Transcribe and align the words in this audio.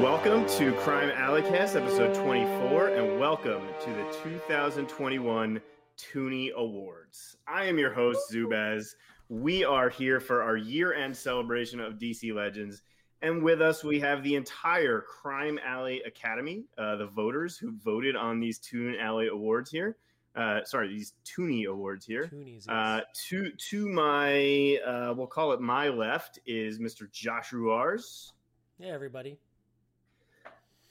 Welcome 0.00 0.46
to 0.58 0.72
Crime 0.72 1.10
Alleycast, 1.10 1.76
episode 1.76 2.14
24, 2.14 2.88
and 2.88 3.20
welcome 3.20 3.62
to 3.84 3.90
the 3.90 4.04
2021 4.24 5.60
Toony 5.96 6.52
Awards. 6.54 7.36
I 7.46 7.66
am 7.66 7.78
your 7.78 7.92
host, 7.92 8.20
Zubaz. 8.32 8.94
We 9.28 9.64
are 9.64 9.88
here 9.90 10.18
for 10.18 10.42
our 10.42 10.56
year 10.56 10.94
end 10.94 11.16
celebration 11.16 11.78
of 11.78 11.94
DC 11.94 12.34
Legends, 12.34 12.82
and 13.20 13.42
with 13.42 13.60
us, 13.60 13.84
we 13.84 14.00
have 14.00 14.22
the 14.22 14.34
entire 14.34 15.02
Crime 15.02 15.58
Alley 15.64 16.02
Academy, 16.06 16.64
uh, 16.78 16.96
the 16.96 17.06
voters 17.06 17.56
who 17.56 17.72
voted 17.84 18.16
on 18.16 18.40
these 18.40 18.58
Toon 18.58 18.96
Alley 18.98 19.28
Awards 19.28 19.70
here. 19.70 19.96
Uh, 20.34 20.64
sorry, 20.64 20.88
these 20.88 21.12
Toony 21.24 21.66
Awards 21.68 22.06
here. 22.06 22.24
Toonies, 22.26 22.66
yes. 22.66 22.68
Uh, 22.68 23.00
to 23.28 23.50
to 23.52 23.88
my, 23.88 24.78
uh, 24.86 25.14
we'll 25.16 25.26
call 25.26 25.52
it 25.52 25.60
my 25.60 25.88
left 25.88 26.38
is 26.46 26.78
Mr. 26.78 27.10
Josh 27.12 27.50
Ruars. 27.50 28.32
yeah, 28.78 28.92
everybody. 28.92 29.38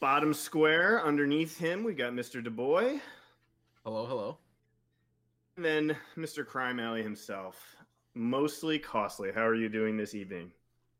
Bottom 0.01 0.33
square, 0.33 1.05
underneath 1.05 1.59
him, 1.59 1.83
we 1.83 1.93
got 1.93 2.11
Mr. 2.11 2.43
DuBois. 2.43 2.99
Hello, 3.85 4.07
hello. 4.07 4.37
And 5.55 5.63
then 5.63 5.95
Mr. 6.17 6.43
Crime 6.43 6.79
Alley 6.79 7.03
himself. 7.03 7.75
Mostly 8.15 8.79
costly. 8.79 9.29
How 9.31 9.45
are 9.45 9.53
you 9.53 9.69
doing 9.69 9.97
this 9.97 10.15
evening? 10.15 10.51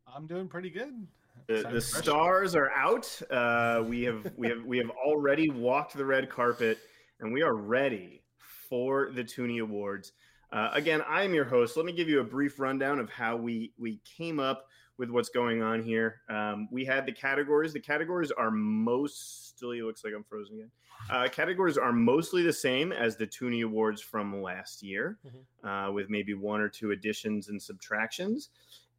I'm 0.06 0.28
doing 0.28 0.48
pretty 0.48 0.70
good. 0.70 1.08
The, 1.48 1.68
the 1.72 1.82
stars 1.82 2.54
are 2.54 2.70
out. 2.70 3.20
Uh, 3.32 3.84
we 3.88 4.04
have 4.04 4.32
we 4.38 4.48
have 4.48 4.64
we 4.64 4.78
have 4.78 4.92
already 4.92 5.50
walked 5.50 5.98
the 5.98 6.06
red 6.06 6.30
carpet, 6.30 6.78
and 7.22 7.34
we 7.34 7.42
are 7.42 7.56
ready 7.56 8.22
for 8.70 9.10
the 9.16 9.24
Toony 9.24 9.64
Awards. 9.64 10.12
Uh, 10.52 10.70
again, 10.74 11.02
I 11.10 11.24
am 11.24 11.34
your 11.34 11.46
host. 11.46 11.76
Let 11.76 11.88
me 11.88 11.92
give 11.92 12.08
you 12.08 12.20
a 12.20 12.24
brief 12.24 12.60
rundown 12.60 13.00
of 13.00 13.10
how 13.10 13.36
we 13.36 13.74
we 13.80 14.00
came 14.06 14.40
up 14.40 14.68
with 14.98 15.10
what's 15.10 15.30
going 15.30 15.62
on 15.62 15.82
here. 15.82 16.22
Um, 16.30 16.68
we 16.72 16.86
had 16.86 17.06
the 17.06 17.12
categories. 17.12 17.74
The 17.74 17.80
categories 17.80 18.32
are 18.32 18.52
mostly 18.52 19.80
it 19.80 19.84
looks 19.84 20.04
like 20.04 20.14
I'm 20.16 20.24
frozen 20.24 20.56
again. 20.56 20.72
Uh, 21.10 21.28
categories 21.28 21.78
are 21.78 21.92
mostly 21.92 22.44
the 22.44 22.54
same 22.54 22.92
as 22.92 23.16
the 23.16 23.26
Toony 23.26 23.64
Awards 23.64 24.02
from 24.02 24.42
last 24.42 24.84
year, 24.84 25.18
uh, 25.64 25.92
with 25.92 26.10
maybe 26.10 26.34
one 26.34 26.62
or 26.62 26.70
two 26.70 26.92
additions 26.92 27.50
and 27.50 27.62
subtractions. 27.62 28.50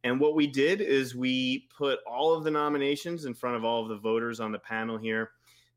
And 0.03 0.19
what 0.19 0.35
we 0.35 0.47
did 0.47 0.81
is 0.81 1.15
we 1.15 1.67
put 1.75 1.99
all 2.05 2.33
of 2.33 2.43
the 2.43 2.51
nominations 2.51 3.23
in 3.25 3.33
front 3.33 3.55
of 3.55 3.63
all 3.63 3.81
of 3.83 3.89
the 3.89 3.97
voters 3.97 4.41
on 4.41 4.51
the 4.51 4.59
panel 4.59 4.97
here. 4.97 5.31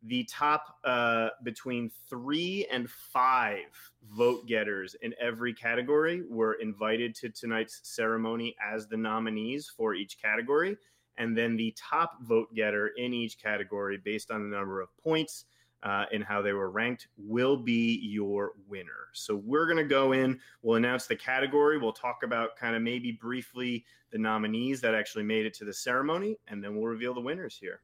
The 0.06 0.24
top 0.24 0.76
uh, 0.84 1.30
between 1.42 1.90
three 2.08 2.66
and 2.70 2.88
five 2.88 3.64
vote 4.08 4.46
getters 4.46 4.94
in 5.02 5.12
every 5.20 5.52
category 5.52 6.22
were 6.28 6.54
invited 6.54 7.14
to 7.16 7.28
tonight's 7.28 7.80
ceremony 7.82 8.54
as 8.64 8.86
the 8.86 8.96
nominees 8.96 9.68
for 9.74 9.94
each 9.94 10.20
category. 10.22 10.76
And 11.18 11.36
then 11.36 11.56
the 11.56 11.74
top 11.76 12.22
vote 12.22 12.54
getter 12.54 12.88
in 12.96 13.14
each 13.14 13.42
category, 13.42 13.96
based 13.96 14.30
on 14.30 14.48
the 14.48 14.56
number 14.56 14.80
of 14.80 14.96
points 14.98 15.46
uh, 15.82 16.04
and 16.12 16.22
how 16.22 16.40
they 16.40 16.52
were 16.52 16.70
ranked, 16.70 17.08
will 17.16 17.56
be 17.56 17.98
your 18.02 18.52
winner. 18.68 19.08
So 19.12 19.34
we're 19.34 19.66
going 19.66 19.78
to 19.78 19.84
go 19.84 20.12
in, 20.12 20.38
we'll 20.62 20.76
announce 20.76 21.06
the 21.06 21.16
category, 21.16 21.78
we'll 21.78 21.92
talk 21.92 22.22
about 22.22 22.54
kind 22.56 22.76
of 22.76 22.82
maybe 22.82 23.10
briefly 23.12 23.84
the 24.12 24.18
nominees 24.18 24.80
that 24.82 24.94
actually 24.94 25.24
made 25.24 25.46
it 25.46 25.54
to 25.54 25.64
the 25.64 25.72
ceremony, 25.72 26.38
and 26.46 26.62
then 26.62 26.76
we'll 26.76 26.86
reveal 26.86 27.14
the 27.14 27.20
winners 27.20 27.56
here. 27.60 27.80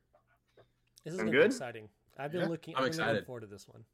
This 1.05 1.15
is 1.15 1.19
Sound 1.19 1.31
gonna 1.31 1.39
be 1.39 1.43
good? 1.43 1.53
exciting. 1.53 1.89
I've 2.19 2.33
been 2.33 2.43
Yeah, 2.43 2.47
looking. 2.49 2.75
I'm 2.77 2.85
I've 2.85 2.91
been 2.91 2.99
looking 2.99 3.09
excited. 3.11 3.27
forward 3.27 3.41
to 3.41 3.47
this 3.47 3.67
one. 3.69 3.85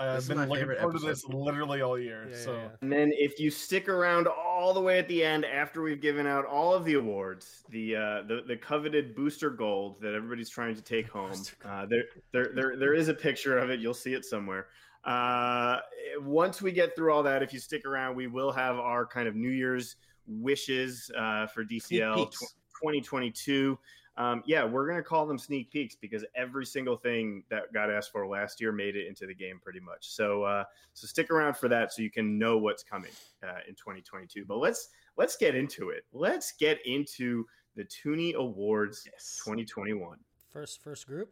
I've 0.00 0.14
This 0.16 0.28
been 0.28 0.38
looking 0.38 0.54
favorite 0.54 0.78
forward 0.78 1.00
to 1.00 1.06
this 1.06 1.24
literally 1.24 1.80
all 1.82 1.98
year. 1.98 2.28
Yeah, 2.30 2.36
yeah, 2.36 2.44
so 2.44 2.52
yeah. 2.54 2.68
And 2.82 2.92
then 2.92 3.10
if 3.14 3.40
you 3.40 3.50
stick 3.50 3.88
around 3.88 4.28
all 4.28 4.72
the 4.72 4.80
way 4.80 4.98
at 5.00 5.08
the 5.08 5.24
end 5.24 5.44
after 5.44 5.82
we've 5.82 6.00
given 6.00 6.24
out 6.24 6.44
all 6.44 6.72
of 6.72 6.84
the 6.84 6.94
awards, 6.94 7.64
the 7.70 7.96
uh, 7.96 8.22
the, 8.22 8.42
the 8.46 8.56
coveted 8.56 9.16
booster 9.16 9.50
gold 9.50 10.00
that 10.00 10.14
everybody's 10.14 10.48
trying 10.50 10.76
to 10.76 10.82
take 10.82 11.08
home, 11.10 11.32
uh, 11.64 11.84
there, 11.86 12.04
there 12.32 12.52
there 12.54 12.76
there 12.76 12.94
is 12.94 13.08
a 13.08 13.14
picture 13.14 13.58
of 13.58 13.70
it. 13.70 13.80
You'll 13.80 13.92
see 13.94 14.14
it 14.14 14.24
somewhere. 14.24 14.68
Uh, 15.04 15.78
once 16.20 16.60
we 16.62 16.70
get 16.70 16.94
through 16.94 17.12
all 17.12 17.22
that, 17.24 17.42
if 17.42 17.52
you 17.52 17.58
stick 17.58 17.84
around, 17.86 18.14
we 18.14 18.26
will 18.28 18.52
have 18.52 18.76
our 18.76 19.04
kind 19.06 19.26
of 19.26 19.34
New 19.34 19.50
Year's 19.50 19.96
wishes 20.28 21.10
uh, 21.16 21.46
for 21.48 21.64
DCL 21.64 22.30
2022. 22.82 23.78
Um, 24.18 24.42
yeah, 24.46 24.64
we're 24.64 24.86
gonna 24.88 25.02
call 25.02 25.26
them 25.26 25.38
sneak 25.38 25.70
peeks 25.70 25.94
because 25.94 26.24
every 26.34 26.66
single 26.66 26.96
thing 26.96 27.44
that 27.50 27.72
got 27.72 27.88
asked 27.90 28.10
for 28.10 28.26
last 28.26 28.60
year 28.60 28.72
made 28.72 28.96
it 28.96 29.06
into 29.06 29.26
the 29.26 29.34
game 29.34 29.60
pretty 29.62 29.80
much. 29.80 30.08
So 30.08 30.42
uh, 30.42 30.64
so 30.92 31.06
stick 31.06 31.30
around 31.30 31.56
for 31.56 31.68
that 31.68 31.92
so 31.92 32.02
you 32.02 32.10
can 32.10 32.36
know 32.36 32.58
what's 32.58 32.82
coming 32.82 33.12
uh, 33.44 33.60
in 33.68 33.74
2022. 33.76 34.44
But 34.44 34.58
let's 34.58 34.88
let's 35.16 35.36
get 35.36 35.54
into 35.54 35.90
it. 35.90 36.04
Let's 36.12 36.52
get 36.52 36.84
into 36.84 37.44
the 37.76 37.84
Toony 37.84 38.34
Awards 38.34 39.04
Yes. 39.06 39.40
2021. 39.44 40.18
First, 40.52 40.82
first 40.82 41.06
group. 41.06 41.30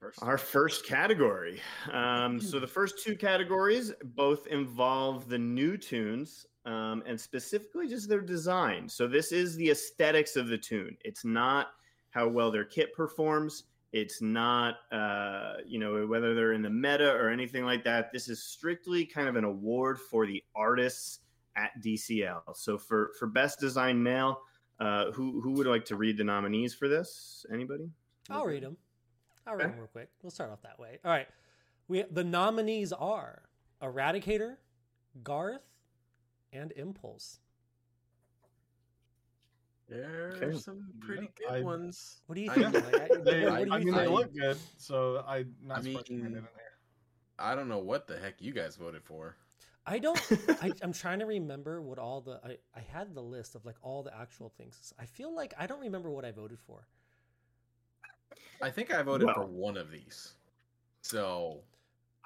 First. 0.00 0.22
Our 0.22 0.38
first 0.38 0.86
category. 0.86 1.60
Um, 1.90 2.40
so 2.40 2.58
the 2.60 2.66
first 2.66 3.02
two 3.02 3.16
categories 3.16 3.92
both 4.14 4.46
involve 4.46 5.28
the 5.28 5.38
new 5.38 5.76
tunes 5.76 6.46
um, 6.66 7.02
and 7.06 7.18
specifically 7.18 7.88
just 7.88 8.08
their 8.08 8.20
design. 8.20 8.88
So 8.88 9.06
this 9.06 9.32
is 9.32 9.56
the 9.56 9.70
aesthetics 9.70 10.36
of 10.36 10.48
the 10.48 10.58
tune. 10.58 10.96
It's 11.04 11.24
not 11.24 11.68
how 12.10 12.28
well 12.28 12.50
their 12.50 12.64
kit 12.64 12.92
performs. 12.92 13.64
It's 13.92 14.20
not, 14.20 14.74
uh, 14.92 15.54
you 15.64 15.78
know, 15.78 16.06
whether 16.06 16.34
they're 16.34 16.52
in 16.52 16.60
the 16.62 16.68
meta 16.70 17.10
or 17.12 17.30
anything 17.30 17.64
like 17.64 17.84
that. 17.84 18.12
This 18.12 18.28
is 18.28 18.42
strictly 18.42 19.06
kind 19.06 19.28
of 19.28 19.36
an 19.36 19.44
award 19.44 19.98
for 20.00 20.26
the 20.26 20.42
artists 20.54 21.20
at 21.56 21.70
DCL. 21.82 22.54
So 22.54 22.76
for 22.76 23.12
for 23.18 23.26
best 23.26 23.58
design 23.60 24.02
male, 24.02 24.40
uh, 24.80 25.12
who 25.12 25.40
who 25.40 25.52
would 25.52 25.66
like 25.66 25.84
to 25.86 25.96
read 25.96 26.18
the 26.18 26.24
nominees 26.24 26.74
for 26.74 26.88
this? 26.88 27.46
Anybody? 27.50 27.88
I'll 28.28 28.44
read 28.44 28.64
them. 28.64 28.76
I'll 29.46 29.54
read 29.54 29.62
Okay. 29.66 29.70
them 29.70 29.78
real 29.78 29.88
quick. 29.88 30.10
We'll 30.22 30.30
start 30.32 30.50
off 30.50 30.60
that 30.62 30.78
way. 30.78 30.98
All 31.04 31.10
right. 31.12 31.28
We 31.88 32.02
the 32.10 32.24
nominees 32.24 32.92
are 32.92 33.42
Eradicator, 33.80 34.56
Garth, 35.22 35.62
and 36.52 36.72
Impulse. 36.72 37.40
There 39.88 40.32
Okay. 40.36 40.46
are 40.46 40.58
some 40.58 40.92
pretty 41.00 41.30
Yeah, 41.40 41.48
good 41.48 41.58
I- 41.58 41.60
ones. 41.62 42.20
What 42.26 42.34
do 42.34 42.40
you 42.40 42.50
I- 42.50 42.54
think? 42.54 42.74
Like, 42.74 42.94
I- 42.94 43.08
they, 43.08 43.14
what 43.14 43.24
do 43.24 43.38
you 43.40 43.48
I 43.50 43.78
mean, 43.78 43.84
think? 43.84 43.96
they 43.96 44.06
look 44.08 44.34
good. 44.34 44.58
So 44.78 45.22
I'm 45.26 45.54
not 45.62 45.78
I 45.78 45.82
mean- 45.82 46.00
in 46.08 46.30
here. 46.30 46.50
I 47.38 47.54
don't 47.54 47.68
know 47.68 47.78
what 47.78 48.06
the 48.06 48.18
heck 48.18 48.40
you 48.40 48.52
guys 48.52 48.76
voted 48.76 49.04
for. 49.04 49.36
I 49.88 50.00
don't. 50.00 50.18
I, 50.62 50.72
I'm 50.82 50.92
trying 50.92 51.20
to 51.20 51.26
remember 51.26 51.80
what 51.80 51.98
all 51.98 52.20
the. 52.20 52.40
I, 52.42 52.56
I 52.74 52.80
had 52.80 53.14
the 53.14 53.22
list 53.22 53.54
of 53.54 53.64
like 53.64 53.76
all 53.82 54.02
the 54.02 54.12
actual 54.16 54.48
things. 54.48 54.92
I 54.98 55.04
feel 55.06 55.32
like 55.32 55.54
I 55.56 55.66
don't 55.68 55.80
remember 55.80 56.10
what 56.10 56.24
I 56.24 56.32
voted 56.32 56.58
for. 56.58 56.88
I 58.60 58.70
think 58.70 58.92
I 58.92 59.02
voted 59.02 59.28
for 59.34 59.44
one 59.46 59.76
of 59.76 59.90
these. 59.92 60.34
So 61.02 61.60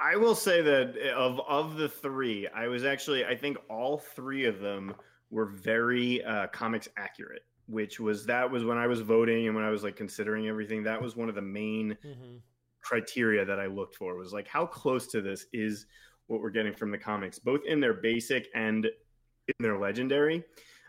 I 0.00 0.16
will 0.16 0.34
say 0.34 0.62
that 0.62 0.96
of 1.14 1.40
of 1.40 1.76
the 1.76 1.88
three, 1.88 2.48
I 2.48 2.68
was 2.68 2.84
actually 2.84 3.24
I 3.24 3.36
think 3.36 3.58
all 3.68 3.98
three 3.98 4.46
of 4.46 4.60
them 4.60 4.94
were 5.30 5.46
very 5.46 6.24
uh, 6.24 6.46
comics 6.48 6.88
accurate. 6.96 7.42
Which 7.66 8.00
was 8.00 8.26
that 8.26 8.50
was 8.50 8.64
when 8.64 8.78
I 8.78 8.88
was 8.88 9.00
voting 9.00 9.46
and 9.46 9.54
when 9.54 9.64
I 9.64 9.70
was 9.70 9.84
like 9.84 9.94
considering 9.94 10.48
everything. 10.48 10.82
That 10.82 11.00
was 11.00 11.14
one 11.14 11.28
of 11.28 11.34
the 11.34 11.42
main 11.42 11.96
hmm 12.02 12.36
criteria 12.82 13.44
that 13.44 13.60
I 13.60 13.66
looked 13.66 13.94
for. 13.94 14.16
Was 14.16 14.32
like 14.32 14.48
how 14.48 14.66
close 14.66 15.06
to 15.08 15.20
this 15.20 15.46
is 15.52 15.86
what 16.26 16.40
we're 16.40 16.50
getting 16.50 16.72
from 16.72 16.90
the 16.90 16.98
comics, 16.98 17.38
both 17.38 17.60
in 17.66 17.78
their 17.78 17.94
basic 17.94 18.48
and 18.54 18.86
in 18.86 19.54
their 19.58 19.78
legendary. 19.78 20.42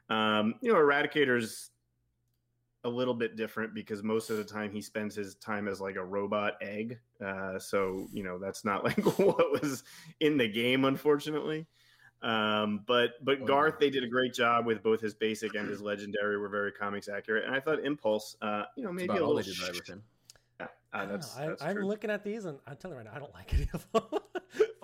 Um, 0.10 0.56
you 0.62 0.72
know, 0.72 0.80
Eradicator's 0.80 1.72
a 2.84 2.90
little 2.90 3.14
bit 3.14 3.36
different 3.36 3.74
because 3.74 4.04
most 4.04 4.30
of 4.30 4.38
the 4.38 4.44
time 4.44 4.72
he 4.72 4.82
spends 4.82 5.16
his 5.16 5.36
time 5.36 5.68
as 5.68 5.80
like 5.80 5.96
a 5.96 6.04
robot 6.04 6.54
egg. 6.62 7.00
Uh, 7.24 7.60
so 7.60 8.08
you 8.12 8.24
know 8.24 8.40
that's 8.40 8.66
not 8.66 8.84
like 8.86 9.04
what 9.20 9.62
was 9.62 9.84
in 10.20 10.38
the 10.38 10.48
game, 10.48 10.86
unfortunately. 10.86 11.68
Um, 12.22 12.84
but 12.86 13.24
but 13.24 13.40
Oh, 13.42 13.46
Garth, 13.46 13.80
they 13.80 13.90
did 13.90 14.04
a 14.04 14.08
great 14.08 14.34
job 14.34 14.66
with 14.66 14.84
both 14.84 15.02
his 15.02 15.14
basic 15.14 15.56
and 15.56 15.68
his 15.68 15.82
legendary 15.82 16.38
were 16.38 16.50
very 16.50 16.72
comics 16.72 17.08
accurate, 17.10 17.46
and 17.46 17.56
I 17.56 17.60
thought 17.60 17.84
Impulse, 17.84 18.36
uh, 18.42 18.64
you 18.76 18.84
know, 18.84 18.92
maybe 18.92 19.06
about 19.06 19.22
a 19.22 19.26
little. 19.26 19.36
they 19.38 19.44
did 19.44 19.60
right 19.60 19.74
with 19.74 19.88
him. 19.88 20.04
Yeah, 20.60 20.68
I 20.94 20.98
uh, 20.98 21.02
don't 21.02 21.12
that's, 21.14 21.38
know. 21.38 21.48
that's 21.50 21.62
I, 21.64 21.70
I'm 21.70 21.76
true. 21.78 21.86
looking 21.88 22.12
at 22.12 22.24
these 22.24 22.46
and 22.46 22.60
I'm 22.68 22.76
telling 22.78 22.98
you 22.98 23.04
right 23.04 23.12
now, 23.12 23.16
I 23.16 23.20
don't 23.20 23.34
like 23.34 23.54
any 23.54 23.70
of 23.74 23.88
them. 23.92 24.04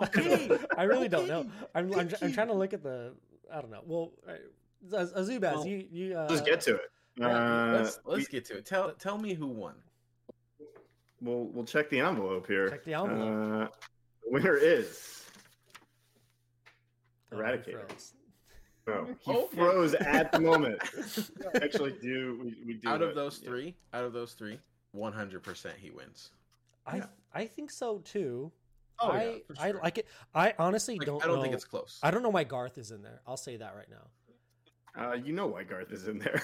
Okay, 0.00 0.56
I 0.76 0.84
really 0.84 1.08
don't 1.08 1.26
know. 1.26 1.44
I'm, 1.74 1.92
I'm, 1.92 2.08
I'm 2.22 2.32
trying 2.32 2.46
to 2.46 2.54
look 2.54 2.72
at 2.72 2.84
the. 2.84 3.14
I 3.52 3.60
don't 3.60 3.70
know. 3.70 3.82
Well, 3.84 4.12
Az- 4.92 5.12
Azubaz, 5.12 5.54
Well, 5.54 5.66
you 5.66 5.86
you. 5.90 6.16
Uh, 6.16 6.28
Let's 6.30 6.42
get 6.42 6.60
to 6.62 6.76
it. 6.76 6.90
Yeah, 7.18 7.26
Uh, 7.26 7.72
let's 7.78 8.00
let's 8.04 8.28
get 8.28 8.44
to 8.46 8.58
it. 8.58 8.66
Tell 8.66 8.92
tell 8.92 9.18
me 9.18 9.34
who 9.34 9.46
won. 9.46 9.74
We'll 11.20 11.44
we'll 11.46 11.64
check 11.64 11.90
the 11.90 12.00
envelope 12.00 12.46
here. 12.46 12.68
Check 12.70 12.84
the 12.84 12.94
envelope. 12.94 13.70
Uh, 13.70 13.76
the 14.24 14.30
winner 14.32 14.56
is 14.56 15.24
oh, 17.32 17.36
he 17.36 17.42
Eradicator. 17.42 17.86
froze. 17.88 18.12
no. 18.86 19.08
He 19.50 19.56
froze 19.56 19.94
at 19.94 20.30
the 20.32 20.40
moment. 20.40 20.78
Actually, 21.62 21.92
do 22.00 22.38
we, 22.42 22.56
we 22.66 22.74
do 22.74 22.88
out 22.88 23.02
it. 23.02 23.08
of 23.08 23.14
those 23.14 23.40
Yeah. 23.42 23.48
three, 23.50 23.74
out 23.92 24.04
of 24.04 24.12
those 24.12 24.32
three, 24.34 24.58
one 24.92 25.12
hundred 25.12 25.42
percent 25.42 25.76
he 25.78 25.90
wins. 25.90 26.30
I 26.86 26.96
Yeah. 26.98 27.06
I 27.34 27.46
think 27.46 27.70
so 27.70 27.98
too. 27.98 28.52
Oh, 29.00 29.08
I 29.10 29.24
yeah, 29.24 29.38
for 29.46 29.54
I 29.60 29.70
like 29.72 29.98
it. 29.98 30.06
I 30.34 30.54
honestly 30.58 30.98
Like, 30.98 31.06
don't. 31.06 31.22
I 31.22 31.26
don't 31.26 31.36
know. 31.36 31.42
think 31.42 31.54
it's 31.54 31.64
close. 31.64 31.98
I 32.02 32.10
don't 32.10 32.22
know 32.22 32.30
why 32.30 32.44
Garth 32.44 32.78
is 32.78 32.90
in 32.90 33.02
there. 33.02 33.20
I'll 33.26 33.36
say 33.36 33.56
that 33.56 33.74
right 33.76 33.88
now. 33.90 34.08
Uh, 34.96 35.12
you 35.14 35.32
know 35.32 35.46
why 35.46 35.62
Garth 35.64 35.92
is 35.92 36.08
in 36.08 36.18
there. 36.18 36.40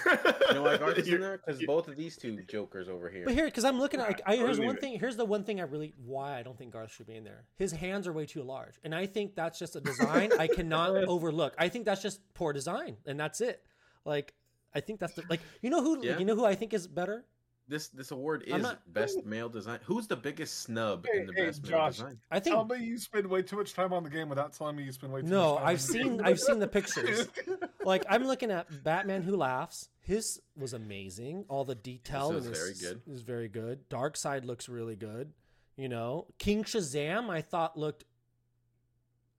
You 0.49 0.55
know 0.55 0.63
why 0.63 0.77
Garth 0.77 0.97
is 0.97 1.07
in 1.07 1.19
there? 1.21 1.37
Because 1.45 1.61
both 1.65 1.87
of 1.87 1.95
these 1.95 2.17
two 2.17 2.41
jokers 2.47 2.87
over 2.89 3.09
here. 3.09 3.25
But 3.25 3.33
here, 3.33 3.45
because 3.45 3.65
I'm 3.65 3.79
looking 3.79 3.99
at, 3.99 4.07
like, 4.07 4.21
I, 4.25 4.35
here's 4.37 4.59
one 4.59 4.77
thing. 4.77 4.99
Here's 4.99 5.15
the 5.17 5.25
one 5.25 5.43
thing 5.43 5.59
I 5.59 5.63
really 5.63 5.93
why 6.05 6.37
I 6.37 6.43
don't 6.43 6.57
think 6.57 6.71
Garth 6.73 6.91
should 6.91 7.07
be 7.07 7.15
in 7.15 7.23
there. 7.23 7.43
His 7.57 7.71
hands 7.71 8.07
are 8.07 8.13
way 8.13 8.25
too 8.25 8.43
large, 8.43 8.75
and 8.83 8.93
I 8.95 9.05
think 9.05 9.35
that's 9.35 9.59
just 9.59 9.75
a 9.75 9.81
design 9.81 10.31
I 10.39 10.47
cannot 10.47 10.91
overlook. 11.07 11.53
I 11.57 11.69
think 11.69 11.85
that's 11.85 12.01
just 12.01 12.21
poor 12.33 12.53
design, 12.53 12.97
and 13.05 13.19
that's 13.19 13.41
it. 13.41 13.61
Like, 14.05 14.33
I 14.73 14.79
think 14.81 14.99
that's 14.99 15.13
the 15.13 15.23
like 15.29 15.41
you 15.61 15.69
know 15.69 15.81
who 15.81 16.05
Yeah. 16.05 16.17
you 16.19 16.25
know 16.25 16.35
who 16.35 16.45
I 16.45 16.55
think 16.55 16.73
is 16.73 16.87
better. 16.87 17.25
This 17.67 17.87
this 17.87 18.11
award 18.11 18.43
is 18.45 18.61
not- 18.61 18.93
best 18.93 19.25
male 19.25 19.49
design. 19.49 19.79
Who's 19.85 20.07
the 20.07 20.15
biggest 20.15 20.59
snub 20.59 21.07
Hey, 21.11 21.21
in 21.21 21.25
the 21.27 21.33
hey, 21.33 21.45
best 21.47 21.67
male 21.67 21.87
design? 21.87 22.19
I 22.29 22.39
think 22.39 22.55
Tell 22.55 22.65
me 22.65 22.77
you 22.83 22.97
spend 22.99 23.25
way 23.27 23.41
too 23.41 23.55
much 23.55 23.73
time 23.73 23.91
on 23.91 24.03
the 24.03 24.09
game 24.09 24.29
without 24.29 24.53
telling 24.53 24.75
me 24.75 24.83
you 24.83 24.91
spend 24.91 25.11
way 25.11 25.21
too 25.21 25.27
no. 25.27 25.55
much 25.55 25.59
time. 25.59 25.67
I've 25.67 25.69
on 25.69 25.73
the 25.75 25.79
seen 25.81 26.17
game. 26.17 26.21
I've 26.25 26.39
seen 26.39 26.59
the 26.59 26.67
pictures. 26.67 27.27
like 27.85 28.05
I'm 28.07 28.25
looking 28.25 28.51
at 28.51 28.83
Batman 28.83 29.23
Who 29.23 29.35
Laughs. 29.35 29.89
His 30.01 30.39
was 30.55 30.73
amazing. 30.73 31.45
All 31.47 31.65
the 31.65 31.73
detail 31.73 32.31
was 32.31 32.45
in 32.45 32.53
very 32.53 32.73
good. 32.79 33.01
is 33.07 33.21
very 33.21 33.47
good. 33.47 33.89
Darkseid 33.89 34.45
looks 34.45 34.69
really 34.69 34.95
good. 34.95 35.33
You 35.75 35.89
know, 35.89 36.27
King 36.37 36.63
Shazam 36.63 37.29
I 37.31 37.41
thought 37.41 37.77
looked. 37.77 38.05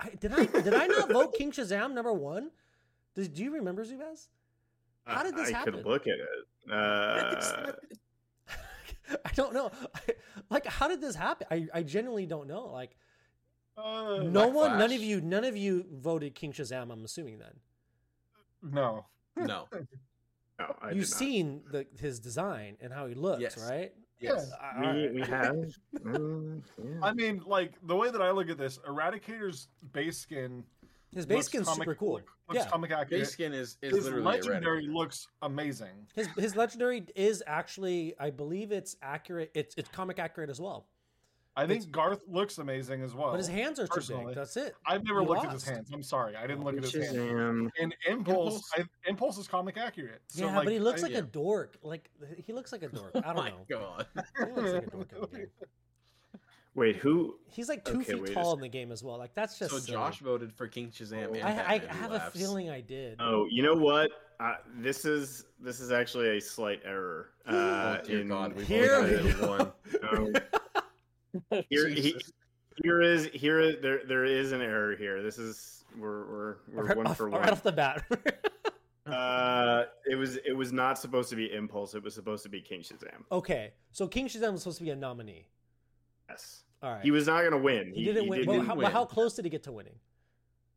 I, 0.00 0.10
did 0.10 0.32
I 0.32 0.46
did 0.46 0.74
I 0.74 0.86
not 0.88 1.10
vote 1.10 1.34
King 1.34 1.52
Shazam 1.52 1.92
number 1.94 2.12
one? 2.12 2.50
Did, 3.14 3.32
do 3.34 3.44
you 3.44 3.52
remember 3.54 3.84
Zubaz? 3.84 4.26
How 5.06 5.22
did 5.22 5.36
this 5.36 5.48
I 5.48 5.58
happen? 5.58 5.74
could 5.74 5.86
look 5.86 6.02
at 6.02 6.14
it. 6.14 6.18
Uh, 6.72 7.70
I 9.24 9.30
don't 9.34 9.52
know. 9.54 9.70
like, 10.50 10.66
how 10.66 10.88
did 10.88 11.00
this 11.00 11.14
happen? 11.14 11.46
I, 11.50 11.66
I 11.72 11.82
genuinely 11.82 12.26
don't 12.26 12.46
know. 12.48 12.66
Like, 12.66 12.96
Uh, 13.76 14.20
no 14.22 14.50
Black 14.50 14.54
one, 14.54 14.78
none 14.78 14.92
of 14.92 15.02
you, 15.02 15.20
none 15.20 15.44
of 15.44 15.56
you 15.56 15.84
voted 15.92 16.34
King 16.34 16.52
Shazam. 16.52 16.90
I'm 16.92 17.04
assuming 17.04 17.38
then 17.38 17.54
no. 18.62 19.06
No. 19.36 19.68
no, 20.58 20.74
I 20.80 20.90
you've 20.90 21.04
did 21.04 21.10
not. 21.10 21.18
seen 21.18 21.62
the 21.70 21.86
his 21.98 22.18
design 22.20 22.76
and 22.80 22.92
how 22.92 23.06
he 23.06 23.14
looks, 23.14 23.42
Yes. 23.42 23.58
right? 23.68 23.92
Yes. 24.18 24.50
I- 24.60 24.92
We, 24.94 25.08
we 25.10 25.20
have. 25.22 25.56
Mm, 26.00 26.62
yeah. 26.82 26.98
I 27.02 27.12
mean, 27.12 27.42
like 27.46 27.74
the 27.82 27.94
way 27.94 28.10
that 28.10 28.22
I 28.22 28.30
look 28.30 28.48
at 28.48 28.56
this, 28.56 28.78
Eradicator's 28.86 29.68
base 29.92 30.18
skin. 30.18 30.64
His 31.14 31.24
base 31.26 31.36
looks 31.36 31.46
skin's 31.46 31.66
comic- 31.68 31.84
super 31.86 31.94
cool. 31.94 32.12
look- 32.14 32.30
Looks 32.48 32.64
Yeah. 32.64 32.70
comic 32.70 32.90
accurate. 32.92 33.22
Base 33.22 33.30
skin 33.32 33.52
is, 33.52 33.76
is 33.82 33.92
His 33.94 34.04
literally 34.04 34.24
legendary 34.24 34.86
Eradicator. 34.86 34.94
looks 34.94 35.28
amazing. 35.42 36.06
His 36.14 36.28
his 36.38 36.54
legendary 36.54 37.04
is 37.16 37.42
actually, 37.46 38.14
I 38.20 38.30
believe 38.30 38.70
it's 38.70 38.96
accurate. 39.02 39.50
It's 39.54 39.74
it's 39.76 39.88
comic 39.88 40.18
accurate 40.20 40.48
as 40.50 40.60
well. 40.60 40.86
I 41.58 41.66
think 41.66 41.78
It's- 41.78 41.86
Garth 41.90 42.22
looks 42.28 42.58
amazing 42.58 43.02
as 43.02 43.14
well. 43.14 43.30
but 43.30 43.38
his 43.38 43.48
hands 43.48 43.80
are 43.80 43.86
too 43.88 44.00
big. 44.26 44.34
That's 44.34 44.56
it. 44.58 44.76
I've 44.86 45.02
never 45.04 45.22
You 45.22 45.26
looked 45.26 45.44
at 45.46 45.52
his 45.54 45.64
lost. 45.66 45.74
hands. 45.74 45.90
I'm 45.92 46.02
sorry, 46.02 46.36
I 46.36 46.46
didn't 46.46 46.62
look 46.64 46.76
at 46.76 46.82
his 46.84 46.92
hands. 46.92 47.16
Shazam. 47.16 47.70
And 47.80 47.96
Impulse, 48.06 48.54
Impulse- 48.54 48.70
I, 48.76 48.84
Impulse 49.08 49.38
is 49.38 49.48
comic 49.48 49.76
accurate. 49.78 50.20
So 50.28 50.44
yeah, 50.44 50.54
like, 50.54 50.64
but 50.66 50.72
he 50.74 50.78
looks 50.78 51.00
I- 51.00 51.04
like 51.04 51.12
yeah. 51.12 51.18
a 51.18 51.22
dork. 51.22 51.78
Like 51.82 52.10
he 52.44 52.52
looks 52.52 52.70
like 52.72 52.82
a 52.82 52.88
dork. 52.88 53.10
I 53.14 53.18
Oh 53.18 53.22
don't 53.22 53.36
my 53.36 53.48
know. 53.50 53.64
god. 53.68 54.06
He 54.14 54.44
looks 54.52 54.72
like 54.72 54.86
a 54.86 54.90
dork 54.90 55.12
in 55.14 55.20
the 55.22 55.26
game. 55.38 55.46
Wait, 56.76 56.96
who? 56.96 57.36
He's 57.50 57.68
like 57.70 57.84
two 57.84 58.00
Okay, 58.00 58.12
feet 58.12 58.34
tall 58.34 58.52
in 58.54 58.60
the 58.60 58.68
game 58.68 58.92
as 58.92 59.02
well. 59.02 59.16
Like 59.18 59.34
that's 59.34 59.58
just 59.58 59.70
So 59.72 59.78
silly. 59.78 59.96
Josh 59.96 60.20
voted 60.20 60.52
for 60.52 60.68
King 60.68 60.90
Shazam 60.90 61.34
and 61.34 61.42
I, 61.42 61.48
I 61.48 61.78
Batman 61.78 61.80
Who 61.88 61.96
have 62.02 62.12
a 62.12 62.30
feeling 62.30 62.68
I 62.70 62.82
did. 62.82 63.16
Oh, 63.18 63.46
you 63.50 63.62
know 63.62 63.74
what? 63.74 64.10
Uh, 64.38 64.56
this 64.78 65.06
is 65.06 65.46
this 65.58 65.80
is 65.80 65.90
actually 65.90 66.36
a 66.36 66.40
slight 66.40 66.80
error. 66.84 67.30
Uh, 67.46 67.98
Oh 68.02 68.04
dear 68.06 68.20
in- 68.22 68.28
God, 68.28 68.54
we've 68.54 68.66
Here 68.66 68.96
only 68.96 69.22
we 69.22 69.32
go. 69.40 69.72
one. 70.02 70.32
no, 71.52 71.62
here, 71.70 71.88
he, 71.88 72.16
here 72.82 73.00
is 73.00 73.30
here 73.32 73.60
is 73.60 73.76
there 73.80 74.00
there 74.06 74.24
is 74.24 74.50
an 74.52 74.60
error 74.60 74.96
here. 74.96 75.22
This 75.22 75.38
is 75.38 75.84
we're 75.96 76.26
we're 76.26 76.56
we're 76.72 76.84
right, 76.86 76.96
one 76.96 77.06
off, 77.06 77.16
for 77.16 77.28
one 77.30 77.40
right 77.40 77.50
off 77.50 77.62
the 77.62 77.70
bat. 77.72 78.04
Uh, 79.06 79.84
it 80.10 80.16
was 80.16 80.36
it 80.44 80.52
was 80.52 80.72
not 80.72 80.98
supposed 80.98 81.30
to 81.30 81.36
be 81.36 81.52
Impulse. 81.52 81.94
It 81.94 82.02
was 82.02 82.12
supposed 82.14 82.42
to 82.42 82.48
be 82.48 82.60
King 82.60 82.80
Shazam. 82.80 83.22
okay, 83.30 83.72
so 83.92 84.08
King 84.08 84.26
Shazam 84.26 84.52
was 84.52 84.62
supposed 84.62 84.78
to 84.78 84.84
be 84.84 84.90
a 84.90 84.96
nominee. 84.96 85.46
Yes, 86.28 86.64
All 86.86 86.92
right, 86.92 87.02
he 87.02 87.10
was 87.10 87.26
not 87.26 87.40
going 87.40 87.50
to 87.50 87.58
win. 87.58 87.92
He 87.92 88.04
didn't 88.04 88.28
win. 88.28 88.40
Didn't 88.40 88.64
how, 88.64 88.76
win. 88.76 88.84
but 88.84 88.92
how 88.92 89.04
close 89.04 89.34
did 89.34 89.44
he 89.44 89.50
get 89.50 89.64
to 89.64 89.72
winning? 89.72 89.98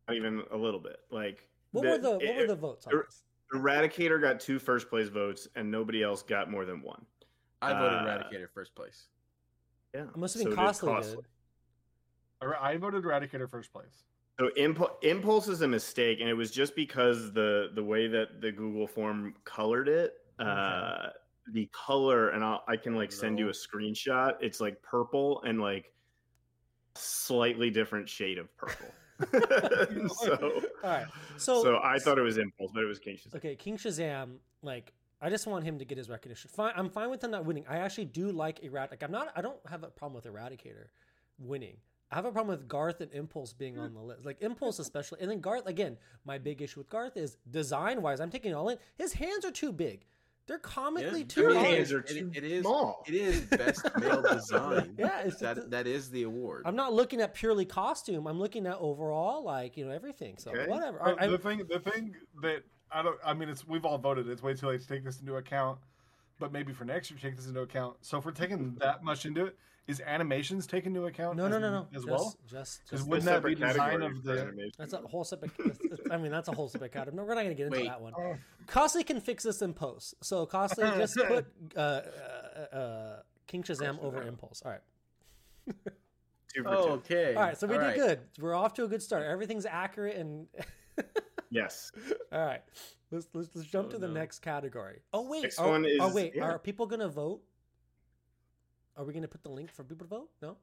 not 0.08 0.18
even 0.18 0.42
a 0.52 0.58
little 0.58 0.80
bit. 0.80 0.98
Like 1.12 1.48
What 1.72 1.86
were 1.86 1.98
the 2.00 2.12
what 2.14 2.36
were 2.36 2.48
the 2.48 2.56
votes 2.56 2.88
on 2.88 2.96
er- 2.96 3.06
this? 3.08 3.24
Eradicator 3.54 4.20
got 4.20 4.40
two 4.40 4.58
first 4.58 4.90
place 4.90 5.08
votes, 5.08 5.48
and 5.56 5.70
nobody 5.70 6.02
else 6.02 6.24
got 6.24 6.50
more 6.50 6.66
than 6.66 6.82
one. 6.82 7.06
I 7.62 7.74
voted 7.74 8.00
Uh, 8.00 8.06
Eradicator 8.06 8.50
first 8.50 8.74
place. 8.74 9.08
Yeah, 9.94 10.06
I'm 10.14 10.24
assuming 10.24 10.48
so 10.48 10.50
did 10.50 10.56
Costly 10.56 10.90
Costly. 10.90 11.24
did. 12.42 12.54
I 12.60 12.78
voted 12.78 13.04
Eradicator 13.04 13.48
first 13.48 13.72
place. 13.72 14.04
So 14.40 14.50
Impulse, 14.56 14.92
Impulse 15.04 15.48
is 15.48 15.62
a 15.62 15.68
mistake, 15.68 16.22
and 16.22 16.30
it 16.30 16.34
was 16.34 16.50
just 16.50 16.76
because 16.76 17.32
the 17.34 17.70
the 17.76 17.84
way 17.84 18.08
that 18.08 18.42
the 18.42 18.52
Google 18.52 18.88
form 18.88 19.36
colored 19.44 19.90
it, 19.90 20.14
uh, 20.40 21.10
the 21.52 21.70
color, 21.72 22.30
and 22.30 22.44
I'll, 22.44 22.64
I 22.68 22.78
can 22.78 22.96
like 22.96 23.12
send 23.12 23.38
you 23.38 23.50
a 23.50 23.52
screenshot. 23.52 24.34
It's 24.40 24.60
like 24.60 24.82
purple 24.82 25.42
and 25.44 25.62
like 25.62 25.92
slightly 27.00 27.70
different 27.70 28.10
shade 28.10 28.38
of 28.38 28.56
purple. 28.58 28.88
so, 30.16 30.62
All 30.84 30.90
right, 30.90 31.06
so 31.38 31.62
so 31.62 31.80
I 31.84 32.00
thought 32.00 32.18
it 32.18 32.22
was 32.22 32.38
Impulse, 32.38 32.72
but 32.74 32.84
it 32.84 32.88
was 32.88 33.00
King 33.00 33.18
Shazam. 33.18 33.36
okay, 33.36 33.56
King 33.56 33.78
Shazam. 33.78 34.36
Like, 34.62 34.94
I 35.22 35.30
just 35.30 35.46
want 35.46 35.66
him 35.66 35.78
to 35.80 35.86
get 35.86 35.98
his 35.98 36.10
recognition. 36.10 36.50
Fine, 36.54 36.74
I'm 36.76 36.90
fine 36.90 37.10
with 37.10 37.24
him 37.24 37.32
not 37.32 37.46
winning. 37.46 37.66
I 37.70 37.78
actually 37.78 38.06
do 38.06 38.32
like 38.32 38.62
Eradicator. 38.62 38.92
Like, 38.92 39.04
I'm 39.04 39.12
not. 39.12 39.32
I 39.36 39.42
don't 39.42 39.60
have 39.70 39.84
a 39.84 39.88
problem 39.88 40.16
with 40.16 40.34
Eradicator 40.34 40.88
winning. 41.38 41.78
I 42.12 42.16
have 42.16 42.26
a 42.26 42.32
problem 42.32 42.58
with 42.58 42.68
Garth 42.68 43.02
and 43.02 43.12
Impulse 43.14 43.54
being 43.54 43.76
hmm. 43.76 43.82
on 43.82 43.94
the 43.94 44.00
list. 44.00 44.26
Like 44.26 44.42
Impulse 44.42 44.80
especially, 44.80 45.22
and 45.22 45.30
then 45.30 45.42
Garth 45.42 45.68
again. 45.68 45.98
My 46.26 46.38
big 46.38 46.62
issue 46.62 46.80
with 46.80 46.90
Garth 46.90 47.18
is 47.18 47.38
design 47.52 48.02
wise. 48.02 48.20
I'm 48.20 48.32
taking 48.32 48.52
it 48.52 48.56
all 48.56 48.70
in. 48.70 48.78
His 48.98 49.14
hands 49.14 49.46
are 49.46 49.52
too 49.52 49.72
big. 49.72 50.06
They're 50.50 50.58
comically 50.58 51.20
Yeah, 51.22 51.26
too 51.28 51.46
I 51.46 51.48
mean, 51.50 51.56
large. 51.58 51.68
hands 51.70 51.94
are 51.94 52.00
it- 52.00 52.08
too 52.08 52.32
it 52.34 52.44
is 52.44 52.62
small. 52.64 53.04
it 53.08 53.14
is 53.14 53.42
best 53.42 53.88
male 54.00 54.22
design. 54.34 54.96
Yeah, 54.98 55.20
it's- 55.20 55.26
it's- 55.28 55.40
that 55.42 55.70
that 55.70 55.86
is 55.86 56.10
the 56.10 56.24
award. 56.24 56.64
I'm 56.66 56.76
not 56.76 56.92
looking 56.92 57.22
at 57.22 57.36
purely 57.36 57.66
costume. 57.66 58.26
I'm 58.26 58.40
looking 58.40 58.66
at 58.66 58.78
overall, 58.80 59.44
like 59.44 59.78
you 59.78 59.86
know, 59.86 59.92
everything. 59.92 60.38
So 60.40 60.50
Okay. 60.50 60.68
whatever. 60.68 61.00
But 61.06 61.22
I, 61.22 61.28
the 61.28 61.38
thing, 61.38 61.62
the 61.70 61.80
thing 61.80 62.16
that 62.42 62.64
I 62.92 63.04
don't, 63.04 63.20
I 63.24 63.36
mean, 63.36 63.48
it's 63.48 63.68
we've 63.68 63.86
all 63.86 64.00
voted. 64.00 64.28
It's 64.28 64.42
way 64.42 64.56
too 64.56 64.68
late 64.70 64.82
to 64.82 64.88
take 64.88 65.04
this 65.04 65.20
into 65.20 65.36
account. 65.36 65.78
But 66.40 66.52
maybe 66.52 66.74
for 66.74 66.84
next 66.86 67.12
year, 67.12 67.20
take 67.22 67.36
this 67.36 67.46
into 67.48 67.60
account. 67.62 67.98
So 68.02 68.18
if 68.18 68.26
we're 68.26 68.32
taking 68.32 68.74
that 68.80 69.04
much 69.04 69.28
into 69.28 69.46
it, 69.46 69.56
is 69.90 70.02
animations 70.06 70.68
taken 70.68 70.96
into 70.96 71.08
account? 71.08 71.36
no, 71.38 71.46
as, 71.46 71.52
no, 71.52 71.60
no, 71.60 71.72
no. 71.72 71.88
as 71.94 72.04
just, 72.04 72.08
well. 72.08 72.38
Just, 72.50 72.82
Because 72.86 73.04
wouldn't 73.06 73.26
that 73.26 73.44
be 73.44 73.56
separate 73.56 73.68
design 73.74 74.02
of 74.04 74.24
the? 74.24 74.42
animation. 74.42 74.72
that's 74.78 74.94
a 74.94 74.98
whole 75.00 75.24
separate. 75.24 75.52
that's- 75.58 75.78
that's- 75.82 76.08
I 76.12 76.18
mean, 76.18 76.32
that's 76.32 76.48
a 76.48 76.54
whole 76.54 76.70
separate 76.70 76.92
category. 76.94 77.18
No, 77.18 77.24
We're 77.24 77.36
not 77.36 77.42
going 77.44 77.50
to 77.50 77.56
get 77.56 77.68
into 77.68 77.80
Wait. 77.80 77.88
that 77.88 78.00
one. 78.02 78.14
Oh, 78.18 78.36
Costly 78.68 79.04
can 79.04 79.20
fix 79.20 79.44
this 79.44 79.62
in 79.62 79.74
post. 79.74 80.14
So 80.24 80.46
Costly 80.46 80.84
just 80.98 81.16
put 81.18 81.46
uh, 81.76 81.80
uh, 81.80 82.76
uh, 82.76 83.20
King 83.48 83.64
Shazam 83.64 84.02
over 84.04 84.22
Shazam. 84.22 84.28
Impulse. 84.28 84.62
All 84.64 84.72
right. 84.72 84.82
Two 86.54 86.64
for 86.64 86.70
Oh, 86.70 86.86
two. 86.86 86.92
okay. 86.94 87.36
All 87.36 87.44
right. 87.44 87.58
So 87.58 87.68
we 87.68 87.76
All 87.76 87.80
did 87.82 87.88
right. 87.88 87.96
good. 87.98 88.20
We're 88.40 88.56
off 88.56 88.74
to 88.76 88.84
a 88.84 88.88
good 88.88 89.02
start. 89.04 89.24
Everything's 89.24 89.66
accurate 89.66 90.16
and. 90.18 90.48
Yes. 91.52 91.92
All 92.32 92.46
right. 92.46 92.62
Let's 93.10 93.28
let's, 93.34 93.50
let's 93.56 93.68
jump 93.68 93.88
Oh, 93.88 93.92
to 93.94 93.98
the 93.98 94.08
no. 94.08 94.14
next 94.14 94.38
category. 94.44 95.00
Oh 95.12 95.28
wait. 95.28 95.42
Next 95.42 95.58
are, 95.58 95.68
one 95.68 95.84
oh 96.00 96.08
is- 96.10 96.14
wait. 96.14 96.34
yeah. 96.36 96.44
Are 96.44 96.60
people 96.60 96.86
gonna 96.86 97.10
vote? 97.10 97.42
Are 99.00 99.06
we 99.06 99.14
gonna 99.14 99.30
put 99.30 99.42
the 99.44 99.50
link 99.50 99.72
for 99.72 99.84
people 99.86 100.06
to 100.06 100.10
vote? 100.10 100.30
No. 100.42 100.58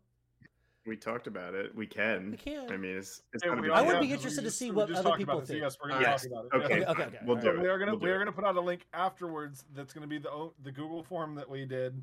We 0.85 0.95
talked 0.97 1.27
about 1.27 1.55
it. 1.55 1.75
We 1.75 1.87
can. 1.87 2.33
We 2.33 2.37
can. 2.37 2.71
I 2.71 2.77
mean, 2.77 2.99
it's 2.99 3.23
it's 3.33 3.43
yeah, 3.43 3.49
gonna 3.51 3.63
be. 3.63 3.71
I 3.71 3.81
would 3.81 3.99
be 3.99 4.09
because 4.09 4.09
we 4.09 4.13
interested 4.13 4.41
to 4.43 4.47
just- 4.49 4.59
see 4.59 4.71
what 4.71 4.91
other 4.93 5.17
people 5.17 5.35
about 5.35 5.45
it. 5.45 5.47
So 5.47 5.53
think. 5.55 5.63
yes, 5.63 5.79
we're 5.83 5.89
gonna 5.89 6.01
Yes. 6.03 6.23
talk 6.23 6.31
about 6.31 6.45
it. 6.45 6.53
Okay. 6.55 6.65
Okay, 6.65 6.85
okay, 6.85 7.03
okay. 7.05 7.19
We'll 7.25 7.37
All 7.39 7.43
do 7.43 7.49
right. 7.49 7.57
it. 7.57 7.63
We 7.63 7.69
are 7.69 7.79
gonna 7.79 7.93
We'll 7.93 8.01
we 8.01 8.11
are 8.11 8.19
gonna 8.19 8.31
put 8.33 8.45
out 8.45 8.57
a 8.57 8.61
link 8.61 8.87
afterwards. 8.93 9.65
That's 9.75 9.93
gonna 9.95 10.07
be 10.07 10.19
the 10.19 10.51
the 10.63 10.71
Google 10.71 11.03
form 11.03 11.35
that 11.37 11.49
we 11.49 11.65
did, 11.65 12.01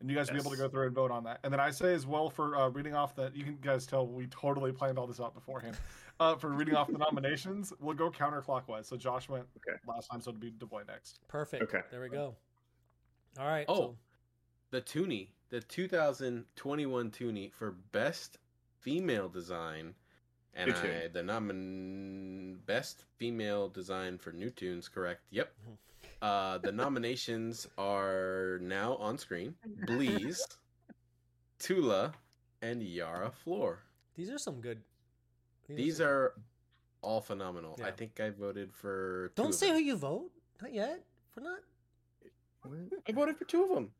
and 0.00 0.10
you 0.10 0.14
guys 0.14 0.28
will 0.28 0.34
be 0.34 0.40
able 0.42 0.50
to 0.50 0.56
go 0.58 0.68
through 0.68 0.86
and 0.86 0.94
vote 0.94 1.10
on 1.10 1.24
that. 1.24 1.40
And 1.44 1.52
then 1.52 1.60
I 1.60 1.70
say 1.70 1.94
as 1.94 2.06
well 2.06 2.28
for 2.28 2.54
uh, 2.56 2.68
reading 2.68 2.94
off 2.94 3.16
that 3.16 3.34
you 3.34 3.42
can 3.42 3.56
guys 3.56 3.86
tell 3.86 4.06
we 4.06 4.26
totally 4.26 4.70
planned 4.70 4.98
all 4.98 5.06
this 5.06 5.18
out 5.18 5.34
beforehand. 5.34 5.78
Uh, 6.20 6.36
for 6.36 6.50
reading 6.50 6.76
off 6.76 6.88
the 6.92 6.98
nominations, 6.98 7.72
we'll 7.80 7.94
go 7.96 8.10
counterclockwise. 8.10 8.84
So 8.84 8.94
Josh 8.98 9.26
went 9.30 9.46
Okay. 9.56 9.78
last 9.88 10.08
time, 10.10 10.20
so 10.20 10.28
it'll 10.28 10.38
be 10.38 10.50
DeBoy 10.52 10.86
next. 10.86 11.18
Perfect. 11.28 11.62
Okay. 11.62 11.80
There 11.90 12.02
we 12.02 12.10
go. 12.10 12.36
All 13.38 13.46
right. 13.46 13.64
Oh. 13.68 13.74
so- 13.74 13.96
The 14.70 14.82
Toony, 14.82 15.30
the 15.50 15.60
2021 15.60 17.10
Toony 17.10 17.52
for 17.52 17.72
best 17.92 18.38
female 18.78 19.28
design, 19.28 19.94
and 20.54 20.72
I, 20.72 21.08
the 21.12 21.20
nomin 21.20 22.64
best 22.66 23.04
female 23.16 23.68
design 23.68 24.18
for 24.18 24.32
new 24.32 24.50
tunes. 24.50 24.88
Correct. 24.88 25.22
Yep. 25.30 25.52
Uh, 26.22 26.58
the 26.58 26.70
nominations 26.70 27.66
are 27.78 28.58
now 28.60 28.94
on 28.96 29.16
screen. 29.16 29.54
Bleez, 29.86 30.38
Tula, 31.58 32.12
and 32.60 32.82
Yara 32.82 33.30
Flor. 33.30 33.78
these 34.14 34.28
are 34.28 34.36
some 34.36 34.60
good. 34.60 34.82
These 35.66 35.96
some- 35.96 36.06
are 36.06 36.34
all 37.00 37.22
phenomenal. 37.22 37.78
I 37.82 37.90
think 37.90 38.20
I 38.20 38.28
voted 38.28 38.70
for. 38.70 39.32
Don't 39.34 39.54
say 39.54 39.70
who 39.70 39.78
you 39.78 39.96
vote. 39.96 40.30
Not 40.60 40.74
yet. 40.74 41.02
We're 41.34 41.42
not. 41.42 41.60
I 43.08 43.12
voted 43.12 43.38
for 43.38 43.44
two 43.44 43.62
of 43.62 43.70
them. 43.70 43.90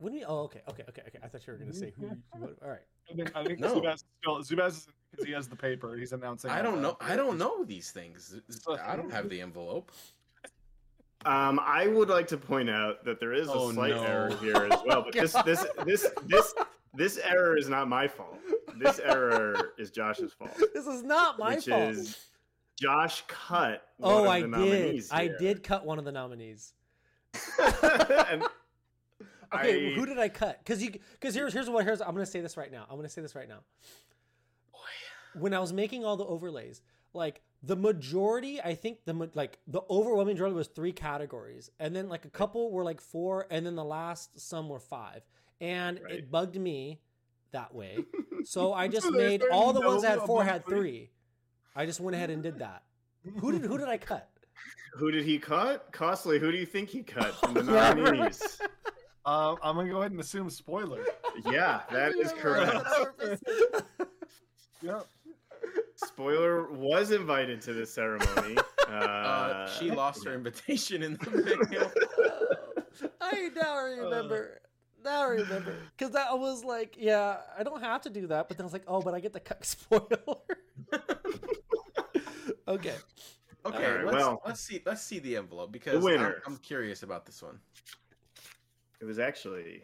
Oh, 0.00 0.04
What? 0.04 0.12
okay. 0.12 0.12
What? 0.12 0.12
What 0.12 0.12
do 0.12 0.18
you? 0.18 0.24
Oh, 0.26 0.38
okay, 0.44 0.60
okay, 0.68 0.84
okay, 0.88 1.02
okay. 1.08 1.18
I 1.22 1.28
thought 1.28 1.46
you 1.46 1.52
were 1.52 1.58
gonna 1.58 1.72
say 1.72 1.92
who. 1.96 2.06
you 2.06 2.16
voted- 2.36 2.56
All 2.62 2.68
right. 2.70 2.78
I 3.10 3.14
think, 3.14 3.36
I 3.36 3.44
think 3.44 3.60
No. 3.60 3.74
Zubaz 3.80 4.04
still 4.20 4.38
Zubaz 4.38 4.68
is 4.68 4.88
because 5.10 5.26
he 5.26 5.32
has 5.32 5.48
the 5.48 5.56
paper. 5.56 5.96
He's 5.96 6.12
announcing. 6.12 6.50
I 6.50 6.62
don't 6.62 6.76
that. 6.76 6.82
know. 6.82 6.96
I 7.00 7.16
don't 7.16 7.38
know 7.38 7.64
these 7.64 7.90
things. 7.90 8.40
I 8.86 8.96
don't 8.96 9.10
have 9.12 9.28
the 9.28 9.40
envelope. 9.40 9.90
Um, 11.26 11.60
I 11.62 11.86
would 11.86 12.08
like 12.08 12.26
to 12.28 12.38
point 12.38 12.70
out 12.70 13.04
that 13.04 13.20
there 13.20 13.34
is 13.34 13.48
a 13.48 13.52
Oh, 13.52 13.72
slight 13.72 13.94
no. 13.94 14.02
error 14.04 14.30
here 14.40 14.56
as 14.56 14.80
well. 14.86 15.02
But 15.02 15.12
this, 15.12 15.32
this, 15.44 15.66
this, 15.84 16.06
this, 16.26 16.54
this 16.94 17.18
error 17.18 17.58
is 17.58 17.68
not 17.68 17.88
my 17.88 18.08
fault. 18.08 18.38
This 18.78 18.98
error 19.00 19.72
is 19.78 19.90
Josh's 19.90 20.32
fault, 20.32 20.56
This 20.72 20.86
is 20.86 21.02
not 21.02 21.38
my 21.38 21.56
which 21.56 21.66
fault. 21.66 21.90
is 21.90 22.16
Josh 22.80 23.22
cut. 23.28 23.86
one 23.98 24.12
oh, 24.14 24.22
of 24.24 24.28
I 24.30 24.40
the 24.40 24.46
did. 24.46 24.50
nominees 24.52 25.10
I 25.12 25.24
here. 25.24 25.36
did 25.38 25.62
cut 25.62 25.84
one 25.84 25.98
of 25.98 26.06
the 26.06 26.12
nominees. 26.12 26.72
and 28.30 28.42
Okay, 29.52 29.92
I- 29.92 29.94
who 29.94 30.06
did 30.06 30.18
I 30.18 30.28
cut? 30.28 30.58
Because 30.58 30.82
you, 30.82 30.92
because 31.14 31.34
here's 31.34 31.52
here's 31.52 31.68
what 31.68 31.84
here's 31.84 32.00
I'm 32.00 32.12
gonna 32.12 32.26
say 32.26 32.40
this 32.40 32.56
right 32.56 32.70
now. 32.70 32.86
I'm 32.88 32.96
gonna 32.96 33.08
say 33.08 33.20
this 33.22 33.34
right 33.34 33.48
now. 33.48 33.60
When 35.34 35.54
I 35.54 35.60
was 35.60 35.72
making 35.72 36.04
all 36.04 36.16
the 36.16 36.24
overlays, 36.24 36.82
like 37.14 37.40
the 37.62 37.76
majority, 37.76 38.60
I 38.60 38.74
think 38.74 39.04
the 39.04 39.30
like 39.34 39.58
the 39.68 39.80
overwhelming 39.88 40.34
majority 40.34 40.56
was 40.56 40.66
three 40.68 40.92
categories, 40.92 41.70
and 41.78 41.94
then 41.94 42.08
like 42.08 42.24
a 42.24 42.30
couple 42.30 42.70
were 42.72 42.82
like 42.84 43.00
four, 43.00 43.46
and 43.50 43.64
then 43.64 43.76
the 43.76 43.84
last 43.84 44.40
some 44.40 44.68
were 44.68 44.80
five, 44.80 45.22
and 45.60 46.00
Right. 46.02 46.14
it 46.14 46.30
bugged 46.30 46.56
me 46.56 47.00
that 47.52 47.74
way. 47.74 47.98
So 48.44 48.72
I 48.72 48.88
just 48.88 49.04
So 49.06 49.10
made 49.12 49.42
all 49.52 49.74
the 49.74 49.80
no 49.80 49.88
ones 49.88 50.00
that 50.02 50.18
had 50.20 50.26
four 50.26 50.42
had 50.42 50.64
three? 50.64 51.10
I 51.76 51.84
just 51.84 52.00
went 52.00 52.14
ahead 52.16 52.30
and 52.30 52.42
did 52.42 52.60
that. 52.60 52.84
Who 53.38 53.52
did 53.52 53.60
who 53.62 53.76
did 53.76 53.86
I 53.86 53.98
cut? 53.98 54.30
Who 54.94 55.10
did 55.12 55.26
he 55.26 55.38
cut? 55.38 55.88
Costly. 55.92 56.38
Who 56.38 56.50
do 56.50 56.56
you 56.56 56.64
think 56.66 56.88
he 56.88 57.02
cut 57.02 57.34
from 57.34 57.52
the 57.54 57.62
nominees? 57.64 58.58
Um, 59.26 59.56
I'm 59.62 59.76
gonna 59.76 59.90
go 59.90 59.98
ahead 60.00 60.12
and 60.12 60.20
assume 60.20 60.48
spoiler. 60.50 61.04
yeah, 61.46 61.82
that 61.90 62.14
is 62.16 62.32
correct. 62.32 62.86
Yeah. 64.82 65.00
Spoiler 65.94 66.72
was 66.72 67.10
invited 67.10 67.60
to 67.62 67.72
this 67.74 67.92
ceremony. 67.92 68.56
Uh, 68.88 68.92
Uh, 68.92 69.66
she 69.68 69.88
lost 69.92 70.24
her 70.24 70.34
invitation 70.34 71.04
in 71.04 71.12
the 71.12 71.66
mail. 71.70 71.92
I 73.20 73.50
now 73.54 73.76
remember. 73.84 74.60
now 75.04 75.20
I 75.20 75.26
remember. 75.26 75.76
Because 75.96 76.16
I 76.16 76.34
was 76.34 76.64
like, 76.64 76.96
yeah, 76.98 77.36
I 77.56 77.62
don't 77.62 77.80
have 77.82 78.00
to 78.02 78.10
do 78.10 78.26
that. 78.26 78.48
But 78.48 78.56
then 78.56 78.64
I 78.64 78.66
was 78.66 78.72
like, 78.72 78.82
oh, 78.88 79.00
but 79.00 79.14
I 79.14 79.20
get 79.20 79.32
the 79.32 79.38
cut 79.38 79.64
spoiler. 79.64 80.08
okay. 82.66 82.94
Okay, 83.64 83.86
Alright, 83.86 84.04
let's, 84.06 84.16
well. 84.16 84.42
let's 84.44 84.60
see. 84.60 84.82
Let's 84.84 85.02
see 85.02 85.20
the 85.20 85.36
envelope 85.36 85.70
because 85.70 86.04
I'm. 86.04 86.34
I'm 86.46 86.56
curious 86.56 87.04
about 87.04 87.26
this 87.26 87.40
one. 87.42 87.60
It 89.00 89.04
was 89.04 89.18
actually 89.18 89.82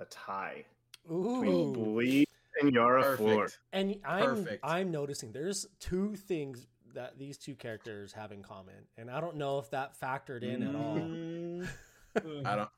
a 0.00 0.04
tie 0.06 0.64
Ooh. 1.10 1.40
between 1.40 1.74
Bleez 1.74 2.24
and 2.60 2.72
Yara 2.72 3.16
Flor. 3.16 3.42
Perfect. 3.42 3.58
And 3.72 3.96
I'm 4.04 4.24
Perfect. 4.24 4.64
I'm 4.64 4.90
noticing 4.90 5.32
there's 5.32 5.66
two 5.78 6.16
things 6.16 6.66
that 6.94 7.18
these 7.18 7.38
two 7.38 7.54
characters 7.54 8.12
have 8.12 8.32
in 8.32 8.42
common, 8.42 8.74
and 8.96 9.10
I 9.10 9.20
don't 9.20 9.36
know 9.36 9.58
if 9.58 9.70
that 9.70 9.98
factored 10.00 10.42
in 10.42 10.62
at 10.62 10.74
all. 10.74 10.96
Mm, 10.96 11.68
I 12.46 12.56
don't. 12.56 12.70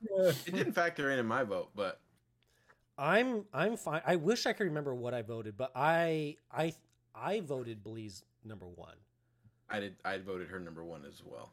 It 0.45 0.53
didn't 0.53 0.73
factor 0.73 1.11
in 1.11 1.19
in 1.19 1.25
my 1.25 1.43
vote, 1.43 1.69
but 1.75 1.99
I'm 2.97 3.45
I'm 3.53 3.77
fine. 3.77 4.01
I 4.05 4.15
wish 4.17 4.45
I 4.45 4.53
could 4.53 4.65
remember 4.65 4.93
what 4.93 5.13
I 5.13 5.21
voted, 5.21 5.57
but 5.57 5.71
I 5.75 6.37
I 6.51 6.73
I 7.15 7.39
voted 7.39 7.83
Bleez 7.83 8.23
number 8.43 8.67
one. 8.67 8.95
I 9.69 9.79
did. 9.79 9.95
I 10.05 10.19
voted 10.19 10.49
her 10.49 10.59
number 10.59 10.83
one 10.83 11.03
as 11.07 11.23
well. 11.25 11.51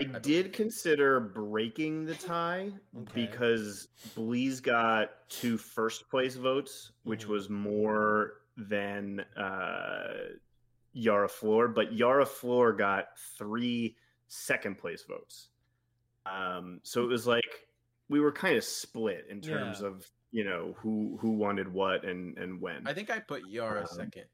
I 0.00 0.04
did 0.04 0.52
consider 0.52 1.18
breaking 1.18 2.04
the 2.06 2.14
tie 2.14 2.72
Okay. 2.96 3.26
because 3.26 3.88
Bleez 4.14 4.62
got 4.62 5.28
two 5.28 5.58
first 5.58 6.08
place 6.08 6.36
votes, 6.36 6.92
which 7.02 7.24
Mhm. 7.26 7.28
was 7.30 7.50
more 7.50 8.42
than 8.56 9.20
uh, 9.36 10.36
Yara 10.92 11.28
Flor, 11.28 11.68
but 11.68 11.92
Yara 11.92 12.26
Flor 12.26 12.72
got 12.72 13.18
three 13.18 13.96
second 14.28 14.78
place 14.78 15.02
votes. 15.02 15.48
Um, 16.26 16.80
so 16.84 17.02
it 17.02 17.08
was 17.08 17.26
like 17.26 17.66
we 18.08 18.20
were 18.20 18.32
kind 18.32 18.56
of 18.56 18.64
split 18.64 19.26
in 19.28 19.40
terms 19.40 19.80
Yeah. 19.80 19.88
of 19.88 20.10
you 20.30 20.44
know 20.44 20.74
who 20.74 21.16
who 21.20 21.32
wanted 21.32 21.66
what 21.72 22.04
and 22.04 22.36
and 22.38 22.60
when. 22.60 22.86
I 22.86 22.94
think 22.94 23.10
I 23.10 23.18
put 23.18 23.46
Yara 23.48 23.80
Um, 23.80 23.86
second. 23.86 24.26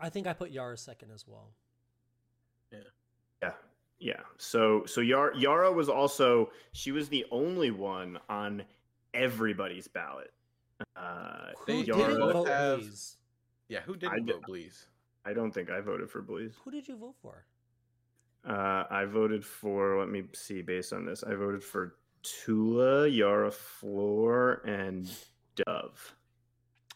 I 0.00 0.08
think 0.08 0.26
I 0.26 0.32
put 0.32 0.50
Yara 0.52 0.76
second 0.78 1.10
as 1.10 1.26
well. 1.26 1.52
Yeah, 3.98 4.14
yeah. 4.16 4.22
So 4.38 4.84
so 4.86 5.00
Yara, 5.00 5.36
Yara 5.38 5.72
was 5.72 5.88
also 5.88 6.50
she 6.72 6.92
was 6.92 7.08
the 7.08 7.24
only 7.30 7.70
one 7.70 8.18
on 8.28 8.64
everybody's 9.14 9.88
ballot. 9.88 10.32
Uh, 10.94 11.52
Who 11.58 11.64
They- 11.66 11.82
didn't 11.84 12.18
vote 12.18 12.48
have- 12.48 12.80
Bleez? 12.80 13.16
Yeah, 13.68 13.80
who 13.80 13.96
didn't 13.96 14.26
did- 14.26 14.34
vote, 14.36 14.42
please? 14.44 14.86
I 15.24 15.32
don't 15.32 15.50
think 15.52 15.70
I 15.70 15.80
voted 15.80 16.08
for 16.10 16.22
Bleez. 16.22 16.54
Who 16.64 16.70
did 16.70 16.86
you 16.86 16.96
vote 16.96 17.16
for? 17.20 17.44
Uh, 18.44 18.84
I 18.88 19.06
voted 19.06 19.44
for. 19.44 19.98
Let 19.98 20.08
me 20.08 20.24
see. 20.34 20.62
Based 20.62 20.92
on 20.92 21.04
this, 21.04 21.24
I 21.24 21.34
voted 21.34 21.64
for 21.64 21.96
Tula, 22.22 23.08
Yara 23.08 23.50
Flor, 23.50 24.62
and 24.64 25.10
Dove. 25.56 26.14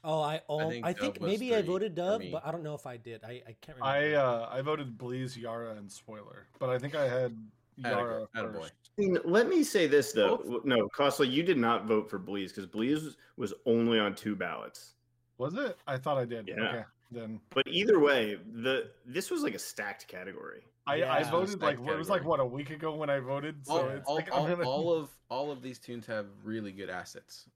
Oh, 0.03 0.23
I 0.23 0.41
oh, 0.49 0.61
I 0.61 0.71
think 0.71 0.87
think, 0.87 1.15
Dove 1.15 1.23
was 1.23 1.31
maybe 1.31 1.55
I 1.55 1.63
voted 1.63 1.93
for 1.93 1.97
Dove, 1.97 2.23
but 2.33 2.47
I 2.47 2.51
don't 2.51 2.63
know 2.63 2.75
if 2.75 2.87
I 2.87 2.97
did. 2.97 3.23
I, 3.23 3.43
I 3.47 3.57
can't 3.61 3.79
remember. 3.79 3.85
I 3.85 4.13
uh, 4.15 4.49
I 4.51 4.63
voted 4.63 4.97
Bleez, 4.97 5.37
Yara, 5.37 5.73
and 5.77 5.91
Spoiler, 5.91 6.47
but 6.59 6.71
I 6.71 6.79
think 6.79 6.95
I 6.95 7.07
had 7.07 7.37
Yara 7.77 8.27
Atta- 8.35 8.49
attaboy. 8.49 8.63
first. 8.63 8.73
I 8.99 9.03
mean, 9.03 9.19
let 9.25 9.49
me 9.49 9.63
say 9.63 9.87
this 9.87 10.13
though. 10.13 10.63
No, 10.65 10.89
Costly, 10.89 11.29
you 11.29 11.43
did 11.43 11.59
not 11.59 11.87
vote 11.87 12.09
for 12.09 12.19
Bleez 12.19 12.49
because 12.49 12.67
Bleez 12.67 13.15
was 13.37 13.53
only 13.67 13.99
on 13.99 14.15
two 14.15 14.35
ballots. 14.35 14.95
Was 15.39 15.55
it? 15.55 15.77
I 15.87 15.97
thought 15.97 16.19
I 16.19 16.25
did. 16.25 16.49
Yeah. 16.49 16.63
Okay, 16.63 16.83
then 17.11 17.41
But 17.51 17.67
either 17.67 17.99
way, 17.99 18.39
the 18.63 18.91
this 19.07 19.31
was 19.31 19.43
like 19.43 19.55
a 19.55 19.59
stacked 19.59 20.09
category. 20.09 20.63
I, 20.87 21.03
I 21.05 21.23
voted 21.25 21.61
like 21.61 21.77
Stacked 21.77 21.91
it 21.91 21.99
was 21.99 22.09
like 22.09 22.25
what 22.25 22.41
a 22.41 22.45
week 22.45 22.71
ago 22.71 22.95
when 22.95 23.11
I 23.11 23.21
voted. 23.21 23.67
So 23.67 23.73
all, 23.73 23.89
it's 23.89 24.09
all, 24.09 24.15
like 24.17 24.29
all, 24.33 24.47
gonna... 24.47 24.69
all 24.69 24.93
of 24.93 25.11
all 25.29 25.51
of 25.51 25.63
these 25.63 25.79
tunes 25.79 26.07
have 26.07 26.27
really 26.43 26.73
good 26.73 26.91
assets. 26.91 27.49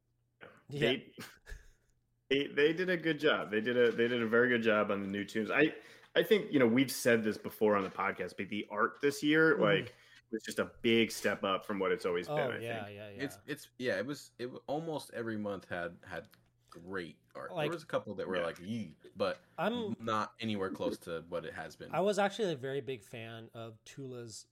yeah. 0.68 0.80
They, 0.80 1.06
they 2.34 2.46
they 2.48 2.72
did 2.72 2.90
a 2.90 2.96
good 2.96 3.18
job. 3.20 3.50
They 3.50 3.60
did 3.60 3.76
a 3.76 3.90
they 3.92 4.08
did 4.08 4.22
a 4.22 4.26
very 4.26 4.48
good 4.48 4.62
job 4.62 4.90
on 4.90 5.00
the 5.02 5.08
new 5.08 5.24
tunes. 5.24 5.50
I 5.50 5.72
I 6.16 6.22
think 6.22 6.52
you 6.52 6.58
know 6.58 6.66
we've 6.66 6.90
said 6.90 7.22
this 7.24 7.38
before 7.38 7.76
on 7.76 7.84
the 7.84 7.90
podcast, 7.90 8.34
but 8.36 8.48
the 8.48 8.66
art 8.70 9.00
this 9.02 9.22
year 9.22 9.56
Mhm. 9.56 9.60
like 9.60 9.94
was 10.32 10.42
just 10.42 10.58
a 10.58 10.70
big 10.82 11.10
step 11.12 11.44
up 11.44 11.64
from 11.64 11.78
what 11.78 11.92
it's 11.92 12.04
always 12.06 12.28
oh 12.28 12.36
been. 12.36 12.50
I 12.52 12.58
yeah, 12.60 12.84
think. 12.84 12.96
yeah, 12.96 13.08
yeah. 13.16 13.22
It's 13.24 13.38
it's 13.46 13.68
yeah. 13.78 13.98
It 13.98 14.06
was 14.06 14.30
it 14.38 14.50
wa- 14.50 14.60
almost 14.66 15.10
every 15.14 15.36
month 15.36 15.68
had 15.68 15.96
had 16.08 16.24
great 16.70 17.16
art. 17.36 17.52
Like- 17.54 17.66
there 17.70 17.74
was 17.74 17.82
a 17.84 17.86
couple 17.86 18.14
that 18.16 18.26
were 18.26 18.36
Yeah. 18.38 18.46
like 18.46 18.58
yee, 18.60 18.96
but 19.16 19.38
I'm 19.58 19.94
not 20.00 20.32
anywhere 20.40 20.70
close 20.70 20.98
to 21.00 21.24
what 21.28 21.44
it 21.44 21.54
has 21.54 21.76
been. 21.76 21.88
I 21.92 22.00
was 22.00 22.18
actually 22.18 22.52
a 22.52 22.56
very 22.56 22.80
big 22.80 23.02
fan 23.04 23.48
of 23.54 23.78
Tula's 23.84 24.46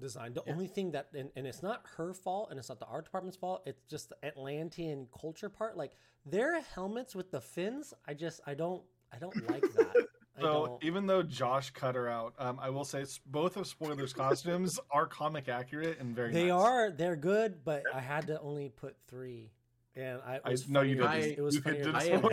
design. 0.00 0.32
The 0.34 0.42
Yeah. 0.46 0.52
only 0.52 0.66
thing 0.68 0.92
that, 0.92 1.08
and, 1.14 1.30
and 1.36 1.46
it's 1.46 1.62
not 1.62 1.82
her 1.96 2.12
fault, 2.12 2.48
and 2.50 2.58
it's 2.58 2.68
not 2.68 2.78
the 2.80 2.86
art 2.86 3.04
department's 3.04 3.36
fault. 3.36 3.62
It's 3.66 3.82
just 3.88 4.08
the 4.10 4.16
Atlantean 4.24 5.08
culture 5.18 5.48
part. 5.48 5.76
Like 5.76 5.92
their 6.24 6.60
helmets 6.60 7.14
with 7.14 7.30
the 7.30 7.40
fins, 7.40 7.94
I 8.06 8.14
just, 8.14 8.40
I 8.46 8.54
don't, 8.54 8.82
I 9.12 9.18
don't 9.18 9.34
like 9.50 9.62
that. 9.62 9.94
So 10.38 10.78
even 10.82 11.06
though 11.06 11.22
Josh 11.22 11.70
cut 11.70 11.94
her 11.94 12.10
out, 12.10 12.34
um, 12.38 12.58
I 12.60 12.68
will 12.68 12.84
say 12.84 13.06
both 13.24 13.56
of 13.56 13.66
Spoiler's 13.66 14.12
costumes 14.12 14.78
are 14.90 15.06
comic 15.06 15.48
accurate 15.48 15.98
and 15.98 16.14
very. 16.14 16.30
They 16.30 16.48
nice. 16.48 16.52
are, 16.62 16.90
they're 16.90 17.16
good, 17.16 17.64
but 17.64 17.84
I 17.94 18.00
had 18.00 18.26
to 18.26 18.38
only 18.42 18.68
put 18.68 18.96
three, 19.08 19.50
and 19.94 20.20
I. 20.26 20.40
I 20.44 20.50
was 20.50 20.68
no, 20.68 20.82
you 20.82 20.96
didn't. 20.96 21.38
It 21.38 21.40
was 21.40 21.54
you 21.54 21.62
could 21.62 21.82
funnier. 21.82 21.84
do 21.84 21.92
than 21.92 21.96
I 21.96 22.04
this 22.04 22.12
am 22.12 22.30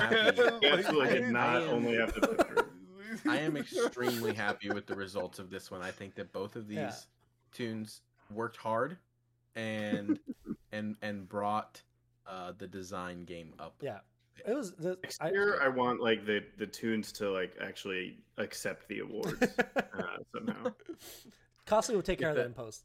happy. 0.51 0.67
Absolutely 0.67 1.08
I- 1.08 1.13
did 1.13 1.29
not 1.29 1.55
I 1.55 1.62
am- 1.62 1.70
only 1.70 1.96
have 1.96 2.13
to 2.15 2.20
put 2.27 2.46
through. 2.46 2.67
I 3.32 3.38
am 3.38 3.55
extremely 3.55 4.34
happy 4.34 4.70
with 4.70 4.86
the 4.86 4.96
results 4.96 5.39
of 5.39 5.50
this 5.50 5.72
one. 5.72 5.82
I 5.82 5.91
think 5.91 6.15
that 6.15 6.34
both 6.34 6.58
of 6.58 6.67
these 6.67 6.79
Yeah. 6.79 6.91
Tunes 7.53 8.01
worked 8.31 8.57
hard 8.57 8.98
and 9.55 10.19
and 10.72 10.95
and 11.01 11.27
brought 11.29 11.81
uh, 12.27 12.53
the 12.57 12.67
design 12.67 13.25
game 13.25 13.53
up. 13.60 13.75
Yeah, 13.81 14.00
it 14.48 14.53
was. 14.55 14.74
The, 14.74 14.98
Next 15.03 15.22
I, 15.22 15.29
year, 15.31 15.62
I 15.62 15.67
want 15.67 16.00
like 16.01 16.25
the 16.25 16.43
the 16.57 16.67
tunes 16.67 17.12
to 17.13 17.31
like 17.31 17.53
actually 17.62 18.17
accept 18.38 18.88
the 18.88 19.00
awards 19.00 19.41
uh, 19.75 20.17
somehow. 20.33 20.72
Costly 21.65 21.95
will 21.95 22.01
take 22.03 22.19
care 22.19 22.29
of 22.31 22.36
that 22.36 22.45
in 22.48 22.53
post. 22.53 22.83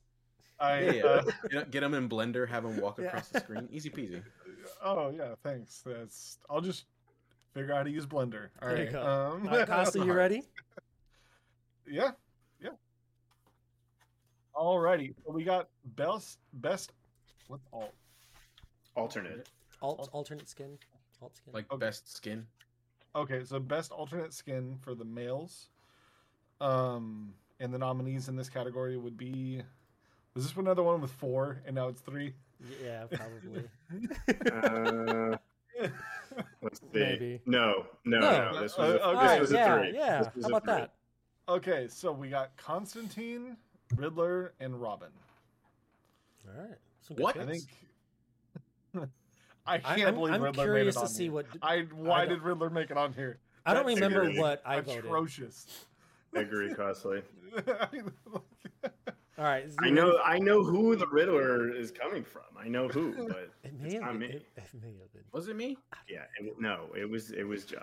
I, 0.61 0.81
Yeah, 0.81 0.93
yeah. 0.93 1.05
uh, 1.05 1.23
Get, 1.51 1.71
get 1.71 1.81
them 1.81 1.95
in 1.95 2.09
Blender, 2.09 2.49
have 2.49 2.65
them 2.65 2.77
walk 2.81 2.99
Yeah. 2.99 3.07
across 3.07 3.29
the 3.29 3.41
screen, 3.41 3.69
easy 3.71 3.91
peasy. 3.91 4.23
oh 4.85 5.11
yeah, 5.11 5.35
thanks. 5.45 5.83
That's 5.87 6.39
I'll 6.51 6.61
just 6.61 6.85
figure 7.55 7.73
out 7.73 7.79
how 7.79 7.83
to 7.85 7.91
use 7.91 8.07
Blender. 8.07 8.49
All 8.61 8.69
There 8.69 8.79
you 8.79 8.85
right. 8.85 8.93
go. 8.93 9.01
Um, 9.03 9.49
All 9.49 9.57
right, 9.59 9.67
Costly, 9.67 10.05
you 10.05 10.13
ready? 10.13 10.43
yeah, 11.87 12.03
yeah. 12.03 12.11
Alrighty, 14.59 15.15
so 15.25 15.31
we 15.33 15.45
got 15.45 15.69
best 15.95 16.39
best. 16.55 16.93
What's 17.47 17.65
alt? 17.73 17.95
Alternate. 18.97 19.49
Alt, 19.81 20.09
alternate 20.13 20.49
skin, 20.49 20.77
alt 21.23 21.37
skin. 21.37 21.53
Like 21.53 21.71
Okay. 21.73 21.79
best 21.87 22.13
skin. 22.13 22.45
Okay, 23.15 23.45
so 23.45 23.61
best 23.61 23.93
alternate 23.93 24.35
skin 24.35 24.77
for 24.81 24.95
the 24.97 25.05
males. 25.05 25.69
Um, 26.61 27.35
and 27.61 27.73
the 27.73 27.79
nominees 27.79 28.29
in 28.29 28.35
this 28.35 28.49
category 28.49 28.97
would 28.97 29.17
be 29.17 29.63
Was 30.35 30.45
this 30.49 30.57
another 30.57 30.83
one 30.83 31.01
with 31.01 31.13
four 31.13 31.63
and 31.65 31.77
now 31.77 31.87
it's 31.87 32.01
three? 32.01 32.35
Yeah, 32.85 33.05
probably. 33.13 33.65
Uh, 34.53 35.37
let's 36.63 36.81
see. 36.81 36.87
Maybe. 36.93 37.41
No, 37.47 37.87
no, 38.05 38.19
No. 38.19 38.53
no. 38.53 38.61
This 38.61 38.77
was 38.77 38.91
a, 38.95 39.05
Uh, 39.05 39.13
this 39.23 39.31
okay. 39.31 39.41
was 39.41 39.51
a 39.53 39.55
yeah, 39.55 39.79
three. 39.79 39.95
yeah. 39.95 40.25
How 40.43 40.49
about 40.49 40.65
three. 40.65 40.73
that? 40.75 40.95
okay, 41.49 41.87
so 41.89 42.11
we 42.13 42.29
got 42.29 42.57
Constantine, 42.57 43.57
Riddler, 43.97 44.53
and 44.61 44.81
Robin. 44.81 45.09
All 46.47 46.63
right. 46.63 46.77
Some 47.01 47.17
What? 47.19 47.35
picks. 47.37 47.47
I 47.47 47.51
think. 47.51 47.65
I 49.67 49.75
I- 49.75 49.79
can't 49.79 50.09
I'm, 50.09 50.15
believe 50.15 50.35
I'm 50.35 50.43
Riddler 50.43 50.65
curious 50.65 50.85
made 50.97 51.01
it 51.01 51.01
to 51.01 51.01
on 51.01 51.09
see 51.09 51.23
here. 51.25 51.33
what. 51.33 51.47
I 51.63 51.81
why 51.95 52.23
I 52.23 52.27
did 52.27 52.43
Riddler 52.43 52.71
make 52.71 52.91
it 52.91 52.97
on 52.97 53.13
here? 53.13 53.39
I 53.67 53.75
don't 53.75 53.87
That's 53.87 53.97
remember 54.01 54.23
agree. 54.23 54.39
what 54.41 54.63
I 54.65 54.81
voted. 54.81 55.05
atrocious. 55.05 55.85
I 56.35 56.41
agree, 56.41 56.73
costly. 56.75 57.23
All 59.39 59.45
right. 59.45 59.67
I 59.81 59.89
know, 59.91 60.19
I 60.25 60.39
know 60.39 60.65
who 60.65 60.97
the 60.97 61.07
Riddler 61.07 61.71
is 61.73 61.91
coming 61.93 62.25
from. 62.25 62.43
I 62.59 62.67
know 62.69 62.89
who, 62.89 63.13
but 63.29 63.51
It 63.63 63.73
it's 63.73 63.83
may 63.83 63.93
have 63.95 64.03
not 64.03 64.11
been. 64.13 64.21
me. 64.21 64.27
It, 64.27 64.47
it 64.57 64.65
may 64.83 64.89
have 64.99 65.13
been. 65.13 65.23
Was 65.33 65.49
it 65.49 65.57
me? 65.57 65.79
yeah, 66.09 66.23
it, 66.41 66.55
no, 66.59 66.87
it 66.97 67.09
was 67.09 67.31
it 67.31 67.45
was 67.45 67.65
Josh. 67.65 67.83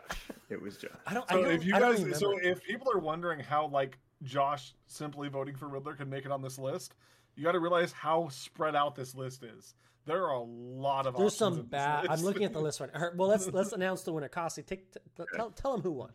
It 0.50 0.62
was 0.62 0.78
Josh. 0.78 0.92
I 1.08 1.14
don't. 1.14 1.26
I 1.32 1.36
so 1.36 1.44
don't, 1.44 1.52
if 1.54 1.66
you 1.66 1.76
I 1.76 1.80
guys, 1.80 2.20
so 2.20 2.38
if 2.40 2.62
people 2.64 2.92
are 2.92 3.00
wondering 3.00 3.40
how 3.40 3.68
like 3.68 3.98
Josh 4.26 4.74
simply 4.88 5.30
voting 5.30 5.56
for 5.56 5.68
Riddler 5.68 5.94
could 5.94 6.10
make 6.10 6.26
it 6.26 6.32
on 6.32 6.42
this 6.42 6.58
list, 6.60 6.96
you 7.36 7.44
got 7.44 7.54
to 7.54 7.60
realize 7.60 7.92
how 7.92 8.28
spread 8.30 8.76
out 8.76 8.96
this 8.96 9.16
list 9.16 9.44
is. 9.44 9.74
There 10.06 10.24
are 10.24 10.34
a 10.34 10.44
lot 10.44 11.08
of. 11.08 11.16
There's 11.18 11.36
some 11.38 11.64
bad. 11.64 12.08
I'm 12.10 12.22
looking 12.22 12.44
at 12.44 12.54
the 12.54 12.60
list 12.60 12.80
right 12.80 12.90
now. 12.94 13.10
Well, 13.16 13.30
let's 13.30 13.48
let's 13.48 13.72
announce 13.80 14.04
the 14.04 14.14
winner. 14.14 14.28
Kasi, 14.28 14.62
take 14.62 14.92
t- 14.94 15.00
t- 15.18 15.24
tell 15.36 15.50
tell 15.52 15.74
him 15.74 15.82
who 15.82 15.92
won. 15.92 16.12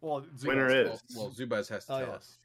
well, 0.00 0.24
Winner 0.44 0.68
Zubaz. 0.68 0.94
is 0.94 1.02
Well, 1.14 1.24
well 1.26 1.30
Zubaz 1.30 1.68
has 1.68 1.84
to 1.86 1.92
Oh, 1.94 1.98
tell 1.98 2.08
yeah. 2.08 2.14
us. 2.14 2.38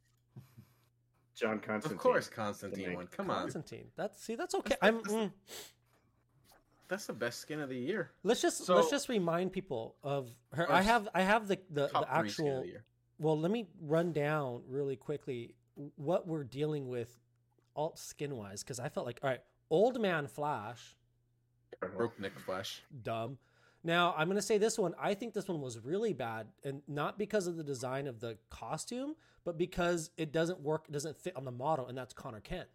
John 1.35 1.59
Constantine. 1.59 1.97
Of 1.97 2.01
course, 2.01 2.29
Constantine 2.29 2.93
won. 2.93 3.07
Come 3.07 3.29
on, 3.31 3.41
Constantine. 3.41 3.87
That's 3.95 4.21
see. 4.23 4.35
That's 4.35 4.53
okay. 4.55 4.75
I'm. 4.81 4.99
mm. 5.01 5.31
that's 6.87 7.07
the 7.07 7.13
best 7.13 7.39
skin 7.39 7.59
of 7.59 7.69
the 7.69 7.77
year. 7.77 8.11
Let's 8.23 8.41
just 8.41 8.63
So- 8.65 8.75
let's 8.75 8.89
just 8.91 9.09
remind 9.09 9.51
people 9.51 9.95
of 10.03 10.29
her. 10.53 10.71
I 10.71 10.81
have 10.83 11.09
I 11.15 11.23
have 11.23 11.47
the 11.47 11.57
the, 11.71 11.87
the 11.87 12.07
three 12.19 12.29
skin 12.29 12.47
of 12.47 12.57
actual. 12.59 12.63
Well, 13.19 13.39
let 13.39 13.51
me 13.51 13.67
run 13.81 14.11
down 14.11 14.61
really 14.67 14.95
quickly 14.95 15.55
what 15.95 16.27
we're 16.27 16.43
dealing 16.43 16.87
with, 16.87 17.17
alt 17.75 17.97
skin 17.99 18.35
wise, 18.35 18.63
because 18.63 18.79
I 18.79 18.89
felt 18.89 19.05
like 19.05 19.19
all 19.23 19.29
right, 19.29 19.41
old 19.69 19.99
man 20.01 20.27
Flash, 20.27 20.95
Broke 21.95 22.19
Nick 22.19 22.39
Flash. 22.39 22.81
dumb. 23.03 23.37
Now 23.83 24.15
I'm 24.17 24.27
gonna 24.27 24.41
say 24.41 24.57
this 24.57 24.79
one. 24.79 24.95
I 24.99 25.13
think 25.13 25.33
this 25.33 25.47
one 25.47 25.61
was 25.61 25.79
really 25.79 26.13
bad, 26.13 26.47
and 26.63 26.81
not 26.87 27.17
because 27.19 27.47
of 27.47 27.55
the 27.55 27.63
design 27.63 28.07
of 28.07 28.19
the 28.19 28.37
costume, 28.49 29.15
but 29.43 29.57
because 29.57 30.09
it 30.17 30.31
doesn't 30.31 30.59
work, 30.61 30.85
it 30.89 30.91
doesn't 30.91 31.15
fit 31.17 31.35
on 31.35 31.45
the 31.45 31.51
model, 31.51 31.87
and 31.87 31.97
that's 31.97 32.13
Conner 32.13 32.39
Kent. 32.39 32.67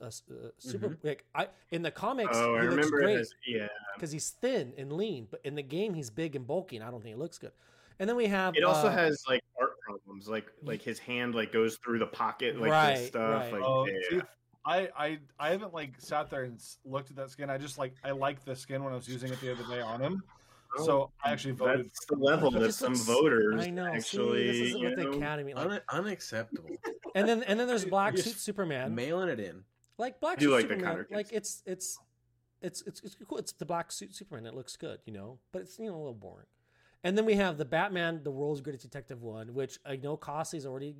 Uh, 0.00 0.06
uh, 0.06 0.10
super 0.58 0.96
like 1.02 1.26
I 1.34 1.48
in 1.70 1.82
the 1.82 1.90
comics 1.90 2.30
Oh, 2.38 2.58
he 2.58 2.68
looks 2.68 2.90
great 2.90 3.18
as 3.18 3.34
yeah. 3.46 3.68
because 3.94 4.10
he's 4.10 4.30
thin 4.30 4.72
and 4.78 4.90
lean, 4.92 5.26
but 5.30 5.40
in 5.44 5.54
the 5.54 5.62
game 5.62 5.92
he's 5.92 6.08
big 6.10 6.34
and 6.36 6.46
bulky, 6.46 6.76
and 6.76 6.84
I 6.84 6.90
don't 6.90 7.02
think 7.02 7.14
it 7.14 7.18
looks 7.18 7.36
good. 7.38 7.52
And 8.00 8.08
then 8.08 8.16
we 8.16 8.26
have 8.26 8.56
It 8.56 8.64
also 8.64 8.88
uh, 8.88 8.92
has 8.92 9.22
like 9.28 9.42
art 9.60 9.78
problems, 9.80 10.28
like 10.28 10.46
like 10.62 10.82
his 10.82 10.98
hand 10.98 11.34
like 11.34 11.52
goes 11.52 11.76
through 11.76 11.98
the 12.00 12.06
pocket, 12.06 12.60
like 12.60 12.70
Right, 12.70 12.96
this 12.96 13.06
stuff. 13.08 13.42
right. 13.44 13.52
Like 13.52 13.62
Oh, 13.64 13.86
yeah. 14.10 14.20
I, 14.66 14.88
I 14.96 15.18
I 15.38 15.50
haven't 15.50 15.74
like 15.74 15.94
sat 15.98 16.30
there 16.30 16.44
and 16.44 16.58
looked 16.84 17.10
at 17.10 17.16
that 17.16 17.30
skin. 17.30 17.50
I 17.50 17.58
just 17.58 17.78
like 17.78 17.94
I 18.02 18.10
liked 18.12 18.44
the 18.46 18.56
skin 18.56 18.82
when 18.82 18.92
I 18.92 18.96
was 18.96 19.06
using 19.08 19.30
it 19.32 19.40
the 19.40 19.52
other 19.52 19.64
day 19.68 19.80
on 19.80 20.00
him. 20.00 20.22
So 20.84 21.12
I 21.24 21.30
actually 21.30 21.52
voted. 21.52 21.86
That's 21.86 22.06
the 22.06 22.16
level 22.16 22.50
that 22.50 22.72
some 22.72 22.94
looks- 22.94 23.04
voters 23.04 23.64
I 23.64 23.70
know. 23.70 23.86
actually. 23.86 24.52
see, 24.52 24.58
this 24.60 24.68
is 24.70 24.74
you 24.80 24.88
with 24.88 24.96
the 24.96 25.10
Academy, 25.10 25.54
like, 25.54 25.66
Un- 25.66 25.80
unacceptable. 25.92 26.70
and 27.14 27.28
then 27.28 27.44
and 27.44 27.60
then 27.60 27.68
there's 27.68 27.84
Black 27.84 28.18
Suit 28.18 28.38
Superman, 28.38 28.92
Mailing 28.94 29.28
it 29.28 29.38
in. 29.38 29.62
like 29.98 30.18
Black 30.20 30.40
Suit 30.40 30.50
like 30.50 30.62
Superman, 30.62 30.84
Connor 30.84 31.06
like 31.12 31.28
it's 31.30 31.62
it's 31.64 31.96
it's 32.60 32.82
it's 32.86 33.02
it's 33.04 33.16
cool. 33.28 33.38
It's 33.38 33.52
the 33.52 33.66
Black 33.66 33.92
Suit 33.92 34.16
Superman. 34.16 34.46
It 34.46 34.54
looks 34.54 34.74
good, 34.76 34.98
you 35.04 35.12
know, 35.12 35.38
but 35.52 35.62
it's 35.62 35.78
you 35.78 35.86
know 35.86 35.94
a 35.94 35.98
little 35.98 36.12
boring. 36.14 36.46
And 37.04 37.16
then 37.16 37.24
we 37.26 37.34
have 37.34 37.58
the 37.58 37.64
Batman, 37.64 38.22
the 38.24 38.30
world's 38.30 38.60
greatest 38.62 38.82
detective 38.82 39.22
one, 39.22 39.54
which 39.54 39.78
I 39.86 39.96
know 39.96 40.16
Cossey's 40.16 40.66
already 40.66 40.96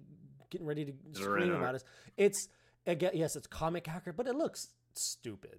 getting 0.51 0.67
ready 0.67 0.85
to 0.85 0.93
scream 1.13 1.49
Zerino. 1.49 1.57
about. 1.57 1.75
Us. 1.77 1.85
It's 2.17 2.49
again, 2.87 3.13
yes, 3.15 3.35
it's 3.37 3.47
comic 3.47 3.89
accurate, 3.89 4.17
but 4.17 4.27
it 4.27 4.37
looks 4.37 4.69
stupid. 4.95 5.59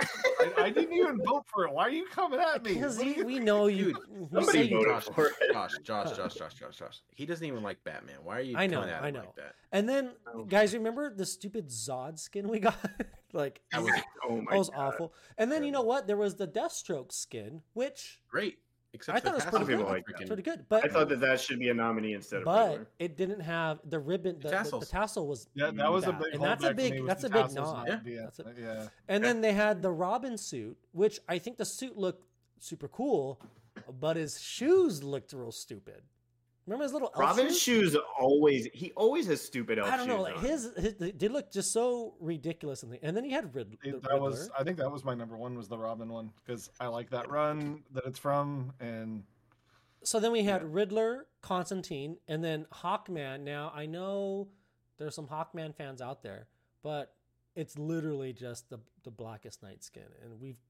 I, 0.00 0.52
I 0.64 0.70
didn't 0.70 0.92
even 0.92 1.18
vote 1.24 1.44
for 1.52 1.66
it. 1.66 1.72
Why 1.72 1.84
are 1.84 1.90
you 1.90 2.06
coming 2.06 2.40
at 2.40 2.64
me? 2.64 2.74
Because 2.74 2.98
What 2.98 3.06
are 3.06 3.10
you, 3.10 3.16
you- 3.18 3.24
we 3.24 3.38
know 3.38 3.66
you. 3.68 3.84
Dude, 3.92 3.96
you 4.10 4.28
somebody 4.32 4.58
say 4.58 4.64
you 4.64 4.76
voted 4.78 4.92
Josh, 4.94 5.14
for 5.14 5.26
it. 5.28 5.34
Josh, 5.52 5.70
Josh, 5.84 6.16
Josh, 6.16 6.34
Josh, 6.34 6.54
Josh, 6.54 6.76
Josh. 6.76 7.00
He 7.14 7.24
doesn't 7.26 7.46
even 7.46 7.62
like 7.62 7.82
Batman. 7.84 8.16
Why 8.24 8.38
are 8.38 8.42
you 8.42 8.56
I 8.56 8.66
know, 8.66 8.80
coming 8.80 8.94
at 8.94 9.02
I 9.04 9.10
know. 9.10 9.20
like 9.20 9.36
that? 9.36 9.54
And 9.70 9.88
then, 9.88 10.10
Oh. 10.34 10.42
guys, 10.44 10.74
remember 10.74 11.14
the 11.14 11.24
stupid 11.26 11.68
Zod 11.68 12.18
skin 12.18 12.48
we 12.48 12.58
got? 12.58 12.76
like, 13.32 13.60
That 13.70 13.82
was 13.82 13.92
Oh 14.28 14.36
my 14.40 14.50
that 14.50 14.58
was 14.58 14.70
God. 14.70 14.78
awful. 14.94 15.14
And 15.38 15.50
then, 15.52 15.62
you 15.64 15.70
know 15.70 15.82
what? 15.82 16.06
There 16.08 16.16
was 16.16 16.34
the 16.34 16.48
Deathstroke 16.48 17.12
skin, 17.12 17.62
which 17.74 18.20
great. 18.28 18.58
Except 18.94 19.16
I 19.16 19.20
thought 19.20 19.32
it 19.32 19.34
was 19.36 19.44
pretty 19.46 19.64
good. 19.64 19.80
Like 19.86 20.04
freaking- 20.06 20.20
It's 20.20 20.28
pretty 20.28 20.42
good. 20.42 20.66
But 20.68 20.84
I 20.84 20.88
thought 20.88 21.08
that 21.08 21.20
that 21.20 21.40
should 21.40 21.58
be 21.58 21.70
a 21.70 21.74
nominee 21.74 22.12
instead 22.12 22.40
of 22.40 22.44
but 22.44 22.68
Riddler. 22.70 22.86
it 22.98 23.16
didn't 23.16 23.40
have 23.40 23.80
the 23.88 23.98
ribbon. 23.98 24.36
The, 24.36 24.42
the, 24.42 24.48
the 24.48 24.54
tassels. 24.56 24.88
tassel 24.90 25.26
was. 25.26 25.48
Yeah, 25.54 25.70
that 25.70 25.90
was 25.90 26.04
a 26.06 26.12
big. 26.12 26.34
And 26.34 26.42
that's 26.42 26.64
a 26.64 26.74
big- 26.74 27.06
that's 27.06 27.24
a 27.24 27.30
big 27.30 27.42
tassels 27.42 27.56
nod. 27.72 27.88
and 27.88 28.04
the- 28.04 28.16
That's 28.16 28.38
a- 28.40 28.54
yeah. 28.58 28.88
And 29.08 29.24
then 29.24 29.40
they 29.40 29.52
had 29.54 29.80
the 29.80 29.90
Robin 29.90 30.36
suit, 30.36 30.76
which 30.92 31.20
I 31.28 31.38
think 31.38 31.56
the 31.56 31.64
suit 31.64 31.96
looked 31.96 32.26
super 32.58 32.88
cool, 32.88 33.40
but 33.98 34.16
his 34.16 34.40
shoes 34.40 35.02
looked 35.02 35.32
real 35.32 35.52
stupid. 35.52 36.02
Remember 36.66 36.84
his 36.84 36.92
little 36.92 37.08
elf 37.14 37.18
Robin's 37.20 37.58
shoes? 37.58 37.92
shoes 37.92 37.96
always 38.18 38.68
he 38.72 38.92
always 38.96 39.26
has 39.26 39.40
stupid 39.42 39.78
elf 39.80 39.88
I 39.92 39.96
don't 39.96 40.06
know. 40.06 40.24
shoes 40.24 40.34
Like 40.36 40.40
his, 40.40 40.70
his, 40.76 40.94
they 40.94 41.10
did 41.10 41.32
look 41.32 41.50
just 41.50 41.72
so 41.72 42.14
ridiculous, 42.20 42.82
and, 42.84 42.96
and 43.02 43.16
then 43.16 43.24
he 43.24 43.30
had 43.32 43.52
Rid, 43.54 43.72
the 43.72 43.78
It- 43.88 43.94
Riddler. 43.94 44.20
was. 44.20 44.50
I 44.58 44.62
think 44.62 44.76
that 44.78 44.90
was 44.90 45.04
my 45.04 45.14
number 45.14 45.36
one. 45.36 45.56
Was 45.56 45.68
the 45.68 45.78
Robin 45.78 46.08
one 46.08 46.30
because 46.44 46.70
I 46.78 46.86
like 46.86 47.10
that 47.10 47.28
run 47.30 47.82
that 47.92 48.04
it's 48.06 48.18
from, 48.18 48.72
and 48.80 49.24
So 50.04 50.20
then 50.20 50.30
we 50.30 50.44
had 50.44 50.62
Riddler, 50.72 51.26
Constantine, 51.40 52.16
and 52.28 52.44
then 52.44 52.66
Hawkman. 52.72 53.40
Now 53.40 53.72
I 53.74 53.86
know 53.86 54.48
there's 54.98 55.14
some 55.16 55.26
Hawkman 55.26 55.74
fans 55.74 56.00
out 56.00 56.22
there, 56.22 56.46
but 56.84 57.12
it's 57.56 57.76
literally 57.76 58.32
just 58.32 58.70
the 58.70 58.78
the 59.02 59.10
blackest 59.10 59.64
night 59.64 59.82
skin, 59.82 60.04
and 60.22 60.40
we've 60.40 60.60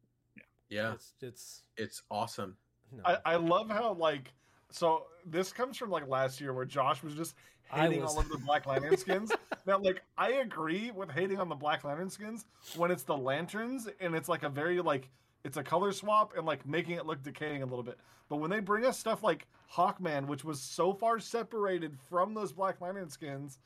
Yeah, 0.70 0.94
it's 0.94 1.12
it's 1.20 1.62
it's 1.76 2.02
awesome. 2.10 2.56
no. 2.90 3.02
I, 3.04 3.18
I 3.26 3.36
love 3.36 3.68
how 3.68 3.92
like. 3.92 4.32
So 4.74 5.04
this 5.26 5.52
comes 5.52 5.76
from 5.76 5.90
like 5.90 6.08
last 6.08 6.40
year 6.40 6.52
where 6.52 6.64
Josh 6.64 7.02
was 7.02 7.14
just 7.14 7.34
hating 7.70 8.02
was- 8.02 8.12
all 8.14 8.20
of 8.20 8.28
the 8.28 8.38
Black 8.38 8.66
Lantern 8.66 8.96
skins. 8.96 9.32
now, 9.66 9.78
like 9.78 10.02
I 10.18 10.32
agree 10.34 10.90
with 10.90 11.10
hating 11.10 11.38
on 11.38 11.48
the 11.48 11.54
Black 11.54 11.84
Lantern 11.84 12.10
skins 12.10 12.46
when 12.76 12.90
it's 12.90 13.02
the 13.04 13.16
lanterns 13.16 13.88
and 14.00 14.14
it's 14.14 14.28
like 14.28 14.42
a 14.42 14.48
very 14.48 14.80
like 14.80 15.08
it's 15.44 15.56
a 15.56 15.62
color 15.62 15.92
swap 15.92 16.32
and 16.36 16.46
like 16.46 16.64
making 16.66 16.96
it 16.96 17.06
look 17.06 17.22
decaying 17.22 17.62
a 17.62 17.66
little 17.66 17.82
bit. 17.82 17.98
But 18.28 18.36
when 18.36 18.50
they 18.50 18.60
bring 18.60 18.84
us 18.84 18.98
stuff 18.98 19.22
like 19.22 19.46
Hawkman, 19.72 20.26
which 20.26 20.44
was 20.44 20.60
so 20.60 20.92
far 20.92 21.18
separated 21.18 21.98
from 22.08 22.32
those 22.34 22.52
Black 22.52 22.80
Lantern 22.80 23.10
skins, 23.10 23.58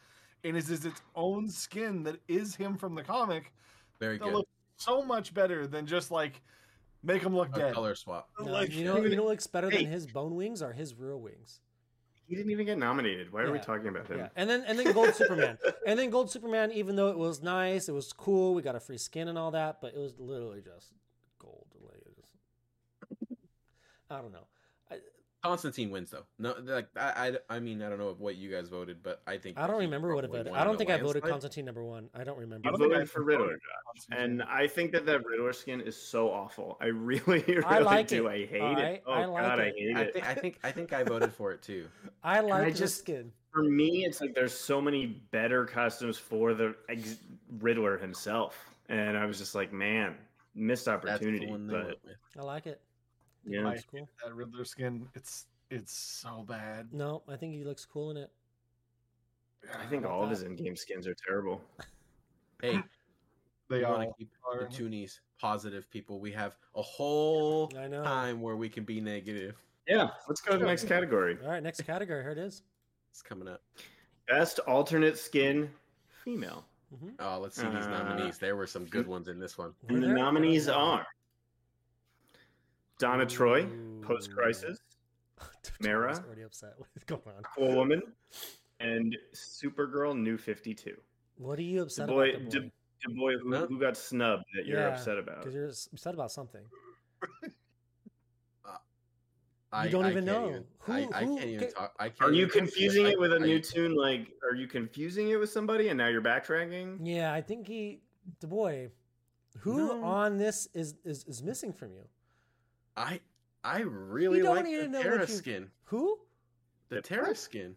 and 0.45 0.57
is, 0.57 0.71
is 0.71 0.85
its 0.87 1.01
own 1.15 1.49
skin 1.49 2.03
that 2.05 2.17
is 2.29 2.55
him 2.57 2.77
from 2.77 2.95
the 2.95 3.03
comic, 3.03 3.53
Very 4.01 4.19
that 4.19 4.25
good. 4.25 4.35
looks 4.35 4.51
so 4.77 5.03
much 5.03 5.35
better 5.35 5.67
than 5.67 5.87
just 5.87 6.11
like 6.11 6.41
make 7.03 7.23
him 7.23 7.35
look 7.35 7.55
A 7.57 7.59
dead. 7.59 7.75
color 7.75 7.95
swap. 7.95 8.29
No, 8.41 8.51
like, 8.53 8.73
you 8.73 8.85
know, 8.85 9.03
you 9.03 9.17
know 9.17 9.23
what 9.25 9.31
looks 9.33 9.47
better 9.47 9.71
Hey. 9.71 9.83
than 9.85 9.93
his 9.93 10.07
bone 10.07 10.35
wings 10.35 10.63
are 10.63 10.73
his 10.73 10.95
real 10.95 11.21
wings. 11.21 11.61
He 12.27 12.35
didn't 12.35 12.51
even 12.51 12.67
get 12.67 12.77
nominated. 12.79 13.33
Why 13.33 13.43
are 13.43 13.53
we 13.53 13.61
talking 13.61 13.87
about 13.87 14.09
him? 14.09 14.19
Yeah, 14.19 14.29
and 14.35 14.51
then 14.51 14.65
and 14.67 14.77
then 14.77 14.93
Gold 14.93 15.15
Superman, 15.15 15.59
and 15.87 15.97
then 15.97 16.11
Gold 16.11 16.29
Superman. 16.29 16.73
Even 16.73 16.97
though 16.97 17.09
it 17.11 17.17
was 17.19 17.41
nice, 17.41 17.89
it 17.89 17.93
was 17.93 18.13
cool. 18.13 18.53
We 18.55 18.63
got 18.63 18.75
a 18.75 18.81
free 18.81 18.99
skin 18.99 19.29
and 19.29 19.39
all 19.39 19.53
that, 19.53 19.81
but 19.81 19.95
it 19.95 19.99
was 20.01 20.19
literally 20.19 20.61
just 20.61 20.93
gold. 21.39 21.67
Like, 21.81 22.03
it 22.05 22.17
just, 22.17 22.33
I 24.11 24.21
don't 24.21 24.33
know. 24.33 24.49
Constantine 25.43 25.91
wins 25.91 26.11
though. 26.11 26.25
No, 26.39 26.55
like 26.65 26.89
I, 26.97 27.37
I, 27.51 27.57
I 27.57 27.61
mean, 27.61 27.83
I 27.83 27.89
don't 27.89 27.99
know 27.99 28.15
what 28.19 28.37
you 28.37 28.51
guys 28.51 28.69
voted, 28.69 29.03
but 29.03 29.23
I 29.27 29.37
think 29.37 29.59
I 29.59 29.67
don't 29.67 29.79
remember 29.79 30.15
what 30.15 30.25
I 30.25 30.29
voted. 30.29 30.53
I 30.53 30.65
don't 30.65 30.77
think 30.77 30.91
I 30.91 30.97
voted. 30.97 31.23
Constantine 31.23 31.65
number 31.65 31.85
one. 31.85 32.09
I 32.15 32.25
don't 32.25 32.39
remember. 32.39 32.69
I 32.69 32.73
voted 32.73 32.99
I 33.01 33.05
for 33.05 33.23
Riddler, 33.23 33.59
and 34.11 34.43
I 34.43 34.67
think 34.67 34.93
that 34.93 35.07
that 35.07 35.25
Riddler 35.25 35.53
skin 35.53 35.81
is 35.81 35.97
so 35.97 36.31
awful. 36.31 36.79
I 36.81 36.87
really, 36.87 37.45
really 37.47 37.65
I 37.65 37.79
like 37.79 38.09
do. 38.09 38.27
it. 38.27 38.31
I 38.31 38.47
hate 38.47 38.61
Alright, 38.61 38.95
it. 38.95 39.03
Oh 39.07 39.13
I 39.13 39.25
like 39.27 39.45
God, 39.45 39.59
it. 39.61 39.63
I 39.63 39.79
hate 39.79 39.97
I 39.97 40.01
it. 40.03 40.13
think, 40.15 40.27
I 40.27 40.35
think, 40.35 40.59
I 40.65 40.73
think 40.73 40.93
I 40.93 41.03
voted 41.05 41.33
for 41.33 41.53
it 41.53 41.63
too. 41.63 41.87
I 42.25 42.41
like 42.41 42.53
I 42.67 42.71
the 42.71 42.79
just- 42.79 42.99
skin. 42.99 43.33
For 43.53 43.63
me, 43.63 44.05
it's 44.05 44.21
like 44.21 44.35
there's 44.35 44.53
so 44.53 44.83
many 44.83 45.07
better 45.31 45.65
costumes 45.65 46.19
for 46.19 46.53
the 46.53 46.75
ex- 46.91 47.17
Riddler 47.61 47.97
himself, 47.97 48.59
and 48.91 49.17
I 49.17 49.25
was 49.25 49.39
just 49.39 49.55
like, 49.55 49.73
man, 49.73 50.15
missed 50.55 50.89
opportunity. 50.89 51.47
But. 51.47 51.97
I 52.39 52.43
like 52.43 52.67
it. 52.67 52.83
Yeah, 53.47 53.71
It's 53.71 53.85
cool. 53.85 54.09
that 54.25 54.35
Riddler 54.35 54.65
skin. 54.65 55.09
It's 55.15 55.47
it's 55.71 55.93
so 55.93 56.45
bad. 56.47 56.93
No, 56.93 57.23
I 57.29 57.37
think 57.37 57.55
he 57.55 57.65
looks 57.65 57.85
cool 57.85 58.11
in 58.11 58.17
it. 58.17 58.31
I 59.77 59.85
think 59.87 60.05
about 60.05 60.13
all 60.15 60.23
of 60.25 60.31
his 60.31 60.43
in-game 60.43 60.77
skins 60.77 61.07
are 61.07 61.15
terrible. 61.27 61.61
Hey, 62.63 62.81
They 63.69 63.85
all 63.85 63.99
want 63.99 64.09
to 64.09 64.15
keep 64.19 64.31
are. 64.51 64.61
the 64.61 64.65
Toonies 64.67 65.19
positive 65.39 65.91
people. 65.91 66.19
We 66.21 66.33
have 66.33 66.57
a 66.75 66.81
whole 66.81 67.71
I 67.79 67.87
know. 67.87 68.03
time 68.03 68.41
where 68.41 68.57
we 68.57 68.71
can 68.71 68.85
be 68.85 68.99
negative. 68.99 69.57
Yeah, 69.87 70.09
let's 70.27 70.41
go 70.41 70.53
to 70.53 70.59
the 70.59 70.65
next 70.65 70.87
category. 70.89 71.37
All 71.45 71.51
right, 71.51 71.63
next 71.63 71.83
category. 71.83 72.23
Here 72.23 72.31
it 72.33 72.39
is. 72.39 72.63
It's 73.11 73.21
coming 73.21 73.47
up. 73.47 73.61
Best 74.27 74.59
alternate 74.61 75.19
skin, 75.19 75.71
female. 76.25 76.65
Mhm. 76.95 77.13
Oh, 77.19 77.41
let's 77.41 77.57
see 77.57 77.67
these 77.67 77.85
Uh, 77.87 77.91
nominees. 77.91 78.39
There 78.39 78.57
were 78.57 78.67
some 78.67 78.87
good 78.87 79.07
ones 79.07 79.29
in 79.29 79.39
this 79.39 79.59
one. 79.59 79.75
And 79.89 80.03
the 80.03 80.09
nominees 80.09 80.69
I 80.69 80.73
don't 80.73 80.81
know. 80.81 80.93
are 80.95 81.07
Donna 82.99 83.27
Troy, 83.27 83.67
Post 84.03 84.33
Crisis, 84.35 84.79
Tom's 85.39 85.51
Mara? 85.81 86.25
already 86.27 86.43
upset. 86.43 86.75
What's 86.79 87.05
going 87.05 87.21
on? 87.37 87.43
Cool 87.43 87.75
Woman, 87.75 88.03
and 88.81 89.17
Supergirl 89.35 90.17
New 90.19 90.37
52. 90.39 90.97
What 91.39 91.59
are 91.59 91.63
you 91.63 91.83
upset 91.83 92.09
boy- 92.09 92.31
about? 92.31 92.51
The 92.51 92.61
boy? 92.61 92.67
d- 92.67 92.73
The 93.07 93.15
boy 93.15 93.33
who, 93.39 93.51
No. 93.51 93.67
who 93.67 93.79
got 93.79 93.97
snubbed 93.97 94.45
that 94.55 94.65
you're 94.67 94.81
Yeah, 94.81 94.89
upset 94.89 95.19
about. 95.19 95.41
Because 95.41 95.55
you're 95.55 95.69
upset 95.69 96.15
about 96.15 96.33
something. 96.33 96.63
Uh, 98.65 98.77
I 99.73 99.89
don't 99.89 100.07
I 100.07 100.11
even 100.11 100.25
know. 100.25 100.49
Even, 100.49 100.65
Who- 100.79 100.93
I, 100.93 100.97
I 100.97 101.25
who- 101.25 101.37
can't 101.37 101.49
even 101.51 101.65
okay. 101.65 101.73
talk. 101.73 101.95
I 101.99 102.09
can't 102.09 102.31
Are 102.31 102.33
you 102.33 102.47
even- 102.47 102.59
confusing 102.59 103.07
it 103.07 103.19
with 103.21 103.33
a 103.33 103.37
I- 103.37 103.41
new 103.41 103.61
tune? 103.61 103.95
Like, 103.95 104.29
are 104.43 104.55
you 104.55 104.67
confusing 104.67 105.29
it 105.29 105.37
with 105.37 105.51
somebody 105.51 105.89
and 105.89 105.99
now 105.99 106.09
you're 106.09 106.23
backtracking? 106.23 107.01
Yeah, 107.03 107.33
I 107.35 107.43
think 107.43 107.67
he, 107.67 108.01
the 108.41 108.47
boy, 108.47 108.91
who 109.59 109.77
No. 109.89 110.03
on 110.05 110.39
this 110.39 110.69
is, 110.73 110.95
is 111.05 111.25
is 111.25 111.43
missing 111.43 111.73
from 111.75 111.93
you? 111.93 112.09
I 112.97 113.21
I 113.65 113.81
really 113.81 114.41
don't 114.41 114.57
like 114.57 114.67
even 114.67 114.93
know 114.93 114.99
the 115.03 115.09
what 115.09 115.15
Terra 115.15 115.21
you- 115.29 115.35
skin. 115.35 115.71
Who? 115.87 116.19
The 116.89 117.03
Terra 117.03 117.35
skin. 117.35 117.77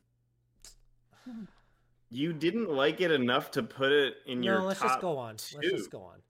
You 2.12 2.34
didn't 2.34 2.70
like 2.70 3.02
it 3.02 3.12
enough 3.12 3.52
to 3.52 3.62
put 3.64 3.92
it 3.92 4.16
in 4.26 4.42
your 4.42 4.60
No, 4.60 4.66
let's 4.66 4.80
top 4.80 4.90
just 4.90 5.02
go 5.02 5.18
on. 5.18 5.32
Let's 5.34 5.52
just 5.62 5.92
go 5.92 6.02
on. 6.02 6.22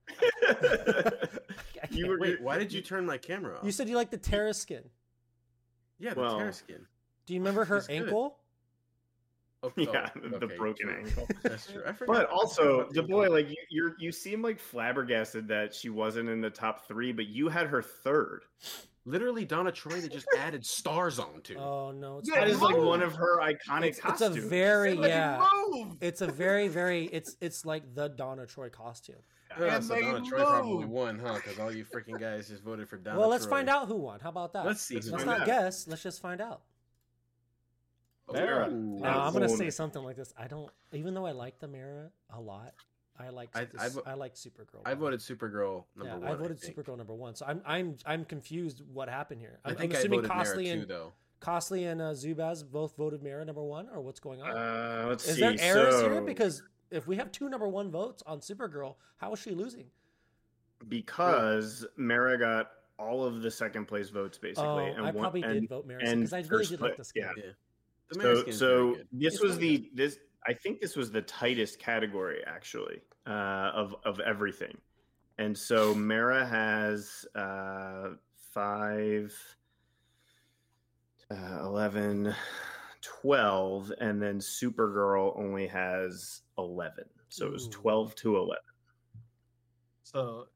You 1.90 2.06
were- 2.08 2.18
wait. 2.18 2.30
Wait, 2.32 2.42
why 2.42 2.58
did 2.58 2.72
you 2.72 2.82
turn 2.82 3.06
my 3.06 3.16
camera 3.18 3.56
off? 3.58 3.64
You 3.64 3.72
said 3.72 3.88
you 3.88 3.96
like 3.96 4.10
the 4.10 4.18
Terra 4.18 4.52
skin. 4.54 4.82
yeah, 5.98 6.12
the 6.14 6.20
Well, 6.20 6.38
Terra 6.38 6.52
skin. 6.52 6.86
Do 7.26 7.34
you 7.34 7.40
remember 7.40 7.64
her 7.64 7.78
It's 7.78 7.86
good. 7.86 8.02
ankle? 8.02 8.39
Oh, 9.62 9.70
yeah, 9.76 10.08
oh, 10.16 10.28
the 10.38 10.46
okay, 10.46 10.56
broken 10.56 10.88
true. 10.88 10.96
ankle. 11.04 11.28
That's 11.42 11.70
true. 11.70 11.82
I 11.86 11.92
But 12.06 12.30
also, 12.30 12.62
forgot 12.62 12.80
about 12.80 12.94
the 12.94 13.02
boy, 13.02 13.28
like 13.30 13.48
you, 13.50 13.56
you're, 13.68 13.94
you 13.98 14.10
seem 14.10 14.40
like 14.40 14.58
flabbergasted 14.58 15.48
that 15.48 15.74
she 15.74 15.90
wasn't 15.90 16.28
in 16.30 16.40
the 16.40 16.48
top 16.50 16.86
three, 16.88 17.12
but 17.12 17.26
you 17.26 17.48
had 17.48 17.66
her 17.66 17.82
third. 17.82 18.44
literally 19.04 19.44
Donna 19.44 19.70
Troy 19.72 20.00
that 20.00 20.12
just 20.12 20.26
added 20.38 20.64
stars 20.64 21.18
on 21.18 21.28
onto. 21.34 21.56
Oh 21.58 21.90
no, 21.90 22.18
it's 22.18 22.30
That 22.30 22.48
not. 22.48 22.60
like 22.62 22.76
one 22.78 23.02
of 23.02 23.14
her 23.14 23.38
iconic 23.40 23.88
It's, 23.88 24.00
it's 24.04 24.20
a 24.22 24.30
very 24.30 24.96
They 24.96 25.08
yeah. 25.08 25.46
move. 25.70 25.96
It's 26.00 26.22
a 26.22 26.26
very 26.26 26.68
very. 26.68 27.04
It's 27.06 27.36
it's 27.40 27.66
like 27.66 27.94
the 27.94 28.08
Donna 28.08 28.46
Troy 28.46 28.68
costume. 28.70 29.16
Yeah, 29.58 29.76
And 29.76 29.84
so 29.84 29.94
they 29.94 30.02
Donna 30.02 30.24
Troy 30.24 30.38
probably 30.44 30.72
move. 30.84 30.88
won, 30.90 31.18
huh? 31.18 31.34
Because 31.34 31.58
all 31.58 31.72
you 31.72 31.84
freaking 31.84 32.18
guys 32.20 32.48
just 32.48 32.62
voted 32.62 32.88
for 32.88 32.96
Donna. 32.96 33.18
well, 33.18 33.28
let's 33.28 33.44
Troy. 33.44 33.56
find 33.58 33.68
out 33.68 33.88
who 33.88 33.96
won. 33.96 34.20
How 34.20 34.28
about 34.30 34.52
that? 34.54 34.64
Let's 34.64 34.80
see. 34.80 34.94
Let's 34.94 35.10
Let's 35.10 35.24
not 35.24 35.40
out. 35.40 35.46
guess. 35.46 35.86
Let's 35.88 36.02
just 36.02 36.22
find 36.22 36.40
out. 36.40 36.62
Mara. 38.32 38.68
Ooh. 38.68 38.72
No, 38.72 39.02
Wow. 39.02 39.26
I'm 39.26 39.32
gonna 39.32 39.48
say 39.48 39.70
something 39.70 40.02
like 40.02 40.16
this. 40.16 40.32
I 40.36 40.46
don't, 40.46 40.70
even 40.92 41.14
though 41.14 41.26
I 41.26 41.32
like 41.32 41.58
the 41.58 41.68
Mara 41.68 42.10
a 42.30 42.40
lot, 42.40 42.72
I 43.18 43.28
like 43.30 43.50
I- 43.54 43.64
this, 43.64 43.98
I 44.06 44.12
I, 44.12 44.14
like 44.14 44.34
Supergirl. 44.34 44.82
I 44.84 44.94
voted 44.94 45.20
Supergirl 45.20 45.84
number 45.94 46.12
yeah, 46.12 46.16
one. 46.16 46.28
I 46.28 46.34
voted 46.34 46.58
think. 46.60 46.74
Supergirl 46.76 46.96
number 46.96 47.14
one. 47.14 47.34
So 47.34 47.44
I'm 47.46 47.60
I'm 47.66 47.96
I'm 48.06 48.24
confused. 48.24 48.82
What 48.92 49.08
happened 49.08 49.40
here? 49.40 49.58
I 49.64 49.70
I'm, 49.70 49.76
think 49.76 49.92
I'm 49.92 49.96
I 49.96 49.98
assuming 50.00 50.18
voted 50.20 50.28
Mara 50.30 50.44
Costly 50.44 50.64
too, 50.64 50.70
and 50.72 50.88
though. 50.88 51.12
Costly 51.40 51.84
and 51.84 52.00
uh, 52.02 52.10
Zubaz 52.12 52.62
both 52.70 52.96
voted 52.96 53.22
Mara 53.22 53.44
number 53.44 53.62
one, 53.62 53.88
or 53.94 54.00
what's 54.02 54.20
going 54.20 54.42
on? 54.42 54.50
Uh, 54.50 55.06
let's 55.08 55.26
is 55.26 55.36
see. 55.36 55.40
there 55.40 55.56
errors 55.58 55.94
so, 55.94 56.10
here? 56.10 56.20
Because 56.20 56.62
if 56.90 57.06
we 57.06 57.16
have 57.16 57.30
two 57.32 57.48
number 57.48 57.66
one 57.68 57.90
votes 57.90 58.22
on 58.26 58.40
Supergirl, 58.40 58.96
how 59.16 59.32
is 59.32 59.38
she 59.38 59.52
losing? 59.52 59.86
because 60.88 61.86
Mara 61.96 62.38
got 62.38 62.70
all 62.98 63.24
of 63.24 63.42
the 63.42 63.50
second 63.50 63.86
place 63.86 64.08
votes 64.10 64.38
basically, 64.38 64.66
Oh, 64.66 64.78
and 64.78 65.00
I 65.00 65.10
one- 65.10 65.18
probably 65.18 65.42
and 65.42 65.60
did 65.60 65.68
vote 65.68 65.86
Mara 65.86 66.00
and 66.02 66.20
because 66.20 66.32
I 66.32 66.38
really 66.38 66.48
first 66.48 66.70
did 66.70 66.80
like 66.80 66.92
pla- 66.92 66.98
this 66.98 67.12
game. 67.12 67.24
yeah. 67.36 67.42
Yeah. 68.16 68.22
The 68.22 68.44
So, 68.44 68.50
so 68.50 68.96
this 69.12 69.34
It's 69.34 69.42
was 69.42 69.56
really 69.56 69.76
the 69.76 69.90
this. 69.94 70.18
I 70.46 70.54
think 70.54 70.80
this 70.80 70.96
was 70.96 71.10
the 71.10 71.22
tightest 71.22 71.78
category 71.78 72.42
actually 72.46 73.00
uh, 73.26 73.70
of 73.74 73.94
of 74.04 74.20
everything, 74.20 74.76
and 75.38 75.56
so 75.56 75.94
Mara 75.94 76.46
has 76.46 77.26
uh, 77.34 78.10
five, 78.52 79.34
uh, 81.30 81.60
11, 81.62 82.34
12, 83.02 83.92
and 84.00 84.20
then 84.20 84.38
Supergirl 84.38 85.38
only 85.38 85.66
has 85.66 86.42
eleven. 86.58 87.04
So 87.28 87.46
it 87.46 87.52
was 87.52 87.66
Ooh. 87.66 87.70
twelve 87.70 88.14
to 88.16 88.36
eleven. 88.36 88.64
So, 90.02 90.48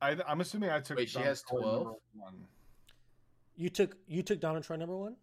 I, 0.00 0.16
I'm 0.26 0.40
assuming 0.40 0.70
I 0.70 0.80
took. 0.80 0.96
Wait, 0.96 1.10
she 1.10 1.18
has 1.18 1.42
12? 1.42 1.96
One. 2.14 2.34
You 3.54 3.68
took 3.68 3.96
you 4.06 4.22
took 4.22 4.40
Donna 4.40 4.60
Troy 4.60 4.76
number 4.76 4.96
one, 4.96 5.16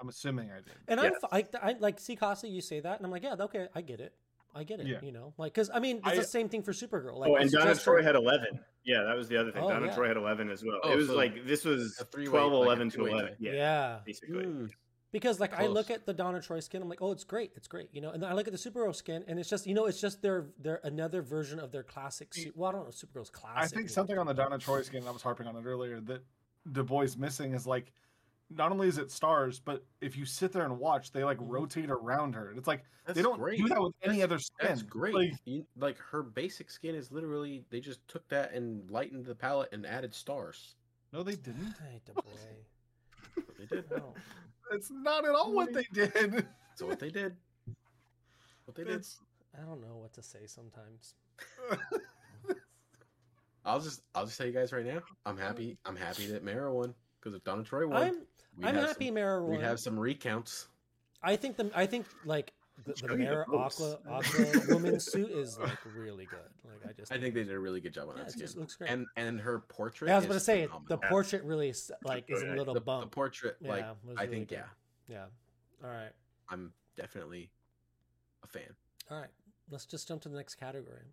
I'm 0.00 0.08
assuming 0.08 0.50
I 0.50 0.56
did. 0.56 0.72
and 0.88 1.00
Yes. 1.00 1.12
I'm 1.22 1.40
f- 1.40 1.46
I, 1.62 1.68
I 1.70 1.76
like 1.78 2.00
see 2.00 2.16
Costly. 2.16 2.50
You 2.50 2.60
say 2.60 2.80
that, 2.80 2.96
and 2.98 3.06
I'm 3.06 3.12
like, 3.12 3.22
yeah, 3.22 3.34
okay, 3.38 3.68
I 3.74 3.80
get 3.80 4.00
it. 4.00 4.12
I 4.56 4.62
get 4.64 4.78
it. 4.80 4.86
Yeah. 4.86 4.98
You 5.02 5.12
know, 5.12 5.34
like 5.38 5.52
because 5.54 5.70
I 5.72 5.78
mean, 5.80 5.98
it's 5.98 6.06
I- 6.08 6.16
the 6.16 6.24
same 6.24 6.48
thing 6.48 6.62
for 6.62 6.72
Supergirl. 6.72 7.16
Like, 7.18 7.30
oh, 7.30 7.36
and 7.36 7.50
Donna 7.50 7.74
Troy 7.74 7.96
her- 7.96 8.02
had 8.02 8.14
11. 8.16 8.60
Yeah, 8.84 9.02
that 9.04 9.16
was 9.16 9.28
the 9.28 9.36
other 9.36 9.50
thing. 9.50 9.62
Oh, 9.64 9.68
Donna 9.70 9.86
yeah. 9.86 9.94
Troy 9.94 10.08
had 10.08 10.16
11 10.16 10.50
as 10.50 10.62
well. 10.64 10.78
Oh, 10.82 10.92
it 10.92 10.96
was 10.96 11.06
so 11.08 11.16
like 11.16 11.46
this 11.46 11.64
was 11.64 11.98
a 12.00 12.04
three-way- 12.04 12.30
12, 12.30 12.52
like 12.52 12.62
11 12.66 12.90
to 12.90 13.06
11. 13.06 13.36
Yeah, 13.38 13.52
yeah. 13.52 13.98
basically. 14.04 14.44
Hmm. 14.44 14.66
Because 15.10 15.38
like 15.38 15.54
I 15.54 15.68
look 15.68 15.90
at 15.90 16.06
the 16.06 16.12
Donna 16.12 16.40
Troy 16.42 16.58
skin, 16.58 16.82
I'm 16.82 16.88
like, 16.88 17.00
oh, 17.00 17.12
it's 17.12 17.22
great, 17.22 17.52
it's 17.54 17.68
great, 17.68 17.88
you 17.92 18.00
know. 18.00 18.10
And 18.10 18.20
then 18.20 18.28
I 18.30 18.34
look 18.34 18.48
at 18.48 18.52
the 18.52 18.58
Supergirl 18.58 18.94
skin, 18.94 19.24
and 19.28 19.38
it's 19.38 19.48
just 19.48 19.64
you 19.66 19.72
know, 19.74 19.86
it's 19.86 20.00
just 20.00 20.22
their 20.22 20.46
their 20.58 20.80
another 20.82 21.22
version 21.22 21.60
of 21.60 21.70
their 21.70 21.84
classic. 21.84 22.34
Su- 22.34 22.50
well, 22.56 22.68
I 22.70 22.72
don't 22.72 22.84
know, 22.84 22.90
Supergirl's 22.90 23.30
classic. 23.30 23.62
I 23.62 23.66
think 23.76 23.90
something 23.90 24.18
on 24.18 24.26
the 24.26 24.34
Donna 24.34 24.58
Troy 24.58 24.82
skin. 24.82 25.06
I 25.06 25.12
was 25.12 25.22
harping 25.22 25.46
on 25.46 25.54
it 25.56 25.64
earlier 25.64 26.00
that 26.00 26.24
Du 26.72 26.82
Bois 26.82 27.06
missing 27.16 27.54
is 27.54 27.64
like, 27.64 27.92
not 28.50 28.70
only 28.72 28.88
is 28.88 28.98
it 28.98 29.10
stars, 29.10 29.58
but 29.58 29.84
if 30.00 30.16
you 30.16 30.24
sit 30.26 30.52
there 30.52 30.64
and 30.64 30.78
watch, 30.78 31.10
they 31.12 31.24
like 31.24 31.38
Mhm. 31.38 31.48
rotate 31.48 31.90
around 31.90 32.34
her. 32.34 32.52
It's 32.52 32.68
like 32.68 32.84
That's 33.06 33.16
they 33.16 33.22
don't 33.22 33.38
great. 33.38 33.58
do 33.58 33.68
that 33.68 33.80
with 33.80 33.94
any 34.02 34.18
That's- 34.18 34.24
other 34.24 34.38
skin. 34.38 34.68
That's 34.68 34.82
great. 34.82 35.14
Like, 35.14 35.32
You- 35.44 35.66
Like, 35.76 35.98
her 35.98 36.22
basic 36.22 36.70
skin 36.70 36.94
is 36.94 37.10
literally 37.10 37.64
they 37.70 37.80
just 37.80 38.06
took 38.08 38.26
that 38.28 38.52
and 38.52 38.88
lightened 38.90 39.24
the 39.26 39.34
palette 39.34 39.72
and 39.72 39.86
added 39.86 40.14
stars. 40.14 40.76
no, 41.12 41.22
they 41.22 41.36
didn't. 41.36 41.72
Hey, 41.80 42.00
Du 42.06 42.12
Bois. 42.12 43.44
They 43.58 43.66
did. 43.66 43.90
No. 43.90 44.14
It's 44.72 44.90
not 44.90 45.24
at 45.24 45.34
all 45.34 45.52
what 45.52 45.72
they 45.72 45.84
did. 45.92 46.12
That's 46.12 46.82
what 46.82 46.98
they 46.98 47.10
did. 47.10 47.36
What 48.64 48.74
they 48.74 48.84
did. 48.84 49.06
I 49.56 49.60
don't 49.64 49.80
know 49.80 49.96
what 49.96 50.12
to 50.14 50.22
say 50.22 50.46
sometimes. 50.46 51.14
I'll 53.64 53.80
just 53.80 54.02
I'll 54.14 54.26
just 54.26 54.36
tell 54.36 54.46
you 54.46 54.52
guys 54.52 54.72
right 54.72 54.84
now. 54.84 55.00
I'm 55.24 55.38
happy. 55.38 55.78
I'm 55.86 55.96
happy 55.96 56.26
that 56.26 56.44
Mara 56.44 56.72
won 56.72 56.94
because 57.20 57.34
if 57.34 57.42
Donna 57.44 57.62
Troy 57.62 57.86
won, 57.86 58.02
I'm 58.02 58.14
we'd 58.14 58.26
I'm 58.62 58.74
happy 58.74 59.06
Some, 59.06 59.14
Mara 59.14 59.44
we'd 59.44 59.60
have 59.60 59.80
some 59.80 59.98
recounts. 59.98 60.68
I 61.22 61.36
think 61.36 61.56
the 61.56 61.70
I 61.74 61.86
think 61.86 62.06
like 62.24 62.52
the, 62.84 62.92
the 62.92 62.98
Show 62.98 63.06
you 63.12 63.18
the 63.18 63.24
Mara. 63.24 63.44
Aqua 63.52 63.98
Aqua 64.08 64.46
woman 64.68 65.00
suit 65.00 65.30
is 65.30 65.58
like 65.58 65.78
really 65.96 66.26
good. 66.26 66.38
Like 66.64 66.90
I 66.90 66.92
just 66.92 67.12
I 67.12 67.18
think 67.18 67.34
they 67.34 67.44
did 67.44 67.52
a 67.52 67.58
really 67.58 67.80
good 67.80 67.94
job 67.94 68.08
on 68.08 68.16
yeah, 68.16 68.24
that 68.24 68.32
skin. 68.32 68.60
looks 68.60 68.76
great. 68.76 68.90
And 68.90 69.06
and 69.16 69.40
her 69.40 69.60
portrait. 69.60 70.08
Yeah, 70.08 70.14
I 70.14 70.18
was 70.18 70.26
gonna 70.26 70.40
say 70.40 70.68
the 70.88 70.98
portrait 70.98 71.44
really 71.44 71.72
like 72.04 72.24
is 72.28 72.42
a 72.42 72.46
little 72.46 72.74
the, 72.74 72.80
the 72.80 73.06
portrait. 73.06 73.56
Like 73.60 73.80
Yeah, 73.80 73.92
I 74.16 74.22
really 74.22 74.26
think 74.34 74.48
good. 74.48 74.62
yeah, 75.08 75.16
Yeah. 75.16 75.24
All 75.84 75.90
right. 75.90 76.12
I'm 76.48 76.72
definitely 76.96 77.50
a 78.42 78.46
fan. 78.46 78.74
All 79.10 79.18
right. 79.18 79.30
Let's 79.70 79.86
just 79.86 80.06
jump 80.08 80.22
to 80.22 80.28
the 80.28 80.36
next 80.36 80.56
category. 80.56 81.04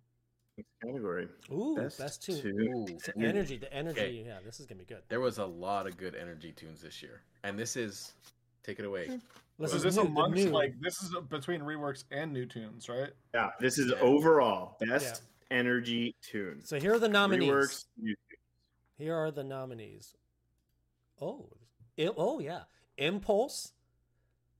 Next 0.62 0.93
category. 0.93 1.28
Ooh, 1.52 1.76
Best, 1.76 1.97
best, 2.00 2.24
tune. 2.24 2.41
two. 2.41 2.50
Ooh, 2.50 2.86
the 2.86 3.26
energy. 3.28 3.58
The 3.58 3.74
energy. 3.74 4.00
Okay. 4.00 4.24
Yeah, 4.28 4.39
this 4.45 4.60
is 4.60 4.65
gonna 4.65 4.80
be 4.80 4.86
good. 4.86 5.02
There 5.10 5.19
was 5.19 5.38
a 5.39 5.45
lot 5.45 5.88
of 5.88 5.97
good 5.97 6.15
energy 6.15 6.52
tunes 6.52 6.82
this 6.82 7.02
year, 7.02 7.21
and 7.43 7.58
this 7.58 7.76
is 7.76 8.13
take 8.63 8.80
it 8.80 8.86
away. 8.86 9.08
Hmm. 9.08 9.15
This 9.60 9.71
so 9.71 9.78
is 9.78 9.84
this 9.84 9.95
new, 9.95 10.04
the 10.04 10.08
amongst 10.10 10.43
new. 10.45 10.50
like 10.52 10.74
this 10.80 11.02
is 11.04 11.15
between 11.30 11.62
reworks 11.62 12.04
and 12.12 12.32
new 12.34 12.45
tunes, 12.45 12.89
right? 12.89 13.10
Yeah, 13.34 13.50
this 13.60 13.78
is 13.78 13.91
Yeah. 13.91 14.00
overall 14.02 14.78
best 14.80 15.24
energy 15.50 16.15
tune. 16.21 16.62
So 16.63 16.80
here 16.80 16.93
are 16.93 17.00
the 17.00 17.10
nominees. 17.10 17.50
Reworks, 17.52 17.86
new 17.97 18.15
tune. 18.15 18.38
Here 18.97 19.15
are 19.15 19.32
the 19.32 19.43
nominees. 19.43 20.15
Oh, 21.19 21.50
I- 21.97 22.10
oh 22.17 22.39
yeah, 22.39 22.63
Impulse, 22.97 23.74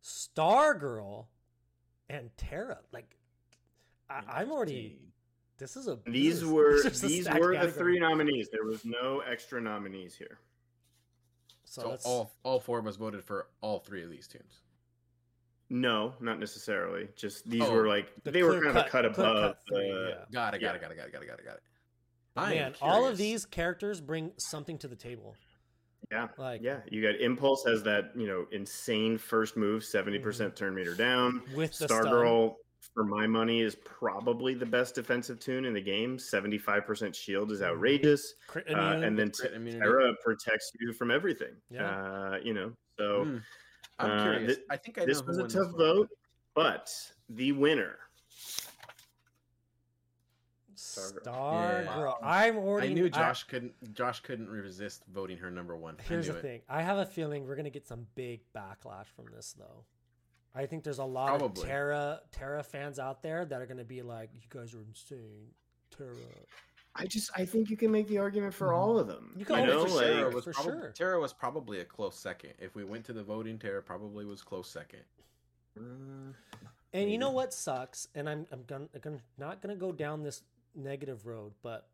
Stargirl, 0.04 1.28
and 2.10 2.36
Terra. 2.38 2.80
Like, 2.92 3.16
I, 4.10 4.22
I'm 4.28 4.52
already. 4.52 5.00
This 5.62 5.76
is 5.76 5.88
a. 5.88 6.00
These 6.08 6.38
is- 6.38 6.46
were 6.46 6.82
this 6.82 7.00
these 7.02 7.26
stacked 7.26 7.40
were 7.40 7.56
the 7.56 7.72
three 7.72 8.00
nominees. 8.00 8.50
There 8.52 8.64
was 8.66 8.84
no 8.84 9.20
extra 9.20 9.62
nominees 9.62 10.16
here. 10.16 10.40
So, 11.66 11.98
So 12.00 12.10
all 12.10 12.32
all 12.42 12.60
four 12.60 12.80
of 12.80 12.88
us 12.88 12.96
voted 12.96 13.24
for 13.24 13.46
all 13.62 13.78
three 13.78 14.02
of 14.04 14.10
these 14.10 14.28
tunes. 14.28 14.64
No, 15.70 16.16
not 16.20 16.40
necessarily. 16.40 17.10
Just 17.16 17.48
these 17.48 17.62
Oh, 17.62 17.72
were 17.72 17.88
like 17.88 18.12
the 18.24 18.32
they 18.32 18.42
were 18.42 18.58
clear 18.58 18.64
kind 18.64 18.70
of 18.72 18.76
a 18.78 18.82
cut- 18.82 18.92
cut 18.92 19.06
above. 19.06 19.52
cut 19.54 19.60
three, 19.70 19.92
the- 19.92 20.16
yeah. 20.18 20.26
Got 20.32 20.56
it. 20.56 20.62
Got 20.62 20.68
Yeah. 20.68 20.76
it. 20.76 20.82
Got 20.82 20.92
it. 20.92 20.98
Got 20.98 21.06
it. 21.08 21.12
Got 21.12 21.22
it. 21.22 21.28
Got 21.28 21.40
it. 21.40 21.46
Got 21.46 21.56
it. 21.58 21.64
I 22.36 22.54
am 22.54 22.58
Man, 22.72 22.76
all 22.82 23.06
of 23.08 23.18
these 23.18 23.46
characters 23.46 24.02
bring 24.02 24.32
something 24.38 24.80
to 24.80 24.88
the 24.88 24.96
table. 24.96 25.36
Yeah, 26.12 26.28
Like, 26.38 26.62
yeah. 26.64 26.80
You 26.90 27.02
got 27.04 27.22
Impulse 27.22 27.64
has 27.68 27.84
that 27.84 28.14
you 28.16 28.26
know 28.26 28.48
insane 28.52 29.20
first 29.20 29.56
move, 29.56 29.84
70 29.86 30.18
percent 30.20 30.56
mm-hmm. 30.56 30.66
turn 30.66 30.74
meter 30.76 30.96
down. 30.96 31.44
with 31.56 31.78
the 31.78 31.86
stun. 31.88 32.06
Stargirl, 32.06 32.56
for 32.94 33.04
my 33.04 33.28
money, 33.28 33.62
is 33.62 33.76
probably 33.76 34.54
the 34.54 34.66
best 34.66 34.96
defensive 34.96 35.40
tune 35.40 35.66
in 35.66 35.74
the 35.74 35.82
game. 35.82 36.18
Seventy 36.20 36.58
five 36.58 36.86
percent 36.86 37.16
shield 37.16 37.48
Mm-hmm. 37.50 37.56
is 37.56 37.62
outrageous, 37.62 38.34
Crit 38.48 38.70
uh, 38.74 39.02
and 39.04 39.18
then 39.18 39.32
Crit 39.32 39.54
immunity. 39.54 39.80
Terra 39.84 40.14
protects 40.24 40.72
you 40.80 40.94
from 40.94 41.12
everything. 41.12 41.54
Yeah. 41.70 41.90
Uh, 41.90 42.38
you 42.44 42.54
know, 42.54 42.72
so 42.98 43.24
Hmm. 43.26 43.38
I'm 44.00 44.12
uh, 44.12 44.24
curious. 44.24 44.56
thi- 44.58 44.64
I 44.70 44.78
think 44.78 44.98
I 44.98 45.02
know 45.02 45.08
this 45.08 45.24
was 45.24 45.38
a 45.38 45.48
tough 45.48 45.72
vote, 45.78 46.10
but 46.56 46.90
the 47.30 47.52
winner 47.52 47.98
Star 50.76 51.84
Yeah. 51.86 51.94
Girl. 51.96 52.18
I'm 52.24 52.58
already. 52.58 52.90
I 52.90 52.94
knew 52.94 53.10
Josh 53.10 53.44
couldn't. 53.44 53.74
Josh 53.94 54.22
couldn't 54.22 54.50
resist 54.50 55.04
voting 55.14 55.38
her 55.38 55.52
number 55.52 55.78
one. 55.78 55.96
Here's 56.08 56.28
the 56.28 56.36
it. 56.38 56.42
thing. 56.42 56.62
I 56.68 56.82
have 56.82 56.98
a 56.98 57.06
feeling 57.06 57.46
we're 57.46 57.56
gonna 57.56 57.70
get 57.70 57.88
some 57.88 58.08
big 58.16 58.42
backlash 58.56 59.06
from 59.16 59.26
this, 59.34 59.54
though. 59.58 59.86
I 60.54 60.66
think 60.66 60.84
there's 60.84 61.00
a 61.00 61.06
lot 61.06 61.30
Probably. 61.40 61.62
of 61.64 61.68
Terra 61.68 62.22
Terra 62.32 62.64
fans 62.64 63.00
out 63.00 63.22
there 63.24 63.46
that 63.46 63.62
are 63.62 63.66
gonna 63.66 63.84
be 63.86 64.02
like, 64.02 64.30
"You 64.34 64.42
guys 64.50 64.74
are 64.74 64.82
insane, 64.82 65.48
Terra." 65.96 66.16
I 66.94 67.06
just 67.06 67.32
I 67.36 67.46
think 67.46 67.70
you 67.70 67.78
can 67.78 67.90
make 67.90 68.08
the 68.10 68.18
argument 68.18 68.54
for 68.54 68.74
all 68.74 69.00
of 69.00 69.08
them. 69.08 69.34
You 69.38 69.46
can 69.46 69.60
you 69.62 69.68
know, 69.68 69.78
always- 69.80 69.94
like, 69.94 70.06
Terra 70.08 70.30
was 70.30 70.44
for 70.44 70.52
probably, 70.54 70.72
sure. 70.74 70.92
Terra 70.92 71.20
was 71.22 71.32
probably 71.32 71.80
a 71.80 71.86
close 71.86 72.18
second. 72.20 72.54
If 72.60 72.76
we 72.76 72.84
went 72.84 73.06
to 73.06 73.14
the 73.14 73.24
voting, 73.24 73.58
Terra 73.58 73.82
probably 73.82 74.26
was 74.26 74.42
close 74.42 74.70
second. 74.70 75.04
uh, 75.78 76.34
And 76.94 77.10
you 77.10 77.18
know 77.18 77.32
what 77.32 77.54
sucks? 77.54 78.10
And 78.14 78.30
I'm 78.30 78.46
I'm 78.52 78.64
gonna, 78.68 78.88
gonna 79.00 79.22
not 79.38 79.62
gonna 79.62 79.78
go 79.78 79.94
down 79.94 80.22
this 80.24 80.44
negative 80.76 81.26
road, 81.26 81.54
but 81.62 81.88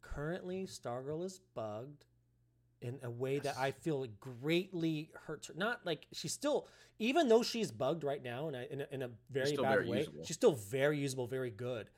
currently 0.00 0.66
Stargirl 0.66 1.22
is 1.24 1.40
bugged 1.54 2.06
in 2.82 2.98
a 3.02 3.10
way 3.10 3.38
that 3.38 3.56
I 3.58 3.72
feel 3.72 4.06
greatly 4.20 5.10
hurts 5.26 5.48
her. 5.48 5.54
Not 5.56 5.80
like 5.84 6.06
she's 6.12 6.32
still, 6.32 6.66
even 6.98 7.28
though 7.28 7.42
she's 7.42 7.70
bugged 7.70 8.04
right 8.04 8.22
now 8.22 8.48
in 8.48 8.54
a 8.54 8.66
in 8.70 8.80
a, 8.80 8.86
in 8.90 9.02
a 9.02 9.10
very 9.30 9.56
bad 9.56 9.70
very 9.70 9.88
way, 9.88 9.98
usable. 9.98 10.24
she's 10.24 10.36
still 10.36 10.54
very 10.54 10.98
usable, 10.98 11.26
very 11.26 11.50
good. 11.50 11.88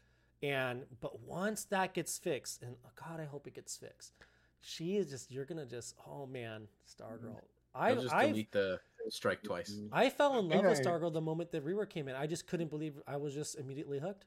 And 0.42 0.85
but 1.01 1.21
once 1.21 1.64
that 1.66 1.95
gets 1.95 2.18
fixed, 2.18 2.62
and 2.62 2.75
oh 2.85 2.90
God, 2.97 3.21
I 3.21 3.25
hope 3.25 3.47
it 3.47 3.55
gets 3.55 3.77
fixed. 3.77 4.12
She 4.61 4.97
is 4.97 5.11
just 5.11 5.31
you're 5.31 5.45
gonna 5.45 5.66
just 5.66 5.95
oh 6.07 6.27
man, 6.27 6.68
Stargirl. 6.87 7.40
I 7.75 7.90
I'll 7.90 8.03
just 8.03 8.14
I 8.14 8.27
delete 8.27 8.53
the 8.53 8.81
strike 9.09 9.42
twice. 9.42 9.71
Mm-hmm. 9.71 9.95
I 9.95 10.11
fell 10.11 10.38
in 10.38 10.49
love 10.49 10.64
with 10.64 10.81
I- 10.81 10.83
Stargirl 10.83 11.12
the 11.12 11.21
moment 11.21 11.53
the 11.53 11.61
rework 11.61 11.90
came 11.90 12.09
in. 12.09 12.16
I 12.16 12.27
just 12.27 12.47
couldn't 12.47 12.71
believe 12.71 12.95
I 13.07 13.16
was 13.16 13.35
just 13.35 13.59
immediately 13.59 13.99
hooked. 13.99 14.25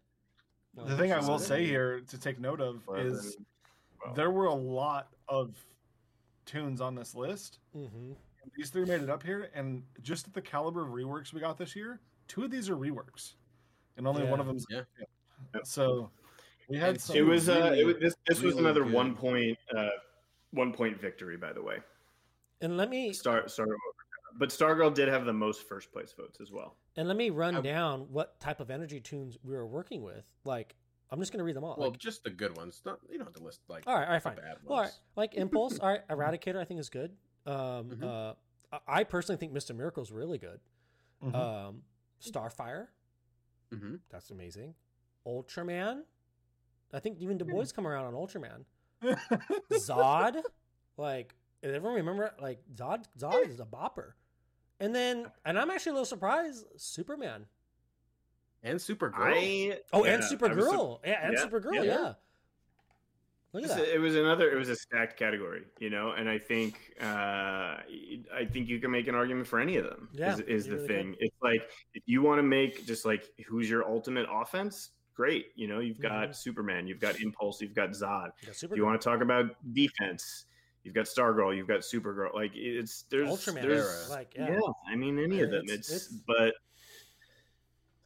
The 0.75 0.97
thing 0.97 1.13
I 1.13 1.19
will 1.19 1.39
say 1.39 1.65
here 1.65 2.01
to 2.01 2.17
take 2.17 2.37
note 2.37 2.59
of 2.59 2.85
well, 2.85 2.97
is 2.97 3.37
well, 4.03 4.13
there 4.13 4.29
were 4.29 4.47
a 4.47 4.53
lot 4.53 5.07
of 5.29 5.55
tunes 6.45 6.81
on 6.81 6.95
this 6.95 7.15
list. 7.15 7.59
hmm 7.73 8.13
These 8.55 8.69
three 8.69 8.85
made 8.85 9.01
it 9.01 9.09
up 9.09 9.23
here, 9.23 9.49
and 9.55 9.83
just 10.01 10.27
at 10.27 10.33
the 10.33 10.41
caliber 10.41 10.83
of 10.83 10.89
reworks 10.89 11.33
we 11.33 11.39
got 11.39 11.57
this 11.57 11.75
year, 11.75 11.99
two 12.27 12.43
of 12.43 12.51
these 12.51 12.69
are 12.69 12.75
reworks, 12.77 13.33
and 13.97 14.07
only 14.07 14.23
one 14.25 14.39
of 14.39 14.45
them's 14.47 14.65
Yeah. 14.69 14.81
So 15.63 16.09
we 16.69 16.77
had 16.77 16.89
And 16.91 17.01
some. 17.01 17.17
it 17.17 17.21
was 17.25 17.49
uh, 17.49 17.75
it 17.77 17.85
was 17.85 17.95
this, 17.99 18.15
this 18.27 18.41
was 18.41 18.57
another 18.57 18.83
good. 18.83 18.93
one 18.93 19.15
point 19.15 19.57
uh, 19.75 19.89
one 20.51 20.71
point 20.73 20.99
victory 20.99 21.37
by 21.37 21.53
the 21.53 21.61
way. 21.61 21.77
And 22.61 22.77
let 22.77 22.89
me 22.89 23.11
start 23.13 23.47
Stargirl, 23.47 23.75
but 24.37 24.49
Stargirl 24.49 24.93
did 24.93 25.07
have 25.09 25.25
the 25.25 25.33
most 25.33 25.67
first 25.67 25.91
place 25.91 26.13
votes 26.17 26.39
as 26.41 26.51
well. 26.51 26.75
and 26.95 27.07
let 27.07 27.17
me 27.17 27.29
run 27.29 27.55
I- 27.57 27.61
down 27.61 28.01
what 28.11 28.39
type 28.39 28.59
of 28.59 28.69
energy 28.71 28.99
tunes 28.99 29.37
we 29.43 29.53
were 29.53 29.67
working 29.67 30.01
with. 30.03 30.23
Like 30.45 30.75
I'm 31.11 31.19
just 31.19 31.31
gonna 31.31 31.43
read 31.43 31.55
them 31.55 31.63
all. 31.63 31.75
Well, 31.77 31.91
like, 31.91 31.99
just 31.99 32.23
the 32.23 32.29
good 32.29 32.57
ones. 32.57 32.81
Not 32.85 32.99
you 33.09 33.17
don't 33.17 33.27
have 33.27 33.35
to 33.35 33.43
list 33.43 33.61
like 33.67 33.83
all 33.87 33.95
right, 33.95 34.05
all 34.05 34.13
right, 34.13 34.23
the 34.23 34.29
fine. 34.29 34.35
bad 34.37 34.57
Well, 34.63 34.77
all 34.79 34.83
right, 34.83 34.93
like 35.15 35.33
Impulse, 35.35 35.79
all 35.79 35.89
right, 35.89 36.07
Eradicator, 36.09 36.57
I 36.57 36.65
think 36.65 36.79
is 36.79 36.89
good. 36.89 37.15
Um, 37.45 37.89
Mhm. 37.91 38.03
uh, 38.03 38.33
I- 38.71 38.99
I 38.99 39.03
personally 39.03 39.37
think 39.37 39.51
Mister 39.53 39.73
Miracle 39.73 40.01
is 40.03 40.11
really 40.11 40.37
good. 40.37 40.59
Mhm. 41.23 41.35
Um, 41.35 41.83
Starfire, 42.19 42.87
Mhm. 43.71 43.99
that's 44.09 44.31
amazing. 44.31 44.73
Ultraman, 45.25 46.03
I 46.93 46.99
think 46.99 47.19
even 47.19 47.37
Du 47.37 47.45
Bois 47.45 47.65
come 47.75 47.85
around 47.87 48.05
on 48.05 48.13
Ultraman. 48.13 48.65
Zod, 49.71 50.41
like 50.97 51.35
if 51.61 51.71
everyone 51.73 51.95
remember, 51.97 52.33
like 52.39 52.59
Zod, 52.75 53.05
Zod 53.17 53.47
is 53.47 53.59
a 53.59 53.65
bopper. 53.65 54.13
And 54.79 54.93
then, 54.93 55.31
and 55.45 55.57
I'm 55.57 55.69
actually 55.71 55.91
a 55.91 55.93
little 55.93 56.05
surprised, 56.05 56.65
Superman. 56.77 57.45
And 58.65 58.79
Supergirl. 58.79 59.13
I 59.15 59.79
Oh, 59.93 60.03
yeah, 60.05 60.15
and 60.15 60.23
I 60.23 60.25
was 60.25 60.33
Supergirl, 60.33 60.99
yeah, 61.05 61.19
and 61.27 61.33
yeah, 61.37 61.45
Supergirl, 61.45 61.73
yeah. 61.75 61.83
yeah. 61.83 62.13
Look 63.53 63.63
at 63.63 63.69
that. 63.69 63.95
It 63.95 63.99
was 63.99 64.15
another. 64.17 64.51
It 64.51 64.57
was 64.57 64.67
a 64.69 64.75
stacked 64.75 65.17
category, 65.17 65.61
you 65.79 65.89
know, 65.89 66.11
and 66.11 66.27
I 66.27 66.37
think 66.37 66.93
uh, 66.99 67.05
I 67.05 68.45
think 68.51 68.67
you 68.67 68.79
can 68.79 68.91
make 68.91 69.07
an 69.07 69.15
argument 69.15 69.47
for 69.47 69.59
any 69.59 69.77
of 69.77 69.85
them. 69.85 70.09
Yeah, 70.13 70.33
is, 70.33 70.39
is 70.41 70.65
the 70.65 70.75
really 70.75 70.87
thing. 70.87 71.15
It's 71.19 71.35
like 71.41 71.61
if 71.93 72.03
you 72.05 72.21
want 72.21 72.39
to 72.39 72.43
make 72.43 72.85
just 72.85 73.05
like 73.05 73.29
who's 73.47 73.69
your 73.69 73.87
ultimate 73.87 74.25
offense, 74.29 74.89
great. 75.13 75.51
You 75.55 75.67
know, 75.69 75.79
you've 75.79 76.01
got 76.01 76.29
Mhm. 76.29 76.35
Superman, 76.35 76.85
you've 76.87 76.99
got 76.99 77.21
Impulse, 77.21 77.61
you've 77.61 77.75
got 77.75 77.91
Zod. 77.91 78.31
You 78.41 78.47
got 78.47 78.63
If 78.63 78.71
you 78.75 78.83
want 78.83 78.99
to 78.99 79.07
talk 79.09 79.21
about 79.21 79.55
defense, 79.73 80.47
you've 80.83 80.95
got 80.95 81.05
Stargirl, 81.05 81.55
you've 81.55 81.67
got 81.67 81.79
Supergirl. 81.79 82.33
Like 82.33 82.51
it's 82.55 83.03
there's 83.03 83.29
Ultraman, 83.29 83.61
there's 83.61 84.09
like 84.09 84.33
yeah. 84.35 84.49
yeah. 84.51 84.59
I 84.91 84.95
mean 84.97 85.17
any 85.17 85.39
of 85.39 85.51
them. 85.51 85.63
It's- 85.65 85.77
It's, 85.77 85.89
it's- 85.91 86.21
but. 86.27 86.55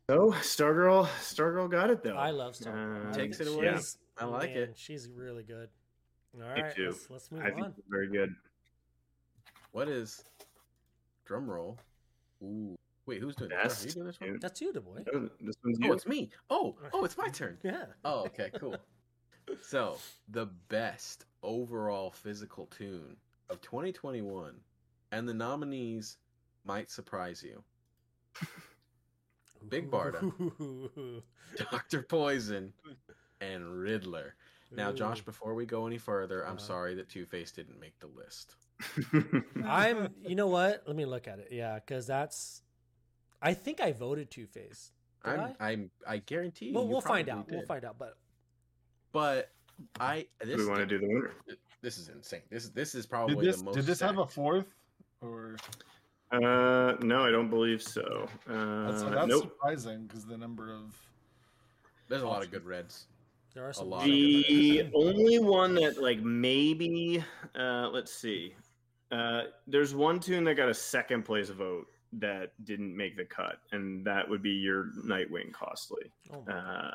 So 0.09 0.31
Stargirl, 0.41 1.05
Stargirl 1.19 1.69
got 1.69 1.91
it 1.91 2.01
though. 2.01 2.15
I 2.15 2.31
love 2.31 2.53
Stargirl. 2.53 3.11
Uh, 3.11 3.13
Takes 3.13 3.39
it 3.41 3.47
away. 3.47 3.65
she's- 3.69 3.99
I 4.17 4.25
like 4.25 4.49
man, 4.55 4.63
it. 4.69 4.73
She's 4.75 5.07
really 5.07 5.43
good. 5.43 5.69
All 6.33 6.41
right, 6.41 6.55
Me 6.55 6.61
right, 6.63 6.75
too. 6.75 6.87
let's, 6.87 7.09
let's 7.11 7.31
move 7.31 7.43
I 7.43 7.51
on. 7.51 7.65
it's 7.77 7.79
very 7.87 8.07
good. 8.09 8.33
What 9.71 9.87
is 9.87 10.23
drum 11.25 11.47
roll? 11.47 11.77
Ooh. 12.41 12.75
Wait, 13.05 13.21
who's 13.21 13.35
doing 13.35 13.51
this? 13.51 13.59
Are 13.59 13.63
Best 13.67 13.85
you 13.85 13.91
doing 13.91 14.05
this 14.07 14.19
one? 14.19 14.29
tune. 14.31 14.39
That's 14.41 14.59
you, 14.59 14.73
Du 14.73 14.81
Bois. 14.81 15.01
Oh, 15.13 15.29
This 15.41 15.55
one's 15.63 15.77
Oh, 15.83 15.85
you. 15.85 15.93
it's 15.93 16.07
me. 16.07 16.31
Oh, 16.49 16.75
oh, 16.93 17.05
it's 17.05 17.15
my 17.17 17.27
turn. 17.29 17.59
Yeah. 17.61 17.85
Oh, 18.03 18.21
okay, 18.25 18.49
cool. 18.59 18.77
so, 19.61 19.99
the 20.29 20.47
best 20.69 21.25
overall 21.43 22.09
physical 22.09 22.65
tune 22.65 23.15
of 23.51 23.61
2021, 23.61 24.55
and 25.11 25.29
the 25.29 25.35
nominees 25.35 26.17
might 26.65 26.89
surprise 26.89 27.43
you. 27.43 27.63
Big 29.67 29.89
Barda. 29.91 30.31
Dr. 31.71 32.01
Poison 32.03 32.73
and 33.41 33.79
Riddler. 33.79 34.35
Now, 34.71 34.91
Josh, 34.91 35.21
before 35.21 35.55
we 35.55 35.65
go 35.65 35.87
any 35.87 35.97
further, 35.97 36.45
I'm 36.45 36.55
Uh. 36.55 36.59
sorry 36.59 36.95
that 36.95 37.09
Two 37.09 37.25
Face 37.25 37.51
didn't 37.51 37.79
make 37.79 37.99
the 37.99 38.07
list. 38.07 38.55
I'm. 39.65 40.09
You 40.25 40.35
know 40.35 40.47
what? 40.47 40.83
Let 40.85 40.95
me 40.95 41.05
look 41.05 41.27
at 41.27 41.39
it. 41.39 41.47
Yeah, 41.51 41.75
because 41.75 42.05
that's. 42.07 42.61
I 43.41 43.53
think 43.53 43.81
I 43.81 43.91
voted 43.93 44.29
Two 44.29 44.45
Face. 44.45 44.91
I'm, 45.23 45.39
I? 45.39 45.55
I'm, 45.59 45.91
I 46.07 46.17
guarantee. 46.17 46.71
Well, 46.71 46.83
you 46.83 46.89
we'll 46.91 47.01
find 47.01 47.27
probably 47.27 47.41
out. 47.41 47.51
We'll 47.51 47.65
find 47.65 47.83
out. 47.83 47.97
But 47.97 48.17
But 49.11 49.49
I, 49.99 50.27
this, 50.41 50.57
we 50.57 50.65
want 50.67 50.79
to 50.79 50.85
do 50.85 50.99
the 50.99 51.07
winner. 51.07 51.31
this 51.81 51.97
is 51.97 52.09
insane. 52.09 52.41
This, 52.49 52.69
this 52.69 52.93
is 52.95 53.05
Did 53.05 53.09
probably 53.09 53.45
this 53.45 53.57
the 53.57 53.63
most. 53.65 53.75
did 53.75 53.85
this 53.85 53.99
have 54.01 54.17
a 54.19 54.25
fourth 54.27 54.67
or 55.21 55.55
Uh, 56.31 56.95
no, 57.01 57.25
I 57.25 57.31
don't 57.31 57.49
believe 57.49 57.81
so. 57.81 58.27
Uh, 58.47 58.91
that's, 58.91 59.03
that's 59.03 59.27
nope. 59.27 59.43
surprising 59.43 60.05
because 60.05 60.25
the 60.25 60.37
number 60.37 60.71
of 60.73 60.95
There's 62.07 62.21
a 62.21 62.27
lot 62.27 62.43
of 62.43 62.51
good 62.51 62.65
reds. 62.65 63.05
there 63.55 63.67
are 63.67 63.73
some. 63.73 63.89
lot 63.89 64.01
of 64.01 64.05
The 64.05 64.77
good 64.77 64.91
only 64.93 65.39
one 65.39 65.73
that 65.75 66.01
like 66.01 66.19
maybe, 66.21 67.23
uh, 67.57 67.89
let's 67.91 68.13
see. 68.13 68.53
Uh, 69.11 69.45
there's 69.65 69.95
one 69.95 70.19
tune 70.19 70.43
that 70.43 70.53
got 70.53 70.69
a 70.69 70.73
second 70.73 71.23
place 71.23 71.49
vote 71.49 71.87
that 72.13 72.53
didn't 72.65 72.95
make 72.97 73.15
the 73.17 73.25
cut, 73.25 73.59
and 73.71 74.03
that 74.05 74.27
would 74.27 74.41
be 74.41 74.49
your 74.51 74.85
Nightwing 75.05 75.51
Costly. 75.53 76.11
Oh 76.33 76.43
Uh, 76.51 76.91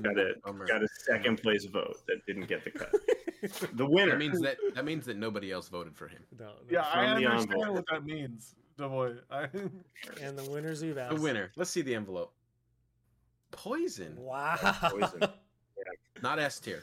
got 0.00 0.18
a 0.18 0.34
bummer. 0.44 0.66
got 0.66 0.82
a 0.82 0.88
second 1.06 1.40
place 1.42 1.64
vote 1.64 1.96
that 2.06 2.24
didn't 2.26 2.46
get 2.46 2.64
the 2.64 2.70
cut. 2.70 2.94
The 3.74 3.86
winner. 3.86 4.12
That 4.12 4.18
means 4.18 4.40
that 4.40 4.56
that 4.74 4.84
means 4.84 5.06
that 5.06 5.16
nobody 5.16 5.52
else 5.52 5.68
voted 5.68 5.94
for 5.96 6.08
him. 6.08 6.22
no, 6.38 6.46
no. 6.46 6.52
yeah 6.68 6.84
I 6.92 7.12
From 7.14 7.22
the 7.22 7.26
understand 7.28 7.52
envelope. 7.62 7.74
what 7.74 7.84
that 7.90 8.04
means 8.04 8.54
Devoy. 8.78 9.18
I, 9.30 9.42
And 10.22 10.36
the 10.38 10.50
winners 10.50 10.82
you've 10.82 10.98
asked. 10.98 11.14
The 11.14 11.20
winner. 11.20 11.52
Let's 11.54 11.70
see 11.70 11.82
the 11.82 11.94
envelope. 11.94 12.32
Poison, 13.52 14.16
Wow. 14.18 14.56
Poison. 14.82 15.20
not 16.22 16.38
S 16.38 16.58
tier. 16.60 16.82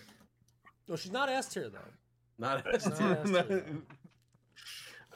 well, 0.88 0.96
she's 0.98 1.12
not 1.12 1.28
S 1.30 1.50
tier 1.50 1.70
though. 1.70 1.80
Not 2.40 2.66
S 2.74 2.86
tier. 2.98 3.66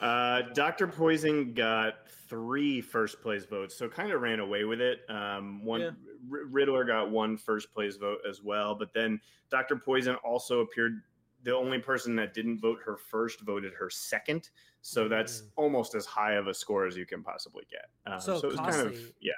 tier, 0.00 0.08
though. 0.08 0.48
Uh, 0.50 0.52
Dr. 0.54 0.86
Poison 0.86 1.52
got 1.54 2.08
three 2.28 2.80
first 2.80 3.20
place 3.20 3.44
votes, 3.44 3.76
so 3.76 3.88
kind 3.88 4.12
of 4.12 4.20
ran 4.20 4.40
away 4.40 4.64
with 4.64 4.80
it. 4.80 5.00
Um, 5.08 5.64
one 5.64 5.80
Yeah. 5.80 5.86
R- 6.30 6.44
Riddler 6.46 6.84
got 6.84 7.10
one 7.10 7.36
first 7.36 7.72
place 7.72 7.96
vote 7.96 8.20
as 8.28 8.42
well, 8.42 8.74
but 8.74 8.92
then 8.92 9.20
Dr. 9.50 9.76
Poison 9.76 10.16
also 10.16 10.60
appeared. 10.60 11.02
The 11.44 11.54
only 11.54 11.78
person 11.78 12.16
that 12.16 12.34
didn't 12.34 12.58
vote 12.58 12.80
her 12.84 12.96
first 12.96 13.40
voted 13.42 13.72
her 13.74 13.88
second, 13.88 14.50
so 14.80 15.08
that's 15.08 15.42
Mm. 15.42 15.50
almost 15.56 15.94
as 15.94 16.04
high 16.04 16.32
of 16.32 16.48
a 16.48 16.52
score 16.54 16.84
as 16.84 16.96
you 16.96 17.06
can 17.06 17.22
possibly 17.22 17.64
get. 17.70 17.88
Um, 18.06 18.20
So 18.20 18.38
so, 18.40 18.48
it 18.48 18.50
was 18.50 18.60
kind 18.60 18.86
of 18.88 19.12
yeah. 19.20 19.32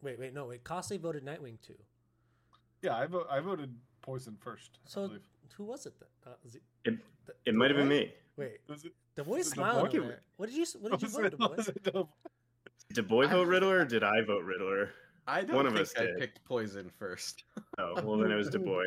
Wait, 0.00 0.18
wait, 0.18 0.32
no, 0.32 0.46
wait. 0.46 0.62
Costly 0.64 0.96
voted 0.96 1.24
Nightwing 1.24 1.60
too. 1.60 1.76
yeah, 2.82 2.96
I, 2.96 3.06
vo- 3.06 3.26
I 3.28 3.40
voted 3.40 3.76
poison 4.00 4.36
first. 4.36 4.78
I 4.86 4.88
So 4.88 5.08
believe. 5.08 5.28
who 5.56 5.64
was 5.64 5.84
it 5.86 5.94
then? 5.98 6.08
Uh, 6.32 6.36
it, 6.44 6.62
It, 6.84 6.98
it 7.46 7.54
might 7.54 7.70
have 7.70 7.76
been 7.76 7.88
me. 7.88 8.14
Wait, 8.40 8.58
Was 8.68 8.84
it, 8.84 8.92
the 9.14 9.22
voice 9.22 9.44
Was 9.44 9.52
it 9.52 9.54
Du 9.56 9.60
Bois? 9.60 9.80
What 9.80 9.90
did 9.90 10.56
you? 10.56 10.64
What 10.80 10.90
did 10.92 11.02
you 11.02 11.06
was 11.08 11.12
vote, 11.14 11.24
it- 11.26 11.30
Du 11.30 11.36
Bois? 11.36 11.54
was 11.56 11.68
it 11.68 11.82
Du- 11.92 12.08
Did 12.92 13.08
Boy 13.08 13.26
vote 13.28 13.46
Riddler 13.46 13.80
or 13.80 13.84
did 13.84 14.02
I 14.02 14.20
vote 14.22 14.44
Riddler? 14.44 14.90
I 15.26 15.42
don't 15.42 15.54
One 15.56 15.66
of 15.66 15.74
think 15.74 15.82
us 15.86 15.94
I 15.96 16.02
did. 16.06 16.18
picked 16.18 16.44
poison 16.44 16.90
first. 16.98 17.44
Oh, 17.78 17.94
well 18.02 18.18
then 18.18 18.30
it 18.30 18.36
was 18.36 18.48
Du 18.50 18.58
Bois. 18.70 18.84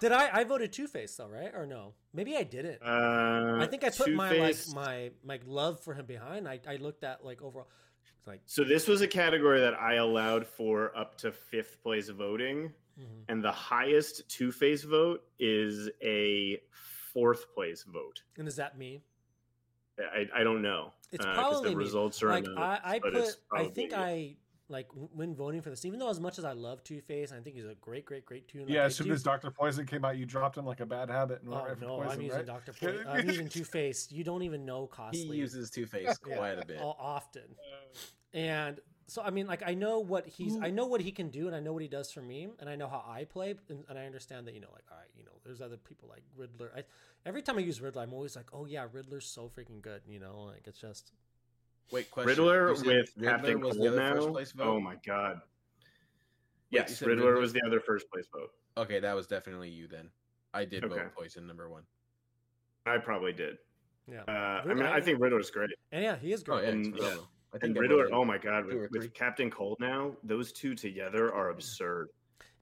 Did 0.00 0.12
I? 0.12 0.30
I 0.40 0.44
voted 0.44 0.72
Two 0.72 0.86
Face 0.86 1.14
though, 1.16 1.28
right? 1.28 1.52
Or 1.54 1.66
no? 1.66 1.94
Maybe 2.12 2.36
I 2.36 2.42
didn't. 2.44 2.80
Uh, 2.82 3.58
I 3.60 3.66
think 3.66 3.82
I 3.84 3.90
put 3.90 4.12
my 4.12 4.28
like 4.30 4.38
Two-Face- 4.56 4.74
my 4.74 5.10
my 5.24 5.40
love 5.46 5.80
for 5.80 5.94
him 5.94 6.06
behind. 6.06 6.48
I 6.48 6.60
I 6.68 6.76
looked 6.76 7.02
at 7.04 7.24
like 7.24 7.42
overall. 7.42 7.68
It's 8.18 8.26
like 8.26 8.40
So 8.46 8.62
this 8.64 8.86
was 8.86 9.00
a 9.00 9.08
category 9.08 9.60
that 9.60 9.74
I 9.74 9.94
allowed 9.94 10.46
for 10.46 10.96
up 10.96 11.16
to 11.18 11.32
fifth 11.32 11.82
place 11.82 12.08
voting. 12.08 12.72
Mhm. 12.98 13.24
and 13.28 13.42
the 13.42 13.52
highest 13.52 14.28
Two 14.28 14.52
Face 14.52 14.82
vote 14.82 15.22
is 15.38 15.88
a 16.02 16.60
fourth 17.12 17.52
place 17.54 17.84
vote. 17.84 18.22
And 18.38 18.46
is 18.48 18.56
that 18.56 18.76
me? 18.78 19.02
I, 19.98 20.40
I 20.40 20.42
don't 20.44 20.62
know. 20.62 20.92
It's 21.12 21.24
uh, 21.24 21.28
'cause 21.28 21.36
probably 21.36 21.70
the 21.70 21.76
me. 21.76 21.84
results 21.84 22.22
are 22.22 22.28
like 22.30 22.44
announced, 22.44 22.80
I, 22.84 22.94
I 22.94 22.98
put 23.00 23.14
I 23.52 23.64
think 23.68 23.90
probably- 23.90 23.96
I 24.14 24.36
like 24.68 24.86
when 25.14 25.34
voting 25.34 25.60
for 25.60 25.68
this, 25.70 25.84
even 25.84 25.98
though 25.98 26.08
as 26.10 26.20
much 26.20 26.38
as 26.38 26.44
I 26.44 26.52
love 26.52 26.82
Two 26.84 27.00
Face, 27.00 27.32
I 27.32 27.40
think 27.40 27.56
he's 27.56 27.64
a 27.66 27.74
great, 27.80 28.04
great, 28.04 28.24
great 28.24 28.46
tune. 28.48 28.62
Like, 28.62 28.70
yeah, 28.70 28.82
I 28.82 28.84
as 28.84 28.94
soon 28.96 29.08
do- 29.08 29.12
as 29.12 29.22
Doctor 29.22 29.50
Poison 29.50 29.84
came 29.84 30.04
out, 30.04 30.16
you 30.16 30.24
dropped 30.24 30.56
him 30.56 30.64
like 30.64 30.78
a 30.80 30.86
bad 30.86 31.10
habit. 31.10 31.42
And 31.42 31.52
Oh 31.52 31.64
right 31.64 31.80
no, 31.80 31.96
Poison, 31.96 32.10
I'm 32.12 32.20
using 32.22 32.36
right? 32.38 32.46
Doctor 32.46 32.72
Poison. 32.72 33.04
I'm 33.08 33.26
using 33.28 33.48
Two 33.48 33.64
Face. 33.64 34.10
You 34.12 34.22
don't 34.24 34.42
even 34.42 34.64
know 34.64 34.82
He 34.82 34.96
costly. 34.96 35.36
uses 35.36 35.70
Two 35.70 35.86
Face 35.86 36.16
Yeah, 36.26 36.36
quite 36.36 36.58
a 36.62 36.64
bit. 36.64 36.78
often. 36.80 37.42
And 38.32 38.78
so 39.10 39.22
I 39.22 39.30
mean, 39.30 39.46
like 39.46 39.62
I 39.66 39.74
know 39.74 39.98
what 39.98 40.26
he's, 40.26 40.56
I 40.60 40.70
know 40.70 40.86
what 40.86 41.00
he 41.00 41.10
can 41.12 41.28
do, 41.30 41.46
and 41.46 41.56
I 41.56 41.60
know 41.60 41.72
what 41.72 41.82
he 41.82 41.88
does 41.88 42.10
for 42.12 42.22
me, 42.22 42.48
and 42.60 42.68
I 42.68 42.76
know 42.76 42.88
how 42.88 43.04
I 43.06 43.24
play, 43.24 43.54
and, 43.68 43.84
and 43.88 43.98
I 43.98 44.06
understand 44.06 44.46
that 44.46 44.54
you 44.54 44.60
know, 44.60 44.68
like 44.72 44.84
all 44.90 44.98
right, 44.98 45.08
you 45.16 45.24
know, 45.24 45.32
there's 45.44 45.60
other 45.60 45.76
people 45.76 46.08
like 46.08 46.22
Riddler. 46.36 46.70
I, 46.76 46.84
every 47.26 47.42
time 47.42 47.56
I 47.58 47.60
use 47.60 47.80
Riddler, 47.80 48.02
I'm 48.02 48.12
always 48.14 48.36
like, 48.36 48.46
oh 48.52 48.66
yeah, 48.66 48.86
Riddler's 48.92 49.26
so 49.26 49.48
freaking 49.56 49.82
good, 49.82 50.02
you 50.08 50.20
know, 50.20 50.44
like 50.52 50.62
it's 50.66 50.80
just 50.80 51.12
Wait, 51.92 52.10
question. 52.10 52.28
Riddler 52.28 52.68
with 52.68 52.86
Riddler 52.86 53.04
Captain 53.30 53.60
was 53.60 53.76
Cold 53.76 53.86
the 53.86 53.88
other 53.92 54.14
first 54.14 54.26
now. 54.28 54.32
place 54.32 54.52
vote? 54.52 54.66
Oh 54.76 54.80
my 54.80 54.94
god. 55.06 55.40
Wait, 56.72 56.78
Yes, 56.78 56.98
said 56.98 57.08
Riddler, 57.08 57.26
Riddler? 57.26 57.40
was 57.40 57.52
the 57.52 57.62
other 57.66 57.80
first 57.80 58.08
place 58.12 58.26
vote. 58.32 58.50
Okay, 58.76 59.00
that 59.00 59.14
was 59.16 59.26
definitely 59.26 59.70
you 59.70 59.88
then. 59.88 60.08
I 60.54 60.64
did 60.64 60.84
Okay. 60.84 60.94
vote 60.94 61.14
Poison 61.16 61.46
number 61.46 61.68
one. 61.68 61.82
I 62.86 62.98
probably 62.98 63.32
did. 63.32 63.58
yeah. 64.10 64.22
Uh, 64.28 64.62
I 64.64 64.74
mean, 64.74 64.84
I 64.86 65.00
think 65.00 65.20
Riddler's 65.20 65.50
great. 65.50 65.70
and 65.92 66.02
yeah, 66.04 66.16
he 66.16 66.32
is 66.32 66.42
Oh 66.42 66.44
great. 66.52 66.62
yeah, 66.64 66.68
And- 66.70 66.86
it's 66.86 66.96
phenomenal. 66.96 67.28
I 67.54 67.58
think 67.58 67.76
I 67.76 67.80
Riddler, 67.80 68.04
voted 68.04 68.12
oh 68.12 68.24
my 68.24 68.38
god, 68.38 68.66
with, 68.66 68.90
with 68.92 69.12
Captain 69.14 69.50
Cold 69.50 69.76
now, 69.80 70.12
those 70.22 70.52
two 70.52 70.74
together 70.74 71.34
are 71.34 71.50
absurd. 71.50 72.08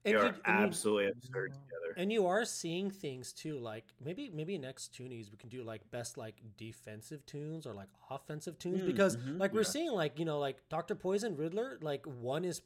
They 0.03 0.11
And 0.13 0.19
are 0.19 0.25
you- 0.27 0.31
you- 0.33 0.41
absolutely 0.45 1.07
absurd 1.11 1.53
together. 1.53 1.93
And 1.97 2.11
you 2.13 2.25
are 2.27 2.45
seeing 2.45 2.89
things 2.89 3.33
too, 3.33 3.59
like 3.59 3.83
maybe 4.03 4.29
maybe 4.33 4.57
next 4.57 4.93
Toonies 4.93 5.29
we 5.31 5.37
can 5.37 5.49
do 5.49 5.63
like 5.63 5.81
best 5.91 6.17
like 6.17 6.35
defensive 6.57 7.25
tunes 7.25 7.67
or 7.67 7.73
like 7.73 7.89
offensive 8.09 8.57
tunes 8.57 8.81
Mm, 8.81 8.85
because 8.87 9.17
mhm, 9.17 9.39
like 9.39 9.53
we're 9.53 9.61
yeah. 9.61 9.67
seeing 9.67 9.91
like 9.91 10.17
you 10.17 10.25
know 10.25 10.39
like 10.39 10.57
Doctor 10.69 10.95
Poison 10.95 11.35
Riddler 11.35 11.77
like 11.81 12.05
one 12.05 12.45
is 12.45 12.61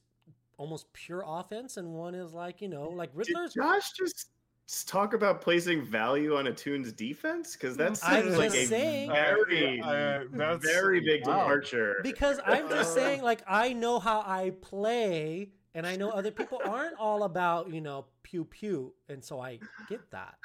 almost 0.57 0.91
pure 0.93 1.23
offense 1.25 1.77
and 1.77 1.93
one 1.93 2.13
is 2.13 2.33
like 2.33 2.61
you 2.61 2.69
know 2.69 2.89
like 2.89 3.09
Did 3.11 3.27
Riddler's. 3.29 3.53
Josh 3.55 3.91
just 3.93 4.15
s- 4.17 4.25
talk 4.67 5.13
about 5.13 5.41
placing 5.41 5.83
value 5.85 6.35
on 6.37 6.47
a 6.47 6.53
tune's 6.53 6.91
defense? 6.91 7.53
Because 7.53 7.77
that 7.77 7.99
I'm 8.03 8.23
seems 8.23 8.37
like 8.37 8.53
a 8.53 8.65
saying- 8.65 9.09
very, 9.11 9.81
Uh, 9.81 10.23
that's- 10.31 10.63
very 10.63 10.99
big 11.01 11.25
Wow. 11.27 11.39
departure. 11.39 11.99
Because 12.03 12.39
I'm 12.45 12.69
just 12.69 12.91
Uh. 12.91 12.95
saying, 12.95 13.21
like, 13.21 13.43
I 13.47 13.73
know 13.73 13.99
how 13.99 14.21
I 14.25 14.51
play, 14.61 15.51
and 15.75 15.85
I 15.85 15.95
know 15.95 16.09
other 16.09 16.31
people 16.31 16.61
aren't 16.63 16.97
all 16.97 17.23
about, 17.23 17.71
you 17.71 17.81
know, 17.81 18.05
pew 18.23 18.45
pew, 18.45 18.93
and 19.09 19.23
so 19.23 19.39
I 19.39 19.59
get 19.89 20.09
that. 20.11 20.35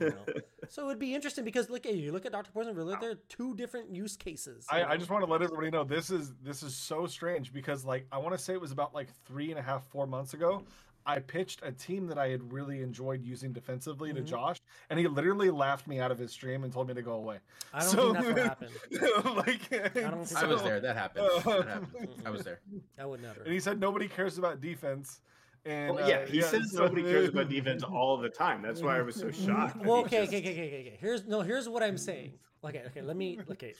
You 0.00 0.10
know? 0.10 0.24
so 0.68 0.82
it 0.82 0.86
would 0.86 0.98
be 0.98 1.14
interesting 1.14 1.44
because 1.44 1.70
look 1.70 1.86
at 1.86 1.94
you 1.94 2.12
look 2.12 2.26
at 2.26 2.32
Doctor 2.32 2.50
Poison 2.50 2.74
Really, 2.74 2.94
There 3.00 3.12
are 3.12 3.18
two 3.28 3.54
different 3.54 3.94
use 3.94 4.16
cases. 4.16 4.66
I, 4.70 4.84
I 4.84 4.96
just 4.98 5.08
want 5.08 5.24
to 5.24 5.30
let 5.30 5.40
everybody 5.40 5.70
know 5.70 5.84
this 5.84 6.10
is 6.10 6.34
this 6.42 6.62
is 6.62 6.74
so 6.74 7.06
strange 7.06 7.52
because 7.52 7.84
like 7.86 8.06
I 8.12 8.18
want 8.18 8.36
to 8.36 8.38
say 8.42 8.52
it 8.54 8.60
was 8.60 8.72
about 8.72 8.92
like 8.92 9.08
three 9.24 9.50
and 9.50 9.58
a 9.58 9.62
half 9.62 9.86
four 9.86 10.06
months 10.06 10.34
ago. 10.34 10.62
I 11.08 11.20
pitched 11.20 11.60
a 11.64 11.72
team 11.72 12.06
that 12.08 12.18
I 12.18 12.28
had 12.28 12.52
really 12.52 12.82
enjoyed 12.82 13.24
using 13.24 13.50
defensively 13.52 14.10
Mhm. 14.12 14.16
to 14.16 14.20
Josh, 14.22 14.60
and 14.90 14.98
he 15.00 15.08
literally 15.08 15.48
laughed 15.48 15.86
me 15.86 16.00
out 16.00 16.10
of 16.10 16.18
his 16.18 16.30
stream 16.30 16.64
and 16.64 16.72
told 16.72 16.86
me 16.88 16.92
to 16.94 17.00
go 17.02 17.12
away. 17.14 17.38
I 17.72 17.80
don't 17.80 17.88
So- 17.88 18.12
think 18.12 18.36
that's 18.36 18.60
what 18.60 18.62
happened. 19.32 19.36
like, 19.36 19.72
I 19.96 20.10
don't 20.10 20.24
think 20.26 20.42
I 20.42 20.46
was 20.46 20.62
there. 20.62 20.80
That 20.80 20.96
happened. 20.96 21.26
Uh, 21.26 21.40
That 21.62 21.66
happened. 21.68 22.08
I 22.26 22.30
was 22.30 22.44
there. 22.44 22.60
I 22.98 23.06
would 23.06 23.22
never. 23.22 23.42
And 23.42 23.52
he 23.54 23.58
said 23.58 23.80
nobody 23.80 24.06
cares 24.06 24.36
about 24.36 24.60
defense. 24.60 25.22
And 25.64 25.96
Well, 25.96 26.08
yeah, 26.08 26.18
uh, 26.18 26.26
he 26.26 26.40
says 26.42 26.72
so- 26.72 26.84
nobody 26.84 27.02
cares 27.02 27.30
about 27.30 27.48
defense 27.48 27.82
all 27.82 28.18
the 28.18 28.28
time. 28.28 28.60
That's 28.62 28.82
why 28.82 28.98
I 28.98 29.02
was 29.02 29.16
so 29.16 29.30
shocked. 29.30 29.76
Well, 29.84 29.98
okay, 30.00 30.26
just- 30.26 30.28
okay, 30.34 30.38
okay, 30.40 30.50
okay, 30.50 30.80
okay. 30.88 30.98
Here's 31.00 31.26
no. 31.26 31.40
Here's 31.40 31.68
what 31.68 31.82
I'm 31.82 31.96
saying. 31.98 32.38
Okay, 32.64 32.82
okay. 32.86 33.02
Let 33.02 33.16
me. 33.16 33.38
Okay. 33.50 33.72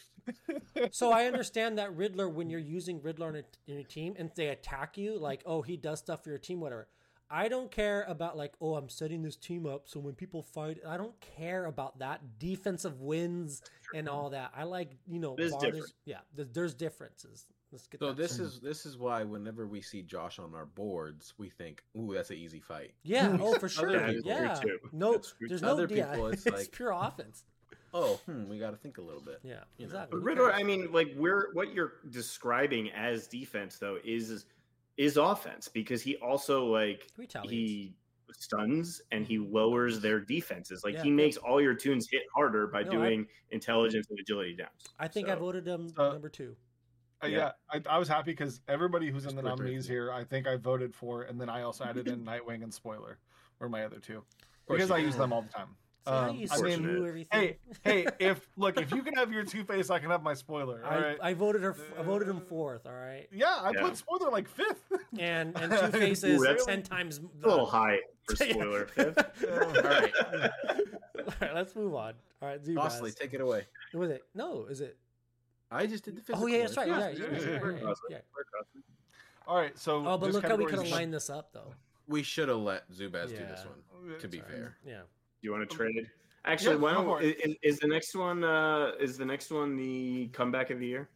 So 0.93 1.13
I 1.13 1.27
understand 1.27 1.79
that 1.79 1.95
Riddler, 1.95 2.29
when 2.29 2.49
you're 2.49 2.61
using 2.61 3.03
Riddler 3.03 3.31
in, 3.31 3.37
a, 3.37 3.45
in 3.67 3.75
your 3.75 3.85
team 3.85 4.15
and 4.19 4.31
they 4.37 4.49
attack 4.49 4.97
you, 4.97 5.19
like, 5.19 5.43
oh, 5.47 5.63
he 5.63 5.77
does 5.77 5.99
stuff 5.99 6.23
for 6.25 6.31
your 6.31 6.39
team, 6.39 6.61
whatever. 6.61 6.89
I 7.31 7.49
don't 7.49 7.71
care 7.71 8.05
about 8.09 8.37
like, 8.37 8.53
oh, 8.61 8.75
I'm 8.75 8.89
setting 8.89 9.23
this 9.23 9.37
team 9.37 9.67
up 9.67 9.83
so 9.87 10.01
when 10.01 10.15
people 10.15 10.43
fight, 10.43 10.79
I 10.87 10.97
don't 10.97 11.15
care 11.37 11.67
about 11.67 11.99
that 11.99 12.39
defensive 12.39 13.01
wins 13.01 13.63
and 13.95 14.09
all 14.09 14.31
that. 14.31 14.53
I 14.57 14.65
like, 14.65 14.93
you 15.07 15.19
know, 15.19 15.35
It 15.35 15.43
is 15.43 15.53
bars- 15.53 15.63
different. 15.65 15.93
Yeah, 16.07 16.19
there's, 16.35 16.49
there's 16.53 16.75
differences. 16.75 17.45
Let's 17.71 17.87
get 17.87 18.01
So 18.01 18.07
that 18.09 18.17
this 18.17 18.33
straight. 18.33 18.47
is 18.47 18.61
this 18.61 18.87
is 18.87 18.97
why 18.97 19.25
whenever 19.25 19.67
we 19.67 19.83
see 19.83 20.01
Josh 20.01 20.39
on 20.39 20.55
our 20.55 20.65
boards, 20.65 21.35
we 21.37 21.51
think, 21.51 21.83
"Ooh, 21.99 22.15
that's 22.15 22.31
an 22.31 22.37
easy 22.37 22.61
fight." 22.61 22.95
Yeah. 23.03 23.37
Oh, 23.39 23.55
for 23.59 23.69
sure. 23.69 23.91
Yeah, 23.91 24.13
Yeah. 24.25 24.59
No, 24.93 25.21
there's 25.39 25.61
no. 25.61 25.69
Other 25.73 25.87
people, 25.87 26.29
it's 26.29 26.47
it's 26.47 26.57
like- 26.57 26.73
pure 26.73 26.93
offense. 26.93 27.45
Oh, 27.93 28.21
hmm, 28.27 28.49
we 28.49 28.59
got 28.59 28.71
to 28.71 28.77
think 28.77 28.97
a 28.99 29.03
little 29.03 29.21
bit. 29.21 29.41
Yeah. 29.43 29.65
You 29.77 29.87
know. 29.89 30.07
But 30.11 30.23
Riddler. 30.23 30.53
I 30.53 30.63
mean, 30.63 30.93
like 30.93 31.09
we're 31.17 31.53
what 31.53 31.75
you're 31.75 31.93
describing 32.11 32.91
as 32.93 33.27
defense 33.27 33.79
though 33.79 33.99
is 34.03 34.47
is 34.99 35.17
offense 35.17 35.69
because 35.69 36.03
he 36.03 36.17
also 36.17 36.67
like 36.67 37.09
he 37.49 37.95
stuns 38.33 39.01
and 39.11 39.25
he 39.25 39.39
lowers 39.39 40.01
their 40.01 40.21
defenses. 40.21 40.83
Like 40.85 40.95
Yeah. 40.95 41.03
he 41.05 41.11
makes 41.11 41.37
all 41.39 41.61
your 41.63 41.73
tunes 41.75 42.07
hit 42.11 42.23
harder 42.35 42.67
by 42.67 42.83
No, 42.83 42.91
I- 42.91 42.93
doing 42.93 43.27
intelligence 43.51 44.07
and 44.11 44.19
agility 44.19 44.55
downs. 44.55 44.71
I 44.99 45.09
think 45.09 45.29
I 45.29 45.35
voted 45.35 45.67
him 45.67 45.89
So- 45.89 46.13
number 46.13 46.29
two. 46.29 46.55
Uh, 47.23 47.27
Yeah. 47.27 47.37
yeah, 47.71 47.81
I, 47.89 47.95
I 47.97 47.99
was 47.99 48.07
happy 48.07 48.33
because 48.33 48.61
everybody 48.69 49.11
who's 49.11 49.25
in 49.27 49.35
the 49.35 49.43
nominees 49.43 49.89
here, 49.89 50.13
I 50.13 50.23
think 50.25 50.47
I 50.47 50.57
voted 50.57 50.95
for, 50.95 51.23
and 51.23 51.41
then 51.41 51.49
I 51.49 51.63
also 51.63 51.85
added 51.85 52.07
in 52.07 52.25
Nightwing 52.25 52.63
and 52.63 52.73
Spoiler, 52.73 53.19
were 53.59 53.69
my 53.69 53.85
other 53.85 53.99
two 53.99 54.23
because 54.69 54.91
I 54.91 54.99
use 54.99 55.17
them 55.17 55.33
all 55.33 55.43
the 55.43 55.49
time. 55.49 55.75
See 56.09 56.15
how 56.15 56.29
Um, 56.29 56.37
you 56.37 56.49
I 56.51 56.61
mean, 56.63 57.07
everything. 57.07 57.27
hey, 57.33 57.57
hey, 57.85 58.07
if 58.19 58.49
look, 58.57 58.81
if 58.81 58.91
you 58.93 59.03
can 59.03 59.15
have 59.15 59.31
your 59.33 59.45
Two 59.45 59.63
Face, 59.65 59.91
I 59.91 59.99
can 59.99 60.11
have 60.11 60.23
my 60.23 60.33
Spoiler. 60.35 60.83
All 60.85 60.91
I, 60.91 60.99
right. 61.01 61.19
I 61.21 61.35
voted 61.35 61.63
her. 61.63 61.77
I 61.99 62.03
voted 62.03 62.29
him 62.29 62.41
fourth. 62.41 62.87
All 62.87 62.93
right, 62.93 63.29
yeah, 63.31 63.59
I 63.61 63.73
Yeah. 63.73 63.83
put 63.83 63.97
Spoiler 63.97 64.31
like 64.31 64.49
fifth. 64.49 64.83
and 65.19 65.55
and 65.61 65.71
Two 65.93 65.99
Faces 65.99 66.41
Ooh, 66.41 66.45
that's- 66.45 66.65
ten 66.65 66.83
times. 66.83 67.19
It's 67.19 67.45
a 67.45 67.49
little 67.49 67.67
high 67.67 67.99
for 68.27 68.37
spoiler 68.37 68.87
fifth. 68.87 69.19
All 69.51 69.83
right, 69.83 70.13
All 70.33 71.25
right, 71.43 71.55
let's 71.55 71.77
move 71.77 71.95
on. 71.95 72.15
All 72.41 72.49
right, 72.49 72.63
Zubaz. 72.65 72.75
Bosley, 72.77 73.13
take 73.13 73.35
it 73.35 73.41
away. 73.41 73.67
Was 73.93 74.11
it? 74.11 74.23
No, 74.35 74.65
is 74.67 74.81
it? 74.81 74.97
I 75.71 75.87
just 75.87 76.05
did 76.05 76.17
the 76.17 76.23
physical. 76.23 76.45
Oh 76.45 76.47
yeah, 76.47 76.63
that's 76.63 76.77
right. 76.77 76.89
Yeah, 76.89 76.99
yeah, 76.99 77.09
yeah, 77.11 77.19
yeah, 77.19 77.27
yeah, 77.31 77.41
yeah, 77.41 77.61
yeah, 77.61 77.81
yeah. 77.83 77.93
yeah. 78.11 78.19
All 79.47 79.57
right, 79.57 79.79
so 79.79 80.07
Oh, 80.07 80.17
but 80.19 80.31
look 80.33 80.45
how 80.47 80.57
we 80.57 80.65
could 80.67 80.79
have 80.79 80.89
lined 80.91 81.13
this 81.13 81.29
up, 81.31 81.53
though. 81.53 81.75
We 82.07 82.23
should 82.23 82.49
have 82.49 82.59
let 82.59 82.91
Zubaz 82.91 83.29
do 83.29 83.37
this 83.37 83.65
Yeah. 83.65 84.07
one. 84.11 84.19
To 84.21 84.29
be 84.29 84.41
fair, 84.41 84.77
Yeah. 84.87 85.01
Do 85.41 85.47
you 85.49 85.53
want 85.53 85.69
to 85.69 85.77
trade? 85.77 86.11
Actually, 86.45 86.77
Yeah, 86.77 86.81
why 86.83 86.93
don't 86.95 87.05
for 87.05 87.23
it. 87.23 87.41
is, 87.45 87.57
is 87.63 87.79
the 87.79 87.89
next 87.89 88.15
one 88.15 88.43
uh 88.45 88.93
is 89.01 89.17
the 89.19 89.25
next 89.25 89.51
one 89.51 89.77
the 89.77 90.29
comeback 90.33 90.71
of 90.71 90.79
the 90.81 90.87
year? 90.87 91.09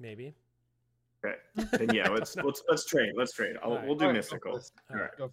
Maybe. 0.00 0.34
Okay. 1.24 1.36
Then 1.78 1.94
yeah, 1.94 2.08
let's 2.08 2.34
let's 2.36 2.62
let's 2.68 2.84
trade. 2.86 3.12
Let's 3.16 3.32
trade. 3.32 3.56
I'll, 3.62 3.72
Alright. 3.72 3.86
we'll 3.86 3.96
do 3.96 4.06
All 4.06 4.10
right, 4.10 4.14
go 4.14 4.18
mystical. 4.18 4.52
for 4.52 4.58
this. 4.58 4.72
All 4.90 4.96
right. 4.98 5.10
Go. 5.18 5.32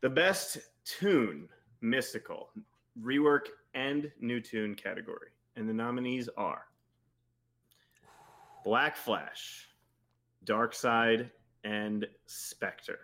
The 0.00 0.10
best 0.10 0.58
tune, 0.84 1.48
mystical, 1.80 2.50
rework, 3.02 3.46
and 3.74 4.10
new 4.20 4.40
tune 4.40 4.74
category. 4.74 5.28
And 5.56 5.68
the 5.68 5.74
nominees 5.74 6.28
are 6.36 6.64
Black 8.64 8.96
Flash, 8.96 9.68
Darkseid, 10.46 11.30
and 11.64 12.06
Spectre. 12.26 12.98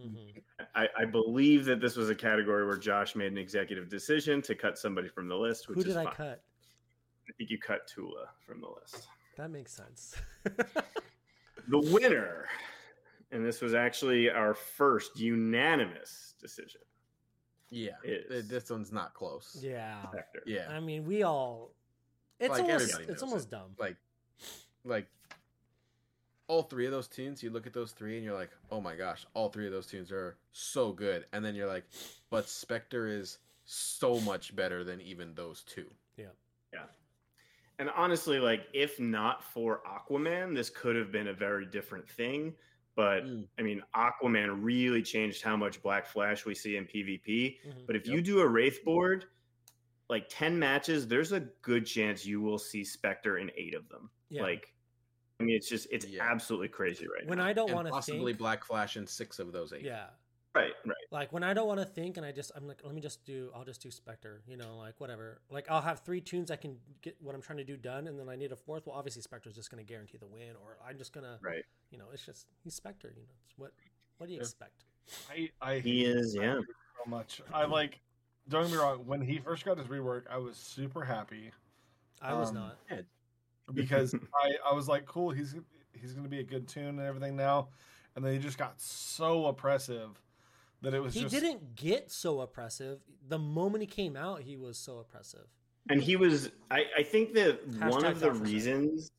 Mhm. 0.00 0.42
I, 0.74 0.88
I 0.98 1.04
believe 1.04 1.64
that 1.66 1.80
this 1.80 1.96
was 1.96 2.10
a 2.10 2.14
category 2.14 2.66
where 2.66 2.76
Josh 2.76 3.14
made 3.16 3.32
an 3.32 3.38
executive 3.38 3.88
decision 3.88 4.40
to 4.42 4.54
cut 4.54 4.78
somebody 4.78 5.08
from 5.08 5.28
the 5.28 5.36
list, 5.36 5.68
which 5.68 5.76
Who 5.76 5.80
is 5.80 5.86
did 5.88 5.96
I 5.96 6.04
fine. 6.04 6.14
cut? 6.14 6.42
I 7.28 7.32
think 7.38 7.50
you 7.50 7.58
cut 7.58 7.86
Tula 7.86 8.26
from 8.46 8.60
the 8.60 8.68
list. 8.68 9.08
That 9.36 9.50
makes 9.50 9.72
sense. 9.72 10.16
The 11.68 11.78
winner, 11.78 12.46
and 13.30 13.44
this 13.44 13.60
was 13.60 13.74
actually 13.74 14.28
our 14.28 14.54
first 14.54 15.20
unanimous 15.20 16.34
decision, 16.40 16.80
yeah, 17.68 17.90
Is. 18.02 18.48
this 18.48 18.70
one's 18.70 18.90
not 18.90 19.14
close. 19.14 19.56
yeah. 19.62 20.02
Spectre. 20.10 20.42
yeah. 20.46 20.66
I 20.68 20.80
mean, 20.80 21.04
we 21.04 21.22
all. 21.22 21.70
It's 22.40 22.50
Like, 22.50 22.62
almost. 22.62 22.98
It's 23.08 23.22
almost 23.22 23.48
it. 23.48 23.50
dumb. 23.52 23.76
like 23.78 23.96
like 24.84 25.06
all 26.50 26.62
three 26.64 26.84
of 26.84 26.90
those 26.90 27.06
tunes 27.06 27.44
you 27.44 27.50
look 27.50 27.64
at 27.66 27.72
those 27.72 27.92
three 27.92 28.16
and 28.16 28.24
you're 28.24 28.34
like 28.34 28.50
oh 28.72 28.80
my 28.80 28.96
gosh 28.96 29.24
all 29.34 29.48
three 29.48 29.66
of 29.66 29.72
those 29.72 29.86
tunes 29.86 30.10
are 30.10 30.36
so 30.52 30.92
good 30.92 31.24
and 31.32 31.44
then 31.44 31.54
you're 31.54 31.68
like 31.68 31.84
but 32.28 32.48
spectre 32.48 33.06
is 33.06 33.38
so 33.64 34.18
much 34.22 34.54
better 34.56 34.82
than 34.82 35.00
even 35.00 35.32
those 35.34 35.62
two 35.62 35.86
Yeah. 36.16 36.26
Yeah. 36.72 36.86
And 37.78 37.88
honestly, 37.96 38.40
like 38.40 38.62
if 38.74 38.98
not 38.98 39.44
for 39.44 39.80
Aquaman, 39.86 40.54
this 40.56 40.70
could 40.70 40.96
have 40.96 41.12
been 41.12 41.28
a 41.28 41.32
very 41.32 41.66
different 41.66 42.08
thing. 42.08 42.54
But 42.96 43.24
Mm. 43.24 43.46
I 43.58 43.62
mean, 43.62 43.82
Aquaman 43.94 44.58
really 44.62 45.02
changed 45.02 45.42
how 45.42 45.56
much 45.56 45.80
Black 45.82 46.04
Flash 46.06 46.44
we 46.44 46.54
see 46.54 46.76
in 46.76 46.84
PvP. 46.84 47.58
Mhm. 47.64 47.86
But 47.86 47.94
if 47.96 48.06
you 48.08 48.20
do 48.20 48.40
a 48.40 48.46
Wraith 48.48 48.84
board, 48.84 49.26
like 50.08 50.26
10 50.28 50.58
matches, 50.58 51.06
there's 51.06 51.30
a 51.32 51.40
good 51.62 51.86
chance 51.86 52.26
you 52.26 52.40
will 52.42 52.58
see 52.58 52.82
Spectre 52.84 53.38
in 53.38 53.50
eight 53.56 53.74
of 53.74 53.88
them. 53.88 54.10
Yeah. 54.28 54.42
Like, 54.42 54.74
I 55.40 55.44
mean, 55.44 55.56
it's 55.56 55.68
just, 55.68 55.86
it's 55.90 56.06
Yeah. 56.06 56.30
absolutely 56.30 56.68
crazy 56.68 57.06
right 57.06 57.26
when 57.26 57.38
now. 57.38 57.46
I 57.46 57.52
don't 57.52 57.72
want 57.72 57.86
to 57.86 57.92
think 57.92 57.94
possibly 57.94 58.32
think. 58.32 58.38
black 58.38 58.64
flash 58.64 58.96
in 58.96 59.06
six 59.06 59.38
of 59.38 59.52
those 59.52 59.72
eight 59.72 59.82
Yeah. 59.82 60.06
Right, 60.52 60.72
right. 60.84 60.96
Like 61.12 61.32
when 61.32 61.44
I 61.44 61.54
don't 61.54 61.68
want 61.68 61.78
to 61.78 61.86
think 61.86 62.16
and 62.16 62.26
I 62.26 62.32
just 62.32 62.50
I'm 62.56 62.66
like 62.66 62.80
let 62.84 62.92
me 62.92 63.00
just 63.00 63.24
do 63.24 63.52
I'll 63.54 63.64
just 63.64 63.80
do 63.80 63.90
Spectre, 63.90 64.42
you 64.48 64.56
know, 64.56 64.76
like 64.76 64.94
whatever. 64.98 65.40
Like 65.48 65.66
I'll 65.70 65.80
have 65.80 66.00
three 66.00 66.20
tunes 66.20 66.50
I 66.50 66.56
can 66.56 66.76
get 67.02 67.16
what 67.20 67.36
I'm 67.36 67.40
trying 67.40 67.58
to 67.58 67.64
do 67.64 67.76
done 67.76 68.08
and 68.08 68.18
then 68.18 68.28
I 68.28 68.34
need 68.34 68.50
a 68.50 68.56
fourth. 68.56 68.84
Well, 68.86 68.96
obviously 68.96 69.22
Spectre's 69.22 69.54
just 69.54 69.70
going 69.70 69.84
to 69.84 69.88
guarantee 69.88 70.18
the 70.18 70.26
win 70.26 70.56
or 70.60 70.76
I'm 70.86 70.98
just 70.98 71.12
going 71.12 71.24
to 71.24 71.38
Right. 71.40 71.64
you 71.90 71.98
know, 71.98 72.06
it's 72.12 72.26
just 72.26 72.46
he's 72.64 72.74
Spectre, 72.74 73.12
you 73.16 73.22
know. 73.22 73.34
It's 73.46 73.56
what 73.58 73.72
what 74.18 74.26
do 74.26 74.32
you 74.32 74.38
Yeah. 74.40 74.42
expect? 74.44 74.84
I, 75.30 75.50
I 75.62 75.78
He 75.78 76.04
is, 76.04 76.34
yeah. 76.34 76.60
so 76.60 77.08
much. 77.10 77.40
I 77.54 77.64
like. 77.64 78.00
Don't 78.48 78.62
get 78.64 78.72
me 78.72 78.78
wrong. 78.78 79.06
When 79.06 79.20
he 79.20 79.38
first 79.38 79.64
got 79.64 79.78
his 79.78 79.86
rework, 79.86 80.24
I 80.28 80.38
was 80.38 80.56
super 80.56 81.04
happy 81.04 81.52
I 82.20 82.34
was 82.34 82.48
Um, 82.48 82.54
not. 82.56 82.78
Because 83.74 84.14
I, 84.34 84.70
I 84.70 84.74
was 84.74 84.88
like, 84.88 85.06
cool. 85.06 85.30
He's 85.30 85.54
he's 85.92 86.12
going 86.12 86.24
to 86.24 86.30
be 86.30 86.40
a 86.40 86.44
good 86.44 86.68
tune 86.68 86.98
and 86.98 87.00
everything 87.00 87.36
now, 87.36 87.68
and 88.16 88.24
then 88.24 88.32
he 88.32 88.38
just 88.38 88.58
got 88.58 88.80
so 88.80 89.46
oppressive 89.46 90.20
that 90.82 90.94
it 90.94 91.00
was 91.00 91.14
He 91.14 91.22
just. 91.22 91.34
didn't 91.34 91.74
get 91.76 92.10
so 92.10 92.40
oppressive. 92.40 93.00
The 93.28 93.38
moment 93.38 93.82
he 93.82 93.86
came 93.86 94.16
out, 94.16 94.42
he 94.42 94.56
was 94.56 94.78
so 94.78 94.98
oppressive. 94.98 95.46
And 95.88 96.02
he 96.02 96.16
was 96.16 96.50
I, 96.70 96.84
I 96.98 97.02
think 97.02 97.34
that 97.34 97.66
one 97.66 98.04
of 98.04 98.20
the 98.20 98.26
that 98.26 98.36
for 98.36 98.46
sure. 98.46 98.54
reasons 98.54 99.10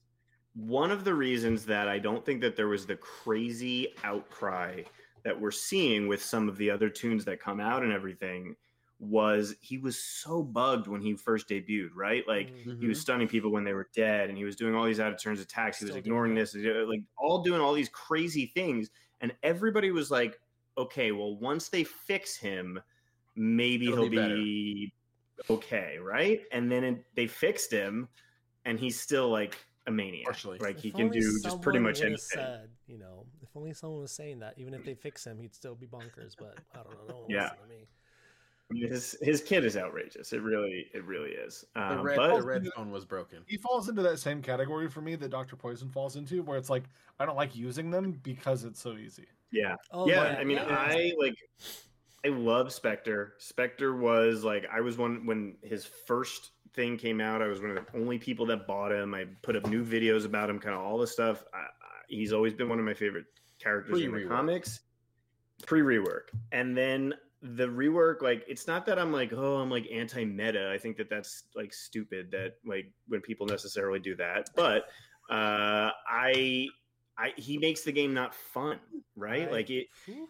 one 0.53 0.91
of 0.91 1.03
the 1.03 1.13
reasons 1.13 1.65
that 1.65 1.87
I 1.87 1.97
don't 1.99 2.25
think 2.25 2.41
that 2.41 2.55
there 2.55 2.67
was 2.67 2.85
the 2.85 2.97
crazy 2.97 3.93
outcry 4.03 4.83
that 5.23 5.39
we're 5.39 5.51
seeing 5.51 6.07
with 6.07 6.21
some 6.23 6.49
of 6.49 6.57
the 6.57 6.69
other 6.69 6.89
tunes 6.89 7.23
that 7.25 7.39
come 7.39 7.59
out 7.59 7.83
and 7.83 7.91
everything 7.91 8.55
was 9.01 9.55
he 9.61 9.79
was 9.79 9.97
so 9.97 10.43
bugged 10.43 10.87
when 10.87 11.01
he 11.01 11.15
first 11.15 11.49
debuted, 11.49 11.89
right? 11.95 12.23
Like 12.27 12.53
Mm. 12.67 12.79
he 12.79 12.87
was 12.87 13.01
stunning 13.01 13.27
people 13.27 13.49
when 13.51 13.63
they 13.63 13.73
were 13.73 13.89
dead 13.95 14.29
and 14.29 14.37
he 14.37 14.43
was 14.43 14.55
doing 14.55 14.75
all 14.75 14.85
these 14.85 14.99
out 14.99 15.11
of 15.11 15.19
turns 15.19 15.41
attacks 15.41 15.79
he 15.79 15.85
was 15.85 15.89
Still 15.91 16.01
doing 16.03 16.05
ignoring 16.05 16.35
this 16.35 16.55
like 16.55 17.01
all 17.17 17.41
doing 17.41 17.59
all 17.59 17.73
these 17.73 17.89
crazy 17.89 18.45
things 18.53 18.91
and 19.19 19.33
everybody 19.41 19.91
was 19.91 20.11
like 20.11 20.39
okay 20.77 21.11
well 21.11 21.35
once 21.37 21.69
they 21.69 21.83
fix 21.83 22.35
him 22.37 22.79
maybe 23.35 23.87
It'll 23.87 24.03
he'll 24.03 24.09
be 24.11 24.17
be, 24.17 24.93
okay 25.49 25.97
right 25.99 26.41
and 26.51 26.71
then 26.71 26.83
it, 26.83 27.05
they 27.15 27.25
fixed 27.25 27.71
him 27.71 28.07
and 28.65 28.79
he's 28.79 28.99
still 28.99 29.29
like 29.29 29.57
a 29.87 29.91
maniac 29.91 30.25
Partially. 30.25 30.59
like 30.59 30.79
he 30.79 30.91
can 30.91 31.09
do 31.09 31.19
just 31.41 31.59
pretty 31.61 31.79
much 31.79 32.01
anything 32.01 32.17
Said, 32.19 32.69
you 32.85 32.99
know, 32.99 33.25
if 33.41 33.49
only 33.55 33.73
someone 33.73 34.01
was 34.01 34.11
saying 34.11 34.39
that, 34.39 34.53
even 34.57 34.75
if 34.75 34.85
they 34.85 34.93
fix 34.93 35.25
him, 35.25 35.39
he'd 35.39 35.55
still 35.55 35.73
be 35.73 35.87
bonkers. 35.87 36.35
But 36.37 36.55
I 36.75 36.83
don't 36.83 36.93
know. 37.07 37.25
No 37.27 37.35
Yeah. 37.35 37.49
to 37.49 37.67
me. 37.67 37.87
I 38.71 38.73
mean, 38.73 38.89
his 38.89 39.17
his 39.21 39.41
kid 39.41 39.65
is 39.65 39.75
outrageous 39.75 40.33
it 40.33 40.41
really 40.41 40.87
it 40.93 41.03
really 41.05 41.31
is 41.31 41.65
The 41.75 41.81
um, 41.81 42.01
red, 42.01 42.17
but 42.17 42.37
the 42.37 42.43
red 42.43 42.67
phone 42.75 42.91
was 42.91 43.05
broken. 43.05 43.39
He 43.47 43.57
falls 43.57 43.89
into 43.89 44.01
that 44.01 44.19
same 44.19 44.41
category 44.41 44.89
for 44.89 45.01
me 45.01 45.15
that 45.15 45.29
Doctor 45.29 45.55
Poison 45.55 45.89
falls 45.89 46.15
into, 46.15 46.41
where 46.43 46.57
it's 46.57 46.69
like 46.69 46.83
I 47.19 47.25
don't 47.25 47.35
like 47.35 47.55
using 47.55 47.91
them 47.91 48.19
because 48.23 48.63
it's 48.63 48.81
so 48.81 48.97
easy. 48.97 49.27
yeah 49.51 49.75
Oh 49.91 50.07
yeah, 50.07 50.37
I 50.39 50.43
mean, 50.43 50.59
I 50.59 51.11
like. 51.19 51.35
I 52.23 52.29
love 52.29 52.71
Spectre. 52.71 53.33
Spectre 53.39 53.95
was 53.95 54.43
like 54.43 54.65
I 54.71 54.79
was 54.79 54.97
one 54.97 55.25
when 55.25 55.55
his 55.63 55.85
first 55.85 56.51
thing 56.73 56.97
came 56.97 57.19
out. 57.19 57.41
I 57.41 57.47
was 57.47 57.61
one 57.61 57.71
of 57.71 57.77
the 57.77 57.97
only 57.97 58.17
people 58.17 58.45
that 58.47 58.67
bought 58.67 58.91
him. 58.91 59.13
I 59.13 59.25
put 59.41 59.55
up 59.55 59.67
new 59.67 59.83
videos 59.83 60.25
about 60.25 60.49
him, 60.49 60.59
kind 60.59 60.75
of 60.75 60.81
all 60.81 60.97
the 60.97 61.07
stuff. 61.07 61.43
I, 61.53 61.57
I, 61.57 61.67
he's 62.07 62.31
always 62.31 62.53
been 62.53 62.69
one 62.69 62.79
of 62.79 62.85
my 62.85 62.93
favorite 62.93 63.25
characters 63.59 63.99
in 64.01 64.11
the 64.11 64.25
comics. 64.25 64.81
Pre 65.65 65.81
rework, 65.81 66.29
and 66.51 66.77
then 66.77 67.13
the 67.41 67.67
rework. 67.67 68.21
Like, 68.21 68.43
it's 68.47 68.67
not 68.67 68.85
that 68.85 68.99
I'm 68.99 69.11
like, 69.11 69.33
oh, 69.33 69.57
I'm 69.57 69.69
like 69.69 69.87
anti 69.91 70.25
meta. 70.25 70.71
I 70.71 70.77
think 70.77 70.97
that 70.97 71.09
that's 71.09 71.43
like 71.55 71.73
stupid. 71.73 72.31
That 72.31 72.55
like 72.65 72.91
when 73.07 73.21
people 73.21 73.45
necessarily 73.47 73.99
do 73.99 74.15
that, 74.17 74.49
but 74.55 74.85
uh, 75.29 75.91
I. 76.09 76.67
I, 77.17 77.33
he 77.35 77.59
makes 77.59 77.81
the 77.81 77.91
game 77.91 78.13
not 78.15 78.33
fun, 78.33 78.79
right? 79.15 79.47
I- 79.47 79.51
Like 79.51 79.69
it, 79.69 79.87
you 80.07 80.27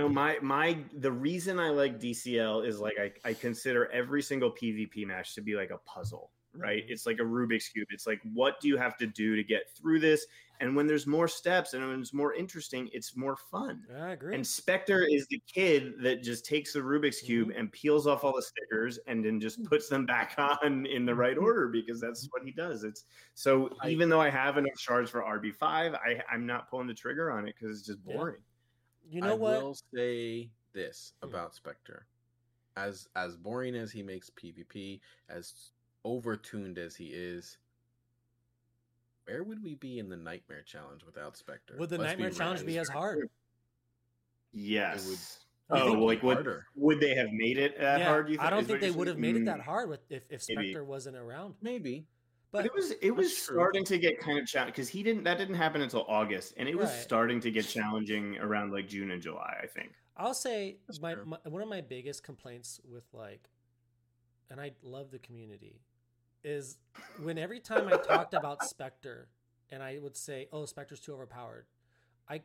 know, 0.00 0.08
my 0.08 0.38
my 0.40 0.78
the 0.94 1.12
reason 1.12 1.58
I 1.60 1.68
like 1.68 2.00
DCL 2.00 2.66
is 2.66 2.78
like 2.80 2.94
I, 2.98 3.12
I 3.28 3.34
consider 3.34 3.90
every 3.92 4.22
single 4.22 4.50
PvP 4.50 5.06
match 5.06 5.34
to 5.34 5.42
be 5.42 5.54
like 5.54 5.70
a 5.70 5.76
puzzle, 5.78 6.30
right? 6.54 6.82
Mhm. 6.86 6.90
It's 6.90 7.04
like 7.04 7.18
a 7.18 7.22
Rubik's 7.24 7.68
cube. 7.68 7.88
It's 7.90 8.06
like 8.06 8.20
what 8.32 8.58
do 8.60 8.68
you 8.68 8.78
have 8.78 8.96
to 8.98 9.06
do 9.06 9.36
to 9.36 9.44
get 9.44 9.64
through 9.76 10.00
this? 10.00 10.24
And 10.62 10.76
when 10.76 10.86
there's 10.86 11.06
more 11.08 11.26
steps 11.26 11.74
and 11.74 11.86
when 11.86 12.00
it's 12.00 12.14
more 12.14 12.32
interesting, 12.34 12.88
it's 12.92 13.16
more 13.16 13.36
fun. 13.36 13.82
I 13.98 14.12
agree. 14.12 14.34
And 14.34 14.46
Spectre 14.46 15.04
is 15.10 15.26
the 15.26 15.42
kid 15.52 15.94
that 16.02 16.22
just 16.22 16.46
takes 16.46 16.72
the 16.72 16.78
Rubik's 16.80 17.20
cube 17.20 17.48
Mm-hmm. 17.48 17.58
and 17.58 17.72
peels 17.72 18.06
off 18.06 18.22
all 18.22 18.34
the 18.34 18.42
stickers 18.42 18.98
and 19.08 19.24
then 19.24 19.40
just 19.40 19.62
puts 19.64 19.88
them 19.88 20.06
back 20.06 20.34
on 20.62 20.86
in 20.86 21.04
the 21.04 21.14
right 21.14 21.36
order 21.36 21.66
because 21.68 22.00
that's 22.00 22.28
what 22.30 22.42
he 22.44 22.52
does. 22.52 22.84
It's 22.84 23.04
so 23.34 23.64
Mm-hmm. 23.64 23.74
I- 23.82 23.90
even 23.90 24.08
though 24.08 24.20
I 24.20 24.30
have 24.30 24.56
enough 24.56 24.78
shards 24.78 25.10
for 25.10 25.22
RB 25.22 25.52
five, 25.54 25.94
I 25.94 26.22
I'm 26.32 26.46
not 26.46 26.70
pulling 26.70 26.86
the 26.86 26.94
trigger 26.94 27.30
on 27.32 27.46
it 27.48 27.54
because 27.58 27.76
it's 27.76 27.86
just 27.86 27.98
Yeah. 28.06 28.16
boring. 28.16 28.40
you 29.10 29.20
know 29.20 29.32
I 29.32 29.34
what? 29.34 29.54
I 29.54 29.62
will 29.62 29.76
say 29.92 30.50
this 30.72 31.12
Hmm. 31.20 31.28
about 31.28 31.54
Spectre. 31.56 32.06
As 32.76 33.08
as 33.16 33.36
boring 33.36 33.74
as 33.74 33.90
he 33.92 34.02
makes 34.02 34.30
PvP, 34.30 35.00
as 35.28 35.72
overtuned 36.06 36.78
as 36.78 36.94
he 36.96 37.06
is, 37.06 37.58
where 39.24 39.42
would 39.42 39.62
we 39.62 39.74
be 39.74 39.98
in 39.98 40.08
the 40.08 40.16
Nightmare 40.16 40.62
Challenge 40.62 41.04
without 41.04 41.36
Spectre? 41.36 41.76
Would 41.78 41.90
the 41.90 41.98
Let's 41.98 42.12
Nightmare 42.12 42.30
Challenge 42.30 42.64
be 42.66 42.78
as 42.78 42.88
hard? 42.88 43.28
Yes. 44.52 45.06
would- 45.70 45.80
oh, 45.80 45.86
think- 45.92 46.00
like 46.00 46.22
would, 46.22 46.34
harder. 46.36 46.66
would 46.74 47.00
they 47.00 47.14
have 47.14 47.32
made 47.32 47.58
it 47.58 47.78
that 47.78 48.00
yeah, 48.00 48.06
hard? 48.06 48.28
You 48.28 48.38
I 48.40 48.50
don't 48.50 48.66
think 48.66 48.80
they 48.80 48.90
would 48.90 49.06
have 49.08 49.18
made 49.18 49.36
it 49.36 49.44
that 49.46 49.58
Mm. 49.60 49.64
hard 49.64 49.88
with 49.88 50.00
if, 50.10 50.24
if 50.30 50.44
Maybe. 50.48 50.68
Spectre 50.72 50.84
wasn't 50.84 51.16
around. 51.16 51.54
Maybe. 51.62 52.06
But 52.50 52.58
But 52.58 52.66
it 52.66 52.74
was 52.74 52.90
it 52.90 53.10
was 53.12 53.28
That's 53.28 53.46
true. 53.46 53.56
starting 53.56 53.84
to 53.86 53.96
get 53.98 54.18
kind 54.20 54.38
of 54.38 54.46
challenging 54.46 54.72
because 54.72 54.88
he 54.90 55.02
didn't 55.02 55.24
that 55.24 55.38
didn't 55.38 55.54
happen 55.54 55.80
until 55.80 56.04
August, 56.06 56.52
and 56.58 56.68
it 56.68 56.76
was 56.76 56.90
Right. 56.90 57.00
starting 57.00 57.40
to 57.40 57.50
get 57.50 57.66
challenging 57.66 58.36
around 58.38 58.72
like 58.72 58.88
June 58.88 59.10
and 59.10 59.22
July. 59.22 59.58
I 59.62 59.66
think. 59.66 59.94
I'll 60.18 60.34
say 60.34 60.76
my, 61.00 61.14
my 61.14 61.38
one 61.44 61.62
of 61.62 61.68
my 61.68 61.80
biggest 61.80 62.22
complaints 62.22 62.78
with 62.84 63.04
like, 63.14 63.48
and 64.50 64.60
I 64.60 64.72
love 64.82 65.10
the 65.10 65.18
community, 65.18 65.80
is 66.44 66.78
when 67.22 67.38
every 67.38 67.60
time 67.60 67.88
I 67.88 67.96
talked 67.96 68.34
about 68.34 68.64
Spectre, 68.64 69.28
and 69.70 69.82
I 69.82 69.98
would 69.98 70.16
say, 70.16 70.48
"Oh, 70.52 70.64
Spectre's 70.66 71.00
too 71.00 71.14
overpowered," 71.14 71.66
I 72.28 72.42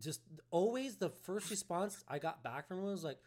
just 0.00 0.22
always 0.50 0.96
the 0.96 1.10
first 1.10 1.50
response 1.50 2.04
I 2.08 2.18
got 2.18 2.42
back 2.42 2.68
from 2.68 2.78
him 2.78 2.84
was 2.84 3.04
like, 3.04 3.18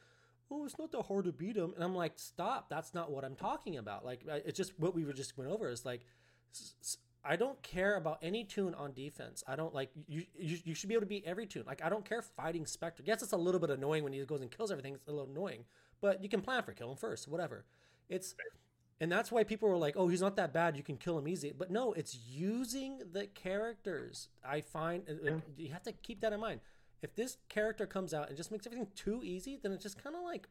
"Oh, 0.50 0.66
it's 0.66 0.78
not 0.78 0.92
that 0.92 1.04
hard 1.04 1.26
to 1.26 1.32
beat 1.32 1.56
him," 1.58 1.74
and 1.76 1.84
I'm 1.84 1.96
like, 1.96 2.20
"Stop! 2.20 2.70
That's 2.70 2.94
not 2.94 3.12
what 3.12 3.26
I'm 3.26 3.36
talking 3.36 3.78
about. 3.78 4.06
Like, 4.06 4.24
it's 4.28 4.58
just 4.58 4.78
what 4.80 4.96
we 4.96 5.06
were 5.06 5.14
just 5.14 5.38
went 5.38 5.52
over. 5.52 5.70
Is 5.70 5.86
like." 5.86 6.06
I 7.24 7.36
don't 7.36 7.62
care 7.62 7.98
about 7.98 8.18
any 8.24 8.44
tune 8.44 8.74
on 8.74 8.94
defense. 8.94 9.44
I 9.48 9.56
don't 9.56 9.76
like 9.76 9.92
you, 10.08 10.24
you. 10.40 10.58
You 10.64 10.74
should 10.74 10.90
be 10.90 10.96
able 10.96 11.04
to 11.04 11.08
beat 11.08 11.24
every 11.26 11.46
tune. 11.46 11.64
Like 11.68 11.84
I 11.84 11.90
don't 11.90 12.04
care 12.04 12.22
fighting 12.22 12.66
Spectre. 12.66 13.04
Yes, 13.06 13.22
it's 13.22 13.32
a 13.32 13.38
little 13.38 13.60
bit 13.60 13.70
annoying 13.70 14.04
when 14.04 14.14
he 14.14 14.26
goes 14.26 14.42
and 14.42 14.50
kills 14.50 14.72
everything. 14.72 14.96
It's 14.96 15.08
a 15.08 15.12
little 15.12 15.30
annoying, 15.30 15.66
but 16.02 16.24
you 16.24 16.30
can 16.30 16.42
plan 16.42 16.64
for 16.64 16.74
kill 16.74 16.90
him 16.92 16.98
first. 16.98 17.28
Whatever. 17.28 17.66
It's 18.10 18.34
and 19.02 19.12
that's 19.12 19.32
why 19.32 19.44
people 19.44 19.68
were 19.68 19.76
like, 19.78 19.96
"Oh, 19.98 20.08
he's 20.08 20.22
not 20.22 20.38
that 20.38 20.54
bad. 20.54 20.78
You 20.78 20.84
can 20.84 20.96
kill 20.96 21.18
him 21.18 21.28
easy." 21.28 21.52
But 21.58 21.72
no, 21.72 21.92
it's 21.94 22.16
using 22.16 23.00
the 23.12 23.28
characters. 23.28 24.30
I 24.46 24.62
find 24.62 25.04
uh, 25.10 25.40
you 25.58 25.72
have 25.74 25.84
to 25.84 25.92
keep 25.92 26.22
that 26.22 26.32
in 26.32 26.40
mind. 26.40 26.62
If 27.02 27.16
this 27.16 27.38
character 27.50 27.86
comes 27.88 28.14
out 28.14 28.28
and 28.30 28.38
just 28.38 28.52
makes 28.52 28.66
everything 28.68 28.88
too 28.96 29.22
easy, 29.24 29.60
then 29.62 29.72
it's 29.72 29.82
just 29.84 30.02
kind 30.02 30.16
of 30.16 30.22
like, 30.22 30.48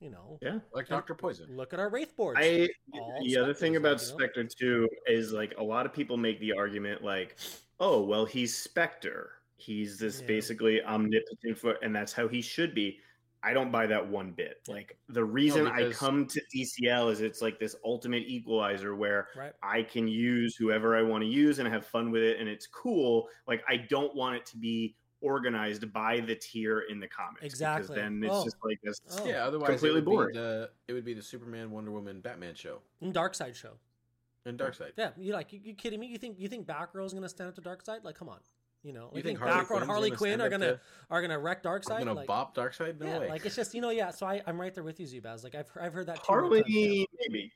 you 0.00 0.10
know, 0.10 0.38
Yeah. 0.42 0.58
Like 0.74 0.88
Doctor 0.88 1.14
Poison. 1.14 1.56
look 1.56 1.72
at 1.72 1.78
our 1.78 1.88
wraith 1.88 2.16
boards. 2.16 2.40
I 2.42 2.68
all 2.92 3.20
the 3.24 3.36
other 3.38 3.54
thing 3.54 3.74
Spectres, 3.74 3.76
about 3.76 4.02
you 4.02 4.08
know? 4.08 4.18
Spectre 4.18 4.44
too 4.44 4.88
is 5.06 5.32
like 5.32 5.54
a 5.58 5.62
lot 5.62 5.86
of 5.86 5.92
people 5.94 6.16
make 6.16 6.40
the 6.40 6.52
argument 6.52 7.04
like, 7.04 7.36
oh 7.78 8.02
well, 8.02 8.24
he's 8.24 8.56
Spectre. 8.56 9.30
He's 9.56 9.96
this 10.00 10.20
Yeah. 10.20 10.26
basically 10.26 10.82
omnipotent 10.82 11.56
foot, 11.56 11.78
and 11.82 11.94
that's 11.94 12.12
how 12.12 12.26
he 12.26 12.42
should 12.42 12.74
be. 12.74 12.98
I 13.44 13.52
don't 13.52 13.72
buy 13.72 13.86
that 13.88 14.06
one 14.08 14.30
bit. 14.30 14.58
Like 14.68 14.96
the 15.08 15.24
reason 15.24 15.66
I 15.66 15.82
because- 15.84 15.96
come 15.98 16.26
to 16.26 16.40
DCL 16.54 17.10
is 17.10 17.20
it's 17.20 17.42
like 17.42 17.58
this 17.58 17.74
ultimate 17.84 18.22
equalizer 18.26 18.94
where 18.94 19.28
right? 19.36 19.52
I 19.62 19.82
can 19.82 20.06
use 20.06 20.54
whoever 20.56 20.96
I 20.96 21.02
want 21.02 21.22
to 21.24 21.28
use 21.28 21.58
and 21.58 21.68
have 21.68 21.84
fun 21.86 22.10
with 22.10 22.22
it, 22.22 22.38
and 22.38 22.48
it's 22.48 22.66
cool. 22.66 23.28
Like 23.48 23.62
I 23.68 23.76
don't 23.78 24.14
want 24.14 24.36
it 24.36 24.46
to 24.46 24.56
be 24.58 24.94
organized 25.20 25.92
by 25.92 26.18
the 26.20 26.34
tier 26.34 26.80
in 26.90 26.98
the 26.98 27.06
comics. 27.08 27.44
Exactly. 27.44 27.82
Because 27.94 27.94
then 28.02 28.22
it's 28.24 28.32
Oh. 28.34 28.44
just 28.44 28.56
like 28.64 28.78
this. 28.82 29.00
Oh. 29.20 29.24
Yeah, 29.26 29.44
otherwise 29.46 29.68
Completely 29.70 29.98
it 30.00 30.04
would 30.04 30.10
boring. 30.12 30.32
Be 30.34 30.38
the, 30.40 30.70
it 30.88 30.92
would 30.94 31.04
be 31.04 31.14
the 31.14 31.22
Superman, 31.22 31.70
Wonder 31.70 31.90
Woman, 31.92 32.20
Batman 32.20 32.54
show 32.54 32.80
And 33.00 33.12
Dark 33.14 33.34
Side 33.34 33.54
show. 33.54 33.74
and 34.46 34.58
Darkseid. 34.58 34.92
Yeah, 34.96 35.10
you 35.16 35.32
like 35.32 35.52
you, 35.52 35.60
you 35.62 35.74
kidding 35.74 36.00
me? 36.00 36.08
You 36.08 36.18
think 36.18 36.38
you 36.40 36.48
think 36.48 36.66
Batgirl's 36.66 37.12
gonna 37.14 37.28
stand 37.28 37.48
up 37.48 37.54
to 37.56 37.60
Darkseid? 37.62 38.02
Like, 38.04 38.16
come 38.16 38.28
on, 38.28 38.38
you 38.82 38.92
know, 38.92 39.10
You 39.12 39.18
you 39.18 39.22
think 39.22 39.38
think, 39.38 39.38
Harley 39.38 39.54
Batgirl 39.54 39.58
and 39.60 39.66
Quinn's 39.68 39.86
Harley 39.86 40.08
gonna 40.10 40.18
Quinn 40.18 40.40
are 40.40 40.48
gonna 40.48 40.72
to- 40.72 40.80
are 41.10 41.22
gonna 41.22 41.38
wreck 41.38 41.62
Darkseid? 41.62 41.92
I'm 41.92 41.98
gonna 42.00 42.14
like, 42.14 42.26
bop 42.26 42.54
Darkseid? 42.56 42.98
No 43.00 43.06
yeah, 43.06 43.18
way. 43.20 43.28
like 43.28 43.46
it's 43.46 43.54
just 43.56 43.74
you 43.74 43.80
know, 43.80 43.90
yeah. 43.90 44.10
So 44.10 44.26
I 44.26 44.42
I'm 44.46 44.60
right 44.60 44.74
there 44.74 44.82
with 44.84 44.98
you, 44.98 45.06
Zubaz. 45.06 45.44
Like 45.44 45.54
I've 45.54 45.70
I've 45.80 45.92
heard 45.94 46.06
that 46.06 46.24
too 46.24 46.32
many 46.34 46.42
Harley, 46.42 46.62
times, 46.62 46.74
yeah. 46.74 47.04
maybe 47.28 47.52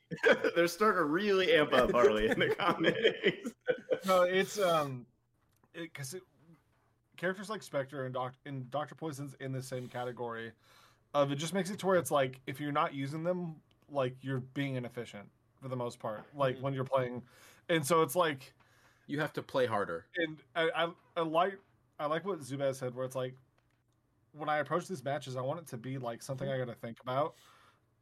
they're 0.55 0.67
starting 0.67 0.99
to 0.99 1.05
really 1.05 1.53
amp 1.53 1.73
up 1.73 1.91
Harley 1.91 2.27
in 2.29 2.39
the 2.39 2.55
comics. 2.55 3.51
No, 4.05 4.21
it's 4.21 4.59
um, 4.59 5.05
because 5.73 6.13
it, 6.13 6.23
characters 7.17 7.49
like 7.49 7.61
Spectre 7.63 8.05
and 8.05 8.13
Doc 8.13 8.33
and 8.45 8.69
Doctor 8.71 8.95
Poison's 8.95 9.35
in 9.39 9.51
the 9.51 9.61
same 9.61 9.87
category. 9.87 10.51
Of 11.13 11.31
it 11.31 11.35
just 11.37 11.53
makes 11.53 11.69
it 11.71 11.79
to 11.79 11.87
where 11.87 11.95
it's 11.97 12.11
like 12.11 12.39
if 12.47 12.59
you're 12.61 12.71
not 12.71 12.93
using 12.93 13.23
them, 13.23 13.55
like 13.89 14.15
you're 14.21 14.41
being 14.53 14.75
inefficient 14.75 15.27
for 15.61 15.67
the 15.67 15.75
most 15.75 15.99
part. 15.99 16.23
Like 16.35 16.57
Mhm. 16.57 16.61
when 16.61 16.73
you're 16.73 16.83
playing, 16.83 17.23
and 17.69 17.85
so 17.85 18.01
it's 18.01 18.15
like, 18.15 18.53
you 19.07 19.19
have 19.19 19.33
to 19.33 19.41
play 19.41 19.65
harder. 19.65 20.05
and 20.17 20.37
I 20.55 20.69
I, 20.75 20.89
I 21.17 21.21
like 21.21 21.57
I 21.99 22.05
like 22.05 22.25
what 22.25 22.39
Zubaz 22.41 22.75
said, 22.75 22.93
where 22.95 23.05
it's 23.05 23.15
like 23.15 23.35
when 24.33 24.49
I 24.49 24.57
approach 24.57 24.87
these 24.87 25.03
matches, 25.03 25.35
I 25.35 25.41
want 25.41 25.59
it 25.59 25.67
to 25.67 25.77
be 25.77 25.97
like 25.97 26.21
something 26.21 26.47
I 26.47 26.57
got 26.57 26.67
to 26.67 26.75
think 26.75 26.99
about, 27.01 27.35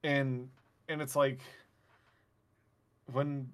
and 0.03 0.49
and 0.89 1.01
it's 1.01 1.15
like 1.15 1.39
when 3.11 3.47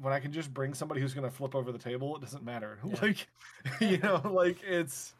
when 0.00 0.12
I 0.12 0.20
can 0.20 0.32
just 0.32 0.52
bring 0.52 0.74
somebody 0.74 1.00
who's 1.00 1.14
going 1.14 1.28
to 1.28 1.34
flip 1.34 1.54
over 1.54 1.72
the 1.72 1.78
table, 1.78 2.16
it 2.16 2.20
doesn't 2.22 2.44
matter. 2.44 2.78
Yeah. 2.86 2.96
Like, 3.02 3.28
you 3.80 3.98
know, 3.98 4.20
like 4.24 4.62
it's 4.62 5.14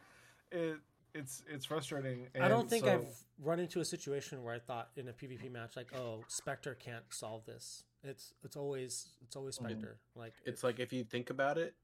it 0.51 0.79
it's 1.15 1.43
it's 1.49 1.67
frustrating. 1.67 2.29
I 2.41 2.49
don't 2.49 2.69
think 2.69 2.85
so- 2.85 2.93
I've 2.93 3.09
run 3.43 3.61
into 3.61 3.81
a 3.81 3.85
situation 3.85 4.43
where 4.43 4.55
I 4.55 4.59
thought 4.59 4.91
in 4.97 5.09
a 5.09 5.13
PvP 5.13 5.51
match 5.51 5.77
like, 5.77 5.95
oh, 5.95 6.25
Spectre 6.29 6.75
can't 6.75 7.05
solve 7.11 7.45
this. 7.45 7.85
It's 8.03 8.35
it's 8.43 8.57
always 8.57 9.09
it's 9.23 9.37
always. 9.37 9.57
Spectre. 9.57 9.99
Like 10.15 10.35
It's 10.45 10.65
like 10.65 10.81
if 10.81 10.93
you 10.93 11.05
think 11.05 11.31
about 11.31 11.59
it, 11.59 11.75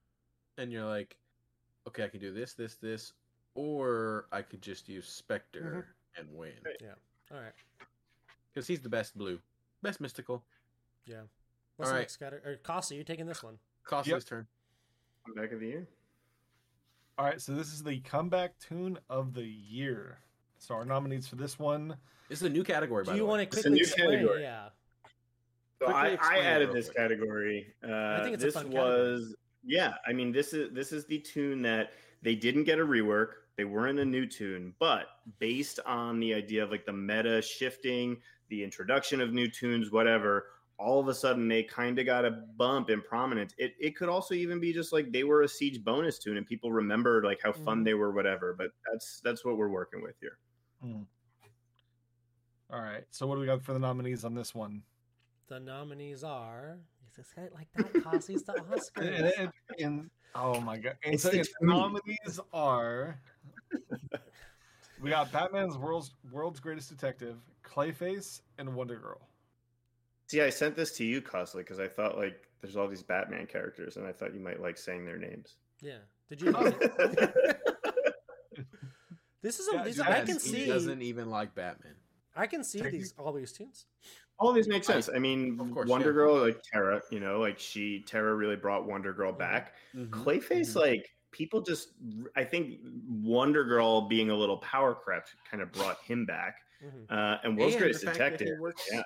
and 0.57 0.71
you're 0.71 0.85
like, 0.85 1.15
okay, 1.87 2.03
I 2.03 2.07
could 2.07 2.21
do 2.21 2.33
this, 2.33 2.53
this, 2.53 2.75
this, 2.75 3.13
or 3.55 4.27
I 4.31 4.41
could 4.41 4.61
just 4.61 4.89
use 4.89 5.07
Spectre 5.07 5.85
mm-hmm. 6.17 6.21
and 6.21 6.37
win 6.37 6.51
Yeah. 6.81 6.89
all 7.31 7.41
right, 7.41 7.53
because 8.53 8.67
he's 8.67 8.81
the 8.81 8.89
best 8.89 9.17
blue, 9.17 9.39
best 9.81 10.01
mystical. 10.01 10.43
yeah. 11.05 11.21
What's 11.77 11.91
All 11.91 11.95
the 11.95 12.01
next 12.01 12.17
category? 12.17 12.55
Or 12.55 12.57
Casa, 12.57 12.93
you're 12.93 13.05
taking 13.05 13.25
this 13.25 13.41
one. 13.41 13.57
Costly's 13.85 14.25
turn. 14.25 14.45
Back 15.33 15.53
of 15.53 15.61
the 15.61 15.67
year. 15.67 15.87
All 17.19 17.25
right, 17.25 17.41
so 17.41 17.51
this 17.51 17.73
is 17.73 17.83
the 17.83 17.99
comeback 17.99 18.57
tune 18.59 18.97
of 19.09 19.33
the 19.33 19.43
year. 19.43 20.19
So 20.57 20.73
our 20.73 20.85
nominees 20.85 21.27
for 21.27 21.35
this 21.35 21.59
one, 21.59 21.97
This 22.29 22.39
is 22.39 22.47
a 22.47 22.49
new 22.49 22.63
category. 22.63 23.03
Do 23.03 23.11
by 23.11 23.15
you 23.15 23.19
the 23.19 23.25
way. 23.25 23.29
want 23.29 23.51
to 23.51 23.57
It's 23.57 23.57
a 23.57 23.69
quickly 23.69 23.75
new 23.77 23.83
explain? 23.83 24.09
category. 24.11 24.41
Yeah. 24.43 24.69
So 25.79 25.87
I, 25.87 26.17
I 26.21 26.37
added 26.39 26.71
this 26.71 26.85
quick. 26.85 26.95
category. 26.95 27.73
Uh, 27.83 28.23
think 28.23 28.35
it's 28.35 28.43
a 28.43 28.47
this 28.47 28.53
fun 28.53 28.71
category. 28.71 28.89
was 29.11 29.35
yeah. 29.65 29.95
I 30.07 30.13
mean, 30.13 30.31
this 30.31 30.53
is 30.53 30.73
this 30.73 30.93
is 30.93 31.05
the 31.07 31.19
tune 31.19 31.61
that 31.63 31.91
they 32.21 32.35
didn't 32.35 32.63
get 32.63 32.79
a 32.79 32.85
rework. 32.85 33.31
They 33.57 33.65
weren't 33.65 33.99
a 33.99 34.05
new 34.05 34.25
tune, 34.25 34.73
but 34.79 35.07
based 35.39 35.81
on 35.85 36.21
the 36.21 36.33
idea 36.33 36.63
of 36.63 36.71
like 36.71 36.85
the 36.85 36.93
meta 36.93 37.41
shifting, 37.41 38.15
the 38.47 38.63
introduction 38.63 39.19
of 39.19 39.33
new 39.33 39.49
tunes, 39.49 39.91
whatever. 39.91 40.45
All 40.81 40.97
of 40.99 41.09
a 41.09 41.13
sudden, 41.13 41.49
they 41.49 41.61
kind 41.63 41.99
of 41.99 42.05
got 42.05 42.23
a 42.23 42.31
bump 42.55 42.89
in 42.89 43.01
prominence. 43.01 43.53
It, 43.57 43.73
it 43.79 43.97
could 43.97 44.07
also 44.07 44.33
even 44.33 44.61
be 44.61 44.71
just 44.71 44.93
like 44.93 45.11
they 45.11 45.25
were 45.25 45.41
a 45.41 45.47
siege 45.47 45.83
bonus 45.83 46.17
tune, 46.17 46.37
and 46.37 46.45
people 46.45 46.71
remembered 46.71 47.25
like 47.25 47.41
how 47.43 47.51
fun 47.51 47.81
Mhm. 47.81 47.83
they 47.85 47.93
were, 47.95 48.11
whatever. 48.11 48.53
But 48.57 48.71
that's 48.89 49.19
that's 49.19 49.43
what 49.43 49.57
we're 49.57 49.67
working 49.67 50.01
with 50.01 50.15
here. 50.21 50.37
all 52.71 52.81
right. 52.81 53.03
So 53.09 53.27
what 53.27 53.35
do 53.35 53.41
we 53.41 53.45
got 53.47 53.61
for 53.61 53.73
the 53.73 53.79
nominees 53.79 54.23
on 54.23 54.33
this 54.33 54.55
one? 54.55 54.81
The 55.47 55.59
nominees 55.59 56.23
are. 56.23 56.77
You 57.01 57.07
just 57.15 57.33
say 57.35 57.41
it 57.43 57.53
like 57.53 57.67
that. 57.75 58.03
Cassie's 58.03 58.43
the 58.43 58.53
And, 58.53 58.65
Oscars. 58.71 59.31
and- 59.39 59.53
and- 59.79 60.09
oh 60.35 60.61
my 60.61 60.77
god! 60.77 60.95
And 61.03 61.15
It's 61.15 61.23
so 61.23 61.29
the 61.31 61.37
the 61.39 61.47
nominees 61.67 62.39
are 62.53 63.19
we 65.01 65.09
got 65.09 65.31
Batman's 65.31 65.77
world's 65.77 66.13
world's 66.31 66.59
greatest 66.59 66.89
detective, 66.89 67.37
Clayface, 67.63 68.41
and 68.57 68.73
Wonder 68.75 68.97
Girl. 68.97 69.27
See, 70.29 70.41
I 70.41 70.49
sent 70.49 70.75
this 70.75 70.91
to 70.97 71.03
you, 71.03 71.21
Costly, 71.21 71.63
because 71.63 71.79
I 71.79 71.87
thought 71.87 72.17
like 72.17 72.47
there's 72.61 72.77
all 72.77 72.87
these 72.87 73.01
Batman 73.03 73.47
characters, 73.47 73.97
and 73.97 74.05
I 74.05 74.11
thought 74.11 74.33
you 74.33 74.39
might 74.39 74.61
like 74.61 74.77
saying 74.77 75.05
their 75.05 75.17
names. 75.17 75.55
Yeah. 75.81 75.97
Did 76.29 76.41
you? 76.41 76.51
This 79.41 79.59
is 79.59 79.69
a. 79.69 79.75
Yeah, 79.77 79.83
these 79.85 79.99
I 80.01 80.07
add- 80.09 80.25
can 80.25 80.35
he 80.35 80.39
see. 80.41 80.65
doesn't 80.65 81.01
even 81.01 81.29
like 81.29 81.55
Batman. 81.55 81.95
I 82.35 82.45
can 82.45 82.63
see 82.63 82.81
these 82.81 83.13
all 83.17 83.31
these 83.31 83.51
tunes. 83.53 83.85
all 84.37 84.51
these 84.51 84.67
make 84.67 84.83
sense. 84.83 85.09
I 85.13 85.17
mean, 85.19 85.57
Of 85.59 85.71
course, 85.71 85.89
Wonder 85.89 86.07
yeah. 86.09 86.13
Girl, 86.13 86.41
like 86.45 86.61
Terra, 86.61 87.01
you 87.09 87.19
know, 87.21 87.39
like 87.39 87.57
she 87.57 88.03
Terra 88.05 88.35
really 88.35 88.57
brought 88.57 88.85
Wonder 88.85 89.13
Girl 89.13 89.31
back. 89.31 89.75
Mm-hmm. 89.95 90.13
Clayface, 90.23 90.75
like 90.75 91.09
people 91.31 91.61
just, 91.61 91.89
I 92.35 92.43
think 92.43 92.79
Wonder 93.07 93.63
Girl 93.63 94.01
being 94.09 94.29
a 94.29 94.35
little 94.35 94.57
power 94.57 94.93
crept 94.93 95.35
kind 95.49 95.63
of 95.63 95.71
brought 95.71 96.01
him 96.03 96.25
back. 96.25 96.57
Mhm. 96.83 97.09
Uh, 97.09 97.37
and 97.43 97.57
World's 97.57 97.75
And 97.75 97.81
Greatest 97.81 98.01
the 98.01 98.07
fact 98.07 98.17
that 98.17 98.31
he 98.31 98.37
Detective, 98.45 98.59
works- 98.59 98.89
yeah, 98.91 99.03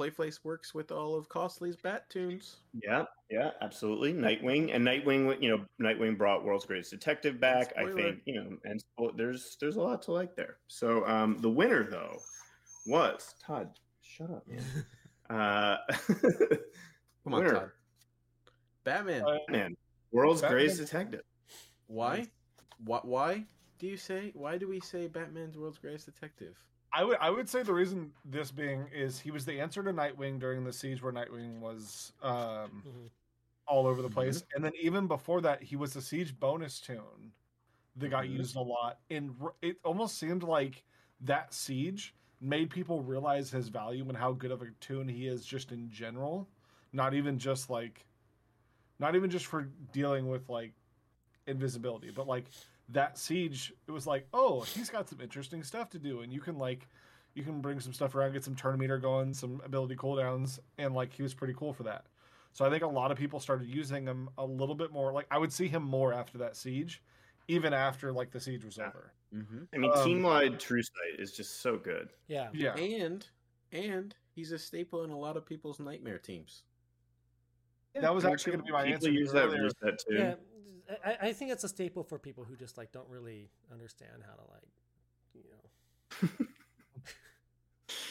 Clayface 0.00 0.38
works 0.44 0.72
with 0.74 0.90
all 0.90 1.14
of 1.14 1.28
Costly's 1.28 1.76
Bat 1.76 2.08
tunes. 2.08 2.56
yeah, 2.82 3.04
yeah, 3.30 3.50
absolutely. 3.60 4.14
Nightwing 4.14 4.74
and 4.74 4.86
Nightwing, 4.86 5.40
you 5.42 5.50
know, 5.50 5.64
Nightwing 5.80 6.16
brought 6.16 6.42
World's 6.42 6.64
Greatest 6.64 6.90
Detective 6.90 7.38
back. 7.38 7.74
I 7.76 7.84
think, 7.92 8.20
you 8.24 8.34
know, 8.42 8.56
and 8.64 8.82
spo- 8.98 9.14
there's 9.14 9.58
there's 9.60 9.76
a 9.76 9.80
lot 9.82 10.00
to 10.02 10.12
like 10.12 10.34
there. 10.34 10.56
So 10.68 11.06
um, 11.06 11.36
the 11.40 11.50
winner 11.50 11.84
though 11.90 12.16
was 12.86 13.34
Todd. 13.44 13.68
Shut 14.00 14.30
up, 14.30 14.46
man. 14.48 14.64
uh, 15.38 15.76
Come 17.24 17.34
on, 17.34 17.44
Winner. 17.44 17.52
Todd. 17.52 17.70
Batman. 18.84 19.22
Uh, 19.22 19.36
man, 19.50 19.76
World's 20.12 20.40
Batman- 20.40 20.56
Greatest 20.56 20.80
Detective. 20.80 21.22
why? 21.88 22.26
Why? 22.84 23.00
Why 23.02 23.44
do 23.78 23.86
you 23.86 23.98
say? 23.98 24.30
Why 24.34 24.56
do 24.56 24.66
we 24.66 24.80
say 24.80 25.08
Batman's 25.08 25.58
world's 25.58 25.78
greatest 25.78 26.06
detective? 26.06 26.56
I 26.92 27.04
would 27.04 27.18
I 27.20 27.30
would 27.30 27.48
say 27.48 27.62
the 27.62 27.72
reason 27.74 28.12
this 28.24 28.50
being 28.50 28.88
is 28.92 29.20
he 29.20 29.30
was 29.30 29.44
the 29.44 29.60
answer 29.60 29.82
to 29.82 29.92
Nightwing 29.92 30.38
during 30.40 30.64
the 30.64 30.72
siege 30.72 31.02
where 31.02 31.12
Nightwing 31.12 31.60
was 31.60 32.12
um, 32.22 32.84
Mhm. 32.84 33.10
all 33.66 33.86
over 33.86 34.02
the 34.02 34.10
place, 34.10 34.44
and 34.54 34.64
then 34.64 34.72
even 34.80 35.06
before 35.06 35.40
that, 35.42 35.62
he 35.62 35.76
was 35.76 35.94
the 35.94 36.02
siege 36.02 36.38
bonus 36.38 36.80
tune 36.80 37.32
that 37.96 38.08
got 38.10 38.28
Mhm. 38.28 38.32
used 38.36 38.56
a 38.56 38.60
lot, 38.60 39.00
and 39.10 39.36
it 39.62 39.78
almost 39.84 40.18
seemed 40.18 40.42
like 40.42 40.84
that 41.20 41.54
siege 41.54 42.14
made 42.40 42.70
people 42.70 43.02
realize 43.02 43.50
his 43.50 43.68
value 43.68 44.08
and 44.08 44.16
how 44.16 44.32
good 44.32 44.50
of 44.50 44.62
a 44.62 44.70
tune 44.80 45.08
he 45.08 45.26
is 45.28 45.44
just 45.46 45.72
in 45.72 45.90
general, 45.90 46.48
not 46.92 47.14
even 47.14 47.38
just 47.38 47.70
like, 47.70 48.06
not 48.98 49.14
even 49.16 49.30
just 49.30 49.46
for 49.46 49.62
dealing 49.92 50.28
with 50.28 50.48
like 50.48 50.74
invisibility, 51.46 52.10
but 52.10 52.26
like 52.26 52.46
that 52.92 53.18
siege. 53.18 53.72
It 53.86 53.92
was 53.92 54.06
like, 54.06 54.26
oh, 54.32 54.60
he's 54.62 54.90
got 54.90 55.08
some 55.08 55.20
interesting 55.20 55.62
stuff 55.62 55.90
to 55.90 55.98
do, 55.98 56.20
and 56.20 56.32
you 56.32 56.40
can 56.40 56.58
like. 56.58 56.88
You 57.32 57.44
can 57.44 57.60
bring 57.60 57.78
some 57.78 57.92
stuff 57.92 58.16
around, 58.16 58.32
get 58.32 58.42
some 58.42 58.56
turn 58.56 58.76
meter 58.76 58.98
going, 58.98 59.34
some 59.34 59.62
ability 59.64 59.94
cooldowns, 59.94 60.58
and 60.78 60.92
like 60.96 61.12
he 61.12 61.22
was 61.22 61.32
pretty 61.32 61.54
cool 61.56 61.72
for 61.72 61.84
that. 61.84 62.06
So 62.52 62.64
I 62.64 62.70
think 62.70 62.82
a 62.82 62.88
lot 62.88 63.12
of 63.12 63.16
people 63.18 63.38
started 63.38 63.68
using 63.68 64.04
him 64.04 64.28
a 64.36 64.44
little 64.44 64.74
bit 64.74 64.90
more. 64.90 65.12
Like 65.12 65.28
I 65.30 65.38
would 65.38 65.52
see 65.52 65.68
him 65.68 65.84
more 65.84 66.12
after 66.12 66.38
that 66.38 66.56
siege, 66.56 67.00
even 67.46 67.72
after 67.72 68.12
like 68.12 68.32
the 68.32 68.40
siege 68.40 68.64
was 68.64 68.78
Yeah. 68.78 68.88
over. 68.88 69.12
Mm-hmm. 69.32 69.58
I 69.72 69.78
mean, 69.78 69.92
Um, 69.94 70.04
team 70.04 70.22
wide 70.24 70.58
True 70.58 70.82
Sight 70.82 71.20
is 71.20 71.30
just 71.30 71.60
so 71.60 71.76
good. 71.78 72.08
Yeah. 72.26 72.48
Yeah, 72.52 72.74
And 72.74 73.24
and 73.70 74.12
he's 74.34 74.50
a 74.50 74.58
staple 74.58 75.04
in 75.04 75.10
a 75.10 75.16
lot 75.18 75.36
of 75.36 75.46
people's 75.46 75.78
nightmare 75.78 76.18
teams. 76.18 76.64
That 77.94 78.14
was 78.14 78.24
actually 78.24 78.52
gonna 78.52 78.64
be 78.64 78.72
my 78.72 78.84
answer 78.84 79.10
use 79.10 79.32
that 79.32 79.46
earlier. 79.46 79.64
reset 79.64 79.98
too. 79.98 80.14
Yeah. 80.14 80.34
I, 81.04 81.28
I 81.28 81.32
think 81.32 81.52
it's 81.52 81.64
a 81.64 81.68
staple 81.68 82.02
for 82.02 82.18
people 82.18 82.44
who 82.44 82.56
just 82.56 82.76
like 82.76 82.90
don't 82.92 83.08
really 83.08 83.48
understand 83.70 84.22
how 84.26 84.34
to 84.34 84.50
like, 84.50 84.68
you 85.34 85.44
know. 85.50 86.46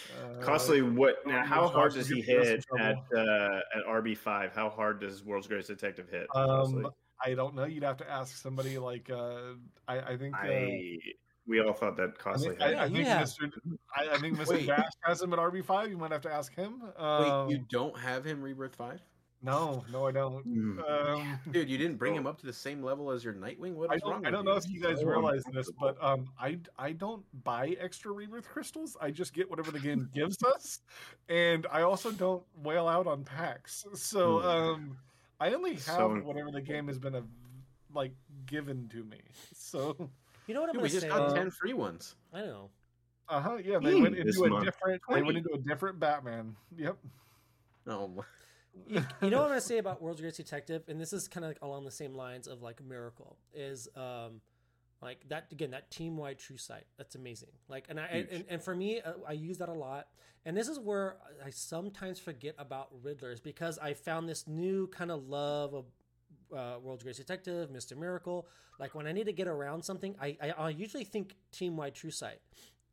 Uh, 0.10 0.42
Costly. 0.42 0.82
What 0.82 1.26
now? 1.26 1.46
How 1.46 1.68
hard 1.68 1.94
does 1.94 2.08
he 2.08 2.22
gonna 2.22 2.44
get 2.44 2.58
us 2.58 2.66
hit 2.72 2.80
at 2.80 2.96
uh, 3.16 3.60
at 3.76 3.86
RB 3.88 4.18
five? 4.18 4.54
How 4.54 4.70
hard 4.70 5.00
does 5.00 5.24
World's 5.24 5.48
Greatest 5.48 5.70
Detective 5.70 6.10
hit? 6.10 6.28
Um, 6.36 6.88
I 7.24 7.34
don't 7.34 7.56
know. 7.56 7.66
You'd 7.66 7.84
have 7.84 7.98
to 7.98 8.10
ask 8.10 8.36
somebody 8.36 8.78
like 8.78 9.10
uh, 9.10 9.54
I, 9.88 10.00
I 10.00 10.18
think. 10.18 10.36
Uh, 10.36 10.40
I 10.40 10.98
we 11.48 11.60
all 11.62 11.74
thought 11.74 11.98
that 11.98 12.10
I 12.20 12.22
Costly 12.22 12.50
think, 12.50 12.62
had. 12.62 12.74
I, 12.76 12.84
I 12.86 12.90
think 12.90 13.08
have. 13.08 13.28
Mr. 13.28 13.52
I, 13.96 14.10
I 14.16 14.18
think 14.18 14.38
Mr. 14.38 14.50
Wait. 14.50 14.68
Bash 14.68 14.92
has 15.04 15.22
him 15.22 15.34
at 15.34 15.40
RB 15.40 15.64
five. 15.64 15.90
You 15.90 15.98
might 15.98 16.12
have 16.12 16.22
to 16.22 16.32
ask 16.32 16.56
him. 16.56 16.82
Um, 16.98 17.48
Wait, 17.48 17.54
you 17.54 17.66
don't 17.70 17.98
have 17.98 18.26
him 18.26 18.42
Rebirth 18.42 18.76
Five? 18.76 19.02
No, 19.42 19.86
no, 19.92 20.06
I 20.06 20.12
don't. 20.12 20.44
Hmm. 20.44 20.80
Um, 20.82 21.40
Dude, 21.52 21.70
you 21.70 21.78
didn't 21.78 21.96
bring 21.96 22.14
him 22.14 22.28
up 22.28 22.38
to 22.40 22.46
the 22.46 22.52
same 22.54 22.84
level 22.84 23.10
as 23.10 23.24
your 23.24 23.34
Nightwing? 23.34 23.74
What 23.74 23.90
I 23.90 23.94
wrong 24.04 24.22
don't, 24.22 24.28
I 24.28 24.32
don't 24.32 24.46
you? 24.46 24.52
know 24.52 24.58
if 24.58 24.70
you 24.70 24.82
guys 24.82 25.04
realize 25.04 25.44
this, 25.54 25.72
but 25.80 25.96
um, 26.04 26.28
I 26.38 26.60
I 26.78 26.92
don't 26.92 27.24
buy 27.46 27.70
extra 27.80 28.12
rebirth 28.12 28.50
crystals. 28.50 28.98
I 29.00 29.12
just 29.12 29.34
get 29.34 29.50
whatever 29.50 29.72
the 29.72 29.80
game 29.80 30.10
gives 30.14 30.44
us, 30.44 30.82
and 31.30 31.66
I 31.72 31.84
also 31.84 32.12
don't 32.12 32.44
whale 32.64 32.88
out 32.90 33.08
on 33.08 33.24
packs. 33.24 33.86
So 33.94 34.40
Hmm. 34.40 34.46
um, 34.48 34.98
I 35.40 35.54
only 35.54 35.72
have 35.76 35.82
So 35.84 36.10
whatever 36.16 36.52
the 36.52 36.62
game 36.62 36.88
has 36.88 37.00
been 37.00 37.16
a, 37.16 37.24
like 37.94 38.12
given 38.46 38.90
to 38.90 39.06
me. 39.06 39.22
So 39.54 39.96
You 40.48 40.54
know 40.54 40.60
what 40.62 40.70
I'm 40.72 40.74
Dude, 40.74 40.84
we 40.84 40.90
just 40.90 41.02
say? 41.02 41.08
got 41.08 41.34
ten 41.34 41.50
free 41.50 41.74
ones. 41.74 42.16
I 42.34 42.42
know. 42.42 42.70
uh 43.30 43.40
huh, 43.40 43.56
yeah, 43.64 43.80
they 43.80 43.96
went 43.96 44.18
into 44.18 44.44
a 44.44 44.50
month. 44.50 44.66
different. 44.66 45.02
They 45.10 45.22
went 45.22 45.38
into 45.38 45.54
a 45.54 45.60
different 45.60 45.98
Batman. 45.98 46.58
Yep. 46.76 46.98
No, 47.86 48.26
you, 48.88 49.06
you 49.22 49.30
know 49.30 49.38
what 49.38 49.46
I'm 49.46 49.50
gonna 49.52 49.62
say 49.62 49.78
about 49.78 50.02
World's 50.02 50.22
Greatest 50.22 50.38
Detective, 50.38 50.84
and 50.88 51.00
this 51.00 51.14
is 51.14 51.28
kind 51.28 51.46
of 51.46 51.50
like 51.52 51.62
along 51.62 51.86
the 51.86 51.92
same 51.92 52.14
lines 52.14 52.48
of 52.48 52.62
like 52.62 52.84
Miracle 52.84 53.38
is 53.54 53.88
um 53.96 54.42
like 55.02 55.28
that 55.30 55.46
again 55.52 55.72
that 55.72 55.90
team 55.92 56.18
wide 56.18 56.38
true 56.38 56.58
sight 56.58 56.84
that's 56.98 57.16
amazing 57.16 57.50
like 57.70 57.86
and 57.88 58.00
I 58.00 58.06
and, 58.06 58.46
and 58.50 58.62
for 58.62 58.76
me 58.76 59.00
uh, 59.00 59.14
I 59.28 59.32
use 59.32 59.58
that 59.60 59.70
a 59.70 59.74
lot 59.74 60.08
and 60.46 60.56
this 60.58 60.68
is 60.68 60.80
where 60.80 61.18
I 61.46 61.50
sometimes 61.50 62.20
forget 62.20 62.56
about 62.58 62.90
Riddlers 63.04 63.42
because 63.42 63.78
I 63.78 63.94
found 63.94 64.28
this 64.28 64.48
new 64.48 64.88
kind 64.88 65.12
of 65.12 65.28
love 65.28 65.74
of 65.74 65.86
uh, 66.56 66.80
World's 66.82 67.04
Greatest 67.04 67.26
Detective, 67.26 67.70
Mister 67.72 67.96
Miracle. 67.96 68.48
Like 68.80 68.96
when 68.96 69.08
I 69.08 69.12
need 69.12 69.26
to 69.26 69.34
get 69.34 69.48
around 69.48 69.84
something, 69.84 70.16
I 70.22 70.38
I, 70.42 70.50
I 70.52 70.70
usually 70.70 71.04
think 71.04 71.36
team 71.52 71.76
wide 71.78 71.96
true 71.96 72.12
sight, 72.12 72.40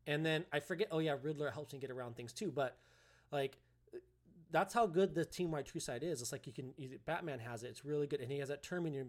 and 0.06 0.26
then 0.26 0.44
I 0.52 0.60
forget. 0.60 0.88
Oh 0.90 0.98
yeah, 0.98 1.16
Riddler 1.20 1.50
helps 1.50 1.72
me 1.72 1.78
get 1.78 1.90
around 1.90 2.16
things 2.16 2.32
too. 2.32 2.50
But 2.50 2.76
like 3.30 3.58
that's 4.50 4.72
how 4.72 4.86
good 4.86 5.14
the 5.14 5.24
team 5.24 5.50
wide 5.50 5.66
true 5.66 5.80
sight 5.80 6.02
is. 6.02 6.22
It's 6.22 6.32
like 6.32 6.46
you 6.46 6.52
can 6.52 6.72
you, 6.76 6.98
Batman 7.04 7.38
has 7.40 7.62
it. 7.62 7.68
It's 7.68 7.84
really 7.84 8.06
good, 8.06 8.20
and 8.20 8.30
he 8.30 8.38
has 8.38 8.48
that 8.48 8.62
turn 8.62 8.82
meter 8.82 9.06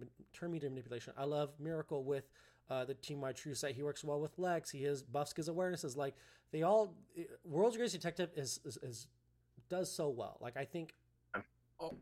manipulation. 0.70 1.14
I 1.18 1.26
love 1.26 1.52
Miracle 1.60 2.04
with 2.04 2.30
uh, 2.70 2.86
the 2.86 2.94
team 2.94 3.22
wide 3.22 3.36
true 3.36 3.54
sight. 3.54 3.76
He 3.76 3.84
works 3.84 4.04
well 4.04 4.20
with 4.20 4.38
Lex. 4.38 4.70
He 4.70 4.84
has 4.84 5.02
buffs 5.02 5.34
his 5.36 5.50
awarenesses. 5.50 5.96
Like 5.96 6.16
they 6.52 6.64
all, 6.64 6.96
World's 7.44 7.78
Greatest 7.78 7.96
Detective 7.96 8.30
is, 8.36 8.60
is, 8.66 8.78
is 8.82 9.08
does 9.70 9.92
so 9.92 10.10
well. 10.10 10.38
Like 10.42 10.58
I 10.58 10.66
think 10.66 10.94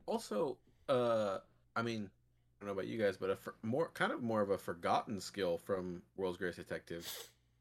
Also, 0.07 0.57
uh, 0.87 1.39
I 1.75 1.81
mean, 1.81 2.09
I 2.09 2.65
don't 2.65 2.67
know 2.67 2.73
about 2.73 2.87
you 2.87 2.97
guys, 2.97 3.17
but 3.17 3.29
a 3.29 3.35
for, 3.35 3.55
more 3.63 3.89
kind 3.93 4.11
of 4.11 4.21
more 4.21 4.41
of 4.41 4.49
a 4.49 4.57
forgotten 4.57 5.19
skill 5.19 5.57
from 5.57 6.01
World's 6.15 6.37
Greatest 6.37 6.59
Detective 6.59 7.07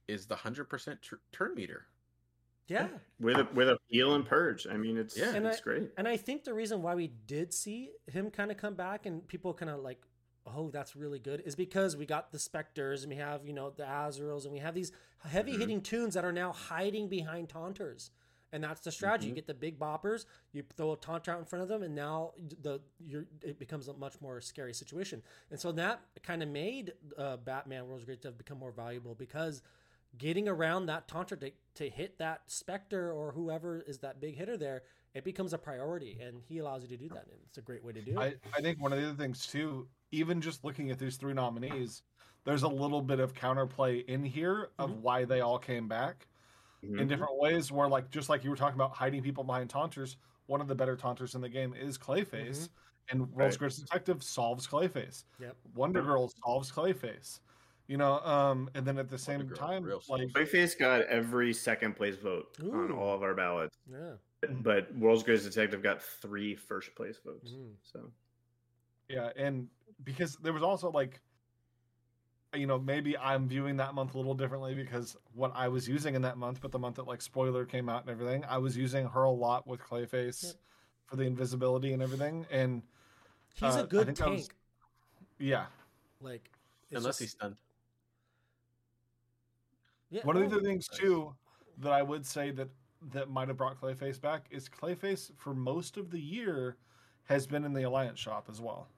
is 0.06 0.26
the 0.26 0.36
hundred 0.36 0.68
percent 0.68 1.00
turn 1.32 1.54
meter. 1.54 1.86
Yeah. 2.68 2.88
with 3.20 3.36
a 3.36 3.48
with 3.54 3.68
a 3.68 3.78
heal 3.86 4.14
and 4.14 4.24
purge. 4.26 4.66
I 4.70 4.76
mean, 4.76 4.96
it's 4.96 5.16
Yeah. 5.16 5.34
And 5.34 5.46
it's 5.46 5.58
I- 5.60 5.62
great. 5.62 5.90
And 5.96 6.06
I 6.08 6.16
think 6.16 6.44
the 6.44 6.54
reason 6.54 6.82
why 6.82 6.94
we 6.94 7.08
did 7.26 7.52
see 7.52 7.90
him 8.06 8.30
kind 8.30 8.50
of 8.50 8.56
come 8.56 8.74
back 8.74 9.06
and 9.06 9.26
people 9.28 9.52
kind 9.54 9.70
of 9.70 9.80
like, 9.80 10.00
oh, 10.46 10.70
that's 10.70 10.94
really 10.94 11.18
good, 11.18 11.42
is 11.46 11.54
because 11.54 11.96
we 11.96 12.04
got 12.06 12.30
the 12.32 12.38
Spectres 12.38 13.02
and 13.02 13.10
we 13.10 13.16
have, 13.16 13.46
you 13.46 13.52
know, 13.54 13.70
the 13.70 13.84
Azraels 13.84 14.44
and 14.44 14.52
we 14.52 14.58
have 14.58 14.74
these 14.74 14.92
heavy 15.26 15.52
Mm-hmm. 15.52 15.60
hitting 15.60 15.80
tunes 15.80 16.14
that 16.14 16.24
are 16.24 16.32
now 16.32 16.52
hiding 16.52 17.08
behind 17.08 17.48
taunters. 17.48 18.10
And 18.52 18.62
that's 18.62 18.82
the 18.82 18.92
strategy. 18.92 19.26
You 19.28 19.32
Mm-hmm. 19.32 19.34
Mhm. 19.34 19.36
get 19.36 19.46
the 19.48 19.54
big 19.54 19.78
boppers, 19.80 20.26
you 20.52 20.62
throw 20.76 20.92
a 20.92 20.96
taunt 20.96 21.28
out 21.28 21.38
in 21.40 21.44
front 21.44 21.62
of 21.64 21.68
them, 21.68 21.82
and 21.82 21.92
now 21.94 22.34
the 22.62 22.80
you're, 23.00 23.24
it 23.42 23.58
becomes 23.58 23.88
a 23.88 23.94
much 23.94 24.20
more 24.20 24.40
scary 24.40 24.72
situation. 24.74 25.22
And 25.50 25.58
so 25.58 25.72
that 25.72 26.02
kind 26.22 26.40
of 26.42 26.48
made 26.50 26.92
uh, 27.18 27.38
Batman 27.38 27.88
World's 27.88 28.04
Great 28.04 28.22
to 28.22 28.30
become 28.30 28.58
more 28.58 28.70
valuable 28.70 29.14
because 29.14 29.62
getting 30.18 30.48
around 30.48 30.86
that 30.86 31.08
taunter 31.08 31.36
to, 31.36 31.50
to 31.74 31.88
hit 31.88 32.18
that 32.18 32.42
specter 32.46 33.12
or 33.12 33.32
whoever 33.32 33.80
is 33.86 33.98
that 33.98 34.20
big 34.20 34.36
hitter 34.36 34.56
there, 34.56 34.82
it 35.14 35.24
becomes 35.24 35.52
a 35.52 35.58
priority, 35.58 36.18
and 36.20 36.42
he 36.48 36.58
allows 36.58 36.82
you 36.82 36.88
to 36.88 36.96
do 36.96 37.08
that. 37.10 37.26
And 37.30 37.38
it's 37.48 37.58
a 37.58 37.62
great 37.62 37.84
way 37.84 37.92
to 37.92 38.00
do 38.02 38.20
it. 38.20 38.40
I 38.56 38.60
think 38.60 38.80
one 38.80 38.92
of 38.92 39.00
the 39.00 39.06
other 39.08 39.16
things 39.16 39.46
too, 39.46 39.88
even 40.12 40.40
just 40.40 40.64
looking 40.64 40.90
at 40.90 40.98
these 40.98 41.16
three 41.16 41.32
nominees, 41.34 42.02
there's 42.44 42.62
a 42.64 42.68
little 42.68 43.00
bit 43.00 43.20
of 43.20 43.32
counterplay 43.34 44.04
in 44.06 44.24
here 44.24 44.70
of 44.78 44.90
Mhm. 44.90 45.00
why 45.00 45.24
they 45.24 45.40
all 45.40 45.58
came 45.58 45.88
back 45.88 46.26
Mhm. 46.82 47.00
in 47.00 47.08
different 47.08 47.36
ways. 47.38 47.72
Where 47.72 47.88
like 47.88 48.10
just 48.10 48.28
like 48.28 48.44
you 48.44 48.50
were 48.50 48.56
talking 48.56 48.74
about 48.74 48.92
hiding 48.92 49.22
people 49.22 49.44
behind 49.44 49.70
taunters, 49.70 50.16
one 50.46 50.60
of 50.60 50.68
the 50.68 50.74
better 50.74 50.96
taunters 50.96 51.34
in 51.34 51.40
the 51.40 51.48
game 51.48 51.74
is 51.74 51.96
Clayface, 51.96 52.68
and 53.08 53.20
World's 53.32 53.54
Right. 53.54 53.58
Greatest 53.60 53.80
Detective 53.80 54.22
solves 54.22 54.66
Clayface. 54.66 55.24
Yep. 55.38 55.56
Wonder 55.74 56.02
Girl 56.02 56.28
solves 56.44 56.70
Clayface. 56.70 57.40
You 57.86 57.98
know, 57.98 58.20
um, 58.20 58.70
and 58.74 58.86
then 58.86 58.96
at 58.98 59.10
the 59.10 59.18
same 59.18 59.46
Girl, 59.46 59.56
time, 59.56 59.82
real 59.84 60.02
like 60.08 60.28
Clayface 60.28 60.78
got 60.78 61.02
every 61.02 61.52
second 61.52 61.96
place 61.96 62.16
vote 62.16 62.56
on 62.62 62.90
all 62.90 63.14
of 63.14 63.22
our 63.22 63.34
ballots, 63.34 63.76
Yeah. 63.90 64.14
but 64.62 64.94
World's 64.96 65.22
Greatest 65.22 65.44
Detective 65.52 65.82
got 65.82 66.00
three 66.02 66.54
first 66.54 66.94
place 66.94 67.18
votes. 67.24 67.50
Mhm. 67.52 67.74
So 67.82 68.10
Yeah, 69.08 69.32
and 69.36 69.68
because 70.02 70.36
there 70.36 70.52
was 70.54 70.62
also 70.62 70.90
like 70.90 71.20
you 72.54 72.68
know, 72.68 72.78
maybe 72.78 73.18
I'm 73.18 73.48
viewing 73.48 73.76
that 73.78 73.94
month 73.94 74.14
a 74.14 74.16
little 74.16 74.32
differently 74.34 74.76
because 74.76 75.16
what 75.32 75.50
I 75.56 75.66
was 75.66 75.88
using 75.88 76.14
in 76.14 76.22
that 76.22 76.38
month, 76.38 76.60
but 76.60 76.70
the 76.70 76.78
month 76.78 76.94
that 76.96 77.02
like 77.06 77.20
spoiler 77.20 77.66
came 77.66 77.88
out 77.88 78.02
and 78.02 78.10
everything, 78.10 78.44
I 78.44 78.58
was 78.58 78.76
using 78.76 79.06
her 79.08 79.24
a 79.24 79.30
lot 79.30 79.66
with 79.66 79.80
Clayface 79.80 80.44
Yep. 80.44 80.54
for 81.06 81.16
the 81.16 81.24
invisibility 81.24 81.92
and 81.92 82.00
everything. 82.02 82.46
And 82.50 82.82
He's 83.54 83.62
Uh, 83.74 83.78
I 83.78 83.80
a 83.82 83.86
good 83.86 84.06
think 84.06 84.18
tank. 84.18 84.30
was- 84.36 84.48
yeah. 85.38 85.66
Like, 86.20 86.50
Unless 86.90 87.04
just- 87.04 87.18
he's 87.20 87.30
stunned. 87.32 87.56
Yeah, 90.14 90.22
One 90.24 90.36
of 90.36 90.48
the 90.48 90.56
other 90.56 90.64
things 90.64 90.86
nice. 90.92 91.00
too 91.00 91.34
that 91.78 91.92
I 91.92 92.02
would 92.02 92.24
say 92.24 92.50
that 92.52 92.68
that 93.12 93.28
might 93.28 93.48
have 93.48 93.56
brought 93.56 93.80
Clayface 93.80 94.20
back 94.20 94.46
is 94.50 94.68
Clayface 94.68 95.30
for 95.36 95.52
most 95.54 95.96
of 95.96 96.10
the 96.10 96.20
year 96.20 96.76
has 97.24 97.46
been 97.46 97.64
in 97.64 97.72
the 97.72 97.82
Alliance 97.82 98.18
shop 98.20 98.46
as 98.50 98.60
well. 98.60 98.88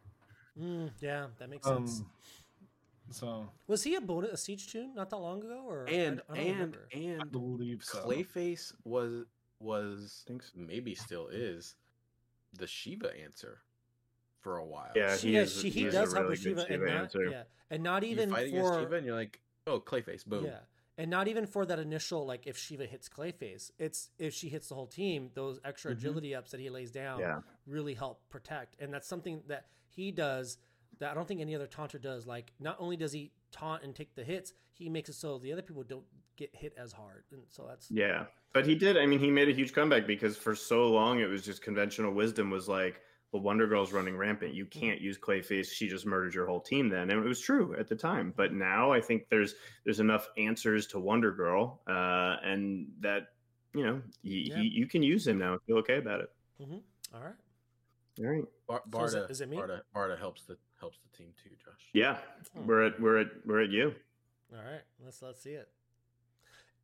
mm, 0.61 0.91
yeah, 1.01 1.27
that 1.39 1.49
makes 1.49 1.67
sense. 1.67 2.01
Um 2.01 2.11
so 3.11 3.49
Was 3.69 3.83
he 3.85 3.95
a 3.95 4.01
bonus 4.01 4.33
a 4.33 4.37
siege 4.37 4.71
tune 4.71 4.95
not 4.95 5.11
that 5.11 5.17
long 5.17 5.39
ago, 5.43 5.63
or 5.67 5.87
And 5.89 6.21
I, 6.29 6.35
don't 6.35 6.45
and 6.45 6.55
remember. 6.55 6.89
I 6.95 6.99
and 6.99 7.33
believe 7.33 7.83
so. 7.85 7.99
Clayface 8.07 8.73
was 8.85 9.25
was 9.61 10.25
Thanks. 10.29 10.53
maybe 10.55 10.95
still 10.95 11.29
is 11.29 11.77
the 12.59 12.67
Shiva 12.67 13.13
answer 13.23 13.63
for 14.41 14.59
a 14.59 14.65
while. 14.67 14.91
Yeah, 14.95 15.17
She, 15.17 15.29
he 15.29 15.35
yeah, 15.35 15.41
is- 15.43 15.61
she, 15.61 15.71
he 15.71 15.81
he 15.81 15.87
is 15.87 15.95
a 15.95 15.99
does 16.01 16.13
help 16.13 16.25
really 16.25 16.33
with 16.35 16.45
good 16.45 16.59
Shiva, 16.69 16.73
and 16.75 16.83
not, 16.85 17.03
answer. 17.03 17.25
yeah, 17.31 17.43
and 17.71 17.83
not 17.83 18.03
you 18.03 18.11
even 18.11 18.31
fight 18.31 18.51
for 18.51 18.57
against 18.59 18.75
Shiva 18.81 18.95
and 18.97 19.07
you're 19.07 19.17
like, 19.17 19.41
oh, 19.67 19.81
Clayface, 19.81 20.27
boom. 20.27 20.45
Yeah. 20.45 20.59
And 20.99 21.11
not 21.11 21.29
even 21.29 21.47
for 21.47 21.67
that 21.67 21.79
initial 21.79 22.25
like 22.27 22.47
if 22.47 22.57
Shiva 22.57 22.87
hits 22.87 23.09
Clayface. 23.09 23.71
It's 23.79 24.11
if 24.19 24.33
she 24.33 24.49
hits 24.49 24.69
the 24.69 24.75
whole 24.75 24.87
team, 24.87 25.31
those 25.35 25.61
extra 25.65 25.91
Mhm. 25.93 25.99
agility 25.99 26.35
ups 26.35 26.51
that 26.53 26.61
he 26.61 26.71
lays 26.71 26.91
down 26.91 27.21
Yeah. 27.21 27.41
really 27.67 27.95
help 27.95 28.29
protect. 28.31 28.77
And 28.81 28.93
that's 28.93 29.07
something 29.07 29.43
that 29.47 29.67
he 29.89 30.11
does 30.11 30.59
that 30.99 31.11
I 31.11 31.15
don't 31.15 31.29
think 31.29 31.41
any 31.43 31.55
other 31.55 31.67
taunter 31.67 31.99
does. 31.99 32.27
Like 32.27 32.53
not 32.59 32.77
only 32.81 32.97
does 32.97 33.13
he 33.13 33.33
taunt 33.53 33.83
and 33.83 33.95
take 33.95 34.15
the 34.15 34.25
hits, 34.25 34.55
he 34.73 34.89
makes 34.89 35.09
it 35.11 35.15
so 35.15 35.39
the 35.39 35.53
other 35.53 35.63
people 35.63 35.83
don't 35.83 36.07
get 36.37 36.55
hit 36.55 36.73
as 36.79 36.93
hard. 36.93 37.25
And 37.31 37.43
so 37.49 37.67
that's 37.67 37.91
Yeah, 37.91 38.27
but 38.55 38.67
he 38.67 38.75
did. 38.75 38.97
I 38.97 39.05
mean, 39.05 39.19
he 39.19 39.31
made 39.31 39.49
a 39.49 39.53
huge 39.53 39.75
comeback 39.75 40.07
because 40.07 40.37
for 40.39 40.55
so 40.55 40.89
long 40.91 41.21
it 41.21 41.27
was 41.27 41.43
just 41.43 41.61
conventional 41.63 42.13
wisdom 42.13 42.49
was 42.51 42.69
like, 42.69 43.03
well, 43.37 43.43
Wonder 43.43 43.67
Girl's 43.67 43.93
running 43.93 44.17
rampant. 44.17 44.55
You 44.55 44.67
can't 44.67 45.01
use 45.01 45.19
Clayface. 45.19 45.71
She 45.73 45.89
just 45.89 46.07
murdered 46.07 46.35
your 46.35 46.47
whole 46.47 46.61
team 46.61 46.89
then, 46.89 47.11
and 47.11 47.25
it 47.25 47.29
was 47.29 47.41
true 47.41 47.75
at 47.79 47.89
the 47.89 47.97
time. 47.97 48.33
But 48.37 48.53
now 48.53 48.93
I 48.93 49.01
think 49.01 49.29
there's 49.31 49.55
there's 49.85 50.01
enough 50.01 50.29
answers 50.39 50.87
to 50.89 50.99
Wonder 51.01 51.33
Girl, 51.33 51.81
uh, 51.89 52.37
and 52.45 52.89
that 53.01 53.29
you 53.75 53.85
know 53.85 54.03
he, 54.23 54.49
Yeah. 54.51 54.57
he, 54.59 54.69
you 54.69 54.87
can 54.87 55.03
use 55.03 55.27
him 55.27 55.39
now 55.39 55.53
and 55.53 55.63
feel 55.67 55.79
okay 55.79 55.99
about 55.99 56.21
it. 56.21 56.31
Mm-hmm. 56.63 56.79
all 57.15 57.23
right. 57.23 57.35
All 58.19 58.25
right. 58.27 58.45
Bar- 58.67 58.83
So 58.91 59.05
is 59.05 59.15
it- 59.15 59.19
Barda, 59.25 59.31
is 59.31 59.41
it 59.43 59.49
me? 59.51 59.57
Barda, 59.59 59.81
Barda 59.95 60.19
helps 60.19 60.45
the 60.45 60.57
helps 60.81 60.99
the 61.11 61.17
team 61.17 61.29
too, 61.43 61.51
Josh. 61.65 61.75
Yeah, 61.93 62.19
Oh. 62.57 62.63
we're 62.67 62.87
at 62.87 62.99
we're 63.01 63.19
at 63.21 63.27
we're 63.45 63.63
at 63.63 63.71
you. 63.71 63.95
All 64.53 64.59
right. 64.63 64.81
Let's 65.05 65.21
let's 65.23 65.43
see 65.43 65.51
it. 65.51 65.69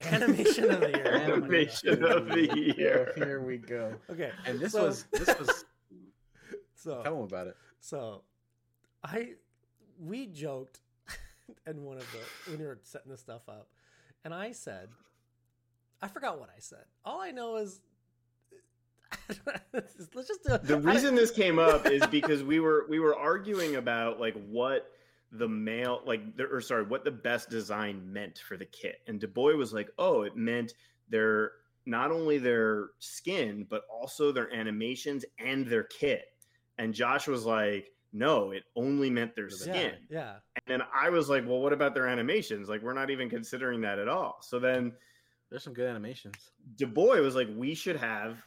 Animation 0.03 0.71
of 0.71 0.81
the 0.81 0.89
year. 0.91 1.03
Oh. 1.15 1.33
Animation 1.35 2.05
of 2.05 2.27
the 2.29 2.75
year. 2.77 3.13
Here 3.17 3.41
we 3.41 3.57
go. 3.59 3.95
Okay. 4.11 4.31
And 4.47 4.59
this 4.59 4.73
so- 4.73 4.87
was 4.87 5.05
this 5.13 5.29
was 5.39 5.65
so 6.83 7.03
tell 7.03 7.15
them 7.17 7.25
about 7.25 7.47
it. 7.47 7.57
So, 7.81 8.23
I 9.05 9.35
we 9.99 10.27
joked 10.27 10.81
in 11.67 11.83
one 11.85 11.99
of 11.99 12.07
the 12.13 12.51
when 12.51 12.61
we 12.61 12.67
were 12.67 12.81
setting 12.83 13.11
this 13.11 13.21
stuff 13.21 13.49
up, 13.49 13.69
and 14.25 14.35
I 14.35 14.53
said, 14.53 14.89
I 16.01 16.09
forgot 16.09 16.39
what 16.39 16.51
I 16.55 16.61
said. 16.61 16.85
All 17.05 17.21
I 17.21 17.31
know 17.31 17.57
is 17.57 17.81
let's 19.73 20.29
just 20.29 20.45
do 20.45 20.59
the 20.63 20.79
reason 20.79 21.15
this 21.15 21.31
came 21.31 21.59
up 21.59 21.87
is 21.87 22.05
because 22.07 22.43
we 22.43 22.61
were 22.61 22.87
we 22.89 22.99
were 22.99 23.17
arguing 23.17 23.77
about 23.77 24.21
like 24.21 24.35
what 24.49 24.91
the 25.33 25.49
male 25.49 26.01
like 26.07 26.37
the, 26.37 26.45
or 26.45 26.61
sorry 26.61 26.85
what 26.85 27.05
the 27.05 27.11
best 27.11 27.51
design 27.51 28.01
meant 28.13 28.39
for 28.39 28.57
the 28.57 28.65
kit 28.65 29.01
and 29.07 29.21
Du 29.21 29.29
Bois 29.29 29.55
was 29.55 29.73
like 29.73 29.91
oh 29.99 30.23
it 30.23 30.37
meant 30.37 30.75
their 31.09 31.53
not 31.87 32.11
only 32.11 32.39
their 32.39 32.91
skin 32.99 33.67
but 33.69 33.83
also 33.93 34.33
their 34.33 34.53
animations 34.55 35.25
and 35.39 35.67
their 35.67 35.85
kit 35.85 36.32
and 36.79 36.95
Josh 36.95 37.27
was 37.29 37.45
like 37.45 37.89
no 38.13 38.51
it 38.51 38.65
only 38.77 39.09
meant 39.11 39.35
their 39.35 39.49
skin 39.49 39.93
Yeah, 40.11 40.19
yeah. 40.19 40.33
and 40.57 40.65
then 40.67 40.83
I 40.95 41.09
was 41.11 41.29
like 41.31 41.47
well 41.47 41.61
what 41.61 41.73
about 41.73 41.95
their 41.95 42.07
animations 42.09 42.69
like 42.69 42.83
we're 42.83 42.93
not 42.95 43.11
even 43.11 43.31
considering 43.31 43.81
that 43.83 43.99
at 43.99 44.09
all 44.09 44.39
so 44.43 44.59
then 44.59 44.93
There's 45.51 45.65
some 45.65 45.75
good 45.75 45.89
animations. 45.89 46.35
Du 46.77 46.87
Bois 46.87 47.21
was 47.21 47.35
like, 47.35 47.49
we 47.55 47.75
should 47.75 47.97
have 47.97 48.39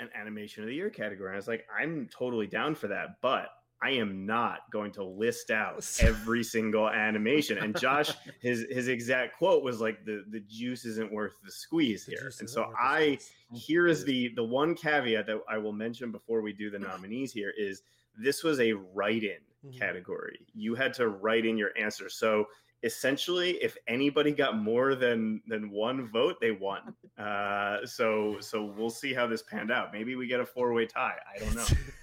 an 0.00 0.08
animation 0.14 0.62
of 0.64 0.68
the 0.68 0.74
year 0.74 0.90
category. 0.90 1.28
And 1.30 1.36
I 1.36 1.38
was 1.38 1.46
like, 1.48 1.64
I'm 1.76 2.08
totally 2.16 2.46
down 2.48 2.74
for 2.74 2.88
that, 2.88 3.20
but 3.22 3.48
I 3.80 3.90
am 3.90 4.26
not 4.26 4.70
going 4.72 4.90
to 4.92 5.04
list 5.04 5.50
out 5.50 5.86
every 6.00 6.42
single 6.42 6.88
animation. 6.88 7.58
And 7.58 7.78
Josh, 7.78 8.10
his 8.40 8.66
his 8.70 8.88
exact 8.88 9.36
quote 9.38 9.62
was 9.62 9.80
like, 9.80 10.04
the 10.04 10.24
the 10.30 10.40
juice 10.40 10.84
isn't 10.84 11.12
worth 11.12 11.34
the 11.44 11.52
squeeze 11.52 12.04
The 12.04 12.12
here. 12.12 12.32
And 12.40 12.48
so 12.50 12.72
I 12.78 13.18
here 13.54 13.86
is 13.86 14.04
the 14.04 14.28
the 14.34 14.44
one 14.44 14.74
caveat 14.74 15.26
that 15.26 15.40
I 15.48 15.58
will 15.58 15.72
mention 15.72 16.10
before 16.12 16.40
we 16.42 16.52
do 16.52 16.70
the 16.70 16.78
nominees 16.78 17.32
here 17.32 17.52
is 17.56 17.82
this 18.16 18.42
was 18.42 18.58
a 18.60 18.72
write-in 18.72 19.38
Mhm. 19.66 19.76
category. 19.78 20.38
You 20.54 20.74
had 20.76 20.94
to 20.94 21.08
write 21.08 21.44
in 21.44 21.56
your 21.58 21.70
answer. 21.76 22.08
So 22.08 22.46
essentially 22.84 23.50
if 23.62 23.76
anybody 23.88 24.30
got 24.30 24.56
more 24.56 24.94
than 24.94 25.42
than 25.48 25.68
one 25.68 26.06
vote 26.08 26.36
they 26.40 26.52
won 26.52 26.94
uh 27.18 27.84
so 27.84 28.36
so 28.38 28.64
we'll 28.64 28.88
see 28.88 29.12
how 29.12 29.26
this 29.26 29.42
panned 29.42 29.72
out 29.72 29.92
maybe 29.92 30.14
we 30.14 30.28
get 30.28 30.38
a 30.38 30.46
four-way 30.46 30.86
tie 30.86 31.16
i 31.34 31.38
don't 31.40 31.56
know 31.56 31.64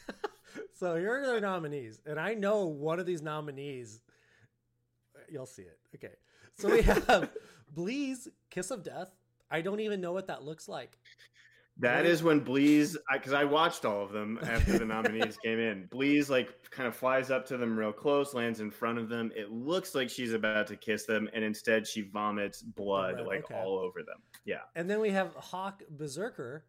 so 0.75 0.95
here 0.95 1.21
are 1.21 1.33
the 1.35 1.41
nominees, 1.41 2.01
and 2.05 2.19
I 2.19 2.33
know 2.33 2.65
one 2.65 2.99
of 2.99 3.05
these 3.05 3.21
nominees. 3.21 4.01
You'll 5.29 5.45
see 5.45 5.63
it. 5.63 5.79
Okay, 5.95 6.13
so 6.53 6.69
we 6.69 6.81
have 7.07 7.31
Bleez 7.75 8.27
Kiss 8.49 8.71
of 8.71 8.83
Death. 8.83 9.11
I 9.49 9.61
don't 9.61 9.79
even 9.79 10.01
know 10.01 10.11
what 10.13 10.27
that 10.27 10.43
looks 10.43 10.67
like. 10.67 10.97
that 11.77 11.97
Right. 11.97 12.05
is 12.05 12.23
when 12.23 12.41
Bleez, 12.43 12.95
because 13.13 13.33
I, 13.33 13.43
watched 13.43 13.85
all 13.85 14.03
of 14.03 14.11
them 14.11 14.39
after 14.43 14.77
the 14.77 14.85
nominees 14.85 15.37
came 15.43 15.59
in 15.59 15.87
Bleez 15.91 16.29
like 16.29 16.53
kind 16.71 16.87
of 16.87 16.95
flies 16.95 17.31
up 17.31 17.45
to 17.47 17.57
them 17.57 17.77
real 17.77 17.91
close 17.93 18.33
lands 18.33 18.59
in 18.59 18.71
front 18.71 18.97
of 18.97 19.09
them 19.09 19.31
it 19.35 19.51
looks 19.51 19.93
like 19.93 20.09
she's 20.09 20.33
about 20.33 20.67
to 20.67 20.75
kiss 20.77 21.05
them 21.05 21.29
and 21.33 21.43
instead 21.43 21.85
she 21.85 22.01
vomits 22.01 22.61
blood 22.61 23.15
Red, 23.15 23.27
like 23.27 23.45
okay. 23.45 23.55
all 23.55 23.77
over 23.77 24.03
them 24.03 24.17
yeah 24.45 24.61
And 24.75 24.89
then 24.89 24.99
we 24.99 25.09
have 25.11 25.33
Hawk 25.35 25.83
Berserker. 25.89 26.63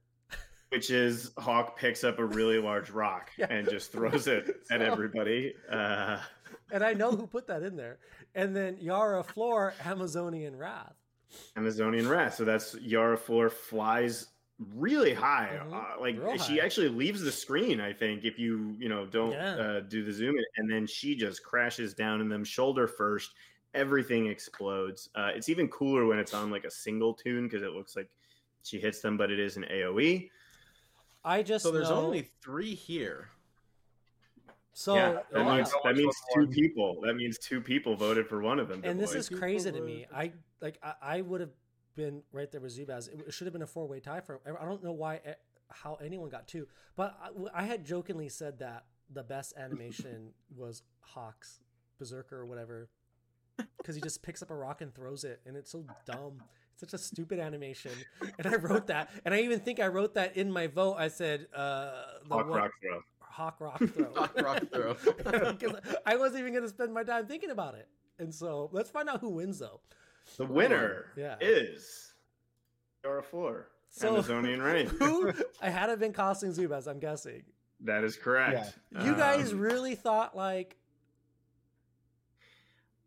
Which 0.71 0.91
is 0.91 1.31
hawk 1.39 1.79
picks 1.79 2.03
up 2.05 2.19
a 2.19 2.25
really 2.25 2.59
large 2.59 2.91
rock 2.91 3.31
Yeah. 3.39 3.47
and 3.51 3.69
just 3.69 3.93
throws 3.93 4.27
it 4.27 4.62
at 4.71 4.83
everybody 4.83 5.55
uh 5.71 6.19
and 6.73 6.83
I 6.85 6.93
know 6.93 7.11
who 7.12 7.27
put 7.27 7.47
that 7.49 7.62
in 7.62 7.77
there. 7.77 7.99
And 8.35 8.55
then 8.55 8.77
Yara 8.81 9.23
Flor, 9.23 9.73
Amazonian 9.85 10.57
Wrath. 10.57 10.95
Amazonian 11.57 12.09
Wrath. 12.09 12.35
So 12.35 12.45
that's 12.45 12.75
Yara 12.81 13.17
Flor 13.17 13.49
flies 13.51 14.29
really 14.75 15.12
high. 15.14 15.61
Mhm. 15.64 15.73
Uh, 15.73 16.01
like 16.01 16.19
Real 16.19 16.37
she 16.39 16.59
high. 16.59 16.64
actually 16.64 16.89
leaves 16.89 17.21
the 17.21 17.31
screen. 17.33 17.81
I 17.81 17.93
think 17.93 18.25
if 18.25 18.39
you 18.39 18.75
you 18.79 18.89
know 18.89 19.07
don't 19.07 19.33
Yeah. 19.33 19.55
uh, 19.57 19.81
do 19.81 20.05
the 20.05 20.12
zoom 20.12 20.37
in, 20.37 20.45
and 20.57 20.71
then 20.71 20.87
she 20.87 21.14
just 21.14 21.45
crashes 21.45 21.95
down 21.95 22.21
in 22.21 22.29
them 22.29 22.43
shoulder 22.45 22.87
first. 22.89 23.35
Everything 23.75 24.27
explodes. 24.27 25.11
Uh, 25.14 25.31
it's 25.35 25.49
even 25.49 25.69
cooler 25.69 26.07
when 26.07 26.19
it's 26.19 26.33
on 26.35 26.51
like 26.51 26.64
a 26.64 26.71
single 26.71 27.12
tune 27.14 27.45
because 27.49 27.62
it 27.62 27.73
looks 27.73 27.95
like 27.97 28.09
she 28.62 28.79
hits 28.81 29.01
them, 29.01 29.17
but 29.17 29.31
it 29.31 29.39
is 29.39 29.57
an. 29.57 29.64
AOE. 29.71 30.31
I 31.27 31.43
just 31.43 31.64
So 31.64 31.72
there's 31.72 31.91
know, 31.91 31.97
only 31.97 32.31
three 32.41 32.74
here. 32.74 33.29
so 34.72 34.95
yeah, 34.95 35.18
that 35.33 35.45
means 35.45 35.72
that 35.85 35.97
means 35.97 36.14
One. 36.35 36.47
two 36.47 36.53
people. 36.53 37.01
That 37.03 37.14
means 37.16 37.37
two 37.39 37.61
people 37.61 37.97
voted 37.97 38.29
for 38.29 38.41
one 38.41 38.61
of 38.61 38.68
them. 38.68 38.81
and 38.85 38.99
this 39.01 39.12
boy. 39.12 39.18
is 39.18 39.29
crazy 39.29 39.72
to 39.72 39.81
me. 39.81 40.07
I 40.14 40.33
like 40.62 40.79
I, 40.83 40.95
I 41.03 41.20
would 41.22 41.41
have 41.41 41.51
been 41.97 42.22
right 42.31 42.51
there 42.53 42.61
with 42.61 42.79
Zubaz. 42.79 43.09
It 43.09 43.35
should 43.35 43.47
have 43.47 43.53
been 43.53 43.62
a 43.62 43.66
four 43.66 43.89
way 43.89 43.99
tie 43.99 44.20
for. 44.20 44.41
I 44.47 44.64
don't 44.64 44.85
know 44.85 44.93
why 44.93 45.20
eh, 45.24 45.35
how 45.68 45.97
anyone 45.97 46.29
got 46.29 46.47
two, 46.47 46.68
but 46.95 47.18
I, 47.20 47.62
I 47.62 47.64
had 47.64 47.85
jokingly 47.85 48.29
said 48.29 48.61
that 48.61 48.85
the 49.12 49.24
best 49.24 49.55
animation 49.57 50.31
was 50.57 50.83
Hawk's 51.01 51.59
Berserker 51.99 52.39
or 52.39 52.47
whatever, 52.47 52.89
because 53.79 53.97
he 53.97 54.01
just 54.01 54.22
picks 54.22 54.43
up 54.43 54.51
a 54.51 54.55
rock 54.55 54.81
and 54.81 54.95
throws 54.95 55.24
it, 55.24 55.41
and 55.45 55.57
it's 55.57 55.72
so 55.72 55.85
dumb. 56.05 56.43
It's 56.79 56.93
such 56.93 57.01
a 57.01 57.03
stupid 57.03 57.39
animation, 57.39 57.93
and 58.39 58.47
I 58.47 58.57
wrote 58.57 58.89
that, 58.89 59.09
and 59.24 59.33
I 59.33 59.39
even 59.41 59.61
think 59.61 59.81
I 59.81 59.87
wrote 59.87 60.12
that 60.14 60.37
in 60.37 60.53
my 60.53 60.66
vote. 60.66 60.97
I 60.99 61.09
said, 61.09 61.47
uh, 61.55 61.91
the 62.29 62.35
Hawk 62.35 62.49
one- 62.51 62.59
Rock 62.59 62.70
Throw. 62.83 63.01
Hawk 63.20 63.57
Rock 63.61 63.79
throw. 63.95 64.12
Hawk 64.14 64.41
Rock 64.43 64.62
throw. 64.70 64.95
'Cause 65.55 65.77
I 66.05 66.16
wasn't 66.16 66.41
even 66.41 66.53
going 66.53 66.64
to 66.64 66.68
spend 66.68 66.93
my 66.93 67.03
time 67.03 67.27
thinking 67.27 67.51
about 67.51 67.74
it. 67.77 67.89
And 68.18 68.35
so 68.35 68.68
let's 68.72 68.91
find 68.91 69.09
out 69.09 69.20
who 69.20 69.31
wins, 69.31 69.59
though. 69.59 69.81
The 70.37 70.45
winner 70.45 71.07
Yeah. 71.16 71.37
is 71.41 72.12
Yara 73.05 73.22
Flor. 73.22 73.68
So- 73.89 74.09
Amazonian 74.09 74.61
Rain. 74.61 74.87
Who 74.99 75.33
I 75.62 75.70
had 75.70 75.89
have 75.89 75.99
been 76.01 76.12
costing 76.12 76.51
Zubaz, 76.53 76.87
I'm 76.87 76.99
guessing. 76.99 77.43
That 77.81 78.05
is 78.05 78.16
correct. 78.16 78.79
You 79.03 79.14
guys 79.14 79.53
Um, 79.53 79.61
really 79.61 79.95
thought 79.95 80.37
like 80.37 80.77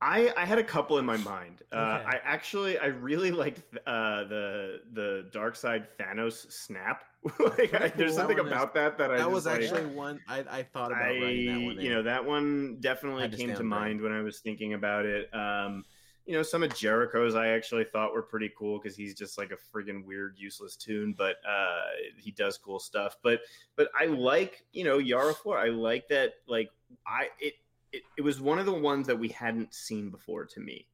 I 0.01 0.31
I 0.37 0.45
had 0.45 0.57
a 0.59 0.63
couple 0.63 0.97
in 0.97 1.05
my 1.05 1.17
mind. 1.17 1.61
Uh, 1.71 1.99
Okay. 2.01 2.17
I 2.17 2.21
actually 2.23 2.77
I 2.79 2.87
really 2.87 3.31
liked 3.31 3.61
uh, 3.85 4.23
the 4.25 4.81
the 4.93 5.27
Darkseid 5.31 5.87
Thanos 5.99 6.51
snap. 6.51 7.03
like 7.39 7.73
I, 7.73 7.89
there's 7.89 8.11
cool. 8.11 8.17
something 8.19 8.37
That 8.37 8.43
one 8.43 8.47
is- 8.53 8.53
about 8.53 8.73
that 8.75 8.97
that 8.97 9.11
I 9.11 9.17
that 9.17 9.29
was 9.31 9.45
like, 9.45 9.61
actually 9.61 9.85
one 9.87 10.21
I, 10.27 10.39
I 10.49 10.63
thought 10.63 10.91
about 10.91 11.03
I 11.03 11.19
writing 11.19 11.45
that 11.47 11.65
one. 11.75 11.79
you 11.83 11.89
know 11.89 12.01
that 12.03 12.23
one 12.25 12.77
definitely 12.79 13.27
came 13.29 13.49
to 13.49 13.57
on 13.59 13.65
mind 13.65 14.01
when 14.01 14.13
I 14.13 14.21
was 14.21 14.39
thinking 14.39 14.73
about 14.73 15.05
it. 15.05 15.33
Um, 15.35 15.83
you 16.25 16.35
know, 16.35 16.43
some 16.43 16.61
of 16.61 16.73
Jericho's 16.75 17.33
I 17.35 17.47
actually 17.49 17.85
thought 17.85 18.13
were 18.13 18.21
pretty 18.21 18.51
cool 18.57 18.77
because 18.79 18.95
he's 18.95 19.15
just 19.15 19.37
like 19.39 19.51
a 19.51 19.57
friggin' 19.77 20.05
weird, 20.05 20.35
useless 20.37 20.75
tune, 20.75 21.15
but 21.17 21.37
uh, 21.45 21.81
he 22.17 22.29
does 22.31 22.55
cool 22.57 22.79
stuff. 22.79 23.17
But 23.23 23.41
but 23.75 23.89
I 23.99 24.05
like 24.05 24.63
you 24.71 24.83
know 24.85 24.99
Yara 24.99 25.33
Flor. 25.33 25.57
I 25.57 25.69
like 25.69 26.07
that 26.09 26.35
like 26.47 26.69
I 27.07 27.29
it, 27.39 27.55
it 27.91 28.03
it 28.17 28.21
was 28.21 28.41
one 28.41 28.59
of 28.59 28.65
the 28.65 28.73
ones 28.73 29.07
that 29.07 29.17
we 29.17 29.29
hadn't 29.29 29.73
seen 29.73 30.09
before 30.09 30.45
to 30.45 30.59
me. 30.59 30.87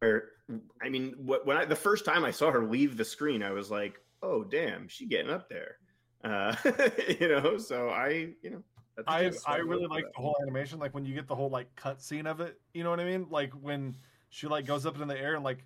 Where 0.00 0.30
I 0.82 0.88
mean, 0.88 1.12
wh- 1.12 1.46
when 1.46 1.56
I 1.56 1.64
the 1.64 1.76
first 1.76 2.04
time 2.04 2.24
I 2.24 2.30
saw 2.30 2.50
her 2.50 2.64
leave 2.64 2.96
the 2.96 3.04
screen, 3.04 3.42
I 3.42 3.52
was 3.52 3.70
like, 3.70 4.00
oh 4.22 4.44
damn, 4.44 4.88
she 4.88 5.06
getting 5.06 5.30
up 5.30 5.48
there. 5.48 5.76
Uh, 6.24 6.54
you 7.20 7.28
know, 7.28 7.58
so 7.58 7.88
I 7.88 8.30
you 8.42 8.50
know. 8.50 8.62
I 9.06 9.32
I 9.46 9.56
really 9.56 9.86
like 9.86 10.04
the 10.14 10.20
whole 10.20 10.36
animation, 10.42 10.78
like 10.78 10.94
when 10.94 11.06
you 11.06 11.14
get 11.14 11.26
the 11.26 11.34
whole 11.34 11.48
like 11.48 11.74
cut 11.76 12.02
scene 12.02 12.26
of 12.26 12.40
it. 12.40 12.60
You 12.74 12.84
know 12.84 12.90
what 12.90 13.00
I 13.00 13.04
mean? 13.04 13.26
Like 13.30 13.52
when 13.54 13.96
she 14.28 14.46
like 14.46 14.66
goes 14.66 14.84
up 14.84 15.00
in 15.00 15.08
the 15.08 15.18
air 15.18 15.34
and 15.34 15.42
like, 15.42 15.64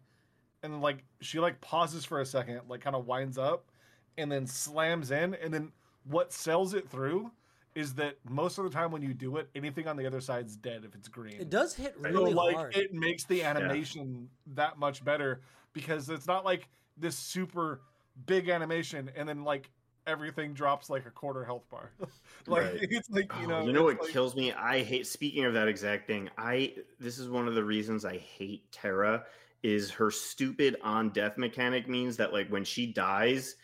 and 0.63 0.81
like 0.81 1.03
she 1.21 1.41
like 1.41 1.61
pauses 1.61 2.05
for 2.05 2.21
a 2.21 2.27
second, 2.27 2.61
like 2.69 2.83
kind 2.83 2.95
of 2.95 3.07
winds 3.07 3.37
up, 3.37 3.71
and 4.17 4.31
then 4.31 4.47
slams 4.47 5.11
in, 5.11 5.35
and 5.35 5.53
then 5.53 5.73
what 6.05 6.33
sells 6.33 6.73
it 6.73 6.89
through 6.89 7.33
is 7.77 7.95
that 7.95 8.17
most 8.29 8.57
of 8.59 8.65
the 8.65 8.71
time 8.71 8.91
when 8.91 9.03
you 9.03 9.13
do 9.15 9.37
it, 9.37 9.49
anything 9.55 9.87
on 9.87 9.97
the 9.97 10.07
other 10.07 10.21
side's 10.21 10.57
dead 10.57 10.83
if 10.85 10.95
it's 10.95 11.09
green. 11.09 11.35
it 11.39 11.51
does 11.51 11.75
hit 11.75 11.95
Right. 12.01 12.13
really 12.13 12.33
so 12.33 12.37
like 12.39 12.57
hard. 12.57 12.75
it 12.77 12.93
makes 12.95 13.25
the 13.25 13.43
animation 13.45 14.29
that 14.55 14.79
much 14.79 15.05
better 15.05 15.43
because 15.75 16.09
it's 16.09 16.27
not 16.27 16.45
like 16.45 16.69
this 16.97 17.17
super 17.17 17.83
big 18.25 18.49
animation 18.49 19.11
and 19.15 19.29
then 19.29 19.45
like 19.45 19.71
everything 20.07 20.55
drops 20.55 20.89
like 20.89 21.05
a 21.05 21.11
quarter 21.11 21.45
health 21.45 21.69
bar. 21.71 21.91
like 22.47 22.63
Right. 22.63 22.79
it's 22.81 23.11
like 23.11 23.31
you 23.41 23.45
Oh, 23.45 23.49
know 23.49 23.65
you 23.67 23.73
know 23.75 23.85
what 23.85 24.01
like- 24.03 24.11
kills 24.11 24.35
me? 24.35 24.53
I 24.53 24.83
hate. 24.83 25.07
Speaking 25.07 25.45
of 25.45 25.53
that 25.53 25.69
exact 25.69 26.07
thing, 26.07 26.31
I 26.39 26.75
this 26.99 27.19
is 27.19 27.29
one 27.29 27.47
of 27.47 27.55
the 27.55 27.65
reasons 27.65 28.05
I 28.07 28.17
hate 28.17 28.73
Terra. 28.73 29.25
Is 29.63 29.91
her 29.91 30.11
stupid 30.13 30.77
on 30.83 31.11
death 31.11 31.37
mechanic 31.37 31.89
means 31.89 32.17
that 32.19 32.33
like 32.33 32.49
when 32.49 32.63
she 32.65 32.87
dies, 32.87 33.57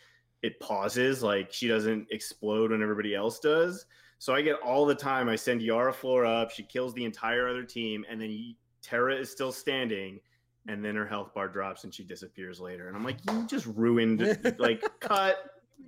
it 0.43 0.59
pauses. 0.59 1.23
Like 1.23 1.51
she 1.53 1.67
doesn't 1.67 2.07
explode 2.11 2.71
when 2.71 2.83
everybody 2.83 3.15
else 3.15 3.39
does. 3.39 3.85
So 4.23 4.33
I 4.33 4.41
get 4.41 4.55
all 4.61 4.85
the 4.85 4.95
time. 4.95 5.27
I 5.27 5.35
send 5.35 5.61
Yara 5.61 5.91
Flora 5.91 6.31
up. 6.31 6.49
She 6.49 6.63
kills 6.63 6.93
the 6.93 7.03
entire 7.03 7.45
other 7.45 7.63
team, 7.65 8.05
and 8.09 8.21
then 8.21 8.29
y- 8.29 8.55
Terra 8.81 9.17
is 9.17 9.29
still 9.29 9.51
standing. 9.51 10.21
And 10.65 10.83
then 10.83 10.95
her 10.95 11.05
health 11.05 11.33
bar 11.33 11.49
drops 11.49 11.83
and 11.83 11.93
she 11.93 12.05
disappears 12.05 12.61
later. 12.61 12.87
And 12.87 12.95
I'm 12.95 13.03
like, 13.03 13.17
you 13.29 13.45
just 13.47 13.65
ruined 13.65 14.21
like 14.59 14.81
cut, 15.01 15.35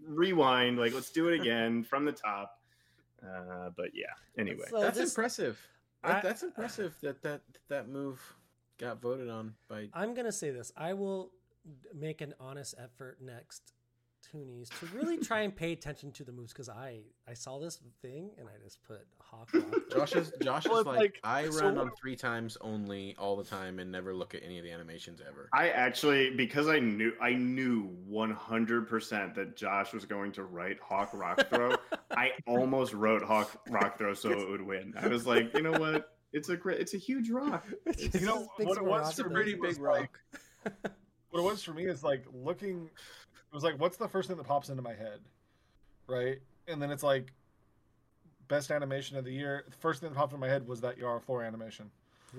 rewind, 0.05 0.77
like 0.77 0.93
let's 0.93 1.11
do 1.11 1.29
it 1.29 1.39
again 1.39 1.81
from 1.86 2.03
the 2.03 2.11
top. 2.11 2.59
Uh, 3.23 3.69
but 3.77 3.91
yeah, 3.93 4.07
anyway. 4.38 4.65
So 4.69 4.81
that's 4.81 4.97
this- 4.97 5.11
impressive. 5.11 5.57
I- 6.03 6.19
that's 6.19 6.43
impressive 6.43 6.93
that 7.03 7.21
that 7.23 7.39
that 7.69 7.88
move 7.88 8.19
got 8.77 9.01
voted 9.01 9.29
on 9.29 9.53
by. 9.69 9.88
I'm 9.93 10.13
gonna 10.13 10.33
say 10.33 10.51
this. 10.51 10.73
I 10.75 10.91
will 10.91 11.31
make 11.93 12.19
an 12.19 12.33
honest 12.38 12.75
effort 12.77 13.19
next 13.21 13.71
Toonies 14.34 14.69
to 14.80 14.86
really 14.97 15.17
try 15.17 15.41
and 15.41 15.55
pay 15.55 15.71
attention 15.71 16.11
to 16.13 16.23
the 16.23 16.32
moves 16.32 16.51
because 16.53 16.69
I 16.69 17.01
I 17.28 17.34
saw 17.34 17.59
this 17.59 17.80
thing 18.01 18.32
and 18.38 18.47
I 18.47 18.63
just 18.63 18.82
put 18.84 19.05
Hawk 19.19 19.49
Rock. 19.53 19.76
Josh 19.91 20.13
is 20.15 20.32
Josh 20.41 20.65
Well, 20.67 20.80
is 20.80 20.86
like, 20.86 20.97
like- 20.97 21.19
I 21.23 21.49
so 21.49 21.61
run 21.65 21.76
what- 21.76 21.82
on 21.86 21.91
three 22.01 22.15
times 22.15 22.57
only 22.61 23.15
all 23.19 23.36
the 23.36 23.43
time 23.43 23.80
and 23.80 23.91
never 23.91 24.13
look 24.13 24.34
at 24.36 24.43
any 24.43 24.57
of 24.57 24.63
the 24.63 24.71
animations 24.71 25.21
ever. 25.28 25.49
I 25.53 25.69
actually 25.69 26.32
because 26.36 26.67
I 26.67 26.80
knew 26.80 27.13
I 27.21 27.34
knew 27.34 27.89
100% 28.09 29.36
that 29.36 29.55
Josh 29.55 29.93
was 29.93 30.05
going 30.05 30.32
to 30.34 30.43
write 30.43 30.78
Hawk 30.82 31.11
Rock 31.13 31.47
Throw. 31.49 31.76
I 32.17 32.32
almost 32.47 32.93
wrote 32.93 33.21
Hawk 33.23 33.59
Rock 33.69 33.97
Throw 33.97 34.13
so 34.13 34.32
it 34.32 34.49
would 34.49 34.61
win. 34.61 34.93
I 34.99 35.07
was 35.07 35.26
like, 35.28 35.53
you 35.53 35.61
know 35.61 35.71
what? 35.80 36.11
It's 36.34 36.49
a 36.49 36.57
it's 36.69 36.93
a 36.93 36.97
huge 36.97 37.30
rock. 37.30 37.65
It's 37.86 38.19
You 38.19 38.26
know, 38.28 38.47
what 38.57 38.78
it 38.78 38.84
was 38.84 39.01
rock 39.05 39.13
for 39.15 39.26
and 39.39 39.45
me 39.45 39.51
then- 39.53 39.61
was 39.61 39.80
like- 39.80 40.17
what 41.30 41.41
it 41.41 41.43
was 41.43 41.61
for 41.63 41.73
me 41.73 41.86
is 41.86 42.03
like 42.03 42.23
looking 42.34 42.86
it 42.86 42.91
was 43.55 43.63
like 43.63 43.79
what's 43.79 43.97
the 43.97 44.07
first 44.07 44.27
thing 44.27 44.37
that 44.37 44.45
pops 44.45 44.69
into 44.69 44.81
my 44.81 44.93
head 44.93 45.19
right 46.07 46.39
and 46.67 46.81
then 46.81 46.91
it's 46.91 47.03
like 47.03 47.31
best 48.47 48.69
animation 48.69 49.17
of 49.17 49.25
the 49.25 49.31
year 49.31 49.63
the 49.69 49.77
first 49.77 50.01
thing 50.01 50.09
that 50.09 50.15
popped 50.15 50.33
in 50.33 50.39
my 50.39 50.47
head 50.47 50.67
was 50.67 50.81
that 50.81 50.97
Yara 50.97 51.19
Flor 51.19 51.43
animation 51.43 51.89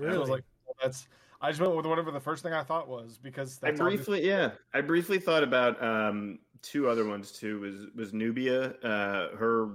And 0.00 0.12
I 0.12 0.18
was 0.18 0.28
like 0.30 0.44
well, 0.66 0.76
that's 0.82 1.08
i 1.40 1.50
just 1.50 1.60
went 1.60 1.74
with 1.74 1.84
whatever 1.86 2.10
the 2.10 2.20
first 2.20 2.42
thing 2.42 2.52
i 2.52 2.62
thought 2.62 2.88
was 2.88 3.18
because 3.22 3.58
I 3.62 3.68
that's 3.68 3.80
obvious- 3.80 4.06
briefly, 4.06 4.28
yeah, 4.28 4.52
I 4.72 4.80
briefly 4.80 5.18
thought 5.18 5.42
about 5.42 5.82
um, 5.82 6.38
two 6.62 6.88
other 6.88 7.04
ones 7.06 7.32
too. 7.32 7.60
Was 7.60 7.86
was 7.94 8.12
Nubia? 8.12 8.70
Uh, 8.82 9.36
her 9.36 9.68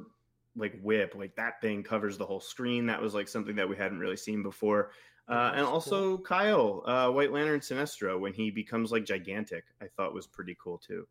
like 0.55 0.79
whip, 0.81 1.15
like 1.15 1.35
that 1.35 1.61
thing 1.61 1.81
covers 1.83 2.17
the 2.17 2.25
whole 2.25 2.39
screen. 2.41 2.85
That 2.85 3.01
was 3.01 3.13
like 3.13 3.27
something 3.27 3.55
that 3.55 3.67
we 3.67 3.77
hadn't 3.77 3.99
really 3.99 4.17
seen 4.17 4.43
before. 4.43 4.91
Uh, 5.29 5.51
and 5.53 5.59
That's 5.59 5.69
also 5.69 6.17
Kyle, 6.17 6.83
uh, 6.85 7.09
White 7.09 7.31
Lantern 7.31 7.61
Sinestro, 7.61 8.19
when 8.19 8.33
he 8.33 8.51
becomes 8.51 8.91
like 8.91 9.05
gigantic, 9.05 9.63
I 9.81 9.85
thought 9.95 10.13
was 10.13 10.27
pretty 10.27 10.57
cool 10.61 10.77
too. 10.77 11.07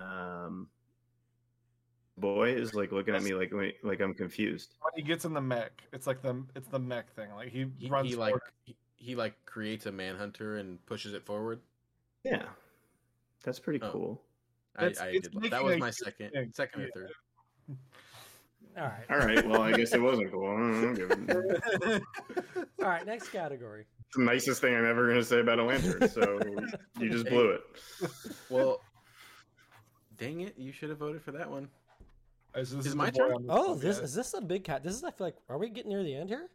Um, 0.00 0.68
boy 2.16 2.50
is 2.52 2.74
like 2.74 2.90
looking 2.92 3.14
at 3.14 3.22
me 3.22 3.32
like 3.34 3.52
like 3.82 4.00
I'm 4.00 4.14
confused. 4.14 4.74
when 4.82 4.92
he 4.96 5.02
gets 5.02 5.24
in 5.24 5.32
the 5.32 5.40
mech 5.40 5.70
it's 5.92 6.06
like 6.06 6.20
the 6.22 6.44
it's 6.56 6.68
the 6.68 6.78
mech 6.78 7.12
thing 7.14 7.28
like 7.36 7.48
he, 7.50 7.66
He, 7.78 7.88
runs 7.88 8.08
he 8.08 8.16
like 8.16 8.34
he, 8.64 8.76
he 8.96 9.14
like 9.14 9.34
creates 9.46 9.86
a 9.86 9.92
manhunter 9.92 10.56
and 10.56 10.84
pushes 10.86 11.14
it 11.14 11.24
forward. 11.24 11.60
Yeah, 12.24 12.42
that's 13.44 13.58
pretty 13.60 13.80
Oh. 13.82 13.90
cool. 13.92 14.22
I, 14.76 14.86
I 15.00 15.12
did, 15.12 15.28
that 15.50 15.62
was 15.64 15.78
my 15.78 15.90
second, 15.90 16.30
thing. 16.30 16.50
second 16.54 16.82
or 16.82 16.88
third. 16.94 17.10
All 18.76 18.84
right. 18.84 19.04
All 19.10 19.18
right, 19.18 19.48
well 19.48 19.62
I 19.62 19.72
guess 19.72 19.92
it 19.92 20.00
wasn't 20.00 20.30
cool. 20.30 20.46
I 20.48 20.56
don't 20.56 20.94
give 20.94 21.10
a- 21.10 22.00
All 22.82 22.88
right. 22.88 23.04
Next 23.04 23.30
category. 23.30 23.86
It's 24.06 24.16
the 24.16 24.22
nicest 24.22 24.60
thing 24.60 24.74
I'm 24.76 24.84
ever 24.86 25.04
going 25.06 25.18
to 25.18 25.24
say 25.24 25.40
about 25.40 25.58
a 25.58 25.64
lantern. 25.64 26.08
So 26.08 26.38
you 27.00 27.10
just 27.10 27.26
blew 27.26 27.50
it. 27.50 27.60
Well, 28.48 28.80
dang 30.18 30.40
it! 30.42 30.54
You 30.56 30.72
should 30.72 30.90
have 30.90 30.98
voted 30.98 31.22
for 31.22 31.32
that 31.32 31.50
one. 31.50 31.68
This 32.54 32.72
Is 32.72 32.86
is 32.86 32.94
my 32.94 33.10
turn? 33.10 33.46
Oh, 33.48 33.74
podcast. 33.74 33.80
this 33.80 33.98
is 33.98 34.14
this 34.14 34.34
a 34.34 34.40
big 34.40 34.64
cat? 34.64 34.82
This 34.82 34.94
is 34.94 35.04
I 35.04 35.10
feel 35.10 35.26
like 35.26 35.36
are 35.48 35.58
we 35.58 35.68
getting 35.68 35.90
near 35.90 36.02
the 36.02 36.14
end 36.14 36.28
here? 36.28 36.48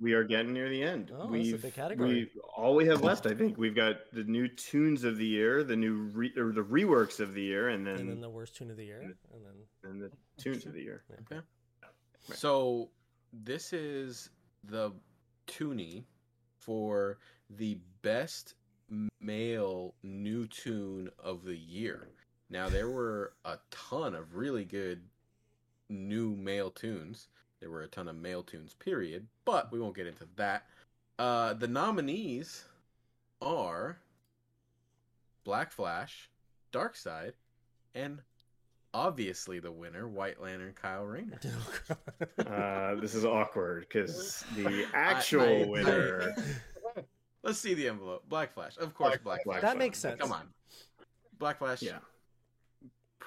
We 0.00 0.12
are 0.12 0.24
getting 0.24 0.52
near 0.52 0.68
the 0.68 0.82
end. 0.82 1.12
Oh, 1.14 1.18
that's 1.18 1.28
a 1.28 1.30
We've, 1.30 1.62
big 1.62 1.74
category. 1.74 2.08
We, 2.34 2.40
all 2.56 2.74
we 2.74 2.84
have 2.86 3.02
left, 3.02 3.26
I 3.26 3.34
think, 3.34 3.56
we've 3.56 3.76
got 3.76 3.96
the 4.12 4.24
new 4.24 4.48
tunes 4.48 5.04
of 5.04 5.16
the 5.16 5.24
year, 5.24 5.62
the 5.62 5.76
new 5.76 6.10
re, 6.12 6.32
or 6.36 6.52
the 6.52 6.64
reworks 6.64 7.20
of 7.20 7.32
the 7.32 7.42
year, 7.42 7.68
and 7.68 7.86
then 7.86 7.96
And 7.96 8.10
then 8.10 8.20
the 8.20 8.28
worst 8.28 8.56
tune 8.56 8.70
of 8.70 8.76
the 8.76 8.84
year, 8.84 9.00
and 9.00 9.14
then 9.44 9.90
and 9.90 10.02
the 10.02 10.10
tunes 10.36 10.66
of 10.66 10.72
the 10.72 10.82
year. 10.82 11.04
Yeah. 11.30 11.40
So 12.34 12.90
this 13.32 13.72
is 13.72 14.30
the 14.64 14.92
Toony 15.46 16.04
for 16.58 17.18
the 17.50 17.78
best 18.02 18.54
male 19.20 19.94
new 20.02 20.46
tune 20.46 21.10
of 21.18 21.44
the 21.44 21.56
year. 21.56 22.08
Now 22.50 22.68
there 22.68 22.90
were 22.90 23.32
a 23.44 23.58
ton 23.70 24.14
of 24.14 24.34
really 24.34 24.64
good 24.64 25.02
new 25.88 26.36
male 26.36 26.70
tunes. 26.70 27.28
There 27.60 27.70
were 27.70 27.82
a 27.82 27.88
ton 27.88 28.08
of 28.08 28.16
male 28.16 28.42
tunes, 28.42 28.74
period. 28.74 29.26
But 29.44 29.72
we 29.72 29.80
won't 29.80 29.96
get 29.96 30.06
into 30.06 30.26
that. 30.36 30.66
Uh, 31.18 31.54
the 31.54 31.68
nominees 31.68 32.64
are 33.40 33.98
Black 35.44 35.72
Flash, 35.72 36.28
Darkseid, 36.72 37.32
and 37.94 38.20
obviously 38.92 39.60
the 39.60 39.70
winner, 39.72 40.08
White 40.08 40.40
Lantern 40.42 40.74
Kyle 40.80 41.04
Rayner. 41.04 41.40
Uh, 42.46 42.94
this 42.96 43.14
is 43.14 43.24
awkward 43.24 43.80
because 43.88 44.44
the 44.56 44.86
actual 44.94 45.42
I- 45.64 45.66
winner. 45.66 46.36
Let's 47.42 47.58
see 47.58 47.74
the 47.74 47.88
envelope. 47.88 48.24
Black 48.28 48.52
Flash, 48.54 48.76
of 48.78 48.94
course. 48.94 49.10
Black 49.10 49.22
Black, 49.24 49.44
Flash. 49.44 49.60
Flash. 49.60 49.72
that 49.72 49.78
makes 49.78 49.98
sense. 49.98 50.20
Come 50.20 50.32
on, 50.32 50.48
Black 51.38 51.58
Flash. 51.58 51.82
yeah, 51.82 51.98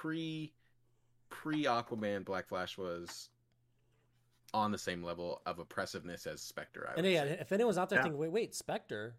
Pre, 0.02 0.52
pre 1.28 1.64
Aquaman, 1.64 2.24
Black 2.24 2.46
Flash 2.46 2.78
was 2.78 3.30
on 4.54 4.70
the 4.70 4.78
same 4.78 5.02
level 5.02 5.42
of 5.44 5.58
oppressiveness 5.58 6.24
as 6.28 6.40
Spectre. 6.40 6.86
I 6.88 6.94
would 6.94 7.04
And 7.04 7.12
yeah, 7.12 7.24
say. 7.24 7.38
if 7.40 7.50
anyone's 7.50 7.78
out 7.78 7.88
there 7.88 7.98
Yeah. 7.98 8.04
thinking, 8.04 8.20
wait, 8.20 8.30
wait, 8.30 8.54
Spectre, 8.54 9.16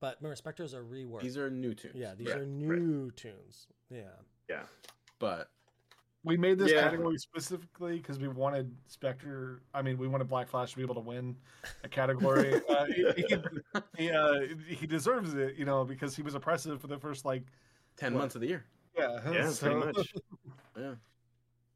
but 0.00 0.16
remember, 0.20 0.34
Spectre's 0.34 0.74
a 0.74 0.78
rework. 0.78 1.20
these 1.20 1.38
are 1.38 1.48
new 1.48 1.74
tunes. 1.74 1.94
yeah, 1.94 2.14
these 2.16 2.26
Right, 2.26 2.38
are 2.38 2.40
right. 2.40 2.48
new 2.48 3.10
tunes. 3.12 3.68
Yeah. 3.88 4.10
yeah. 4.48 4.64
but 5.20 5.50
We 6.24 6.36
made 6.36 6.58
this 6.58 6.72
Yeah. 6.72 6.82
category 6.82 7.16
specifically 7.16 7.98
because 7.98 8.18
we 8.18 8.26
wanted 8.28 8.76
Spectre. 8.88 9.62
I 9.72 9.80
mean, 9.80 9.96
we 9.96 10.08
wanted 10.08 10.26
Black 10.28 10.48
Flash 10.48 10.72
to 10.72 10.76
be 10.76 10.82
able 10.82 10.96
to 10.96 11.00
win 11.00 11.36
a 11.84 11.88
category. 11.88 12.52
uh, 12.68 12.84
he 12.86 13.12
he, 13.16 13.36
he, 13.96 14.10
uh, 14.10 14.40
he 14.68 14.86
deserves 14.88 15.34
it, 15.34 15.54
you 15.54 15.64
know, 15.64 15.84
because 15.84 16.14
he 16.16 16.22
was 16.22 16.34
oppressive 16.34 16.80
for 16.80 16.88
the 16.88 16.98
first 16.98 17.24
like 17.24 17.44
ten 17.96 18.12
What? 18.12 18.18
months 18.22 18.34
of 18.34 18.40
the 18.42 18.48
year. 18.48 18.64
Yeah, 18.96 19.32
Yeah, 19.32 19.48
so- 19.50 19.66
pretty 19.80 19.86
much. 19.98 20.12
Yeah, 20.78 20.94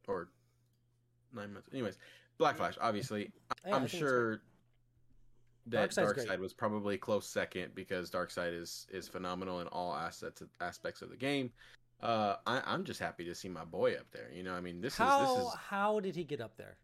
or 0.06 0.28
nine 1.34 1.52
months. 1.52 1.68
Anyways, 1.72 1.98
Black 2.38 2.56
Flash. 2.56 2.78
Obviously, 2.80 3.32
Yeah, 3.66 3.74
I 3.74 3.76
I'm 3.76 3.86
sure 3.86 4.40
that 5.66 5.90
Darkseid's 5.90 5.96
Dark. 5.96 6.20
Side 6.20 6.40
was 6.40 6.54
probably 6.54 6.96
close 6.96 7.26
second 7.26 7.74
because 7.74 8.10
Darkseid 8.10 8.58
is 8.58 8.86
is 8.90 9.08
phenomenal 9.08 9.60
in 9.60 9.66
all 9.68 9.94
assets 9.94 10.42
aspects 10.60 11.02
of 11.02 11.10
the 11.10 11.16
game. 11.16 11.50
Uh, 12.00 12.36
I, 12.46 12.62
I'm 12.64 12.84
just 12.84 13.00
happy 13.00 13.24
to 13.24 13.34
see 13.34 13.48
my 13.48 13.64
boy 13.64 13.94
up 13.94 14.10
there. 14.12 14.30
You 14.32 14.42
know, 14.42 14.54
I 14.54 14.60
mean, 14.60 14.80
this 14.80 14.96
How 14.96 15.22
is 15.22 15.36
this 15.38 15.46
is 15.48 15.54
how 15.54 16.00
did 16.00 16.14
he 16.14 16.24
get 16.24 16.40
up 16.40 16.56
there? 16.56 16.76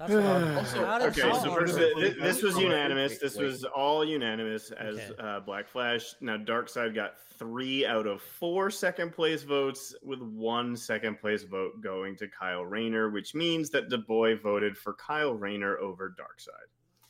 That's 0.00 0.12
what 0.12 0.22
Also- 0.56 1.08
Okay, 1.08 1.20
how 1.20 1.38
so 1.38 1.54
first, 1.54 1.74
was 1.74 1.76
it? 1.76 2.20
this 2.22 2.42
was 2.42 2.56
unanimous. 2.56 3.18
This 3.18 3.36
was 3.36 3.64
all 3.64 4.02
unanimous 4.04 4.70
as 4.70 4.96
Okay. 4.96 5.12
uh, 5.18 5.40
Black 5.40 5.68
Flash. 5.68 6.14
Now, 6.22 6.38
Darkseid 6.38 6.94
got 6.94 7.16
three 7.38 7.84
out 7.84 8.06
of 8.06 8.22
four 8.22 8.70
second 8.70 9.12
place 9.12 9.42
votes, 9.42 9.94
with 10.02 10.20
one 10.22 10.74
second 10.74 11.20
place 11.20 11.42
vote 11.42 11.82
going 11.82 12.16
to 12.16 12.28
Kyle 12.28 12.64
Rayner, 12.64 13.10
which 13.10 13.34
means 13.34 13.68
that 13.70 13.90
the 13.90 13.98
boy 13.98 14.36
voted 14.36 14.74
for 14.76 14.94
Kyle 14.94 15.34
Rayner 15.34 15.76
over 15.78 16.14
Darkseid. 16.18 16.68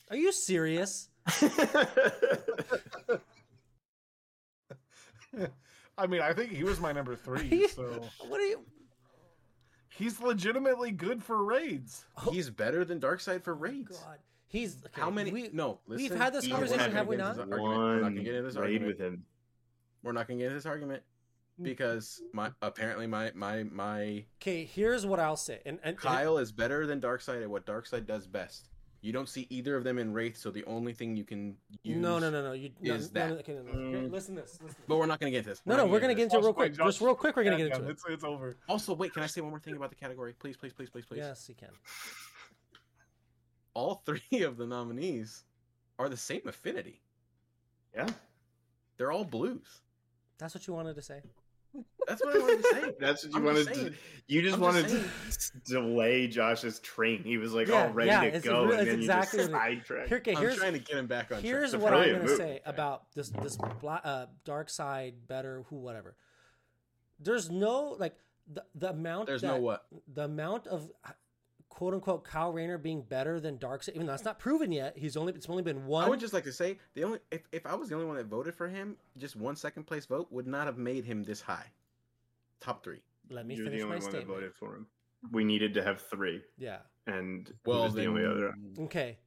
Are 0.09 0.17
you 0.17 0.33
serious? 0.33 1.07
I 5.97 6.07
mean, 6.07 6.21
I 6.21 6.33
think 6.33 6.51
he 6.51 6.63
was 6.63 6.79
my 6.79 6.91
number 6.91 7.13
Are 7.13 7.15
three. 7.15 7.47
you- 7.47 7.67
So 7.69 8.01
What 8.27 8.39
are 8.41 8.45
you? 8.47 8.59
He's 9.93 10.21
legitimately 10.21 10.91
good 10.91 11.21
for 11.23 11.43
raids. 11.43 12.05
Oh. 12.17 12.31
he's 12.31 12.49
better 12.49 12.85
than 12.85 12.99
Darkseid 12.99 13.43
for 13.43 13.51
Oh, 13.53 13.57
raids. 13.57 13.97
God, 13.99 14.19
he's 14.47 14.77
okay, 14.85 15.01
How 15.01 15.09
many? 15.09 15.31
We, 15.31 15.49
no, 15.51 15.79
listen, 15.85 16.09
we've 16.09 16.17
had 16.19 16.33
this 16.33 16.47
conversation, 16.47 16.91
have 16.93 17.07
we 17.07 17.17
not? 17.17 17.37
not 17.37 17.49
gonna 17.49 17.59
get 17.59 17.65
into 17.65 17.69
this 17.73 17.75
argument. 17.75 17.91
We're 17.93 17.93
not 17.93 18.01
One 18.01 18.13
gonna 18.15 18.23
get 18.23 18.33
into 18.35 18.43
this 18.43 18.55
raid 18.55 18.61
argument. 18.63 18.87
with 18.87 18.99
him. 18.99 19.25
We're 20.03 20.11
not 20.13 20.27
gonna 20.27 20.37
get 20.39 20.45
into 20.45 20.55
this 20.55 20.65
argument 20.65 21.03
because 21.61 22.21
my 22.33 22.51
apparently 22.61 23.05
my 23.05 23.31
my 23.35 23.63
my 23.63 24.25
Okay, 24.41 24.63
here's 24.65 25.05
what 25.05 25.19
I'll 25.19 25.35
say, 25.35 25.59
and 25.65 25.77
and, 25.83 25.89
and 25.91 25.97
Kyle 25.97 26.37
is 26.37 26.51
better 26.51 26.87
than 26.87 27.01
Darkseid 27.01 27.41
at 27.43 27.49
what 27.49 27.65
Darkseid 27.65 28.05
does 28.05 28.27
best. 28.27 28.69
You 29.01 29.11
don't 29.11 29.27
see 29.27 29.47
either 29.49 29.75
of 29.75 29.83
them 29.83 29.97
in 29.97 30.13
Wraith, 30.13 30.37
so 30.37 30.51
the 30.51 30.63
only 30.65 30.93
thing 30.93 31.17
you 31.17 31.23
can 31.23 31.57
use. 31.81 31.97
no, 31.97 32.19
no, 32.19 32.29
no, 32.29 32.43
no. 32.43 32.51
You 32.51 32.69
no, 32.81 32.93
is 32.93 33.11
no, 33.11 33.21
no, 33.21 33.35
that. 33.35 33.39
okay, 33.39 33.53
no, 33.53 33.63
no. 33.63 33.73
Mm. 33.73 34.11
listen 34.11 34.35
to 34.35 34.41
this. 34.41 34.59
Listen 34.61 34.67
to 34.67 34.75
this. 34.75 34.85
But 34.87 34.97
we're 34.97 35.07
not 35.07 35.19
gonna 35.19 35.31
get 35.31 35.39
into 35.39 35.49
this. 35.49 35.61
No, 35.65 35.75
no, 35.75 35.87
we're 35.87 35.99
gonna 35.99 36.13
get 36.13 36.25
into 36.25 36.37
it 36.37 36.41
real 36.41 36.53
quick. 36.53 36.75
Josh, 36.75 36.85
Just 36.85 37.01
real 37.01 37.15
quick, 37.15 37.35
we're 37.35 37.43
gonna 37.43 37.57
Yeah, 37.57 37.65
get 37.65 37.73
into 37.73 37.83
yeah, 37.85 37.89
it. 37.89 37.91
It's, 37.93 38.03
it's 38.07 38.23
over. 38.23 38.57
Also, 38.69 38.93
wait, 38.93 39.11
can 39.11 39.23
I 39.23 39.25
say 39.25 39.41
one 39.41 39.49
more 39.49 39.59
thing 39.59 39.75
about 39.75 39.89
the 39.89 39.95
category, 39.95 40.33
please, 40.33 40.55
please, 40.55 40.71
please, 40.71 40.89
please, 40.91 41.05
please? 41.05 41.17
Yes, 41.17 41.49
you 41.49 41.55
can. 41.55 41.69
All 43.73 44.03
three 44.05 44.43
of 44.43 44.57
the 44.57 44.67
nominees 44.67 45.45
are 45.97 46.07
the 46.09 46.17
same 46.17 46.41
affinity. 46.45 47.01
Yeah, 47.95 48.07
They're 48.97 49.11
all 49.11 49.25
blues. 49.25 49.81
That's 50.37 50.53
what 50.53 50.67
you 50.67 50.73
wanted 50.73 50.95
to 50.95 51.01
say. 51.01 51.21
That's 52.07 52.23
what 52.23 52.35
I 52.35 52.39
wanted 52.39 52.63
to 52.63 52.69
say. 52.69 52.93
that's 52.99 53.23
what 53.23 53.33
you 53.33 53.39
I'm 53.39 53.45
wanted 53.45 53.73
to. 53.73 53.93
You 54.27 54.41
just 54.41 54.55
I'm 54.55 54.61
wanted 54.61 54.87
just 54.87 55.53
to 55.53 55.59
delay 55.73 56.27
Josh's 56.27 56.79
train. 56.79 57.23
He 57.23 57.37
was 57.37 57.53
like 57.53 57.67
Yeah, 57.67 57.83
all 57.87 57.89
ready 57.93 58.09
yeah, 58.09 58.21
to 58.21 58.27
it's- 58.27 58.43
go, 58.43 58.65
it's 58.69 58.77
and 58.79 58.87
then 58.87 58.95
exactly 58.99 59.39
you 59.39 59.45
just 59.45 59.51
what 59.53 59.61
it- 59.71 59.75
sidetracked. 59.77 60.09
Here, 60.09 60.17
okay, 60.17 60.31
I'm 60.35 60.37
here's 60.41 60.57
trying 60.57 60.73
to 60.73 60.79
get 60.79 60.97
him 60.97 61.07
back 61.07 61.31
on 61.31 61.41
here's 61.41 61.73
It's 61.73 61.73
a 61.73 61.79
what 61.79 61.93
I'm 61.93 62.11
gonna 62.11 62.23
move. 62.25 62.37
say 62.37 62.59
about 62.65 63.03
this 63.15 63.29
this 63.29 63.57
black, 63.81 64.01
uh, 64.03 64.25
Darkseid 64.45 65.13
better 65.27 65.63
who 65.69 65.77
whatever. 65.77 66.15
There's 67.19 67.49
no 67.51 67.95
like 67.99 68.15
the 68.51 68.63
the 68.75 68.89
amount. 68.89 69.27
There's 69.27 69.41
that, 69.41 69.47
no 69.47 69.57
what. 69.59 69.85
the 70.13 70.23
amount 70.25 70.67
of 70.67 70.89
quote 71.71 71.93
unquote 71.95 72.23
Kyle 72.25 72.51
Rayner 72.51 72.77
being 72.77 73.01
better 73.01 73.39
than 73.39 73.57
Darkseid, 73.57 73.95
even 73.95 74.05
though 74.05 74.11
that's 74.11 74.25
not 74.25 74.37
proven 74.37 74.71
yet. 74.71 74.95
He's 74.97 75.17
only 75.17 75.33
it's 75.33 75.49
only 75.49 75.63
been 75.63 75.85
one. 75.87 76.03
I 76.05 76.09
would 76.09 76.19
just 76.19 76.33
like 76.33 76.43
to 76.43 76.51
say 76.53 76.77
the 76.93 77.03
only 77.05 77.19
if, 77.31 77.41
if 77.51 77.65
I 77.65 77.73
was 77.73 77.89
the 77.89 77.95
only 77.95 78.05
one 78.07 78.17
that 78.17 78.27
voted 78.27 78.53
for 78.53 78.67
him, 78.67 78.97
just 79.17 79.35
one 79.35 79.55
second 79.55 79.85
place 79.85 80.05
vote 80.05 80.27
would 80.31 80.45
not 80.45 80.67
have 80.67 80.77
made 80.77 81.05
him 81.05 81.23
this 81.23 81.41
high. 81.41 81.65
Top 82.59 82.83
three. 82.83 82.99
Let 83.29 83.47
me 83.47 83.55
You're 83.55 83.65
finish 83.65 83.79
the 83.79 83.85
only 83.85 83.97
my 83.97 84.03
one 84.03 84.11
that 84.11 84.17
statement. 84.19 84.39
voted 84.39 84.53
for 84.55 84.75
him. 84.75 84.87
We 85.31 85.43
needed 85.43 85.73
to 85.75 85.83
have 85.83 86.01
three, 86.01 86.41
Yeah. 86.57 86.79
and 87.07 87.51
Well, 87.65 87.83
was 87.83 87.93
the 87.93 88.05
only 88.05 88.25
other. 88.25 88.53
Okay. 88.79 89.17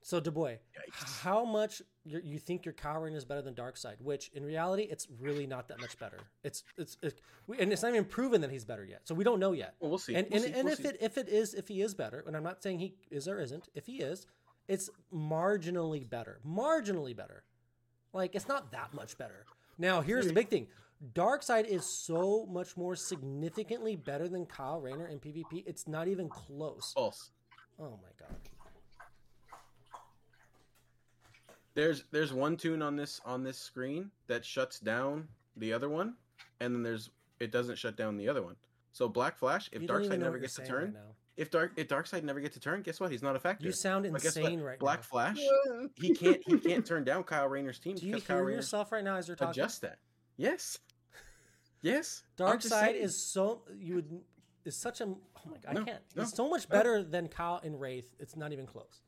So 0.00 0.18
Dubois, 0.18 0.56
Yikes. 0.76 1.20
how 1.20 1.44
much 1.44 1.82
you 2.04 2.20
you 2.24 2.38
think 2.38 2.64
your 2.64 2.72
Kyle 2.74 3.00
Rayner 3.00 3.16
is 3.16 3.24
better 3.24 3.42
than 3.42 3.54
Darkseid? 3.54 4.00
Which 4.00 4.30
in 4.34 4.44
reality, 4.44 4.82
it's 4.90 5.06
really 5.20 5.46
not 5.46 5.68
that 5.68 5.80
much 5.80 5.98
better. 5.98 6.18
It's 6.44 6.64
it's, 6.76 6.96
it's 7.02 7.20
we- 7.46 7.58
and 7.58 7.72
it's 7.72 7.82
not 7.82 7.90
even 7.92 8.04
proven 8.04 8.40
that 8.40 8.50
he's 8.50 8.64
better 8.64 8.84
yet. 8.84 9.00
So 9.04 9.14
we 9.14 9.24
don't 9.24 9.38
know 9.40 9.52
yet. 9.52 9.74
Well, 9.80 9.90
we'll 9.90 9.98
see. 9.98 10.14
And 10.14 10.26
We'll 10.30 10.42
and, 10.42 10.52
see. 10.52 10.58
and 10.58 10.64
We'll 10.64 10.72
if 10.72 10.78
see. 10.80 10.88
it 10.88 10.96
if 11.00 11.18
it 11.18 11.28
is 11.28 11.54
if 11.54 11.68
he 11.68 11.82
is 11.82 11.94
better, 11.94 12.24
and 12.26 12.36
I'm 12.36 12.42
not 12.42 12.62
saying 12.62 12.78
he 12.80 12.94
is 13.10 13.28
or 13.28 13.40
isn't, 13.40 13.68
if 13.74 13.86
he 13.86 14.00
is, 14.00 14.26
it's 14.68 14.90
marginally 15.12 16.08
better. 16.08 16.40
Marginally 16.46 17.14
better. 17.16 17.44
Like 18.12 18.34
it's 18.34 18.48
not 18.48 18.72
that 18.72 18.92
much 18.94 19.16
better. 19.18 19.46
Now 19.78 20.00
here's 20.00 20.26
the 20.26 20.32
big 20.32 20.48
thing. 20.48 20.66
Darkseid 21.14 21.66
is 21.66 21.84
so 21.84 22.46
much 22.46 22.76
more 22.76 22.94
significantly 22.94 23.96
better 23.96 24.28
than 24.28 24.46
Kyle 24.46 24.80
Rayner 24.80 25.06
in 25.08 25.18
PvP. 25.18 25.64
It's 25.66 25.88
not 25.88 26.06
even 26.08 26.28
close. 26.28 26.92
false. 26.94 27.30
Oh 27.80 27.98
my 28.02 28.10
god. 28.20 28.36
There's 31.74 32.04
there's 32.10 32.32
one 32.32 32.56
tune 32.56 32.82
on 32.82 32.96
this 32.96 33.20
on 33.24 33.42
this 33.42 33.58
screen 33.58 34.10
that 34.26 34.44
shuts 34.44 34.78
down 34.80 35.28
the 35.56 35.72
other 35.72 35.88
one, 35.88 36.14
and 36.60 36.74
then 36.74 36.82
there's 36.82 37.10
it 37.40 37.50
doesn't 37.50 37.76
shut 37.78 37.96
down 37.96 38.16
the 38.16 38.28
other 38.28 38.42
one. 38.42 38.56
So 38.92 39.08
Black 39.08 39.38
Flash, 39.38 39.68
if 39.72 39.82
You 39.82 39.88
don't 39.88 40.02
Darkseid 40.02 40.18
never 40.18 40.38
gets 40.38 40.54
to 40.56 40.64
turn, 40.66 40.84
right 40.84 40.92
now. 40.94 41.14
if 41.36 41.50
Dark 41.50 41.72
if 41.76 41.88
Darkseid 41.88 42.24
never 42.24 42.40
gets 42.40 42.54
to 42.54 42.60
turn, 42.60 42.82
guess 42.82 43.00
what? 43.00 43.10
He's 43.10 43.22
not 43.22 43.36
a 43.36 43.38
factor. 43.40 43.64
You 43.64 43.72
sound 43.72 44.04
But 44.12 44.20
guess 44.20 44.36
what? 44.36 44.44
insane 44.44 44.60
right 44.60 44.78
now. 44.78 44.84
Black 44.84 44.98
now. 44.98 45.02
Flash, 45.04 45.38
he 45.94 46.14
can't 46.14 46.42
he 46.46 46.58
can't 46.58 46.84
turn 46.84 47.04
down 47.04 47.24
Kyle 47.24 47.48
Rayner's 47.48 47.78
team 47.78 47.96
Do 47.96 48.06
you 48.06 48.14
because 48.14 48.26
Kyle 48.26 48.36
hear 48.36 48.44
Rayner 48.46 48.56
yourself 48.58 48.92
right 48.92 49.02
now 49.02 49.16
as 49.16 49.26
you're 49.28 49.36
talking? 49.36 49.50
adjust 49.58 49.80
that. 49.80 49.98
Yes, 50.36 50.78
yes. 51.80 52.22
I'm 52.38 52.58
Darkseid 52.58 52.94
is 53.00 53.32
so 53.32 53.62
you 53.78 53.94
would 53.96 54.20
is 54.64 54.80
such 54.80 55.00
a 55.00 55.04
oh 55.04 55.18
my 55.50 55.56
god, 55.64 55.74
No, 55.74 55.80
I 55.80 55.84
can't. 55.84 56.02
no, 56.14 56.22
it's 56.22 56.36
so 56.36 56.48
much 56.48 56.68
no. 56.68 56.76
better 56.76 57.02
than 57.02 57.28
Kyle 57.28 57.60
and 57.64 57.80
Wraith. 57.80 58.14
It's 58.20 58.36
not 58.36 58.52
even 58.52 58.66
close. 58.66 59.00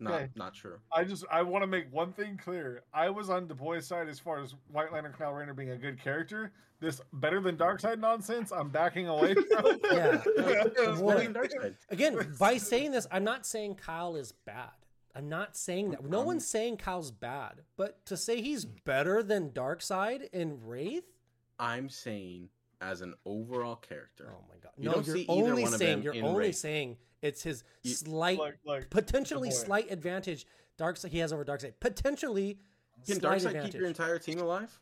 Not 0.00 0.14
Okay. 0.14 0.28
not 0.34 0.54
true. 0.54 0.78
I 0.92 1.04
just 1.04 1.24
I 1.30 1.42
want 1.42 1.62
to 1.62 1.66
make 1.66 1.92
one 1.92 2.12
thing 2.12 2.38
clear. 2.42 2.82
I 2.94 3.10
was 3.10 3.28
on 3.30 3.46
Dubois' 3.46 3.80
side 3.86 4.08
as 4.08 4.18
far 4.18 4.40
as 4.40 4.54
White 4.72 4.92
Lantern 4.92 5.12
Kyle 5.16 5.32
Rayner 5.32 5.52
being 5.54 5.70
a 5.70 5.76
good 5.76 6.00
character. 6.02 6.52
This 6.80 7.02
better 7.12 7.40
than 7.40 7.58
Darkseid 7.58 7.98
nonsense. 7.98 8.50
I'm 8.50 8.70
backing 8.70 9.06
away 9.08 9.34
from. 9.34 9.44
Yeah. 9.92 10.22
It's 10.24 11.00
Boy. 11.00 11.14
better 11.14 11.24
than 11.24 11.34
Darkseid. 11.34 11.74
Again, 11.90 12.34
by 12.38 12.56
saying 12.56 12.92
this, 12.92 13.06
I'm 13.12 13.24
not 13.24 13.44
saying 13.44 13.74
Kyle 13.74 14.16
is 14.16 14.32
bad. 14.32 14.70
I'm 15.14 15.28
not 15.28 15.56
saying 15.56 15.90
that. 15.90 16.04
No 16.04 16.22
one's 16.22 16.46
saying 16.46 16.76
Kyle's 16.78 17.10
bad, 17.10 17.62
but 17.76 18.06
to 18.06 18.16
say 18.16 18.40
he's 18.40 18.64
better 18.64 19.22
than 19.22 19.50
Darkseid 19.50 20.30
in 20.32 20.64
Wraith, 20.64 21.04
I'm 21.58 21.88
saying 21.90 22.48
as 22.80 23.00
an 23.02 23.14
overall 23.26 23.76
character. 23.76 24.30
oh 24.32 24.44
my 24.48 24.56
god. 24.62 24.72
You 24.78 24.86
no, 24.88 24.94
don't 24.94 25.06
you're 25.06 25.16
see 25.16 25.22
either 25.28 25.50
only 25.50 25.62
one 25.64 25.74
of 25.74 25.78
saying 25.78 26.02
them 26.02 26.14
you're 26.14 26.24
only 26.24 26.38
Wraith. 26.46 26.56
saying 26.56 26.96
it's 27.22 27.42
his 27.42 27.62
You- 27.82 27.92
slight 27.94 28.38
like 28.38 28.58
like 28.64 28.90
potentially 28.90 29.50
slight 29.50 29.90
advantage 29.90 30.46
Darkseid 30.78 31.10
he 31.10 31.18
has 31.18 31.32
over 31.32 31.44
Darkseid. 31.44 31.74
Potentially 31.80 32.58
Can 33.06 33.20
slight 33.20 33.40
Darkseid 33.42 33.64
keep 33.64 33.74
your 33.74 33.86
entire 33.86 34.18
team 34.18 34.38
alive? 34.38 34.78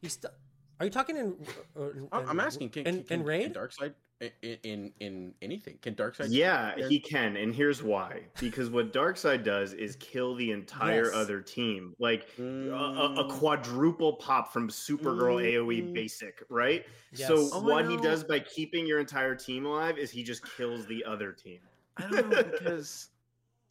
He's 0.00 0.14
st- 0.14 0.32
Are 0.80 0.86
you 0.86 0.90
talking 0.90 1.16
in? 1.16 1.34
Uh, 1.76 1.82
I'm, 2.12 2.22
in- 2.22 2.28
I'm 2.30 2.40
asking. 2.40 2.70
Can, 2.70 2.86
in, 2.86 3.02
can, 3.04 3.20
in 3.20 3.26
raid? 3.26 3.52
Can 3.52 3.62
Darkseid 3.62 3.94
in 4.20 4.58
in, 4.62 4.92
in 5.00 5.34
anything. 5.42 5.78
Can 5.82 5.94
Darkseid? 5.94 6.28
Yeah, 6.30 6.72
Yeah. 6.76 6.88
he 6.88 6.98
can, 7.00 7.36
and 7.36 7.54
here's 7.54 7.82
why. 7.82 8.22
Because 8.40 8.70
what 8.70 8.92
Darkseid 8.92 9.44
does 9.44 9.72
is 9.74 9.96
kill 9.96 10.34
the 10.34 10.50
entire 10.52 11.04
Yes. 11.06 11.14
other 11.14 11.40
team, 11.42 11.94
like 11.98 12.28
a, 12.38 12.42
a, 12.42 13.14
a 13.16 13.24
Mm. 13.24 13.30
quadruple 13.30 14.14
pop 14.14 14.52
from 14.52 14.68
Supergirl 14.68 15.42
AOE 15.44 15.82
Mm. 15.82 15.92
basic, 15.94 16.42
right? 16.48 16.86
Yes. 17.12 17.28
So 17.28 17.48
Oh, 17.52 17.60
what 17.62 17.88
he 17.90 17.96
does 17.98 18.24
by 18.24 18.40
keeping 18.40 18.86
your 18.86 19.00
entire 19.00 19.34
team 19.34 19.66
alive 19.66 19.98
is 19.98 20.10
he 20.10 20.22
just 20.22 20.42
kills 20.56 20.86
the 20.86 21.04
other 21.04 21.32
team. 21.32 21.60
I 21.98 22.06
don't 22.08 22.30
know 22.30 22.42
because 22.42 23.08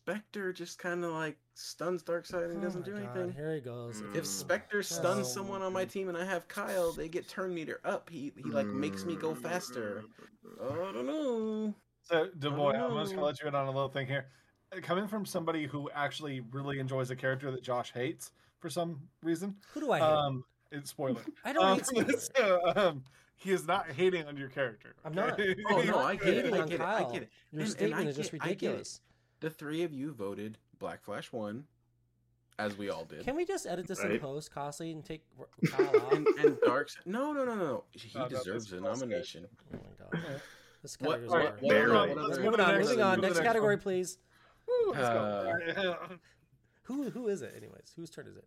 Spectre 0.10 0.54
just 0.54 0.78
kind 0.78 1.04
of 1.04 1.12
like 1.14 1.36
stuns 1.56 2.04
Darkseid 2.04 2.52
and 2.52 2.60
Oh 2.60 2.62
doesn't 2.62 2.86
do 2.86 2.92
God, 2.92 3.00
anything. 3.18 3.32
Here 3.34 3.56
he 3.56 3.60
goes. 3.60 4.04
Mm. 4.04 4.16
If 4.16 4.28
Spectre 4.28 4.84
stuns 4.84 5.22
Oh. 5.28 5.30
someone 5.32 5.64
on 5.64 5.74
my 5.74 5.84
team 5.86 6.10
and 6.10 6.18
I 6.18 6.24
have 6.24 6.48
Kyle, 6.48 6.92
they 6.92 7.08
get 7.10 7.28
turn 7.28 7.56
meter 7.56 7.82
up. 7.84 8.08
He 8.12 8.32
he 8.38 8.44
like 8.52 8.68
makes 8.68 9.04
me 9.04 9.16
go 9.16 9.34
faster. 9.34 10.04
I 10.64 10.76
don't 10.76 11.08
know. 11.08 11.74
So, 12.04 12.30
Du 12.38 12.52
Bois, 12.52 12.74
I'm 12.74 12.96
just 13.00 13.16
gonna 13.16 13.26
let 13.26 13.42
you 13.42 13.48
in 13.48 13.56
on 13.56 13.66
a 13.66 13.72
little 13.72 13.90
thing 13.90 14.06
here. 14.06 14.28
Uh, 14.72 14.80
Coming 14.82 15.08
from 15.08 15.26
somebody 15.26 15.66
who 15.66 15.90
actually 15.96 16.42
really 16.52 16.78
enjoys 16.78 17.10
a 17.10 17.16
character 17.16 17.50
that 17.50 17.64
Josh 17.64 17.92
hates 17.92 18.32
for 18.60 18.70
some 18.70 19.00
reason, 19.24 19.56
Who 19.74 19.80
do 19.80 19.92
I 19.92 19.98
hate? 20.00 20.06
um, 20.06 20.44
it's 20.72 20.92
spoiler. 20.92 21.22
I 21.44 21.52
don't 21.54 21.66
Um, 21.98 22.06
hate 22.06 22.20
so, 22.38 22.60
um, 22.76 23.04
he 23.38 23.50
is 23.52 23.66
not 23.66 23.90
hating 23.90 24.28
on 24.28 24.38
your 24.38 24.50
character. 24.50 24.94
I'm 25.04 25.16
not. 25.16 25.40
Oh 25.72 25.82
no, 25.82 25.98
I 26.06 26.16
get 26.16 26.28
it. 26.28 26.54
I 26.54 26.60
on 26.60 26.68
get 26.68 26.76
it. 26.76 26.78
Kyle. 26.78 27.10
I 27.10 27.12
get 27.12 27.24
it. 27.24 27.30
Your 27.52 27.62
and- 27.62 27.62
and 27.62 27.70
statement 27.72 28.06
I 28.06 28.10
is 28.12 28.16
just 28.16 28.32
get- 28.32 28.44
I 28.44 28.48
get 28.50 28.52
it. 28.52 28.56
ridiculous. 28.62 29.02
The 29.46 29.52
three 29.52 29.84
of 29.84 29.94
you 29.94 30.12
voted 30.12 30.58
Black 30.80 31.04
Flash 31.04 31.32
one, 31.32 31.66
as 32.58 32.76
we 32.80 32.90
all 32.90 33.06
did. 33.06 33.24
Can 33.26 33.36
we 33.36 33.46
just 33.46 33.68
edit 33.68 33.86
this 33.86 34.00
in 34.04 34.18
post, 34.18 34.52
costly, 34.52 34.90
and 34.92 35.06
take 35.06 35.22
Kyle 35.70 35.86
off? 35.98 36.14
and, 36.14 36.26
and 36.40 36.56
Darkseid. 36.66 37.06
No, 37.06 37.32
no, 37.32 37.46
no, 37.46 37.54
no, 37.54 37.64
no. 37.64 37.84
He 37.92 38.10
No, 38.18 38.24
no, 38.24 38.30
deserves 38.30 38.72
that's 38.72 38.82
a 38.82 38.84
false, 38.84 39.02
guys. 39.02 39.08
nomination. 39.08 39.46
Oh 39.72 39.78
my 39.78 40.20
god. 40.20 40.42
This 40.82 40.98
What- 41.00 41.20
category's 41.20 41.30
what- 41.30 41.42
over. 41.42 41.58
what- 41.60 41.70
Barely. 41.70 42.16
Let's 42.16 42.38
move 42.40 42.46
Moving 42.46 42.60
on, 42.60 42.80
moving 42.82 43.02
on. 43.04 43.16
Move 43.18 43.26
Next 43.30 43.40
category, 43.42 43.76
one. 43.76 43.82
please. 43.84 44.18
Woo, 44.68 44.94
Uh. 44.96 45.54
Who 46.86 47.10
who 47.12 47.28
is 47.28 47.44
it, 47.44 47.54
anyways? 47.56 47.94
Whose 47.96 48.10
turn 48.10 48.26
is 48.26 48.38
it? 48.38 48.46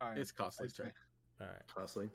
All 0.00 0.08
right. 0.08 0.16
It's 0.16 0.32
costly 0.32 0.68
turn. 0.68 0.90
All 1.38 1.48
right. 1.48 1.56
Costly. 1.74 2.08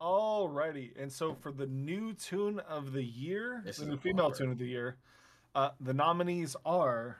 Alrighty, 0.00 0.92
and 0.96 1.10
so 1.12 1.34
for 1.34 1.50
the 1.50 1.66
new 1.66 2.12
tune 2.12 2.60
of 2.60 2.92
the 2.92 3.02
year, 3.02 3.62
This 3.64 3.78
the 3.78 3.82
is 3.82 3.88
new 3.88 3.96
female 3.96 4.30
tune 4.30 4.52
of 4.52 4.58
the 4.58 4.66
year, 4.66 4.98
uh, 5.54 5.70
the 5.80 5.94
nominees 5.94 6.56
are. 6.64 7.18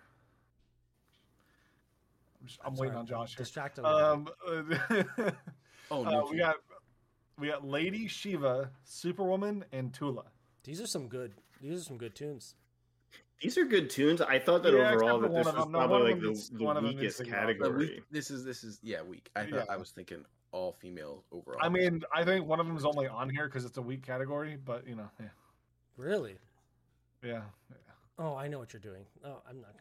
I'm, 2.41 2.47
just- 2.47 2.61
I'm 2.65 2.73
I'm 2.73 2.77
waiting 2.79 2.93
sorry, 2.95 3.01
on 3.01 3.07
Josh 3.07 3.31
here. 3.37 3.45
Distracted. 3.45 3.85
a 3.85 3.95
little 4.17 4.63
bit. 4.63 5.07
Um, 5.19 5.33
Oh, 5.91 6.03
uh, 6.05 6.25
we 6.31 6.39
got 6.39 6.57
we 7.39 7.49
got 7.49 7.63
Lady 7.67 8.09
Shiva, 8.09 8.71
Superwoman, 8.85 9.65
and 9.71 9.93
Tula. 9.93 10.25
These 10.65 10.81
are 10.81 10.87
some 10.87 11.09
good. 11.09 11.35
These 11.61 11.79
are 11.81 11.85
some 11.85 11.99
good 11.99 12.15
tunes. 12.15 12.55
These 13.43 13.59
are 13.59 13.67
good 13.67 13.91
tunes. 13.91 14.23
I 14.23 14.39
thought 14.39 14.63
that 14.63 14.73
Yeah, 14.73 14.93
overall 14.95 15.21
that 15.21 15.29
this 15.35 15.45
was 15.47 15.55
them. 15.55 15.73
Probably 15.73 16.13
like 16.13 16.23
the, 16.23 16.31
is- 16.31 16.49
the 16.49 16.65
one 16.65 16.79
is 16.79 16.83
weakest 16.85 17.19
the, 17.19 17.25
uh, 17.25 17.29
But 17.29 17.37
category. 17.39 17.77
we, 17.87 18.03
this 18.11 18.31
is 18.31 18.45
this 18.47 18.65
is 18.65 18.81
yeah 18.83 19.03
weak. 19.03 19.29
I 19.37 19.41
thought 19.43 19.51
Yeah. 19.53 19.65
I 19.69 19.77
was 19.77 19.91
thinking 19.91 20.25
all 20.53 20.73
female 20.73 21.23
overall. 21.31 21.59
I 21.61 21.69
mean, 21.69 22.03
I 22.15 22.25
think 22.25 22.47
one 22.47 22.61
of 22.61 22.67
them 22.67 22.77
is 22.79 22.87
only 22.87 23.07
on 23.07 23.29
here 23.29 23.45
because 23.47 23.67
it's 23.67 23.77
a 23.77 23.83
weak 23.83 24.03
category, 24.07 24.57
but 24.65 24.87
you 24.89 24.95
know, 24.97 25.11
yeah, 25.21 25.27
Really? 25.99 26.37
yeah. 27.23 27.43
Oh, 28.19 28.37
I 28.37 28.47
know 28.47 28.59
what 28.59 28.73
you're 28.73 28.81
doing. 28.81 29.05
Oh, 29.25 29.43
I'm 29.49 29.61
not. 29.61 29.75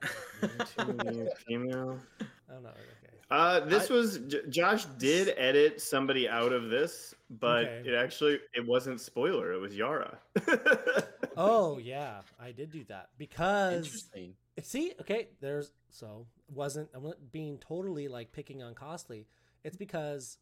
Gonna, 0.78 1.28
Female. 1.48 2.00
I'm 2.50 2.64
not 2.64 2.74
okay. 2.74 3.14
Uh, 3.30 3.60
this 3.62 3.90
was 3.90 4.20
J- 4.28 4.42
Josh 4.50 4.86
did 4.98 5.34
edit 5.38 5.80
somebody 5.82 6.28
out 6.28 6.52
of 6.52 6.70
this, 6.70 7.16
but 7.40 7.66
Okay. 7.66 7.90
it 7.90 7.96
actually 7.96 8.40
it 8.54 8.66
wasn't 8.66 9.00
spoiler. 9.02 9.54
It 9.54 9.60
was 9.60 9.76
Yara. 9.76 10.18
Oh 11.36 11.80
yeah, 11.80 12.20
I 12.40 12.52
did 12.52 12.72
do 12.72 12.84
that 12.90 13.10
because 13.18 13.88
interesting. 13.88 14.36
see, 14.62 14.94
okay, 15.02 15.30
there's 15.42 15.72
so 15.90 16.28
wasn't 16.54 16.90
I'm 16.94 17.02
not 17.04 17.32
being 17.32 17.58
totally 17.58 18.08
like 18.08 18.32
picking 18.32 18.62
on 18.62 18.76
costly. 18.76 19.26
It's 19.64 19.76
because 19.76 20.38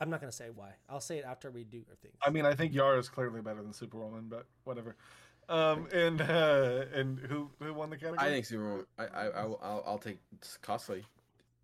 I'm 0.00 0.08
not 0.08 0.20
gonna 0.20 0.30
say 0.30 0.50
why. 0.54 0.70
I'll 0.88 1.00
say 1.00 1.18
it 1.18 1.24
after 1.24 1.50
we 1.50 1.64
do 1.64 1.82
our 1.90 1.96
thing. 1.96 2.12
I 2.22 2.30
mean, 2.30 2.46
I 2.46 2.54
think 2.54 2.72
Yara 2.72 2.96
is 2.96 3.08
clearly 3.08 3.40
better 3.40 3.60
than 3.60 3.72
Superwoman, 3.72 4.26
but 4.28 4.46
whatever. 4.62 4.94
Um, 5.48 5.88
and 5.92 6.20
uh, 6.20 6.84
and 6.94 7.18
who 7.18 7.50
who 7.60 7.72
won 7.72 7.90
the 7.90 7.96
category? 7.96 8.18
I 8.18 8.30
think 8.30 8.44
Superwoman. 8.44 8.86
I 8.98 9.04
I 9.06 9.24
I 9.28 9.44
will- 9.46 9.60
I'll, 9.62 9.82
I'll 9.86 9.98
take 9.98 10.18
costly. 10.62 11.04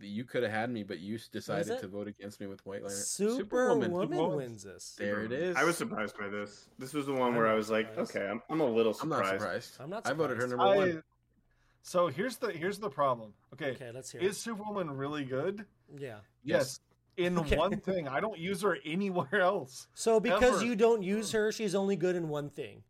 You 0.00 0.24
could 0.24 0.42
have 0.42 0.52
had 0.52 0.70
me, 0.70 0.82
but 0.82 0.98
you 0.98 1.18
decided 1.32 1.78
to 1.80 1.86
vote 1.86 2.08
against 2.08 2.40
me 2.40 2.46
with 2.46 2.64
White 2.66 2.82
Lantern. 2.82 2.98
Superwoman, 3.00 3.90
Superwoman. 3.92 4.36
wins 4.36 4.62
this. 4.64 4.96
There 4.98 5.22
it 5.22 5.32
is. 5.32 5.56
I 5.56 5.64
was 5.64 5.76
surprised 5.76 6.18
by 6.18 6.28
this. 6.28 6.68
This 6.78 6.92
was 6.92 7.06
the 7.06 7.12
one 7.12 7.28
I'm 7.30 7.36
where 7.36 7.46
I 7.46 7.50
not 7.50 7.56
was 7.56 7.70
like, 7.70 7.96
okay, 7.96 8.26
I'm, 8.26 8.42
I'm 8.50 8.60
a 8.60 8.66
little 8.66 8.92
surprised. 8.92 9.22
I'm 9.22 9.38
surprised. 9.38 9.40
not 9.40 9.62
surprised. 9.62 9.80
I'm 9.80 9.90
not 9.90 10.06
I 10.08 10.12
voted 10.12 10.38
her 10.38 10.48
number 10.48 10.64
I, 10.64 10.76
one. 10.76 11.02
so 11.82 12.08
here's 12.08 12.36
the 12.38 12.48
here's 12.50 12.78
the 12.78 12.90
problem. 12.90 13.32
Okay, 13.54 13.70
Okay, 13.72 13.90
let's 13.94 14.10
hear. 14.10 14.20
is 14.20 14.36
Superwoman 14.36 14.90
really 14.96 15.24
good? 15.24 15.60
it. 15.94 16.00
Yeah. 16.02 16.16
Yes. 16.42 16.80
In 17.16 17.38
Okay. 17.38 17.56
one 17.56 17.78
thing, 17.78 18.08
I 18.08 18.18
don't 18.20 18.38
use 18.38 18.62
her 18.62 18.76
anywhere 18.84 19.40
else. 19.40 19.86
So 19.94 20.18
because 20.18 20.56
Ever. 20.56 20.64
you 20.64 20.74
don't 20.74 21.02
use 21.04 21.30
her, 21.32 21.52
she's 21.52 21.74
only 21.74 21.94
good 21.96 22.16
in 22.16 22.28
one 22.28 22.50
thing. 22.50 22.82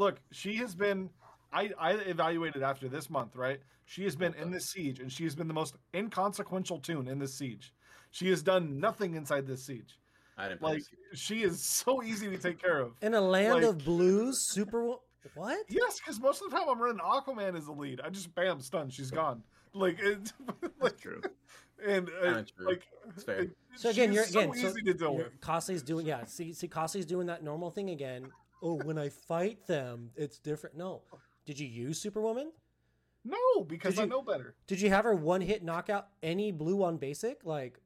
Look, 0.00 0.18
she 0.32 0.56
has 0.56 0.74
been. 0.74 1.10
I 1.52 1.70
I 1.78 1.92
evaluated 1.92 2.62
after 2.62 2.88
this 2.88 3.10
month, 3.10 3.36
right? 3.36 3.60
She 3.84 4.02
has 4.04 4.16
been 4.16 4.32
in 4.34 4.50
this 4.50 4.70
siege, 4.70 4.98
and 5.00 5.12
she 5.12 5.24
has 5.24 5.34
been 5.34 5.46
the 5.46 5.52
most 5.54 5.74
inconsequential 5.94 6.78
tune 6.78 7.06
in 7.06 7.18
this 7.18 7.34
siege. 7.34 7.74
She 8.10 8.30
has 8.30 8.42
done 8.42 8.80
nothing 8.80 9.14
inside 9.14 9.46
this 9.46 9.62
siege. 9.62 9.98
I 10.38 10.48
didn't 10.48 10.60
play 10.60 10.72
Like 10.74 10.82
she 11.12 11.42
is 11.42 11.62
so 11.62 12.02
easy 12.02 12.30
to 12.30 12.38
take 12.38 12.58
care 12.62 12.80
of. 12.80 12.92
In 13.02 13.12
a 13.12 13.20
land 13.20 13.56
Like- 13.56 13.64
of 13.64 13.84
blues, 13.84 14.40
super. 14.40 14.94
What? 15.34 15.58
Yes, 15.68 15.98
because 16.00 16.18
most 16.18 16.40
of 16.42 16.50
the 16.50 16.56
time 16.56 16.66
I'm 16.70 16.80
running 16.80 17.00
Aquaman 17.00 17.54
as 17.54 17.66
the 17.66 17.72
lead. 17.72 18.00
I 18.02 18.08
just 18.08 18.34
bam 18.34 18.58
stun, 18.62 18.88
she's 18.88 19.10
gone. 19.10 19.42
Like 19.74 19.98
it, 20.00 20.32
That's 20.62 20.80
like 20.80 20.98
true. 20.98 21.20
and 21.86 22.08
uh, 22.24 22.42
true. 22.56 22.66
like 22.66 22.86
It's 23.14 23.24
fair. 23.24 23.40
it- 23.40 23.50
So 23.76 23.90
again, 23.90 24.14
you're 24.14 24.24
so 24.24 24.40
again. 24.40 24.54
so 24.54 24.68
easy 24.68 24.80
to 24.82 24.94
deal 24.94 25.12
you're- 25.12 25.24
with. 25.24 25.40
Costly's 25.42 25.82
doing 25.82 26.06
yeah. 26.06 26.24
See, 26.24 26.54
see, 26.54 26.68
Costly's 26.68 27.04
doing 27.04 27.26
that 27.26 27.42
normal 27.44 27.70
thing 27.70 27.90
again. 27.90 28.30
Oh, 28.62 28.74
when 28.84 28.98
I 28.98 29.08
fight 29.08 29.66
them, 29.66 30.10
it's 30.16 30.38
different. 30.38 30.76
No, 30.76 31.02
did 31.46 31.58
you 31.58 31.66
use 31.66 32.00
Superwoman? 32.00 32.52
No, 33.24 33.64
because 33.66 33.94
Did 33.94 34.00
I 34.00 34.04
you- 34.04 34.10
know 34.10 34.22
better. 34.22 34.54
Did 34.66 34.80
you 34.80 34.88
have 34.90 35.04
her 35.04 35.14
one 35.14 35.40
hit 35.40 35.62
knockout 35.62 36.08
any 36.22 36.52
blue 36.52 36.82
on 36.82 36.96
basic? 36.96 37.44
Like 37.44 37.78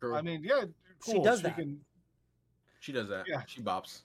Girl, 0.00 0.14
I 0.16 0.22
mean, 0.22 0.42
yeah, 0.44 0.64
She 1.04 1.12
cool. 1.14 1.22
does 1.24 1.42
that. 1.42 1.56
can- 1.56 1.80
she 2.80 2.92
does 2.92 3.08
that. 3.08 3.26
yeah. 3.26 3.42
She 3.46 3.60
bops. 3.62 4.02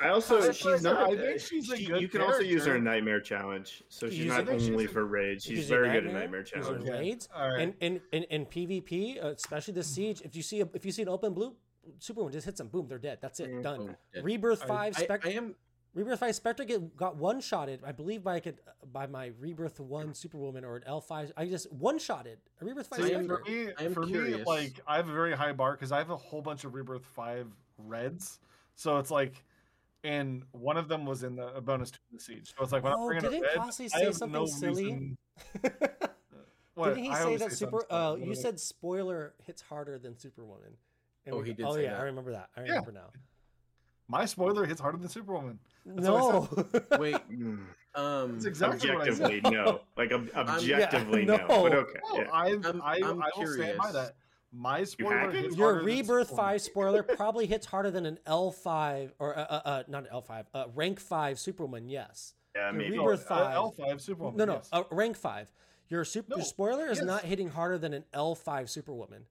I 0.00 0.08
also 0.08 0.40
That's 0.40 0.56
she's 0.56 0.64
what 0.64 0.74
I 0.74 0.76
said, 0.78 0.92
not. 0.94 1.10
I 1.10 1.16
think 1.16 1.40
she's 1.40 1.70
a 1.70 1.76
she- 1.76 1.86
good 1.86 2.00
you 2.00 2.08
can 2.08 2.20
also 2.20 2.40
use 2.40 2.64
her 2.66 2.76
in. 2.76 2.84
Nightmare 2.84 3.20
Challenge, 3.20 3.82
so 3.88 4.08
she's 4.08 4.18
use 4.20 4.28
not 4.28 4.40
it? 4.40 4.48
I 4.48 4.58
she's 4.58 4.70
only 4.70 4.86
for 4.86 5.06
raids. 5.06 5.44
She's 5.44 5.68
very 5.68 5.86
use 5.88 5.94
good 5.94 6.06
at 6.08 6.12
Nightmare, 6.12 6.20
Nightmare 6.20 6.40
use 6.40 6.50
her 6.50 6.60
Challenge. 6.62 6.84
Yeah. 6.86 6.92
raids, 6.98 7.28
All 7.34 7.48
right. 7.50 7.60
and 7.62 7.74
in 7.80 8.00
in, 8.12 8.22
in 8.24 8.46
PvP, 8.46 9.22
uh, 9.22 9.28
especially 9.28 9.74
the 9.74 9.82
siege. 9.84 10.20
If 10.22 10.34
you 10.34 10.42
see 10.42 10.60
a, 10.60 10.68
if 10.74 10.84
you 10.84 10.92
see 10.92 11.02
an 11.02 11.08
open 11.08 11.32
blue, 11.34 11.54
Superwoman 11.98 12.32
just 12.32 12.46
hits 12.46 12.58
them. 12.58 12.68
Boom, 12.68 12.86
they're 12.88 12.98
dead. 12.98 13.18
That's 13.20 13.40
it. 13.40 13.50
Mm. 13.50 13.62
Done. 13.62 13.78
Boom, 13.78 13.96
dead. 14.14 14.24
Rebirth 14.24 14.64
five 14.64 14.94
I, 14.96 15.02
Spectre. 15.02 15.28
I 15.28 15.32
am. 15.32 15.54
Rebirth 15.94 16.20
five 16.20 16.34
Spectre 16.34 16.64
get, 16.64 16.96
got 16.96 17.16
one 17.16 17.40
shotted. 17.40 17.80
I 17.86 17.92
believe 17.92 18.24
by 18.24 18.40
by 18.92 19.06
my 19.06 19.32
Rebirth 19.38 19.78
one 19.78 20.14
Superwoman 20.14 20.64
or 20.64 20.76
an 20.76 20.84
L 20.86 21.00
five. 21.00 21.32
I 21.36 21.46
just 21.46 21.70
one 21.72 21.98
shotted. 21.98 22.38
A 22.60 22.64
Rebirth 22.64 22.86
five 22.86 23.00
See, 23.00 23.14
I 23.14 23.22
Spectre. 23.22 23.42
for 23.44 23.50
me, 23.50 23.68
I 23.78 23.84
am 23.84 23.94
for 23.94 24.06
me, 24.06 24.34
like 24.44 24.80
I 24.86 24.96
have 24.96 25.08
a 25.08 25.12
very 25.12 25.34
high 25.36 25.52
bar 25.52 25.72
because 25.72 25.92
I 25.92 25.98
have 25.98 26.10
a 26.10 26.16
whole 26.16 26.40
bunch 26.40 26.64
of 26.64 26.74
Rebirth 26.74 27.04
Five 27.04 27.46
reds. 27.76 28.38
So 28.74 28.96
it's 28.98 29.10
like, 29.10 29.44
and 30.02 30.44
one 30.52 30.78
of 30.78 30.88
them 30.88 31.04
was 31.04 31.24
in 31.24 31.36
the 31.36 31.48
a 31.54 31.60
bonus 31.60 31.90
to 31.90 31.98
the 32.10 32.18
siege. 32.18 32.54
So 32.56 32.64
it's 32.64 32.72
like 32.72 32.82
when 32.82 32.94
I'm 32.94 33.00
Oh, 33.00 33.06
bringing 33.08 33.30
didn't 33.30 33.42
red, 33.42 33.56
Costly 33.56 33.88
say 33.88 34.10
something 34.12 34.32
no 34.32 34.46
silly? 34.46 35.16
What? 36.74 36.94
Didn't 36.94 37.04
he 37.04 37.10
I 37.10 37.22
say 37.22 37.36
that 37.36 37.50
say 37.50 37.56
super? 37.56 37.84
Uh, 37.90 38.16
you 38.18 38.34
said 38.34 38.58
spoiler 38.58 39.34
hits 39.44 39.60
harder 39.62 39.98
than 39.98 40.18
Superwoman. 40.18 40.76
And 41.26 41.34
Oh, 41.34 41.38
we- 41.38 41.48
he 41.48 41.52
did 41.54 41.66
Oh 41.66 41.74
say 41.74 41.84
yeah, 41.84 41.98
I 41.98 42.02
remember 42.02 42.32
that. 42.32 42.50
I 42.56 42.60
Yeah. 42.62 42.68
remember 42.68 42.92
now. 42.92 43.10
my 44.08 44.24
spoiler 44.26 44.66
hits 44.66 44.80
harder 44.80 44.98
than 44.98 45.08
Superwoman. 45.08 45.58
what 45.84 45.96
No. 46.02 46.48
Wait. 46.98 47.14
Mm. 47.30 47.64
Um. 47.94 48.32
That's 48.32 48.44
exactly 48.46 48.90
what 48.90 49.02
I 49.08 49.12
said. 49.12 49.22
Objectively, 49.24 49.50
no. 49.50 49.80
Like 49.96 50.12
ob- 50.12 50.28
objectively, 50.34 51.20
yeah, 51.20 51.26
no. 51.26 51.36
no. 51.36 51.46
But 51.62 51.74
okay. 51.74 52.00
No, 52.12 52.20
yeah. 52.20 52.28
I've, 52.32 52.66
I'm- 52.66 52.82
I, 52.84 52.96
I'm 53.04 53.22
I 53.22 53.30
will 53.36 53.46
stand 53.46 53.78
by 53.78 53.90
curious. 53.90 53.92
that. 53.92 54.14
My 54.54 54.84
spoiler 54.84 55.16
hacking? 55.18 55.42
hits 55.44 55.56
Your 55.56 55.66
harder 55.66 55.78
than 55.78 55.86
Rebirth 55.86 56.30
Five 56.30 56.60
spoiler 56.60 57.02
probably 57.16 57.46
hits 57.46 57.64
harder 57.64 57.90
than 57.90 58.04
an 58.04 58.18
L 58.26 58.50
five 58.50 59.14
or 59.18 59.38
uh, 59.38 59.42
uh, 59.42 59.60
uh 59.64 59.82
not 59.88 60.02
an 60.02 60.08
L 60.12 60.20
five, 60.20 60.46
uh, 60.52 60.64
rank 60.74 61.00
five 61.00 61.38
Superwoman. 61.38 61.88
Yes. 61.88 62.34
Yeah, 62.54 62.64
Your 62.70 62.72
maybe. 62.74 62.96
No, 62.96 63.04
Rebirth 63.04 63.30
uh, 63.30 63.34
five. 63.34 63.56
L5 63.56 64.00
Superwoman. 64.02 64.36
No, 64.38 64.44
no, 64.44 64.52
yes. 64.54 64.68
uh, 64.72 64.82
rank 64.90 65.16
five. 65.16 65.50
Your 65.88 66.04
super 66.04 66.30
No, 66.30 66.36
your 66.36 66.44
spoiler 66.44 66.86
is 66.90 66.98
yes. 66.98 67.06
not 67.06 67.24
hitting 67.24 67.48
harder 67.48 67.78
than 67.78 67.94
an 67.94 68.04
L 68.12 68.34
five 68.34 68.68
Superwoman. 68.68 69.24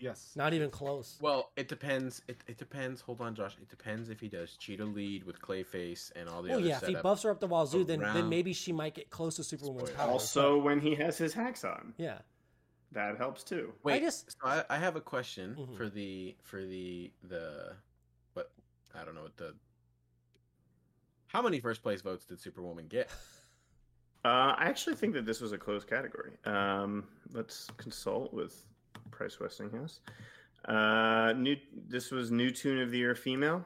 Yes. 0.00 0.32
Not 0.34 0.52
even 0.54 0.70
close. 0.70 1.16
Well, 1.20 1.50
it 1.56 1.68
depends. 1.68 2.22
It, 2.26 2.42
it 2.48 2.58
depends. 2.58 3.00
Hold 3.02 3.20
on, 3.20 3.34
Josh. 3.34 3.56
It 3.60 3.68
depends 3.68 4.10
if 4.10 4.18
he 4.18 4.28
does 4.28 4.56
Cheetah 4.56 4.84
lead 4.84 5.22
with 5.24 5.40
Clayface 5.40 6.10
and 6.16 6.28
all 6.28 6.42
the 6.42 6.48
Well, 6.48 6.58
other 6.58 6.66
yeah, 6.66 6.78
if 6.82 6.86
he 6.88 6.94
buffs 6.96 7.22
her 7.22 7.30
up 7.30 7.38
the 7.40 7.46
wazoo, 7.46 7.84
then 7.84 8.00
then 8.00 8.28
maybe 8.28 8.52
she 8.52 8.72
might 8.72 8.94
get 8.94 9.10
close 9.10 9.36
to 9.36 9.44
Superwoman's 9.44 9.90
power. 9.90 10.10
Also, 10.10 10.58
when 10.58 10.80
he 10.80 10.94
has 10.96 11.16
his 11.16 11.32
hacks 11.32 11.62
on, 11.64 11.94
yeah. 11.98 12.18
that 12.92 13.16
helps 13.18 13.44
too. 13.44 13.72
Wait, 13.84 13.94
I 13.94 14.00
just- 14.00 14.32
so 14.32 14.38
I, 14.48 14.64
I 14.70 14.76
have 14.78 14.96
a 14.96 15.00
question 15.00 15.54
Mhm. 15.54 15.76
for 15.76 15.88
the 15.88 16.34
for 16.42 16.64
the 16.64 17.12
the 17.28 17.76
what 18.32 18.50
I 18.94 19.04
don't 19.04 19.14
know 19.14 19.22
what 19.22 19.36
the. 19.36 19.54
How 21.28 21.42
many 21.42 21.60
first 21.60 21.82
place 21.82 22.00
votes 22.02 22.24
did 22.24 22.40
Superwoman 22.40 22.86
get? 22.88 23.08
Uh, 24.22 24.54
I 24.58 24.64
actually 24.66 24.96
think 24.96 25.14
that 25.14 25.24
this 25.24 25.40
was 25.40 25.52
a 25.52 25.56
closed 25.56 25.88
category. 25.88 26.32
Um, 26.44 27.04
let's 27.32 27.68
consult 27.78 28.34
with 28.34 28.66
Price 29.10 29.38
Westinghouse. 29.40 30.00
Uh, 30.66 31.32
new. 31.36 31.56
This 31.88 32.10
was 32.10 32.30
new 32.30 32.50
tune 32.50 32.80
of 32.80 32.90
the 32.90 32.98
year 32.98 33.14
female. 33.14 33.64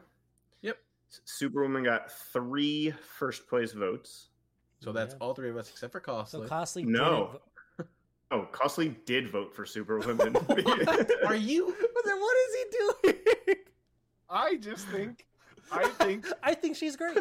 Yep. 0.62 0.78
Superwoman 1.24 1.82
got 1.84 2.10
three 2.10 2.92
first 3.18 3.48
place 3.48 3.72
votes. 3.72 4.28
So 4.80 4.92
that's 4.92 5.14
Yeah. 5.14 5.18
all 5.20 5.34
three 5.34 5.50
of 5.50 5.56
us 5.56 5.70
except 5.70 5.92
for 5.92 6.00
Costly. 6.00 6.40
So 6.42 6.46
Costly. 6.46 6.82
costly. 6.82 6.84
No. 6.84 7.40
didn't 7.78 7.88
Oh, 8.30 8.48
Costly 8.52 8.96
did 9.06 9.30
vote 9.30 9.54
for 9.54 9.64
Superwoman. 9.66 10.36
Are 11.26 11.34
you? 11.36 11.76
But 11.94 12.04
then 12.04 12.20
what 12.20 12.36
is 12.36 12.54
he 12.54 12.64
doing? 12.78 13.56
I 14.28 14.56
just 14.56 14.86
think, 14.88 15.24
I 15.72 15.88
think, 15.88 16.26
I 16.42 16.54
think 16.54 16.76
she's 16.76 16.96
great. 16.96 17.16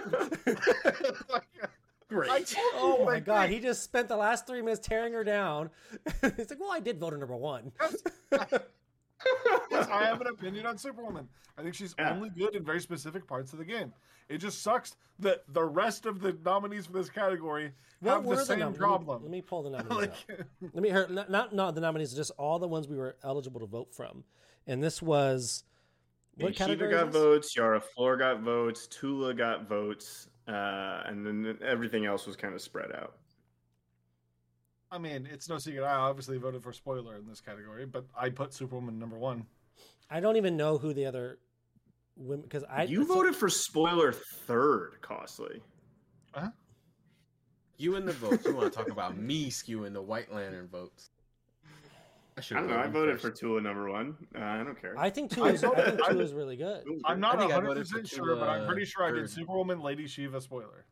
Great. 2.13 2.55
Oh 2.75 2.99
my 3.05 3.13
like, 3.13 3.25
god, 3.25 3.49
he 3.49 3.59
just 3.59 3.81
spent 3.83 4.07
the 4.07 4.15
last 4.15 4.45
three 4.45 4.61
minutes 4.61 4.85
tearing 4.87 5.13
her 5.13 5.23
down. 5.23 5.69
it's 6.23 6.51
like, 6.51 6.59
well, 6.59 6.71
I 6.71 6.79
did 6.79 6.99
vote 6.99 7.13
her 7.13 7.17
number 7.17 7.35
one. 7.35 7.71
Yes, 7.81 7.95
I 9.91 10.03
have 10.05 10.21
an 10.21 10.27
opinion 10.27 10.65
on 10.65 10.77
Superwoman. 10.77 11.27
I 11.57 11.63
think 11.63 11.73
she's 11.75 11.95
Yeah. 11.97 12.11
only 12.13 12.29
good 12.29 12.55
in 12.55 12.63
very 12.63 12.79
specific 12.79 13.27
parts 13.27 13.53
of 13.53 13.59
the 13.59 13.65
game. 13.65 13.93
It 14.29 14.37
just 14.37 14.61
sucks 14.61 14.95
that 15.19 15.43
the 15.53 15.63
rest 15.63 16.05
of 16.05 16.19
the 16.21 16.37
nominees 16.45 16.85
for 16.87 16.93
this 16.93 17.09
category 17.09 17.71
What 17.99 18.11
have 18.13 18.25
the 18.25 18.45
same 18.45 18.59
nom- 18.59 18.69
let 18.69 18.73
me- 18.73 18.77
problem. 18.79 19.21
Let 19.23 19.31
me, 19.31 19.41
pull 19.41 19.63
the 19.63 19.69
nominees 19.71 19.91
like, 19.97 20.09
up. 20.39 20.45
Let 20.73 20.83
me 20.83 20.89
hear 20.89 21.07
not, 21.09 21.29
not 21.29 21.53
not 21.53 21.75
the 21.75 21.81
nominees, 21.81 22.13
just 22.13 22.31
all 22.37 22.59
the 22.59 22.67
ones 22.67 22.87
we 22.87 22.95
were 22.95 23.17
eligible 23.23 23.59
to 23.59 23.65
vote 23.67 23.93
from. 23.93 24.23
And 24.67 24.81
this 24.83 25.01
was 25.01 25.63
what 26.37 26.55
Shiva 26.55 26.69
category? 26.69 26.91
got 26.91 27.07
is 27.09 27.13
votes. 27.13 27.55
Yara 27.55 27.81
Flor 27.81 28.17
got 28.17 28.41
votes. 28.41 28.87
Tula 28.87 29.33
got 29.33 29.67
votes. 29.67 30.27
Uh, 30.47 31.03
and 31.05 31.25
then 31.25 31.57
everything 31.65 32.05
else 32.05 32.25
was 32.25 32.35
kind 32.35 32.53
of 32.53 32.61
spread 32.61 32.91
out. 32.91 33.15
I 34.91 34.97
mean, 34.97 35.27
it's 35.31 35.49
no 35.49 35.57
secret. 35.57 35.83
I 35.83 35.95
obviously 35.95 36.37
voted 36.37 36.61
for 36.61 36.71
spoiler 36.73 37.15
in 37.15 37.25
this 37.27 37.41
category, 37.41 37.85
but 37.85 38.05
I 38.15 38.29
put 38.29 38.53
Superwoman 38.53 38.99
number 38.99 39.17
one. 39.17 39.45
I 40.09 40.19
don't 40.19 40.35
even 40.35 40.55
know 40.55 40.77
who 40.77 40.93
the 40.93 41.05
other 41.05 41.39
women 42.15 42.43
because 42.43 42.63
I 42.69 42.83
you 42.83 43.07
so- 43.07 43.13
voted 43.15 43.35
for 43.35 43.49
spoiler 43.49 44.11
third, 44.11 44.97
Costly. 45.01 45.61
You 47.77 47.95
and 47.95 48.07
the 48.07 48.13
votes. 48.13 48.45
You 48.45 48.55
want 48.55 48.71
to 48.71 48.77
talk 48.77 48.89
about 48.89 49.17
me 49.17 49.49
skewing 49.49 49.93
the 49.93 50.01
White 50.01 50.31
Lantern 50.31 50.67
votes? 50.67 51.09
I 52.35 52.41
I 52.41 52.59
don't 52.59 52.67
know. 52.69 52.77
I 52.77 52.87
voted 52.87 53.21
for 53.21 53.29
Tula 53.29 53.61
number 53.61 53.89
one. 53.91 54.15
Uh, 54.35 54.39
I 54.43 54.63
don't 54.63 54.79
care. 54.79 54.95
I 54.97 55.09
think 55.09 55.31
two 55.31 55.43
I 55.45 55.49
is 55.51 55.63
I 55.63 55.67
voted- 55.67 55.85
think 55.97 56.09
I 56.09 56.13
is 56.21 56.33
really 56.33 56.55
good. 56.55 56.83
I'm 57.05 57.19
not 57.19 57.35
I 57.35 57.39
think 57.39 57.51
I 57.51 57.55
100 57.57 57.77
percent 57.79 58.07
sure, 58.07 58.35
but 58.35 58.49
I'm 58.49 58.65
pretty 58.67 58.85
sure 58.85 59.03
I 59.03 59.11
did. 59.11 59.29
Superwoman, 59.29 59.81
Lady 59.81 60.07
Shiva, 60.07 60.41
spoiler. 60.41 60.85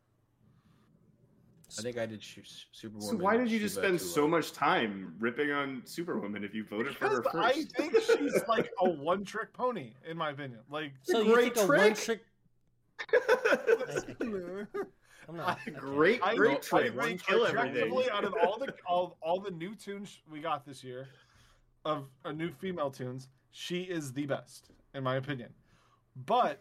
I 1.78 1.82
think 1.82 1.96
I 1.98 2.04
did 2.06 2.22
sh- 2.22 2.38
Superwoman. 2.72 3.08
So 3.18 3.24
why 3.24 3.36
did 3.38 3.50
you 3.50 3.58
just 3.58 3.74
spend 3.76 3.98
Tula. 3.98 4.10
so 4.10 4.28
much 4.28 4.52
time 4.52 5.14
ripping 5.18 5.50
on 5.52 5.80
Superwoman 5.86 6.44
if 6.44 6.54
you 6.54 6.64
voted 6.64 6.94
for 6.96 7.08
her 7.08 7.22
first? 7.22 7.34
I 7.34 7.64
think 7.76 7.94
she's 7.98 8.40
like 8.46 8.70
a 8.80 8.90
one-trick 8.90 9.52
pony, 9.54 9.94
in 10.08 10.16
my 10.18 10.30
opinion. 10.30 10.60
Like, 10.70 10.92
So 11.02 11.22
you 11.22 11.32
great 11.32 11.54
think 11.54 11.64
a 11.64 11.72
one 11.72 11.94
trick. 11.94 12.20
trick? 13.10 13.18
I'm 15.28 15.36
not. 15.36 15.48
I 15.60 15.64
can't. 15.64 15.76
great, 15.78 16.20
I, 16.22 16.34
great 16.36 16.58
I 16.58 16.60
trick. 16.60 16.96
One 16.96 17.16
kill 17.18 17.46
everything. 17.46 17.92
out 18.12 18.24
of 18.24 18.34
all 18.44 18.58
the 18.58 18.74
all, 18.86 19.16
all 19.22 19.40
the 19.40 19.50
new 19.50 19.74
tunes 19.74 20.18
we 20.30 20.40
got 20.40 20.66
this 20.66 20.84
year, 20.84 21.08
of 21.84 22.06
uh, 22.24 22.32
new 22.32 22.50
female 22.50 22.90
tunes, 22.90 23.28
she 23.50 23.82
is 23.82 24.12
the 24.12 24.26
best 24.26 24.70
in 24.94 25.02
my 25.02 25.16
opinion. 25.16 25.50
But 26.26 26.60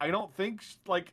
I 0.00 0.10
don't 0.10 0.32
think 0.34 0.62
sh- 0.62 0.76
like 0.86 1.12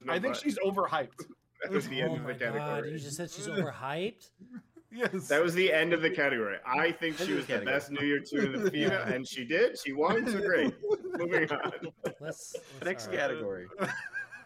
No, 0.00 0.12
I 0.12 0.18
think 0.18 0.34
but 0.34 0.42
she's 0.42 0.58
overhyped. 0.58 1.24
that 1.62 1.70
was 1.72 1.88
the 1.88 2.00
end 2.02 2.12
Oh 2.12 2.14
of 2.16 2.20
the 2.22 2.28
my 2.28 2.32
god! 2.32 2.54
category. 2.54 2.92
You 2.92 2.98
just 2.98 3.16
said 3.16 3.30
she's 3.30 3.46
overhyped. 3.48 4.30
Yes, 4.96 5.26
That 5.26 5.42
was 5.42 5.54
the 5.54 5.72
end 5.72 5.92
of 5.92 6.02
the 6.02 6.10
category. 6.10 6.56
I 6.64 6.92
think 6.92 7.18
End 7.18 7.26
she 7.28 7.34
was 7.34 7.46
the 7.46 7.58
the 7.58 7.64
best 7.64 7.90
New 7.90 8.06
Year 8.06 8.20
tune 8.20 8.54
of 8.54 8.62
the 8.62 8.70
female, 8.76 9.02
and 9.02 9.26
she 9.26 9.44
did. 9.44 9.76
She 9.76 9.92
won. 9.92 10.24
So 10.30 10.38
great. 10.40 10.72
Moving 11.18 11.50
on. 11.50 11.72
Let's, 12.20 12.54
let's 12.54 12.84
Next 12.84 13.06
all 13.06 13.10
right. 13.10 13.18
category. 13.18 13.66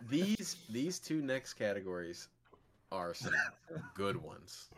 these 0.08 0.56
these 0.70 0.98
two 1.00 1.20
next 1.20 1.52
categories 1.52 2.28
are 2.90 3.12
some 3.12 3.34
good 3.94 4.16
ones. 4.16 4.70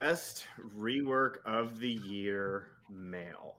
Best 0.00 0.46
rework 0.76 1.36
of 1.46 1.78
the 1.80 1.88
year, 1.90 2.68
male. 2.90 3.56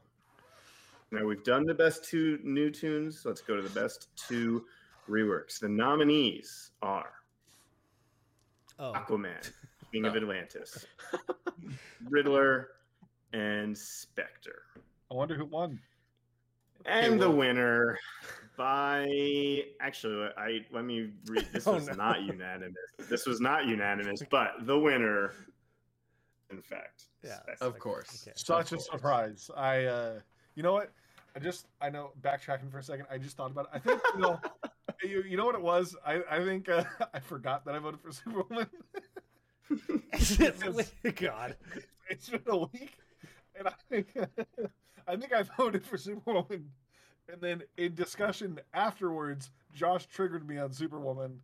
Now 1.11 1.25
we've 1.25 1.43
done 1.43 1.65
the 1.65 1.73
best 1.73 2.03
two 2.03 2.39
new 2.43 2.69
tunes. 2.69 3.23
Let's 3.25 3.41
go 3.41 3.55
to 3.55 3.61
the 3.61 3.79
best 3.79 4.09
two 4.15 4.65
reworks. 5.09 5.59
The 5.59 5.69
nominees 5.69 6.71
are 6.81 7.11
Oh, 8.79 8.93
Aquaman, 8.93 9.51
King 9.91 10.05
of 10.05 10.13
Oh. 10.13 10.17
Atlantis, 10.17 10.85
Riddler, 12.07 12.67
and 13.33 13.75
Spectre. 13.75 14.61
I 15.09 15.15
wonder 15.15 15.33
who 15.35 15.45
won. 15.45 15.79
And 16.85 17.19
the 17.19 17.27
well- 17.29 17.37
winner 17.39 17.97
by 18.55 19.63
actually 19.81 20.29
I 20.37 20.65
let 20.71 20.85
me 20.85 21.11
read 21.25 21.47
this 21.51 21.65
Oh, 21.67 21.73
was 21.73 21.87
no. 21.87 21.93
not 21.93 22.21
unanimous. 22.21 22.75
This 23.09 23.25
was 23.25 23.41
not 23.41 23.65
unanimous, 23.65 24.21
but 24.29 24.51
the 24.67 24.77
winner 24.77 25.33
in 26.51 26.61
fact. 26.61 27.05
Yeah. 27.23 27.35
Spectre. 27.41 27.65
Of 27.65 27.79
course. 27.79 28.23
Okay. 28.27 28.33
Such 28.35 28.71
a 28.71 28.75
course. 28.75 28.89
surprise. 28.89 29.51
I 29.55 29.85
uh 29.85 30.19
you 30.55 30.63
know 30.63 30.73
what? 30.73 30.91
I 31.35 31.39
just 31.39 31.67
I 31.81 31.89
know 31.89 32.11
backtracking 32.21 32.71
for 32.71 32.79
a 32.79 32.83
second. 32.83 33.05
I 33.11 33.17
just 33.17 33.37
thought 33.37 33.51
about 33.51 33.65
it. 33.65 33.71
I 33.73 33.79
think 33.79 34.01
you 34.15 34.21
know 34.21 34.39
you, 35.03 35.23
you 35.23 35.37
know 35.37 35.45
what 35.45 35.55
it 35.55 35.61
was? 35.61 35.95
I 36.05 36.21
I 36.29 36.43
think 36.43 36.69
uh, 36.69 36.83
I 37.13 37.19
forgot 37.19 37.65
that 37.65 37.75
I 37.75 37.79
voted 37.79 38.01
for 38.01 38.11
Superwoman. 38.11 38.67
God. 41.15 41.55
it's 42.09 42.29
been 42.29 42.41
a 42.47 42.57
week, 42.57 42.97
and 43.57 43.67
I 43.67 43.73
think 43.89 44.07
I 45.07 45.15
think 45.15 45.33
I 45.33 45.43
voted 45.57 45.85
for 45.85 45.97
Superwoman, 45.97 46.69
and 47.31 47.41
then 47.41 47.63
in 47.77 47.93
discussion 47.93 48.59
afterwards, 48.73 49.51
Josh 49.73 50.07
triggered 50.07 50.47
me 50.47 50.57
on 50.57 50.71
Superwoman, 50.71 51.41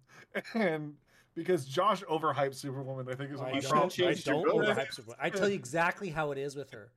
and 0.54 0.96
because 1.36 1.66
Josh 1.66 2.04
overhyped 2.04 2.56
Superwoman, 2.56 3.08
I 3.10 3.16
think 3.16 3.32
is 3.32 3.40
oh, 3.40 3.44
what 3.44 3.50
I 3.50 3.54
my 3.54 3.60
don't- 3.60 3.70
problem. 3.70 3.90
don't, 3.90 4.08
I 4.08 4.12
changed 4.14 4.28
your 4.28 4.46
don't 4.46 4.56
overhype 4.66 4.94
Superwoman. 4.94 5.20
I 5.26 5.30
tell 5.38 5.50
you 5.50 5.56
exactly 5.56 6.10
how 6.10 6.32
it 6.32 6.38
is 6.38 6.56
with 6.56 6.70
her. 6.72 6.92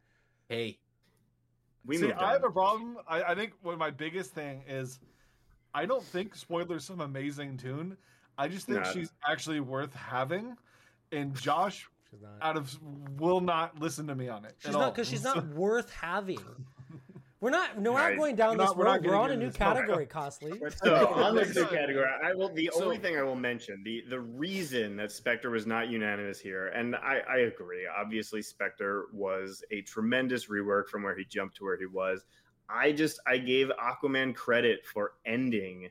Hey, 0.48 0.78
We 1.84 1.96
See, 1.98 2.12
I 2.12 2.32
have 2.32 2.44
a 2.44 2.50
problem. 2.50 2.98
I, 3.08 3.22
I 3.22 3.34
think 3.34 3.52
what 3.62 3.78
my 3.78 3.90
biggest 3.90 4.32
thing 4.32 4.62
is, 4.68 4.98
I 5.74 5.86
don't 5.86 6.04
think 6.04 6.34
Spoiler's 6.34 6.84
some 6.84 7.00
amazing 7.00 7.56
tune. 7.56 7.96
I 8.38 8.48
just 8.48 8.66
think 8.66 8.82
No. 8.84 8.92
she's 8.92 9.12
actually 9.28 9.60
worth 9.60 9.94
having, 9.94 10.56
and 11.12 11.34
Josh 11.40 11.88
She's 12.10 12.20
not. 12.22 12.32
out 12.42 12.56
of 12.56 12.76
will 13.18 13.40
not 13.40 13.78
listen 13.80 14.06
to 14.08 14.14
me 14.14 14.28
on 14.28 14.44
it. 14.44 14.54
She's 14.58 14.74
at 14.74 14.78
not 14.78 14.94
because 14.94 15.08
she's 15.08 15.24
not 15.24 15.46
worth 15.54 15.90
having. 15.90 16.38
We're 17.46 17.50
not. 17.52 17.78
No, 17.78 17.92
we're 17.92 17.98
Right. 17.98 18.16
not 18.16 18.18
going 18.18 18.34
down 18.34 18.50
We're 18.58 18.64
this 18.64 18.70
not- 18.70 18.76
we're 18.76 18.84
road. 18.86 19.06
We're 19.06 19.14
on 19.14 19.30
a 19.30 19.36
new 19.36 19.46
this. 19.46 19.60
No, 19.60 19.66
category, 19.66 20.04
costly. 20.06 20.60
So 20.82 21.06
on 21.14 21.36
this 21.36 21.54
new 21.54 21.64
category, 21.66 22.04
I 22.20 22.34
will. 22.34 22.48
The 22.52 22.70
So- 22.74 22.82
only 22.82 22.98
thing 22.98 23.16
I 23.16 23.22
will 23.22 23.36
mention 23.36 23.84
the 23.84 24.02
the 24.08 24.18
reason 24.18 24.96
that 24.96 25.12
Spectre 25.12 25.48
was 25.50 25.64
not 25.64 25.88
unanimous 25.88 26.40
here, 26.40 26.66
and 26.74 26.96
I, 26.96 27.20
I 27.28 27.36
agree. 27.42 27.86
Obviously, 27.86 28.42
Spectre 28.42 29.04
was 29.12 29.62
a 29.70 29.80
tremendous 29.82 30.46
rework 30.46 30.88
from 30.88 31.04
where 31.04 31.16
he 31.16 31.24
jumped 31.24 31.56
to 31.58 31.64
where 31.64 31.76
he 31.78 31.86
was. 31.86 32.24
I 32.68 32.90
just 32.90 33.20
I 33.28 33.38
gave 33.38 33.70
Aquaman 33.80 34.34
credit 34.34 34.84
for 34.84 35.12
ending 35.24 35.88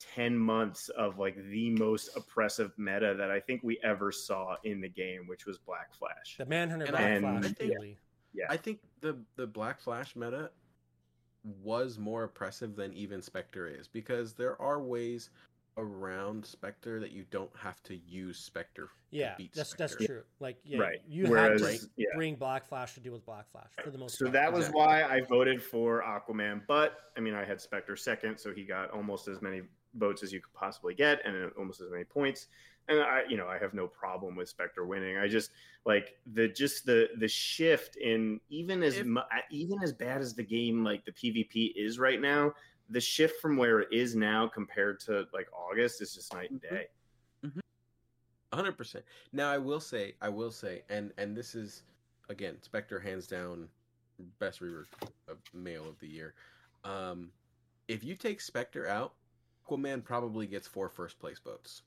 ten 0.00 0.34
months 0.34 0.88
of 0.88 1.18
like 1.18 1.36
the 1.50 1.72
most 1.72 2.16
oppressive 2.16 2.72
meta 2.78 3.14
that 3.18 3.30
I 3.30 3.38
think 3.40 3.60
we 3.62 3.78
ever 3.84 4.10
saw 4.10 4.56
in 4.64 4.80
the 4.80 4.88
game, 4.88 5.26
which 5.26 5.44
was 5.44 5.58
Black 5.58 5.92
Flash. 5.92 6.36
The 6.38 6.46
Manhunter 6.46 6.86
And 6.86 6.92
Black 6.92 7.04
I- 7.04 7.20
Flash. 7.20 7.44
and- 7.60 7.68
Really. 7.70 7.98
Yeah. 8.32 8.46
I 8.48 8.56
think 8.56 8.80
the 9.02 9.18
the 9.36 9.46
Black 9.46 9.78
Flash 9.78 10.16
meta 10.16 10.50
was 11.62 11.98
more 11.98 12.24
oppressive 12.24 12.76
than 12.76 12.92
even 12.92 13.22
Spectre 13.22 13.66
is 13.68 13.86
because 13.88 14.32
there 14.34 14.60
are 14.60 14.80
ways 14.80 15.30
around 15.78 16.44
Spectre 16.44 16.98
that 17.00 17.12
you 17.12 17.24
don't 17.30 17.50
have 17.56 17.82
to 17.84 17.96
use 18.08 18.38
Spectre. 18.38 18.88
Yeah, 19.10 19.34
beat 19.36 19.52
that's 19.54 19.74
that's 19.74 19.94
true. 19.94 20.22
Like, 20.40 20.56
yeah, 20.64 20.78
Right. 20.78 21.02
you 21.06 21.26
Whereas- 21.28 21.62
had 21.62 21.80
to 21.80 21.88
yeah. 21.96 22.06
bring 22.16 22.34
Black 22.34 22.64
Flash 22.66 22.94
to 22.94 23.00
deal 23.00 23.12
with 23.12 23.24
Black 23.26 23.48
Flash 23.50 23.68
for 23.84 23.90
the 23.90 23.98
most 23.98 24.18
So 24.18 24.24
part. 24.26 24.32
that 24.32 24.52
was 24.52 24.66
Exactly. 24.68 24.80
why 24.80 25.02
I 25.04 25.20
voted 25.20 25.62
for 25.62 26.02
Aquaman. 26.02 26.62
But 26.66 26.98
I 27.16 27.20
mean, 27.20 27.34
I 27.34 27.44
had 27.44 27.60
Spectre 27.60 27.94
second, 27.96 28.38
so 28.38 28.52
he 28.52 28.64
got 28.64 28.90
almost 28.90 29.28
as 29.28 29.42
many 29.42 29.62
votes 29.94 30.22
as 30.22 30.32
you 30.32 30.40
could 30.40 30.52
possibly 30.54 30.94
get, 30.94 31.20
and 31.24 31.36
uh, 31.44 31.48
almost 31.58 31.80
as 31.80 31.90
many 31.90 32.04
points. 32.04 32.48
And 32.88 33.00
I, 33.00 33.22
you 33.28 33.36
know, 33.36 33.48
I 33.48 33.58
have 33.58 33.74
no 33.74 33.88
problem 33.88 34.36
with 34.36 34.48
Spectre 34.48 34.86
winning. 34.86 35.16
I 35.16 35.26
just 35.26 35.50
like 35.84 36.16
the 36.34 36.46
just 36.48 36.86
the 36.86 37.08
the 37.18 37.26
shift 37.28 37.96
in 37.96 38.40
even 38.48 38.82
as 38.82 38.96
If- 38.98 39.06
even 39.50 39.82
as 39.82 39.92
bad 39.92 40.20
as 40.20 40.34
the 40.34 40.44
game 40.44 40.84
like 40.84 41.04
the 41.04 41.12
PvP 41.12 41.72
is 41.76 41.98
right 41.98 42.20
now. 42.20 42.54
The 42.90 43.00
shift 43.00 43.40
from 43.40 43.56
where 43.56 43.80
it 43.80 43.88
is 43.92 44.14
now 44.14 44.46
compared 44.46 45.00
to 45.00 45.26
like 45.34 45.48
August 45.52 46.00
is 46.00 46.14
just 46.14 46.32
night 46.32 46.50
and 46.50 46.60
Mhm. 46.62 46.70
day. 46.70 46.88
hundred 48.52 48.78
percent. 48.78 49.04
Now 49.32 49.50
I 49.50 49.58
will 49.58 49.80
say, 49.80 50.14
I 50.22 50.28
will 50.28 50.52
say, 50.52 50.82
and 50.88 51.12
and 51.18 51.36
this 51.36 51.54
is 51.56 51.82
again 52.28 52.62
Spectre 52.62 53.00
hands 53.00 53.26
down 53.26 53.68
best 54.38 54.60
rework 54.60 54.86
of 55.28 55.38
male 55.52 55.88
of 55.88 55.98
the 55.98 56.08
year. 56.08 56.34
Um, 56.84 57.32
if 57.88 58.02
you 58.04 58.14
take 58.14 58.40
Spectre 58.40 58.86
out, 58.86 59.14
Aquaman 59.66 60.02
probably 60.04 60.46
gets 60.46 60.66
four 60.68 60.88
first 60.88 61.18
place 61.18 61.38
votes. 61.40 61.82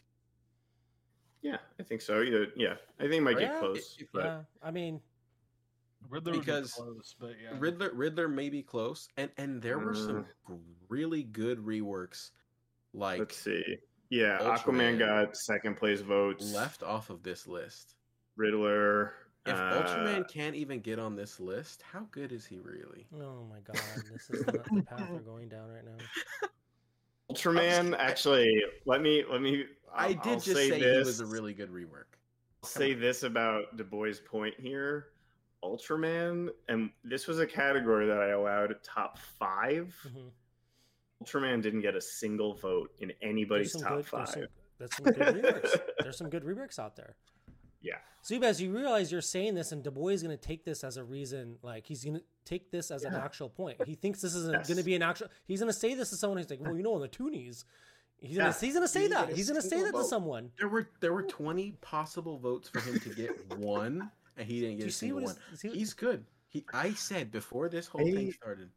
Yeah, 1.42 1.58
I 1.80 1.84
think 1.84 2.02
so. 2.02 2.22
Either 2.22 2.48
yeah, 2.56 2.76
I 3.00 3.04
think 3.04 3.16
it 3.16 3.22
might 3.22 3.40
get 3.40 3.60
close. 3.60 3.98
If- 4.00 4.12
but 4.12 4.26
Yeah, 4.26 4.42
I 4.62 4.72
mean, 4.72 5.02
Riddler 6.10 6.34
would 6.34 6.40
be 6.40 6.46
Because 6.46 6.74
close, 6.74 7.16
but 7.20 7.34
yeah. 7.42 7.56
Riddler 7.60 7.92
Riddler 7.94 8.28
may 8.28 8.50
be 8.50 8.64
close, 8.64 9.08
and 9.18 9.30
and 9.38 9.62
there 9.62 9.80
were 9.80 9.94
some 9.96 10.26
really 10.88 11.24
good 11.24 11.60
reworks, 11.60 12.32
like 12.94 13.20
let's 13.20 13.38
see. 13.38 13.64
Yeah, 14.10 14.40
Aquaman 14.40 14.98
got 14.98 15.36
second 15.38 15.78
place 15.78 16.02
votes. 16.02 16.54
left 16.54 16.84
off 16.84 17.10
of 17.10 17.22
this 17.24 17.48
list. 17.48 17.96
Riddler. 18.36 19.14
If 19.46 19.56
uh, 19.56 19.82
Ultraman 19.82 20.28
can't 20.28 20.56
even 20.56 20.80
get 20.80 21.00
on 21.00 21.16
this 21.16 21.40
list, 21.40 21.82
how 21.82 22.08
good 22.12 22.32
is 22.32 22.46
he 22.46 22.60
really? 22.60 23.08
oh 23.16 23.46
my 23.50 23.60
god, 23.60 23.82
this 24.12 24.30
is 24.30 24.46
not 24.46 24.66
the 24.66 24.84
path 24.84 25.10
we're 25.10 25.20
going 25.20 25.48
down 25.48 25.70
right 25.70 25.86
now. 25.86 26.50
Ultraman. 27.32 27.96
Actually, 27.98 28.62
let 28.86 29.02
me 29.02 29.24
let 29.30 29.42
me. 29.42 29.66
I 29.96 30.10
did 30.10 30.18
I'll 30.24 30.34
just 30.36 30.46
say, 30.48 30.70
say, 30.70 30.80
this. 30.80 30.94
he 30.96 30.98
was 31.06 31.20
a 31.22 31.26
really 31.26 31.54
good 31.54 31.70
rework. 31.72 32.06
I'll 32.64 32.70
say 32.70 32.94
this 32.94 33.24
about 33.24 33.78
Du 33.78 33.84
Bois' 33.84 34.14
point 34.26 34.54
here. 34.60 35.08
Ultraman, 35.64 36.50
and 36.70 36.90
this 37.04 37.28
was 37.28 37.40
a 37.40 37.46
category 37.46 38.08
that 38.08 38.18
I 38.20 38.30
allowed 38.30 38.76
top 38.84 39.18
five. 39.38 39.94
Mhm. 40.08 40.30
Ultraman 41.24 41.62
didn't 41.62 41.82
get 41.82 41.96
a 41.96 42.02
single 42.02 42.54
vote 42.56 42.92
in 43.00 43.12
anybody's 43.22 43.74
top 43.74 43.98
good, 43.98 44.06
five. 44.06 44.48
There's 44.78 44.96
some, 44.96 45.04
there's 45.04 45.16
some 45.18 45.34
good 45.34 45.44
reworks. 45.44 45.80
There's 46.04 46.18
some 46.18 46.30
good 46.30 46.44
reworks 46.44 46.80
out 46.80 46.96
there. 46.96 47.16
Yeah. 47.82 47.98
So 48.22 48.34
you 48.34 48.40
guys, 48.40 48.62
you 48.62 48.72
realize 48.76 49.12
you're 49.12 49.20
saying 49.22 49.56
this, 49.56 49.72
and 49.74 49.84
Du 49.84 49.92
Bois 49.92 50.10
is 50.12 50.24
going 50.24 50.38
to 50.38 50.42
take 50.42 50.64
this 50.64 50.84
as 50.86 50.96
a 50.98 51.04
reason. 51.04 51.58
Like 51.62 51.86
he's 51.86 52.04
going 52.06 52.18
to 52.18 52.24
take 52.46 52.72
this 52.72 52.90
as 52.92 53.04
an 53.04 53.14
actual 53.14 53.50
point. 53.50 53.86
He 53.86 53.96
thinks 53.96 54.22
this 54.22 54.36
is 54.36 54.50
Yes. 54.50 54.68
going 54.68 54.78
to 54.78 54.84
be 54.84 54.96
an 54.96 55.02
actual. 55.02 55.28
He's 55.46 55.60
going 55.60 55.72
to 55.72 55.78
say 55.78 55.94
this 55.94 56.10
to 56.12 56.16
someone. 56.16 56.38
He's 56.38 56.50
like, 56.50 56.62
well, 56.62 56.76
you 56.76 56.84
know, 56.84 56.96
in 56.96 57.02
the 57.02 57.08
Toonies, 57.10 57.66
he's 58.22 58.38
Yeah. 58.38 58.44
going 58.44 58.54
to 58.54 58.60
he's 58.66 58.74
going 58.74 58.84
to 58.86 58.88
say 58.92 59.02
He 59.04 59.08
that. 59.10 59.30
He's 59.34 59.50
going 59.50 59.62
to 59.62 59.68
say 59.68 59.78
single 59.78 59.92
that 60.00 60.04
to 60.04 60.10
someone. 60.10 60.52
There 60.58 60.68
were 60.70 60.90
there 61.00 61.14
were 61.14 61.24
twenty 61.24 61.72
possible 61.82 62.38
votes 62.38 62.70
for 62.70 62.80
him 62.82 63.00
to 63.00 63.10
get 63.10 63.32
one, 63.58 64.10
and 64.38 64.48
he 64.48 64.62
didn't 64.62 64.78
get 64.78 64.88
a 64.88 64.92
single 64.92 65.22
one. 65.24 65.36
is? 65.54 65.60
See 65.60 65.68
what, 65.70 65.78
He's 65.78 65.94
good. 65.94 66.26
He 66.48 66.66
I 66.74 66.94
said 66.94 67.32
before 67.32 67.70
this 67.70 67.88
whole 67.88 68.08
I- 68.08 68.12
thing 68.12 68.32
started 68.32 68.70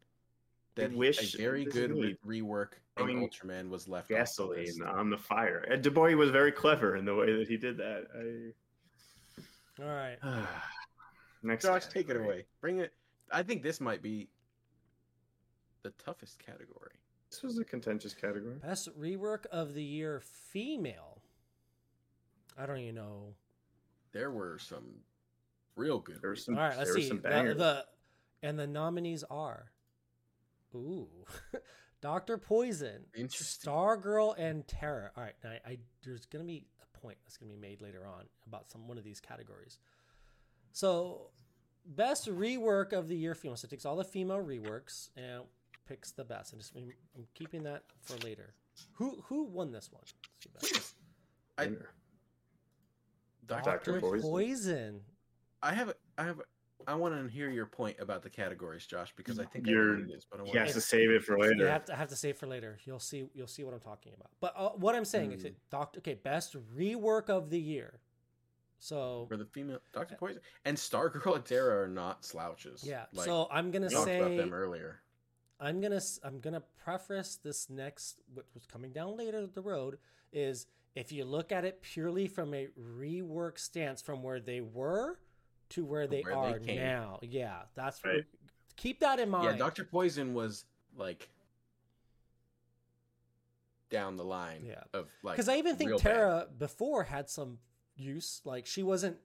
that 0.75 0.91
he- 0.91 0.97
wish- 0.97 1.35
a 1.35 1.39
very 1.39 1.65
good 1.65 1.91
gonna 1.91 2.15
re- 2.25 2.41
rework 2.43 2.73
I 2.97 3.03
in 3.03 3.07
mean, 3.07 3.29
Ultraman 3.29 3.69
was 3.71 3.89
left. 3.89 4.05
off 4.05 4.09
the 4.09 4.15
Gasoline 4.17 4.83
on 4.83 5.09
the 5.11 5.17
fire. 5.19 5.59
And 5.71 5.83
Du 5.83 5.91
Bois 5.91 6.15
was 6.15 6.31
very 6.31 6.53
clever 6.53 6.97
in 6.97 7.05
the 7.07 7.15
way 7.15 7.35
that 7.37 7.49
he 7.49 7.57
did 7.57 7.77
that. 7.79 8.07
I... 9.79 9.83
all 9.83 9.89
right. 9.89 10.19
Next, 11.43 11.65
Josh, 11.65 11.87
take 11.87 12.09
it 12.11 12.17
away. 12.17 12.45
Bring 12.61 12.79
it. 12.81 12.93
I 13.33 13.43
think 13.43 13.63
this 13.63 13.81
might 13.81 14.03
be 14.03 14.29
the 15.83 15.91
toughest 16.05 16.39
category. 16.39 16.93
This 17.33 17.43
was 17.43 17.59
a 17.59 17.65
contentious 17.65 18.13
category. 18.13 18.57
Best 18.63 18.91
rework 19.01 19.47
of 19.47 19.73
the 19.73 19.83
year, 19.83 20.21
female. 20.21 21.23
I 22.59 22.67
don't 22.67 22.77
even 22.77 22.97
know. 22.97 23.35
There 24.13 24.31
were 24.31 24.59
some 24.59 24.85
real 25.75 25.99
good. 25.99 26.21
There 26.21 26.29
were 26.29 26.37
some. 26.37 26.59
All 26.59 26.61
right, 26.61 26.77
let's 26.77 26.91
there 26.91 26.95
were 26.95 27.01
see. 27.01 27.09
some 27.09 27.23
The, 27.23 27.55
the 27.57 27.85
and 28.43 28.59
the 28.59 28.67
nominees 28.67 29.25
are, 29.31 29.73
ooh, 30.75 31.09
Doctor 32.03 32.37
Poison, 32.37 33.07
Interesting. 33.17 33.73
Stargirl, 33.73 34.35
and 34.37 34.69
Terra. 34.69 35.11
All 35.17 35.23
right, 35.23 35.33
now 35.43 35.53
I, 35.67 35.79
there's 36.05 36.27
gonna 36.27 36.45
be 36.45 36.67
a 36.83 36.99
point 36.99 37.17
that's 37.25 37.39
gonna 37.39 37.55
be 37.55 37.59
made 37.59 37.81
later 37.81 38.07
on 38.07 38.25
about 38.47 38.69
some 38.71 38.87
one 38.87 38.99
of 38.99 39.05
these 39.05 39.21
categories. 39.21 39.79
So, 40.73 41.31
best 41.87 42.29
rework 42.29 42.93
of 42.93 43.09
the 43.09 43.17
year 43.17 43.35
female. 43.35 43.57
So 43.57 43.65
it 43.65 43.71
takes 43.71 43.87
all 43.87 43.97
the 43.97 44.05
female 44.05 44.43
reworks 44.43 45.09
and 45.17 45.45
picks 45.87 46.13
the 46.13 46.25
best. 46.25 46.53
And 46.53 46.61
just 46.61 46.75
I'm, 46.77 46.91
I'm 47.17 47.27
keeping 47.35 47.63
that 47.65 47.83
for 48.01 48.17
later. 48.19 48.55
Who 48.95 49.23
who 49.27 49.45
won 49.45 49.73
this 49.73 49.91
one? 49.93 50.03
Let's 50.55 50.69
see 50.69 50.75
that. 51.57 51.63
I- 51.65 51.87
Doctor 53.47 53.71
Dr. 53.73 53.93
Dr. 53.93 54.01
Poison. 54.01 54.31
Poison. 54.31 55.01
I 55.63 55.75
have. 55.75 55.93
I 56.17 56.25
have. 56.25 56.41
I 56.89 56.95
want 56.97 57.15
to 57.15 57.33
hear 57.33 57.49
your 57.49 57.67
point 57.67 57.97
about 58.01 58.23
the 58.23 58.31
categories, 58.31 58.85
Josh, 58.87 59.13
because 59.17 59.39
I 59.39 59.45
think 59.45 59.67
You're- 59.69 59.85
know 59.99 60.01
what 60.03 60.11
it 60.11 60.17
is, 60.17 60.27
but 60.29 60.41
I 60.41 60.43
want 60.43 60.53
He 60.53 60.59
has 60.59 60.73
to 60.75 60.81
save 60.81 61.11
it 61.11 61.23
for 61.23 61.39
later. 61.39 61.55
You 61.57 61.65
have 61.67 61.85
to 61.87 61.93
I 61.93 61.97
have 61.97 62.09
to 62.09 62.17
save 62.17 62.37
for 62.39 62.47
later. 62.47 62.79
You'll 62.85 62.99
see. 62.99 63.29
You'll 63.35 63.47
see 63.47 63.63
what 63.63 63.73
I'm 63.75 63.81
talking 63.81 64.13
about. 64.15 64.31
But 64.41 64.55
uh, 64.57 64.71
what 64.71 64.95
I'm 64.95 65.05
saying 65.05 65.33
is, 65.33 65.41
Hmm. 65.43 65.49
that 65.49 65.71
Doctor. 65.71 65.99
Okay, 65.99 66.15
best 66.15 66.57
rework 66.77 67.29
of 67.31 67.51
the 67.51 67.61
year. 67.61 68.01
So 68.79 69.27
for 69.29 69.37
the 69.37 69.45
female 69.47 69.79
Doctor 69.93 70.17
Poison 70.17 70.41
and 70.65 70.77
Stargirl 70.77 71.37
and 71.37 71.45
Terra 71.45 71.83
are 71.85 71.89
not 71.89 72.25
slouches. 72.25 72.83
yeah. 72.85 73.05
Like, 73.13 73.27
so 73.27 73.47
I'm 73.51 73.71
gonna 73.71 73.87
we 73.87 73.95
talked 73.95 74.09
about 74.09 74.29
say 74.31 74.37
them 74.37 74.53
earlier. 74.53 75.01
I'm 75.63 75.81
gonna 75.81 76.01
I'm 76.25 76.41
gonna 76.41 76.63
preface 76.85 77.37
this 77.43 77.71
next 77.71 78.21
what 78.35 78.47
was 78.53 78.67
coming 78.67 78.93
down 78.93 79.17
later 79.17 79.47
the 79.47 79.61
road 79.63 79.99
is 80.33 80.67
if 80.97 81.13
you 81.13 81.25
look 81.25 81.53
at 81.53 81.65
it 81.65 81.81
purely 81.83 82.27
from 82.27 82.53
a 82.53 82.67
rework 82.79 83.59
stance 83.59 84.03
from 84.03 84.23
where 84.23 84.41
they 84.41 84.61
were 84.61 85.19
to 85.71 85.85
where 85.85 86.07
they 86.09 86.21
where 86.23 86.37
are 86.37 86.59
came. 86.59 86.77
now. 86.77 87.19
Yeah, 87.23 87.63
that's 87.75 88.05
Right. 88.05 88.25
keep 88.77 89.01
that 89.01 89.21
in 89.21 89.31
mind. 89.31 89.45
Yeah, 89.45 89.57
Doctor 89.57 89.85
Poison 89.85 90.35
was 90.35 90.65
like 90.97 91.29
down 93.91 94.17
the 94.17 94.25
line. 94.25 94.65
Yeah. 94.67 94.83
of 94.93 95.09
like 95.23 95.37
because 95.37 95.49
I 95.49 95.57
even 95.59 95.77
think 95.77 95.91
real 95.91 95.99
bad. 95.99 96.03
Terra 96.03 96.47
before 96.59 97.05
had 97.05 97.31
some 97.31 97.59
use. 97.95 98.41
Like 98.45 98.67
she 98.67 98.83
wasn't 98.83 99.17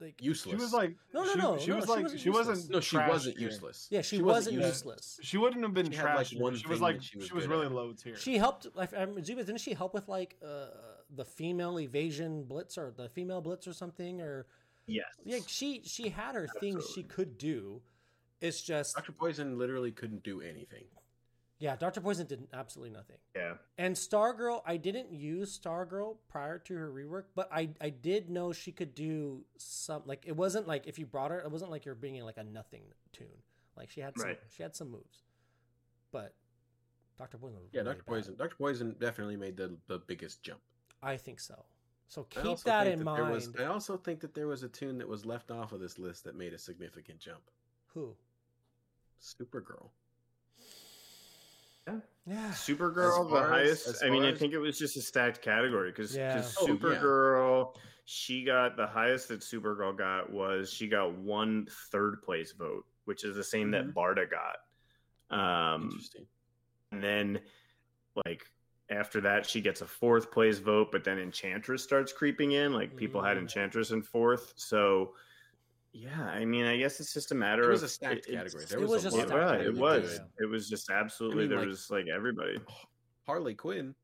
like 0.00 0.22
useless. 0.22 0.54
She 0.56 0.62
was 0.62 0.72
like 0.72 0.96
No, 1.14 1.24
no, 1.24 1.32
she, 1.32 1.38
no, 1.38 1.58
she 1.58 1.70
no, 1.70 1.76
was 1.76 1.84
she 1.84 1.90
like 1.90 2.02
wasn't 2.02 2.20
she 2.20 2.30
wasn't 2.30 2.70
no, 2.70 2.80
she 2.80 2.96
wasn't 2.96 3.36
tier. 3.38 3.48
useless. 3.48 3.88
yeah 3.90 4.02
she, 4.02 4.16
She 4.16 4.22
wasn't, 4.22 4.56
wasn't 4.56 4.66
useless. 4.74 5.20
She 5.22 5.36
wouldn't 5.38 5.62
have 5.62 5.74
been 5.74 5.90
She 5.90 5.96
had, 5.96 6.04
like, 6.14 6.28
trash. 6.28 6.34
one 6.34 6.56
she 6.56 6.66
was 6.66 6.80
like 6.80 6.96
that 6.96 7.04
she 7.04 7.12
she 7.12 7.18
was 7.18 7.32
was, 7.32 7.46
really 7.48 7.66
at. 7.66 7.72
low 7.72 7.92
tier. 7.92 8.16
She 8.16 8.38
helped. 8.38 8.66
Like, 8.74 8.92
um, 8.96 9.16
Zubaz, 9.16 9.46
didn't 9.46 9.58
she 9.58 9.74
help 9.74 9.94
with 9.94 10.08
like 10.08 10.36
uh, 10.44 10.66
the 11.14 11.24
female 11.24 11.78
evasion 11.80 12.44
blitz 12.44 12.76
or 12.78 12.92
the 12.96 13.08
female 13.08 13.40
blitz 13.40 13.66
or 13.66 13.72
something? 13.72 14.20
Or 14.20 14.46
Yes. 14.86 15.04
yeah, 15.24 15.38
she 15.46 15.82
she 15.84 16.08
had 16.08 16.34
her 16.34 16.48
things 16.60 16.88
she 16.94 17.02
could 17.02 17.38
do. 17.38 17.80
It's 18.40 18.60
just 18.62 18.96
Doctor 18.96 19.12
Poison 19.12 19.58
literally 19.58 19.92
couldn't 19.92 20.22
do 20.24 20.40
anything. 20.40 20.84
Yeah, 21.60 21.76
Doctor 21.76 22.00
Poison 22.00 22.26
did 22.26 22.48
absolutely 22.52 22.92
nothing. 22.96 23.18
Yeah. 23.36 23.54
And 23.78 23.94
Stargirl, 23.94 24.62
I 24.66 24.76
didn't 24.78 25.12
use 25.12 25.56
Stargirl 25.58 26.16
prior 26.28 26.58
to 26.58 26.74
her 26.74 26.90
rework, 26.90 27.24
but 27.34 27.48
I 27.52 27.70
I 27.80 27.90
did 27.90 28.28
know 28.30 28.52
she 28.52 28.72
could 28.72 28.94
do 28.94 29.44
some. 29.58 30.02
Like 30.06 30.24
it 30.26 30.34
wasn't 30.36 30.66
like 30.66 30.86
if 30.88 30.98
you 30.98 31.06
brought 31.06 31.30
her, 31.30 31.38
it 31.40 31.50
wasn't 31.50 31.70
like 31.70 31.84
you're 31.84 31.94
bringing 31.94 32.24
like 32.24 32.38
a 32.38 32.44
nothing 32.44 32.82
tune. 33.12 33.28
Like 33.76 33.90
she 33.90 34.00
had 34.00 34.18
some, 34.18 34.26
Right. 34.26 34.40
she 34.48 34.62
had 34.62 34.74
some 34.74 34.90
moves, 34.90 35.22
but 36.10 36.34
Doctor 37.18 37.38
Poison. 37.38 37.60
Was 37.60 37.68
Yeah, 37.72 37.80
really 37.82 37.90
Doctor 37.92 38.02
bad. 38.04 38.12
Poison. 38.12 38.36
Doctor 38.36 38.56
Poison 38.56 38.96
definitely 38.98 39.36
made 39.36 39.56
the 39.56 39.76
the 39.86 39.98
biggest 39.98 40.42
jump. 40.42 40.60
I 41.02 41.16
think 41.16 41.40
so. 41.40 41.64
So 42.08 42.24
keep 42.24 42.58
that 42.60 42.88
in 42.88 42.98
that 43.00 43.04
mind. 43.04 43.30
was- 43.30 43.54
I 43.56 43.66
also 43.66 43.96
think 43.96 44.20
that 44.20 44.34
there 44.34 44.48
was 44.48 44.62
a 44.64 44.68
tune 44.68 44.98
that 44.98 45.06
was 45.06 45.24
left 45.24 45.50
off 45.52 45.72
of 45.72 45.78
this 45.80 45.96
list 45.98 46.24
that 46.24 46.34
made 46.34 46.52
a 46.52 46.58
significant 46.58 47.20
jump. 47.20 47.50
Who? 47.94 48.16
Supergirl. 49.20 49.90
Yeah. 51.86 51.94
Yeah. 52.26 52.48
Supergirl, 52.50 53.24
As 53.26 53.30
the 53.30 53.36
as- 53.36 53.48
highest. 53.48 53.86
as 53.88 54.02
I 54.02 54.10
mean, 54.10 54.22
far 54.22 54.30
I 54.32 54.34
think 54.34 54.52
it 54.52 54.58
was 54.58 54.78
just 54.78 54.96
a 54.96 55.02
stacked 55.02 55.42
category 55.42 55.90
because 55.90 56.14
Yeah. 56.16 56.42
Oh, 56.60 56.66
yeah. 56.66 56.74
Supergirl, 56.74 57.76
she 58.04 58.44
got 58.44 58.76
the 58.76 58.86
highest 58.86 59.28
that 59.28 59.40
Supergirl 59.40 59.96
got 59.96 60.30
was 60.30 60.72
she 60.72 60.88
got 60.88 61.12
one 61.14 61.66
third 61.90 62.22
place 62.22 62.52
vote, 62.52 62.84
which 63.04 63.24
is 63.24 63.36
the 63.36 63.44
same 63.44 63.70
that 63.72 63.86
Mhm. 63.86 63.94
Barda 63.94 64.26
got. 64.30 64.56
Um, 65.36 65.84
Interesting. 65.84 66.26
and 66.92 67.02
then 67.02 67.40
like 68.26 68.44
after 68.90 69.20
that, 69.20 69.46
she 69.46 69.60
gets 69.60 69.80
a 69.82 69.86
fourth 69.86 70.32
place 70.32 70.58
vote, 70.58 70.90
but 70.90 71.04
then 71.04 71.18
Enchantress 71.18 71.82
starts 71.82 72.12
creeping 72.12 72.52
in. 72.52 72.72
Like 72.72 72.96
people 72.96 73.22
had 73.22 73.36
Mm. 73.36 73.42
Enchantress 73.42 73.90
in 73.92 74.02
fourth, 74.02 74.52
so. 74.56 75.14
Yeah, 75.92 76.22
I 76.22 76.44
mean, 76.44 76.66
I 76.66 76.76
guess 76.76 77.00
it's 77.00 77.12
just 77.12 77.32
a 77.32 77.34
matter 77.34 77.62
of. 77.62 77.68
It 77.68 77.72
was 77.72 77.82
of 77.82 77.86
a 77.86 77.88
stacked 77.90 78.26
it- 78.28 78.32
category. 78.34 78.64
There 78.66 78.78
It 78.78 78.82
was, 78.82 78.90
was 78.90 79.00
a 79.02 79.06
just 79.06 79.16
lot 79.16 79.24
it 79.24 79.28
stacked 79.28 79.58
was. 79.58 79.66
It 79.66 79.80
was. 79.80 80.18
good- 80.18 80.28
It 80.38 80.46
was 80.46 80.68
just 80.70 80.90
absolutely. 80.90 81.40
mean, 81.42 81.48
there 81.50 81.58
like- 81.58 81.68
was 81.68 81.90
like 81.90 82.06
everybody. 82.06 82.58
Harley 83.26 83.54
Quinn 83.54 83.94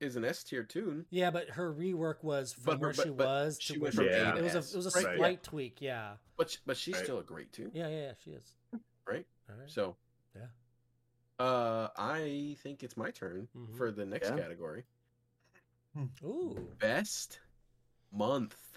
is 0.00 0.16
an 0.16 0.24
S 0.24 0.42
tier 0.44 0.62
tune. 0.64 1.06
Yeah, 1.10 1.30
but 1.30 1.48
her 1.50 1.72
rework 1.72 2.22
was 2.22 2.52
from 2.52 2.64
But 2.64 2.72
her- 2.74 2.78
where 2.80 2.92
she 2.94 3.02
but- 3.04 3.16
but 3.18 3.26
was 3.26 3.58
to 3.58 3.72
where 3.74 3.80
went 3.82 3.92
she 3.94 3.96
from 3.98 4.06
was. 4.06 4.14
A 4.14 4.36
It 4.36 4.42
was 4.42 4.54
a 4.54 4.58
S, 4.58 4.74
it 4.74 4.76
was 4.76 4.86
a 4.96 5.04
right? 5.04 5.16
slight 5.16 5.42
tweak. 5.42 5.80
Yeah. 5.80 6.16
But 6.36 6.50
sh- 6.50 6.56
but 6.66 6.76
she's 6.76 6.94
Right. 6.94 7.04
still 7.04 7.18
a 7.20 7.24
great 7.24 7.52
tune, 7.52 7.70
Yeah, 7.72 7.88
yeah, 7.88 7.96
yeah. 8.02 8.12
She 8.24 8.30
is. 8.32 8.54
right? 9.06 9.26
All 9.48 9.56
right. 9.56 9.70
So 9.70 9.96
Yeah. 10.34 10.48
Uh, 11.38 11.88
I 11.96 12.56
think 12.62 12.82
it's 12.82 12.96
my 12.96 13.10
turn 13.10 13.48
Mhm. 13.56 13.76
for 13.76 13.90
the 13.92 14.04
next 14.06 14.28
Yeah. 14.30 14.36
category. 14.38 14.84
Ooh. 16.24 16.74
Best 16.78 17.40
month 18.12 18.75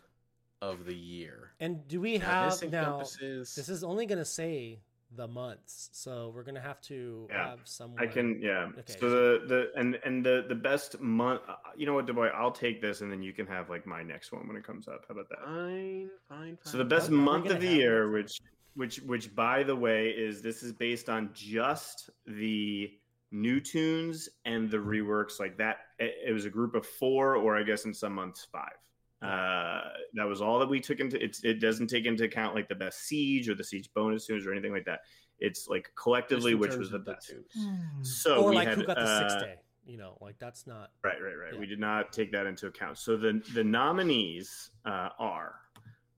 of 0.62 0.86
the 0.86 0.96
year. 0.96 1.52
And 1.60 1.88
do 1.88 2.02
we 2.02 2.18
Now, 2.18 2.50
this 2.50 2.62
have 2.62 2.72
now? 2.72 3.00
This 3.00 3.70
is 3.70 3.84
only 3.84 4.06
going 4.06 4.20
to 4.20 4.26
say 4.26 4.80
the 5.16 5.28
months, 5.28 5.90
so 5.92 6.32
we're 6.36 6.44
going 6.44 6.56
to 6.56 6.62
have 6.62 6.80
to 6.82 7.28
Yeah. 7.32 7.50
have 7.50 7.60
someone. 7.64 8.00
I 8.04 8.06
can, 8.06 8.40
yeah. 8.42 8.70
Okay. 8.78 8.94
So 9.00 9.10
the 9.10 9.46
the 9.48 9.72
and 9.80 10.00
and 10.06 10.24
the 10.24 10.46
the 10.48 10.54
best 10.56 11.00
month. 11.00 11.42
uh, 11.48 11.56
You 11.76 11.88
know 11.88 11.94
what, 11.96 12.06
Duboy? 12.06 12.28
I'll 12.28 12.52
take 12.52 12.80
this, 12.82 13.02
and 13.02 13.12
then 13.12 13.24
you 13.24 13.34
can 13.34 13.48
have 13.48 13.70
like 13.72 13.88
my 13.88 14.04
next 14.04 14.32
one 14.32 14.48
when 14.48 14.56
it 14.56 14.64
comes 14.64 14.88
up. 14.88 15.06
How 15.08 15.14
about 15.16 15.30
that? 15.30 15.40
fine, 15.44 16.10
fine, 16.28 16.58
fine. 16.58 16.58
So 16.62 16.78
the 16.78 16.86
best 16.86 17.10
Are 17.10 17.14
we 17.14 17.18
month 17.18 17.50
of 17.50 17.60
the 17.60 17.68
year, 17.68 18.04
it? 18.04 18.12
which 18.12 18.40
which 18.76 18.98
which 19.02 19.34
by 19.36 19.64
the 19.64 19.76
way 19.76 20.10
is 20.10 20.44
this 20.44 20.62
is 20.62 20.74
based 20.74 21.10
on 21.10 21.32
just 21.34 22.12
the 22.28 22.92
new 23.32 23.60
tunes, 23.60 24.30
and 24.46 24.70
the 24.70 24.78
reworks. 24.78 25.40
Like 25.40 25.58
that, 25.58 25.78
it, 25.98 26.14
it 26.28 26.34
was 26.34 26.46
a 26.46 26.50
group 26.52 26.76
of 26.76 26.86
four, 26.86 27.36
or 27.36 27.58
I 27.58 27.64
guess 27.64 27.86
in 27.86 27.94
some 27.96 28.14
months 28.14 28.46
five. 28.52 28.78
Uh, 29.22 29.82
that 30.14 30.26
was 30.26 30.42
all 30.42 30.60
that 30.60 30.70
we 30.70 30.80
took 30.80 31.00
into. 31.00 31.22
It's, 31.22 31.44
it 31.44 31.60
doesn't 31.60 31.88
take 31.88 32.06
into 32.06 32.24
account 32.24 32.56
like 32.56 32.70
the 32.70 32.76
best 32.76 33.06
siege 33.06 33.50
or 33.50 33.56
the 33.56 33.64
siege 33.64 33.90
bonus 33.94 34.26
tunes 34.26 34.46
or 34.48 34.52
anything 34.52 34.72
like 34.72 34.86
that. 34.86 35.02
It's 35.40 35.68
like 35.68 35.92
collectively, 35.96 36.56
which 36.56 36.76
was 36.76 36.90
the 36.90 37.00
best. 37.00 37.30
tunes. 37.30 38.20
So 38.22 38.44
or 38.44 38.50
we 38.50 38.56
like 38.56 38.68
had, 38.70 38.78
who 38.78 38.86
got 38.86 38.96
the 38.96 39.04
uh, 39.04 39.20
sixth 39.20 39.40
day. 39.40 39.56
You 39.86 39.98
know, 39.98 40.18
like 40.22 40.38
that's 40.40 40.68
not. 40.68 40.92
Right, 41.04 41.22
right, 41.22 41.36
right. 41.36 41.54
Yeah. 41.54 41.60
We 41.60 41.66
did 41.66 41.80
not 41.80 42.14
take 42.14 42.32
that 42.32 42.46
into 42.46 42.68
account. 42.68 42.98
So 42.98 43.18
the 43.18 43.42
the 43.54 43.64
nominees 43.64 44.72
uh, 44.86 45.10
are 45.18 45.56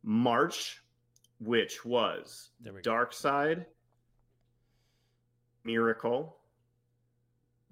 March, 0.03 0.81
which 1.39 1.85
was 1.85 2.49
There 2.59 2.73
we 2.73 2.81
go. 2.81 2.91
Darkseid, 2.91 3.65
Miracle, 5.63 6.37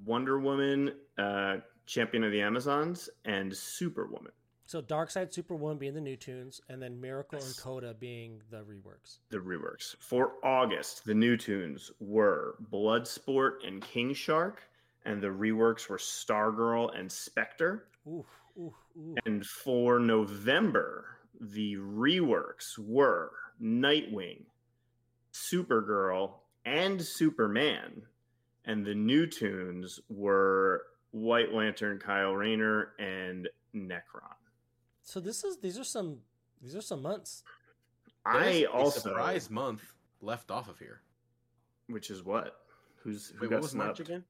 Wonder 0.05 0.39
Woman, 0.39 0.93
uh, 1.17 1.57
Champion 1.85 2.23
of 2.23 2.31
the 2.31 2.41
Amazons, 2.41 3.09
and 3.25 3.55
Superwoman. 3.55 4.31
So 4.69 4.83
Darkseid 4.83 5.33
Superwoman 5.33 5.79
being 5.79 5.95
the 5.95 5.99
new 5.99 6.15
tunes, 6.15 6.61
and 6.69 6.79
then 6.79 7.01
Miracle 7.01 7.39
and 7.43 7.57
Coda 7.57 7.95
being 7.99 8.39
the 8.51 8.57
reworks. 8.57 9.17
The 9.31 9.39
reworks 9.39 9.95
for 9.99 10.33
August. 10.43 11.05
The 11.05 11.15
new 11.15 11.37
tunes 11.37 11.89
were 11.99 12.55
Bloodsport 12.71 13.65
and 13.65 13.81
King 13.81 14.13
Shark, 14.13 14.61
and 15.05 15.23
the 15.23 15.29
reworks 15.29 15.89
were 15.89 15.97
Stargirl 15.97 16.95
and 16.95 17.11
Spectre. 17.11 17.85
Ooh, 18.07 18.23
ooh, 18.59 18.75
ooh. 18.95 19.15
And 19.25 19.43
for 19.43 19.97
November, 19.99 21.17
the 21.41 21.77
reworks 21.77 22.77
were 22.77 23.31
Nightwing, 23.59 24.43
Supergirl, 25.33 26.33
and 26.63 27.01
Superman. 27.01 28.03
And 28.65 28.85
the 28.85 28.93
new 28.93 29.25
tunes 29.25 29.99
were 30.09 30.83
White 31.09 31.55
Lantern, 31.55 31.97
Kyle 31.97 32.35
Rayner, 32.35 32.89
and 32.99 33.49
Nekron. 33.75 34.35
So 35.09 35.19
this 35.19 35.43
is 35.43 35.57
these 35.57 35.79
are 35.79 35.83
some 35.83 36.19
these 36.61 36.75
are 36.75 36.81
some 36.81 37.01
months. 37.01 37.41
I 38.27 38.43
There's 38.43 38.65
also, 38.65 38.99
surprise 38.99 39.49
month 39.49 39.81
left 40.21 40.51
off 40.51 40.69
of 40.69 40.77
here. 40.77 41.01
which 41.87 42.11
is 42.11 42.23
what? 42.23 42.57
Who's 42.97 43.29
who 43.29 43.45
Wait, 43.45 43.49
got 43.49 43.55
what 43.55 43.63
was 43.63 43.73
March 43.73 43.99
again? 43.99 44.23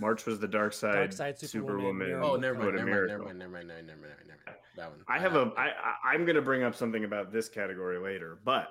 March 0.00 0.24
was 0.24 0.40
the 0.40 0.48
Darkseid, 0.48 0.94
Dark 0.94 1.12
Side, 1.12 1.38
Superwoman, 1.38 2.08
Superwoman. 2.08 2.22
Oh, 2.22 2.36
never 2.36 2.54
mind, 2.54 2.70
Coda 2.70 2.78
never 2.78 2.90
mind, 2.90 3.08
never 3.08 3.22
mind, 3.22 3.38
never 3.38 3.50
mind, 3.50 3.68
never 3.68 3.76
mind, 3.76 3.86
never 3.86 4.00
mind, 4.00 4.12
never 4.28 4.40
mind. 4.46 4.56
That 4.76 4.90
one. 4.90 5.00
I 5.08 5.18
have 5.18 5.36
a. 5.36 5.52
I, 5.58 5.66
I 5.66 6.14
I'm 6.14 6.24
going 6.24 6.36
to 6.36 6.42
bring 6.42 6.62
up 6.62 6.74
something 6.74 7.04
about 7.04 7.30
this 7.30 7.50
category 7.50 7.98
later, 7.98 8.38
but 8.46 8.70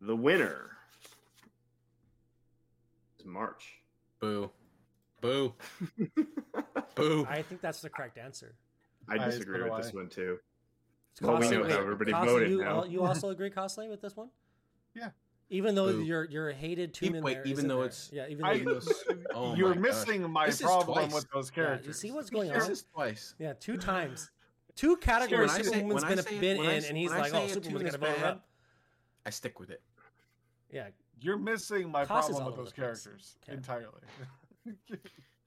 the 0.00 0.16
winner 0.16 0.70
is 3.18 3.26
March. 3.26 3.82
boo, 4.18 4.50
boo, 5.20 5.52
boo. 6.94 7.26
I 7.28 7.42
think 7.42 7.60
that's 7.60 7.82
the 7.82 7.90
correct 7.90 8.16
answer. 8.16 8.54
I 9.08 9.14
I 9.14 9.18
disagree 9.26 9.62
with 9.62 9.82
this 9.82 9.92
one 9.92 10.08
too. 10.08 10.38
Well, 11.20 11.38
we 11.38 11.48
know 11.50 11.62
wait, 11.62 11.70
how 11.72 11.78
everybody 11.80 12.12
Costly, 12.12 12.32
voted 12.32 12.50
you, 12.50 12.60
now. 12.62 12.84
you 12.84 13.02
also 13.04 13.28
agree, 13.34 13.50
Costly, 13.50 13.88
with 13.88 14.00
this 14.00 14.16
one? 14.16 14.30
Yeah. 14.94 15.10
Even 15.50 15.74
though 15.74 15.92
Boo. 15.92 16.02
your 16.02 16.24
your 16.24 16.50
hated 16.52 16.94
tune 16.94 17.08
Even- 17.08 17.18
in 17.18 17.24
wait, 17.24 17.34
there 17.34 17.46
even 17.46 17.68
though 17.68 17.76
there. 17.78 17.86
it's- 17.86 18.10
yeah, 18.12 18.26
even 18.28 18.38
though 18.42 18.48
I, 18.48 18.52
you, 18.54 18.80
Oh 19.34 19.54
you're 19.54 19.74
my 19.74 19.80
missing 19.80 20.30
my 20.30 20.46
This 20.46 20.62
problem 20.62 21.10
with 21.12 21.26
those 21.30 21.50
yeah, 21.50 21.54
characters. 21.64 21.86
you 21.86 21.92
see 21.92 22.10
what's 22.10 22.30
going 22.30 22.50
This 22.50 22.64
on? 22.64 22.70
is 22.70 22.84
twice. 22.94 23.34
Yeah, 23.38 23.52
two 23.60 23.76
times, 23.92 24.30
two 24.76 24.96
categories. 24.96 25.50
when 25.52 25.60
I 25.60 25.62
say- 25.64 25.82
when 25.84 26.04
I 26.04 26.14
been, 26.14 26.24
say 26.24 26.38
been 26.40 26.58
when 26.58 26.66
I 26.68 26.72
in, 26.74 26.82
say- 26.82 26.88
and 26.88 26.96
he's 26.96 27.10
like, 27.10 27.34
"Oh, 27.34 27.44
a 27.44 27.48
Superwoman's 27.50 27.66
tune 27.80 27.86
is 27.88 27.96
gonna 27.96 28.12
vote 28.14 28.22
bad, 28.22 28.30
up." 28.30 28.48
I 29.26 29.30
stick 29.30 29.60
with 29.60 29.68
it. 29.70 29.82
Yeah, 30.72 30.88
You're 31.20 31.36
missing 31.36 31.90
my 31.90 32.06
Cost 32.06 32.30
problem 32.30 32.46
with 32.46 32.56
those 32.56 32.72
characters 32.72 33.36
Okay. 33.46 33.56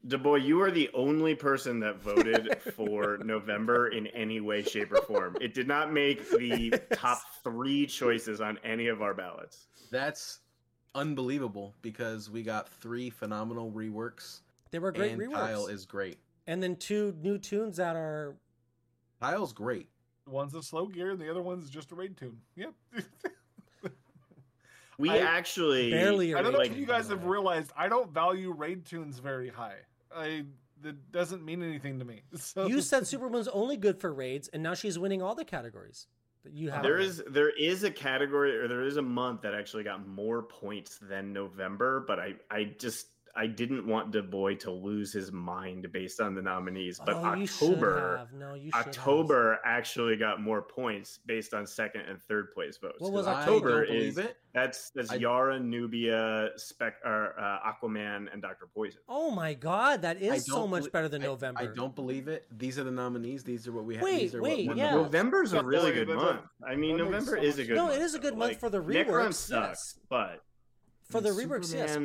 Entirely. 0.06 0.40
DeBoy, 0.41 0.45
you 0.45 0.61
are 0.61 0.72
the 0.72 0.90
only 0.94 1.36
person 1.36 1.80
that 1.82 2.02
voted 2.02 2.57
for 2.76 3.18
November 3.23 3.88
in 3.90 4.07
any 4.07 4.40
way, 4.40 4.61
shape, 4.64 4.91
or 4.91 5.02
form. 5.02 5.36
It 5.41 5.53
did 5.53 5.68
not 5.68 5.91
make 5.91 6.30
the 6.30 6.80
top 6.94 7.22
three 7.44 7.86
choices 7.86 8.41
on 8.41 8.57
any 8.64 8.88
of 8.88 9.02
our 9.02 9.14
ballots. 9.14 9.68
That's 9.91 10.40
unbelievable 10.94 11.73
because 11.82 12.30
we 12.30 12.41
got 12.44 12.69
three 12.69 13.10
phenomenal 13.10 13.72
reworks, 13.72 14.41
they 14.72 14.80
were 14.80 14.91
great 14.91 15.11
and 15.14 15.22
reworks. 15.22 15.34
Kyle 15.34 15.68
is 15.68 15.86
great. 15.86 16.18
and 16.48 16.61
then 16.61 16.76
two 16.76 17.15
new 17.22 17.38
tunes 17.38 17.77
that 17.77 17.95
are 17.95 18.36
Kyle's 19.22 19.53
great. 19.53 19.88
one's 20.27 20.53
a 20.53 20.61
slow 20.61 20.86
gear, 20.88 21.11
and 21.11 21.19
the 21.19 21.30
other 21.32 21.41
one's 21.41 21.69
just 21.69 21.91
a 21.91 21.95
raid 21.95 22.15
tune. 22.18 22.38
Yep. 22.56 22.73
We 24.98 25.10
I 25.10 25.18
actually 25.18 25.91
barely. 25.91 26.32
a 26.32 26.38
I 26.38 26.41
don't 26.41 26.53
know 26.53 26.60
rating, 26.60 26.73
if 26.76 26.80
you 26.80 26.86
guys 26.86 27.10
have 27.10 27.26
realized 27.26 27.73
I 27.76 27.90
don't 27.90 28.14
value 28.14 28.53
raid 28.53 28.86
tunes 28.86 29.19
very 29.19 29.49
high. 29.49 29.76
I 30.16 30.46
that 30.82 31.12
doesn't 31.12 31.44
mean 31.44 31.64
anything 31.64 32.00
to 32.00 32.06
me. 32.06 32.24
So 32.38 32.68
You 32.68 32.82
said 32.82 33.08
Superwoman's 33.08 33.48
only 33.48 33.78
good 33.78 34.00
for 34.00 34.14
raids, 34.14 34.48
and 34.50 34.62
now 34.62 34.74
she's 34.74 35.00
winning 35.00 35.22
all 35.22 35.36
the 35.36 35.46
categories 35.46 36.08
that 36.44 36.54
you 36.54 36.70
have. 36.70 36.84
There 36.84 36.98
is 36.98 37.24
there 37.28 37.50
is 37.50 37.84
a 37.84 37.92
category 37.92 38.56
or 38.58 38.68
there 38.68 38.84
is 38.84 38.98
a 38.98 39.02
month 39.02 39.42
that 39.42 39.54
actually 39.54 39.84
got 39.84 40.08
more 40.08 40.44
points 40.44 41.00
than 41.02 41.34
November, 41.34 42.04
but 42.08 42.20
I 42.20 42.36
I 42.52 42.76
just 42.78 43.08
I 43.38 43.48
didn't 43.48 43.86
want 43.86 44.12
Du 44.12 44.24
Bois 44.24 44.53
to 44.62 44.72
lose 44.72 45.12
his 45.12 45.32
mind 45.32 45.91
based 45.91 46.22
on 46.22 46.36
the 46.36 46.41
nominees. 46.41 47.02
But 47.06 47.16
oh, 47.16 47.34
you 47.34 47.44
October 47.44 48.18
have. 48.20 48.32
No, 48.34 48.53
you 48.53 48.72
should 48.72 48.76
have. 48.76 48.88
October 48.88 49.60
actually 49.66 50.16
got 50.16 50.41
more 50.41 50.62
points 50.62 51.20
based 51.26 51.53
on 51.53 51.68
second 51.68 52.02
and 52.10 52.22
third 52.22 52.53
place 52.53 52.78
votes. 52.78 52.95
What 52.99 53.12
was 53.12 53.26
'Cause 53.26 53.36
October? 53.36 53.56
October 53.82 53.84
I 53.84 53.86
don't 53.88 53.95
is 53.98 54.16
believe 54.16 54.30
it. 54.30 54.38
that's 54.53 54.90
that's 54.91 55.12
I- 55.12 55.16
Yara, 55.16 55.60
Nubia, 55.60 56.49
Spec, 56.56 56.95
or, 57.03 57.38
uh, 57.38 57.60
Aquaman, 57.74 58.32
and 58.32 58.41
Doctor 58.41 58.68
Poison. 58.74 59.02
Oh 59.10 59.32
my 59.32 59.53
god, 59.53 60.02
that 60.03 60.22
is 60.22 60.45
so 60.45 60.66
much 60.66 60.84
belie- 60.84 60.90
better 60.91 61.10
than 61.10 61.22
I- 61.22 61.26
November. 61.26 61.62
I 61.62 61.66
don't 61.68 61.94
believe 61.94 62.30
it. 62.30 62.45
These 62.57 62.80
are 62.80 62.86
the 62.86 62.91
nominees. 62.91 63.44
These 63.44 63.68
are 63.68 63.74
what 63.74 63.84
we 63.84 63.95
have. 63.95 64.03
Wait, 64.03 64.20
these 64.20 64.36
are 64.36 64.41
wait, 64.41 64.68
what 64.68 64.78
won 64.78 64.86
yeah. 64.86 64.95
November's 64.95 65.52
a 65.52 65.62
really 65.62 65.91
good 65.91 66.07
that's 66.07 66.16
month. 66.16 66.41
I 66.66 66.76
mean, 66.76 66.98
that 66.98 67.03
makes 67.03 67.12
November 67.26 67.38
so 67.38 67.44
is 67.44 67.60
a 67.60 67.66
good. 67.66 67.76
No, 67.76 67.86
month, 67.88 67.98
it 67.98 68.02
is 68.02 68.16
a 68.16 68.20
good 68.20 68.34
though. 68.34 68.38
month 68.38 68.52
Like, 68.52 68.60
for 68.62 68.70
the 68.70 68.80
Nekron 68.82 69.06
reworks, 69.07 69.34
sucks, 69.34 69.95
yes. 69.98 69.99
but 70.10 70.41
For 71.10 71.22
the 71.22 71.30
And 71.30 71.38
reworks, 71.38 71.73
yes. 71.73 71.95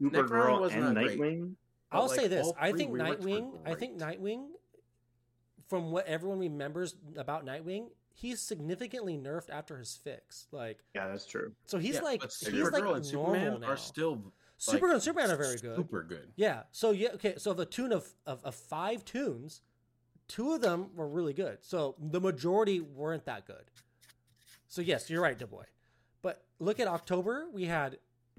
Supergirl, 0.00 0.60
was 0.60 0.72
and 0.72 0.82
not 0.82 0.94
great. 0.94 1.18
Nightwing. 1.18 1.54
I'll 1.92 2.08
But, 2.08 2.16
say 2.16 2.28
this: 2.28 2.50
I 2.58 2.72
think 2.72 2.92
Nightwing. 2.92 3.58
I 3.64 3.74
think. 3.74 3.98
Nightwing, 3.98 4.46
from 5.68 5.90
what 5.90 6.06
everyone 6.06 6.38
remembers 6.38 6.94
about 7.16 7.44
Nightwing, 7.44 7.88
he's 8.12 8.40
significantly 8.40 9.16
nerfed 9.16 9.50
after 9.50 9.78
his 9.78 9.96
fix. 9.96 10.46
Like, 10.52 10.78
Yeah, 10.94 11.08
that's 11.08 11.26
true. 11.26 11.52
so 11.66 11.78
he's 11.78 11.96
Yeah, 11.96 12.00
like 12.02 12.20
but 12.20 12.30
he's 12.38 12.48
Supergirl 12.52 12.72
like 12.86 12.96
and 12.96 13.06
Superman 13.06 13.60
now. 13.60 13.68
are 13.68 13.76
still 13.76 14.32
Supergirl 14.58 14.82
like, 14.82 14.92
and 14.92 15.02
Superman 15.02 15.30
are 15.30 15.36
very 15.36 15.56
good. 15.56 15.76
Super 15.76 16.02
good. 16.02 16.32
Yeah. 16.36 16.62
So 16.70 16.90
yeah. 16.90 17.10
Okay. 17.14 17.34
So 17.38 17.52
the 17.54 17.66
tune 17.66 17.92
of, 17.92 18.06
of 18.26 18.44
of 18.44 18.54
five 18.54 19.04
tunes, 19.04 19.62
two 20.28 20.52
of 20.52 20.60
them 20.60 20.90
were 20.94 21.08
really 21.08 21.32
good. 21.32 21.58
So 21.62 21.96
the 21.98 22.20
majority 22.20 22.80
weren't 22.80 23.24
that 23.24 23.46
good. 23.46 23.64
So 24.68 24.82
yes, 24.82 25.08
you're 25.10 25.22
right, 25.22 25.36
Dubois. 25.38 25.64
But 26.22 26.44
look 26.60 26.78
at 26.78 26.86
October. 26.86 27.46
We 27.52 27.64
had 27.64 27.98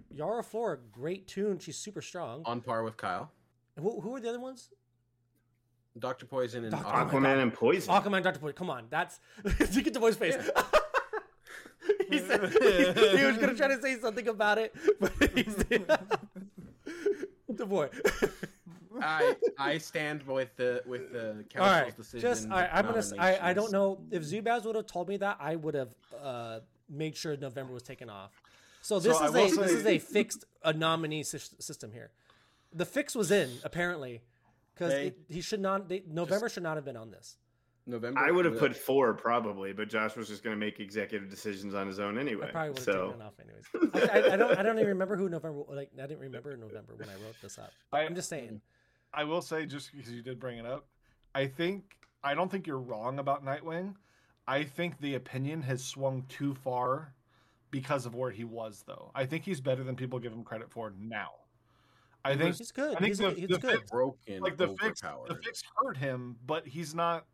Yara 0.09 0.43
Flora, 0.43 0.77
great 0.91 1.27
tune. 1.27 1.59
She's 1.59 1.77
super 1.77 2.01
strong. 2.01 2.41
On 2.45 2.61
par 2.61 2.83
with 2.83 2.97
Kyle. 2.97 3.31
Who, 3.79 4.01
who 4.01 4.11
were 4.11 4.19
the 4.19 4.29
other 4.29 4.39
ones? 4.39 4.69
Doctor 5.99 6.25
Poison 6.25 6.63
and 6.63 6.71
Dr. 6.71 6.83
Aquaman. 6.85 6.93
Oh 6.93 7.05
Aquaman 7.17 7.41
and 7.41 7.53
Poison. 7.53 7.93
Aquaman, 7.93 8.23
Doctor 8.23 8.39
Boy. 8.39 8.53
Come 8.53 8.69
on, 8.69 8.85
that's 8.89 9.19
you 9.71 9.81
get 9.81 9.93
the 9.93 9.99
boy's 9.99 10.15
face. 10.15 10.35
he 12.09 12.19
said 12.19 12.41
he 12.51 13.25
was 13.25 13.37
gonna 13.37 13.55
try 13.55 13.67
to 13.67 13.81
say 13.81 13.99
something 13.99 14.27
about 14.27 14.57
it, 14.57 14.73
but 14.99 15.11
he's 15.33 15.55
the 15.55 16.05
boy. 17.65 17.89
I 19.01 19.35
I 19.57 19.77
stand 19.79 20.23
with 20.23 20.55
the 20.55 20.81
with 20.85 21.11
the 21.11 21.43
council's 21.49 21.81
right, 21.83 21.97
decision. 21.97 22.21
just 22.21 22.49
I, 22.49 22.67
I'm 22.67 22.85
gonna. 22.85 22.97
s- 22.99 23.13
I, 23.17 23.49
I 23.49 23.53
don't 23.53 23.71
know 23.71 23.99
if 24.11 24.23
Zubaz 24.23 24.63
would 24.65 24.75
have 24.75 24.85
told 24.85 25.09
me 25.09 25.17
that. 25.17 25.37
I 25.39 25.55
would 25.55 25.75
have 25.75 25.93
uh, 26.21 26.59
made 26.89 27.17
sure 27.17 27.35
November 27.35 27.73
was 27.73 27.83
taken 27.83 28.09
off. 28.09 28.31
So 28.81 28.99
this 28.99 29.15
I 29.17 29.25
is 29.27 29.31
will 29.33 29.39
a 29.63 29.63
this 29.67 29.71
is 29.71 29.85
a 29.85 29.99
fixed 29.99 30.45
a 30.63 30.73
nominee 30.73 31.23
sys- 31.23 31.61
system 31.61 31.91
here. 31.91 32.11
The 32.73 32.85
fix 32.85 33.15
was 33.15 33.31
in 33.31 33.49
apparently 33.63 34.21
because 34.73 35.11
he 35.29 35.41
should 35.41 35.59
not. 35.61 35.87
They, 35.89 36.03
November 36.07 36.49
should 36.49 36.63
not 36.63 36.77
have 36.77 36.85
been 36.85 36.97
on 36.97 37.11
this. 37.11 37.37
November. 37.87 38.19
I 38.19 38.29
would 38.31 38.45
have 38.45 38.59
put 38.59 38.75
four 38.75 39.13
probably, 39.13 39.73
but 39.73 39.89
Josh 39.89 40.15
was 40.15 40.27
just 40.27 40.43
going 40.43 40.55
to 40.55 40.59
make 40.59 40.79
executive 40.79 41.29
decisions 41.29 41.73
on 41.73 41.87
his 41.87 41.99
own 41.99 42.17
I 42.17 42.21
anyway. 42.21 42.49
probably 42.51 42.69
would 42.69 42.77
have 42.77 42.85
So 42.85 43.05
taken 43.07 43.21
it 43.21 43.23
off 43.23 43.33
anyways. 43.39 44.11
I, 44.11 44.19
I, 44.29 44.33
I 44.33 44.35
don't. 44.37 44.57
I 44.59 44.63
don't 44.63 44.77
even 44.77 44.87
remember 44.89 45.15
who 45.15 45.29
November. 45.29 45.63
Like 45.69 45.89
I 45.97 46.01
didn't 46.07 46.19
remember 46.19 46.55
November 46.57 46.93
when 46.95 47.09
I 47.09 47.13
wrote 47.13 47.35
this 47.41 47.57
up. 47.57 47.71
I- 47.91 48.01
I'm 48.01 48.15
just 48.15 48.29
saying. 48.29 48.61
I 49.13 49.25
will 49.25 49.41
say, 49.41 49.65
just 49.65 49.91
because 49.91 50.11
you 50.13 50.21
did 50.21 50.39
bring 50.39 50.57
it 50.57 50.65
up, 50.65 50.85
I 51.35 51.45
think 51.47 51.97
I 52.23 52.33
don't 52.33 52.49
think 52.49 52.65
you're 52.65 52.79
wrong 52.79 53.19
about 53.19 53.43
Nightwing. 53.43 53.95
I 54.47 54.63
think 54.63 54.99
the 55.01 55.15
opinion 55.15 55.61
has 55.63 55.83
swung 55.83 56.23
too 56.29 56.53
far 56.53 57.13
because 57.71 58.05
of 58.05 58.13
where 58.15 58.29
he 58.31 58.43
was, 58.43 58.83
though. 58.85 59.11
I 59.15 59.25
think 59.25 59.43
he's 59.43 59.59
better 59.61 59.83
than 59.83 59.95
people 59.95 60.19
give 60.19 60.31
him 60.33 60.43
credit 60.43 60.69
for 60.71 60.93
now. 60.99 61.29
I 62.23 62.35
think 62.35 62.55
He's 62.57 62.71
good. 62.71 62.95
I 62.95 62.99
think 62.99 63.07
he's, 63.07 63.17
the- 63.17 63.31
he's 63.31 63.49
the 63.49 63.57
good. 63.57 63.79
fix- 63.79 63.89
broken, 63.91 64.41
like 64.41 64.57
the 64.57 64.67
fix, 64.79 65.03
overpowered. 65.03 65.29
the 65.29 65.35
fix 65.43 65.63
hurt 65.75 65.97
him, 65.97 66.35
but 66.45 66.67
he's 66.67 66.93
not. 66.93 67.25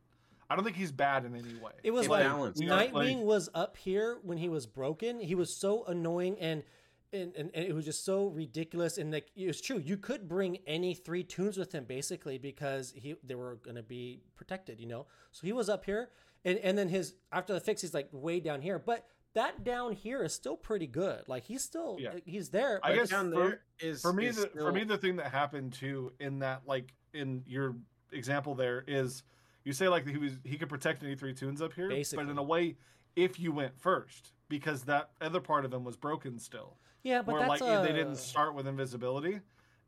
I 0.49 0.55
don't 0.55 0.63
think 0.63 0.77
he's 0.77 0.93
bad 0.93 1.25
in 1.25 1.35
any 1.35 1.55
way. 1.55 1.73
It 1.83 1.91
was 1.91 2.05
It 2.05 2.09
like 2.11 2.23
balanced. 2.23 2.61
Nightwing 2.61 3.17
like- 3.17 3.25
was 3.25 3.49
up 3.53 3.75
here 3.75 4.19
when 4.23 4.37
he 4.37 4.47
was 4.47 4.65
broken. 4.65 5.19
He 5.19 5.35
was 5.35 5.53
so 5.53 5.83
annoying, 5.85 6.37
and 6.39 6.63
and, 7.11 7.33
and, 7.35 7.51
and 7.53 7.65
it 7.65 7.73
was 7.73 7.83
just 7.85 8.03
so 8.05 8.27
ridiculous 8.27 8.97
and 8.97 9.11
like 9.13 9.27
it 9.33 9.47
was 9.47 9.61
true 9.61 9.77
you 9.77 9.95
could 9.95 10.27
bring 10.27 10.57
any 10.67 10.93
three 10.93 11.23
tunes 11.23 11.57
with 11.57 11.71
him 11.71 11.85
basically 11.85 12.37
because 12.37 12.91
he 12.97 13.15
they 13.23 13.33
were 13.33 13.55
going 13.63 13.77
to 13.77 13.81
be 13.81 14.19
protected 14.35 14.77
you 14.77 14.87
know 14.87 15.07
so 15.31 15.47
he 15.47 15.53
was 15.53 15.69
up 15.69 15.85
here 15.85 16.09
and 16.43 16.57
and 16.59 16.77
then 16.77 16.89
his 16.89 17.13
after 17.31 17.53
the 17.53 17.61
fix 17.61 17.79
he's 17.79 17.93
like 17.93 18.09
way 18.11 18.41
down 18.41 18.61
here 18.61 18.77
but 18.77 19.05
that 19.37 19.63
down 19.63 19.91
here 19.91 20.23
is 20.23 20.33
still 20.33 20.57
pretty 20.57 20.87
good 20.87 21.21
like 21.27 21.43
he's 21.43 21.63
still 21.63 21.97
Yeah. 21.99 22.13
he's 22.25 22.49
there 22.49 22.79
I 22.83 22.95
guess 22.95 23.09
down 23.09 23.31
for- 23.31 23.37
there 23.39 23.61
is 23.79 24.01
for 24.01 24.11
me 24.11 24.25
is 24.25 24.35
the 24.37 24.49
still- 24.49 24.65
for 24.65 24.71
me 24.71 24.83
the 24.83 24.97
thing 24.97 25.15
that 25.17 25.31
happened 25.31 25.73
too 25.73 26.11
in 26.19 26.39
that 26.39 26.63
like 26.65 26.91
in 27.13 27.43
your 27.45 27.75
example 28.11 28.55
there 28.55 28.83
is 28.87 29.21
you 29.63 29.73
say 29.73 29.87
like 29.87 30.07
he 30.07 30.17
was 30.17 30.33
he 30.43 30.57
could 30.57 30.69
protect 30.69 31.03
any 31.03 31.15
three 31.15 31.33
tunes 31.35 31.61
up 31.61 31.73
here 31.73 31.87
Basically. 31.87 32.25
but 32.25 32.31
in 32.31 32.37
a 32.39 32.43
way 32.43 32.77
if 33.15 33.39
you 33.39 33.51
went 33.51 33.77
first 33.79 34.33
because 34.49 34.83
that 34.85 35.11
other 35.21 35.39
part 35.39 35.65
of 35.65 35.71
him 35.73 35.83
was 35.83 35.95
broken 35.95 36.39
still 36.39 36.77
yeah 37.03 37.21
but 37.21 37.33
where 37.33 37.41
that's 37.47 37.61
like 37.61 37.69
uh, 37.69 37.83
they 37.83 37.93
didn't 37.93 38.15
start 38.17 38.55
with 38.55 38.65
invisibility 38.67 39.39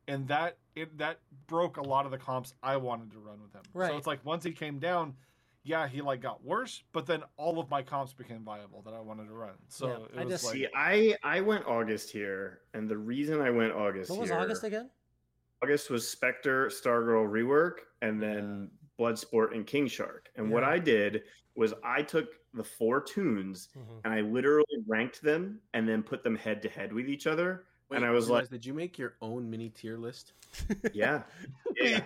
and 0.08 0.28
that 0.28 0.58
it 0.76 0.96
that 1.00 1.18
broke 1.48 1.78
a 1.78 1.82
lot 1.82 2.06
of 2.06 2.12
the 2.12 2.18
comps 2.20 2.54
I 2.62 2.78
wanted 2.78 3.12
to 3.14 3.20
run 3.20 3.42
with 3.42 3.54
him 3.54 3.64
Right. 3.74 3.90
so 3.90 3.98
it's 3.98 4.06
like 4.08 4.24
once 4.24 4.44
he 4.44 4.52
came 4.52 4.78
down 4.78 5.16
yeah 5.70 5.88
he 5.88 6.02
like 6.02 6.20
got 6.20 6.44
worse 6.44 6.84
but 6.94 7.06
then 7.06 7.22
all 7.38 7.60
of 7.60 7.70
my 7.70 7.82
comps 7.84 8.12
became 8.12 8.44
viable 8.44 8.82
that 8.82 8.94
I 8.94 9.00
wanted 9.00 9.28
to 9.28 9.34
run 9.34 9.54
so 9.68 9.88
Yeah, 9.88 10.22
it 10.22 10.26
I 10.26 10.30
just- 10.30 10.44
like 10.46 10.54
See, 10.56 10.68
I 10.76 11.16
I 11.24 11.42
went 11.42 11.66
August 11.68 12.10
here, 12.10 12.62
and 12.74 12.90
the 12.90 12.98
reason 12.98 13.40
I 13.40 13.52
went 13.52 13.72
August 13.74 14.10
what 14.10 14.20
was 14.20 14.30
here, 14.30 14.40
august 14.40 14.64
again 14.64 14.90
August 15.62 15.90
was 15.90 16.08
Spectre, 16.08 16.68
Stargirl 16.70 17.28
rework, 17.30 17.80
and 18.02 18.22
then 18.24 18.72
Bloodsport 18.98 19.54
and 19.54 19.68
King 19.68 19.88
Shark. 19.88 20.30
And 20.38 20.50
what 20.50 20.64
I 20.64 20.80
did 20.80 21.24
was 21.56 21.74
I 21.84 22.02
took 22.02 22.30
the 22.54 22.64
four 22.64 23.02
tunes 23.02 23.68
Mhm. 23.78 24.00
and 24.06 24.14
I 24.14 24.22
literally 24.22 24.78
ranked 24.88 25.22
them 25.22 25.60
and 25.74 25.88
then 25.88 26.02
put 26.02 26.24
them 26.24 26.36
head 26.38 26.62
to 26.62 26.70
head 26.70 26.94
with 26.94 27.10
each 27.10 27.28
other. 27.28 27.66
And 27.92 28.06
I 28.06 28.12
was 28.12 28.30
like- 28.30 28.50
did 28.50 28.66
you 28.66 28.74
make 28.74 28.98
your 28.98 29.16
own 29.22 29.50
mini 29.50 29.70
tier 29.70 29.98
list? 29.98 30.34
Yeah, 30.94 31.24
yeah. 31.80 32.06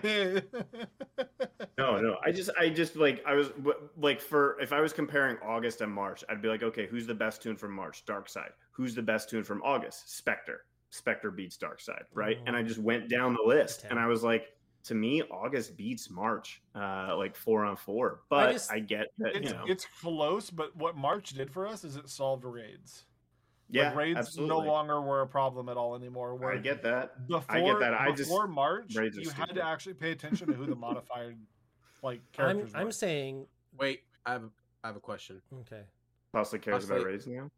No, 1.78 1.98
no. 1.98 2.16
I 2.24 2.30
just, 2.30 2.50
I 2.58 2.68
just 2.68 2.96
like, 2.96 3.22
I 3.26 3.34
was 3.34 3.50
like, 3.96 4.20
for 4.20 4.58
if 4.60 4.72
I 4.72 4.80
was 4.80 4.92
comparing 4.92 5.36
August 5.44 5.80
and 5.80 5.92
March, 5.92 6.22
I'd 6.28 6.40
be 6.42 6.48
like, 6.48 6.62
okay, 6.62 6.86
who's 6.86 7.06
the 7.06 7.14
best 7.14 7.42
tune 7.42 7.56
from 7.56 7.72
March? 7.72 8.04
Darkseid. 8.06 8.50
Who's 8.72 8.94
the 8.94 9.02
best 9.02 9.28
tune 9.30 9.44
from 9.44 9.62
August? 9.62 10.16
Spectre. 10.16 10.62
Spectre 10.90 11.30
beats 11.30 11.56
Darkseid, 11.58 12.02
right? 12.12 12.38
And 12.46 12.54
I 12.56 12.62
just 12.62 12.78
went 12.78 13.08
down 13.08 13.34
the 13.34 13.42
list, 13.44 13.80
Okay. 13.80 13.88
and 13.90 13.98
I 13.98 14.06
was 14.06 14.22
like, 14.22 14.46
to 14.84 14.94
me, 14.94 15.22
August 15.22 15.76
beats 15.76 16.08
March, 16.10 16.62
uh, 16.76 17.16
like 17.16 17.34
four 17.34 17.64
on 17.64 17.74
four. 17.76 18.20
But 18.30 18.48
I, 18.48 18.52
just- 18.52 18.70
get 18.86 19.06
that, 19.18 19.36
it's, 19.36 19.50
you 19.50 19.56
know, 19.56 19.64
it's 19.66 19.86
close, 20.00 20.50
but 20.50 20.76
what 20.76 20.96
March 20.96 21.30
did 21.30 21.50
for 21.50 21.66
us 21.66 21.82
is 21.84 21.96
it 21.96 22.08
solved 22.08 22.44
raids. 22.44 23.04
Yeah, 23.74 23.88
like 23.88 23.96
raids 23.96 24.18
absolutely. 24.18 24.56
no 24.56 24.60
longer 24.72 25.00
were 25.00 25.22
a 25.22 25.26
problem 25.26 25.68
at 25.68 25.76
all 25.76 25.94
anymore. 25.96 26.34
Where 26.36 26.52
I 26.52 26.58
get 26.58 26.82
that. 26.84 27.26
before, 27.26 27.44
I 27.56 27.60
get 27.60 27.80
that. 27.80 27.94
I 27.94 28.10
just- 28.12 28.30
before 28.30 28.46
March, 28.46 28.94
raids 28.94 29.18
are 29.18 29.20
you 29.22 29.30
had 29.30 29.54
to 29.54 29.64
actually 29.66 29.94
pay 29.94 30.12
attention 30.12 30.46
to 30.48 30.52
who 30.54 30.66
the 30.66 30.76
modified 30.86 31.36
like 32.02 32.20
i'm 32.38 32.46
characters 32.58 32.72
i'm 32.74 32.92
saying 32.92 33.46
Wait, 33.78 34.02
I 34.26 34.32
have 34.32 34.42
a, 34.44 34.50
I 34.84 34.86
have 34.88 34.96
a 34.96 35.00
question. 35.00 35.40
okay 35.60 35.82
Costly 36.32 36.58
cares 36.58 36.84
about 36.84 36.96
Costly- 36.98 37.10
raids 37.12 37.26
now. 37.26 37.50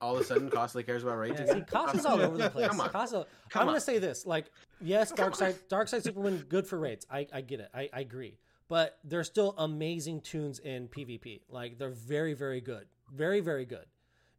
All 0.00 0.16
of 0.16 0.20
a 0.20 0.24
sudden, 0.24 0.50
Costly 0.50 0.82
cares 0.82 1.02
about 1.02 1.16
raids. 1.16 1.38
Yeah, 1.40 1.46
see, 1.46 1.52
again? 1.52 1.66
Costly's 1.70 2.04
all 2.04 2.20
over 2.20 2.36
the 2.36 2.50
place. 2.50 2.66
Come 2.68 2.80
on. 2.80 2.90
Costa, 2.90 3.26
Come 3.48 3.62
I'm 3.62 3.68
on. 3.68 3.74
gonna 3.74 3.80
say 3.80 3.98
this: 3.98 4.26
like, 4.26 4.46
yes, 4.82 5.12
Darkseid, 5.12 5.56
Dark 5.68 5.88
Side 5.88 6.02
Superman, 6.02 6.44
good 6.48 6.66
for 6.66 6.78
raids. 6.78 7.06
I, 7.10 7.26
I 7.32 7.40
get 7.40 7.60
it. 7.60 7.68
I, 7.72 7.88
I 7.92 8.00
agree. 8.00 8.36
But 8.68 8.98
they're 9.04 9.24
still 9.24 9.54
amazing 9.56 10.20
tunes 10.22 10.58
in 10.58 10.88
PvP. 10.88 11.42
Like, 11.48 11.78
they're 11.78 11.90
very, 11.90 12.34
very 12.34 12.60
good. 12.60 12.86
Very, 13.14 13.40
very 13.40 13.64
good. 13.64 13.86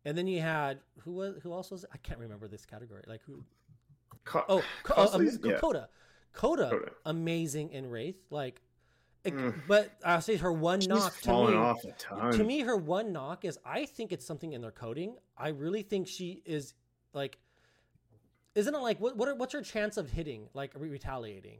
And 0.05 0.17
then 0.17 0.27
you 0.27 0.39
had 0.41 0.79
who 0.99 1.13
was 1.13 1.35
who 1.41 1.51
else 1.51 1.71
was? 1.71 1.83
I 1.93 1.97
can't 1.97 2.19
remember 2.19 2.47
this 2.47 2.65
category. 2.65 3.03
Like 3.07 3.21
who? 3.25 3.43
Co- 4.23 4.45
Oh, 4.47 4.63
Co- 4.83 5.07
um, 5.13 5.25
yeah. 5.43 5.57
Coda. 5.57 5.89
Coda, 6.33 6.69
Coda. 6.69 6.91
amazing 7.05 7.71
in 7.71 7.89
Wraith. 7.89 8.17
Like, 8.29 8.61
Mm. 9.23 9.55
but 9.67 9.91
I'll 10.03 10.21
say 10.21 10.35
her 10.35 10.51
one 10.53 10.81
She's 10.81 10.87
knock 10.89 11.19
to 11.21 11.29
me. 11.47 11.55
off 11.55 11.83
a 11.83 11.91
ton. 11.93 12.31
To 12.33 12.43
me, 12.43 12.59
her 12.61 12.75
one 12.77 13.11
knock 13.11 13.43
is 13.45 13.57
I 13.65 13.85
think 13.87 14.11
it's 14.11 14.25
something 14.25 14.53
in 14.53 14.61
their 14.61 14.71
coding. 14.71 15.15
I 15.37 15.47
really 15.49 15.81
think 15.81 16.07
she 16.07 16.43
is 16.45 16.75
like, 17.13 17.39
isn't 18.53 18.73
it 18.75 18.77
like 18.77 18.99
what 18.99 19.17
what 19.17 19.27
are, 19.27 19.33
what's 19.35 19.53
her 19.53 19.61
chance 19.63 19.97
of 19.97 20.11
hitting 20.11 20.47
like 20.53 20.73
re- 20.75 20.89
retaliating? 20.89 21.59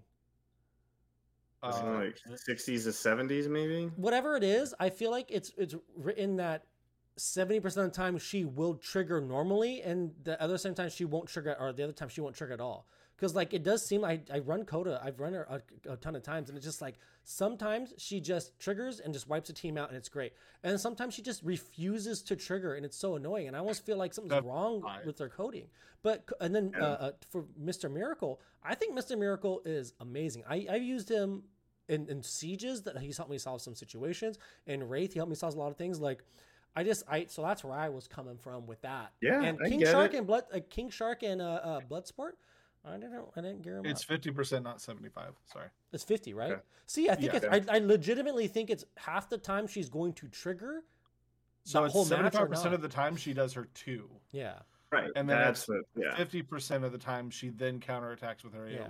Uh, 1.63 1.69
like 2.03 2.17
60s 2.47 2.83
to 2.83 2.89
70s, 2.89 3.47
maybe. 3.49 3.85
Whatever 3.95 4.35
it 4.35 4.43
is, 4.43 4.75
I 4.79 4.91
feel 4.91 5.09
like 5.09 5.31
it's 5.31 5.51
it's 5.57 5.73
written 5.95 6.35
that 6.35 6.65
seventy 7.17 7.59
percent 7.59 7.85
of 7.85 7.91
the 7.91 7.97
time 7.97 8.17
she 8.17 8.45
will 8.45 8.75
trigger 8.75 9.21
normally, 9.21 9.81
and 9.81 10.11
the 10.23 10.41
other 10.41 10.57
same 10.57 10.73
time 10.73 10.89
she 10.89 11.05
won't 11.05 11.27
trigger, 11.27 11.55
or 11.59 11.73
the 11.73 11.83
other 11.83 11.93
time 11.93 12.09
she 12.09 12.21
won't 12.21 12.35
trigger 12.35 12.53
at 12.53 12.61
all. 12.61 12.87
Because 13.15 13.33
like 13.33 13.53
it 13.53 13.63
does 13.63 13.85
seem 13.87 14.03
I, 14.03 14.19
I 14.33 14.39
run 14.39 14.65
Coda, 14.65 15.01
I've 15.01 15.21
run 15.21 15.33
her 15.33 15.47
a, 15.49 15.93
a 15.93 15.95
ton 15.95 16.17
of 16.17 16.23
times, 16.23 16.49
and 16.49 16.57
it's 16.57 16.65
just 16.65 16.81
like 16.81 16.95
sometimes 17.23 17.93
she 17.97 18.19
just 18.19 18.59
triggers 18.59 18.99
and 18.99 19.13
just 19.13 19.29
wipes 19.29 19.49
a 19.49 19.53
team 19.53 19.77
out, 19.77 19.87
and 19.87 19.97
it's 19.97 20.09
great. 20.09 20.33
And 20.63 20.77
sometimes 20.77 21.13
she 21.13 21.21
just 21.21 21.41
refuses 21.41 22.21
to 22.23 22.35
trigger, 22.35 22.73
and 22.75 22.85
it's 22.85 22.97
so 22.97 23.15
annoying. 23.15 23.47
And 23.47 23.55
I 23.55 23.59
almost 23.59 23.85
feel 23.85 23.95
like 23.95 24.13
something's 24.13 24.31
That's 24.31 24.45
wrong 24.45 24.81
fine. 24.81 25.05
with 25.05 25.17
their 25.17 25.29
coding. 25.29 25.67
But 26.03 26.29
and 26.41 26.53
then 26.53 26.73
Yeah. 26.75 26.83
uh, 26.83 26.87
uh, 26.87 27.11
for 27.29 27.45
Mister 27.57 27.87
Miracle, 27.87 28.41
I 28.61 28.75
think 28.75 28.93
Mister 28.93 29.15
Miracle 29.15 29.61
is 29.63 29.93
amazing. 30.01 30.43
I 30.49 30.67
I've 30.69 30.83
used 30.83 31.09
him 31.09 31.43
in, 31.87 32.09
in 32.09 32.21
sieges 32.21 32.81
that 32.81 32.97
he's 32.97 33.15
helped 33.15 33.31
me 33.31 33.37
solve 33.37 33.61
some 33.61 33.75
situations. 33.75 34.37
In 34.65 34.89
Wraith, 34.89 35.13
he 35.13 35.19
helped 35.19 35.29
me 35.29 35.35
solve 35.37 35.55
a 35.55 35.59
lot 35.59 35.71
of 35.71 35.77
things. 35.77 36.01
Like 36.01 36.21
I 36.75 36.83
just 36.83 37.03
I 37.09 37.25
so 37.25 37.41
that's 37.41 37.63
where 37.63 37.77
I 37.77 37.89
was 37.89 38.07
coming 38.07 38.37
from 38.37 38.67
with 38.67 38.81
that. 38.81 39.11
Yeah, 39.21 39.41
and 39.41 39.57
I 39.63 39.69
King 39.69 39.79
get 39.79 39.91
Shark 39.91 40.13
it. 40.13 40.17
and 40.17 40.27
Blood 40.27 40.43
uh, 40.53 40.59
King 40.69 40.89
Shark 40.89 41.23
and 41.23 41.41
uh, 41.41 41.45
uh 41.45 41.79
Bloodsport. 41.89 42.33
I 42.83 42.97
didn't 42.97 43.25
I 43.35 43.41
didn't 43.41 43.63
gear 43.63 43.77
him 43.77 43.85
it's 43.85 44.03
fifty 44.03 44.31
percent, 44.31 44.63
not 44.63 44.81
seventy 44.81 45.09
five. 45.09 45.33
Sorry. 45.51 45.67
It's 45.93 46.03
fifty, 46.03 46.33
right? 46.33 46.51
Okay. 46.51 46.61
See, 46.85 47.09
I 47.09 47.15
think 47.15 47.33
Yeah. 47.33 47.39
it's 47.51 47.69
I, 47.69 47.75
I 47.75 47.79
legitimately 47.79 48.47
think 48.47 48.69
it's 48.69 48.85
half 48.97 49.29
the 49.29 49.37
time 49.37 49.67
she's 49.67 49.89
going 49.89 50.13
to 50.13 50.27
trigger. 50.27 50.83
So 51.63 51.79
the 51.79 51.85
it's 51.85 51.93
whole 51.93 52.03
match 52.03 52.09
seventy 52.09 52.37
or 52.37 52.39
five 52.41 52.49
percent 52.49 52.73
of 52.75 52.81
the 52.81 52.89
time 52.89 53.15
she 53.15 53.33
does 53.33 53.53
her 53.53 53.67
two. 53.73 54.07
Yeah, 54.31 54.59
Right. 54.91 55.11
And 55.15 55.29
then 55.29 55.37
that's 55.37 55.65
the, 55.65 55.81
yeah. 55.95 56.15
Fifty 56.15 56.41
percent 56.41 56.83
of 56.83 56.91
the 56.91 56.97
time 56.97 57.29
she 57.29 57.49
then 57.49 57.79
counterattacks 57.79 58.43
with 58.43 58.53
her 58.53 58.65
AOE. 58.65 58.71
Yeah. 58.71 58.87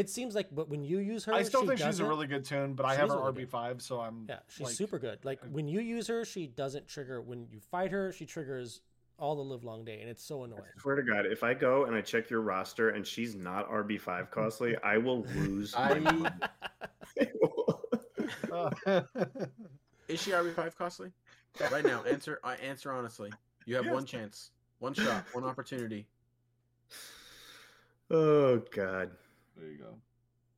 It 0.00 0.08
seems 0.10 0.34
like, 0.34 0.48
but 0.50 0.68
when 0.68 0.82
you 0.82 0.98
use 0.98 1.24
her, 1.26 1.34
I 1.34 1.42
still 1.42 1.60
she 1.62 1.68
think 1.68 1.80
she's 1.80 2.00
a 2.00 2.04
really 2.06 2.26
good 2.26 2.44
tune, 2.44 2.72
but 2.74 2.86
I 2.86 2.94
have 2.94 3.10
her 3.10 3.16
really 3.16 3.32
RB 3.32 3.36
good. 3.40 3.50
five, 3.50 3.82
so 3.82 4.00
I'm 4.00 4.24
Yeah, 4.28 4.38
she's 4.48 4.66
like, 4.68 4.74
super 4.74 4.98
good. 4.98 5.18
Like 5.24 5.40
when 5.50 5.68
you 5.68 5.80
use 5.80 6.06
her, 6.08 6.24
she 6.24 6.46
doesn't 6.46 6.88
trigger. 6.88 7.20
When 7.20 7.46
you 7.50 7.60
fight 7.60 7.90
her, 7.92 8.10
she 8.12 8.24
triggers 8.26 8.80
all 9.18 9.36
the 9.36 9.42
live 9.42 9.62
long 9.64 9.84
day, 9.84 10.00
and 10.00 10.08
it's 10.08 10.24
so 10.24 10.44
annoying. 10.44 10.62
I 10.64 10.80
swear 10.80 10.96
to 10.96 11.02
God, 11.02 11.26
if 11.26 11.42
I 11.44 11.52
go 11.52 11.84
and 11.84 11.94
I 11.94 12.00
check 12.00 12.30
your 12.30 12.40
roster 12.40 12.88
and 12.90 13.06
she's 13.06 13.34
not 13.34 13.70
RB5 13.70 14.30
costly, 14.32 14.76
I 14.82 14.96
will 14.96 15.22
lose 15.34 15.74
I- 15.76 15.98
mind. 15.98 16.32
Is 20.08 20.20
she 20.22 20.30
RB 20.32 20.54
five 20.54 20.76
costly? 20.76 21.12
Right 21.70 21.84
now, 21.84 22.02
answer. 22.04 22.40
I 22.42 22.54
answer 22.56 22.90
honestly. 22.92 23.30
You 23.66 23.76
have 23.76 23.84
Yes. 23.84 23.92
one 23.94 24.06
chance, 24.06 24.50
one 24.78 24.94
shot, 24.94 25.24
one 25.32 25.44
opportunity. 25.44 26.06
oh 28.10 28.58
God. 28.74 29.10
There 29.60 29.70
you 29.70 29.78
go. 29.78 29.94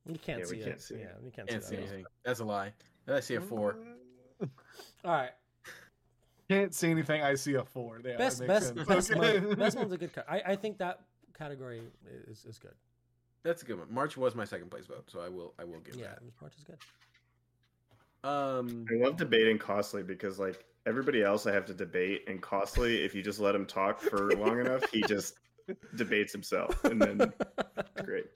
You 0.07 0.17
can't 0.19 0.39
Yeah, 0.39 0.45
see 0.45 0.55
we 0.55 0.61
it. 0.61 0.65
can't 0.65 0.81
see 0.81 0.95
it. 0.95 0.99
yeah, 1.01 1.25
you 1.25 1.31
can't, 1.31 1.47
Can't 1.47 1.63
see 1.63 1.69
see 1.71 1.77
anything. 1.77 2.05
That's 2.25 2.39
a 2.39 2.45
lie. 2.45 2.73
I 3.07 3.19
see 3.19 3.35
a 3.35 3.41
four. 3.41 3.77
All 4.41 4.47
right, 5.11 5.31
Can't 6.49 6.73
see 6.73 6.89
anything. 6.89 7.21
I 7.21 7.35
see 7.35 7.53
a 7.55 7.63
four. 7.63 8.01
Yeah, 8.03 8.17
best 8.17 8.45
best 8.45 8.75
sense. 8.75 8.87
best, 8.87 9.11
Okay. 9.11 9.39
month, 9.39 9.57
best 9.59 9.77
one's 9.77 9.91
a 9.93 9.97
good. 10.03 10.13
Cut. 10.13 10.25
I 10.29 10.41
I 10.45 10.55
think 10.55 10.77
that 10.79 11.01
category 11.37 11.81
is 12.27 12.45
is 12.45 12.57
good. 12.59 12.73
That's 13.43 13.61
a 13.61 13.65
good 13.65 13.77
one. 13.79 13.93
March 13.93 14.15
was 14.17 14.35
my 14.35 14.45
second 14.45 14.71
place 14.71 14.85
vote, 14.85 15.09
so 15.11 15.19
I 15.19 15.27
will. 15.29 15.53
I 15.59 15.63
will 15.65 15.79
give 15.81 15.95
Yeah, 15.95 16.07
that. 16.07 16.19
March 16.41 16.53
is 16.57 16.63
good. 16.63 16.77
Um, 18.23 18.85
I 18.89 19.03
love 19.03 19.17
debating 19.17 19.57
costly 19.57 20.01
because 20.01 20.39
like 20.39 20.63
everybody 20.85 21.23
else 21.23 21.45
I 21.45 21.51
have 21.53 21.65
to 21.65 21.73
debate 21.73 22.23
and 22.27 22.41
costly 22.41 23.03
if 23.03 23.13
you 23.13 23.21
just 23.21 23.39
let 23.39 23.53
him 23.53 23.65
talk 23.65 23.99
for 23.99 24.31
long 24.35 24.61
enough, 24.61 24.89
he 24.91 25.01
just 25.01 25.35
debates 25.95 26.31
himself 26.31 26.81
and 26.85 27.01
then 27.01 27.33
great. 28.05 28.27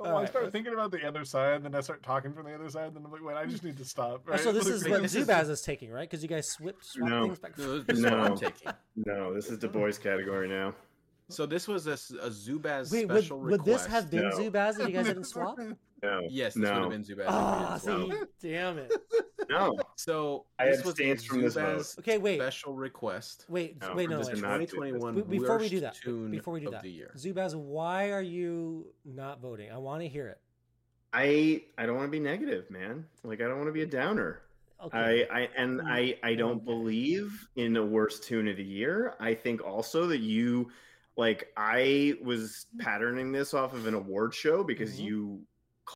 Well, 0.00 0.06
I 0.06 0.14
Alright, 0.14 0.28
start 0.30 0.44
let's- 0.44 0.52
thinking 0.52 0.72
about 0.72 0.90
the 0.90 1.06
other 1.06 1.24
side, 1.24 1.62
then 1.62 1.74
I 1.74 1.80
start 1.80 2.02
talking 2.02 2.32
from 2.32 2.46
the 2.46 2.54
other 2.54 2.68
side, 2.70 2.94
then 2.94 3.04
I'm 3.04 3.12
like, 3.12 3.22
wait, 3.24 3.36
I 3.36 3.46
just 3.46 3.62
need 3.62 3.76
to 3.78 3.84
stop. 3.84 4.22
Oh, 4.28 4.36
so 4.36 4.50
this 4.52 4.64
Like, 4.64 4.74
is 4.74 4.88
what 4.88 5.02
this 5.02 5.14
is- 5.14 5.26
Zubaz 5.28 5.50
is 5.50 5.62
taking, 5.62 5.90
right? 5.90 6.08
Because 6.08 6.22
you 6.22 6.28
guys 6.28 6.48
swip 6.48 6.76
swap 6.82 7.08
No. 7.08 7.22
things 7.24 7.38
back. 7.38 7.58
no, 7.58 7.78
this 7.80 7.98
is 7.98 8.04
what 8.04 8.12
No. 8.12 8.18
I'm 8.22 8.36
taking. 8.38 8.72
No, 8.96 9.34
this 9.34 9.48
is 9.50 9.58
Du 9.58 9.68
Bois 9.68 9.92
category 9.92 10.48
now. 10.48 10.74
So 11.28 11.46
this 11.46 11.68
was 11.68 11.86
a 11.86 11.92
Zubaz 11.94 12.90
Wait, 12.92 13.08
would, 13.08 13.18
special 13.18 13.40
would 13.40 13.64
this 13.64 13.86
have 13.86 14.10
been 14.10 14.28
No. 14.28 14.36
Zubaz 14.36 14.80
if 14.80 14.88
you 14.88 14.94
guys 14.94 15.06
didn't 15.06 15.24
swap? 15.24 15.56
No. 16.02 16.20
Yes, 16.28 16.54
this 16.54 16.62
no. 16.64 16.72
would 16.74 16.80
have 16.82 16.90
been 16.90 17.04
Zubaz. 17.04 17.24
Ah, 17.28 17.76
if 17.76 17.82
see, 17.82 18.12
damn 18.50 18.78
it. 18.78 18.92
No. 19.48 19.72
So 20.04 20.46
I 20.58 20.66
this 20.66 20.78
was 20.84 20.98
a 20.98 21.10
abstained 21.10 21.22
from 21.24 21.42
this 21.42 21.54
vote. 21.54 21.78
Zubaz 21.80 21.98
Okay, 22.00 22.18
wait, 22.18 22.38
special 22.40 22.74
request. 22.74 23.46
wait, 23.48 23.80
No, 23.80 23.94
wait, 23.94 24.10
no, 24.10 24.18
this 24.18 24.28
wait. 24.28 24.36
2021 24.36 25.14
Be- 25.14 25.20
Before 25.22 25.56
we 25.58 25.62
worst 25.62 25.70
do 25.70 25.80
that, 25.80 25.94
tune 25.94 26.30
before 26.30 26.54
we 26.54 26.60
do 26.60 26.66
of 26.66 26.72
that, 26.72 26.82
the 26.82 26.90
year. 26.90 27.12
Zubaz, 27.16 27.54
why 27.54 28.10
are 28.10 28.22
you 28.22 28.86
not 29.04 29.40
voting? 29.40 29.70
I 29.70 29.78
want 29.78 30.02
to 30.02 30.08
hear 30.08 30.26
it. 30.28 30.40
I 31.12 31.62
I 31.78 31.86
don't 31.86 31.96
want 31.96 32.08
to 32.08 32.10
be 32.10 32.20
negative, 32.20 32.68
man. 32.70 33.06
Like 33.22 33.40
I 33.40 33.44
don't 33.44 33.58
want 33.58 33.68
to 33.68 33.72
be 33.72 33.82
a 33.82 33.86
downer. 33.86 34.40
Okay. 34.82 35.26
I, 35.30 35.42
I 35.42 35.48
and 35.56 35.80
I 35.82 36.16
I 36.24 36.34
don't 36.34 36.56
Okay. 36.56 36.64
believe 36.64 37.48
in 37.54 37.76
a 37.76 37.84
worst 37.84 38.24
tune 38.24 38.48
of 38.48 38.56
the 38.56 38.64
year. 38.64 39.14
I 39.20 39.34
think 39.34 39.62
also 39.64 40.06
that 40.08 40.18
you 40.20 40.70
like 41.16 41.52
I 41.56 42.14
was 42.24 42.66
patterning 42.80 43.30
this 43.30 43.54
off 43.54 43.74
of 43.74 43.86
an 43.86 43.94
award 43.94 44.34
show 44.34 44.64
because 44.64 44.98
Mhm. 44.98 45.04
you 45.04 45.42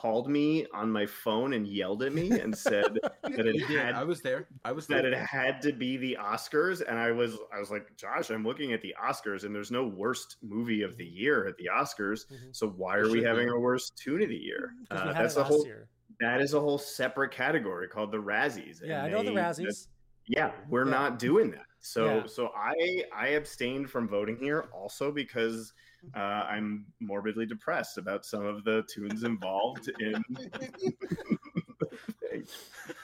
called 0.00 0.28
me 0.28 0.66
on 0.74 0.90
my 0.90 1.06
phone 1.06 1.52
and 1.54 1.66
yelled 1.66 2.02
at 2.02 2.12
me 2.12 2.30
and 2.38 2.56
said 2.56 2.98
that 3.22 3.46
it 3.46 3.70
Yeah, 3.70 3.90
I 3.94 3.98
had 3.98 4.06
was 4.06 4.20
there. 4.20 4.48
I 4.64 4.72
was 4.72 4.86
that 4.88 5.02
there. 5.02 5.12
it 5.12 5.18
had 5.18 5.60
to 5.62 5.72
be 5.72 5.96
the 5.96 6.16
Oscars, 6.20 6.82
and 6.86 6.98
I 6.98 7.10
was 7.12 7.36
I 7.54 7.58
was 7.58 7.70
like, 7.70 7.96
Josh, 7.96 8.30
I'm 8.30 8.44
looking 8.44 8.72
at 8.72 8.82
the 8.82 8.94
Oscars, 9.02 9.44
and 9.44 9.54
there's 9.54 9.70
no 9.70 9.86
worst 9.86 10.36
movie 10.42 10.82
of 10.82 10.96
the 10.96 11.04
year 11.06 11.46
at 11.46 11.56
the 11.56 11.68
Oscars. 11.72 12.26
Mhm. 12.30 12.54
So 12.54 12.68
why 12.68 12.96
are 12.96 13.04
we 13.04 13.10
should 13.10 13.20
be. 13.20 13.24
having 13.24 13.48
a 13.48 13.58
worst 13.58 13.96
tune 13.96 14.22
of 14.22 14.28
the 14.28 14.36
year? 14.36 14.72
'Cause 14.90 15.02
we 15.02 15.10
Uh, 15.10 15.14
had 15.14 15.24
that's 15.24 15.36
it 15.36 15.40
a 15.40 15.44
whole 15.44 15.64
year. 15.66 15.88
that 16.20 16.40
is 16.40 16.54
a 16.54 16.60
whole 16.60 16.78
separate 16.78 17.30
category 17.32 17.88
called 17.88 18.10
the 18.12 18.18
Razzies. 18.22 18.80
Yeah, 18.82 19.02
I 19.02 19.06
and 19.06 19.12
know 19.14 19.22
the 19.22 19.30
Razzies. 19.38 19.88
yeah 20.28 20.52
we're 20.68 20.84
Yeah. 20.84 20.90
not 20.90 21.18
doing 21.20 21.50
that 21.52 21.66
so 21.78 22.06
Yeah. 22.16 22.26
so 22.26 22.50
i 22.56 23.04
i 23.14 23.28
abstained 23.28 23.88
from 23.88 24.08
voting 24.08 24.36
here 24.36 24.62
also 24.72 25.12
because 25.12 25.72
uh, 26.14 26.18
i'm 26.18 26.86
morbidly 27.00 27.46
depressed 27.46 27.98
about 27.98 28.24
some 28.24 28.44
of 28.44 28.64
the 28.64 28.82
tunes 28.92 29.24
involved 29.24 29.90
in 30.00 30.22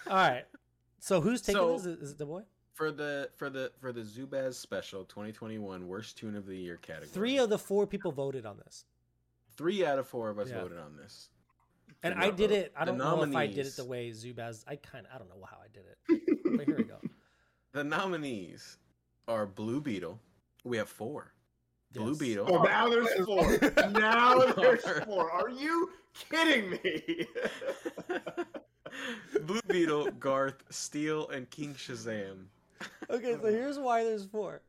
All 0.06 0.16
right. 0.16 0.44
So 0.98 1.20
who's 1.20 1.40
taking 1.40 1.60
So- 1.60 1.72
this? 1.78 1.86
Is 1.86 2.10
it 2.12 2.18
the 2.18 2.26
boy? 2.26 2.42
for 2.74 2.90
the 2.90 3.28
for 3.36 3.50
the 3.50 3.70
for 3.80 3.92
the 3.92 4.00
Zubaz 4.00 4.54
special 4.54 5.04
2021 5.04 5.86
worst 5.86 6.16
tune 6.16 6.34
of 6.36 6.46
the 6.46 6.56
year 6.56 6.78
category. 6.78 7.08
Three 7.08 7.38
of 7.38 7.50
the 7.50 7.58
four 7.58 7.86
people 7.86 8.12
voted 8.12 8.46
on 8.46 8.56
this, 8.58 8.86
three 9.56 9.84
out 9.84 9.98
of 9.98 10.06
four 10.08 10.30
of 10.30 10.38
us 10.38 10.48
Yeah. 10.48 10.60
voted 10.62 10.78
on 10.78 10.96
this. 10.96 11.28
and 12.02 12.14
I 12.14 12.30
did 12.30 12.48
vote. 12.50 12.56
it. 12.56 12.72
I 12.74 12.84
don't 12.86 12.96
know 12.98 13.22
if 13.22 13.34
I 13.36 13.46
did 13.46 13.66
it 13.66 13.76
the 13.76 13.84
way 13.84 14.10
Zubaz. 14.10 14.64
I 14.66 14.76
kind 14.76 15.06
of 15.06 15.14
I 15.14 15.18
don't 15.18 15.28
know 15.28 15.44
how 15.48 15.58
I 15.58 15.68
did 15.72 15.84
it. 15.86 16.56
But 16.56 16.66
here 16.66 16.76
we 16.76 16.84
go. 16.84 16.96
The 17.72 17.82
nominees 17.84 18.76
are 19.28 19.46
Blue 19.46 19.80
Beetle. 19.80 20.20
We 20.62 20.76
have 20.76 20.90
four. 20.90 21.32
Blue 21.93 22.10
Yes. 22.10 22.19
Beetle. 22.19 22.47
oh 22.51 22.62
now 22.62 22.89
there's 22.89 23.12
four 23.24 23.59
now 23.90 24.39
there's 24.56 24.85
four 25.05 25.31
are 25.31 25.51
you 25.51 25.90
kidding 26.31 26.70
me 26.70 27.27
Blue 29.44 29.60
Beetle, 29.69 30.10
Garth, 30.20 30.62
Steel, 30.70 31.28
and 31.31 31.48
King 31.51 31.74
Shazam. 31.74 32.44
Okay, 33.09 33.36
so 33.40 33.48
here's 33.48 33.78
why 33.78 34.05
there's 34.05 34.27
four, 34.27 34.60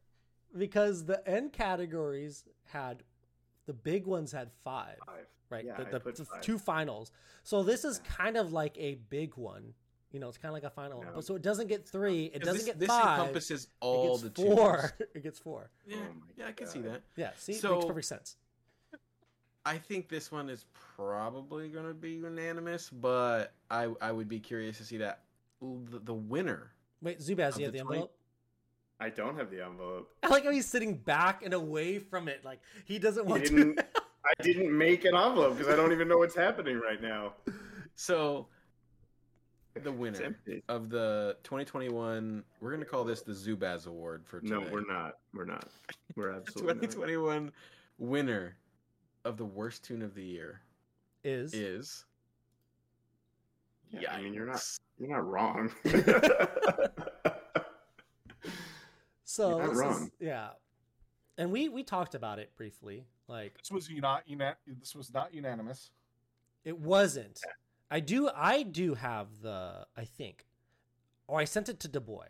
because 0.57 1.03
the 1.05 1.27
end 1.27 1.51
categories 1.51 2.45
had, 2.65 3.03
the 3.65 3.73
big 3.73 4.05
ones 4.05 4.31
had 4.31 4.49
five, 4.63 4.95
Five. 5.05 5.25
right? 5.49 5.65
Yeah, 5.65 5.75
the 5.77 5.87
I 5.87 5.91
the, 5.91 5.99
put 5.99 6.15
the 6.15 6.25
five. 6.25 6.41
two 6.41 6.57
finals. 6.57 7.11
So 7.43 7.63
this 7.63 7.83
is 7.83 7.99
kind 7.99 8.37
of 8.37 8.53
like 8.53 8.75
a 8.77 8.95
big 9.09 9.35
one. 9.35 9.73
You 10.13 10.19
know, 10.19 10.29
it's 10.29 10.37
kind 10.37 10.51
of 10.51 10.53
like 10.53 10.63
a 10.63 10.69
final 10.73 10.99
one. 10.99 11.07
No. 11.07 11.13
But 11.15 11.25
so 11.25 11.35
it 11.35 11.41
doesn't 11.41 11.67
get 11.67 11.87
three. 11.87 12.25
It 12.25 12.39
doesn't 12.43 12.57
this, 12.57 12.65
get 12.65 12.79
this 12.79 12.87
five. 12.87 13.19
encompasses 13.19 13.63
it 13.65 13.69
all 13.81 14.19
gets 14.19 14.33
the 14.35 14.41
four. 14.43 14.77
tunes. 14.97 15.09
it 15.15 15.23
gets 15.23 15.39
four. 15.39 15.69
Yeah, 15.87 15.97
Oh 15.99 16.13
yeah, 16.37 16.47
I 16.47 16.51
can 16.51 16.67
see 16.67 16.81
that. 16.81 17.01
Yeah. 17.17 17.31
See, 17.35 17.53
it 17.53 17.59
So- 17.61 17.73
makes 17.75 17.85
perfect 17.85 18.05
sense. 18.07 18.37
I 19.65 19.77
think 19.77 20.09
this 20.09 20.29
one 20.31 20.49
is 20.49 20.65
probably 20.97 21.69
going 21.69 21.87
to 21.87 21.93
be 21.93 22.11
unanimous, 22.11 22.89
but 22.89 23.53
I 23.71 23.87
I 24.01 24.11
would 24.11 24.27
be 24.27 24.39
curious 24.39 24.77
to 24.77 24.83
see 24.83 24.97
that 24.97 25.21
the, 25.61 25.99
the 25.99 26.13
winner. 26.13 26.71
Wait, 27.01 27.19
Zubaz, 27.19 27.53
Of 27.53 27.59
you 27.59 27.65
have 27.65 27.73
the 27.73 27.79
the 27.79 27.83
20 27.83 27.97
envelope? 27.99 28.15
i 28.99 29.09
don't 29.09 29.35
have 29.37 29.49
the 29.49 29.61
envelope 29.65 30.09
I 30.23 30.27
like 30.27 30.45
how 30.45 30.51
he's 30.51 30.67
sitting 30.67 30.95
back 30.95 31.43
and 31.43 31.53
away 31.53 31.97
from 31.99 32.27
it, 32.27 32.45
like 32.45 32.59
he 32.85 32.99
doesn't 32.99 33.25
I 33.25 33.29
want 33.29 33.43
didn't, 33.45 33.75
to. 33.77 33.85
I 34.25 34.43
didn't 34.43 34.77
make 34.77 35.03
an 35.05 35.15
envelope 35.15 35.57
because 35.57 35.71
I 35.71 35.75
don't 35.75 35.91
even 35.91 36.07
know 36.07 36.17
what's 36.17 36.35
happening 36.35 36.79
right 36.79 37.01
now. 37.01 37.33
So 37.95 38.47
the 39.81 39.91
winner 39.91 40.35
of 40.69 40.89
the 40.89 41.35
2021, 41.43 42.43
we're 42.61 42.69
going 42.69 42.79
to 42.83 42.85
call 42.85 43.03
this 43.03 43.21
the 43.21 43.31
Zubaz 43.33 43.87
Award 43.87 44.23
for 44.25 44.39
today. 44.39 44.53
No, 44.55 44.61
we're 44.71 44.85
not. 44.85 45.13
We're 45.33 45.45
not. 45.45 45.67
We're 46.15 46.31
absolutely 46.35 46.73
not. 46.73 46.81
2021 46.91 47.51
winner 47.97 48.55
of 49.25 49.37
the 49.37 49.45
worst 49.45 49.83
tune 49.83 50.01
of 50.01 50.13
the 50.15 50.23
year 50.23 50.61
Is 51.23 51.53
is. 51.53 52.05
Yeah, 53.89 54.11
I 54.13 54.21
mean, 54.21 54.33
you're 54.33 54.45
not. 54.47 54.63
You're 54.99 55.09
not 55.09 55.27
wrong. 55.27 55.71
so 59.23 59.49
You're 59.49 59.59
not 59.59 59.67
this 59.69 59.71
is- 59.71 59.77
wrong. 59.81 60.11
yeah, 60.19 60.49
and 61.37 61.51
we 61.51 61.69
we 61.69 61.83
talked 61.83 62.15
about 62.15 62.39
it 62.39 62.51
briefly. 62.57 63.05
Like 63.27 63.57
This 63.59 63.71
was 63.71 63.89
not 63.89 64.23
una- 64.29 64.57
This 64.67 64.95
was 64.95 65.13
not 65.13 65.33
unanimous. 65.33 65.91
It 66.65 66.77
wasn't. 66.77 67.41
I 67.93 67.99
do. 67.99 68.29
I 68.35 68.63
do 68.63 68.95
have 68.95 69.27
the. 69.41 69.85
I 69.95 70.05
think, 70.05 70.45
or 71.27 71.39
I 71.39 71.45
sent 71.45 71.69
it 71.69 71.79
to 71.81 71.87
Dubois. 71.87 72.25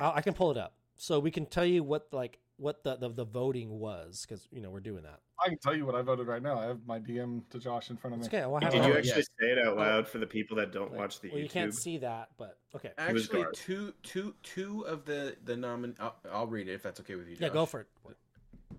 I, 0.00 0.12
I 0.16 0.20
can 0.22 0.32
pull 0.32 0.50
it 0.50 0.56
up 0.56 0.72
so 0.96 1.18
we 1.20 1.30
can 1.30 1.44
tell 1.44 1.64
you 1.66 1.82
what 1.82 2.08
like 2.12 2.38
what 2.56 2.84
the 2.84 2.96
the, 2.96 3.10
the 3.10 3.24
voting 3.24 3.78
was 3.78 4.24
because 4.26 4.48
you 4.50 4.62
know 4.62 4.70
we're 4.70 4.80
doing 4.80 5.02
that. 5.02 5.20
I 5.44 5.48
can 5.48 5.58
tell 5.58 5.74
you 5.76 5.84
what 5.84 5.94
I 5.94 6.00
voted 6.02 6.26
right 6.26 6.40
now. 6.42 6.58
I 6.58 6.66
have 6.66 6.78
my 6.86 7.00
DM 7.00 7.42
to 7.50 7.58
Josh 7.58 7.90
in 7.90 7.96
front 7.98 8.14
of 8.14 8.20
me. 8.20 8.26
okay. 8.28 8.46
Well, 8.46 8.60
Did 8.60 8.72
you 8.74 8.80
on. 8.80 8.96
actually 8.96 9.22
say 9.22 9.46
it 9.50 9.58
out 9.58 9.76
loud 9.76 10.08
for 10.08 10.18
the 10.18 10.26
people 10.26 10.56
that 10.58 10.72
don't 10.72 10.92
Like, 10.92 11.00
watch 11.00 11.20
the 11.20 11.30
well, 11.30 11.40
you 11.40 11.48
can't 11.48 11.74
see 11.74 11.98
that, 11.98 12.28
but 12.38 12.58
okay. 12.76 12.92
was 13.12 13.24
Actually, 13.24 13.42
Garth. 13.42 13.54
two, 13.54 13.92
two, 14.02 14.34
two 14.42 14.82
of 14.86 15.04
the 15.04 15.36
the 15.44 15.54
nomin. 15.54 15.96
I'll, 16.00 16.14
I'll 16.32 16.46
read 16.46 16.68
it 16.68 16.72
if 16.74 16.82
that's 16.82 17.00
okay 17.00 17.16
with 17.16 17.28
you. 17.28 17.36
Yeah, 17.38 17.48
go 17.50 17.66
for 17.66 17.80
it. 17.80 17.88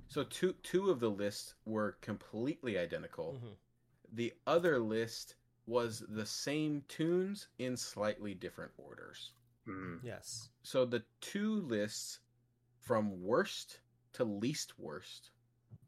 So 0.08 0.24
two 0.24 0.54
two 0.64 0.90
of 0.90 1.00
the 1.00 1.10
lists 1.10 1.54
were 1.66 1.98
completely 2.02 2.80
identical. 2.80 3.38
Mhm. 3.44 3.56
The 4.14 4.34
other 4.48 4.80
list 4.80 5.36
was 5.66 6.04
the 6.10 6.26
same 6.26 6.84
tunes 6.88 7.48
in 7.60 7.76
slightly 7.76 8.34
different 8.34 8.72
orders. 8.78 9.32
Mm. 9.68 10.00
Yes. 10.04 10.50
So 10.62 10.86
the 10.86 11.04
two 11.22 11.62
lists 11.62 12.20
from 12.82 13.24
worst 13.24 13.80
to 14.14 14.24
least 14.24 14.78
worst, 14.78 15.32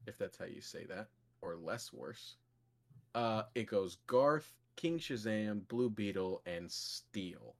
if 0.07 0.17
that's 0.17 0.37
how 0.37 0.45
you 0.45 0.61
say 0.61 0.85
that, 0.85 1.09
or 1.41 1.55
less 1.55 1.93
worse. 1.93 2.35
Uh, 3.13 3.43
it 3.53 3.67
goes 3.67 3.97
Garth, 4.07 4.51
King 4.75 4.97
Shazam, 4.97 5.67
Blue 5.67 5.89
Beetle, 5.89 6.41
and 6.45 6.71
Steel. 6.71 7.55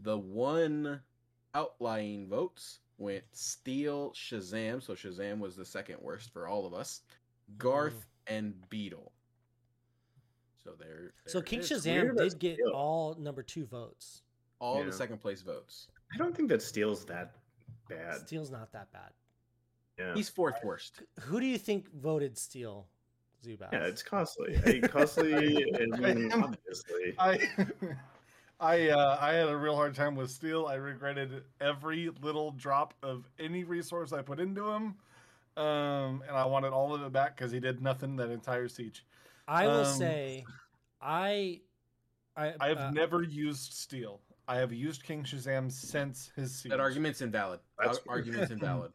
The 0.00 0.18
one 0.18 1.00
outlying 1.54 2.28
votes 2.28 2.80
went 2.98 3.24
Steel, 3.32 4.12
Shazam. 4.12 4.82
So 4.82 4.94
Shazam 4.94 5.38
was 5.38 5.56
the 5.56 5.64
second 5.64 5.98
worst 6.00 6.32
for 6.32 6.46
all 6.46 6.66
of 6.66 6.74
us. 6.74 7.02
Garth 7.58 8.06
and 8.26 8.54
Beetle. 8.70 9.12
So 10.64 10.72
there. 10.78 11.12
So 11.26 11.38
there 11.38 11.42
it 11.42 11.46
King. 11.46 11.60
Shazam 11.60 12.16
did 12.16 12.38
get 12.38 12.54
Steel. 12.56 12.70
all 12.74 13.14
number 13.18 13.42
two 13.42 13.64
votes. 13.66 14.22
All 14.60 14.78
Yeah. 14.78 14.84
the 14.86 14.92
second 14.92 15.18
place 15.18 15.42
votes. 15.42 15.88
I 16.14 16.16
don't 16.16 16.36
think 16.36 16.48
that 16.50 16.62
Steel's 16.62 17.04
that 17.06 17.34
bad. 17.88 18.20
Steel's 18.26 18.50
not 18.50 18.70
that 18.72 18.92
bad. 18.92 19.10
Yeah. 19.98 20.14
He's 20.14 20.28
fourth 20.28 20.56
worst. 20.62 21.02
Who 21.22 21.40
do 21.40 21.46
you 21.46 21.58
think 21.58 21.90
voted 21.92 22.38
Steel? 22.38 22.86
Zubaz. 23.44 23.72
yeah, 23.72 23.80
it's 23.86 24.04
costly. 24.04 24.54
Hey, 24.54 24.80
costly, 24.80 25.64
I 25.74 26.28
obviously. 26.32 27.14
I 27.18 27.48
I 28.60 28.88
uh, 28.90 29.18
I 29.20 29.32
had 29.32 29.48
a 29.48 29.56
real 29.56 29.74
hard 29.74 29.96
time 29.96 30.14
with 30.14 30.30
Steel. 30.30 30.66
I 30.66 30.74
regretted 30.76 31.42
every 31.60 32.10
little 32.22 32.52
drop 32.52 32.94
of 33.02 33.28
any 33.40 33.64
resource 33.64 34.12
I 34.12 34.22
put 34.22 34.38
into 34.38 34.68
him, 34.70 34.94
um, 35.56 36.22
and 36.28 36.36
I 36.36 36.44
wanted 36.44 36.72
all 36.72 36.94
of 36.94 37.02
it 37.02 37.12
back 37.12 37.36
because 37.36 37.50
he 37.50 37.58
did 37.58 37.82
nothing 37.82 38.14
that 38.16 38.30
entire 38.30 38.68
siege. 38.68 39.04
I 39.48 39.66
will 39.66 39.84
Um, 39.84 39.94
say, 39.98 40.44
I, 41.00 41.60
I, 42.36 42.54
I 42.60 42.68
have 42.68 42.78
uh, 42.78 42.90
never 42.92 43.22
used 43.22 43.72
Steel. 43.72 44.20
I 44.48 44.56
have 44.56 44.72
used 44.72 45.02
King 45.04 45.22
Shazam 45.24 45.70
since 45.70 46.30
his 46.36 46.54
siege. 46.54 46.70
That 46.70 46.80
argument's 46.80 47.20
invalid. 47.22 47.60
That's- 47.78 48.00
argument's 48.08 48.50
invalid. 48.56 48.92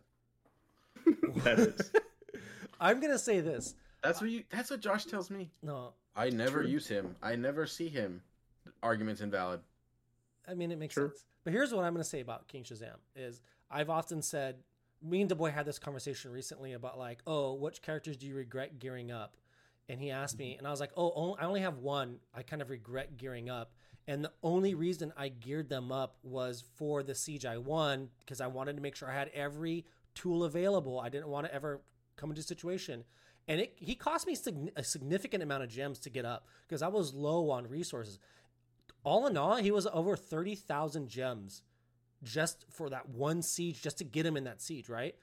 that 1.37 1.59
is. 1.59 1.91
I'm 2.79 2.99
gonna 2.99 3.17
say 3.17 3.39
this. 3.39 3.75
That's 4.03 4.21
what 4.21 4.29
you. 4.29 4.43
That's 4.49 4.69
what 4.69 4.79
Josh 4.81 5.05
tells 5.05 5.29
me. 5.31 5.49
No, 5.63 5.93
I 6.15 6.29
never 6.29 6.61
True. 6.61 6.69
use 6.71 6.87
him. 6.87 7.15
I 7.23 7.35
never 7.35 7.65
see 7.65 7.87
him. 7.87 8.21
Argument's 8.83 9.21
invalid. 9.21 9.61
I 10.47 10.53
mean 10.53 10.71
it 10.71 10.77
makes 10.77 10.93
Sure. 10.93 11.09
sense. 11.09 11.23
But 11.43 11.53
here's 11.53 11.73
what 11.73 11.83
I'm 11.85 11.93
gonna 11.93 12.03
say 12.03 12.19
about 12.19 12.47
King 12.47 12.63
Shazam 12.63 12.97
is 13.15 13.41
I've 13.71 13.89
often 13.89 14.21
said 14.21 14.57
me 15.01 15.21
and 15.21 15.29
Dubois 15.29 15.51
had 15.51 15.65
this 15.65 15.79
conversation 15.79 16.31
recently 16.31 16.73
about 16.73 16.99
like, 16.99 17.19
oh, 17.25 17.53
which 17.53 17.81
characters 17.81 18.17
do 18.17 18.27
you 18.27 18.35
regret 18.35 18.79
gearing 18.79 19.11
up? 19.11 19.35
And 19.89 20.01
he 20.01 20.11
asked 20.11 20.37
me, 20.37 20.55
and 20.57 20.67
I 20.67 20.71
was 20.71 20.79
like, 20.81 20.91
oh, 20.97 21.37
I 21.39 21.45
only 21.45 21.61
have 21.61 21.77
one. 21.77 22.17
I 22.33 22.41
kind 22.43 22.61
of 22.61 22.69
regret 22.69 23.17
gearing 23.17 23.49
up, 23.49 23.71
and 24.05 24.23
the 24.23 24.31
only 24.43 24.73
reason 24.73 25.13
I 25.15 25.29
geared 25.29 25.69
them 25.69 25.91
up 25.91 26.17
was 26.23 26.63
for 26.75 27.03
the 27.03 27.15
siege 27.15 27.45
I 27.45 27.57
won 27.57 28.09
because 28.19 28.41
I 28.41 28.47
wanted 28.47 28.75
to 28.75 28.81
make 28.81 28.95
sure 28.95 29.09
I 29.09 29.13
had 29.13 29.31
every 29.33 29.85
tool 30.13 30.43
available. 30.43 30.99
I 30.99 31.09
didn't 31.09 31.29
want 31.29 31.45
to 31.45 31.53
ever 31.53 31.81
come 32.17 32.29
into 32.29 32.41
a 32.41 32.43
situation, 32.43 33.05
and 33.47 33.61
it 33.61 33.73
he 33.77 33.95
cost 33.95 34.27
me 34.27 34.35
sign- 34.35 34.71
a 34.75 34.83
significant 34.83 35.41
amount 35.41 35.63
of 35.63 35.69
gems 35.69 35.99
to 35.99 36.09
get 36.09 36.25
up 36.25 36.47
because 36.67 36.81
I 36.81 36.89
was 36.89 37.13
low 37.13 37.49
on 37.49 37.67
resources. 37.67 38.19
All 39.03 39.25
in 39.25 39.37
all, 39.37 39.55
he 39.55 39.71
was 39.71 39.87
over 39.87 40.17
thirty 40.17 40.55
thousand 40.55 41.07
gems 41.07 41.63
just 42.23 42.65
for 42.69 42.89
that 42.89 43.09
one 43.09 43.41
siege, 43.41 43.81
just 43.81 43.99
to 43.99 44.03
get 44.03 44.25
him 44.25 44.35
in 44.35 44.43
that 44.45 44.61
siege, 44.61 44.89
right? 44.89 45.15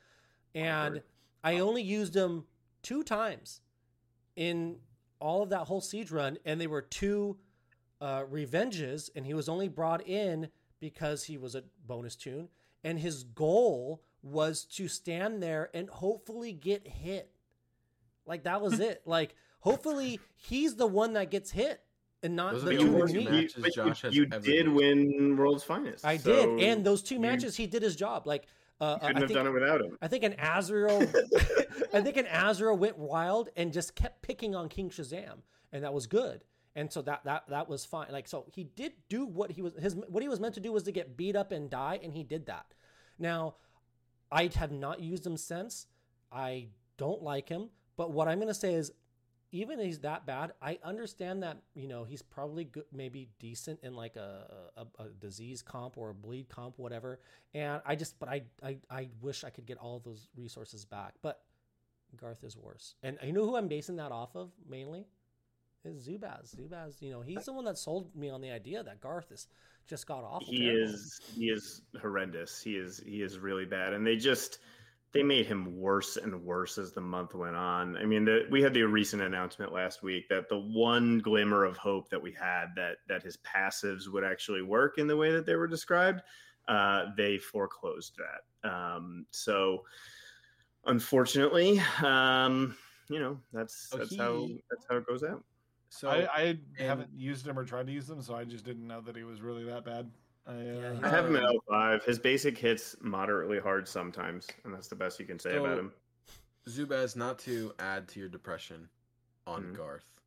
And. 0.55 1.03
I 1.47 1.59
only 1.59 1.82
used 1.82 2.16
him 2.16 2.45
two 2.82 3.03
times 3.03 3.61
in 4.36 4.77
all 5.20 5.43
of 5.43 5.51
that 5.51 5.61
whole 5.66 5.81
siege 5.81 6.11
run, 6.11 6.39
and 6.44 6.61
they 6.61 6.66
were 6.66 6.82
two 6.82 7.36
uh, 8.01 8.24
revenges, 8.28 9.11
and 9.15 9.24
he 9.27 9.35
was 9.35 9.48
only 9.48 9.69
brought 9.69 10.06
in 10.06 10.48
because 10.81 11.24
he 11.24 11.39
was 11.39 11.55
a 11.55 11.62
bonus 11.86 12.16
tune, 12.16 12.48
and 12.82 12.98
his 12.98 13.24
goal 13.24 14.02
was 14.23 14.65
to 14.65 14.89
stand 14.89 15.43
there 15.43 15.70
and 15.74 15.89
hopefully 15.89 16.52
get 16.52 16.86
hit. 16.86 17.31
Like 18.27 18.44
that 18.44 18.61
was 18.61 18.81
it. 18.81 19.02
Like 19.06 19.35
hopefully 19.61 20.20
he's 20.36 20.77
the 20.77 20.86
one 20.86 21.12
that 21.15 21.31
gets 21.31 21.51
hit 21.51 21.81
and 22.23 22.35
not 22.35 22.52
Those 22.55 22.65
the 22.65 22.70
the 22.70 22.77
two 22.78 22.89
only 22.89 23.02
with 23.02 23.12
me. 23.12 23.24
matches 23.24 23.65
You, 23.65 23.70
Josh 23.70 24.02
has 24.02 24.16
you 24.16 24.27
ever 24.32 24.44
did 24.44 24.66
used. 24.66 24.77
win 24.77 25.36
World's 25.36 25.62
Finest. 25.62 26.05
I 26.05 26.16
so 26.16 26.32
did, 26.32 26.61
and 26.69 26.85
those 26.85 27.02
two 27.02 27.16
you 27.16 27.20
matches 27.20 27.56
he 27.56 27.66
did 27.66 27.82
his 27.82 27.97
job. 27.97 28.27
Like 28.27 28.47
uh, 28.85 28.98
couldn't 28.98 29.16
I 29.16 29.20
have 29.20 29.28
think 29.28 29.39
done 29.39 29.47
it 29.47 29.51
without 29.51 29.81
him. 29.81 29.98
I 30.02 30.09
think 30.09 30.24
an 30.24 30.35
Azrael, 30.39 31.02
I 31.93 32.01
think 32.01 32.16
an 32.16 32.27
Azrael 32.27 32.77
went 32.77 32.98
wild 32.98 33.48
and 33.56 33.73
just 33.73 33.94
kept 33.94 34.23
picking 34.23 34.55
on 34.55 34.69
King 34.69 34.90
Shazam, 34.90 35.39
and 35.73 35.85
that 35.85 35.93
was 35.94 36.06
good. 36.06 36.44
And 36.77 36.93
so 36.93 37.02
that 37.02 37.24
that 37.24 37.44
that 37.48 37.69
was 37.69 37.85
fine. 37.85 38.09
Like 38.11 38.27
so, 38.27 38.47
he 38.52 38.65
did 38.65 38.93
do 39.09 39.27
what 39.27 39.52
he 39.52 39.62
was 39.62 39.74
his 39.74 39.94
what 39.94 40.23
he 40.23 40.28
was 40.28 40.40
meant 40.40 40.55
to 40.55 40.61
do 40.61 40.73
was 40.73 40.82
to 40.85 40.93
get 40.93 41.16
beat 41.16 41.36
up 41.36 41.52
and 41.52 41.70
die, 41.70 42.01
and 42.02 42.12
he 42.12 42.24
did 42.24 42.47
that. 42.47 42.66
Now, 43.19 43.56
I 44.31 44.51
have 44.56 44.73
not 44.73 45.01
used 45.01 45.24
him 45.24 45.36
since. 45.36 45.86
I 46.32 46.69
don't 46.97 47.23
like 47.23 47.48
him, 47.48 47.70
but 47.97 48.12
what 48.12 48.27
I'm 48.27 48.40
gonna 48.40 48.55
say 48.55 48.74
is, 48.74 48.90
even 49.55 49.78
if 49.78 49.86
he's 49.86 50.01
that 50.01 50.26
bad, 50.26 50.52
I 50.60 50.78
understand 50.82 51.44
that 51.44 51.59
you 51.74 51.86
know 51.86 52.02
he's 52.02 52.22
probably 52.22 52.64
good, 52.64 52.85
maybe 52.93 53.28
decent 53.39 53.78
in 53.82 53.94
like 53.94 54.16
a, 54.16 54.72
a 54.76 55.02
a 55.02 55.09
disease 55.20 55.62
comp 55.62 55.97
or 55.97 56.10
a 56.10 56.14
bleed 56.14 56.48
comp, 56.48 56.78
whatever. 56.78 57.20
And 57.55 57.81
I 57.86 57.94
just, 57.94 58.18
but 58.18 58.28
I 58.28 58.43
I 58.62 58.78
I 58.90 59.09
wish 59.22 59.44
I 59.44 59.51
could 59.51 59.64
get 59.64 59.78
all 59.78 60.01
those 60.01 60.28
resources 60.36 60.85
back. 60.85 61.14
But 61.22 61.40
Garth 62.16 62.43
is 62.43 62.56
worse, 62.56 62.97
and 63.05 63.16
you 63.22 63.32
know 63.32 63.44
who 63.44 63.56
I'm 63.56 63.68
basing 63.68 63.97
that 63.97 64.10
off 64.10 64.35
of 64.35 64.51
mainly 64.68 65.06
is 65.85 66.09
Zubaz. 66.09 66.56
Zubaz, 66.56 67.01
you 67.01 67.10
know, 67.10 67.20
he's 67.20 67.44
the 67.44 67.52
one 67.52 67.64
that 67.66 67.78
sold 67.78 68.14
me 68.16 68.31
on 68.31 68.40
the 68.40 68.51
idea 68.51 68.82
that 68.82 69.01
Garth 69.01 69.31
is 69.31 69.47
just 69.86 70.06
got 70.06 70.24
awful. 70.24 70.52
He 70.52 70.66
terrible. 70.66 70.94
is 70.94 71.20
he 71.32 71.44
is 71.47 71.82
horrendous. 72.01 72.60
He 72.60 72.72
is 72.72 73.01
he 73.06 73.22
is 73.22 73.39
really 73.39 73.66
bad, 73.66 73.93
and 73.93 74.05
they 74.05 74.16
just 74.16 74.59
they 75.15 75.23
made 75.23 75.47
him 75.47 75.81
worse 75.81 76.16
and 76.16 76.43
worse 76.43 76.77
as 76.77 76.93
the 76.93 77.01
month 77.01 77.35
went 77.35 77.55
on. 77.55 77.97
I 77.97 78.05
mean, 78.05 78.24
the, 78.24 78.49
we 78.51 78.61
had 78.61 78.74
the 78.74 78.82
recent 78.82 79.23
announcement 79.23 79.73
last 79.73 80.03
week 80.03 80.28
that 80.28 80.49
the 80.49 80.59
one 80.59 81.20
glimmer 81.20 81.65
of 81.65 81.77
hope 81.77 82.11
that 82.11 82.20
we 82.20 82.32
had 82.32 82.66
that 82.74 82.97
that 83.09 83.23
his 83.23 83.39
passives 83.39 84.09
would 84.09 84.24
actually 84.24 84.62
work 84.62 84.99
in 84.99 85.07
the 85.07 85.16
way 85.16 85.31
that 85.31 85.47
they 85.47 85.55
were 85.55 85.69
described, 85.69 86.20
uh, 86.66 87.07
they 87.16 87.39
foreclosed 87.39 88.19
that. 88.19 88.69
Um, 88.69 89.24
so, 89.31 89.85
unfortunately, 90.85 91.81
um, 92.03 92.77
you 93.09 93.20
know 93.20 93.39
that's 93.53 93.91
So 93.91 93.99
that's 93.99 94.16
how 94.16 94.49
that's 94.69 94.85
how 94.91 94.97
it 94.97 95.07
goes 95.07 95.23
out. 95.23 95.45
So 95.91 96.09
I, 96.09 96.27
I 96.35 96.41
and- 96.43 96.61
haven't 96.77 97.11
used 97.15 97.47
him 97.47 97.57
or 97.57 97.65
tried 97.65 97.86
to 97.86 97.93
use 97.93 98.11
him, 98.11 98.20
so 98.20 98.35
I 98.35 98.43
just 98.43 98.65
didn't 98.65 98.89
know 98.89 99.01
that 99.03 99.15
he 99.15 99.23
was 99.23 99.43
really 99.43 99.62
that 99.62 99.85
bad. 99.85 100.11
I, 100.47 100.53
uh, 100.53 101.01
I 101.03 101.09
have 101.09 101.27
him 101.27 101.37
at 101.37 101.45
Um, 101.45 101.59
L5. 101.69 102.05
His 102.05 102.19
basic 102.19 102.59
hits 102.59 102.97
moderately 103.01 103.59
hard 103.59 103.89
sometimes, 103.89 104.47
and 104.65 104.75
that's 104.75 104.89
the 104.89 104.95
best 104.97 105.19
you 105.19 105.27
can 105.27 105.39
say 105.39 105.53
So- 105.53 105.65
about 105.65 105.79
him. 105.79 105.93
Zubaz, 106.66 107.15
not 107.16 107.39
to 107.41 107.75
add 107.79 108.09
to 108.09 108.21
your 108.21 108.29
depression 108.29 108.89
on 109.47 109.65
Mhm. 109.65 109.77
Garth, 109.77 110.21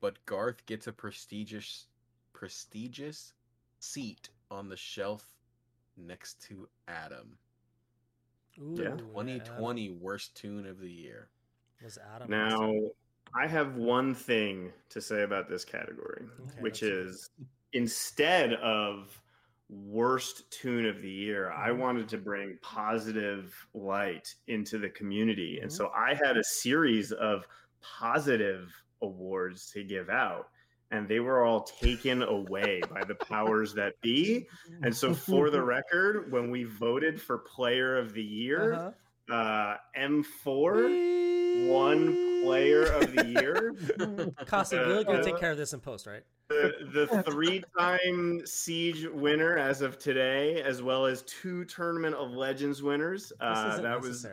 but 0.00 0.24
Garth 0.26 0.64
gets 0.66 0.86
a 0.86 0.92
prestigious, 0.92 1.86
prestigious 2.32 3.32
seat 3.78 4.28
on 4.50 4.68
the 4.68 4.76
shelf 4.76 5.36
next 5.96 6.40
to 6.42 6.68
Adam. 6.88 7.38
Ooh, 8.58 8.74
Yeah. 8.78 8.96
2020 8.96 9.90
worst 9.90 10.36
toon 10.36 10.66
of 10.66 10.78
the 10.80 10.90
year. 10.90 11.30
was 11.82 11.96
Adam. 11.96 12.28
Now, 12.30 12.90
I 13.32 13.46
have 13.46 13.76
one 13.76 14.14
thing 14.14 14.70
to 14.90 15.00
say 15.00 15.22
about 15.22 15.48
this 15.48 15.64
category, 15.64 16.28
Okay, 16.40 16.60
which 16.60 16.72
let's 16.74 16.80
hear 16.80 17.00
it. 17.00 17.06
is 17.06 17.30
instead 17.72 18.54
of 18.54 19.22
worst 19.68 20.50
toon 20.50 20.86
of 20.86 21.00
the 21.02 21.10
year, 21.10 21.52
I 21.52 21.70
Mhm. 21.70 21.72
wanted 21.72 22.08
to 22.10 22.18
bring 22.18 22.58
positive 22.62 23.54
light 23.74 24.34
into 24.48 24.78
the 24.78 24.90
community. 24.90 25.60
And 25.60 25.70
Mhm. 25.70 25.72
so 25.72 25.90
I 25.90 26.14
had 26.14 26.36
a 26.36 26.44
series 26.44 27.12
of 27.12 27.46
positive 27.80 28.74
awards 29.02 29.70
to 29.72 29.84
give 29.84 30.08
out. 30.10 30.50
And 30.90 31.08
they 31.08 31.20
were 31.20 31.44
all 31.44 31.62
taken 31.64 32.22
away 32.22 32.82
by 32.84 33.04
the 33.04 33.14
powers 33.14 33.74
that 33.74 33.94
be. 34.02 34.48
And 34.82 34.96
so, 34.96 35.14
for 35.14 35.50
the 35.50 35.62
record, 35.62 36.32
when 36.32 36.50
we 36.50 36.64
voted 36.64 37.20
for 37.22 37.38
Player 37.38 37.96
of 37.96 38.12
the 38.12 38.24
Year, 38.24 38.82
Uh-huh. 38.82 38.94
Uh, 39.30 39.76
M4 39.96 41.68
one 41.68 42.42
Player 42.42 42.84
of 42.84 43.14
the 43.14 43.26
Year. 43.26 43.74
Casa, 44.46 44.82
Uh, 44.82 44.88
you're 44.94 45.04
gonna 45.04 45.18
uh, 45.18 45.22
take 45.22 45.38
care 45.38 45.50
of 45.50 45.58
this 45.58 45.72
in 45.72 45.80
post, 45.80 46.06
right? 46.06 46.22
the, 46.48 46.72
the 46.92 47.22
three-time 47.30 48.42
Siege 48.44 49.06
winner 49.12 49.56
as 49.58 49.82
of 49.82 49.98
today, 49.98 50.62
as 50.62 50.82
well 50.82 51.06
as 51.06 51.22
two 51.22 51.64
Tournament 51.66 52.14
of 52.16 52.30
Legends 52.32 52.82
winners. 52.82 53.28
This 53.28 53.36
Uh, 53.40 53.68
isn't 53.72 53.82
that 53.84 54.00
was 54.00 54.26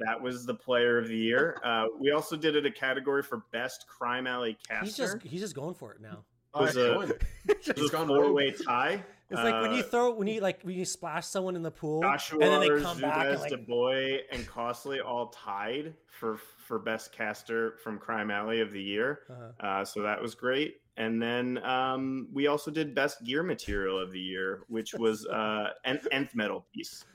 that 0.00 0.20
was 0.20 0.46
the 0.46 0.54
Player 0.54 0.98
of 0.98 1.08
the 1.08 1.16
Year. 1.16 1.58
Uh, 1.64 1.86
we 1.98 2.12
also 2.12 2.36
did 2.36 2.54
it 2.54 2.64
a 2.66 2.70
category 2.70 3.22
for 3.22 3.42
Best 3.52 3.86
Crime 3.88 4.26
Alley 4.28 4.56
Caster. 4.68 4.84
He's 4.84 4.96
just 4.96 5.22
he's 5.22 5.40
just 5.40 5.54
going 5.56 5.74
for 5.74 5.92
it 5.94 6.00
now. 6.00 6.24
It 6.54 6.60
was 6.60 6.76
I- 6.76 6.80
a, 6.80 6.94
Going. 6.94 7.10
it 7.48 7.58
He's 7.64 7.74
was 7.82 7.92
a 7.94 8.06
four-way 8.06 8.52
tie. 8.52 9.02
It's 9.30 9.40
like 9.42 9.60
when 9.60 9.72
you 9.72 9.80
Uh, 9.80 9.82
throw 9.82 10.14
when 10.14 10.26
you 10.26 10.40
like 10.40 10.62
when 10.62 10.74
you 10.74 10.84
splash 10.86 11.26
someone 11.26 11.54
in 11.54 11.62
the 11.62 11.70
pool 11.70 12.00
Joshua, 12.00 12.38
and 12.40 12.52
then 12.52 12.60
they 12.60 12.82
come 12.82 12.98
back 13.00 13.26
and 13.26 13.38
Zubaz, 13.38 13.40
like 13.40 13.52
DeBoy, 13.52 14.20
and 14.32 14.46
Costly 14.46 15.00
all 15.00 15.26
tied 15.28 15.94
for 16.06 16.38
for 16.66 16.78
best 16.78 17.12
caster 17.12 17.76
from 17.82 17.98
Crime 17.98 18.30
Alley 18.30 18.60
of 18.60 18.72
the 18.72 18.82
year. 18.82 19.20
uh, 19.30 19.66
Uh, 19.66 19.84
so 19.84 20.02
that 20.02 20.20
was 20.20 20.34
great. 20.34 20.80
And 20.96 21.22
then 21.22 21.62
um, 21.64 22.28
we 22.32 22.46
also 22.48 22.70
did 22.70 22.94
best 22.94 23.22
gear 23.24 23.42
material 23.42 23.98
of 24.00 24.12
the 24.12 24.18
year, 24.20 24.64
which 24.68 24.94
was 24.94 25.26
uh, 25.26 25.70
an 25.84 26.00
nth 26.10 26.34
metal 26.34 26.66
piece. 26.74 27.04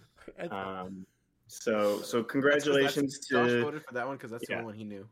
Um, 0.52 1.06
so 1.48 2.02
so 2.02 2.24
congratulations 2.24 3.20
That's- 3.28 3.48
Josh 3.48 3.52
to 3.58 3.62
voted 3.64 3.84
for 3.84 3.94
that 3.94 4.08
one 4.08 4.16
because 4.16 4.32
that's 4.32 4.48
the 4.48 4.54
only 4.54 4.66
one 4.66 4.76
he 4.76 4.84
knew. 4.86 5.06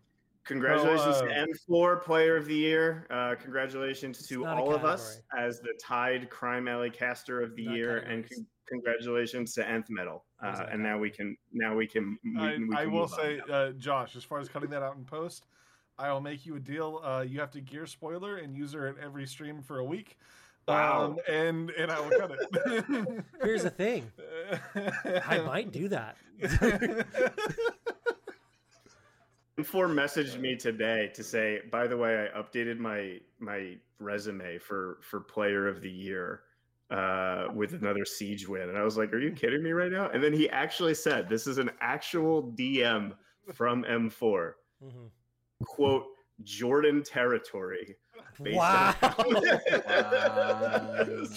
Congratulations 0.45 1.18
uh, 1.18 1.23
to 1.23 1.47
M4 1.69 2.03
Player 2.03 2.35
of 2.35 2.45
the 2.45 2.55
Year. 2.55 3.07
Uh, 3.09 3.35
congratulations 3.41 4.27
to 4.27 4.45
all 4.45 4.73
of 4.73 4.85
us 4.85 5.22
as 5.38 5.59
the 5.59 5.73
tied 5.81 6.30
Crime 6.30 6.68
Alley 6.68 6.89
Caster 6.89 7.41
of 7.41 7.55
the 7.55 7.65
Not 7.65 7.76
year, 7.76 7.97
and 7.97 8.23
categories. 8.23 8.30
con- 8.35 8.47
congratulations 8.69 9.53
to 9.53 9.68
Nth 9.68 9.89
Metal. 9.89 10.26
Uh, 10.43 10.65
and 10.72 10.81
now 10.81 10.97
we 10.97 11.09
can 11.09 11.35
now 11.53 11.76
we 11.76 11.88
can. 11.88 12.18
We, 12.23 12.41
I, 12.41 12.57
we 12.57 12.76
I 12.76 12.85
will 12.85 13.07
say, 13.07 13.41
uh, 13.51 13.72
Josh, 13.72 14.15
as 14.15 14.23
far 14.23 14.39
as 14.39 14.49
cutting 14.49 14.69
that 14.72 14.81
out 14.81 14.95
in 14.95 15.05
post, 15.05 15.45
I 15.99 16.11
will 16.11 16.22
make 16.22 16.45
you 16.45 16.55
a 16.55 16.59
deal. 16.59 17.01
Uh, 17.03 17.23
you 17.27 17.39
have 17.39 17.51
to 17.51 17.61
gear 17.61 17.85
spoiler 17.85 18.38
and 18.38 18.55
use 18.55 18.73
her 18.73 18.88
at 18.88 18.97
every 18.97 19.27
stream 19.27 19.61
for 19.61 19.80
a 19.80 19.85
week. 19.85 20.18
Wow. 20.68 21.03
Um, 21.03 21.18
and 21.27 21.69
and 21.72 21.91
I 21.91 21.99
will 21.99 22.09
cut 22.11 22.31
it. 22.31 23.23
here's 23.43 23.63
the 23.63 23.69
thing. 23.69 24.11
I 25.27 25.39
might 25.39 25.72
do 25.72 25.88
that. 25.89 26.18
M4 29.57 29.90
messaged 29.90 30.40
me 30.40 30.56
today 30.56 31.11
to 31.14 31.23
say, 31.23 31.61
by 31.72 31.86
the 31.88 31.98
way, 31.98 32.28
I 32.34 32.40
updated 32.40 32.78
my 32.80 33.19
my 33.40 33.76
resume 33.99 34.57
for 34.57 34.99
for 35.02 35.19
Player 35.19 35.68
of 35.68 35.82
the 35.82 35.90
Year 35.90 36.41
uh, 36.90 37.48
with 37.53 37.73
another 37.73 38.06
Siege 38.06 38.48
win, 38.48 38.69
and 38.69 38.78
I 38.78 38.84
was 38.84 38.98
like, 38.98 39.14
"Are 39.14 39.19
you 39.19 39.32
kidding 39.36 39.61
me 39.61 39.72
right 39.72 39.91
now?" 39.91 40.10
And 40.10 40.23
then 40.23 40.34
he 40.34 40.49
actually 40.49 40.94
said, 40.94 41.28
"This 41.30 41.48
is 41.48 41.57
an 41.57 41.69
actual 41.82 42.44
DM 42.56 43.14
from 43.53 43.84
M4." 43.84 44.53
Mhm. 44.84 45.10
quote 45.65 46.07
Jordan 46.44 47.03
territory. 47.03 47.95
Wow. 48.40 48.95
Wow. 49.03 49.15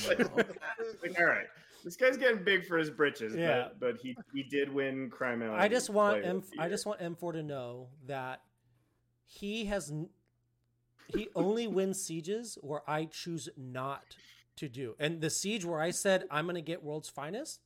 Like, 0.08 0.18
like, 1.02 1.18
all 1.18 1.26
right, 1.26 1.46
this 1.84 1.96
guy's 1.96 2.16
getting 2.16 2.42
big 2.42 2.64
for 2.64 2.78
his 2.78 2.90
britches. 2.90 3.34
Yeah. 3.34 3.68
but, 3.78 3.80
but 3.80 3.96
he 3.98 4.16
he 4.32 4.42
did 4.42 4.72
win 4.72 5.10
crime. 5.10 5.42
Alley 5.42 5.56
I 5.56 5.68
just 5.68 5.90
want 5.90 6.20
Player 6.20 6.30
M. 6.30 6.36
of 6.38 6.50
the 6.50 6.60
I 6.60 6.68
just 6.68 6.86
want 6.86 7.00
M4 7.00 7.32
to 7.34 7.42
know 7.42 7.88
that 8.06 8.40
he 9.24 9.66
has 9.66 9.92
he 11.08 11.28
only 11.34 11.66
wins 11.66 12.02
sieges 12.02 12.56
where 12.62 12.82
I 12.88 13.04
choose 13.04 13.48
not 13.56 14.16
to 14.56 14.68
do, 14.68 14.94
and 14.98 15.20
the 15.20 15.30
siege 15.30 15.64
where 15.64 15.80
I 15.80 15.90
said 15.90 16.24
I'm 16.30 16.46
going 16.46 16.54
to 16.54 16.62
get 16.62 16.82
world's 16.82 17.08
finest, 17.08 17.60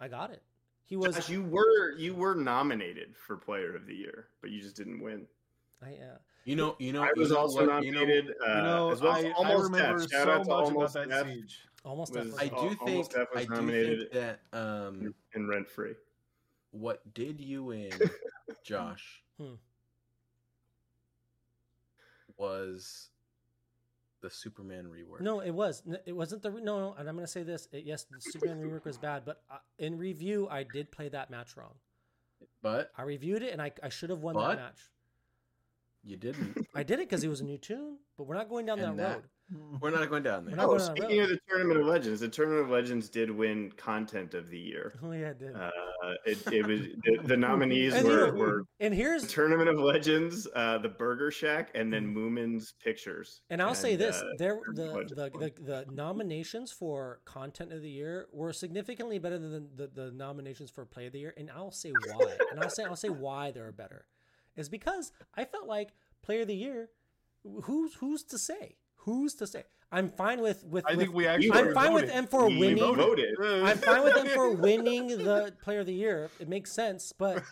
I 0.00 0.08
got 0.08 0.30
it. 0.30 0.42
He 0.84 0.96
was. 0.96 1.16
Josh, 1.16 1.28
you 1.30 1.42
were 1.42 1.92
you 1.96 2.14
were 2.14 2.34
nominated 2.34 3.14
for 3.16 3.36
Player 3.36 3.74
of 3.74 3.86
the 3.86 3.94
Year, 3.94 4.28
but 4.40 4.50
you 4.50 4.60
just 4.60 4.76
didn't 4.76 5.00
win. 5.02 5.26
I, 5.82 5.90
uh, 5.90 6.16
You 6.44 6.56
know, 6.56 6.74
you 6.78 6.92
know, 6.92 7.02
I 7.02 7.08
you 7.14 7.20
was 7.20 7.30
know 7.30 7.36
also 7.38 7.66
what- 7.66 7.84
you 7.84 7.92
know- 7.92 8.00
nominated. 8.00 8.34
uh, 8.46 8.48
you 8.56 8.62
know, 8.62 8.90
as 8.90 9.02
well 9.02 9.16
as 9.16 9.24
I, 9.24 9.28
I 9.28 9.32
almost 9.32 9.64
remember 9.70 9.98
Death. 10.06 10.10
So 10.10 10.26
much 10.44 10.70
about 10.70 10.92
that 10.94 11.08
Death 11.10 11.26
siege. 11.26 11.58
Almost 11.86 12.14
Was- 12.14 12.30
definitely. 12.30 12.44
I 12.46 12.48
do 12.68 12.76
Almost 12.80 13.12
think 13.12 13.28
I 13.36 13.44
do 13.44 13.50
nominated. 13.54 13.98
think 14.00 14.12
that 14.12 14.40
um, 14.52 15.14
and 15.34 15.48
rent 15.48 15.70
free. 15.70 15.94
what 16.72 17.14
did 17.14 17.40
you 17.40 17.62
win, 17.64 17.92
Josh, 18.64 19.22
Hmm. 19.38 19.54
was 22.36 23.10
the 24.20 24.30
Superman 24.30 24.86
rework. 24.86 25.20
No, 25.20 25.40
it 25.40 25.50
was. 25.52 25.82
It 26.06 26.12
wasn't 26.12 26.42
the. 26.42 26.50
re- 26.50 26.62
No, 26.62 26.80
no. 26.80 26.94
And 26.98 27.08
I'm 27.08 27.14
going 27.14 27.26
to 27.26 27.30
say 27.30 27.42
this. 27.42 27.68
It, 27.72 27.84
yes, 27.84 28.04
the 28.10 28.20
Superman 28.20 28.60
rework 28.60 28.84
was 28.84 28.98
bad, 28.98 29.22
but 29.24 29.42
uh, 29.50 29.58
in 29.78 29.96
review, 29.96 30.48
I 30.50 30.64
did 30.64 30.90
play 30.90 31.08
that 31.10 31.30
match 31.30 31.56
wrong. 31.56 31.74
but 32.62 32.90
I 32.96 33.02
reviewed 33.02 33.42
it, 33.42 33.52
and 33.52 33.62
I, 33.62 33.70
I 33.82 33.88
should 33.90 34.10
have 34.10 34.20
won 34.22 34.34
But- 34.34 34.48
that 34.48 34.56
match. 34.56 34.80
you 36.04 36.16
didn't. 36.16 36.66
I 36.74 36.82
did 36.82 36.98
it 36.98 37.08
because 37.08 37.22
it 37.24 37.28
was 37.28 37.40
a 37.40 37.44
new 37.44 37.58
toon, 37.58 37.98
but 38.16 38.24
we're 38.24 38.34
not 38.36 38.48
going 38.48 38.66
down 38.66 38.78
that, 38.80 38.96
that- 38.96 39.14
road. 39.16 39.24
We're 39.80 39.90
not 39.90 40.08
going 40.10 40.22
down 40.24 40.44
there. 40.44 40.56
We're 40.56 40.62
Oh, 40.64 40.66
going 40.68 40.80
speaking 40.80 41.18
road. 41.20 41.24
of 41.24 41.28
the 41.30 41.38
Tournament 41.48 41.80
of 41.80 41.86
Legends, 41.86 42.20
the 42.20 42.28
Tournament 42.28 42.64
of 42.64 42.70
Legends 42.70 43.08
did 43.08 43.30
win 43.30 43.70
Content 43.76 44.34
of 44.34 44.50
the 44.50 44.58
Year. 44.58 44.94
Oh 45.02 45.12
yeah, 45.12 45.28
it 45.30 45.38
did. 45.38 45.54
Uh, 45.54 45.70
it, 46.24 46.38
it 46.52 46.66
was 46.66 46.80
the, 46.80 47.18
the 47.24 47.36
nominees 47.48 47.94
And 47.94 48.06
were, 48.08 48.26
you- 48.26 48.32
were 48.34 48.62
and 48.80 48.92
here's 48.92 49.26
Tournament 49.28 49.68
of 49.68 49.78
Legends, 49.78 50.48
uh, 50.56 50.78
the 50.78 50.88
Burger 50.88 51.30
Shack, 51.30 51.70
and 51.74 51.92
then 51.92 52.12
Moomin's 52.12 52.74
Pictures. 52.82 53.40
And 53.50 53.62
I'll 53.62 53.74
say 53.74 53.94
this: 53.94 54.16
uh, 54.16 54.24
there, 54.38 54.58
the, 54.74 55.04
the, 55.14 55.30
the 55.38 55.62
the 55.62 55.86
nominations 55.92 56.72
for 56.72 57.20
content 57.24 57.72
of 57.72 57.82
the 57.82 57.90
year 57.90 58.26
were 58.32 58.52
significantly 58.52 59.18
better 59.20 59.38
than 59.38 59.68
the, 59.76 59.86
the 59.86 60.10
nominations 60.10 60.70
for 60.70 60.84
play 60.84 61.06
of 61.06 61.12
the 61.12 61.20
year, 61.20 61.34
and 61.36 61.50
I'll 61.50 61.70
say 61.70 61.92
why. 62.14 62.36
and 62.50 62.58
I'll 62.60 62.70
say 62.70 62.84
I'll 62.84 62.96
say 62.96 63.10
why 63.10 63.52
they're 63.52 63.70
better, 63.72 64.06
is 64.56 64.68
because 64.68 65.12
I 65.36 65.44
felt 65.44 65.68
like 65.68 65.90
player 66.22 66.40
of 66.40 66.48
the 66.48 66.56
year. 66.56 66.88
Who's 67.62 67.94
who's 67.94 68.24
to 68.24 68.38
say? 68.38 68.74
Who's 69.06 69.34
to 69.36 69.46
say? 69.46 69.64
I'm 69.90 70.10
fine 70.10 70.40
with 70.42 70.64
with. 70.64 70.84
I 70.86 70.90
with- 70.90 70.98
think 70.98 71.14
we 71.14 71.26
actually. 71.26 71.52
I'm 71.52 71.66
were 71.68 71.74
fine 71.74 71.92
with 71.94 72.02
voted. 72.04 72.16
them 72.16 72.26
for 72.26 72.48
We 72.48 72.58
winning. 72.58 72.94
voted. 72.96 73.34
I'm 73.40 73.78
fine 73.78 74.02
with 74.04 74.14
them 74.14 74.26
for 74.28 74.50
winning 74.68 75.06
the 75.08 75.54
player 75.62 75.80
of 75.80 75.86
the 75.86 75.94
year. 75.94 76.28
It 76.40 76.48
makes 76.48 76.72
sense, 76.72 77.12
but 77.16 77.42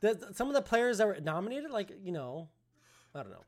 the, 0.00 0.28
some 0.34 0.48
of 0.48 0.54
the 0.54 0.60
players 0.62 0.98
that 0.98 1.06
were 1.06 1.18
nominated, 1.22 1.70
like 1.70 1.92
you 2.02 2.12
know, 2.12 2.48
I 3.14 3.22
don't 3.22 3.30
know. 3.30 3.44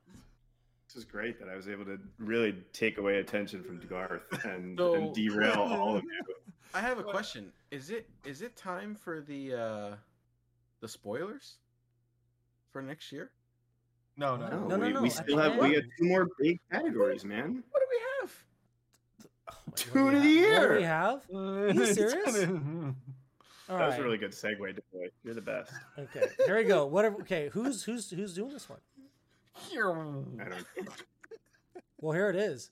This 0.87 0.97
is 0.97 1.05
great 1.05 1.39
that 1.41 1.49
I 1.49 1.57
was 1.57 1.69
able 1.69 1.85
to 1.87 1.99
really 2.19 2.53
take 2.73 2.99
away 2.99 3.19
attention 3.19 3.63
from 3.65 3.81
Garth 3.89 4.45
and, 4.45 4.79
So- 4.79 4.95
and 4.95 5.15
derail 5.15 5.59
all 5.61 5.97
of 5.97 6.05
you. 6.05 6.35
I 6.73 6.81
have 6.81 6.99
a 6.99 7.03
question. 7.03 7.53
Is 7.73 7.91
it 7.91 8.09
is 8.25 8.43
it 8.43 8.57
time 8.57 8.95
for 8.95 9.21
the 9.21 9.55
uh 9.55 9.91
the 10.81 10.89
spoilers 10.89 11.57
for 12.71 12.81
next 12.81 13.11
year? 13.11 13.33
No, 14.17 14.37
no, 14.37 14.49
No, 14.49 14.67
No, 14.67 14.77
no, 14.77 14.87
we, 14.87 14.93
no, 14.93 15.03
we 15.03 15.09
at 15.09 15.15
still 15.15 15.39
have 15.39 15.57
we 15.59 15.67
end. 15.67 15.75
got 15.75 15.85
two 15.99 16.05
more 16.09 16.29
big 16.39 16.61
categories, 16.73 17.25
man. 17.25 17.63
What 17.71 17.81
do 17.81 17.87
we 17.91 18.01
have? 18.21 18.33
Oh 19.51 19.55
my- 19.67 19.73
Toon 19.75 20.15
of 20.17 20.23
the 20.23 20.37
have? 20.39 20.53
What 20.53 20.61
do 20.61 20.69
year. 20.69 20.77
we 20.77 20.83
have? 20.83 21.23
no. 21.31 21.67
you 21.69 21.87
serious? 21.95 22.49
All 23.69 23.79
that 23.79 23.89
was 23.89 23.99
a 23.99 24.03
really 24.03 24.17
good 24.19 24.31
segue, 24.31 24.59
Boy. 24.59 25.09
You're 25.25 25.35
the 25.35 25.41
best. 25.41 25.73
Okay, 25.99 26.27
here 26.47 26.57
we 26.57 26.65
go. 26.65 26.87
Whatever. 26.87 27.17
Okay, 27.23 27.51
who's 27.53 27.83
who's 27.83 28.09
who's 28.11 28.33
doing 28.35 28.53
this 28.53 28.69
one? 28.69 28.79
I 30.41 30.49
don't. 30.49 30.67
Well, 32.01 32.13
here 32.13 32.31
it 32.31 32.37
is. 32.37 32.71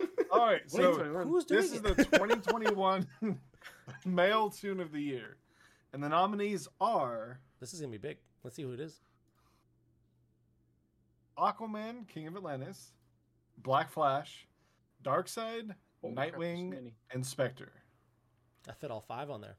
All 0.30 0.40
right, 0.46 0.60
so 0.66 0.92
Who's 1.24 1.46
doing 1.46 1.60
this 1.62 1.72
is 1.72 1.78
it? 1.78 1.96
the 1.96 2.04
2021 2.04 3.06
male 4.04 4.50
toon 4.50 4.80
of 4.80 4.92
the 4.92 5.00
year, 5.00 5.36
and 5.94 6.02
the 6.02 6.08
nominees 6.10 6.68
are 6.80 7.40
This 7.60 7.72
is 7.72 7.80
gonna 7.80 7.90
be 7.92 7.96
big. 7.98 8.18
Let's 8.44 8.56
see 8.56 8.62
who 8.62 8.72
it 8.72 8.80
is. 8.80 9.00
Aquaman, 11.38 12.06
King 12.08 12.26
of 12.26 12.36
Atlantis, 12.36 12.92
Black 13.58 13.90
Flash, 13.90 14.46
Darkseid, 15.04 15.70
Holy 16.02 16.14
crap, 16.14 16.32
there's 16.32 16.34
Nightwing, 16.34 16.70
many. 16.70 16.94
and 17.12 17.24
Spectre. 17.24 17.72
I 18.68 18.72
fit 18.72 18.90
all 18.90 19.00
five 19.00 19.30
on 19.30 19.40
there. 19.40 19.56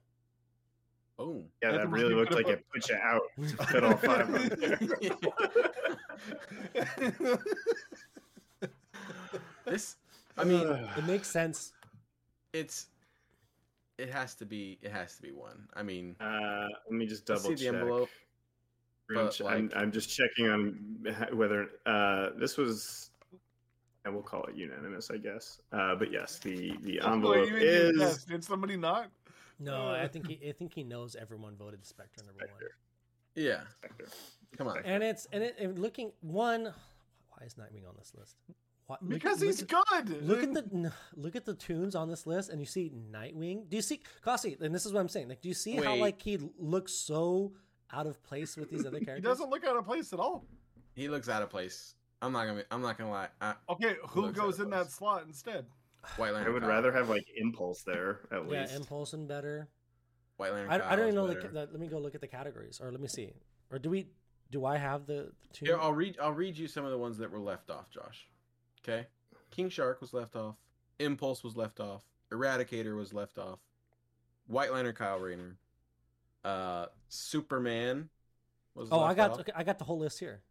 Boom. 1.18 1.46
Yeah, 1.62 1.72
That's 1.72 1.84
that 1.84 1.90
really 1.90 2.14
most 2.16 2.32
looked 2.32 2.34
like 2.34 2.46
could've 2.46 2.60
it 2.60 2.66
put 2.74 2.90
you 2.90 2.96
out 2.96 3.22
to 3.58 3.66
fit 3.66 3.84
all 3.84 3.98
five 3.98 4.34
on 4.34 4.50
there. 7.20 7.40
this 9.66 9.96
I 10.38 10.44
mean 10.44 10.68
It 10.98 11.06
makes 11.06 11.30
sense. 11.30 11.74
it's 12.54 12.88
it 13.98 14.10
has 14.10 14.34
to 14.36 14.46
be 14.46 14.80
it 14.82 14.92
has 14.92 15.16
to 15.18 15.22
be 15.22 15.32
one. 15.32 15.68
I 15.74 15.84
mean 15.84 16.16
Uh, 16.20 16.68
let 16.90 16.98
me 16.98 17.06
just 17.06 17.26
double 17.26 17.42
see 17.42 17.50
the 17.56 17.64
check. 17.66 17.74
envelope, 17.74 18.10
I'm, 18.10 18.29
but, 19.16 19.32
ch- 19.32 19.42
I'm, 19.42 19.72
I'm 19.76 19.92
just 19.92 20.10
checking 20.16 20.50
on 20.50 21.06
whether 21.34 21.68
uh, 21.86 22.30
this 22.38 22.58
was, 22.58 23.12
and 24.06 24.14
we'll 24.14 24.24
call 24.24 24.44
it 24.46 24.56
unanimous, 24.56 25.10
I 25.12 25.18
guess. 25.18 25.60
Uh, 25.72 25.96
but 25.96 26.12
yes, 26.12 26.40
the 26.40 26.74
the 26.82 27.00
Oh, 27.02 27.14
envelope 27.14 27.48
you 27.48 27.54
made 27.54 27.62
me 27.96 28.04
is. 28.04 28.24
Did 28.26 28.44
somebody 28.44 28.78
not? 28.78 29.10
No, 29.60 29.90
Uh. 29.90 30.00
I 30.04 30.08
think 30.14 30.28
he 30.28 30.40
I 30.48 30.52
think 30.54 30.74
he 30.74 30.84
knows 30.84 31.16
everyone 31.16 31.56
voted 31.58 31.86
Spectre 31.86 32.24
number 32.26 32.46
one. 32.46 32.64
Yeah. 33.36 33.62
Spectre. 33.78 34.08
Come 34.58 34.68
on. 34.68 34.80
And 34.86 35.04
it's 35.04 35.28
and 35.32 35.44
it 35.44 35.56
and 35.60 35.78
looking 35.80 36.12
one. 36.22 36.64
Why 36.66 37.46
is 37.46 37.54
Nightwing 37.56 37.88
on 37.88 37.96
this 37.98 38.12
list? 38.18 38.36
Why, 38.88 38.98
look 39.02 39.10
Because 39.12 39.42
at- 39.42 39.46
he's 39.46 39.62
look, 39.62 39.70
good. 39.70 40.24
Look 40.28 40.44
at 40.44 40.54
the 40.54 40.64
n- 40.74 40.92
look 41.16 41.36
at 41.36 41.46
the 41.46 41.54
toons 41.54 41.94
on 41.96 42.10
this 42.10 42.26
list, 42.26 42.50
and 42.50 42.60
you 42.60 42.66
see 42.66 42.92
Nightwing. 43.12 43.70
Do 43.70 43.76
you 43.76 43.82
see 43.84 44.02
Kossi? 44.26 44.60
And 44.60 44.74
this 44.74 44.86
is 44.86 44.94
what 44.94 45.00
I'm 45.00 45.10
saying. 45.10 45.30
Like, 45.30 45.42
do 45.42 45.48
you 45.48 45.54
see 45.54 45.76
how 45.76 45.96
like 45.96 46.22
he 46.22 46.40
looks 46.58 46.94
so 46.94 47.54
out 47.92 48.08
of 48.08 48.22
place 48.24 48.56
with 48.58 48.70
these 48.70 48.86
other 48.86 49.00
characters? 49.06 49.18
He 49.18 49.22
doesn't 49.22 49.50
look 49.50 49.66
out 49.66 49.76
of 49.78 49.86
place 49.86 50.14
at 50.14 50.20
all. 50.20 50.46
He 50.96 51.08
looks 51.08 51.30
out 51.30 51.42
of 51.42 51.50
place. 51.50 51.96
I'm 52.22 52.34
not 52.34 52.46
gonna 52.46 52.64
I'm 52.72 52.82
not 52.82 52.98
gonna 52.98 53.12
lie. 53.12 53.28
I, 53.40 53.54
Okay, 53.70 53.96
who 54.10 54.32
goes 54.32 54.60
of 54.60 54.66
in 54.66 54.72
that 54.72 54.92
slot 54.92 55.24
instead? 55.26 55.66
White 56.18 56.30
I 56.30 56.32
Lantern. 56.32 56.52
uh, 56.52 56.54
would 56.54 56.62
Kyle. 56.64 56.70
rather 56.72 56.92
have 56.92 57.10
like 57.10 57.26
impulse 57.38 57.84
there 57.84 58.22
at 58.32 58.44
Yeah, 58.44 58.60
least. 58.62 58.72
Yeah, 58.74 58.78
impulse 58.80 59.14
and 59.14 59.28
better. 59.28 59.70
White 60.38 60.54
Lantern. 60.54 60.82
I, 60.82 60.92
I 60.92 60.96
don't 60.96 61.06
even 61.08 61.16
know. 61.16 61.28
The, 61.28 61.36
better. 61.36 61.48
the, 61.50 61.60
let 61.72 61.80
me 61.80 61.88
go 61.88 61.98
look 62.00 62.16
at 62.16 62.22
the 62.22 62.28
categories, 62.28 62.80
or 62.84 62.92
let 62.92 63.00
me 63.02 63.08
see. 63.08 63.34
Or 63.72 63.80
do 63.80 63.90
we? 63.90 64.08
Do 64.52 64.66
I 64.66 64.78
have 64.78 65.06
the, 65.06 65.32
the 65.42 65.48
toon? 65.54 65.66
Here, 65.68 65.78
I'll 65.80 65.94
read. 65.94 66.18
I'll 66.22 66.32
read 66.34 66.58
you 66.58 66.68
some 66.68 66.84
of 66.84 66.92
the 66.92 66.98
ones 66.98 67.18
that 67.20 67.30
were 67.32 67.40
left 67.40 67.70
off, 67.70 67.90
Josh. 67.90 68.28
Okay, 68.84 69.06
King 69.52 69.70
Shark 69.70 70.02
was 70.02 70.14
left 70.14 70.36
off. 70.36 70.56
Impulse 71.00 71.44
was 71.44 71.56
left 71.56 71.80
off. 71.80 72.02
Eradicator 72.32 72.96
was 72.98 73.14
left 73.14 73.38
off. 73.38 73.60
White 74.48 74.74
Lantern 74.74 74.96
Kyle 74.96 75.20
Rayner. 75.20 75.56
Uh, 76.44 76.86
Superman 77.10 78.10
was. 78.76 78.90
oh, 78.92 79.02
I 79.02 79.14
got. 79.14 79.40
Okay, 79.40 79.52
I 79.56 79.64
got 79.64 79.78
the 79.78 79.84
whole 79.84 80.00
list 80.00 80.20
here. 80.20 80.42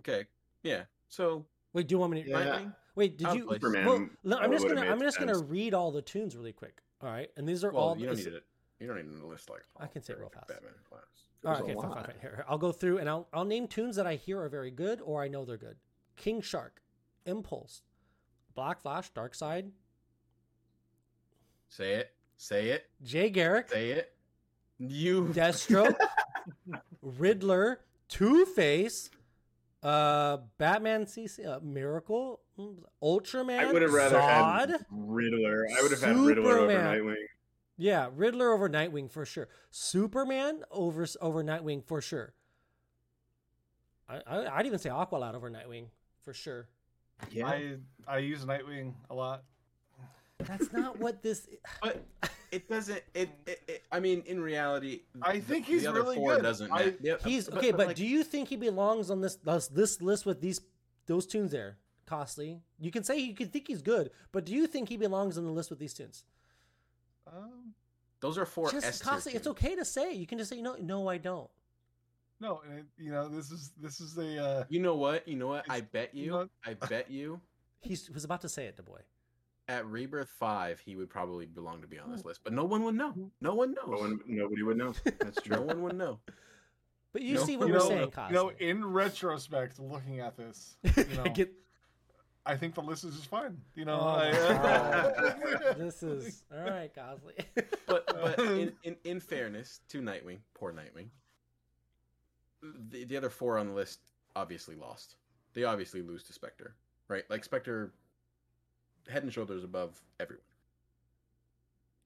Okay, 0.00 0.26
yeah. 0.62 0.82
So 1.08 1.44
Wait, 1.72 1.86
do 1.86 1.94
you 1.94 1.98
want 1.98 2.12
me 2.12 2.22
to? 2.22 2.28
Yeah. 2.30 2.36
Nightwing. 2.38 2.74
Wait, 2.94 3.18
did 3.18 3.26
I'll 3.26 3.36
you? 3.36 3.48
Superman 3.52 3.86
Well, 3.86 4.08
no, 4.24 4.38
I'm 4.38 4.50
just 4.52 4.66
gonna. 4.66 4.82
I'm 4.82 5.00
just 5.00 5.18
gonna 5.18 5.38
read 5.38 5.74
all 5.74 5.92
the 5.92 6.02
toons 6.02 6.36
really 6.36 6.52
quick. 6.52 6.82
All 7.02 7.10
right, 7.10 7.30
and 7.36 7.48
these 7.48 7.62
are 7.62 7.70
Well, 7.70 7.82
all. 7.82 7.98
you 7.98 8.06
don't 8.06 8.16
this- 8.16 8.24
need 8.26 8.34
it. 8.34 8.44
You 8.80 8.86
don't 8.86 8.96
need 8.96 9.20
to 9.20 9.26
list 9.26 9.50
like. 9.50 9.64
I 9.78 9.86
can 9.88 10.02
say 10.02 10.12
it 10.12 10.20
real 10.20 10.28
fast. 10.28 10.46
Batman 10.48 10.72
class. 10.88 11.02
All 11.44 11.52
right, 11.52 11.62
okay, 11.62 11.74
fine, 11.74 11.82
fine, 11.82 12.04
fine. 12.04 12.14
Here, 12.20 12.32
here, 12.36 12.44
I'll 12.48 12.58
go 12.58 12.70
through 12.72 12.98
and 12.98 13.08
I'll 13.08 13.28
I'll 13.32 13.44
name 13.44 13.66
toons 13.66 13.96
that 13.96 14.06
I 14.06 14.14
hear 14.14 14.40
are 14.40 14.48
very 14.48 14.70
good 14.70 15.00
or 15.00 15.22
I 15.22 15.28
know 15.28 15.44
they're 15.44 15.56
good. 15.56 15.76
King 16.16 16.40
Shark, 16.40 16.80
Impulse, 17.26 17.82
Black 18.54 18.80
Flash, 18.80 19.12
Darkseid, 19.12 19.70
Say 21.68 21.94
it. 21.94 22.14
Say 22.36 22.68
it. 22.68 22.86
Jay 23.02 23.30
Garrick, 23.30 23.68
Say 23.68 23.90
it. 23.90 24.14
You. 24.78 25.24
Deathstroke, 25.32 25.96
Riddler, 27.02 27.80
Two 28.08 28.46
Face, 28.46 29.10
uh, 29.82 30.38
Batman 30.58 31.06
CC, 31.06 31.46
uh, 31.46 31.60
Miracle, 31.62 32.40
mm, 32.58 32.76
Ultraman, 33.02 33.58
I 33.58 33.72
would 33.72 33.82
have 33.82 33.92
rather 33.92 34.18
Zod. 34.18 34.68
had 34.70 34.86
Riddler. 34.90 35.66
I 35.76 35.82
would 35.82 35.90
have 35.90 36.02
had 36.02 36.16
Riddler 36.16 36.58
over 36.58 36.72
Nightwing. 36.72 37.14
Yeah, 37.76 38.08
Riddler 38.14 38.52
over 38.52 38.68
Nightwing 38.68 39.10
for 39.10 39.24
sure. 39.24 39.48
Superman 39.70 40.62
over 40.70 41.06
over 41.20 41.44
Nightwing 41.44 41.84
for 41.84 42.00
sure. 42.00 42.34
I, 44.08 44.20
I 44.26 44.58
I'd 44.58 44.66
even 44.66 44.78
say 44.78 44.90
Aqualad 44.90 45.34
over 45.34 45.50
Nightwing 45.50 45.86
for 46.24 46.32
sure. 46.32 46.68
Yeah, 47.30 47.46
I 47.46 47.76
I 48.06 48.18
use 48.18 48.44
Nightwing 48.44 48.94
a 49.10 49.14
lot. 49.14 49.44
That's 50.38 50.72
not 50.72 50.98
what 50.98 51.22
this. 51.22 51.48
But 51.82 52.02
it 52.50 52.68
doesn't. 52.68 53.02
It, 53.14 53.28
it, 53.46 53.60
it. 53.68 53.82
I 53.92 54.00
mean, 54.00 54.22
in 54.26 54.40
reality, 54.40 55.02
I 55.22 55.40
think 55.40 55.66
the 55.66 55.72
he's 55.72 55.86
other 55.86 56.02
really 56.02 56.16
four 56.16 56.34
good. 56.36 56.42
Doesn't 56.42 56.70
I- 56.72 56.76
matter. 56.78 56.94
Yeah, 57.00 57.16
He's 57.24 57.48
okay, 57.48 57.70
but, 57.72 57.88
like, 57.88 57.96
do 57.96 58.06
you 58.06 58.22
think 58.24 58.48
he 58.48 58.56
belongs 58.56 59.10
on 59.10 59.20
this 59.20 59.36
this, 59.36 59.68
this 59.68 60.00
list 60.02 60.26
with 60.26 60.40
these 60.40 60.60
those 61.06 61.26
toons 61.26 61.50
there? 61.52 61.78
Costly. 62.06 62.62
You 62.78 62.90
can 62.90 63.04
say 63.04 63.18
you 63.18 63.34
can 63.34 63.48
think 63.48 63.68
he's 63.68 63.82
good, 63.82 64.10
but 64.32 64.44
do 64.46 64.54
you 64.54 64.66
think 64.66 64.88
he 64.88 64.96
belongs 64.96 65.36
on 65.36 65.44
the 65.44 65.50
list 65.50 65.68
with 65.70 65.78
these 65.78 65.92
toons? 65.92 66.24
Um, 67.26 67.74
those 68.20 68.38
are 68.38 68.46
four 68.46 68.70
just 68.70 68.86
S 68.86 69.00
tier 69.00 69.10
costly. 69.12 69.34
It's 69.34 69.46
okay 69.46 69.76
to 69.76 69.84
say. 69.84 70.12
You 70.12 70.26
can 70.26 70.38
just 70.38 70.50
say, 70.50 70.56
you 70.56 70.62
know, 70.62 70.76
no, 70.80 71.08
I 71.08 71.18
don't. 71.18 71.50
no, 72.40 72.62
and 72.66 72.78
it, 72.80 72.86
you 72.96 73.10
know 73.10 73.28
this 73.28 73.50
is 73.50 73.72
this 73.80 74.00
is 74.00 74.16
a 74.16 74.42
uh, 74.42 74.64
You 74.70 74.80
know 74.80 74.94
what? 74.96 75.28
You 75.28 75.36
know 75.36 75.48
what? 75.48 75.66
I 75.68 75.82
bet 75.82 76.14
you 76.14 76.24
you. 76.24 76.30
know- 76.30 76.48
I 76.64 76.74
bet 76.74 77.10
you. 77.10 77.40
He 77.80 77.96
was 78.12 78.24
about 78.24 78.40
to 78.40 78.48
say 78.48 78.64
it, 78.66 78.76
Du 78.76 78.82
Bois. 78.82 78.98
At 79.68 79.86
Rebirth 79.86 80.30
Five, 80.30 80.80
he 80.80 80.96
would 80.96 81.10
probably 81.10 81.44
belong 81.46 81.82
to 81.82 81.86
be 81.86 81.98
on 81.98 82.10
this 82.10 82.24
list, 82.24 82.40
but 82.42 82.52
no 82.54 82.64
one 82.64 82.82
would 82.84 82.94
know. 82.94 83.12
No 83.40 83.54
one 83.54 83.74
knows. 83.74 83.88
no 83.88 83.98
one, 83.98 84.20
nobody 84.26 84.62
would 84.62 84.78
know. 84.78 84.94
That's 85.20 85.40
true. 85.42 85.56
no 85.56 85.62
one 85.62 85.82
would 85.82 85.96
know. 85.96 86.18
But 87.10 87.22
you 87.22 87.36
No, 87.36 87.44
see 87.44 87.56
what 87.56 87.68
you 87.68 87.72
we're 87.72 87.78
know, 87.78 87.88
saying, 87.88 88.12
you 88.28 88.34
know, 88.34 88.52
in 88.58 88.84
retrospect, 88.84 89.78
looking 89.80 90.20
at 90.20 90.36
this, 90.36 90.76
you 90.96 91.04
know, 91.16 91.24
Get- 91.24 91.54
I 92.44 92.54
think 92.54 92.74
the 92.74 92.82
list 92.82 93.02
is 93.04 93.16
just 93.16 93.28
fine. 93.28 93.56
You 93.74 93.86
know, 93.86 93.98
Oh 93.98 94.06
I, 94.08 94.28
uh, 94.30 95.74
this 95.78 96.02
is 96.02 96.42
all 96.54 96.70
right, 96.70 96.94
Costly. 96.94 97.32
But 97.86 98.06
but 98.06 98.38
in, 98.40 98.72
in, 98.84 98.96
in 99.04 99.20
fairness 99.20 99.80
to 99.88 100.02
Nightwing, 100.02 100.40
poor 100.52 100.70
Nightwing, 100.70 101.08
the, 102.90 103.04
the 103.04 103.16
other 103.16 103.30
four 103.30 103.58
on 103.58 103.68
the 103.68 103.74
list 103.74 104.00
obviously 104.36 104.74
lost. 104.76 105.16
They 105.54 105.64
obviously 105.64 106.02
lose 106.02 106.22
to 106.24 106.32
Spectre, 106.34 106.74
right? 107.08 107.24
Like 107.30 107.42
Spectre, 107.42 107.92
head 109.08 109.22
and 109.22 109.32
shoulders 109.32 109.64
above 109.64 110.00
everyone. 110.20 110.42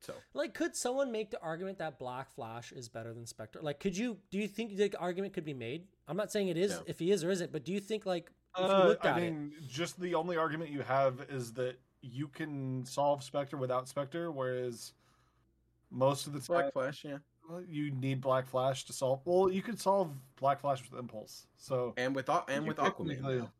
So 0.00 0.14
Like, 0.34 0.52
could 0.54 0.74
someone 0.74 1.12
make 1.12 1.30
the 1.30 1.40
argument 1.40 1.78
that 1.78 1.98
Black 1.98 2.30
Flash 2.32 2.72
is 2.72 2.88
better 2.88 3.14
than 3.14 3.24
Spectre? 3.26 3.60
Like, 3.62 3.78
could 3.78 3.96
you? 3.96 4.18
Do 4.30 4.38
you 4.38 4.48
think 4.48 4.76
the 4.76 4.96
argument 4.98 5.32
could 5.32 5.44
be 5.44 5.54
made? 5.54 5.86
I'm 6.08 6.16
not 6.16 6.32
saying 6.32 6.48
it 6.48 6.56
is 6.56 6.72
No. 6.72 6.82
if 6.86 6.98
he 6.98 7.12
is 7.12 7.22
or 7.22 7.30
isn't, 7.30 7.52
but 7.52 7.64
do 7.64 7.72
you 7.72 7.78
think 7.80 8.04
like 8.04 8.32
you 8.58 8.64
Uh, 8.64 8.88
looked 8.88 9.06
I 9.06 9.10
at 9.10 9.18
it. 9.18 9.30
mean, 9.30 9.54
just 9.68 10.00
the 10.00 10.14
only 10.14 10.36
argument 10.36 10.70
you 10.70 10.82
have 10.82 11.20
is 11.30 11.52
that 11.54 11.76
you 12.00 12.26
can 12.26 12.84
solve 12.84 13.22
Spectre 13.22 13.56
without 13.56 13.86
Spectre, 13.88 14.32
whereas 14.32 14.92
most 15.90 16.26
of 16.26 16.32
the 16.32 16.40
time 16.40 16.46
Black 16.46 16.72
Flash, 16.72 17.04
yeah. 17.04 17.18
you 17.68 17.92
need 17.92 18.20
Black 18.20 18.46
Flash 18.46 18.84
to 18.86 18.92
solve. 18.92 19.20
Well, 19.24 19.50
you 19.52 19.62
could 19.62 19.78
solve 19.78 20.12
Black 20.36 20.58
Flash 20.60 20.82
with 20.90 20.98
Impulse. 20.98 21.46
So 21.56 21.94
And 21.96 22.12
with 22.16 22.28
and 22.28 22.66
with 22.66 22.78
Aquaman, 22.78 23.06
technically- 23.10 23.38
now. 23.38 23.52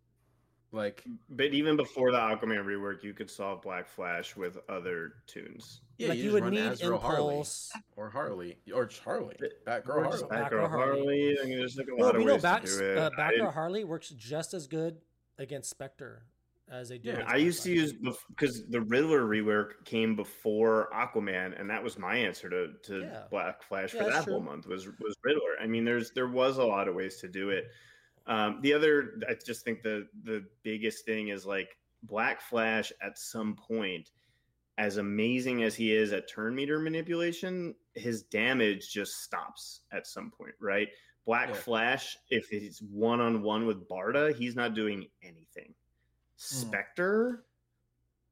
Like 0.75 1.05
But 1.29 1.53
even 1.53 1.77
before 1.77 2.11
the 2.13 2.19
Aquaman 2.19 2.65
rework, 2.65 3.03
you 3.05 3.13
could 3.13 3.31
solve 3.31 3.61
Black 3.61 3.87
Flash 3.87 4.35
with 4.37 4.57
other 4.71 5.13
toons. 5.27 5.83
yeah, 5.99 6.09
like 6.09 6.19
you, 6.19 6.25
you, 6.25 6.33
would 6.33 6.45
run 6.45 6.55
need 6.55 6.61
Azrael 6.61 6.99
Harley 6.99 7.35
impulse. 7.35 7.71
or 7.97 8.09
Harley 8.09 8.57
or 8.75 8.87
just 8.87 9.03
Harley, 9.03 9.37
Batgirl 9.67 9.89
or 9.89 10.03
Harley. 10.05 10.23
Batgirl 10.23 10.29
Batgirl 10.31 10.69
Harley. 10.69 10.95
Harley. 10.97 11.39
I 11.43 11.45
mean, 11.45 11.59
there's 11.59 11.77
like 11.77 11.89
a 11.89 11.95
Well, 11.95 12.07
lot 12.07 12.15
of 12.15 12.23
you 12.23 12.27
know, 12.27 12.33
ways 12.35 12.43
back, 12.43 12.63
to 12.65 12.79
do 12.79 12.85
it. 12.85 12.99
uh, 12.99 13.11
I 13.17 13.21
Batgirl 13.21 13.31
didn't- 13.31 13.53
Harley 13.53 13.85
works 13.85 14.09
just 14.11 14.55
as 14.55 14.67
good 14.67 14.97
against 15.39 15.69
Spectre 15.69 16.25
as 16.71 16.89
they 16.89 16.97
do. 16.97 17.11
Yeah, 17.11 17.25
I 17.27 17.37
used 17.37 17.63
to 17.65 17.71
use 17.71 17.93
because 18.31 18.65
the 18.71 18.81
Riddler 18.81 19.25
rework 19.27 19.85
came 19.85 20.17
before 20.17 20.89
Aquaman, 20.95 21.61
and 21.61 21.69
that 21.69 21.85
was 21.85 21.99
my 21.99 22.17
answer 22.17 22.49
to, 22.49 22.69
to 22.85 23.01
Yeah. 23.01 23.25
Black 23.31 23.63
Flash 23.63 23.93
Yeah, 23.93 24.05
for 24.05 24.11
that's 24.11 24.25
that 24.25 24.31
whole 24.31 24.41
month 24.41 24.67
was 24.67 24.87
was 24.87 25.15
Riddler. 25.23 25.57
I 25.61 25.67
mean, 25.67 25.85
there's 25.85 26.13
there 26.13 26.29
was 26.29 26.57
a 26.57 26.65
lot 26.65 26.89
of 26.89 26.95
ways 26.95 27.19
to 27.19 27.29
do 27.29 27.51
it. 27.51 27.67
Um, 28.27 28.61
the 28.63 28.73
other, 28.73 29.21
I 29.29 29.35
just 29.35 29.65
think 29.65 29.83
the 29.83 30.07
the 30.25 30.45
biggest 30.63 31.05
thing 31.05 31.29
is 31.29 31.45
like 31.45 31.77
Black 32.05 32.41
Flash 32.41 32.93
at 33.03 33.19
some 33.19 33.57
point, 33.57 34.11
as 34.79 34.97
amazing 34.99 35.63
as 35.65 35.75
he 35.75 35.93
is 35.95 36.13
at 36.13 36.29
turn 36.29 36.55
meter 36.55 36.79
manipulation, 36.79 37.75
his 37.95 38.23
damage 38.23 38.91
just 38.93 39.23
stops 39.23 39.81
at 39.93 40.07
some 40.07 40.31
point, 40.31 40.55
right? 40.61 40.89
Black 41.27 41.49
Yeah. 41.51 41.55
Flash, 41.55 42.17
if 42.31 42.49
he's 42.49 42.81
one 42.83 43.21
on 43.21 43.43
one 43.43 43.67
with 43.67 43.89
Barda, 43.89 44.35
he's 44.35 44.57
not 44.57 44.75
doing 44.75 45.07
anything. 45.23 45.75
Spectre 46.37 47.45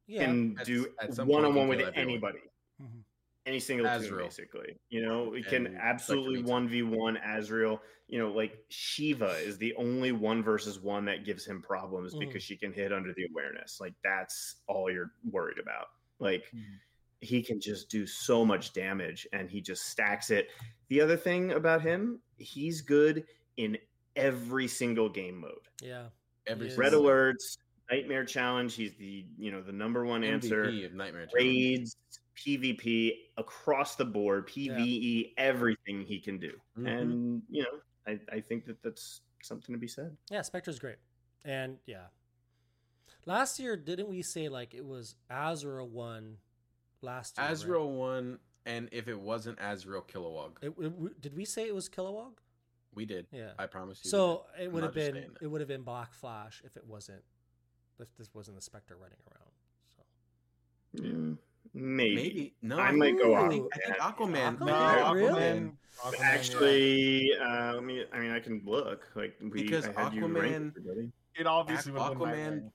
Yeah. 0.07 0.25
can 0.27 0.57
At- 0.59 0.67
do 0.67 0.87
at 1.01 1.15
point 1.17 1.29
one 1.29 1.45
on 1.45 1.55
one 1.55 1.69
with 1.69 1.79
kill 1.79 1.89
everyone. 1.89 2.09
anybody, 2.11 2.41
Mhm. 2.83 3.05
Any 3.47 3.59
single 3.61 3.87
two, 3.87 3.93
Azrael. 4.05 4.25
basically. 4.27 4.79
You 4.91 5.03
know, 5.03 5.35
it 5.35 5.47
can 5.47 5.67
And 5.67 5.77
absolutely 5.79 6.43
one 6.43 6.69
v 6.69 6.83
one 6.83 7.17
Azrael. 7.19 7.81
You 8.09 8.19
know, 8.19 8.33
like 8.33 8.65
Shiva 8.69 9.37
is 9.39 9.57
the 9.59 9.75
only 9.77 10.13
one 10.13 10.43
versus 10.43 10.81
one 10.81 11.05
that 11.07 11.25
gives 11.25 11.45
him 11.47 11.63
problems 11.63 12.15
Mhm. 12.15 12.21
because 12.21 12.43
she 12.43 12.57
can 12.57 12.73
hit 12.73 12.93
under 12.93 13.13
the 13.15 13.25
awareness. 13.31 13.81
Like 13.81 13.95
that's 14.03 14.57
all 14.67 14.91
you're 14.91 15.13
worried 15.31 15.59
about. 15.59 15.89
Like 16.19 16.45
Mhm. 16.53 16.79
he 17.21 17.43
can 17.43 17.61
just 17.61 17.89
do 17.89 18.07
so 18.07 18.45
much 18.45 18.73
damage 18.73 19.27
and 19.33 19.49
he 19.51 19.61
just 19.61 19.85
stacks 19.87 20.31
it. 20.31 20.49
The 20.89 21.01
other 21.01 21.17
thing 21.17 21.53
about 21.53 21.83
him, 21.83 22.21
he's 22.37 22.81
good 22.81 23.27
in 23.57 23.79
every 24.17 24.67
single 24.69 25.09
game 25.09 25.37
mode. 25.37 25.69
Yeah. 25.81 26.09
Every 26.47 26.75
Red 26.75 26.93
alerts, 26.95 27.59
nightmare 27.91 28.25
challenge. 28.25 28.75
He's 28.75 28.95
the 28.97 29.25
you 29.39 29.53
know 29.53 29.63
the 29.63 29.73
number 29.73 30.05
one 30.05 30.25
answer. 30.25 30.63
Of 30.65 30.75
Nightmare 30.95 31.27
Challenge. 31.27 31.33
Raids, 31.35 31.97
PvP 32.45 33.13
across 33.37 33.97
the 33.97 34.05
board, 34.05 34.49
PVE, 34.49 35.35
everything 35.37 36.03
he 36.03 36.19
can 36.19 36.39
do. 36.39 36.53
Mhm. 36.79 36.89
And 37.01 37.43
you 37.51 37.63
know, 37.63 37.79
I, 38.07 38.19
I 38.33 38.41
think 38.41 38.65
that 38.67 38.83
that's 38.83 39.21
something 39.43 39.75
to 39.75 39.79
be 39.79 39.87
said. 39.89 40.17
Yeah, 40.31 40.43
Spectre's 40.43 40.79
great. 40.79 40.97
And 41.45 41.79
yeah. 41.87 42.07
Last 43.27 43.59
year, 43.61 43.77
didn't 43.77 44.09
we 44.09 44.23
say 44.23 44.49
like 44.49 44.75
it 44.75 44.85
was 44.85 45.15
Azrael 45.29 45.87
won 45.89 46.39
last 47.03 47.37
year? 47.37 47.47
right? 47.47 47.53
Azrael 47.53 47.91
won, 47.91 48.39
and 48.65 48.89
if 48.93 49.09
it 49.09 49.19
wasn't 49.21 49.59
Azrael 49.61 50.03
Kilowog, 50.03 50.53
It, 50.63 50.73
it- 50.81 51.21
did 51.21 51.37
we 51.37 51.45
say 51.45 51.67
it 51.67 51.75
was 51.75 51.89
Kilowog? 51.89 52.33
we 52.95 53.05
did. 53.05 53.27
Yeah. 53.31 53.53
I 53.59 53.67
promise 53.67 54.01
you. 54.03 54.11
So 54.11 54.47
it 54.61 54.73
would 54.73 54.83
have 54.83 54.95
been 54.95 55.27
it 55.41 55.47
would 55.47 55.61
have 55.61 55.69
been 55.69 55.83
Black 55.83 56.13
Flash 56.15 56.63
if 56.65 56.77
it 56.77 56.85
wasn't 56.87 57.23
if 58.01 58.09
this 58.17 58.31
wasn't 58.35 58.57
the 58.57 58.63
Spectre 58.63 58.97
running 58.97 59.19
around. 59.31 59.53
So 59.95 60.03
Yeah, 61.05 61.37
maybe. 61.75 62.15
maybe 62.17 62.55
no. 62.63 62.79
I 62.79 62.89
I 62.89 62.93
might 62.93 63.19
go 63.19 63.35
I 63.35 63.49
think, 63.49 63.67
I 63.75 63.79
think 63.79 63.99
Aquaman. 63.99 64.59
Aquaman. 64.59 64.59
Aquaman? 64.59 64.61
no, 64.61 64.67
Yeah, 64.67 65.13
really? 65.13 65.31
Aquaman, 65.43 65.73
Aquaman, 66.03 66.13
yeah. 66.13 66.19
Actually, 66.23 67.31
uh, 67.41 67.75
let 67.75 67.85
me. 67.85 68.05
I 68.13 68.19
mean, 68.19 68.31
I 68.31 68.41
can 68.41 68.63
look. 68.65 69.09
Like 69.15 69.37
we, 69.41 69.63
Because 69.63 69.87
I 69.87 69.93
had 69.93 70.15
you 70.15 70.27
rank 70.27 70.75
Aquaman- 70.75 71.13
it 71.37 71.47
obviously 71.47 71.93
would 71.93 72.03
Aquaman 72.03 72.71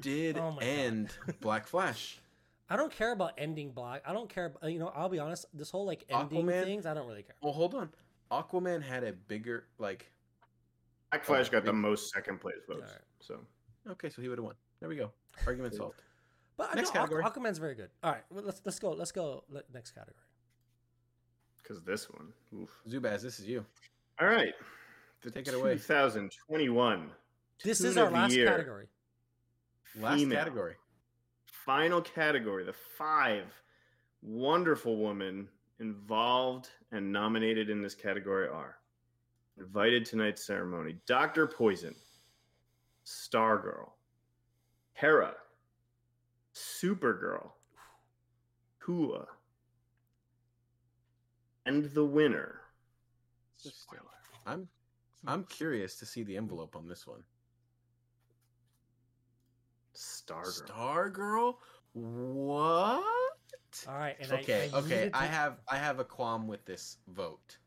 did 0.00 0.38
Oh 0.38 0.58
end 0.60 1.10
Black 1.40 1.66
Flash. 1.66 2.18
I 2.68 2.76
don't 2.76 2.92
care 2.92 3.12
about 3.12 3.32
ending 3.38 3.70
Black. 3.70 4.02
I 4.06 4.12
don't 4.12 4.28
care. 4.28 4.52
You 4.62 4.78
know, 4.78 4.92
I'll 4.94 5.08
be 5.08 5.18
honest. 5.18 5.46
This 5.54 5.70
whole 5.70 5.86
like 5.86 6.04
ending 6.08 6.44
Aquaman? 6.46 6.64
things, 6.64 6.86
I 6.86 6.94
don't 6.94 7.06
really 7.06 7.22
care. 7.22 7.36
Well, 7.42 7.52
hold 7.52 7.74
on. 7.74 7.90
Aquaman 8.30 8.82
had 8.82 9.04
a 9.04 9.12
bigger 9.12 9.66
like. 9.78 10.10
Black 11.10 11.24
Flash 11.24 11.48
got 11.48 11.64
the 11.64 11.72
most 11.72 12.12
second 12.12 12.40
place 12.40 12.56
votes. 12.68 12.80
Alright. 12.82 13.02
So 13.20 13.40
Okay, 13.90 14.10
so 14.10 14.20
he 14.20 14.28
would 14.28 14.38
have 14.38 14.44
won. 14.44 14.54
There 14.80 14.88
we 14.88 14.96
go. 14.96 15.12
Argument 15.46 15.74
solved. 15.74 16.02
But 16.56 16.70
uh, 16.70 16.74
Next 16.74 16.94
no, 16.94 17.00
Aqu- 17.00 17.02
category. 17.04 17.24
Aquaman's 17.24 17.58
very 17.58 17.74
good. 17.74 17.90
All 18.02 18.12
right, 18.12 18.22
well, 18.30 18.44
let's 18.44 18.60
let's 18.64 18.78
go. 18.78 18.92
Let's 18.92 19.12
go. 19.12 19.44
Let, 19.50 19.72
next 19.72 19.90
category. 19.92 20.24
because 21.62 21.82
this 21.82 22.08
one, 22.10 22.32
oof. 22.54 22.70
Zubaz, 22.88 23.22
this 23.22 23.38
is 23.38 23.46
you. 23.46 23.64
All 24.20 24.26
right, 24.28 24.54
the 25.22 25.30
Take 25.30 25.48
it 25.48 25.54
away. 25.54 25.74
2021. 25.74 27.10
This 27.62 27.80
is 27.80 27.96
our 27.96 28.06
of 28.06 28.12
last 28.12 28.34
year, 28.34 28.46
category. 28.46 28.86
Last 30.00 30.18
female. 30.20 30.38
category. 30.38 30.74
Final 31.44 32.00
category. 32.00 32.64
The 32.64 32.74
five 32.96 33.44
wonderful 34.22 34.96
women 35.04 35.48
involved 35.80 36.68
and 36.92 37.12
nominated 37.12 37.68
in 37.68 37.82
this 37.82 37.94
category 37.94 38.48
are 38.48 38.76
invited 39.58 40.06
tonight's 40.06 40.46
ceremony: 40.46 40.96
Doctor 41.06 41.46
Poison, 41.46 41.94
Stargirl, 43.04 43.90
Terra, 44.96 45.34
Supergirl, 46.56 47.50
Kua, 48.82 49.26
and 51.66 51.84
the 51.92 52.04
winner. 52.04 52.60
Spoiler. 53.56 54.02
I'm 54.46 54.66
I'm 55.26 55.44
curious 55.44 55.96
to 55.96 56.06
see 56.06 56.22
the 56.22 56.36
envelope 56.36 56.74
on 56.74 56.88
this 56.88 57.06
one. 57.06 57.20
Stargirl. 59.94 60.66
Stargirl? 60.70 61.54
What? 61.92 63.02
All 63.88 63.94
right, 63.94 64.16
and 64.20 64.32
okay, 64.32 64.70
I, 64.72 64.76
I 64.76 64.78
okay. 64.80 64.88
needed 64.96 65.10
I 65.14 65.26
have 65.26 65.58
I 65.70 65.76
have 65.76 65.98
a 65.98 66.04
qualm 66.04 66.46
with 66.46 66.64
this 66.64 66.96
vote. 67.08 67.58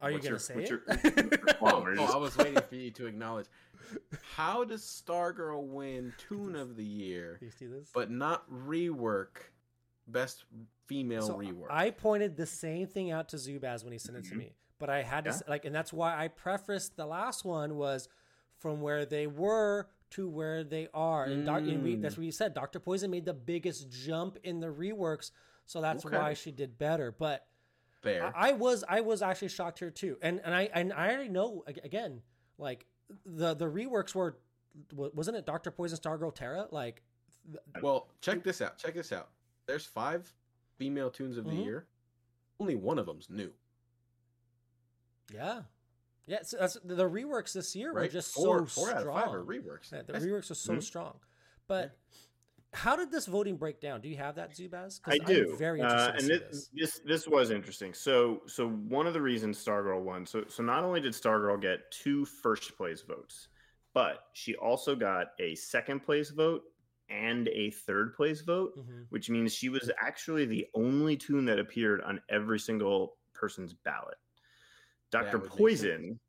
Are 0.00 0.10
you 0.10 0.18
What's 0.18 0.26
gonna 0.26 0.28
your- 0.28 0.38
say 0.38 0.54
what's 0.54 0.70
it? 0.70 1.32
your- 1.32 1.56
Oh, 1.60 1.84
oh, 1.98 2.12
I 2.14 2.16
was 2.16 2.36
waiting 2.36 2.62
for 2.68 2.74
you 2.76 2.90
to 2.92 3.06
acknowledge. 3.06 3.46
How 4.34 4.64
does 4.64 4.82
Stargirl 4.82 5.66
win 5.68 6.12
Toon 6.18 6.54
of 6.56 6.76
the 6.76 6.84
Year, 6.84 7.38
you 7.40 7.50
see 7.50 7.66
this? 7.66 7.90
but 7.94 8.10
not 8.10 8.48
rework 8.50 9.50
Best 10.06 10.44
Female 10.86 11.22
So 11.26 11.36
Rework? 11.38 11.66
I 11.70 11.90
pointed 11.90 12.36
the 12.36 12.46
same 12.46 12.86
thing 12.86 13.10
out 13.10 13.28
to 13.30 13.36
Zubaz 13.36 13.84
when 13.84 13.92
he 13.92 13.98
sent 13.98 14.16
it 14.18 14.24
to 14.26 14.34
Mhm. 14.34 14.38
me, 14.38 14.54
but 14.78 14.88
I 14.90 15.02
had 15.02 15.24
to 15.24 15.30
Yeah. 15.30 15.40
like, 15.48 15.64
and 15.64 15.74
that's 15.74 15.92
why 15.92 16.16
I 16.16 16.28
prefaced 16.28 16.96
the 16.96 17.06
last 17.06 17.44
one 17.44 17.76
was 17.76 18.08
from 18.56 18.80
where 18.80 19.04
they 19.06 19.26
were 19.26 19.88
to 20.10 20.28
where 20.28 20.64
they 20.64 20.88
are, 20.94 21.26
and, 21.26 21.44
doc, 21.44 21.62
and 21.66 21.82
we, 21.82 21.96
Mm. 21.96 22.00
that's 22.02 22.16
what 22.16 22.24
you 22.24 22.32
said. 22.32 22.54
Doctor 22.54 22.80
Poison 22.80 23.10
made 23.10 23.26
the 23.26 23.34
biggest 23.34 23.90
jump 23.90 24.38
in 24.42 24.60
the 24.60 24.68
reworks, 24.68 25.30
so 25.66 25.80
that's 25.82 26.06
Okay. 26.06 26.16
why 26.16 26.32
she 26.32 26.50
did 26.50 26.78
better. 26.78 27.12
But 27.12 27.46
Fair. 28.00 28.24
I, 28.34 28.48
I 28.48 28.52
was 28.52 28.84
I 28.88 29.00
was 29.02 29.20
actually 29.22 29.48
shocked 29.48 29.80
here 29.80 29.90
too, 29.90 30.16
and 30.22 30.40
and 30.40 30.54
I 30.54 30.62
and 30.72 30.92
I 30.94 31.12
already 31.12 31.28
know 31.28 31.62
again, 31.66 32.22
like 32.56 32.86
the 33.24 33.54
the 33.54 33.64
reworks 33.66 34.14
were 34.14 34.36
wasn't 34.94 35.36
it 35.36 35.46
Doctor 35.46 35.70
Poison, 35.70 35.98
Stargirl, 35.98 36.34
Terra, 36.34 36.68
like. 36.70 37.02
th- 37.50 37.82
Well, 37.82 38.08
check 38.20 38.42
this 38.44 38.60
out. 38.60 38.78
Check 38.78 38.94
this 38.94 39.12
out. 39.12 39.30
There's 39.66 39.84
five 39.86 40.32
female 40.76 41.10
toons 41.10 41.36
of 41.36 41.44
the 41.44 41.50
Mhm. 41.52 41.64
year. 41.64 41.86
Only 42.60 42.74
one 42.76 42.98
of 42.98 43.06
them's 43.06 43.28
new, 43.30 43.52
Yeah, 45.32 45.62
yeah. 46.26 46.42
So 46.42 46.56
the 46.84 47.08
reworks 47.08 47.52
this 47.52 47.76
year 47.76 47.92
were 47.92 48.08
just 48.08 48.32
four, 48.34 48.60
so 48.60 48.66
four 48.66 48.90
out 48.92 49.00
strong. 49.00 49.16
of 49.18 49.24
five 49.24 49.34
are 49.34 49.44
reworks. 49.44 49.92
Yeah, 49.92 50.02
the 50.02 50.12
That's- 50.12 50.24
reworks 50.24 50.50
are 50.50 50.54
so 50.54 50.74
Mhm. 50.74 50.82
strong. 50.82 51.20
But 51.66 51.96
how 52.78 52.94
did 52.94 53.10
this 53.10 53.26
voting 53.26 53.56
break 53.56 53.80
down? 53.80 54.00
Do 54.00 54.08
you 54.08 54.16
have 54.16 54.36
that, 54.36 54.52
Zubaz? 54.54 55.00
I 55.04 55.18
do. 55.18 55.48
I'm 55.50 55.58
very 55.58 55.82
uh, 55.82 56.12
and 56.12 56.20
this, 56.20 56.40
this. 56.50 56.68
this 56.72 57.00
this 57.04 57.28
was 57.28 57.50
interesting. 57.50 57.92
So 57.92 58.42
so 58.46 58.68
one 58.68 59.06
of 59.08 59.14
the 59.14 59.20
reasons 59.20 59.62
Stargirl 59.62 60.02
won. 60.02 60.24
So 60.24 60.44
so 60.48 60.62
not 60.62 60.84
only 60.84 61.00
did 61.00 61.12
Stargirl 61.12 61.60
get 61.60 61.90
two 61.90 62.24
first 62.24 62.76
place 62.76 63.02
votes, 63.02 63.48
but 63.94 64.26
she 64.32 64.54
also 64.54 64.94
got 64.94 65.32
a 65.40 65.56
second 65.56 66.00
place 66.04 66.30
vote 66.30 66.62
and 67.10 67.48
a 67.48 67.70
third 67.70 68.14
place 68.14 68.42
vote, 68.42 68.76
Mhm. 68.78 69.06
which 69.08 69.28
means 69.28 69.52
she 69.52 69.70
was 69.70 69.90
actually 69.98 70.44
the 70.44 70.66
only 70.74 71.16
toon 71.16 71.46
that 71.46 71.58
appeared 71.58 72.00
on 72.02 72.20
every 72.28 72.60
single 72.60 73.16
person's 73.32 73.72
ballot. 73.72 74.18
Dr. 75.10 75.38
Poison 75.38 76.20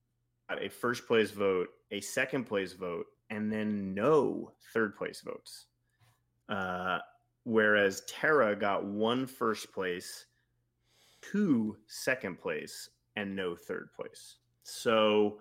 got 0.49 0.63
a 0.63 0.69
first 0.69 1.05
place 1.05 1.31
vote, 1.31 1.67
a 1.91 1.99
second 1.99 2.45
place 2.45 2.73
vote, 2.73 3.05
and 3.29 3.51
then 3.51 3.93
no 3.93 4.53
third 4.73 4.95
place 4.95 5.21
votes. 5.21 5.67
Uh, 6.49 6.99
whereas 7.43 8.01
Terra 8.07 8.55
got 8.55 8.83
one 8.85 9.25
first 9.27 9.71
place, 9.71 10.25
two 11.21 11.77
second 11.87 12.39
place, 12.39 12.89
and 13.15 13.35
no 13.35 13.55
third 13.55 13.89
place. 13.93 14.37
So 14.63 15.39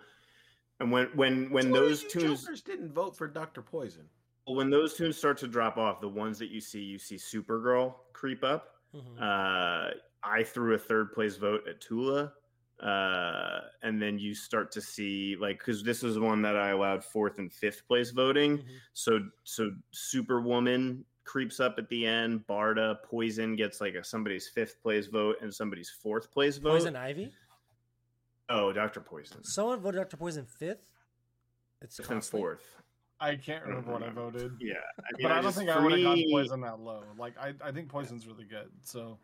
And 0.81 0.93
when 0.93 1.07
when 1.17 1.51
when 1.51 1.65
So 1.65 1.73
those 1.73 2.05
toons 2.05 2.43
jokers 2.45 2.63
didn't 2.63 2.93
vote 2.93 3.17
for 3.17 3.27
Doctor 3.27 3.63
Poison. 3.63 4.09
when 4.47 4.71
those 4.71 4.95
toons 4.95 5.17
start 5.17 5.37
to 5.39 5.49
drop 5.49 5.77
off, 5.77 6.01
the 6.01 6.09
ones 6.09 6.39
that 6.39 6.51
you 6.51 6.61
see, 6.61 6.81
you 6.83 6.99
see 6.99 7.17
Supergirl 7.17 7.95
creep 8.13 8.45
up. 8.45 8.77
Mhm. 8.95 9.21
Uh, 9.21 9.95
I 10.23 10.43
threw 10.43 10.75
a 10.75 10.79
third 10.79 11.13
place 11.13 11.37
vote 11.37 11.67
at 11.69 11.81
Tula. 11.81 12.33
Uh, 12.81 13.61
and 13.83 14.01
then 14.01 14.19
you 14.19 14.35
start 14.35 14.71
to 14.73 14.81
see 14.81 15.37
like 15.41 15.59
because 15.59 15.83
this 15.83 16.03
is 16.05 16.19
one 16.19 16.41
that 16.43 16.57
I 16.57 16.71
allowed 16.71 17.05
fourth 17.05 17.39
and 17.39 17.53
fifth 17.53 17.87
place 17.89 18.11
voting. 18.11 18.59
Mhm. 18.59 18.65
So 18.93 19.21
so 19.45 19.73
Superwoman 19.91 21.05
creeps 21.25 21.59
up 21.61 21.75
at 21.79 21.89
the 21.89 22.07
end. 22.07 22.47
Barda 22.47 23.03
Poison 23.03 23.57
gets 23.57 23.81
like 23.81 23.95
a 23.95 24.05
somebody's 24.05 24.49
fifth 24.49 24.81
place 24.81 25.07
vote 25.09 25.37
and 25.43 25.53
somebody's 25.53 25.91
fourth 25.91 26.31
place 26.31 26.57
vote. 26.59 26.71
Poison 26.71 26.95
Ivy. 26.97 27.33
Oh, 28.49 28.73
Doctor 28.73 29.01
Poison. 29.01 29.43
Someone 29.45 29.81
voted 29.81 30.01
Dr. 30.01 30.17
Poison 30.17 30.47
fifth. 30.47 30.87
It's 31.83 31.97
Fifth 31.99 32.11
and 32.11 32.25
fourth. 32.25 32.63
I 33.21 33.35
can't 33.37 33.65
remember 33.67 33.93
what 33.93 34.03
I 34.03 34.09
voted. 34.11 34.53
Yeah, 34.61 34.75
I 34.99 35.17
mean, 35.17 35.23
But 35.23 35.33
I, 35.33 35.35
don't 35.35 35.45
just- 35.45 35.59
think 35.59 35.69
I 35.71 35.75
for 35.75 35.83
would 35.83 35.93
have 35.93 36.03
gotten 36.03 36.19
me- 36.21 36.33
poison 36.33 36.61
that 36.63 36.79
low. 36.81 37.03
Like 37.19 37.35
I, 37.39 37.53
I 37.63 37.73
think 37.73 37.89
poison's 37.89 38.27
really 38.29 38.45
good. 38.45 38.71
So 38.85 39.19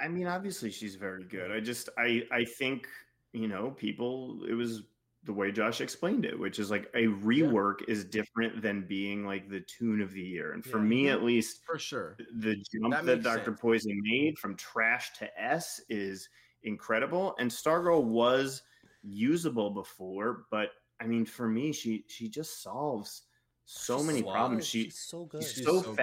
I 0.00 0.08
mean, 0.08 0.26
obviously 0.26 0.70
she's 0.70 0.94
very 0.94 1.24
good. 1.24 1.50
I 1.50 1.60
just 1.60 1.88
I 1.98 2.22
I 2.30 2.44
think 2.44 2.88
you 3.32 3.48
know 3.48 3.70
people. 3.72 4.44
It 4.48 4.54
was 4.54 4.82
the 5.24 5.32
way 5.32 5.50
Josh 5.50 5.80
explained 5.80 6.24
it, 6.24 6.38
which 6.38 6.58
is 6.58 6.70
like 6.70 6.88
a 6.94 7.06
rework 7.06 7.86
is 7.88 8.04
different 8.04 8.62
than 8.62 8.86
being 8.86 9.26
like 9.26 9.48
the 9.48 9.60
toon 9.60 10.00
of 10.00 10.12
the 10.12 10.22
year. 10.22 10.52
And 10.52 10.64
for 10.64 10.78
Yeah. 10.78 10.84
me, 10.84 11.08
at 11.08 11.22
least, 11.24 11.64
For 11.64 11.78
sure. 11.78 12.16
the 12.40 12.54
jump 12.72 12.94
That 12.94 13.04
that, 13.04 13.22
Dr. 13.22 13.44
sense. 13.46 13.60
Poison 13.60 14.00
made 14.02 14.38
from 14.38 14.56
trash 14.56 15.12
to 15.18 15.40
S 15.40 15.80
is 15.88 16.28
incredible. 16.62 17.34
And 17.38 17.50
Stargirl 17.50 18.04
was 18.04 18.62
usable 19.02 19.70
before, 19.70 20.46
but 20.50 20.70
I 21.00 21.06
mean, 21.06 21.24
for 21.24 21.48
me, 21.48 21.72
she 21.72 22.04
she 22.08 22.28
just 22.28 22.62
solves 22.62 23.24
so 23.64 23.98
She's 23.98 24.06
many 24.06 24.22
so 24.22 24.30
problems. 24.30 24.66
She 24.66 24.84
She's 24.84 25.00
so 25.00 25.24
good. 25.26 25.42
she's 25.42 25.54
She's 25.54 25.64
so, 25.64 25.82
so 25.82 25.94
good. 25.94 25.96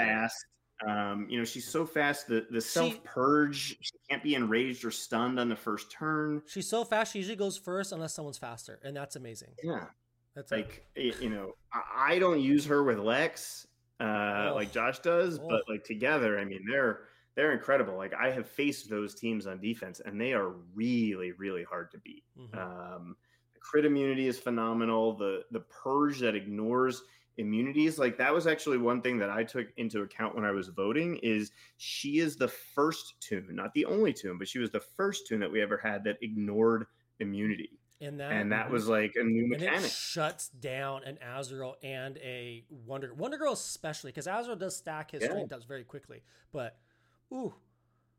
Um, 0.86 1.28
you 1.30 1.38
know, 1.40 1.46
she's 1.46 1.68
so 1.68 1.86
fast. 1.86 2.28
The 2.28 2.46
the 2.52 2.60
self 2.62 3.02
purge. 3.04 3.78
She 3.82 3.92
can't 4.10 4.22
be 4.22 4.36
enraged 4.36 4.84
or 4.84 4.92
stunned 4.92 5.40
on 5.40 5.48
the 5.50 5.56
first 5.56 5.92
turn. 5.92 6.42
She's 6.48 6.68
so 6.68 6.84
fast. 6.84 7.14
She 7.14 7.20
usually 7.20 7.38
goes 7.38 7.58
first 7.58 7.92
unless 7.92 8.14
someone's 8.14 8.38
faster, 8.38 8.80
and 8.84 8.96
that's 8.96 9.16
amazing. 9.16 9.52
Yeah, 9.64 9.86
That's 10.36 10.52
like 10.52 10.86
you 10.96 11.30
know, 11.30 11.54
I, 11.98 12.20
don't 12.20 12.42
use 12.42 12.66
her 12.66 12.84
with 12.84 13.00
Lex, 13.00 13.68
uh, 14.02 14.50
Oh. 14.50 14.52
like 14.56 14.72
Josh 14.74 15.00
does, 15.00 15.40
Oh. 15.40 15.48
but 15.48 15.64
like 15.70 15.84
together, 15.86 16.38
I 16.38 16.44
mean, 16.46 16.66
they're 16.70 17.06
they're 17.36 17.54
incredible. 17.54 17.96
Like 17.96 18.14
I 18.14 18.32
have 18.32 18.48
faced 18.48 18.90
those 18.90 19.16
teams 19.16 19.48
on 19.48 19.62
defense, 19.62 20.02
and 20.06 20.20
they 20.20 20.34
are 20.34 20.50
really 20.74 21.32
really 21.34 21.64
hard 21.64 21.90
to 21.92 21.98
beat. 22.00 22.24
Mhm. 22.38 22.58
Um, 22.58 23.16
the 23.54 23.60
crit 23.62 23.86
immunity 23.86 24.28
is 24.28 24.38
phenomenal. 24.38 25.14
The 25.16 25.46
the 25.52 25.62
purge 25.62 26.20
that 26.20 26.36
ignores 26.36 27.02
immunities, 27.38 27.98
like 28.00 28.18
that 28.18 28.34
was 28.34 28.48
actually 28.48 28.78
one 28.78 29.02
thing 29.02 29.18
that 29.20 29.30
I 29.30 29.44
took 29.44 29.68
into 29.78 30.02
account 30.02 30.36
when 30.36 30.46
I 30.46 30.52
was 30.52 30.70
voting. 30.70 31.18
Is 31.18 31.52
she 31.78 32.20
is 32.20 32.36
the 32.38 32.48
first 32.48 33.16
toon, 33.22 33.56
not 33.56 33.74
the 33.74 33.86
only 33.86 34.14
toon, 34.14 34.38
but 34.38 34.48
she 34.48 34.60
was 34.60 34.72
the 34.72 34.80
first 34.80 35.28
toon 35.28 35.40
that 35.42 35.52
we 35.52 35.62
ever 35.62 35.78
had 35.78 36.04
that 36.06 36.18
ignored 36.22 36.88
immunity, 37.20 37.80
and 38.02 38.20
that 38.20 38.32
and 38.32 38.52
that 38.52 38.70
was 38.70 38.88
like 38.88 39.14
a 39.16 39.24
new 39.24 39.48
and 39.52 39.62
it 39.64 39.72
mechanic. 39.72 39.92
shuts 39.92 40.50
down 40.50 41.04
an 41.04 41.18
Azrael 41.22 41.76
and 41.84 42.18
a 42.20 42.66
Wonder 42.70 43.14
Wonder 43.14 43.38
Girl 43.38 43.54
especially 43.54 44.12
because 44.12 44.28
Azrael 44.28 44.56
does 44.58 44.76
stack 44.78 45.12
his 45.12 45.24
Yeah. 45.24 45.28
strength 45.28 45.50
does 45.50 45.66
very 45.66 45.84
quickly, 45.84 46.24
but 46.52 46.80
ooh, 47.34 47.54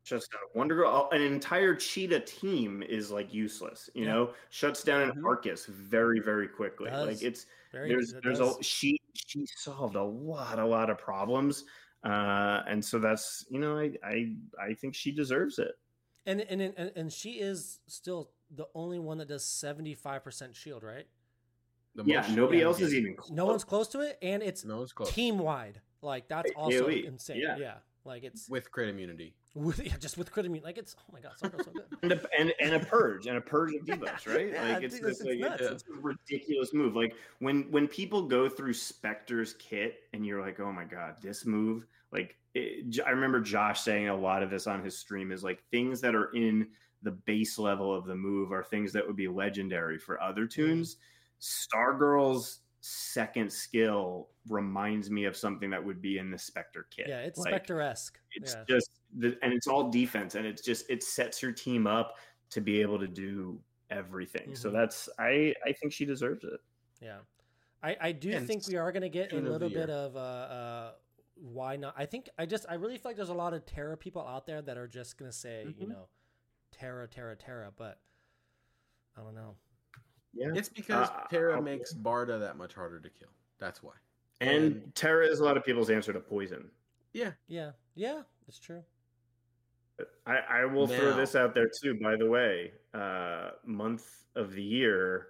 Shuts 0.03 0.27
down 0.29 0.41
Wonder 0.55 0.75
Girl. 0.75 1.09
An 1.11 1.21
entire 1.21 1.75
Cheetah 1.75 2.21
team 2.21 2.81
is 2.83 3.11
like 3.11 3.33
useless. 3.33 3.89
You 3.93 4.05
Yeah. 4.05 4.07
know, 4.07 4.33
shuts 4.49 4.83
down 4.83 5.01
an 5.01 5.11
Mhm. 5.13 5.25
Arcus 5.25 5.65
very 5.65 6.19
very 6.21 6.47
quickly. 6.47 6.89
Does. 6.89 7.05
Like 7.05 7.21
it's 7.21 7.45
very 7.71 7.89
there's 7.89 8.13
it 8.13 8.23
there's 8.23 8.39
does. 8.39 8.41
a 8.41 8.63
she 8.63 8.97
she 9.25 9.45
solved 9.55 9.95
a 9.95 10.03
lot 10.03 10.59
a 10.59 10.65
lot 10.65 10.89
of 10.89 10.97
problems 10.97 11.63
uh 12.03 12.61
and 12.67 12.83
so 12.83 12.99
that's 12.99 13.45
you 13.49 13.59
know 13.59 13.77
i 13.77 13.91
i 14.03 14.33
i 14.61 14.73
think 14.73 14.93
she 14.93 15.11
deserves 15.11 15.57
it 15.59 15.71
and 16.27 16.41
and 16.41 16.61
and 16.61 16.91
and 16.95 17.11
she 17.11 17.31
is 17.33 17.79
still 17.87 18.29
the 18.55 18.67
only 18.75 18.99
one 18.99 19.17
that 19.17 19.27
does 19.27 19.43
seventy 19.45 19.93
five 19.95 20.23
percent 20.23 20.55
shield, 20.55 20.83
right? 20.83 21.07
The 21.95 22.03
yeah 22.05 22.21
most 22.21 22.35
nobody 22.35 22.59
shield 22.59 22.73
else 22.73 22.81
is 22.81 22.93
even 22.93 23.15
close. 23.15 23.31
No 23.31 23.45
one's 23.45 23.63
close 23.63 23.87
to 23.89 24.01
it, 24.01 24.17
and 24.21 24.43
it's 24.43 24.63
No 24.65 24.77
one's 24.77 24.93
close. 24.93 25.11
team 25.11 25.37
wide. 25.37 25.81
Like 26.01 26.27
that's 26.27 26.51
also 26.55 26.87
AoE, 26.89 27.05
insane. 27.05 27.39
yeah. 27.41 27.57
Yeah. 27.57 27.73
Like 28.07 28.23
it's 28.23 28.49
with 28.49 28.71
crit 28.71 28.87
immunity. 28.89 29.35
with, 29.53 29.79
yeah, 29.85 29.97
just 29.99 30.17
with 30.17 30.31
crit 30.31 30.45
immunity. 30.45 30.65
Like 30.65 30.77
it's 30.77 30.95
oh 30.97 31.13
my 31.13 31.19
god, 31.19 31.33
so, 31.35 31.49
so 31.57 31.71
good. 31.71 31.83
and 32.03 32.11
a, 32.13 32.21
and, 32.39 32.53
and 32.61 32.75
a 32.75 32.79
purge 32.79 33.27
and 33.27 33.37
a 33.37 33.41
purge 33.41 33.73
of 33.75 33.85
debuffs 33.85 34.25
right 34.33 34.51
Yeah, 34.53 34.73
like 34.73 34.83
it's, 34.83 34.95
dude, 34.95 35.09
it's, 35.09 35.19
it's 35.19 35.29
like, 35.29 35.39
nuts. 35.39 35.61
it's, 35.61 35.83
a 35.83 35.99
ridiculous 36.01 36.73
move 36.73 36.95
like 36.95 37.13
when 37.39 37.63
when 37.71 37.87
people 37.87 38.21
go 38.21 38.47
through 38.47 38.73
spectre's 38.73 39.53
kit 39.55 39.99
and 40.13 40.25
you're 40.25 40.41
like 40.41 40.59
oh 40.59 40.71
my 40.71 40.85
god 40.85 41.15
this 41.21 41.45
move 41.45 41.85
like 42.11 42.35
it, 42.53 42.89
J- 42.89 43.03
i 43.03 43.09
remember 43.09 43.41
josh 43.41 43.81
saying 43.81 44.07
a 44.07 44.15
lot 44.15 44.41
of 44.41 44.49
this 44.49 44.67
on 44.67 44.83
his 44.83 44.97
stream 44.97 45.31
is 45.31 45.43
like 45.43 45.61
things 45.69 45.99
that 46.01 46.15
are 46.15 46.31
in 46.33 46.67
the 47.03 47.11
base 47.11 47.59
level 47.59 47.93
of 47.93 48.05
the 48.05 48.15
move 48.15 48.51
are 48.51 48.63
things 48.63 48.93
that 48.93 49.05
would 49.05 49.17
be 49.17 49.27
legendary 49.27 49.97
for 49.97 50.21
other 50.21 50.43
mm-hmm. 50.43 50.61
toons 50.61 50.97
stargirl's 51.41 52.59
second 52.79 53.51
skill 53.51 54.29
reminds 54.49 55.09
me 55.09 55.25
of 55.25 55.35
something 55.35 55.69
that 55.69 55.83
would 55.83 56.01
be 56.01 56.17
in 56.17 56.29
the 56.31 56.37
spectre 56.37 56.87
kit 56.89 57.07
Yeah, 57.07 57.19
it's 57.19 57.39
Like, 57.39 57.49
Spectre 57.51 57.81
esque. 57.81 58.19
it's 58.33 58.53
Yeah. 58.53 58.63
just 58.67 58.91
the, 59.17 59.37
and 59.41 59.53
it's 59.53 59.67
all 59.67 59.89
defense 59.89 60.35
and 60.35 60.45
it's 60.45 60.61
just 60.61 60.89
it 60.89 61.03
sets 61.03 61.41
your 61.41 61.51
team 61.51 61.87
up 61.87 62.17
to 62.49 62.61
be 62.61 62.81
able 62.81 62.99
to 62.99 63.07
do 63.07 63.61
everything 63.89 64.53
so 64.55 64.69
Mhm. 64.69 64.73
that's 64.73 65.07
i 65.17 65.53
i 65.65 65.71
think 65.73 65.93
she 65.93 66.05
deserves 66.05 66.43
it 66.43 66.59
Yeah, 66.99 67.19
I 67.83 67.95
I 68.01 68.11
do 68.11 68.31
And 68.31 68.45
think 68.47 68.67
we 68.67 68.75
are 68.75 68.91
going 68.91 69.01
to 69.03 69.09
get 69.09 69.27
a 69.27 69.35
toon 69.35 69.45
of 69.45 69.51
little 69.53 69.69
bit 69.69 69.87
year. 69.89 69.97
of 69.97 70.15
uh, 70.15 70.19
uh 70.19 70.95
why 71.35 71.75
not? 71.75 71.93
I 71.95 72.07
think 72.07 72.29
I 72.39 72.47
just 72.47 72.65
I 72.67 72.73
really 72.73 72.97
feel 72.97 73.11
like 73.11 73.15
there's 73.15 73.29
a 73.29 73.33
lot 73.45 73.53
of 73.53 73.63
Terra 73.67 73.95
people 73.95 74.25
out 74.27 74.47
there 74.47 74.61
that 74.63 74.75
are 74.77 74.87
just 74.87 75.17
going 75.19 75.29
to 75.31 75.37
say 75.37 75.65
you 75.77 75.85
Mhm. 75.85 75.89
know 75.89 76.09
Terra 76.71 77.07
Terra 77.07 77.35
Terra, 77.35 77.71
but 77.71 78.01
I 79.15 79.21
don't 79.21 79.35
know. 79.35 79.55
yeah 80.33 80.51
It's 80.55 80.69
because 80.69 81.07
Uh, 81.09 81.27
Terra 81.29 81.55
I'll- 81.57 81.61
makes 81.61 81.93
Barda 81.93 82.39
that 82.39 82.57
much 82.57 82.73
harder 82.73 82.99
to 82.99 83.09
kill. 83.11 83.29
That's 83.59 83.81
why. 83.83 83.93
And 84.41 84.91
terra 84.95 85.27
is 85.27 85.39
a 85.39 85.43
lot 85.43 85.57
of 85.57 85.63
people's 85.65 85.89
answer 85.89 86.13
to 86.13 86.19
poison 86.19 86.69
Yeah. 87.13 87.31
Yeah, 87.47 87.71
yeah, 87.95 88.21
it's 88.47 88.59
true. 88.59 88.83
i 90.27 90.37
i 90.61 90.65
will 90.65 90.87
throw 90.87 91.15
this 91.15 91.35
out 91.35 91.55
there 91.55 91.69
too 91.81 91.95
by 92.01 92.15
the 92.15 92.25
way 92.29 92.71
uh 92.93 93.49
month 93.65 94.25
of 94.35 94.53
the 94.53 94.61
year 94.61 95.29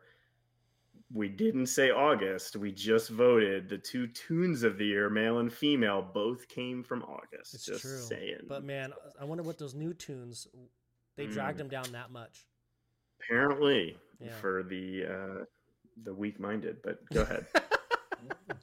we 1.13 1.29
didn't 1.29 1.67
say 1.67 1.89
august 1.89 2.57
we 2.57 2.69
just 2.69 3.09
voted 3.09 3.69
the 3.69 3.77
two 3.77 4.07
toons 4.07 4.63
of 4.63 4.77
the 4.77 4.85
year 4.85 5.09
male 5.09 5.37
and 5.39 5.53
female 5.53 6.01
both 6.13 6.49
came 6.49 6.83
from 6.83 7.01
august 7.03 7.53
It's 7.53 7.65
just 7.65 7.81
true. 7.81 7.97
saying 7.97 8.41
But 8.49 8.65
man, 8.65 8.91
I 9.21 9.23
wonder 9.23 9.43
what 9.43 9.57
those 9.57 9.73
new 9.73 9.93
toons 9.93 10.47
they 11.15 11.27
dragged 11.27 11.55
Mm. 11.55 11.59
them 11.59 11.69
down 11.69 11.91
that 11.93 12.11
much. 12.11 12.45
apparently 13.21 13.97
Yeah. 14.19 14.33
for 14.41 14.63
the 14.63 15.05
uh 15.05 15.45
the 16.03 16.13
weak-minded 16.13 16.81
but 16.83 16.97
go 17.13 17.21
ahead 17.21 17.45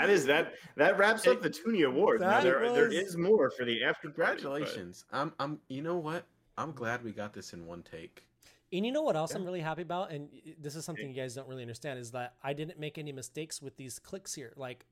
That 0.00 0.10
is 0.10 0.24
that 0.26 0.54
that 0.76 0.98
wraps 0.98 1.26
up 1.26 1.40
the 1.42 1.50
Toony 1.50 1.86
Awards. 1.86 2.20
Now 2.20 2.40
there 2.40 2.60
there 2.72 2.84
was- 2.86 2.94
is 2.94 3.16
more 3.16 3.50
for 3.50 3.64
the 3.64 3.82
after. 3.84 4.10
party, 4.10 4.42
but- 4.42 4.42
Congratulations. 4.42 5.04
I'm 5.12 5.32
I'm 5.38 5.58
you 5.68 5.82
know 5.82 5.96
what? 5.96 6.24
I'm 6.56 6.72
glad 6.72 7.02
we 7.02 7.12
got 7.12 7.32
this 7.32 7.52
in 7.52 7.66
one 7.66 7.82
take. 7.82 8.24
And 8.72 8.84
you 8.84 8.90
know 8.92 9.02
what 9.02 9.14
else 9.16 9.32
Yeah. 9.32 9.38
I'm 9.38 9.44
really 9.44 9.60
happy 9.60 9.82
about, 9.82 10.10
and 10.10 10.28
this 10.58 10.74
is 10.74 10.84
something 10.84 11.08
you 11.08 11.14
guys 11.14 11.34
don't 11.34 11.48
really 11.48 11.62
understand, 11.62 11.98
is 11.98 12.10
that 12.12 12.34
I 12.42 12.52
didn't 12.54 12.78
make 12.78 12.98
any 12.98 13.12
mistakes 13.12 13.62
with 13.62 13.76
these 13.76 13.98
clicks 14.00 14.34
here. 14.34 14.52
Like, 14.56 14.84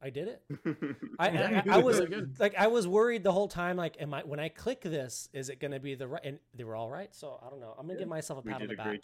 I 0.00 0.08
did 0.08 0.28
it. 0.28 0.42
I, 1.18 1.28
I, 1.28 1.62
I, 1.66 1.74
I 1.74 1.78
was 1.78 2.00
like, 2.38 2.54
I 2.56 2.66
was 2.68 2.88
worried 2.88 3.22
the 3.22 3.32
whole 3.32 3.48
time. 3.48 3.76
Like, 3.76 4.00
am 4.00 4.14
I 4.14 4.22
when 4.22 4.40
I 4.40 4.48
click 4.48 4.80
this, 4.80 5.28
is 5.34 5.50
it 5.50 5.60
going 5.60 5.72
to 5.72 5.80
be 5.80 5.94
the 5.94 6.08
right? 6.08 6.22
And 6.24 6.38
they 6.54 6.64
were 6.64 6.74
all 6.76 6.88
right. 6.88 7.14
So 7.14 7.38
I 7.44 7.50
don't 7.50 7.60
know. 7.60 7.74
I'm 7.78 7.86
gonna 7.86 7.98
give 7.98 8.08
myself 8.08 8.38
a 8.38 8.42
we 8.42 8.52
pat 8.52 8.62
on 8.62 8.68
did 8.68 8.78
the 8.78 8.82
a 8.82 8.84
back. 8.86 9.00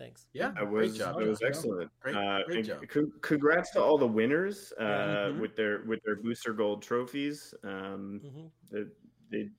Great 0.00 0.08
job. 0.08 0.16
Thanks. 0.16 0.26
Yeah. 0.32 0.48
That 0.50 0.70
great 0.70 0.70
was 0.88 0.98
job. 0.98 1.18
that 1.18 1.26
was 1.28 1.42
excellent. 1.42 1.90
Great- 2.00 2.14
uh, 2.16 2.40
great 2.46 2.68
and 2.70 2.90
job. 2.90 3.10
congrats 3.20 3.70
to 3.72 3.82
all 3.82 3.98
the 3.98 4.06
winners 4.06 4.72
uh, 4.78 4.82
Mhm. 4.84 5.40
with 5.40 5.56
their 5.56 5.82
with 5.84 6.02
their 6.04 6.16
booster 6.16 6.52
gold 6.52 6.82
trophies. 6.82 7.54
Um, 7.64 8.20
hmm 8.20 8.46
they, 8.70 8.84
they 9.30 9.50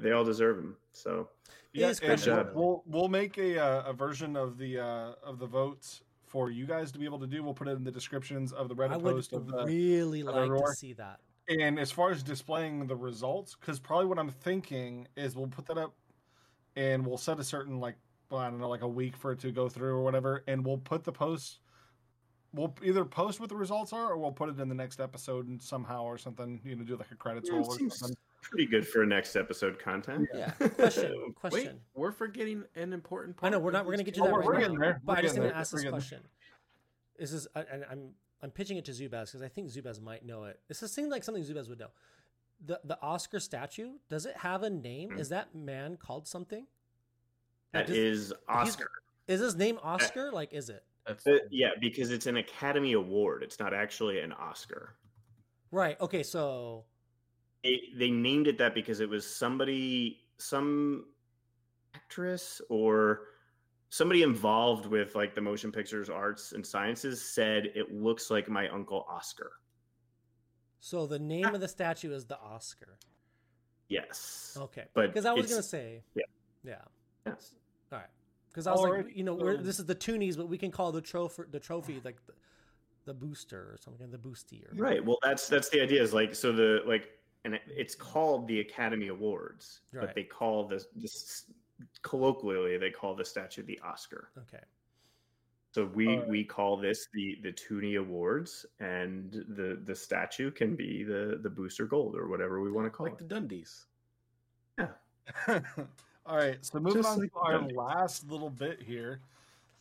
they 0.00 0.12
all 0.12 0.24
deserve 0.24 0.56
them. 0.56 0.76
So 0.92 1.28
It 1.72 1.82
is 1.82 1.98
and 2.00 2.08
questionable. 2.08 2.52
We'll 2.54 2.82
we'll 3.00 3.08
make 3.08 3.36
a 3.38 3.58
uh, 3.58 3.82
a 3.90 3.92
version 3.92 4.36
of 4.36 4.56
the 4.58 4.78
uh, 4.78 5.12
of 5.22 5.38
the 5.38 5.46
votes 5.46 6.02
for 6.26 6.50
you 6.50 6.66
guys 6.66 6.90
to 6.92 6.98
be 6.98 7.04
able 7.04 7.20
to 7.20 7.26
do. 7.26 7.42
We'll 7.44 7.54
put 7.54 7.68
it 7.68 7.72
in 7.72 7.84
the 7.84 7.92
descriptions 7.92 8.52
of 8.52 8.68
the 8.68 8.74
Reddit 8.74 8.92
I 8.92 8.96
would 8.96 9.14
post 9.14 9.32
of 9.32 9.46
the. 9.46 9.64
really 9.66 10.20
of 10.20 10.26
the 10.26 10.32
like 10.32 10.64
to 10.64 10.72
see 10.72 10.92
that. 10.94 11.20
And 11.48 11.78
as 11.78 11.90
far 11.92 12.10
as 12.10 12.22
displaying 12.22 12.86
the 12.86 12.96
results, 12.96 13.54
because 13.54 13.78
probably 13.78 14.06
what 14.06 14.18
I'm 14.18 14.30
thinking 14.30 15.06
is 15.14 15.36
we'll 15.36 15.46
put 15.48 15.66
that 15.66 15.76
up, 15.76 15.94
and 16.74 17.06
we'll 17.06 17.18
set 17.18 17.38
a 17.38 17.44
certain 17.44 17.78
like 17.80 17.96
well, 18.34 18.42
I 18.42 18.50
don't 18.50 18.58
know 18.60 18.68
like 18.68 18.82
a 18.82 18.88
week 18.88 19.16
for 19.16 19.32
it 19.32 19.38
to 19.40 19.52
go 19.52 19.68
through 19.68 19.94
or 19.94 20.02
whatever, 20.02 20.44
and 20.48 20.64
we'll 20.64 20.78
put 20.78 21.04
the 21.04 21.12
post. 21.12 21.60
We'll 22.52 22.74
either 22.84 23.04
post 23.04 23.40
what 23.40 23.48
the 23.48 23.56
results 23.56 23.92
are, 23.92 24.10
or 24.12 24.16
we'll 24.18 24.30
put 24.32 24.48
it 24.48 24.60
in 24.60 24.68
the 24.68 24.74
next 24.74 25.00
episode 25.00 25.48
and 25.48 25.60
somehow 25.60 26.04
or 26.04 26.18
something. 26.18 26.60
You 26.64 26.76
know, 26.76 26.84
do 26.84 26.96
like 26.96 27.10
a 27.10 27.16
credits 27.16 27.48
yeah, 27.48 27.56
roll 27.56 27.64
it 27.64 27.74
or 27.74 27.78
seems 27.78 27.98
something. 27.98 28.16
pretty 28.42 28.66
good 28.66 28.86
for 28.86 29.04
next 29.06 29.34
episode 29.34 29.78
content. 29.78 30.28
Yeah. 30.34 30.50
Question. 30.76 31.12
Wait, 31.26 31.34
Question. 31.34 31.80
we're 31.94 32.12
forgetting 32.12 32.62
an 32.76 32.92
important 32.92 33.36
I 33.38 33.40
part. 33.40 33.52
know 33.52 33.58
we're 33.58 33.70
not. 33.72 33.86
We're 33.86 33.92
gonna 33.92 34.04
get 34.04 34.14
to 34.14 34.20
that 34.20 34.30
Oh, 34.30 34.36
right 34.36 34.46
we're 34.46 34.52
now. 34.54 34.60
getting 34.60 34.78
there. 34.78 35.00
But 35.04 35.12
We're 35.14 35.18
I 35.18 35.22
just 35.22 35.34
getting 35.34 35.48
need 35.48 35.52
to 35.52 35.58
ask 35.58 35.72
We're 35.72 35.76
this 35.78 35.82
getting 35.84 35.92
question: 35.98 36.20
This 37.18 37.32
is, 37.32 37.48
I- 37.56 37.64
and 37.72 37.84
I'm 37.90 38.10
I'm 38.42 38.50
pitching 38.50 38.76
it 38.76 38.84
to 38.84 38.92
Zubaz 38.92 39.26
because 39.26 39.42
I 39.42 39.48
think 39.48 39.68
Zubaz 39.70 40.00
might 40.00 40.24
know 40.24 40.44
it. 40.44 40.60
This 40.68 40.78
seems 40.92 41.10
like 41.10 41.24
something 41.24 41.42
Zubaz 41.44 41.68
would 41.68 41.78
know. 41.80 41.88
The 42.64 42.80
the 42.84 43.00
Oscar 43.02 43.40
statue 43.40 43.94
does 44.08 44.26
it 44.26 44.36
have 44.36 44.62
a 44.62 44.70
name? 44.70 45.10
Hmm. 45.10 45.18
Is 45.18 45.28
that 45.30 45.54
man 45.56 45.96
called 45.96 46.28
something? 46.28 46.66
That 47.74 47.86
does- 47.88 47.96
is 47.96 48.32
Oscar. 48.48 48.90
Is 49.26 49.40
his 49.40 49.56
name 49.56 49.78
Oscar? 49.82 50.30
Like, 50.32 50.52
is 50.52 50.68
it 50.70 50.84
That's 51.06 51.26
Uh, 51.26 51.38
yeah, 51.50 51.70
because 51.80 52.10
it's 52.10 52.26
an 52.26 52.38
Academy 52.38 52.92
Award. 52.94 53.42
It's 53.42 53.58
not 53.58 53.74
actually 53.74 54.20
an 54.20 54.32
Oscar. 54.32 54.96
right? 55.70 56.00
Okay, 56.00 56.22
so 56.22 56.86
They, 57.64 57.80
they 57.96 58.10
named 58.10 58.46
it 58.46 58.56
that 58.58 58.74
because 58.74 59.00
it 59.00 59.08
was 59.08 59.26
somebody, 59.28 60.28
some 60.38 61.06
actress 61.94 62.60
or 62.68 63.28
somebody 63.88 64.22
involved 64.22 64.86
with 64.86 65.14
like 65.14 65.34
the 65.34 65.40
motion 65.40 65.72
pictures, 65.72 66.08
arts, 66.08 66.52
and 66.52 66.64
sciences 66.64 67.20
said 67.22 67.66
it 67.74 67.92
looks 67.92 68.30
like 68.30 68.48
my 68.48 68.68
uncle 68.68 69.04
Oscar. 69.08 69.52
so 70.80 71.06
the 71.06 71.18
name 71.18 71.46
of 71.54 71.60
the 71.60 71.68
statue 71.68 72.12
is 72.12 72.24
the 72.26 72.38
Oscar. 72.38 72.98
Yes. 73.88 74.56
Okay, 74.60 74.84
But 74.94 75.08
because 75.08 75.24
I 75.26 75.32
was 75.32 75.48
gonna 75.48 75.62
say, 75.62 76.02
yeah. 76.14 76.22
yeah, 76.62 76.82
Yeah. 77.26 77.34
All 78.56 78.62
right. 78.62 78.66
Because 78.66 78.66
I 78.66 78.72
was 78.72 79.06
like, 79.06 79.16
you 79.16 79.24
know, 79.24 79.34
we're, 79.34 79.56
this 79.56 79.78
is 79.78 79.86
the 79.86 79.94
Toonies, 79.94 80.36
but 80.36 80.48
we 80.48 80.58
can 80.58 80.70
call 80.70 80.92
the 80.92 81.00
trophy 81.00 81.42
the 81.50 81.60
trophy 81.60 82.00
like 82.04 82.24
the, 82.26 82.32
the 83.06 83.14
booster 83.14 83.58
or 83.72 83.76
something, 83.80 84.10
the 84.10 84.18
boosty 84.18 84.64
or 84.70 84.74
Right. 84.74 85.04
Well, 85.04 85.18
that's 85.22 85.48
that's 85.48 85.68
the 85.68 85.80
idea. 85.80 86.02
Is 86.02 86.12
like 86.14 86.34
so 86.34 86.52
the 86.52 86.82
like, 86.86 87.10
and 87.44 87.54
it- 87.54 87.62
it's 87.68 87.94
called 87.94 88.46
the 88.48 88.60
Academy 88.60 89.08
Awards, 89.08 89.80
Right. 89.92 90.06
but 90.06 90.14
they 90.14 90.24
call 90.24 90.66
this 90.68 90.86
this 90.94 91.44
colloquially 92.02 92.78
they 92.78 92.90
call 92.90 93.14
the 93.16 93.24
statue 93.24 93.62
the 93.64 93.78
Oscar. 93.84 94.30
Okay, 94.38 94.62
So 95.72 95.86
we 95.86 96.06
Alright. 96.08 96.28
we 96.28 96.44
call 96.44 96.76
this 96.76 97.08
the 97.12 97.36
the 97.42 97.52
Toony 97.52 97.98
Awards, 97.98 98.64
and 98.78 99.32
the 99.48 99.80
the 99.84 99.94
statue 99.94 100.50
can 100.52 100.76
be 100.76 101.02
the 101.02 101.40
the 101.42 101.50
Booster 101.50 101.86
Gold 101.86 102.14
or 102.16 102.28
whatever 102.28 102.60
we 102.60 102.70
want 102.70 102.86
to 102.86 102.90
call 102.90 103.06
like 103.06 103.20
it. 103.20 103.28
the 103.28 103.34
Dundies. 103.34 103.86
All 106.26 106.36
right, 106.36 106.64
so 106.64 106.80
moving 106.80 107.02
Just 107.02 107.12
on 107.14 107.20
like 107.20 107.32
to 107.32 107.38
our 107.38 107.52
Dundee. 107.58 107.74
last 107.74 108.28
little 108.30 108.50
bit 108.50 108.80
here. 108.82 109.20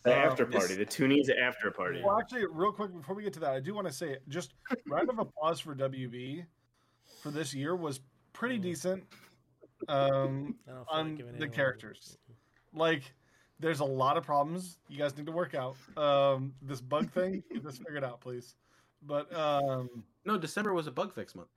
The 0.03 0.11
Uh, 0.11 0.15
after 0.15 0.43
this- 0.45 0.55
party, 0.59 0.75
the 0.75 0.85
Toonies 0.85 1.29
after 1.33 1.71
party. 1.71 2.01
Well, 2.03 2.19
actually, 2.19 2.45
real 2.47 2.73
quick 2.73 2.91
before 2.93 3.15
we 3.15 3.23
get 3.23 3.31
to 3.33 3.39
that, 3.41 3.51
I 3.53 3.61
do 3.61 3.73
want 3.73 3.87
to 3.87 3.93
say 3.93 4.17
just 4.27 4.53
round 4.85 5.09
of 5.09 5.19
applause 5.19 5.61
for 5.61 5.73
WB 5.73 6.45
for 7.21 7.31
this 7.31 7.53
year 7.53 7.75
was 7.75 8.01
pretty 8.33 8.57
Mm. 8.59 8.61
decent. 8.63 9.03
Um, 9.87 10.57
I 10.67 10.71
don't 10.71 10.85
feel 10.85 10.85
On 10.89 11.07
like 11.15 11.17
the 11.17 11.27
anyone- 11.29 11.51
characters. 11.51 12.17
like, 12.73 13.13
there's 13.59 13.79
a 13.79 13.85
lot 13.85 14.17
of 14.17 14.25
problems 14.25 14.79
you 14.89 14.97
guys 14.97 15.15
need 15.15 15.25
to 15.27 15.31
work 15.31 15.53
out. 15.53 15.77
Um, 15.97 16.53
this 16.61 16.81
bug 16.81 17.09
thing, 17.13 17.41
get 17.51 17.63
this 17.63 17.77
figured 17.77 18.03
out, 18.03 18.19
please. 18.19 18.55
But 19.03 19.33
um, 19.33 20.03
No, 20.25 20.37
December 20.37 20.73
was 20.73 20.87
a 20.87 20.91
bug 20.91 21.13
fix 21.13 21.35
month. 21.35 21.49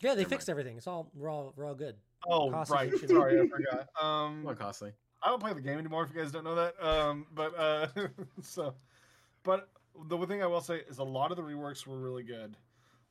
Yeah, 0.00 0.14
they 0.14 0.22
Never 0.22 0.30
fixed 0.30 0.48
everything. 0.48 0.76
It's 0.76 0.86
all 0.88 1.10
we're 1.14 1.28
all 1.28 1.52
we're 1.56 1.64
all 1.66 1.74
good. 1.74 1.96
Oh 2.26 2.50
Cost 2.50 2.70
right, 2.70 2.92
sorry, 3.08 3.40
I 3.40 3.46
forgot. 3.46 3.88
Um, 4.00 4.44
Come 4.44 4.56
costly. 4.56 4.92
I 5.22 5.28
don't 5.28 5.40
play 5.40 5.52
the 5.52 5.60
game 5.60 5.78
anymore. 5.78 6.04
If 6.04 6.14
you 6.14 6.20
guys 6.20 6.32
don't 6.32 6.44
know 6.44 6.54
that, 6.54 6.82
um, 6.82 7.26
but 7.34 7.58
uh, 7.58 7.86
so, 8.42 8.74
but 9.42 9.68
the 10.06 10.16
one 10.16 10.28
thing 10.28 10.42
I 10.42 10.46
will 10.46 10.60
say 10.60 10.82
is 10.88 10.98
a 10.98 11.04
lot 11.04 11.30
of 11.30 11.36
the 11.36 11.42
reworks 11.42 11.86
were 11.86 11.98
really 11.98 12.22
good. 12.22 12.56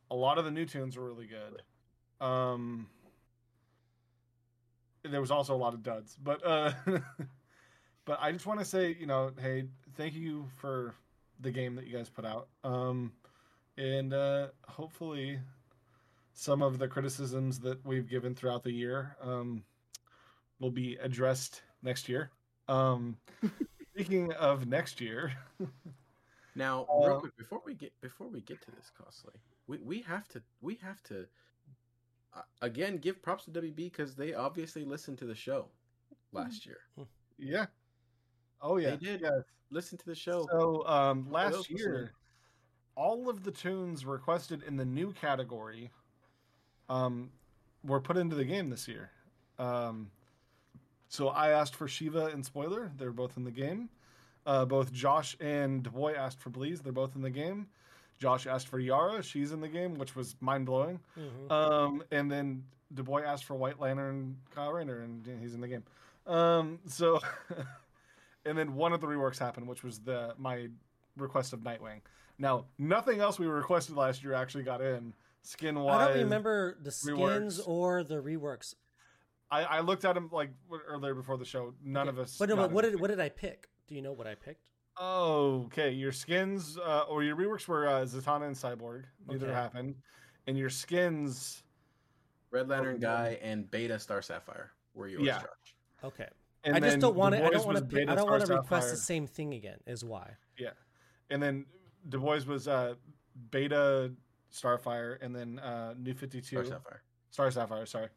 A 0.09 0.15
lot 0.15 0.37
of 0.37 0.45
the 0.45 0.51
new 0.51 0.65
toons 0.65 0.97
were 0.97 1.05
really 1.05 1.27
good. 1.27 2.25
Um, 2.25 2.87
there 5.03 5.21
was 5.21 5.31
also 5.31 5.55
a 5.55 5.57
lot 5.57 5.73
of 5.73 5.83
duds, 5.83 6.17
but 6.21 6.45
uh, 6.45 6.71
but 8.05 8.19
I 8.21 8.31
just 8.31 8.45
want 8.45 8.59
to 8.59 8.65
say, 8.65 8.95
you 8.99 9.05
know, 9.05 9.31
hey, 9.39 9.65
thank 9.95 10.13
you 10.15 10.45
for 10.57 10.95
the 11.39 11.51
game 11.51 11.75
that 11.75 11.85
you 11.85 11.95
guys 11.95 12.09
put 12.09 12.25
out, 12.25 12.47
um, 12.63 13.11
and 13.77 14.13
uh, 14.13 14.47
hopefully, 14.67 15.39
some 16.37 16.61
of 16.61 16.77
the 16.77 16.87
criticisms 16.87 17.59
that 17.59 17.83
we've 17.83 18.07
given 18.07 18.35
throughout 18.35 18.63
the 18.63 18.71
year 18.71 19.17
um, 19.23 19.63
will 20.59 20.69
be 20.69 20.95
addressed 21.01 21.63
next 21.81 22.07
year. 22.07 22.29
Um, 22.67 23.17
speaking 23.93 24.31
of 24.33 24.67
next 24.67 25.01
year, 25.01 25.33
Now, 26.55 26.87
real 26.89 27.19
quick 27.19 27.37
before 27.37 27.61
we 27.63 27.75
get 27.75 27.93
before 28.01 28.27
we 28.27 28.41
get 28.41 28.59
to 28.63 28.71
this 28.71 28.91
costly, 28.99 29.33
we 29.67 29.77
we 29.77 29.99
have 30.01 30.27
to 30.29 30.41
we 30.61 30.79
have 30.81 31.01
to 31.03 31.27
uh, 32.35 32.41
again 32.63 32.97
give 32.97 33.21
props 33.21 33.45
to 33.45 33.51
WB 33.51 33.75
because 33.75 34.15
they 34.15 34.33
obviously 34.33 34.83
listened 34.83 35.19
to 35.19 35.25
the 35.25 35.35
show 35.35 35.67
last 36.31 36.65
year. 36.65 36.79
yeah, 37.37 37.67
oh 38.59 38.77
yeah, 38.77 38.91
They 38.91 38.97
did. 38.97 39.21
yes. 39.21 39.33
Listen 39.69 39.99
to 39.99 40.05
the 40.07 40.15
show. 40.15 40.47
So 40.51 40.83
um, 40.87 41.25
else 41.25 41.31
last 41.31 41.57
listening? 41.57 41.77
year, 41.77 42.13
all 42.95 43.29
of 43.29 43.43
the 43.43 43.51
toons 43.51 44.03
requested 44.03 44.63
in 44.63 44.77
the 44.77 44.85
new 44.85 45.11
category 45.13 45.91
um, 46.89 47.31
were 47.83 47.99
put 47.99 48.17
into 48.17 48.35
the 48.35 48.45
game 48.45 48.69
this 48.69 48.87
year. 48.87 49.11
Um, 49.59 50.11
so 51.09 51.29
I 51.29 51.49
asked 51.49 51.75
for 51.75 51.87
Shiva 51.87 52.27
and 52.27 52.45
Spoiler; 52.45 52.91
they're 52.97 53.11
both 53.11 53.37
in 53.37 53.43
the 53.43 53.51
game. 53.51 53.89
Uh, 54.45 54.65
both 54.65 54.91
Josh 54.93 55.35
and 55.39 55.83
Duboy 55.83 56.15
asked 56.15 56.39
for 56.39 56.49
Bleez; 56.49 56.81
they're 56.83 56.91
both 56.91 57.15
in 57.15 57.21
the 57.21 57.29
game. 57.29 57.67
Josh 58.19 58.47
asked 58.47 58.67
for 58.67 58.79
Yara; 58.79 59.21
she's 59.21 59.51
in 59.51 59.61
the 59.61 59.67
game, 59.67 59.95
which 59.95 60.15
was 60.15 60.35
mind 60.39 60.65
blowing. 60.65 60.99
Mhm. 61.17 61.51
Um, 61.51 62.03
and 62.11 62.31
then 62.31 62.63
Dubois 62.93 63.21
asked 63.23 63.45
for 63.45 63.55
White 63.55 63.79
Lantern 63.79 64.37
Kyle 64.53 64.71
Rayner, 64.71 65.01
and 65.01 65.25
he's 65.41 65.53
in 65.53 65.61
the 65.61 65.67
game. 65.67 65.83
Um, 66.25 66.79
so, 66.87 67.19
and 68.45 68.57
then 68.57 68.75
one 68.75 68.93
of 68.93 69.01
the 69.01 69.07
reworks 69.07 69.37
happened, 69.37 69.67
which 69.67 69.83
was 69.83 69.99
the 69.99 70.33
my 70.37 70.69
request 71.15 71.53
of 71.53 71.61
Nightwing. 71.61 72.01
Now, 72.37 72.65
nothing 72.77 73.19
else 73.19 73.39
we 73.39 73.47
requested 73.47 73.95
last 73.95 74.23
year 74.23 74.33
actually 74.33 74.63
got 74.63 74.81
in 74.81 75.13
skin 75.47 75.79
wise. 75.79 76.01
I 76.01 76.07
don't 76.09 76.17
remember 76.23 76.77
the 76.81 76.91
skins 76.91 77.59
reworks. 77.59 77.67
or 77.67 78.03
the 78.03 78.21
reworks. 78.21 78.75
I, 79.49 79.63
I 79.63 79.79
looked 79.79 80.03
at 80.03 80.13
them 80.15 80.29
like 80.31 80.49
earlier 80.87 81.13
before 81.13 81.37
the 81.37 81.45
show. 81.45 81.73
None 81.83 82.09
of 82.09 82.19
us. 82.19 82.37
But 82.37 82.49
no, 82.49 82.55
but 82.57 82.71
what 82.71 82.83
it. 82.85 82.91
did 82.91 82.99
what 82.99 83.07
did 83.09 83.19
I 83.19 83.29
pick? 83.29 83.69
Do 83.87 83.95
you 83.95 84.01
know 84.01 84.11
what 84.11 84.27
I 84.27 84.35
picked? 84.35 84.69
Oh, 84.99 85.63
okay. 85.67 85.91
Your 85.91 86.11
skins 86.11 86.77
uh, 86.77 87.03
or 87.07 87.23
your 87.23 87.35
reworks 87.37 87.67
were 87.67 87.87
uh, 87.87 88.01
Zatanna 88.01 88.47
and 88.47 88.55
Cyborg. 88.55 89.03
Neither 89.27 89.45
Okay. 89.45 89.55
happened. 89.55 89.95
And 90.47 90.57
your 90.57 90.69
skins. 90.69 91.63
Red 92.51 92.67
Lantern 92.69 92.95
Oh, 92.95 92.99
guy 92.99 93.37
and 93.41 93.69
Beta 93.69 93.99
Star 93.99 94.21
Sapphire 94.21 94.71
were 94.93 95.07
yours, 95.07 95.23
Yeah. 95.25 95.39
Josh. 95.39 95.75
Okay, 96.03 96.27
And 96.63 96.75
I 96.75 96.79
just 96.79 96.99
don't 96.99 97.15
want 97.15 97.35
Du 97.35 97.41
to. 97.41 97.47
I 97.47 97.49
don't 97.49 97.65
want 97.65 97.89
to. 97.89 98.01
I 98.01 98.15
don't 98.15 98.29
want 98.29 98.45
to 98.45 98.53
request 98.53 98.87
Sapphire. 98.87 98.91
the 98.91 98.97
same 98.97 99.27
thing 99.27 99.53
again. 99.53 99.77
Is 99.85 100.03
why. 100.05 100.31
Yeah, 100.57 100.71
and 101.29 101.41
then 101.43 101.65
Du 102.07 102.19
Bois 102.19 102.39
was 102.47 102.67
uh, 102.67 102.93
Beta 103.51 104.11
Starfire, 104.61 105.17
and 105.21 105.35
then 105.35 105.59
uh, 105.59 105.93
New 105.97 106.13
Fifty 106.13 106.41
Two. 106.41 106.63
Star 106.63 106.65
Sapphire. 106.65 107.01
Star 107.29 107.51
Sapphire. 107.51 107.85
Sorry, 107.85 108.09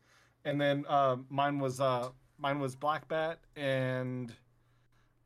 and 0.45 0.61
then 0.61 0.85
um 0.89 1.27
mine 1.29 1.59
was 1.59 1.81
uh, 1.81 2.11
mine 2.39 2.59
was 2.59 2.75
Black 2.75 3.09
Bat 3.09 3.39
and 3.57 4.33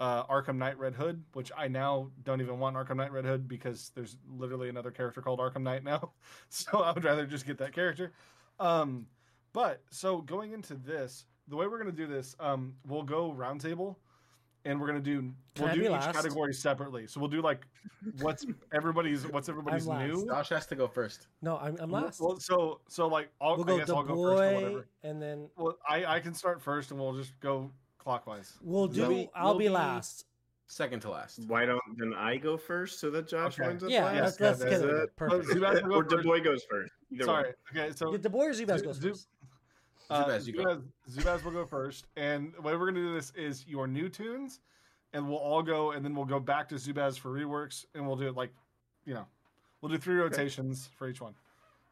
uh, 0.01 0.25
Arkham 0.27 0.57
Knight 0.57 0.79
Red 0.79 0.95
Hood, 0.95 1.23
which 1.33 1.53
I 1.57 1.69
now 1.69 2.11
don't 2.25 2.41
even 2.41 2.59
want 2.59 2.77
Arkham 2.77 2.97
Knight 2.97 3.13
Red 3.13 3.25
Hood 3.25 3.49
because 3.49 3.91
there's 3.95 4.17
literally 4.29 4.69
another 4.69 4.91
character 4.91 5.23
called 5.23 5.39
Arkham 5.39 5.63
Knight 5.63 5.85
now, 5.85 6.13
so 6.49 6.83
I 6.83 6.93
would 6.93 7.05
rather 7.05 7.27
just 7.27 7.47
get 7.47 7.59
that 7.59 7.73
character. 7.73 8.13
Um, 8.59 9.07
but 9.53 9.83
so 9.91 10.21
going 10.21 10.53
into 10.53 10.75
this, 10.75 11.27
the 11.49 11.57
way 11.57 11.67
we're 11.67 11.79
gonna 11.79 11.93
do 11.93 12.07
this, 12.07 12.35
um, 12.41 12.75
we'll 12.87 13.03
go 13.03 13.33
roundtable, 13.33 13.97
and 14.65 14.81
we're 14.81 14.87
gonna 14.87 15.01
do 15.01 15.33
Can 15.55 15.67
we'll 15.67 15.75
do 15.75 15.83
each 15.85 15.91
last? 15.91 16.13
category 16.15 16.53
separately. 16.55 17.07
So 17.07 17.21
we'll 17.21 17.29
do 17.29 17.43
like 17.43 17.67
what's 18.21 18.45
everybody's 18.73 19.27
what's 19.27 19.49
everybody's 19.49 19.87
new. 19.87 20.27
Josh 20.27 20.49
has 20.51 20.67
to 20.67 20.77
go 20.77 20.87
first. 20.89 21.29
No, 21.43 21.59
I'm, 21.59 21.77
I'm 21.81 21.91
last. 21.91 22.21
Well, 22.21 22.39
so 22.39 22.81
so 22.89 23.07
like 23.09 23.29
I'll, 23.41 23.57
we'll 23.57 23.65
I 23.65 23.69
go 23.69 23.79
guess 23.79 23.91
I'll 23.91 24.03
go 24.03 24.15
first 24.15 24.43
or 24.43 24.55
whatever. 24.55 24.87
and 25.03 25.21
then 25.23 25.49
Well, 25.57 25.77
I 25.89 26.05
I 26.05 26.21
can 26.21 26.35
start 26.35 26.63
first, 26.63 26.91
and 26.91 26.99
we'll 27.01 27.15
just 27.15 27.39
go 27.41 27.71
clockwise. 27.99 28.55
we'll 28.63 28.87
do. 28.89 29.09
Will 29.09 29.31
I'll 29.35 29.53
will 29.53 29.59
be 29.59 29.65
we- 29.69 29.71
last. 29.71 30.27
Second 30.67 31.01
to 31.01 31.11
last. 31.11 31.41
Why 31.47 31.67
don't 31.67 31.79
then 31.99 32.15
I 32.15 32.39
go 32.39 32.57
first 32.57 32.99
so 32.99 33.11
that 33.11 33.29
Josh 33.29 33.61
Okay. 33.61 33.69
wins 33.69 33.85
up 33.85 33.91
Yeah, 33.91 34.07
last? 34.07 34.41
let's, 34.41 34.41
let's 34.41 34.61
yeah, 34.61 34.65
get 34.65 34.73
is 34.73 34.83
it. 34.83 34.89
it- 34.89 35.17
Perfect. 35.17 35.47
But 35.49 35.57
Zubaz 35.57 35.83
will 35.87 35.95
or 35.97 36.03
go 36.05 36.17
Du. 36.17 36.23
Bois 36.23 36.39
goes 36.41 36.65
first. 36.71 36.91
Either 37.13 37.25
Sorry. 37.25 37.45
one. 37.45 37.85
Okay, 37.85 37.95
so 37.95 38.11
Get 38.11 38.23
the 38.23 38.31
boy 38.31 38.47
or 38.47 38.51
Zubaz 38.53 38.79
Zu- 38.79 38.85
goes 38.87 38.97
Zu- 38.97 39.09
first. 39.11 39.29
Uh, 40.11 40.25
Zubaz, 40.27 40.47
you 40.47 40.53
go. 40.53 40.65
Zubaz, 40.65 40.83
Zubaz 41.11 41.45
will 41.45 41.53
go 41.53 41.65
first, 41.65 42.07
and 42.17 42.53
the 42.55 42.63
way 42.63 42.77
we're 42.77 42.87
gonna 42.91 43.01
do 43.01 43.15
this 43.15 43.33
is 43.37 43.67
your 43.67 43.87
new 43.87 44.09
toons, 44.09 44.61
and 45.13 45.27
we'll 45.29 45.39
all 45.39 45.63
go, 45.63 45.93
and 45.93 46.05
then 46.05 46.15
we'll 46.15 46.25
go 46.27 46.41
back 46.41 46.69
to 46.69 46.75
Zubaz 46.77 47.19
for 47.19 47.31
reworks, 47.31 47.85
and 47.95 48.07
we'll 48.07 48.17
do 48.17 48.29
it 48.29 48.35
like, 48.37 48.53
you 49.07 49.15
know, 49.15 49.27
we'll 49.81 49.91
do 49.91 49.99
three 49.99 50.17
rotations 50.17 50.89
for 50.97 51.09
each 51.09 51.21
one. 51.21 51.35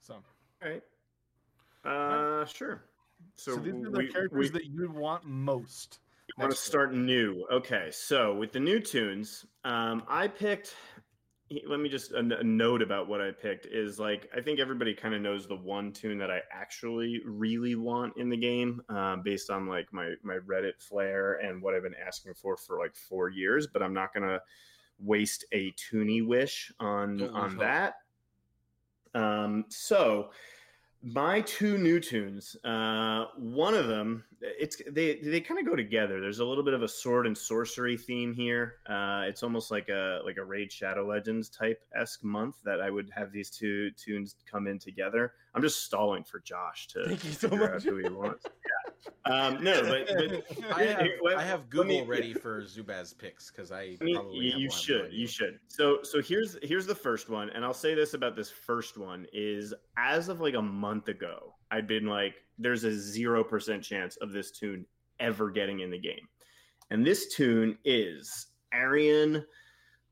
So, 0.00 0.14
All 0.62 0.68
right. 0.68 0.82
Uh, 1.84 2.44
sure. 2.46 2.82
so, 3.34 3.54
So, 3.54 3.60
these 3.60 3.74
are 3.74 3.90
the 3.90 3.98
we, 3.98 4.08
characters 4.08 4.52
we, 4.52 4.58
that 4.58 4.66
you 4.66 4.90
want 4.90 5.24
most. 5.24 6.00
want 6.38 6.50
to 6.50 6.54
next 6.54 6.66
year. 6.66 6.70
start 6.70 6.94
new. 6.94 7.46
Okay, 7.50 7.88
so 7.92 8.34
with 8.34 8.52
the 8.52 8.60
new 8.60 8.78
toons, 8.80 9.46
um, 9.64 10.02
I 10.08 10.28
picked. 10.28 10.74
Let 11.66 11.80
me 11.80 11.88
just 11.88 12.12
a, 12.12 12.18
a 12.18 12.42
note 12.42 12.82
about 12.82 13.08
what 13.08 13.20
I 13.20 13.30
picked 13.30 13.66
is 13.66 13.98
like 13.98 14.28
I 14.36 14.40
think 14.40 14.60
everybody 14.60 14.94
kind 14.94 15.14
of 15.14 15.20
knows 15.20 15.46
the 15.46 15.56
one 15.56 15.92
toon 15.92 16.18
that 16.18 16.30
I 16.30 16.40
actually 16.50 17.20
really 17.24 17.74
want 17.74 18.16
in 18.16 18.28
the 18.28 18.36
game, 18.36 18.82
um, 18.88 19.22
based 19.22 19.50
on 19.50 19.66
like 19.66 19.92
my 19.92 20.14
my 20.22 20.38
Reddit 20.46 20.80
flair 20.80 21.34
and 21.34 21.62
what 21.62 21.74
I've 21.74 21.82
been 21.82 21.94
asking 22.04 22.34
for 22.34 22.56
for 22.56 22.78
like 22.78 22.94
four 22.94 23.28
years. 23.28 23.66
But 23.66 23.82
I'm 23.82 23.94
not 23.94 24.14
gonna 24.14 24.40
waste 24.98 25.44
a 25.52 25.72
Toony 25.72 26.26
wish 26.26 26.72
on 26.80 27.16
Don't 27.16 27.34
on 27.34 27.56
that. 27.58 27.94
Um, 29.14 29.64
so 29.68 30.30
my 31.02 31.40
two 31.40 31.78
new 31.78 31.98
toons, 31.98 32.56
uh, 32.64 33.26
one 33.36 33.74
of 33.74 33.88
them, 33.88 34.24
it's 34.40 34.80
they 34.90 35.16
they 35.16 35.40
kind 35.40 35.58
of 35.58 35.66
go 35.66 35.74
together. 35.74 36.20
There's 36.20 36.38
a 36.38 36.44
little 36.44 36.62
bit 36.64 36.74
of 36.74 36.82
a 36.82 36.88
sword 36.88 37.26
and 37.26 37.36
sorcery 37.36 37.96
theme 37.96 38.32
here. 38.32 38.76
Uh, 38.88 39.22
it's 39.26 39.42
almost 39.42 39.70
like 39.70 39.88
a 39.88 40.20
like 40.24 40.36
a 40.36 40.44
Raid 40.44 40.70
Shadow 40.70 41.06
Legends 41.06 41.48
type 41.48 41.80
esque 41.94 42.22
month 42.22 42.56
that 42.64 42.80
I 42.80 42.90
would 42.90 43.10
have 43.14 43.32
these 43.32 43.50
two 43.50 43.90
toons 43.92 44.36
come 44.50 44.66
in 44.66 44.78
together. 44.78 45.32
I'm 45.54 45.62
just 45.62 45.84
stalling 45.84 46.24
for 46.24 46.40
Josh 46.40 46.88
to 46.88 47.04
Thank 47.06 47.24
you 47.24 47.32
so 47.32 47.48
much. 47.48 47.82
who 47.84 47.96
he 47.96 48.08
wants. 48.08 48.44
Yeah. 48.44 48.50
Um, 49.24 49.62
no, 49.62 49.82
but, 49.82 50.06
but 50.06 50.74
I 50.76 50.82
have, 50.84 51.06
let- 51.22 51.36
I 51.36 51.42
have 51.42 51.64
let 51.74 51.86
me- 51.86 51.98
Google 51.98 52.06
ready 52.06 52.34
for 52.42 52.62
Zubaz 52.62 53.16
picks 53.16 53.50
because 53.50 53.72
I 53.72 53.96
I 54.00 54.04
mean, 54.04 54.14
probably 54.16 54.38
you, 54.38 54.52
have 54.52 54.60
you 54.60 54.68
one, 54.68 54.78
should 54.78 55.12
you 55.12 55.26
should. 55.26 55.58
So 55.68 55.98
so 56.02 56.20
here's 56.22 56.56
here's 56.62 56.86
the 56.86 56.94
first 56.94 57.28
one 57.28 57.50
and 57.50 57.64
i'll 57.64 57.74
say 57.74 57.94
this 57.94 58.14
about 58.14 58.36
this 58.36 58.50
first 58.50 58.96
one 58.98 59.26
is 59.32 59.74
as 59.96 60.28
of 60.28 60.40
like 60.40 60.54
a 60.54 60.62
month 60.62 61.08
ago 61.08 61.54
i'd 61.72 61.86
been 61.86 62.06
like 62.06 62.34
there's 62.58 62.84
a 62.84 62.92
zero 62.92 63.42
percent 63.42 63.82
chance 63.82 64.16
of 64.18 64.30
this 64.32 64.50
toon 64.50 64.84
ever 65.20 65.50
getting 65.50 65.80
in 65.80 65.90
the 65.90 65.98
game. 65.98 66.26
And 66.90 67.04
this 67.06 67.34
tune 67.34 67.78
is 67.84 68.46
arion 68.72 69.44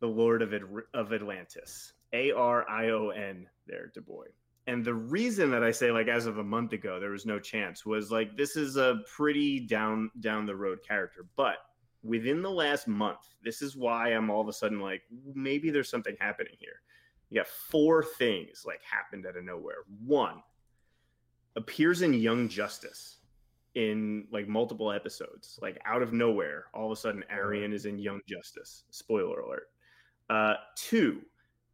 the 0.01 0.07
lord 0.07 0.41
of, 0.43 0.55
Ad- 0.55 0.63
of 0.95 1.13
atlantis 1.13 1.93
a-r-i-o-n 2.13 3.47
there 3.67 3.91
du 3.95 4.01
bois 4.01 4.25
and 4.71 4.85
the 4.85 4.95
reason 4.95 5.51
that 5.51 5.63
i 5.63 5.71
say 5.71 5.91
like 5.91 6.09
as 6.09 6.27
of 6.27 6.39
a 6.39 6.45
month 6.45 6.73
ago 6.73 6.99
there 7.01 7.11
was 7.11 7.27
no 7.27 7.39
chance 7.39 7.85
was 7.85 8.11
like 8.11 8.37
this 8.37 8.57
is 8.57 8.77
a 8.77 9.01
pretty 9.15 9.61
down 9.61 10.11
down 10.21 10.47
the 10.47 10.55
road 10.55 10.79
character 10.87 11.27
but 11.37 11.57
within 12.03 12.43
the 12.43 12.51
last 12.51 12.89
month, 12.89 13.29
this 13.43 13.63
is 13.63 13.77
why 13.77 14.09
I'm 14.09 14.31
all 14.31 14.41
of 14.41 14.49
a 14.49 14.53
sudden 14.53 14.81
like, 14.81 15.03
maybe 15.35 15.71
there's 15.71 15.91
something 15.91 16.17
happening 16.19 16.55
here. 16.59 16.83
You 17.29 17.41
got 17.41 17.47
four 17.47 18.03
things 18.03 18.65
like 18.67 18.81
happened 18.83 19.27
out 19.27 19.37
of 19.37 19.45
nowhere. 19.45 19.85
One 20.05 20.43
appears 21.57 22.03
in 22.03 22.13
Young 22.15 22.49
Justice 22.49 23.19
in 23.77 24.27
like 24.33 24.49
multiple 24.49 24.91
episodes, 24.91 25.59
like 25.63 25.81
out 25.85 26.03
of 26.03 26.13
nowhere. 26.13 26.67
All 26.75 26.91
of 26.91 26.93
a 26.93 27.01
sudden, 27.01 27.25
Arion 27.31 27.73
is 27.73 27.87
in 27.87 27.99
Young 27.99 28.21
Justice. 28.29 28.85
Spoiler 28.91 29.41
alert. 29.41 29.69
Uh, 30.29 30.55
two, 30.77 31.23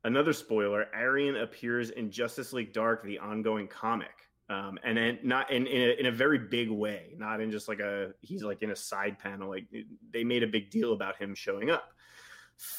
another 0.07 0.33
spoiler: 0.33 0.87
Arion 0.95 1.37
appears 1.37 1.91
in 1.91 2.11
Justice 2.11 2.53
League 2.55 2.73
Dark, 2.73 3.05
the 3.05 3.19
ongoing 3.19 3.69
comic 3.69 4.27
um, 4.49 4.79
and 4.85 4.97
then 4.97 5.19
not 5.23 5.51
in 5.51 5.67
in 5.67 5.91
a, 5.91 6.01
in 6.01 6.07
a 6.07 6.13
very 6.13 6.39
big 6.39 6.71
way, 6.71 7.15
not 7.17 7.41
in 7.41 7.51
just 7.51 7.67
like 7.69 7.81
a 7.81 8.13
he's 8.21 8.43
like 8.43 8.63
in 8.63 8.71
a 8.71 8.77
side 8.77 9.19
panel. 9.19 9.49
Like 9.49 9.67
they 10.13 10.23
made 10.23 10.43
a 10.43 10.49
big 10.49 10.71
deal 10.71 10.93
about 10.93 11.17
him 11.17 11.35
showing 11.35 11.71
up. 11.71 11.91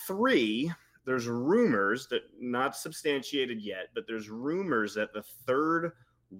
Three, 0.08 0.72
there's 1.06 1.28
rumors 1.28 2.08
that 2.08 2.22
not 2.40 2.76
substantiated 2.76 3.62
yet, 3.62 3.90
but 3.94 4.06
there's 4.08 4.30
rumors 4.30 4.94
that 4.94 5.14
the 5.14 5.24
third 5.45 5.91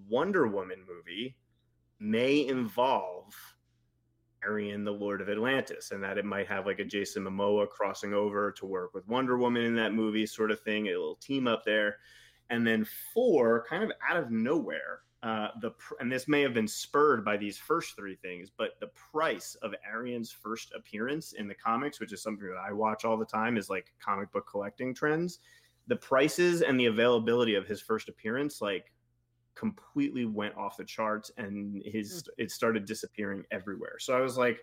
Wonder 0.08 0.48
Woman 0.48 0.80
movie 0.88 1.36
may 2.00 2.48
involve 2.48 3.36
Arion, 4.48 4.84
the 4.84 4.92
Lord 4.92 5.22
of 5.22 5.30
Atlantis, 5.30 5.92
and 5.92 6.02
that 6.04 6.18
it 6.18 6.26
might 6.26 6.48
have 6.48 6.66
like 6.66 6.80
a 6.80 6.86
Jason 6.86 7.24
Momoa 7.24 7.70
crossing 7.70 8.14
over 8.14 8.52
to 8.54 8.66
work 8.66 8.94
with 8.94 9.08
Wonder 9.08 9.38
Woman 9.38 9.64
in 9.64 9.76
that 9.76 9.94
movie, 9.94 10.26
sort 10.26 10.52
of 10.52 10.62
thing, 10.62 10.88
a 10.88 10.92
little 10.92 11.16
team 11.16 11.48
up 11.48 11.64
there. 11.66 11.98
And 12.50 12.66
then 12.66 12.88
four, 13.14 13.66
kind 13.70 13.84
of 13.84 13.92
out 14.10 14.18
of 14.18 14.32
nowhere, 14.32 15.02
uh, 15.24 15.50
the 15.62 15.72
and 16.00 16.12
this 16.12 16.28
may 16.28 16.42
have 16.42 16.54
been 16.54 16.68
spurred 16.68 17.26
by 17.26 17.36
these 17.36 17.58
first 17.58 17.96
three 17.96 18.16
things, 18.16 18.50
but 18.56 18.80
the 18.80 18.90
price 19.12 19.56
of 19.62 19.74
Arion's 19.86 20.32
first 20.32 20.72
appearance 20.76 21.34
in 21.34 21.48
the 21.48 21.56
comics, 21.56 22.00
which 22.00 22.14
is 22.14 22.22
something 22.22 22.48
that 22.48 22.58
I 22.58 22.72
watch 22.72 23.04
all 23.04 23.18
the 23.18 23.26
time, 23.26 23.58
is 23.58 23.70
like 23.70 23.94
comic 24.00 24.32
book 24.32 24.48
collecting 24.50 24.94
trends. 24.94 25.40
The 25.88 25.96
prices 25.96 26.62
and 26.62 26.80
the 26.80 26.86
availability 26.86 27.56
of 27.56 27.68
his 27.68 27.82
first 27.82 28.10
appearance, 28.10 28.62
like 28.62 28.92
completely 29.58 30.26
went 30.26 30.56
off 30.56 30.78
the 30.78 30.84
charts 30.86 31.32
and 31.38 31.82
his 31.86 32.24
it 32.38 32.52
started 32.52 32.86
disappearing 32.86 33.44
everywhere. 33.52 33.98
So 34.00 34.16
I 34.16 34.22
was 34.22 34.38
like, 34.38 34.60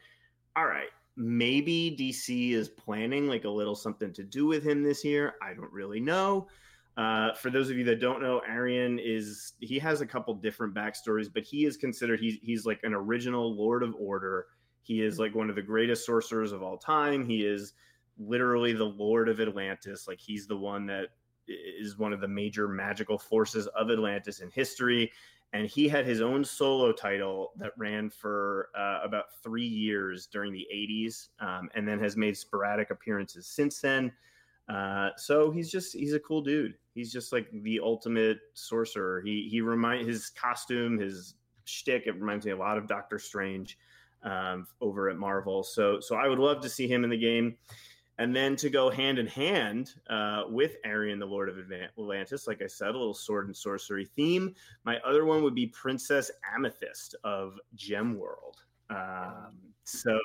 all 0.57 0.67
right, 0.67 0.89
maybe 1.17 1.97
DC 1.99 2.53
is 2.53 2.69
planning 2.69 3.27
like 3.27 3.45
a 3.45 3.51
little 3.51 3.75
something 3.75 4.13
to 4.13 4.23
do 4.23 4.47
with 4.47 4.65
him 4.65 4.83
this 4.83 5.05
year. 5.05 5.35
I 5.43 5.55
don't 5.55 5.73
really 5.73 6.01
know. 6.01 6.49
Uh, 6.97 7.35
for 7.35 7.51
those 7.51 7.71
of 7.71 7.77
you 7.77 7.85
that 7.85 8.01
don't 8.01 8.23
know, 8.23 8.41
Arion 8.49 9.01
is 9.01 9.55
he 9.61 9.79
has 9.81 10.01
a 10.01 10.07
couple 10.07 10.33
different 10.35 10.75
backstories, 10.75 11.29
but 11.33 11.43
he 11.43 11.65
is 11.65 11.77
considered 11.77 12.21
he's 12.21 12.39
he's 12.41 12.65
like 12.65 12.81
an 12.85 12.95
original 12.95 13.55
Lord 13.57 13.83
of 13.83 13.95
Order. 13.99 14.47
He 14.83 15.03
is 15.03 15.19
like 15.19 15.35
one 15.35 15.51
of 15.51 15.57
the 15.57 15.63
greatest 15.63 16.07
sorcerers 16.07 16.53
of 16.53 16.63
all 16.63 16.79
time. 16.79 17.25
He 17.25 17.45
is 17.45 17.73
literally 18.17 18.73
the 18.73 18.85
Lord 18.85 19.29
of 19.29 19.41
Atlantis. 19.41 20.07
Like 20.07 20.21
he's 20.21 20.47
the 20.47 20.57
one 20.57 20.87
that 20.87 21.09
is 21.47 21.99
one 21.99 22.13
of 22.13 22.21
the 22.21 22.29
major 22.29 22.69
magical 22.69 23.19
forces 23.19 23.67
of 23.69 23.91
Atlantis 23.91 24.41
in 24.41 24.51
history. 24.51 25.13
And 25.53 25.69
he 25.69 25.89
had 25.89 26.05
his 26.05 26.21
own 26.21 26.45
solo 26.45 26.91
title 26.91 27.53
that 27.59 27.73
ran 27.77 28.11
for 28.11 28.71
uh, 28.77 29.01
about 29.05 29.27
three 29.43 29.67
years 29.67 30.27
during 30.27 30.53
the 30.53 30.67
80s 30.75 31.29
um, 31.39 31.69
and 31.75 31.87
then 31.87 32.01
has 32.01 32.17
made 32.17 32.37
sporadic 32.37 32.91
appearances 32.91 33.47
since 33.47 33.81
then. 33.81 34.13
Uh, 34.69 35.11
so 35.17 35.51
he's 35.51 35.71
just 35.71 35.93
he's 35.95 36.15
a 36.15 36.21
cool 36.21 36.41
dude. 36.41 36.75
He's 36.95 37.13
just 37.13 37.33
like 37.33 37.49
the 37.53 37.81
ultimate 37.81 38.39
sorcerer. 38.55 39.21
He 39.21 39.49
he 39.51 39.61
remind 39.61 40.09
his 40.09 40.31
costume, 40.31 40.99
his 40.99 41.35
shtick. 41.65 42.07
It 42.07 42.15
reminds 42.19 42.47
me 42.47 42.53
a 42.53 42.57
lot 42.57 42.79
of 42.79 42.87
Doctor 42.87 43.19
Strange 43.19 43.79
um, 44.23 44.67
over 44.81 45.11
at 45.11 45.17
Marvel. 45.17 45.63
So 45.63 46.01
so 46.01 46.17
I 46.17 46.29
would 46.29 46.39
love 46.39 46.63
to 46.63 46.69
see 46.69 46.89
him 46.89 47.05
in 47.05 47.11
the 47.11 47.19
game, 47.19 47.57
and 48.19 48.35
then 48.35 48.57
to 48.57 48.71
go 48.71 48.91
hand 48.91 49.19
in 49.19 49.27
hand 49.27 49.95
uh, 50.09 50.45
with 50.49 50.77
Arion, 50.85 51.19
the 51.19 51.27
Lord 51.27 51.49
of 51.49 51.57
Atlantis. 51.73 52.47
Like 52.47 52.63
I 52.63 52.67
said, 52.67 52.89
a 52.89 52.99
little 52.99 53.15
sword 53.15 53.47
and 53.47 53.57
sorcery 53.57 54.05
theme. 54.05 54.55
My 54.85 54.99
other 55.01 55.25
one 55.25 55.43
would 55.43 55.55
be 55.55 55.67
Princess 55.67 56.31
Amethyst 56.55 57.17
of 57.25 57.59
Gem 57.75 58.19
World. 58.19 58.63
Um, 58.91 59.57
so 59.85 60.19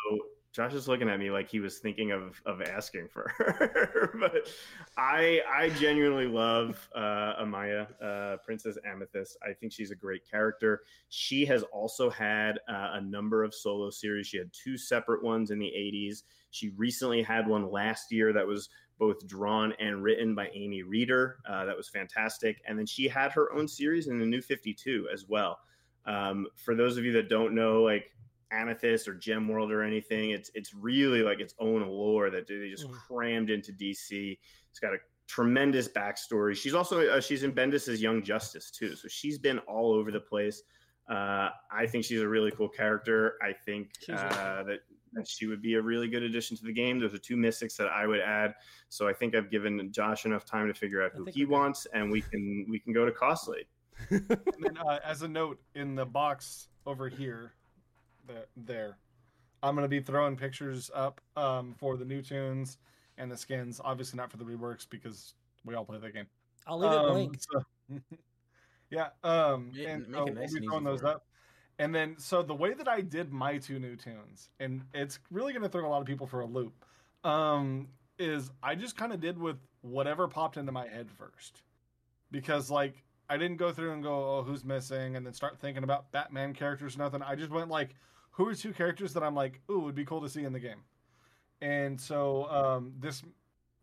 Josh 0.52 0.74
is 0.74 0.88
looking 0.88 1.10
at 1.10 1.20
me 1.20 1.30
like 1.30 1.50
he 1.50 1.60
was 1.60 1.78
thinking 1.78 2.12
of 2.12 2.42
of 2.46 2.62
asking 2.62 3.08
for 3.08 3.32
her, 3.38 4.12
but 4.20 4.50
I 4.98 5.42
I 5.48 5.70
genuinely 5.70 6.26
love 6.26 6.90
uh, 6.96 7.42
Amaya, 7.42 7.88
uh, 8.04 8.38
Princess 8.38 8.76
Amethyst. 8.84 9.38
I 9.48 9.54
think 9.54 9.72
she's 9.72 9.92
a 9.92 9.96
great 9.96 10.30
character. 10.30 10.82
She 11.10 11.46
has 11.46 11.62
also 11.72 12.10
had 12.10 12.58
uh, 12.68 12.92
a 12.94 13.02
number 13.02 13.44
of 13.44 13.54
solo 13.54 13.92
series. 13.92 14.26
She 14.26 14.38
had 14.38 14.52
two 14.52 14.76
separate 14.76 15.24
ones 15.24 15.52
in 15.52 15.60
the 15.60 15.68
'80s. 15.68 16.24
She 16.52 16.70
recently 16.70 17.22
had 17.22 17.48
one 17.48 17.70
last 17.72 18.12
year 18.12 18.34
that 18.34 18.46
was 18.48 18.70
both 18.98 19.26
drawn 19.28 19.74
and 19.80 20.04
written 20.04 20.36
by 20.36 20.50
Amy 20.54 20.84
Reeder. 20.84 21.38
Uh, 21.48 21.66
that 21.66 21.76
was 21.78 21.88
fantastic. 21.90 22.62
And 22.68 22.78
then 22.78 22.86
she 22.86 23.08
had 23.08 23.32
her 23.32 23.54
own 23.54 23.68
series 23.68 24.08
in 24.08 24.20
the 24.20 24.26
New 24.26 24.42
52 24.42 25.08
as 25.14 25.26
well. 25.28 25.60
Um, 26.06 26.48
for 26.56 26.76
those 26.76 26.98
of 26.98 27.06
you 27.06 27.12
that 27.14 27.30
don't 27.30 27.54
know, 27.56 27.82
like 27.84 28.12
Amethyst 28.52 29.08
or 29.08 29.14
Gem 29.14 29.48
World 29.48 29.72
or 29.72 29.84
anything. 29.84 30.32
It's 30.32 30.50
it's 30.56 30.74
really 30.74 31.22
like 31.22 31.40
its 31.40 31.54
own 31.60 31.86
lore 31.88 32.30
that 32.32 32.48
they 32.48 32.70
just 32.70 32.88
Mhm. 32.88 32.94
crammed 32.94 33.50
into 33.52 33.72
DC. 33.72 34.40
It's 34.72 34.80
got 34.80 34.94
a 34.94 34.98
tremendous 35.28 35.88
backstory. 35.88 36.56
She's 36.56 36.74
also 36.74 37.08
uh, 37.08 37.22
she's 37.22 37.44
in 37.44 37.52
Bendis's 37.54 38.02
Young 38.02 38.24
Justice 38.24 38.72
too, 38.72 38.96
so 38.96 39.08
she's 39.08 39.38
been 39.38 39.60
all 39.60 39.94
over 39.94 40.12
the 40.12 40.20
place. 40.20 40.64
Uh, 41.08 41.50
I 41.72 41.86
think 41.88 42.06
she's 42.06 42.22
a 42.22 42.28
really 42.28 42.52
cool 42.52 42.70
character. 42.70 43.38
I 43.42 43.54
think 43.54 43.92
uh, 44.10 44.64
that 44.64 44.80
she 45.26 45.48
would 45.48 45.62
be 45.62 45.76
a 45.76 45.82
really 45.82 46.08
good 46.08 46.24
addition 46.24 46.56
to 46.58 46.64
the 46.64 46.74
game. 46.74 47.00
Those 47.00 47.14
are 47.14 47.18
two 47.18 47.38
mystics 47.38 47.76
that 47.78 47.88
I 47.88 48.06
would 48.08 48.20
add. 48.20 48.54
So 48.90 49.08
I 49.08 49.14
think 49.14 49.36
I've 49.36 49.50
given 49.52 49.92
Josh 49.92 50.26
enough 50.26 50.46
time 50.46 50.68
to 50.68 50.74
figure 50.74 51.04
out 51.04 51.12
who 51.14 51.26
he 51.26 51.46
we're 51.46 51.48
good. 51.48 51.52
wants, 51.52 51.88
and 51.94 52.12
we 52.12 52.22
can 52.22 52.66
we 52.70 52.80
can 52.80 52.94
go 52.94 53.06
to 53.06 53.12
costly. 53.12 53.68
And 54.10 54.26
then, 54.60 54.78
uh, 54.78 55.00
as 55.04 55.22
a 55.24 55.28
note 55.28 55.60
in 55.76 55.94
the 55.96 56.06
box 56.06 56.70
over 56.86 57.10
here, 57.10 57.54
the, 58.28 58.46
there, 58.56 58.98
I'm 59.62 59.76
gonna 59.76 59.88
be 59.90 60.00
throwing 60.00 60.36
pictures 60.38 60.90
up 60.96 61.20
um, 61.36 61.76
for 61.78 61.98
the 61.98 62.06
new 62.06 62.22
toons 62.22 62.78
and 63.18 63.30
the 63.32 63.36
skins. 63.38 63.82
Obviously 63.84 64.18
not 64.18 64.32
for 64.32 64.38
the 64.38 64.46
reworks 64.46 64.88
because 64.90 65.34
we 65.66 65.76
all 65.76 65.84
play 65.86 65.98
that 66.00 66.14
game. 66.14 66.28
I'll 66.66 66.80
leave 66.80 66.92
it 66.92 66.98
Um, 66.98 67.12
blank. 67.14 67.38
so- 67.40 68.00
yeah, 68.90 69.08
um, 69.24 69.72
Make- 69.76 69.88
and 69.88 70.08
make 70.08 70.16
so 70.18 70.26
it 70.28 70.34
nice 70.34 70.36
we'll 70.36 70.36
and 70.36 70.38
be 70.38 70.44
easy 70.44 70.66
throwing 70.68 70.84
those 70.84 71.04
up. 71.04 71.26
And 71.80 71.96
then, 71.96 72.16
so 72.18 72.44
the 72.44 72.54
way 72.54 72.74
that 72.74 72.90
I 72.90 73.00
did 73.00 73.32
my 73.32 73.58
two 73.58 73.80
new 73.80 73.96
toons, 73.96 74.50
and 74.60 74.84
it's 74.94 75.18
really 75.32 75.54
going 75.54 75.64
to 75.64 75.70
throw 75.70 75.88
a 75.88 75.90
lot 75.90 76.02
of 76.02 76.08
people 76.08 76.28
for 76.28 76.42
a 76.42 76.46
loop, 76.46 76.74
um, 77.24 77.88
is 78.18 78.52
I 78.62 78.76
just 78.76 78.98
kind 78.98 79.14
of 79.14 79.22
did 79.22 79.38
with 79.38 79.56
whatever 79.80 80.28
popped 80.28 80.58
into 80.58 80.74
my 80.74 80.86
head 80.90 81.10
first, 81.10 81.64
because 82.32 82.70
like 82.70 83.02
I 83.30 83.38
didn't 83.38 83.58
go 83.58 83.72
through 83.72 83.94
and 83.94 84.04
go, 84.04 84.40
oh, 84.40 84.44
who's 84.44 84.66
missing, 84.66 85.16
and 85.16 85.26
then 85.26 85.34
start 85.34 85.58
thinking 85.58 85.86
about 85.86 86.12
Batman 86.12 86.54
characters, 86.54 86.98
or 86.98 87.00
nothing. 87.00 87.22
I 87.22 87.36
just 87.36 87.50
went 87.50 87.70
like, 87.70 87.96
who 88.32 88.46
are 88.50 88.56
two 88.56 88.74
characters 88.74 89.14
that 89.14 89.24
I'm 89.24 89.36
like, 89.36 89.62
ooh, 89.72 89.80
would 89.80 89.96
be 89.96 90.04
cool 90.04 90.20
to 90.22 90.28
see 90.28 90.44
in 90.44 90.52
the 90.52 90.60
game, 90.60 90.84
and 91.62 92.00
so 92.00 92.50
um, 92.52 92.92
this, 93.00 93.24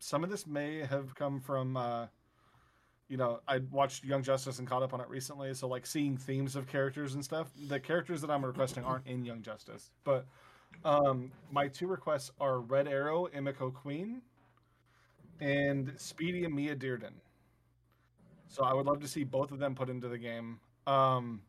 some 0.01 0.23
of 0.23 0.28
this 0.28 0.47
may 0.47 0.85
have 0.85 1.14
come 1.14 1.40
from. 1.40 1.78
Uh, 1.78 2.06
you 3.09 3.16
know, 3.16 3.41
I 3.47 3.61
watched 3.70 4.05
Young 4.05 4.23
Justice 4.23 4.59
and 4.59 4.66
caught 4.66 4.83
up 4.83 4.93
on 4.93 5.01
it 5.01 5.09
recently. 5.09 5.55
So 5.55 5.69
like 5.69 5.87
seeing 5.87 6.16
themes 6.16 6.57
of 6.57 6.66
characters 6.66 7.15
and 7.15 7.24
stuff. 7.24 7.51
The 7.69 7.78
characters 7.78 8.20
that 8.20 8.31
I'm 8.31 8.45
requesting 8.45 8.85
aren't 8.85 9.07
in 9.07 9.24
Young 9.24 9.43
Justice, 9.43 9.91
but 10.05 10.27
um, 10.85 11.31
my 11.51 11.69
two 11.69 11.87
requests 11.87 12.31
are 12.41 12.61
Red 12.61 12.89
Arrow, 12.89 13.28
Emiko 13.35 13.73
Queen, 13.73 14.23
and 15.41 15.93
Speedy 15.97 16.45
and 16.45 16.55
Mia 16.55 16.74
Dearden. 16.74 17.12
So 18.49 18.65
I 18.65 18.74
would 18.74 18.87
love 18.87 19.01
to 19.01 19.09
see 19.09 19.24
both 19.24 19.53
of 19.53 19.59
them 19.59 19.74
put 19.74 19.89
into 19.89 20.09
the 20.09 20.19
game. 20.19 20.59
Um, 20.87 21.41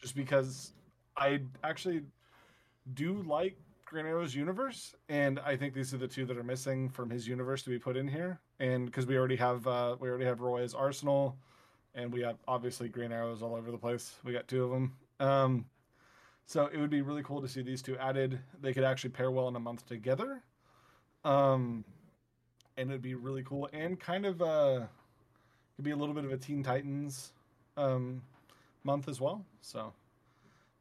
just 0.00 0.14
because 0.14 0.72
I 1.16 1.40
actually 1.62 2.02
do 2.94 3.22
like 3.22 3.56
Green 3.84 4.06
Arrow's 4.06 4.34
universe, 4.34 4.94
and 5.08 5.38
I 5.40 5.56
think 5.56 5.74
these 5.74 5.94
are 5.94 5.98
the 5.98 6.08
two 6.08 6.26
that 6.26 6.36
are 6.36 6.44
missing 6.44 6.88
from 6.88 7.10
his 7.10 7.26
universe 7.26 7.62
to 7.62 7.70
be 7.70 7.78
put 7.78 7.96
in 7.96 8.08
here. 8.08 8.40
And 8.60 8.86
because 8.86 9.06
we 9.06 9.16
already 9.16 9.36
have 9.36 9.66
uh, 9.66 9.96
we 9.98 10.08
already 10.08 10.24
have 10.24 10.40
Roy's 10.40 10.74
Arsenal, 10.74 11.36
and 11.94 12.12
we 12.12 12.22
have 12.22 12.36
obviously 12.46 12.88
Green 12.88 13.12
Arrows 13.12 13.42
all 13.42 13.54
over 13.54 13.70
the 13.70 13.78
place. 13.78 14.14
We 14.24 14.32
got 14.32 14.48
two 14.48 14.64
of 14.64 14.70
them. 14.70 14.96
Um, 15.20 15.66
so 16.46 16.66
it 16.66 16.78
would 16.78 16.90
be 16.90 17.02
really 17.02 17.22
cool 17.22 17.40
to 17.40 17.48
see 17.48 17.62
these 17.62 17.82
two 17.82 17.96
added. 17.98 18.38
They 18.60 18.72
could 18.72 18.84
actually 18.84 19.10
pair 19.10 19.30
well 19.30 19.48
in 19.48 19.56
a 19.56 19.60
month 19.60 19.86
together. 19.86 20.42
Um, 21.24 21.84
and 22.76 22.90
it'd 22.90 23.02
be 23.02 23.14
really 23.14 23.42
cool 23.42 23.68
and 23.72 23.98
kind 23.98 24.26
of 24.26 24.42
uh, 24.42 24.80
could 25.76 25.84
be 25.84 25.92
a 25.92 25.96
little 25.96 26.14
bit 26.14 26.24
of 26.24 26.32
a 26.32 26.36
Teen 26.36 26.62
Titans 26.62 27.32
um, 27.76 28.22
month 28.82 29.08
as 29.08 29.20
well. 29.20 29.44
So 29.60 29.92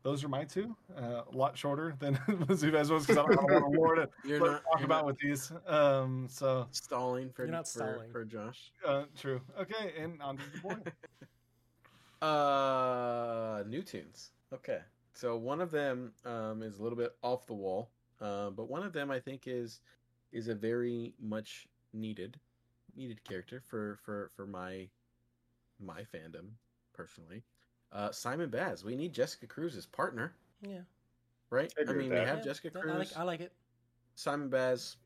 those 0.03 0.23
are 0.23 0.27
my 0.29 0.43
two. 0.43 0.75
Uh, 0.97 1.21
a 1.31 1.35
lot 1.35 1.57
shorter 1.57 1.95
than 1.99 2.13
the 2.27 2.53
Zubaz 2.53 2.89
was 2.91 3.05
because 3.05 3.17
I 3.17 3.21
don't 3.27 3.39
have 3.39 3.49
a 3.49 3.53
lot 3.53 3.63
of 3.67 3.73
lore 3.73 3.95
to 3.95 4.09
You're 4.25 4.39
let- 4.39 4.51
not 4.51 4.63
talk 4.63 4.79
you're 4.79 4.85
about 4.85 4.97
not 4.97 5.05
with 5.05 5.17
these. 5.19 5.51
Um, 5.67 6.27
so 6.29 6.67
stalling 6.71 7.29
for 7.31 7.43
You're 7.43 7.51
not 7.51 7.65
for, 7.67 7.79
stalling. 7.79 8.11
for 8.11 8.25
Josh. 8.25 8.71
uh, 8.85 9.03
true. 9.17 9.41
Okay, 9.59 9.93
and 9.97 10.21
on 10.21 10.37
to 10.37 10.43
the 10.53 10.59
board. 10.59 10.91
Uh, 12.21 13.63
new 13.67 13.81
toons. 13.81 14.31
Okay, 14.53 14.79
so 15.13 15.35
one 15.35 15.59
of 15.59 15.71
them 15.71 16.13
um, 16.25 16.63
is 16.63 16.79
a 16.79 16.81
little 16.83 16.97
bit 16.97 17.11
off 17.21 17.45
the 17.47 17.53
wall, 17.53 17.89
uh, 18.21 18.49
but 18.49 18.69
one 18.69 18.81
of 18.81 18.93
them 18.93 19.11
I 19.11 19.19
think 19.19 19.43
is 19.45 19.81
is 20.31 20.47
a 20.47 20.55
very 20.55 21.13
much 21.21 21.67
needed 21.93 22.39
needed 22.95 23.21
character 23.25 23.61
for 23.67 23.99
for 24.05 24.31
for 24.37 24.45
my 24.47 24.87
my 25.81 26.03
fandom 26.03 26.51
personally. 26.93 27.43
Uh, 27.93 28.11
Simon 28.11 28.49
Baz. 28.49 28.83
We 28.83 28.95
need 28.95 29.13
Jessica 29.13 29.45
Cruz's 29.45 29.85
partner, 29.85 30.33
Yeah. 30.61 30.79
right? 31.51 31.71
I 31.77 31.81
I, 31.81 31.83
agree 31.83 32.03
mean, 32.03 32.09
we 32.09 32.15
have 32.17 32.39
Yeah, 32.39 32.43
Jessica 32.43 32.71
Cruz. 32.71 32.91
I 32.91 32.97
like, 32.97 33.17
I 33.17 33.23
like 33.23 33.39
it. 33.41 33.53
Simon 34.15 34.49
Baz. 34.49 34.97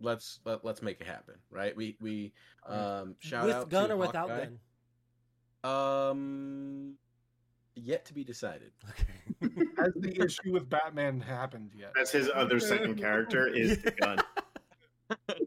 Let's 0.00 0.40
let, 0.44 0.64
let's 0.64 0.82
make 0.82 1.00
it 1.00 1.06
happen, 1.06 1.34
right? 1.50 1.76
We 1.76 1.96
we 2.00 2.32
um 2.66 3.14
shout 3.20 3.46
With 3.46 3.54
out 3.54 3.70
gun 3.70 3.88
to 3.88 3.94
or 3.94 3.98
without 3.98 4.28
gun. 4.28 4.58
Um, 5.62 6.94
yet 7.74 8.04
to 8.06 8.14
be 8.14 8.24
decided. 8.24 8.72
Okay. 8.90 9.54
Has 9.78 9.92
the 9.94 10.20
issue 10.24 10.52
with 10.52 10.68
Batman 10.68 11.20
happened 11.20 11.70
yet? 11.74 11.92
That's 11.94 12.10
his 12.10 12.28
other 12.34 12.58
second 12.58 12.96
character 12.96 13.46
is 13.46 13.80
the 13.82 13.90
gun. 14.00 14.18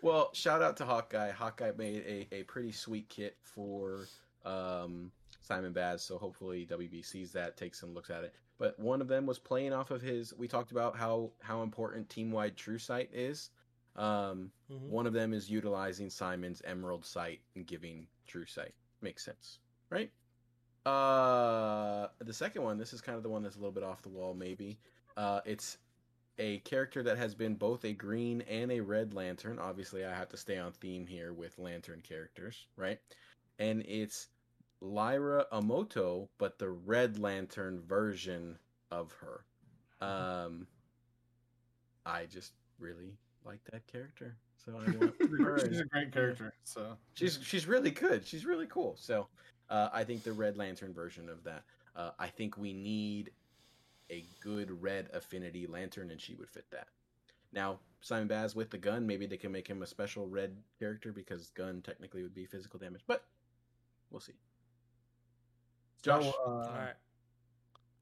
Well, 0.00 0.30
shout 0.32 0.62
out 0.62 0.76
to 0.78 0.84
Hawkeye. 0.86 1.32
Hawkeye 1.32 1.72
made 1.76 2.26
a, 2.32 2.34
a 2.36 2.42
pretty 2.44 2.70
sweet 2.72 3.08
kit 3.08 3.36
for 3.42 4.06
um, 4.44 5.10
Simon 5.48 5.72
Baz, 5.72 6.02
so 6.04 6.18
hopefully 6.18 6.66
WB 6.66 7.02
sees 7.04 7.32
that, 7.32 7.56
takes 7.56 7.80
some 7.80 7.94
looks 7.94 8.10
at 8.10 8.22
it. 8.22 8.34
But 8.58 8.78
one 8.78 9.00
of 9.00 9.08
them 9.08 9.24
was 9.26 9.38
playing 9.38 9.72
off 9.72 9.90
of 9.90 10.02
his. 10.02 10.34
We 10.34 10.46
talked 10.46 10.72
about 10.72 10.96
how 10.96 11.32
how 11.40 11.62
important 11.62 12.08
team 12.10 12.30
wide 12.30 12.56
True 12.56 12.78
Sight 12.78 13.08
is. 13.12 13.50
Um, 13.96 14.52
Mhm. 14.70 14.88
One 14.90 15.06
of 15.06 15.12
them 15.14 15.32
is 15.32 15.50
utilizing 15.50 16.10
Simon's 16.10 16.60
Emerald 16.62 17.04
Sight 17.04 17.40
and 17.56 17.66
giving 17.66 18.06
True 18.26 18.44
Sight. 18.46 18.74
Makes 19.00 19.24
sense, 19.24 19.58
right? 19.90 20.12
Uh, 20.86 22.08
the 22.18 22.32
second 22.32 22.62
one, 22.62 22.78
this 22.78 22.92
is 22.92 23.00
kind 23.00 23.16
of 23.16 23.22
the 23.22 23.28
one 23.28 23.42
that's 23.42 23.56
a 23.56 23.58
little 23.58 23.72
bit 23.72 23.82
off 23.82 24.02
the 24.02 24.08
wall, 24.08 24.34
maybe. 24.34 24.78
Uh, 25.16 25.40
it's 25.44 25.78
a 26.38 26.58
character 26.60 27.02
that 27.02 27.18
has 27.18 27.34
been 27.34 27.54
both 27.56 27.84
a 27.84 27.92
green 27.92 28.42
and 28.42 28.70
a 28.70 28.80
red 28.80 29.14
lantern. 29.14 29.58
Obviously, 29.58 30.04
I 30.04 30.14
have 30.14 30.28
to 30.28 30.36
stay 30.36 30.58
on 30.58 30.72
theme 30.72 31.06
here 31.06 31.32
with 31.32 31.58
lantern 31.58 32.00
characters, 32.02 32.66
right? 32.76 33.00
And 33.58 33.82
it's 33.86 34.28
Laira 34.82 35.44
Omoto, 35.52 36.28
but 36.38 36.58
the 36.58 36.70
red 36.70 37.18
lantern 37.18 37.80
version 37.86 38.58
of 38.90 39.12
her. 39.12 39.44
Um, 40.00 40.66
I 42.06 42.26
just 42.26 42.52
really 42.78 43.18
like 43.44 43.60
that 43.72 43.86
character, 43.86 44.36
so 44.64 44.72
I 44.72 44.90
want 44.96 45.14
her. 45.40 45.58
She's 45.68 45.80
a 45.80 45.84
great 45.84 46.12
character. 46.12 46.54
So 46.64 46.96
She's 47.14 47.38
she's 47.42 47.66
really 47.66 47.90
good. 47.90 48.26
She's 48.26 48.44
really 48.44 48.66
cool. 48.66 48.96
So 48.98 49.26
uh, 49.68 49.88
I 49.92 50.04
think 50.04 50.22
the 50.22 50.32
Red 50.32 50.56
Lantern 50.56 50.94
version 50.94 51.28
of 51.28 51.42
that. 51.44 51.64
Uh, 51.96 52.10
I 52.18 52.28
think 52.28 52.56
we 52.56 52.72
need 52.72 53.30
a 54.10 54.24
good 54.40 54.70
red 54.80 55.08
affinity 55.12 55.66
lantern, 55.66 56.10
and 56.10 56.20
she 56.20 56.34
would 56.34 56.48
fit 56.48 56.64
that. 56.70 56.88
Now 57.52 57.80
Simon 58.00 58.28
Baz 58.28 58.54
with 58.54 58.70
the 58.70 58.78
gun, 58.78 59.06
maybe 59.06 59.26
they 59.26 59.36
can 59.36 59.52
make 59.52 59.66
him 59.66 59.82
a 59.82 59.86
special 59.86 60.26
red 60.26 60.56
character 60.78 61.12
because 61.12 61.50
gun 61.50 61.82
technically 61.82 62.22
would 62.22 62.34
be 62.34 62.46
physical 62.46 62.78
damage, 62.78 63.02
but 63.06 63.24
we'll 64.10 64.20
see. 64.20 64.34
Josh, 66.02 66.24
So, 66.24 66.30
uh, 66.46 66.50
All 66.50 66.60
right. 66.74 66.94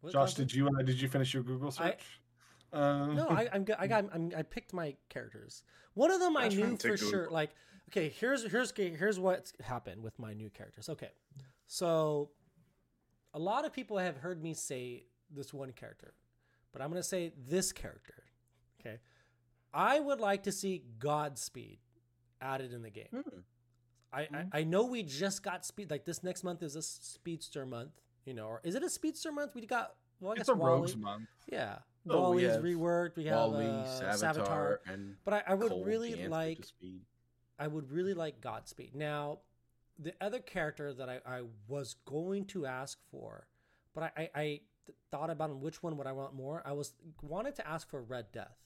What 0.01 0.13
Josh, 0.13 0.35
did 0.35 0.53
you 0.55 0.69
uh, 0.69 0.83
did 0.83 1.01
you 1.01 1.09
finish 1.09 1.33
your 1.35 1.43
Google 1.43 1.69
I- 1.69 1.91
search? 1.91 2.21
Um, 2.73 3.15
No, 3.17 3.29
I, 3.29 3.49
I'm 3.53 3.65
good. 3.65 3.77
I 3.79 3.87
got. 3.87 4.07
I'm, 4.13 4.33
I 4.37 4.43
picked 4.43 4.73
my 4.75 4.95
characters. 5.09 5.63
One 5.95 6.11
of 6.11 6.21
them 6.21 6.37
I 6.37 6.43
That's 6.45 6.55
knew 6.57 6.77
for 6.77 6.89
Google. 6.89 7.11
sure. 7.11 7.29
Like, 7.31 7.51
okay, 7.91 8.09
here's 8.09 8.45
here's 8.45 8.73
here's 8.77 9.19
what's 9.19 9.53
happened 9.63 10.03
with 10.03 10.19
my 10.19 10.35
new 10.35 10.51
characters. 10.51 10.89
Okay, 10.91 11.11
so 11.67 12.31
a 13.33 13.39
lot 13.39 13.65
of 13.65 13.73
people 13.73 13.97
have 13.99 14.17
heard 14.19 14.43
me 14.43 14.53
say 14.53 15.05
this 15.31 15.55
one 15.55 15.73
character, 15.73 16.13
but 16.73 16.83
I'm 16.83 16.91
gonna 16.91 17.03
say 17.03 17.33
this 17.49 17.73
character. 17.73 18.25
Okay, 18.81 18.99
I 19.73 19.99
would 20.01 20.21
like 20.21 20.43
to 20.43 20.53
see 20.53 20.83
Godspeed 20.99 21.79
added 22.43 22.73
in 22.75 22.83
the 22.83 22.91
game. 22.91 23.09
Hmm. 23.13 23.39
I, 24.17 24.29
I 24.33 24.61
I 24.61 24.65
know 24.65 24.85
we 24.87 25.03
just 25.03 25.43
got 25.43 25.65
speed. 25.67 25.91
Like 25.91 26.05
this 26.05 26.23
next 26.23 26.43
month 26.45 26.63
is 26.63 26.77
a 26.77 26.83
speedster 26.83 27.67
month. 27.67 27.91
You 28.25 28.35
know, 28.35 28.47
or 28.47 28.61
is 28.65 28.75
it 28.75 28.83
a 28.83 28.91
speedster 28.91 29.31
month? 29.33 29.55
We 29.55 29.67
got. 29.67 29.95
Well, 30.21 30.31
I 30.33 30.35
it's 30.35 30.41
guess 30.41 30.49
a 30.49 30.55
Wally. 30.55 30.81
rogues 30.81 30.97
month. 30.97 31.29
Yeah, 31.51 31.77
Oh, 32.09 32.21
Wally's 32.21 32.57
reworked. 32.57 33.17
We 33.17 33.27
have 33.27 33.37
Wally, 33.51 33.67
uh, 33.67 34.13
Savitar, 34.15 34.79
and 34.87 35.17
But 35.25 35.35
I, 35.35 35.43
I 35.49 35.55
would 35.55 35.73
really 35.87 36.27
like. 36.29 36.65
I 37.59 37.67
would 37.67 37.91
really 37.91 38.15
like 38.15 38.41
Godspeed. 38.41 38.95
Now, 38.95 39.39
the 39.99 40.13
other 40.21 40.39
character 40.41 40.93
that 40.93 41.09
I, 41.09 41.21
I 41.27 41.43
was 41.69 41.97
going 42.05 42.45
to 42.47 42.67
ask 42.67 42.99
for, 43.11 43.47
but 43.95 44.05
I, 44.05 44.11
I, 44.35 44.41
I 44.41 44.61
thought 45.11 45.31
about 45.31 45.57
which 45.57 45.83
one 45.83 45.97
would 45.97 46.07
I 46.07 46.13
want 46.13 46.35
more. 46.35 46.63
I 46.67 46.73
was 46.73 46.93
wanted 47.23 47.55
to 47.57 47.67
ask 47.67 47.89
for 47.89 48.03
Red 48.03 48.31
Death, 48.33 48.57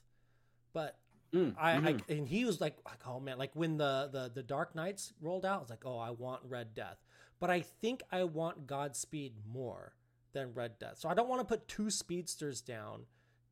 but 0.73 0.99
Mm, 1.35 1.55
I, 1.57 1.73
I 1.77 1.93
mhm. 1.95 2.19
and 2.19 2.27
he 2.29 2.45
was 2.45 2.61
like, 2.61 2.77
like, 2.85 3.07
oh 3.07 3.21
man, 3.21 3.39
like 3.39 3.55
when 3.55 3.77
the 3.77 4.09
the 4.13 4.31
the 4.35 4.43
Dark 4.43 4.75
Knights 4.75 5.13
rolled 5.21 5.47
out, 5.47 5.59
I 5.59 5.61
was 5.61 5.71
like, 5.71 5.85
oh, 5.87 5.99
I 5.99 6.11
want 6.11 6.43
Red 6.45 6.75
Death, 6.75 6.99
but 7.39 7.51
I 7.51 7.61
think 7.61 8.03
I 8.11 8.25
want 8.25 8.67
Godspeed 8.67 9.35
more 9.53 9.95
than 10.33 10.53
Red 10.55 10.79
Death. 10.81 10.99
So 10.99 11.09
I 11.09 11.15
don't 11.15 11.29
want 11.29 11.41
to 11.41 11.45
put 11.45 11.69
two 11.69 11.89
speedsters 11.91 12.61
down, 12.61 13.03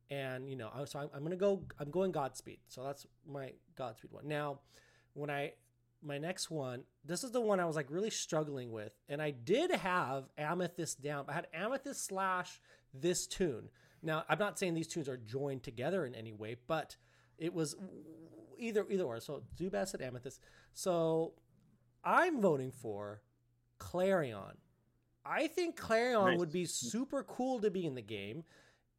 and 0.09 0.49
you 0.49 0.57
know, 0.57 0.69
I- 0.75 0.83
so 0.85 0.99
I'm, 0.99 1.09
I'm 1.13 1.23
gonna 1.23 1.37
go, 1.37 1.63
I'm 1.79 1.89
going 1.89 2.11
Godspeed. 2.11 2.59
So 2.67 2.83
that's 2.83 3.05
my 3.25 3.53
Godspeed 3.77 4.11
one. 4.11 4.27
Now, 4.27 4.59
when 5.13 5.29
I 5.29 5.53
my 6.01 6.17
next 6.17 6.49
one, 6.49 6.83
this 7.05 7.23
is 7.23 7.31
the 7.31 7.41
one 7.41 7.59
I 7.61 7.65
was 7.65 7.75
like 7.77 7.87
really 7.89 8.09
struggling 8.09 8.71
with, 8.71 8.91
and 9.07 9.21
I 9.21 9.31
did 9.31 9.71
have 9.71 10.25
Amethyst 10.37 11.01
down. 11.01 11.25
I 11.29 11.33
had 11.33 11.47
Amethyst 11.53 12.05
slash 12.05 12.59
this 12.93 13.25
toon. 13.25 13.69
Now 14.01 14.23
I'm 14.27 14.39
not 14.39 14.59
saying 14.59 14.73
these 14.73 14.87
toons 14.87 15.07
are 15.07 15.17
joined 15.17 15.63
together 15.63 16.05
in 16.05 16.13
any 16.15 16.33
way, 16.33 16.55
but 16.67 16.95
it 17.39 17.53
was 17.53 17.75
either 18.57 18.85
either 18.89 19.03
or. 19.03 19.19
So 19.19 19.43
Zubaz 19.57 19.89
said 19.89 20.01
Amethyst. 20.01 20.39
So 20.73 21.33
I'm 22.03 22.41
voting 22.41 22.71
for 22.71 23.21
Clarion. 23.77 24.57
I 25.25 25.47
think 25.47 25.75
Clarion 25.75 26.25
Nice. 26.25 26.39
would 26.39 26.51
be 26.51 26.65
super 26.65 27.23
cool 27.23 27.59
to 27.61 27.69
be 27.69 27.85
in 27.85 27.95
the 27.95 28.01
game. 28.01 28.43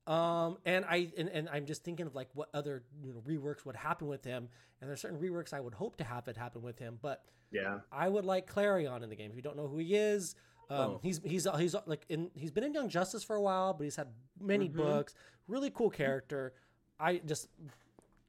Um, 0.07 0.59
and 0.65 0.85
I 0.89 1.11
and, 1.17 1.29
and 1.29 1.49
I'm 1.49 1.67
just 1.67 1.85
thinking 1.85 2.07
of 2.07 2.15
like 2.15 2.29
what 2.35 2.49
other 2.55 2.83
you 3.03 3.13
know 3.13 3.21
reworks 3.21 3.65
would 3.65 3.77
happen 3.77 4.09
with 4.09 4.25
him, 4.25 4.49
and 4.81 4.89
there's 4.89 5.01
certain 5.01 5.19
reworks 5.21 5.53
I 5.53 5.61
would 5.61 5.75
hope 5.75 5.97
to 5.97 6.05
have 6.05 6.27
it 6.29 6.37
happen 6.37 6.63
with 6.63 6.79
him, 6.79 6.99
but 7.01 7.25
Yeah. 7.53 7.81
I 7.93 8.09
would 8.09 8.25
like 8.25 8.47
Clarion 8.47 9.03
in 9.03 9.11
the 9.11 9.17
game. 9.17 9.31
If 9.31 9.37
you 9.37 9.43
don't 9.43 9.57
know 9.57 9.69
who 9.69 9.79
he 9.79 9.95
is, 9.95 10.35
um, 10.71 10.79
Oh. 10.79 11.01
he's 11.03 11.21
he's 11.25 11.47
he's 11.59 11.75
like 11.87 12.07
in 12.09 12.31
he's 12.35 12.51
been 12.51 12.65
in 12.65 12.73
Young 12.75 12.89
Justice 12.89 13.23
for 13.23 13.37
a 13.37 13.43
while, 13.43 13.75
but 13.75 13.85
he's 13.85 13.97
had 13.97 14.09
many 14.41 14.69
Mhm. 14.69 14.77
books. 14.77 15.15
Really 15.47 15.71
cool 15.71 15.91
character. 15.91 16.55
I 16.99 17.19
just 17.19 17.49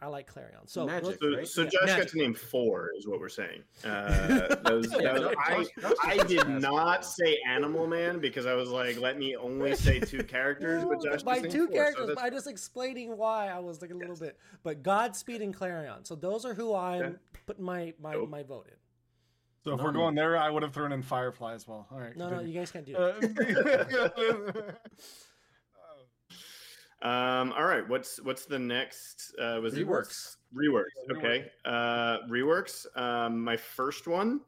I 0.04 0.08
like 0.08 0.26
Clarion. 0.26 0.66
So 0.66 0.88
Magic. 0.88 1.20
So, 1.22 1.30
Right? 1.36 1.48
so 1.48 1.62
Yeah, 1.62 1.70
Josh 1.86 1.98
got 1.98 2.08
to 2.08 2.18
name 2.18 2.34
four, 2.34 2.90
is 2.98 3.08
what 3.08 3.20
we're 3.20 3.30
saying. 3.30 3.62
Uh, 3.86 3.88
that 4.64 4.74
was- 4.74 4.90
that 4.90 5.14
was- 5.14 5.36
I, 5.48 5.56
Josh- 5.58 5.68
Josh 5.80 5.94
I 6.04 6.18
did 6.24 6.50
not 6.50 7.06
say 7.06 7.38
Animal 7.48 7.86
Man 7.86 8.18
because 8.20 8.48
I 8.48 8.54
was 8.56 8.70
like, 8.70 9.00
let 9.00 9.20
me 9.20 9.36
only 9.36 9.76
say 9.76 10.00
two 10.00 10.24
characters. 10.24 10.84
But 10.84 11.04
Josh 11.04 11.22
by 11.22 11.40
just 11.40 11.52
two 11.52 11.68
four, 11.68 11.76
so 11.76 11.80
characters, 11.82 12.08
that's- 12.08 12.24
by 12.24 12.30
just 12.32 12.48
explaining 12.48 13.16
why 13.16 13.50
I 13.50 13.60
was 13.60 13.80
like 13.82 13.92
a 13.92 13.96
little 13.96 14.16
bit. 14.16 14.38
But 14.64 14.82
Godspeed 14.82 15.42
and 15.44 15.54
Clarion. 15.54 16.04
So 16.04 16.16
those 16.16 16.46
are 16.46 16.56
who 16.56 16.74
I'm 16.74 17.02
Okay. 17.04 17.16
putting 17.46 17.64
my 17.64 17.94
my, 18.02 18.14
Nope. 18.14 18.30
my 18.30 18.42
vote 18.44 18.68
in. 18.70 18.76
So 19.64 19.74
if 19.74 19.78
No. 19.78 19.84
we're 19.84 19.92
going 19.92 20.16
there, 20.16 20.36
I 20.36 20.50
would 20.50 20.64
have 20.64 20.74
thrown 20.74 20.92
in 20.92 21.04
Firefly 21.04 21.54
as 21.54 21.68
well. 21.68 21.86
All 21.92 22.00
right. 22.00 22.18
No, 22.18 22.28
no, 22.32 22.40
you 22.40 22.54
guys 22.54 22.72
can't 22.72 22.86
do 22.88 22.96
it. 22.98 24.76
Um, 27.02 27.52
all 27.54 27.66
right, 27.66 27.88
what's 27.88 28.22
what's 28.22 28.46
the 28.46 28.60
next? 28.60 29.34
Uh, 29.42 29.60
was 29.62 29.76
it 29.76 29.88
Reworks. 29.88 30.38
Reworks. 30.56 31.18
Okay. 31.18 31.52
Uh, 31.66 32.20
reworks. 32.30 32.86
Um, 32.96 33.44
my 33.44 33.58
first 33.58 34.08
one 34.08 34.42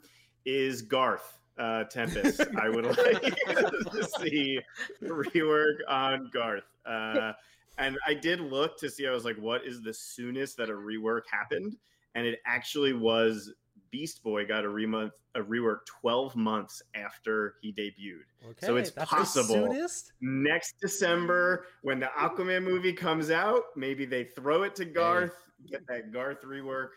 is 0.45 0.81
Garth 0.81 1.39
uh, 1.57 1.85
Tempest. 1.85 2.41
I 2.61 2.69
would 2.69 2.85
like 2.85 3.21
to 3.21 4.07
see 4.19 4.59
a 5.01 5.05
rework 5.05 5.77
on 5.87 6.29
Garth. 6.33 6.63
Uh, 6.85 7.33
and 7.77 7.97
I 8.05 8.13
did 8.13 8.39
look 8.39 8.77
to 8.79 8.89
see. 8.89 9.07
I 9.07 9.11
was 9.11 9.25
like, 9.25 9.37
what 9.37 9.65
is 9.65 9.81
the 9.81 9.93
soonest 9.93 10.57
that 10.57 10.69
a 10.69 10.73
rework 10.73 11.21
happened? 11.31 11.75
And 12.15 12.27
it 12.27 12.39
actually 12.45 12.93
was 12.93 13.51
Beast 13.93 14.23
Boy 14.23 14.43
got 14.43 14.65
a 14.65 14.67
remonth 14.67 15.11
a 15.35 15.39
rework 15.39 15.85
12 16.01 16.35
months 16.35 16.81
after 16.95 17.53
he 17.61 17.71
debuted. 17.71 18.25
Okay, 18.43 18.65
So 18.65 18.75
it's 18.75 18.89
possible. 18.89 19.71
Next 20.19 20.75
December, 20.81 21.67
when 21.83 21.99
the 21.99 22.07
Aquaman 22.17 22.63
movie 22.63 22.91
comes 22.91 23.29
out, 23.29 23.65
maybe 23.75 24.05
they 24.05 24.23
throw 24.23 24.63
it 24.63 24.75
to 24.77 24.85
Garth, 24.85 25.35
get 25.69 25.85
that 25.87 26.11
Garth 26.11 26.41
rework. 26.41 26.89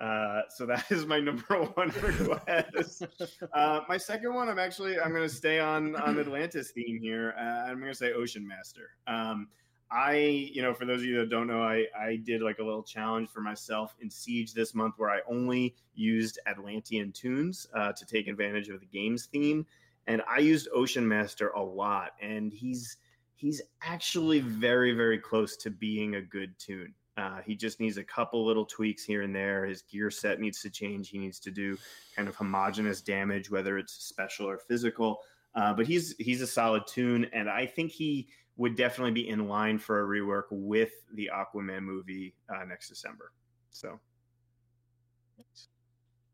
Uh, 0.00 0.42
so 0.48 0.64
that 0.66 0.84
is 0.90 1.06
my 1.06 1.18
number 1.28 1.64
one 1.74 1.92
request. 2.00 3.04
uh, 3.52 3.80
my 3.88 3.96
second 3.96 4.32
one, 4.32 4.48
I'm 4.48 4.60
actually 4.60 4.98
I'm 4.98 5.10
going 5.10 5.28
to 5.28 5.34
stay 5.34 5.58
on 5.58 5.96
on 5.96 6.20
Atlantis 6.20 6.70
theme 6.70 7.00
here. 7.00 7.34
Uh, 7.36 7.68
I'm 7.68 7.80
going 7.80 7.92
to 7.92 7.98
say 7.98 8.12
Ocean 8.12 8.46
Master. 8.46 8.90
Um, 9.08 9.48
I, 9.90 10.16
you 10.16 10.62
know, 10.62 10.74
for 10.74 10.84
those 10.84 11.00
of 11.00 11.06
you 11.06 11.18
that 11.18 11.30
don't 11.30 11.46
know, 11.46 11.62
I, 11.62 11.86
I 11.98 12.16
did 12.16 12.42
like 12.42 12.58
a 12.58 12.64
little 12.64 12.82
challenge 12.82 13.28
for 13.28 13.40
myself 13.40 13.94
in 14.00 14.10
Siege 14.10 14.52
this 14.52 14.74
month 14.74 14.94
where 14.96 15.10
I 15.10 15.20
only 15.28 15.74
used 15.94 16.38
Atlantean 16.46 17.12
toons 17.12 17.66
uh, 17.74 17.92
to 17.92 18.06
take 18.06 18.26
advantage 18.26 18.68
of 18.68 18.80
the 18.80 18.86
game's 18.86 19.26
theme, 19.26 19.66
and 20.06 20.22
I 20.28 20.38
used 20.38 20.68
Ocean 20.74 21.06
Master 21.06 21.50
a 21.50 21.62
lot, 21.62 22.12
and 22.20 22.52
he's 22.52 22.96
he's 23.36 23.62
actually 23.82 24.40
very 24.40 24.92
very 24.92 25.18
close 25.18 25.56
to 25.58 25.70
being 25.70 26.16
a 26.16 26.22
good 26.22 26.58
toon. 26.58 26.94
Uh, 27.16 27.40
he 27.46 27.54
just 27.54 27.78
needs 27.78 27.96
a 27.96 28.04
couple 28.04 28.44
little 28.44 28.64
tweaks 28.64 29.04
here 29.04 29.22
and 29.22 29.34
there. 29.34 29.64
His 29.64 29.82
gear 29.82 30.10
set 30.10 30.40
needs 30.40 30.60
to 30.62 30.70
change. 30.70 31.10
He 31.10 31.18
needs 31.18 31.38
to 31.40 31.50
do 31.50 31.78
kind 32.16 32.28
of 32.28 32.34
homogenous 32.34 33.00
damage, 33.00 33.50
whether 33.50 33.78
it's 33.78 33.92
special 33.92 34.46
or 34.48 34.58
physical. 34.58 35.20
Uh, 35.54 35.72
but 35.72 35.86
he's 35.86 36.16
he's 36.18 36.42
a 36.42 36.46
solid 36.46 36.84
toon, 36.86 37.26
and 37.32 37.48
I 37.48 37.66
think 37.66 37.92
he 37.92 38.28
would 38.56 38.76
definitely 38.76 39.10
be 39.12 39.28
in 39.28 39.48
line 39.48 39.78
for 39.78 40.02
a 40.02 40.06
rework 40.06 40.44
with 40.50 40.92
the 41.14 41.30
Aquaman 41.34 41.82
movie 41.82 42.34
uh, 42.48 42.64
next 42.64 42.88
December. 42.88 43.32
So, 43.70 43.98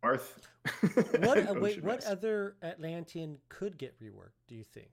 Arth. 0.02 0.40
What? 1.20 1.60
Wait, 1.60 1.82
what 1.82 1.96
Master. 1.96 2.10
other 2.10 2.56
Atlantean 2.62 3.38
could 3.48 3.78
get 3.78 3.98
reworked? 4.00 4.36
Do 4.48 4.54
you 4.54 4.64
think? 4.64 4.90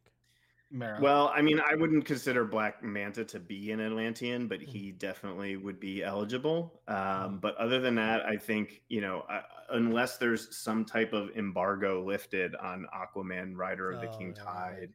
Mera. 0.69 0.99
Well, 1.01 1.31
I 1.33 1.41
mean, 1.41 1.61
I 1.61 1.75
wouldn't 1.75 2.05
consider 2.05 2.43
Black 2.43 2.83
Manta 2.83 3.23
to 3.25 3.39
be 3.39 3.71
an 3.71 3.79
Atlantean, 3.79 4.47
but 4.47 4.61
he 4.61 4.91
definitely 4.91 5.55
would 5.55 5.79
be 5.79 6.03
eligible. 6.03 6.81
Um, 6.89 7.39
but 7.39 7.55
other 7.55 7.79
than 7.79 7.95
that, 7.95 8.25
I 8.25 8.35
think 8.37 8.81
you 8.89 8.99
know, 9.01 9.23
uh, 9.29 9.41
unless 9.71 10.17
there's 10.17 10.55
some 10.57 10.83
type 10.83 11.13
of 11.13 11.29
embargo 11.37 12.03
lifted 12.05 12.53
on 12.55 12.85
Aquaman, 12.93 13.55
Rider 13.55 13.91
of 13.91 14.01
the 14.01 14.09
Oh, 14.09 14.17
King 14.17 14.33
yeah. 14.37 14.43
Tide, 14.43 14.89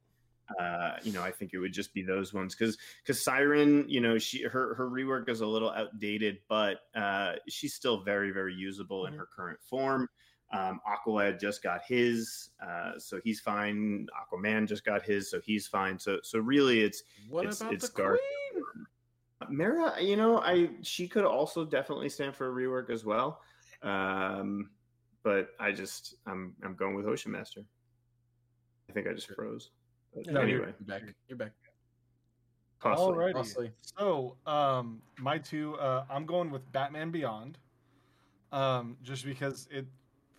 uh, 0.61 0.97
you 1.03 1.13
know, 1.13 1.23
I 1.23 1.31
think 1.31 1.53
it 1.55 1.59
would 1.59 1.73
just 1.73 1.95
be 1.95 2.03
those 2.03 2.35
ones 2.35 2.55
because 2.55 2.77
because 3.03 3.23
Siren, 3.23 3.89
you 3.89 4.01
know, 4.01 4.19
she 4.19 4.43
her 4.43 4.75
her 4.75 4.89
rework 4.91 5.29
is 5.29 5.41
a 5.41 5.47
little 5.47 5.71
outdated, 5.71 6.39
but 6.49 6.81
uh, 6.95 7.35
she's 7.49 7.75
still 7.75 8.03
very 8.03 8.31
very 8.33 8.55
usable 8.55 9.07
in 9.07 9.15
Mhm. 9.15 9.19
her 9.19 9.29
current 9.35 9.61
form. 9.63 10.09
Um, 10.53 10.81
Aqualad 10.87 11.41
just 11.41 11.63
got 11.63 11.81
his, 11.89 12.51
uh, 12.63 12.99
so 12.99 13.19
he's 13.25 13.41
fine. 13.41 14.07
Aquaman 14.21 14.69
just 14.69 14.85
got 14.85 15.01
his, 15.03 15.31
so 15.31 15.41
he's 15.41 15.67
fine. 15.67 15.99
So 15.99 16.19
so 16.23 16.39
really, 16.41 16.81
it's 16.83 17.03
What 17.31 17.45
It's- 17.45 17.61
about 17.63 17.73
it's 17.73 17.89
the 17.89 17.95
Garth. 17.97 18.21
queen? 18.51 18.87
Mera. 19.49 20.01
You 20.03 20.17
know, 20.17 20.39
I 20.41 20.71
she 20.83 21.09
could 21.09 21.25
also 21.25 21.65
definitely 21.65 22.09
stand 22.11 22.37
for 22.37 22.49
a 22.49 22.53
rework 22.53 22.91
as 22.91 23.05
well. 23.05 23.41
Um, 23.83 24.71
but 25.23 25.51
I 25.59 25.73
just 25.73 26.17
I'm 26.27 26.55
I'm 26.63 26.75
going 26.75 26.95
with 26.95 27.07
Ocean 27.07 27.33
Master. 27.33 27.65
I 28.89 28.93
think 28.93 29.07
I 29.07 29.15
just 29.15 29.29
froze. 29.35 29.71
But 30.15 30.27
No, 30.27 30.41
anyway, 30.41 30.59
You're 30.79 30.87
back. 30.87 31.03
You're 31.29 31.39
back. 31.39 31.53
costly. 32.81 33.15
Alrighty. 33.15 33.33
Costly. 33.35 33.71
So, 33.81 34.37
um, 34.47 35.03
my 35.19 35.39
two, 35.39 35.77
uh, 35.77 36.05
I'm 36.11 36.27
going 36.27 36.51
with 36.51 36.71
Batman 36.73 37.11
Beyond, 37.11 37.59
um, 38.51 38.97
just 39.03 39.25
because 39.25 39.69
it 39.71 39.87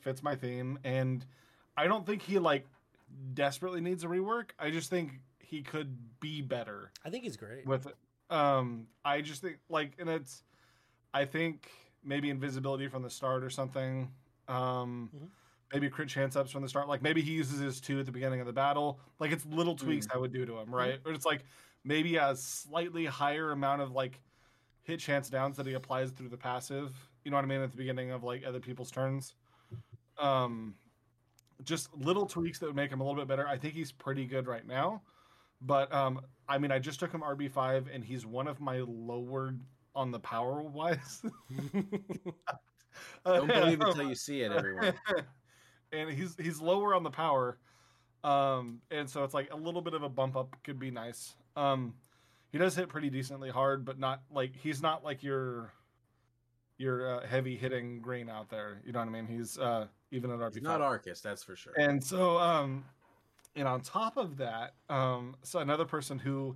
fits 0.02 0.22
my 0.22 0.36
theme, 0.36 0.78
and 0.84 1.26
I 1.78 1.88
don't 1.88 2.06
think 2.06 2.22
he 2.22 2.38
like 2.40 2.68
desperately 3.34 3.82
needs 3.82 4.04
a 4.04 4.08
rework. 4.08 4.50
I 4.60 4.70
just 4.70 4.90
think 4.90 5.22
he 5.40 5.62
could 5.62 5.98
be 6.20 6.42
better 6.42 6.92
I 7.06 7.10
think 7.10 7.24
he's 7.24 7.38
great. 7.38 7.66
with 7.66 7.86
it. 7.88 7.96
Um, 8.30 8.88
I 9.06 9.22
just 9.22 9.42
think 9.42 9.58
like, 9.70 9.94
and 10.00 10.10
it's, 10.10 10.44
I 11.14 11.26
think 11.26 11.70
maybe 12.04 12.30
invisibility 12.30 12.88
from 12.88 13.04
the 13.04 13.10
start 13.10 13.44
or 13.44 13.50
something. 13.50 14.12
Um, 14.48 15.10
Mhm. 15.16 15.30
Maybe 15.74 15.90
crit 15.90 16.08
chance 16.08 16.36
ups 16.36 16.52
from 16.52 16.62
the 16.62 16.70
start. 16.70 16.88
Like 16.88 17.02
maybe 17.02 17.22
he 17.22 17.32
uses 17.32 17.60
his 17.60 17.82
two 17.82 18.00
at 18.00 18.06
the 18.06 18.12
beginning 18.12 18.40
of 18.40 18.46
the 18.46 18.54
battle. 18.54 19.00
Like 19.20 19.32
it's 19.32 19.46
little 19.46 19.76
tweaks 19.76 20.08
I 20.14 20.18
would 20.18 20.32
do 20.32 20.46
to 20.46 20.60
him, 20.60 20.74
right? 20.74 21.00
Or 21.06 21.12
it's 21.12 21.26
like 21.26 21.44
maybe 21.84 22.18
a 22.18 22.36
slightly 22.36 23.06
higher 23.06 23.52
amount 23.52 23.82
of 23.82 23.92
like 23.92 24.22
hit 24.84 25.00
chance 25.00 25.30
downs 25.30 25.58
that 25.58 25.66
he 25.66 25.74
applies 25.74 26.12
through 26.12 26.30
the 26.30 26.38
passive. 26.38 26.94
You 27.24 27.32
know 27.32 27.38
what 27.38 27.46
I 27.46 27.48
mean? 27.48 27.62
At 27.62 27.72
the 27.72 27.78
beginning 27.78 28.12
of 28.12 28.24
like 28.24 28.44
other 28.46 28.60
people's 28.60 28.92
turns. 28.92 29.34
Um, 30.20 30.76
just 31.64 31.94
little 31.96 32.26
tweaks 32.26 32.60
that 32.60 32.68
would 32.68 32.76
make 32.76 32.92
him 32.92 33.02
a 33.02 33.04
little 33.04 33.20
bit 33.20 33.28
better. 33.28 33.48
I 33.48 33.58
think 33.58 33.74
he's 33.74 33.92
pretty 33.92 34.26
good 34.26 34.48
right 34.48 34.68
now. 34.68 35.02
But 35.62 35.94
um, 35.94 36.20
I 36.48 36.58
mean, 36.58 36.72
I 36.72 36.80
just 36.80 37.00
took 37.00 37.12
him 37.12 37.22
RB 37.22 37.50
five, 37.50 37.90
and 37.92 38.04
he's 38.04 38.26
one 38.26 38.48
of 38.48 38.60
my 38.60 38.84
lowered 38.86 39.62
on 39.96 40.12
the 40.12 40.20
power 40.20 40.62
wise. 40.62 41.24
Don't 43.26 43.48
believe 43.48 43.82
it 43.82 43.96
till 43.96 44.08
you 44.08 44.16
see 44.16 44.42
it, 44.42 44.52
everyone. 44.52 44.94
and 45.94 46.10
he's 46.10 46.36
he's 46.40 46.62
lower 46.62 46.94
on 46.96 47.04
the 47.04 47.12
power, 47.12 47.58
um, 48.24 48.82
and 48.92 49.10
so 49.10 49.24
it's 49.24 49.34
like 49.34 49.52
a 49.52 49.56
little 49.56 49.82
bit 49.82 49.94
of 49.94 50.04
a 50.04 50.10
bump 50.10 50.36
up 50.36 50.56
could 50.64 50.80
be 50.80 50.92
nice. 50.92 51.36
Um, 51.56 51.94
he 52.52 52.58
does 52.58 52.76
hit 52.76 52.90
pretty 52.90 53.10
decently 53.10 53.50
hard, 53.50 53.86
but 53.86 54.00
not 54.00 54.22
like 54.32 54.56
he's 54.56 54.82
not 54.82 55.04
like 55.04 55.24
your 55.24 55.74
your 56.78 57.18
uh, 57.18 57.28
heavy 57.28 57.56
hitting 57.56 58.02
green 58.02 58.30
out 58.30 58.50
there. 58.50 58.82
You 58.86 58.92
know 58.92 59.00
what 59.00 59.08
I 59.08 59.12
mean? 59.12 59.28
He's 59.28 59.58
uh, 59.58 59.88
even 60.12 60.32
at 60.32 60.40
RB 60.40 60.56
He's 60.56 60.64
not 60.64 60.82
Arcus, 60.82 61.22
that's 61.22 61.44
for 61.44 61.56
sure. 61.56 61.74
and 61.78 62.04
so, 62.04 62.38
um, 62.38 62.84
and 63.56 63.68
on 63.68 63.82
top 63.82 64.18
of 64.18 64.38
that, 64.38 64.74
um, 64.90 65.36
so 65.44 65.60
another 65.60 65.86
person 65.86 66.20
who 66.20 66.56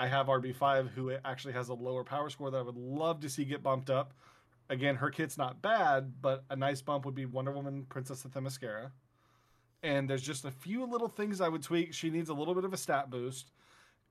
I 0.00 0.06
have 0.06 0.26
RB5 0.26 0.90
who 0.90 1.12
actually 1.24 1.54
has 1.54 1.68
a 1.68 1.74
lower 1.74 2.04
power 2.04 2.30
score 2.30 2.50
that 2.50 2.58
I 2.58 2.62
would 2.62 2.76
love 2.76 3.20
to 3.20 3.28
see 3.28 3.44
get 3.44 3.62
bumped 3.62 3.90
up. 3.90 4.14
Again, 4.70 4.96
her 4.96 5.10
kit's 5.10 5.38
not 5.38 5.62
bad, 5.62 6.20
but 6.20 6.44
a 6.50 6.56
nice 6.56 6.82
bump 6.82 7.06
would 7.06 7.14
be 7.14 7.24
Wonder 7.24 7.52
Woman 7.52 7.86
Princess 7.88 8.24
of 8.24 8.32
Themyscira. 8.32 8.90
And 9.82 10.10
there's 10.10 10.22
just 10.22 10.44
a 10.44 10.50
few 10.50 10.84
little 10.84 11.08
things 11.08 11.40
I 11.40 11.48
would 11.48 11.62
tweak. 11.62 11.94
She 11.94 12.10
needs 12.10 12.28
a 12.28 12.34
little 12.34 12.54
bit 12.54 12.64
of 12.64 12.72
a 12.72 12.76
stat 12.76 13.10
boost. 13.10 13.52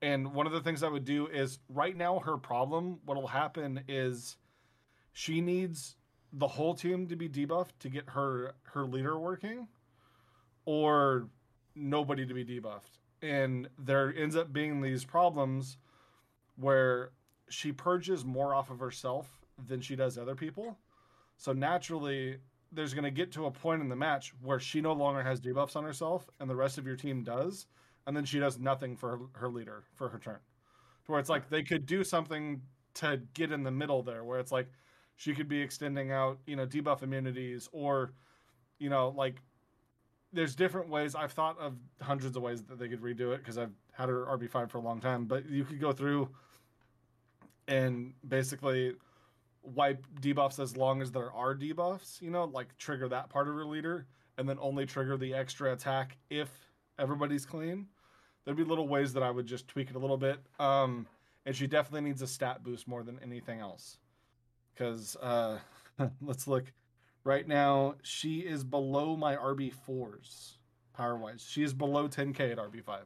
And 0.00 0.32
one 0.34 0.46
of 0.46 0.52
the 0.52 0.60
things 0.60 0.82
I 0.82 0.88
would 0.88 1.04
do 1.04 1.26
is 1.26 1.58
right 1.68 1.96
now, 1.96 2.20
her 2.20 2.36
problem, 2.38 3.00
what'll 3.04 3.26
happen 3.26 3.84
is 3.88 4.36
she 5.12 5.40
needs 5.40 5.96
the 6.32 6.46
whole 6.46 6.74
team 6.74 7.06
to 7.08 7.16
be 7.16 7.28
debuffed 7.28 7.78
to 7.80 7.88
get 7.88 8.10
her 8.10 8.54
her 8.64 8.84
leader 8.84 9.18
working 9.18 9.66
or 10.64 11.28
nobody 11.74 12.26
to 12.26 12.34
be 12.34 12.44
debuffed. 12.44 12.98
And 13.22 13.68
there 13.78 14.14
ends 14.16 14.36
up 14.36 14.52
being 14.52 14.80
these 14.80 15.04
problems 15.04 15.78
where 16.56 17.10
she 17.48 17.72
purges 17.72 18.24
more 18.24 18.54
off 18.54 18.70
of 18.70 18.80
herself 18.80 19.37
than 19.66 19.80
she 19.80 19.96
does 19.96 20.18
other 20.18 20.34
people. 20.34 20.78
So 21.36 21.52
naturally, 21.52 22.38
there's 22.72 22.94
going 22.94 23.04
to 23.04 23.10
get 23.10 23.32
to 23.32 23.46
a 23.46 23.50
point 23.50 23.80
in 23.80 23.88
the 23.88 23.96
match 23.96 24.32
where 24.42 24.60
she 24.60 24.80
no 24.80 24.92
longer 24.92 25.22
has 25.22 25.40
debuffs 25.40 25.76
on 25.76 25.84
herself 25.84 26.28
and 26.40 26.48
the 26.48 26.56
rest 26.56 26.78
of 26.78 26.86
your 26.86 26.96
team 26.96 27.22
does. 27.22 27.66
And 28.06 28.16
then 28.16 28.24
she 28.24 28.38
does 28.38 28.58
nothing 28.58 28.96
for 28.96 29.10
her, 29.10 29.18
her 29.32 29.48
leader 29.48 29.84
for 29.94 30.08
her 30.08 30.18
turn. 30.18 30.38
To 31.04 31.12
where 31.12 31.20
it's 31.20 31.28
like 31.28 31.48
they 31.48 31.62
could 31.62 31.86
do 31.86 32.02
something 32.04 32.60
to 32.94 33.20
get 33.34 33.52
in 33.52 33.62
the 33.62 33.70
middle 33.70 34.02
there, 34.02 34.24
where 34.24 34.38
it's 34.38 34.52
like 34.52 34.68
she 35.16 35.34
could 35.34 35.48
be 35.48 35.60
extending 35.60 36.10
out, 36.10 36.38
you 36.46 36.56
know, 36.56 36.66
debuff 36.66 37.02
immunities 37.02 37.68
or, 37.72 38.12
you 38.78 38.88
know, 38.88 39.14
like 39.16 39.36
there's 40.32 40.54
different 40.54 40.88
ways. 40.88 41.14
I've 41.14 41.32
thought 41.32 41.58
of 41.58 41.74
hundreds 42.00 42.36
of 42.36 42.42
ways 42.42 42.62
that 42.64 42.78
they 42.78 42.88
could 42.88 43.02
redo 43.02 43.32
it 43.34 43.38
because 43.38 43.58
I've 43.58 43.72
had 43.92 44.08
her 44.08 44.26
RB5 44.26 44.70
for 44.70 44.78
a 44.78 44.82
long 44.82 45.00
time. 45.00 45.24
But 45.26 45.48
you 45.48 45.64
could 45.64 45.80
go 45.80 45.92
through 45.92 46.28
and 47.66 48.14
basically 48.28 48.94
wipe 49.62 50.06
debuffs 50.20 50.58
as 50.58 50.76
long 50.76 51.02
as 51.02 51.10
there 51.12 51.32
are 51.32 51.54
debuffs, 51.54 52.20
you 52.20 52.30
know, 52.30 52.44
like 52.44 52.76
trigger 52.78 53.08
that 53.08 53.28
part 53.28 53.48
of 53.48 53.54
her 53.54 53.64
leader 53.64 54.06
and 54.38 54.48
then 54.48 54.56
only 54.60 54.86
trigger 54.86 55.16
the 55.16 55.34
extra 55.34 55.72
attack 55.72 56.16
if 56.30 56.48
everybody's 56.98 57.44
clean. 57.44 57.86
There'd 58.44 58.56
be 58.56 58.64
little 58.64 58.88
ways 58.88 59.12
that 59.12 59.22
I 59.22 59.30
would 59.30 59.46
just 59.46 59.68
tweak 59.68 59.90
it 59.90 59.96
a 59.96 59.98
little 59.98 60.16
bit. 60.16 60.38
Um, 60.58 61.06
and 61.44 61.54
she 61.54 61.66
definitely 61.66 62.08
needs 62.08 62.22
a 62.22 62.26
stat 62.26 62.62
boost 62.62 62.86
more 62.86 63.02
than 63.02 63.18
anything 63.22 63.60
else. 63.60 63.98
Because 64.72 65.16
uh, 65.16 65.58
let's 66.22 66.46
look. 66.46 66.72
Right 67.24 67.46
now, 67.46 67.96
she 68.02 68.38
is 68.38 68.64
below 68.64 69.16
my 69.16 69.36
RB4s 69.36 70.52
power 70.94 71.16
wise. 71.16 71.44
She 71.46 71.62
is 71.62 71.74
below 71.74 72.08
10k 72.08 72.52
at 72.52 72.58
RB5. 72.58 73.00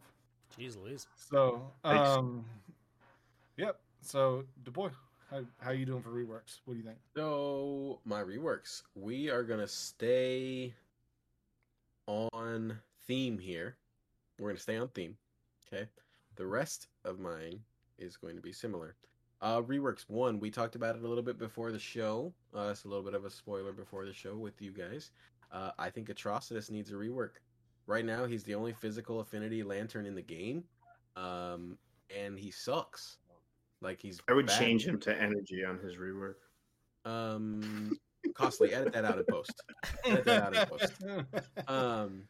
Jeez 0.58 0.76
Louise. 0.80 1.06
So, 1.16 1.72
Thanks. 1.82 2.08
um, 2.08 2.44
yep. 3.56 3.80
So, 4.00 4.44
DuBois, 4.64 4.90
how 5.32 5.40
how 5.58 5.70
you 5.70 5.86
doing 5.86 6.02
for 6.02 6.10
reworks? 6.10 6.60
What 6.64 6.74
do 6.74 6.80
you 6.80 6.84
think? 6.84 6.98
So 7.16 8.00
my 8.04 8.22
reworks, 8.22 8.82
we 8.94 9.30
are 9.30 9.42
gonna 9.42 9.68
stay 9.68 10.74
on 12.06 12.78
theme 13.06 13.38
here. 13.38 13.76
We're 14.38 14.50
gonna 14.50 14.60
stay 14.60 14.76
on 14.76 14.88
theme. 14.88 15.16
Okay. 15.66 15.88
The 16.36 16.46
rest 16.46 16.88
of 17.04 17.18
mine 17.18 17.60
is 17.98 18.16
going 18.16 18.36
to 18.36 18.42
be 18.42 18.52
similar. 18.52 18.96
Uh, 19.40 19.60
reworks 19.62 20.02
one, 20.08 20.38
we 20.38 20.50
talked 20.50 20.76
about 20.76 20.96
it 20.96 21.02
a 21.02 21.08
little 21.08 21.22
bit 21.22 21.38
before 21.38 21.72
the 21.72 21.78
show. 21.78 22.32
Uh, 22.54 22.68
it's 22.70 22.84
a 22.84 22.88
little 22.88 23.02
bit 23.02 23.14
of 23.14 23.24
a 23.24 23.30
spoiler 23.30 23.72
before 23.72 24.04
the 24.04 24.12
show 24.12 24.36
with 24.36 24.60
you 24.62 24.70
guys. 24.70 25.10
Uh, 25.50 25.70
I 25.78 25.90
think 25.90 26.08
Atrocitus 26.08 26.70
needs 26.70 26.90
a 26.90 26.94
rework. 26.94 27.40
Right 27.86 28.04
now, 28.04 28.24
he's 28.24 28.44
the 28.44 28.54
only 28.54 28.72
physical 28.72 29.20
affinity 29.20 29.62
lantern 29.62 30.06
in 30.06 30.14
the 30.14 30.22
game, 30.22 30.64
um, 31.16 31.76
and 32.16 32.38
he 32.38 32.50
sucks. 32.50 33.18
Like 33.82 34.00
he's. 34.00 34.20
I 34.28 34.32
would 34.32 34.46
bad. 34.46 34.58
change 34.58 34.86
him 34.86 34.98
to 35.00 35.20
energy 35.20 35.64
on 35.64 35.78
his 35.78 35.96
rework. 35.96 36.36
Um, 37.04 37.98
costly. 38.34 38.72
Edit 38.72 38.92
that 38.92 39.04
out 39.04 39.18
of 39.18 39.26
post. 39.26 39.52
Edit 40.04 40.24
that 40.24 40.42
out 40.42 40.56
in 40.56 40.66
post. 40.66 41.68
Um, 41.68 42.22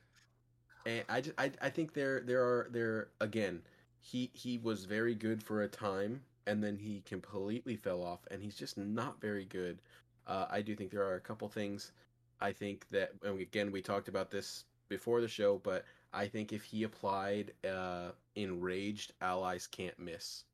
and 0.87 1.05
I 1.09 1.21
just 1.21 1.35
I, 1.39 1.51
I 1.61 1.69
think 1.69 1.93
there 1.93 2.21
there 2.21 2.43
are 2.43 2.69
there 2.71 3.09
again. 3.21 3.63
He 4.01 4.31
he 4.33 4.59
was 4.59 4.85
very 4.85 5.15
good 5.15 5.43
for 5.43 5.63
a 5.63 5.69
time, 5.69 6.23
and 6.47 6.63
then 6.63 6.77
he 6.77 7.03
completely 7.07 7.77
fell 7.77 8.03
off, 8.03 8.21
and 8.31 8.43
he's 8.43 8.57
just 8.57 8.77
not 8.77 9.21
very 9.21 9.45
good. 9.45 9.81
Uh, 10.27 10.47
I 10.51 10.63
do 10.63 10.75
think 10.75 10.91
there 10.91 11.05
are 11.05 11.15
a 11.17 11.21
couple 11.21 11.49
things. 11.49 11.93
I 12.41 12.53
think 12.53 12.87
that 12.91 13.13
and 13.23 13.41
again 13.41 13.71
we 13.71 13.83
talked 13.83 14.09
about 14.09 14.31
this 14.31 14.65
before 14.89 15.21
the 15.21 15.29
show, 15.29 15.61
but 15.63 15.85
I 16.13 16.27
think 16.27 16.53
if 16.53 16.65
he 16.65 16.83
applied 16.83 17.53
uh, 17.69 18.11
enraged 18.35 19.13
allies 19.21 19.67
can't 19.67 19.99
miss. 19.99 20.45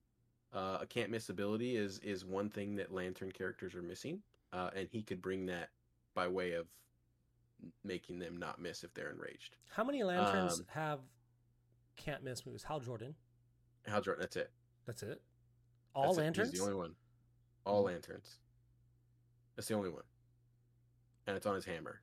Uh, 0.52 0.78
a 0.80 0.86
can't 0.86 1.10
miss 1.10 1.28
ability 1.28 1.76
is 1.76 1.98
is 1.98 2.24
one 2.24 2.48
thing 2.48 2.74
that 2.76 2.92
lantern 2.92 3.30
characters 3.30 3.74
are 3.74 3.82
missing, 3.82 4.22
uh, 4.52 4.70
and 4.74 4.88
he 4.90 5.02
could 5.02 5.20
bring 5.20 5.44
that 5.46 5.68
by 6.14 6.26
way 6.26 6.52
of 6.52 6.66
making 7.84 8.18
them 8.18 8.36
not 8.38 8.60
miss 8.60 8.82
if 8.84 8.94
they're 8.94 9.10
enraged. 9.10 9.56
How 9.70 9.84
many 9.84 10.02
lanterns 10.02 10.60
Um, 10.60 10.66
have 10.70 11.00
can't 11.96 12.22
miss 12.22 12.46
moves? 12.46 12.62
Hal 12.62 12.80
Jordan. 12.80 13.14
Hal 13.86 14.00
Jordan, 14.00 14.22
that's 14.22 14.36
it. 14.36 14.50
That's 14.86 15.02
it. 15.02 15.20
All 15.94 16.04
That's 16.04 16.18
it. 16.18 16.20
lanterns. 16.22 16.50
He's 16.50 16.60
the 16.60 16.64
only 16.64 16.76
one. 16.76 16.94
All 17.64 17.82
lanterns. 17.82 18.38
That's 19.56 19.68
the 19.68 19.74
only 19.74 19.90
one, 19.90 20.04
and 21.26 21.36
it's 21.36 21.46
on 21.46 21.54
his 21.56 21.64
hammer. 21.64 22.00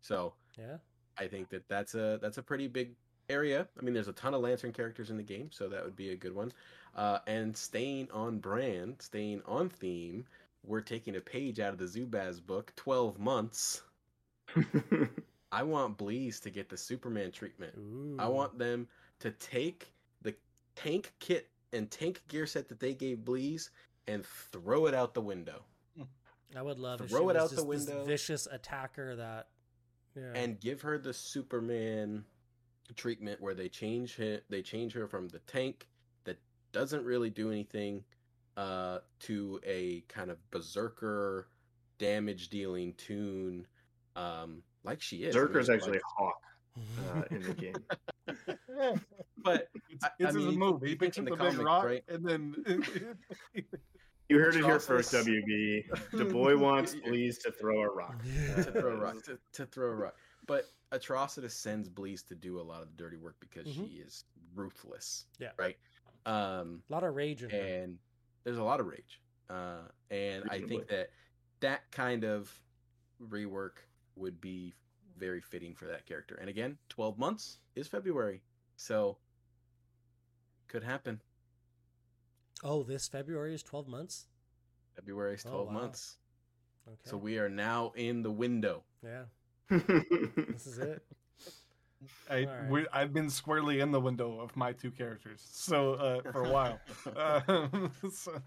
So 0.00 0.34
Yeah. 0.56 0.78
I 1.16 1.28
think 1.28 1.48
that 1.50 1.68
that's 1.68 1.94
a 1.94 2.18
that's 2.22 2.38
a 2.38 2.42
pretty 2.42 2.66
big 2.66 2.96
area. 3.28 3.68
I 3.78 3.82
mean, 3.82 3.92
there's 3.92 4.08
a 4.08 4.12
ton 4.12 4.32
of 4.34 4.40
lantern 4.40 4.72
characters 4.72 5.10
in 5.10 5.16
the 5.16 5.22
game, 5.22 5.50
so 5.52 5.68
that 5.68 5.84
would 5.84 5.96
be 5.96 6.10
a 6.10 6.16
good 6.16 6.32
one. 6.34 6.52
Uh, 6.98 7.20
and 7.28 7.56
staying 7.56 8.08
on 8.12 8.38
brand, 8.38 8.96
staying 8.98 9.40
on 9.46 9.68
theme, 9.68 10.24
we're 10.64 10.80
taking 10.80 11.16
a 11.16 11.20
page 11.20 11.60
out 11.60 11.72
of 11.72 11.78
the 11.78 11.84
Zubaz 11.84 12.44
book. 12.44 12.72
Twelve 12.76 13.18
months. 13.18 13.82
I 15.52 15.62
want 15.62 15.96
Bleez 15.96 16.40
to 16.42 16.50
get 16.50 16.68
the 16.68 16.76
Superman 16.76 17.30
treatment. 17.30 17.72
Ooh. 17.78 18.16
I 18.18 18.26
want 18.26 18.58
them 18.58 18.88
to 19.20 19.30
take 19.30 19.92
the 20.22 20.34
tank 20.76 21.12
kit 21.20 21.48
and 21.72 21.90
tank 21.90 22.22
gear 22.28 22.46
set 22.46 22.68
that 22.68 22.80
they 22.80 22.94
gave 22.94 23.18
Bleez 23.18 23.70
and 24.06 24.24
throw 24.26 24.86
it 24.86 24.94
out 24.94 25.14
the 25.14 25.20
window 25.20 25.62
I 26.56 26.62
would 26.62 26.78
love 26.78 27.00
if 27.00 27.10
throw 27.10 27.20
she 27.20 27.24
it 27.24 27.26
was 27.26 27.36
out 27.36 27.50
the 27.50 27.56
just 27.56 27.68
this 27.68 27.86
window. 27.86 28.04
vicious 28.04 28.48
attacker 28.50 29.16
that. 29.16 29.48
Yeah. 30.16 30.32
and 30.34 30.58
give 30.58 30.80
her 30.82 30.98
the 30.98 31.12
Superman 31.12 32.24
treatment 32.96 33.40
where 33.40 33.54
they 33.54 33.68
change 33.68 34.16
her, 34.16 34.40
they 34.48 34.62
change 34.62 34.92
her 34.94 35.06
from 35.06 35.28
the 35.28 35.38
tank 35.40 35.86
that 35.88 35.97
doesn't 36.72 37.04
really 37.04 37.30
do 37.30 37.50
anything 37.50 38.04
uh, 38.56 38.98
to 39.20 39.60
a 39.64 40.02
kind 40.08 40.30
of 40.30 40.38
berserker 40.50 41.48
damage 41.98 42.48
dealing 42.50 42.94
toon 42.94 43.66
um, 44.16 44.62
like 44.84 45.00
she 45.00 45.18
is. 45.24 45.36
I 45.36 45.40
mean, 45.40 45.56
actually 45.58 45.92
like- 45.92 46.00
a 46.00 46.22
hawk 46.22 46.40
uh, 47.14 47.22
in 47.30 47.42
the 47.42 47.54
game. 47.54 47.74
but 49.38 49.68
It's, 49.90 50.04
I- 50.04 50.10
it's 50.18 50.28
I 50.30 50.32
mean, 50.32 50.44
his 50.46 50.52
you 50.54 50.58
move. 50.58 50.80
think- 50.80 50.84
He 50.84 50.90
you 50.90 50.96
picks 50.96 51.18
up 51.18 51.26
in 51.26 51.30
the 51.30 51.36
the 51.36 51.50
big 51.50 51.58
rock, 51.60 51.84
right? 51.84 52.04
and 52.08 52.24
then 52.24 52.54
You 54.28 54.38
heard 54.38 54.54
it 54.56 54.64
here 54.64 54.78
first, 54.78 55.12
Atrocitus. 55.14 55.26
WB. 55.26 55.84
The 56.12 56.24
boy 56.26 56.56
wants 56.58 56.94
Bleez 56.94 57.40
to 57.44 57.50
throw 57.50 57.80
a 57.80 57.88
rock. 57.88 58.22
to 58.56 58.62
throw 58.64 58.92
a 58.92 58.96
rock. 58.96 59.22
To, 59.24 59.38
to 59.54 59.64
throw 59.66 59.86
a 59.88 59.94
rock. 59.94 60.14
But 60.46 60.66
Atrocitus 60.92 61.52
sends 61.52 61.88
Bleez 61.88 62.26
to 62.28 62.34
do 62.34 62.60
a 62.60 62.62
lot 62.62 62.82
of 62.82 62.88
the 62.88 62.94
dirty 63.02 63.16
work 63.16 63.36
because 63.40 63.66
Mhm. 63.66 63.74
she 63.88 63.94
is 63.96 64.24
ruthless. 64.54 65.24
Yeah. 65.38 65.52
Right. 65.58 65.76
Um, 66.26 66.82
a 66.88 66.92
lot 66.92 67.04
of 67.04 67.14
rage 67.14 67.42
in 67.42 67.50
her. 67.50 67.56
and 67.56 67.98
there's 68.44 68.58
a 68.58 68.62
lot 68.62 68.80
of 68.80 68.86
rage. 68.86 69.20
Uh, 69.48 69.82
and 70.10 70.44
I 70.50 70.60
think 70.60 70.88
that 70.88 71.08
that 71.60 71.90
kind 71.90 72.24
of 72.24 72.52
rework 73.22 73.78
would 74.16 74.40
be 74.40 74.74
very 75.16 75.40
fitting 75.40 75.74
for 75.74 75.86
that 75.86 76.06
character. 76.06 76.36
And 76.36 76.48
again, 76.48 76.78
12 76.90 77.18
months 77.18 77.58
is 77.74 77.86
February. 77.88 78.42
So 78.76 79.16
could 80.68 80.84
happen. 80.84 81.20
Oh, 82.62 82.82
this 82.82 83.08
February 83.08 83.54
is 83.54 83.62
12 83.62 83.88
months? 83.88 84.26
February 84.96 85.34
is 85.34 85.44
Oh, 85.46 85.50
12 85.50 85.66
wow. 85.68 85.72
months. 85.72 86.18
Okay. 86.86 86.96
So 87.04 87.16
we 87.16 87.38
are 87.38 87.48
now 87.48 87.92
in 87.96 88.22
the 88.22 88.30
window. 88.30 88.82
yeah, 89.02 89.24
this 89.70 90.66
is 90.66 90.78
it. 90.78 91.02
I, 92.30 92.44
Alright. 92.44 92.70
we, 92.70 92.86
I've 92.92 93.12
been 93.12 93.28
squarely 93.30 93.80
in 93.80 93.90
the 93.90 94.00
window 94.00 94.40
of 94.40 94.54
my 94.56 94.72
two 94.72 94.90
characters, 94.90 95.46
so 95.50 95.94
uh, 95.94 96.32
for 96.32 96.44
a 96.44 96.50
while. 96.50 96.80
Um, 97.16 97.90
so- 98.12 98.40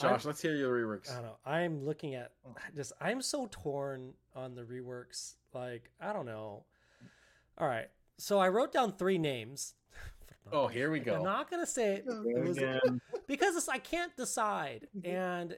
Josh, 0.00 0.24
let's 0.24 0.42
hear 0.42 0.56
your 0.56 0.74
reworks. 0.74 1.10
I 1.10 1.14
don't 1.16 1.24
know. 1.24 1.36
I'm 1.46 1.84
looking 1.84 2.14
at 2.14 2.32
just, 2.74 2.92
I'm 3.00 3.22
so 3.22 3.48
torn 3.50 4.14
on 4.34 4.54
the 4.54 4.62
reworks. 4.62 5.34
Like, 5.54 5.90
I 6.00 6.12
don't 6.12 6.26
know. 6.26 6.64
All 7.58 7.68
right. 7.68 7.88
So 8.18 8.38
I 8.40 8.48
wrote 8.48 8.72
down 8.72 8.92
three 8.92 9.18
names. 9.18 9.74
Oh, 10.50 10.66
here 10.66 10.90
we 10.90 10.98
go. 10.98 11.14
I'm 11.14 11.22
not 11.22 11.48
going 11.48 11.62
to 11.62 11.70
say 11.70 11.94
it. 11.94 12.04
It 12.04 12.48
was- 12.48 12.58
because 13.28 13.54
it's, 13.54 13.68
I 13.68 13.78
can't 13.78 14.14
decide. 14.16 14.88
And 15.04 15.56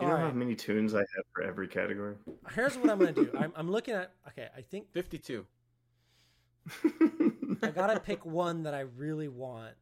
You 0.00 0.06
know 0.06 0.12
All 0.12 0.18
how 0.18 0.30
many 0.30 0.54
toons 0.54 0.94
I 0.94 0.98
have 0.98 1.24
for 1.34 1.42
every 1.42 1.68
category? 1.68 2.16
here's 2.54 2.76
what 2.76 2.90
I'm 2.90 2.98
going 2.98 3.14
to 3.14 3.24
do. 3.24 3.30
I'm, 3.38 3.52
I'm 3.56 3.70
looking 3.70 3.94
at. 3.94 4.12
Okay, 4.28 4.48
I 4.56 4.60
think 4.60 4.92
52. 4.92 5.46
I 7.62 7.68
gotta 7.70 8.00
pick 8.00 8.26
one 8.26 8.64
that 8.64 8.74
I 8.74 8.80
really 8.80 9.28
want 9.28 9.74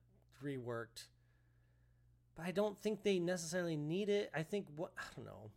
reworked, 0.45 1.07
but 2.37 2.45
I 2.47 2.51
don't 2.51 2.79
think 2.81 3.03
they 3.03 3.19
necessarily 3.19 3.77
need 3.77 4.09
it. 4.09 4.31
I 4.35 4.43
think 4.43 4.67
what 4.77 4.93
I 4.99 5.03
don't 5.17 5.25
know. 5.25 5.51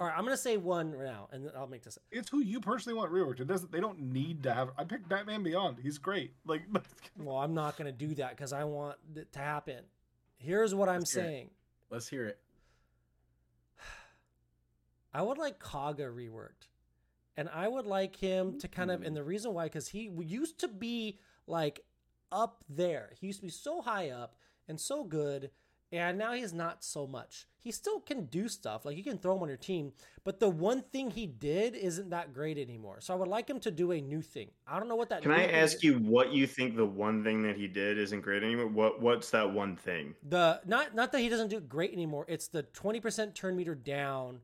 All 0.00 0.06
right, 0.06 0.16
I'm 0.16 0.24
gonna 0.24 0.36
say 0.36 0.56
one 0.56 0.92
now, 0.98 1.28
and 1.30 1.50
I'll 1.56 1.66
make 1.66 1.82
this. 1.82 1.98
it's 2.10 2.28
who 2.30 2.40
you 2.40 2.58
personally 2.58 2.96
want 2.98 3.12
reworked. 3.12 3.40
It 3.40 3.46
doesn't. 3.46 3.70
They 3.70 3.80
don't 3.80 4.00
need 4.00 4.42
to 4.44 4.52
have. 4.54 4.70
I 4.78 4.84
picked 4.84 5.08
Batman 5.08 5.42
Beyond. 5.42 5.76
He's 5.82 5.98
great. 5.98 6.32
Like, 6.46 6.62
Well, 7.18 7.36
I'm 7.36 7.54
not 7.54 7.76
gonna 7.76 7.92
do 7.92 8.14
that 8.14 8.30
because 8.30 8.52
I 8.52 8.64
want 8.64 8.96
it 9.14 9.30
to 9.34 9.38
happen. 9.38 9.84
Here's 10.38 10.74
what 10.74 10.88
I'm 10.88 11.00
Let's 11.00 11.12
hear 11.14 11.22
it. 11.22 11.26
saying. 11.26 11.50
Let's 11.90 12.08
hear 12.08 12.24
it. 12.26 12.38
I 15.12 15.22
would 15.22 15.38
like 15.38 15.58
Kaga 15.58 16.04
reworked, 16.04 16.68
and 17.36 17.48
I 17.52 17.68
would 17.68 17.86
like 17.86 18.16
him 18.16 18.58
to 18.60 18.68
kind 18.68 18.90
of. 18.90 19.02
And 19.02 19.16
the 19.16 19.24
reason 19.24 19.54
why, 19.54 19.64
because 19.64 19.88
he 19.88 20.10
used 20.20 20.58
to 20.60 20.68
be 20.68 21.18
like 21.46 21.84
up 22.32 22.64
there. 22.68 23.10
He 23.20 23.26
used 23.26 23.40
to 23.40 23.46
be 23.46 23.50
so 23.50 23.82
high 23.82 24.10
up 24.10 24.34
and 24.68 24.80
so 24.80 25.04
good, 25.04 25.50
and 25.92 26.16
now 26.16 26.32
he's 26.32 26.54
not 26.54 26.82
so 26.82 27.06
much. 27.06 27.46
He 27.58 27.70
still 27.70 28.00
can 28.00 28.24
do 28.24 28.48
stuff, 28.48 28.84
like 28.84 28.96
you 28.96 29.04
can 29.04 29.18
throw 29.18 29.36
him 29.36 29.42
on 29.42 29.48
your 29.48 29.56
team, 29.56 29.92
but 30.24 30.40
the 30.40 30.48
one 30.48 30.82
thing 30.82 31.10
he 31.10 31.26
did 31.26 31.76
isn't 31.76 32.10
that 32.10 32.32
great 32.32 32.58
anymore. 32.58 32.98
So 33.00 33.14
I 33.14 33.16
would 33.16 33.28
like 33.28 33.48
him 33.48 33.60
to 33.60 33.70
do 33.70 33.92
a 33.92 34.00
new 34.00 34.22
thing. 34.22 34.50
I 34.66 34.78
don't 34.78 34.88
know 34.88 34.96
what 34.96 35.10
that. 35.10 35.22
Can 35.22 35.30
I 35.30 35.46
ask 35.46 35.76
is. 35.76 35.84
you 35.84 35.98
what 35.98 36.32
you 36.32 36.46
think 36.46 36.76
the 36.76 36.86
one 36.86 37.22
thing 37.22 37.42
that 37.42 37.56
he 37.56 37.68
did 37.68 37.98
isn't 37.98 38.22
great 38.22 38.42
anymore? 38.42 38.66
What 38.68 39.00
What's 39.00 39.30
that 39.30 39.52
one 39.52 39.76
thing? 39.76 40.14
the 40.28 40.60
not 40.66 40.94
not 40.94 41.12
that 41.12 41.20
he 41.20 41.28
doesn't 41.28 41.48
do 41.48 41.60
great 41.60 41.92
anymore. 41.92 42.24
It's 42.28 42.48
the 42.48 42.62
twenty 42.62 42.98
percent 42.98 43.34
turn 43.34 43.56
meter 43.56 43.74
down. 43.74 44.40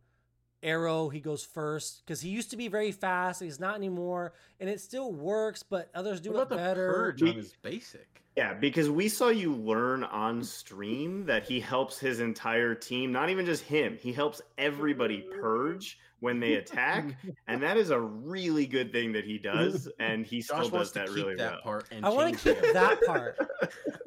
Arrow, 0.62 1.08
he 1.08 1.20
goes 1.20 1.44
first 1.44 2.02
because 2.04 2.20
he 2.20 2.28
used 2.30 2.50
to 2.50 2.56
be 2.56 2.68
very 2.68 2.92
fast. 2.92 3.40
He's 3.42 3.60
not 3.60 3.76
anymore, 3.76 4.32
and 4.60 4.68
it 4.68 4.80
still 4.80 5.12
works, 5.12 5.62
but 5.62 5.90
others 5.94 6.20
do 6.20 6.30
what 6.30 6.38
it 6.38 6.42
about 6.42 6.48
the 6.50 6.56
better. 6.56 6.92
purge 6.92 7.22
We- 7.22 7.30
on 7.30 7.36
his 7.36 7.52
basic? 7.62 8.06
Yeah, 8.36 8.54
because 8.54 8.88
we 8.88 9.08
saw 9.08 9.30
you 9.30 9.52
learn 9.52 10.04
on 10.04 10.44
stream 10.44 11.26
that 11.26 11.42
he 11.42 11.58
helps 11.58 11.98
his 11.98 12.20
entire 12.20 12.72
team, 12.72 13.10
not 13.10 13.30
even 13.30 13.44
just 13.44 13.64
him. 13.64 13.98
He 14.00 14.12
helps 14.12 14.40
everybody 14.56 15.22
purge 15.40 15.98
when 16.20 16.38
they 16.38 16.54
attack, 16.54 17.16
and 17.48 17.60
that 17.64 17.76
is 17.76 17.90
a 17.90 17.98
really 18.00 18.64
good 18.66 18.92
thing 18.92 19.10
that 19.12 19.24
he 19.24 19.38
does, 19.38 19.88
and 19.98 20.24
he 20.24 20.40
still 20.40 20.58
Josh 20.62 20.70
wants 20.70 20.92
does 20.92 20.92
to 20.92 20.98
that 21.00 21.08
keep 21.08 21.16
really 21.16 21.34
that 21.36 21.52
well. 21.54 21.60
part 21.62 21.86
and 21.90 22.06
I 22.06 22.10
want 22.10 22.38
to 22.38 22.54
keep 22.54 22.72
that 22.74 23.00
part. 23.04 23.38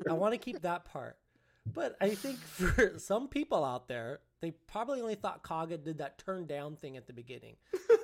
I 0.09 0.13
want 0.13 0.33
to 0.33 0.37
keep 0.37 0.61
that 0.61 0.85
part. 0.85 1.17
But 1.65 1.95
I 2.01 2.09
think 2.09 2.37
for 2.37 2.93
some 2.97 3.27
people 3.27 3.63
out 3.63 3.87
there, 3.87 4.19
they 4.41 4.51
probably 4.51 5.01
only 5.01 5.15
thought 5.15 5.43
Kaga 5.43 5.77
did 5.77 5.99
that 5.99 6.17
turn 6.17 6.47
down 6.47 6.75
thing 6.75 6.97
at 6.97 7.07
the 7.07 7.13
beginning. 7.13 7.55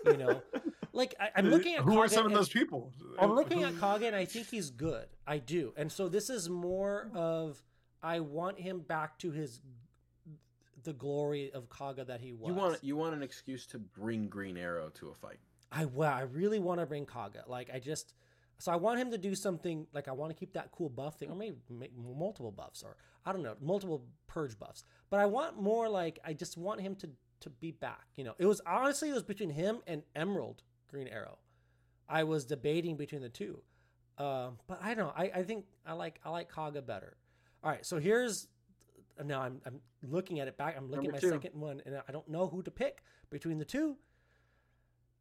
You 0.05 0.17
know, 0.17 0.41
like 0.93 1.15
I, 1.19 1.29
I'm 1.35 1.47
uh, 1.47 1.49
looking 1.49 1.75
at 1.75 1.81
who 1.81 1.91
Kaga 1.91 2.01
are 2.01 2.07
some 2.07 2.25
of 2.27 2.34
those 2.34 2.49
people? 2.49 2.91
I'm 3.19 3.34
looking 3.34 3.63
at 3.63 3.77
Kaga 3.79 4.07
and 4.07 4.15
I 4.15 4.25
think 4.25 4.49
he's 4.49 4.69
good. 4.69 5.07
I 5.25 5.39
do. 5.39 5.73
And 5.75 5.91
so 5.91 6.07
this 6.07 6.29
is 6.29 6.49
more 6.49 7.09
of 7.15 7.61
I 8.03 8.19
want 8.19 8.59
him 8.59 8.79
back 8.79 9.17
to 9.19 9.31
his 9.31 9.59
the 10.84 10.93
glory 10.93 11.51
of 11.51 11.69
Kaga 11.69 12.05
that 12.05 12.21
he 12.21 12.34
was. 12.34 12.49
You 12.49 12.53
want 12.53 12.84
you 12.84 12.95
want 12.95 13.15
an 13.15 13.23
excuse 13.23 13.65
to 13.67 13.79
bring 13.79 14.27
Green 14.27 14.57
Arrow 14.57 14.89
to 14.95 15.09
a 15.09 15.13
fight. 15.13 15.39
I 15.71 15.85
well, 15.85 16.13
I 16.13 16.21
really 16.21 16.59
want 16.59 16.79
to 16.79 16.85
bring 16.85 17.05
Kaga. 17.05 17.43
Like 17.47 17.69
I 17.73 17.79
just 17.79 18.13
so 18.59 18.71
I 18.71 18.75
want 18.75 18.99
him 18.99 19.11
to 19.11 19.17
do 19.17 19.35
something 19.35 19.88
like 19.93 20.07
I 20.07 20.11
want 20.11 20.31
to 20.31 20.35
keep 20.39 20.53
that 20.53 20.71
cool 20.71 20.89
buff 20.89 21.15
thing, 21.19 21.29
or 21.29 21.35
maybe 21.35 21.57
make 21.69 21.91
multiple 21.97 22.51
buffs, 22.51 22.84
or 22.84 22.97
I 23.25 23.31
don't 23.31 23.43
know, 23.43 23.55
multiple 23.61 24.03
purge 24.27 24.57
buffs. 24.57 24.84
But 25.09 25.19
I 25.19 25.25
want 25.25 25.61
more 25.61 25.88
like 25.89 26.19
I 26.25 26.34
just 26.34 26.57
want 26.57 26.81
him 26.81 26.95
to 26.95 27.09
to 27.41 27.49
be 27.49 27.71
back. 27.71 28.07
You 28.15 28.23
know, 28.23 28.34
it 28.39 28.45
was 28.45 28.61
honestly 28.65 29.09
it 29.09 29.13
was 29.13 29.23
between 29.23 29.51
him 29.51 29.79
and 29.85 30.01
Emerald 30.15 30.63
Green 30.89 31.07
Arrow. 31.07 31.38
I 32.09 32.23
was 32.23 32.45
debating 32.45 32.95
between 32.95 33.21
the 33.21 33.29
two, 33.29 33.61
uh, 34.17 34.51
but 34.65 34.79
I 34.81 34.93
don't 34.95 35.07
know. 35.07 35.13
I, 35.15 35.31
I 35.35 35.43
think 35.43 35.65
I 35.85 35.93
like 35.93 36.19
I 36.23 36.29
like 36.29 36.51
Kaga 36.51 36.81
better. 36.81 37.17
All 37.63 37.69
right, 37.69 37.85
so 37.85 37.99
here's 37.99 38.47
now 39.23 39.41
I'm 39.41 39.61
I'm 39.65 39.81
looking 40.03 40.39
at 40.39 40.47
it 40.47 40.57
back. 40.57 40.75
I'm 40.77 40.89
looking 40.89 41.03
Number 41.11 41.17
at 41.17 41.23
my 41.23 41.29
two. 41.29 41.31
second 41.31 41.59
one, 41.59 41.81
and 41.85 42.01
I 42.07 42.11
don't 42.11 42.27
know 42.27 42.47
who 42.47 42.63
to 42.63 42.71
pick 42.71 43.03
between 43.29 43.57
the 43.59 43.65
two. 43.65 43.97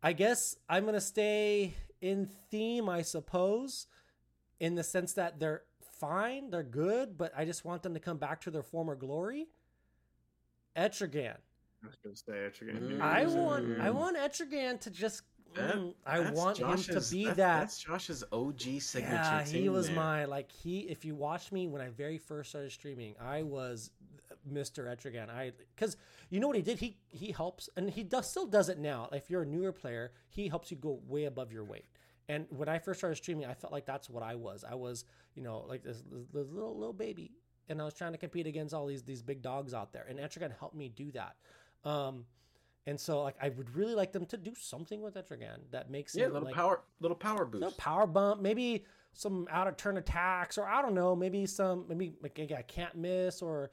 I 0.02 0.12
guess 0.12 0.56
I'm 0.68 0.84
gonna 0.84 1.00
stay 1.00 1.74
in 2.00 2.26
theme, 2.50 2.88
I 2.88 3.02
suppose, 3.02 3.86
in 4.60 4.74
the 4.74 4.84
sense 4.84 5.14
that 5.14 5.40
they're 5.40 5.62
fine, 5.98 6.50
they're 6.50 6.62
good, 6.62 7.16
but 7.16 7.32
I 7.36 7.44
just 7.44 7.64
want 7.64 7.82
them 7.82 7.94
to 7.94 8.00
come 8.00 8.18
back 8.18 8.40
to 8.42 8.50
their 8.50 8.62
former 8.62 8.94
glory. 8.94 9.46
Etrigan. 10.76 11.36
I 11.82 11.86
was 11.86 11.96
gonna 12.02 12.16
say 12.16 12.32
Etrigan. 12.32 12.98
Mm. 12.98 13.00
I 13.00 13.24
Mm. 13.24 13.34
want 13.44 13.80
I 13.80 13.90
want 13.90 14.16
Etrigan 14.16 14.80
to 14.80 14.90
just 14.90 15.22
That- 15.54 15.76
mm, 15.76 15.94
I 16.04 16.18
That's 16.22 16.36
want 16.36 16.58
him 16.58 16.76
to 16.76 17.00
be 17.10 17.24
that- 17.24 17.36
that 17.36 17.60
That's 17.60 17.78
Josh's 17.78 18.22
OG 18.30 18.78
signature. 18.80 19.14
yeah, 19.14 19.42
he 19.44 19.52
team 19.62 19.72
was 19.72 19.86
there. 19.86 19.96
my 19.96 20.24
like 20.26 20.52
he. 20.52 20.80
If 20.80 21.04
you 21.06 21.14
watch 21.14 21.50
me 21.50 21.66
when 21.66 21.80
I 21.80 21.88
very 21.88 22.18
first 22.18 22.50
started 22.50 22.72
streaming, 22.72 23.16
I 23.18 23.42
was 23.42 23.90
Mr. 24.50 24.84
Etrigan. 24.86 25.30
I 25.30 25.52
because 25.74 25.96
you 26.30 26.40
know 26.40 26.46
what 26.48 26.56
he 26.56 26.62
did. 26.62 26.78
He 26.78 26.98
he 27.08 27.32
helps, 27.32 27.68
and 27.76 27.90
he 27.90 28.02
does 28.02 28.28
still 28.30 28.46
does 28.46 28.68
it 28.68 28.78
now. 28.78 29.08
If 29.12 29.30
you're 29.30 29.42
a 29.42 29.46
newer 29.46 29.72
player, 29.72 30.12
he 30.28 30.48
helps 30.48 30.70
you 30.70 30.76
go 30.76 31.00
way 31.06 31.24
above 31.24 31.52
your 31.52 31.64
weight. 31.64 31.86
And 32.28 32.46
when 32.50 32.68
I 32.68 32.78
first 32.78 32.98
started 33.00 33.16
streaming, 33.16 33.46
I 33.46 33.54
felt 33.54 33.72
like 33.72 33.86
that's 33.86 34.10
what 34.10 34.22
I 34.22 34.34
was. 34.34 34.64
I 34.68 34.74
was 34.74 35.04
you 35.34 35.42
know 35.42 35.64
like 35.68 35.82
this, 35.82 36.02
this, 36.32 36.46
little 36.52 36.76
little 36.76 36.92
baby, 36.92 37.32
and 37.68 37.80
I 37.80 37.84
was 37.84 37.94
trying 37.94 38.12
to 38.12 38.18
compete 38.18 38.46
against 38.46 38.74
all 38.74 38.86
these 38.86 39.02
these 39.02 39.22
big 39.22 39.42
dogs 39.42 39.74
out 39.74 39.92
there. 39.92 40.06
And 40.08 40.18
Etrigan 40.18 40.56
helped 40.58 40.74
me 40.74 40.88
do 40.88 41.10
that. 41.12 41.36
Um, 41.84 42.24
and 42.88 42.98
so 42.98 43.22
like 43.22 43.36
I 43.40 43.48
would 43.50 43.74
really 43.76 43.94
like 43.94 44.12
them 44.12 44.26
to 44.26 44.36
do 44.36 44.54
something 44.54 45.00
with 45.02 45.14
Etrigan 45.14 45.70
that 45.72 45.90
makes 45.90 46.14
Yeah, 46.14 46.26
him 46.26 46.32
little 46.34 46.46
like, 46.46 46.54
power, 46.54 46.82
little 47.00 47.16
power 47.16 47.44
boost. 47.44 47.62
no 47.62 47.70
power 47.72 48.06
bump, 48.06 48.40
maybe 48.40 48.84
some 49.12 49.48
out 49.50 49.66
of 49.66 49.76
turn 49.76 49.96
attacks, 49.96 50.58
or 50.58 50.66
I 50.66 50.82
don't 50.82 50.94
know, 50.94 51.16
maybe 51.16 51.46
some 51.46 51.86
maybe 51.88 52.14
like 52.22 52.38
I 52.38 52.62
can't 52.62 52.94
miss, 52.96 53.40
or 53.42 53.70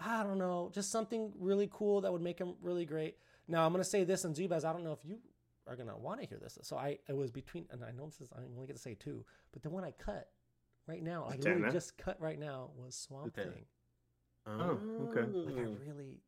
I 0.00 0.22
don't 0.22 0.38
know, 0.38 0.70
just 0.74 0.90
something 0.90 1.32
really 1.38 1.68
cool 1.72 2.00
that 2.02 2.12
would 2.12 2.22
make 2.22 2.38
him 2.38 2.54
really 2.62 2.84
great. 2.84 3.16
Now 3.46 3.64
I'm 3.66 3.72
gonna 3.72 3.84
say 3.84 4.04
this, 4.04 4.24
and 4.24 4.34
Zubaz, 4.34 4.64
I 4.64 4.72
don't 4.72 4.84
know 4.84 4.92
if 4.92 5.04
you 5.04 5.18
are 5.66 5.76
gonna 5.76 5.96
want 5.96 6.20
to 6.20 6.26
hear 6.26 6.38
this. 6.38 6.58
So 6.62 6.76
I 6.76 6.98
it 7.08 7.16
was 7.16 7.30
between, 7.30 7.66
and 7.70 7.84
I 7.84 7.90
know 7.90 8.06
this 8.06 8.20
is 8.20 8.32
I 8.32 8.40
only 8.54 8.66
get 8.66 8.76
to 8.76 8.82
say 8.82 8.94
two, 8.94 9.24
but 9.52 9.62
the 9.62 9.70
one 9.70 9.84
I 9.84 9.90
cut 9.92 10.28
right 10.86 11.02
now, 11.02 11.24
I 11.30 11.36
literally 11.36 11.72
just 11.72 11.96
cut 11.98 12.20
right 12.20 12.38
now 12.38 12.70
was 12.76 12.94
Swamp 12.96 13.34
Zatanna. 13.34 13.52
Thing. 13.54 13.64
Oh, 14.46 14.52
oh, 14.82 15.08
okay. 15.10 15.20
Like 15.20 15.56
I 15.58 15.68
really. 15.86 16.20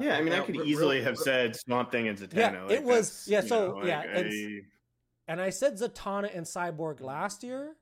Yeah, 0.00 0.16
I 0.16 0.22
mean, 0.22 0.32
I 0.32 0.40
could 0.40 0.56
real- 0.56 0.66
easily 0.66 0.96
real- 0.98 1.04
have 1.06 1.18
said 1.18 1.56
Swamp 1.56 1.90
Thing 1.90 2.06
and 2.08 2.16
Zatanna. 2.18 2.36
Yeah, 2.36 2.62
like, 2.62 2.70
it 2.72 2.84
was- 2.84 3.08
that's, 3.10 3.28
yeah, 3.28 3.42
you 3.42 3.48
so, 3.48 3.68
know, 3.68 3.74
like, 3.78 3.86
yeah, 3.86 4.00
I- 4.00 4.04
it's- 4.20 4.64
And 5.26 5.40
I 5.42 5.50
said 5.50 5.74
Zatanna 5.74 6.34
and 6.34 6.46
Cyborg 6.46 7.00
last 7.00 7.42
year. 7.42 7.76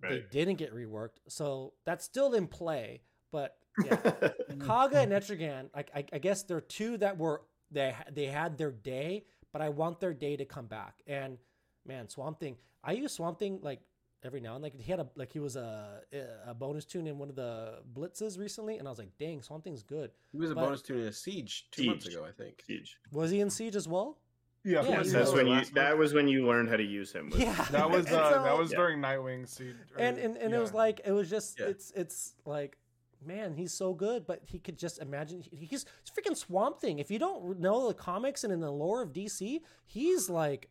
They 0.00 0.24
didn't 0.30 0.56
get 0.56 0.74
reworked, 0.74 1.18
so 1.28 1.74
that's 1.84 2.04
still 2.04 2.32
in 2.34 2.46
play. 2.48 3.02
But 3.30 3.58
yeah, 3.84 3.96
Kaga 4.66 4.98
and 5.00 5.12
Etrigan, 5.12 5.66
like 5.74 5.90
I, 5.94 6.04
I 6.12 6.18
guess 6.18 6.42
they're 6.42 6.60
two 6.60 6.96
that 6.98 7.16
were 7.18 7.42
they 7.70 7.94
they 8.12 8.26
had 8.26 8.58
their 8.58 8.70
day, 8.72 9.24
but 9.52 9.62
I 9.62 9.68
want 9.68 10.00
their 10.00 10.12
day 10.14 10.36
to 10.36 10.44
come 10.44 10.66
back. 10.66 11.02
And 11.06 11.38
man, 11.86 12.08
Swamp 12.08 12.40
Thing, 12.40 12.56
I 12.84 12.92
use 12.92 13.12
Swamp 13.12 13.38
Thing 13.38 13.58
like 13.62 13.80
every 14.22 14.40
now 14.40 14.54
and 14.54 14.62
like 14.62 14.74
he 14.78 14.90
had 14.90 15.00
a 15.00 15.08
like 15.16 15.32
he 15.32 15.38
was 15.38 15.56
a 15.56 16.00
a 16.46 16.52
bonus 16.54 16.84
toon 16.84 17.06
in 17.06 17.18
one 17.18 17.28
of 17.30 17.36
the 17.36 17.78
blitzes 17.94 18.38
recently, 18.38 18.78
and 18.78 18.86
I 18.86 18.90
was 18.90 18.98
like, 18.98 19.16
dang, 19.18 19.42
Swamp 19.42 19.64
Thing's 19.64 19.82
good. 19.82 20.10
He 20.32 20.38
was 20.38 20.50
a 20.50 20.54
bonus 20.54 20.82
toon 20.82 21.00
in 21.00 21.06
a 21.06 21.12
siege 21.12 21.66
two 21.70 21.86
months 21.86 22.06
ago, 22.06 22.24
I 22.28 22.32
think. 22.32 22.62
Siege. 22.66 22.98
Was 23.12 23.30
he 23.30 23.40
in 23.40 23.50
Siege 23.50 23.76
as 23.76 23.86
well? 23.88 24.18
Yeah, 24.62 24.82
Yeah, 24.82 25.02
for. 25.02 25.08
That's 25.08 25.26
was 25.30 25.32
when 25.32 25.46
you. 25.46 25.52
last 25.54 25.72
That 25.74 25.96
was 25.96 26.12
when 26.12 26.28
you 26.28 26.44
learned 26.46 26.68
how 26.68 26.76
to 26.76 26.82
use 26.82 27.10
him. 27.12 27.30
was- 27.30 27.40
Yeah, 27.40 27.54
that 27.70 27.90
was 27.90 28.04
uh, 28.08 28.30
so- 28.30 28.42
that 28.42 28.58
was 28.58 28.70
Yeah. 28.72 28.76
during 28.76 28.98
Nightwing 29.00 29.48
Seed. 29.48 29.74
or- 29.96 30.02
and 30.02 30.18
and, 30.18 30.36
and 30.36 30.52
it 30.52 30.58
was 30.58 30.74
like 30.74 31.00
it 31.04 31.12
was 31.12 31.30
just 31.30 31.58
Yeah. 31.58 31.66
it's 31.68 31.90
it's 31.92 32.34
like 32.44 32.76
man 33.24 33.54
he's 33.54 33.72
so 33.72 33.92
good 33.94 34.26
but 34.26 34.40
he 34.46 34.58
could 34.58 34.78
just 34.78 34.98
imagine 35.00 35.40
he- 35.42 35.56
he's, 35.66 35.84
he's 36.02 36.10
freaking 36.10 36.36
swamp 36.36 36.78
thing 36.80 36.98
if 36.98 37.10
you 37.10 37.18
don't 37.18 37.58
know 37.60 37.88
the 37.88 37.94
comics 37.94 38.44
and 38.44 38.52
in 38.52 38.60
the 38.60 38.70
lore 38.70 39.02
of 39.02 39.12
dc 39.12 39.60
he's 39.86 40.30
like 40.30 40.68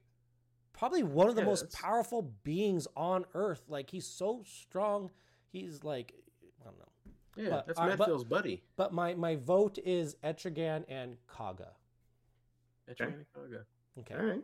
probably 0.74 1.04
one 1.04 1.28
of 1.30 1.36
the 1.36 1.42
Yeah, 1.42 1.48
most 1.48 1.72
powerful 1.74 2.22
beings 2.44 2.88
on 2.96 3.26
earth 3.34 3.62
like 3.68 3.90
he's 3.90 4.06
so 4.08 4.44
strong 4.46 5.10
he's 5.52 5.84
like 5.84 6.14
i 6.62 6.64
don't 6.66 6.78
know 6.80 6.86
Yeah, 7.44 7.50
But- 7.50 7.68
that's 7.68 7.80
all 7.80 7.88
right, 7.88 7.98
but- 7.98 8.08
Medfield's 8.10 8.24
buddy. 8.24 8.64
but 8.78 8.94
my 8.94 9.14
my 9.14 9.36
vote 9.36 9.78
is 9.84 10.16
etrigan 10.24 10.84
and 10.90 11.18
kaga 11.28 11.70
Etrigan 12.90 13.26
Kaga. 13.36 13.66
okay 14.00 14.16
All 14.16 14.26
right. 14.26 14.44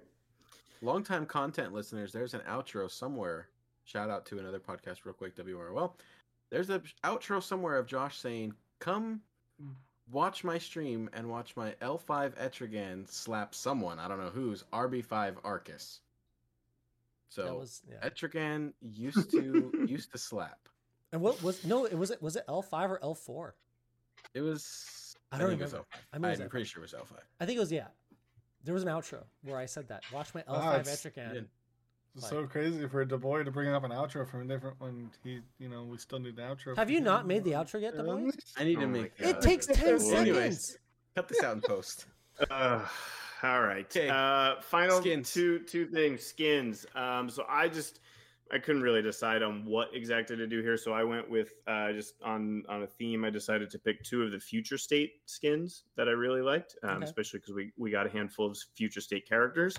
Longtime 0.82 1.25
content 1.25 1.74
listeners, 1.74 2.11
there's 2.11 2.34
an 2.35 2.42
outro 2.42 2.92
somewhere. 2.92 3.48
Shout 3.85 4.09
out 4.09 4.25
to 4.27 4.38
another 4.40 4.59
podcast, 4.59 5.06
real 5.06 5.14
quick, 5.14 5.35
WRL. 5.35 5.93
There's 6.56 6.69
an 6.69 6.82
outro 7.03 7.43
somewhere 7.43 7.75
of 7.77 7.85
Josh 7.85 8.17
saying, 8.17 8.53
Come 8.80 9.19
watch 10.09 10.45
my 10.45 10.58
stream 10.58 11.09
and 11.14 11.30
watch 11.30 11.58
my 11.58 11.72
L5 11.82 12.32
Etrigan 12.42 13.09
slap 13.11 13.53
someone, 13.53 14.00
I 14.00 14.08
don't 14.08 14.19
know 14.22 14.30
who's, 14.30 14.64
RB5 14.72 15.35
Arcus. 15.43 16.00
So 17.27 17.43
that 17.43 17.56
was 17.56 17.82
yeah 17.90 18.08
Etrigan 18.08 18.72
used 18.82 19.30
to 19.32 19.69
used 19.90 20.14
to 20.14 20.17
slap. 20.17 20.69
and 21.11 21.19
what 21.22 21.43
was 21.43 21.66
no 21.66 21.84
it 21.84 21.98
was 21.98 22.09
it 22.09 22.22
was 22.22 22.38
it 22.38 22.45
l5 22.48 22.90
or 22.90 23.00
l4 23.03 23.51
It 24.34 24.40
was 24.42 25.17
I 25.34 25.38
don't 25.40 25.50
think 25.50 25.59
it 25.59 25.64
was 25.66 25.74
remember. 25.74 25.88
L5. 25.92 25.98
I 26.14 26.17
mean, 26.19 26.25
it 26.25 26.30
was 26.32 26.40
I'm 26.40 26.48
L5. 26.48 26.50
pretty 26.51 26.66
sure 26.66 26.84
it 26.84 26.85
was 26.85 26.93
L5. 26.93 27.17
i 27.42 27.45
think 27.45 27.58
it 27.58 27.59
was 27.59 27.72
yeah 27.74 27.88
there 28.64 28.74
was 28.74 28.84
an 28.84 28.90
outro 28.90 29.24
where 29.43 29.58
i 29.58 29.66
said 29.66 29.90
that 29.90 30.03
watch 30.14 30.34
my 30.34 30.42
l5 30.43 30.45
Ah, 30.50 30.75
it's- 30.80 31.03
etrigan 31.06 31.48
yeah. 32.16 32.19
It's 32.19 32.30
so 32.30 32.45
crazy 32.48 32.88
for 32.88 33.06
DeBoy 33.06 33.44
to 33.45 33.52
bring 33.52 33.69
up 33.69 33.84
an 33.84 33.92
outro 33.92 34.27
from 34.27 34.42
a 34.42 34.45
different 34.45 34.80
when 34.80 35.10
he, 35.24 35.40
you 35.60 35.69
know, 35.69 35.84
we 35.84 35.98
still 35.98 36.19
need 36.19 36.35
the 36.35 36.42
outro. 36.44 36.76
Have 36.76 36.90
you 36.90 37.02
not 37.02 37.27
made 37.27 37.44
the 37.44 37.52
outro 37.52 37.82
yet, 37.82 37.95
the 37.95 38.03
boy? 38.03 38.30
I 38.58 38.64
need 38.64 38.76
to 38.80 38.84
Oh 38.84 38.88
my 38.88 39.00
make 39.02 39.18
God. 39.18 39.30
It 39.30 39.42
takes 39.42 39.66
10 39.68 39.98
Well, 39.98 40.16
anyways. 40.16 40.66
seconds. 40.68 40.77
cut 41.16 41.27
this 41.27 41.44
out 41.44 41.56
in 41.56 41.61
post. 41.61 42.06
Uh, 42.52 42.85
all 43.44 43.61
right. 43.61 43.90
'Kay. 43.90 44.10
Uh, 44.10 44.60
final 44.61 45.00
Skins. 45.00 45.32
two 45.34 45.60
two 45.60 45.85
things. 45.85 46.22
Skins. 46.22 46.85
Um, 46.95 47.30
so 47.30 47.45
I 47.48 47.69
just 47.69 48.02
I 48.52 48.60
couldn't 48.60 48.82
really 48.82 49.02
decide 49.02 49.42
on 49.42 49.64
what 49.64 49.88
exactly 49.94 50.35
to 50.35 50.45
do 50.45 50.61
here, 50.61 50.76
so 50.76 50.92
I 50.92 51.06
went 51.06 51.30
with 51.30 51.53
uh, 51.66 51.94
just 51.94 52.16
on 52.24 52.64
on 52.68 52.84
a 52.84 52.88
theme. 52.88 53.24
I 53.24 53.30
decided 53.30 53.69
to 53.69 53.80
pick 53.80 54.03
two 54.03 54.22
of 54.24 54.32
the 54.32 54.40
future 54.40 54.77
state 54.77 55.14
skins 55.27 55.85
that 55.95 56.10
I 56.10 56.11
really 56.11 56.42
liked, 56.42 56.76
um, 56.84 56.98
Okay. 56.98 57.06
especially 57.06 57.40
because 57.40 57.53
we 57.56 57.72
we 57.77 57.90
got 57.90 58.06
a 58.06 58.10
handful 58.10 58.48
of 58.52 58.58
future 58.76 59.00
state 59.00 59.26
characters. 59.26 59.77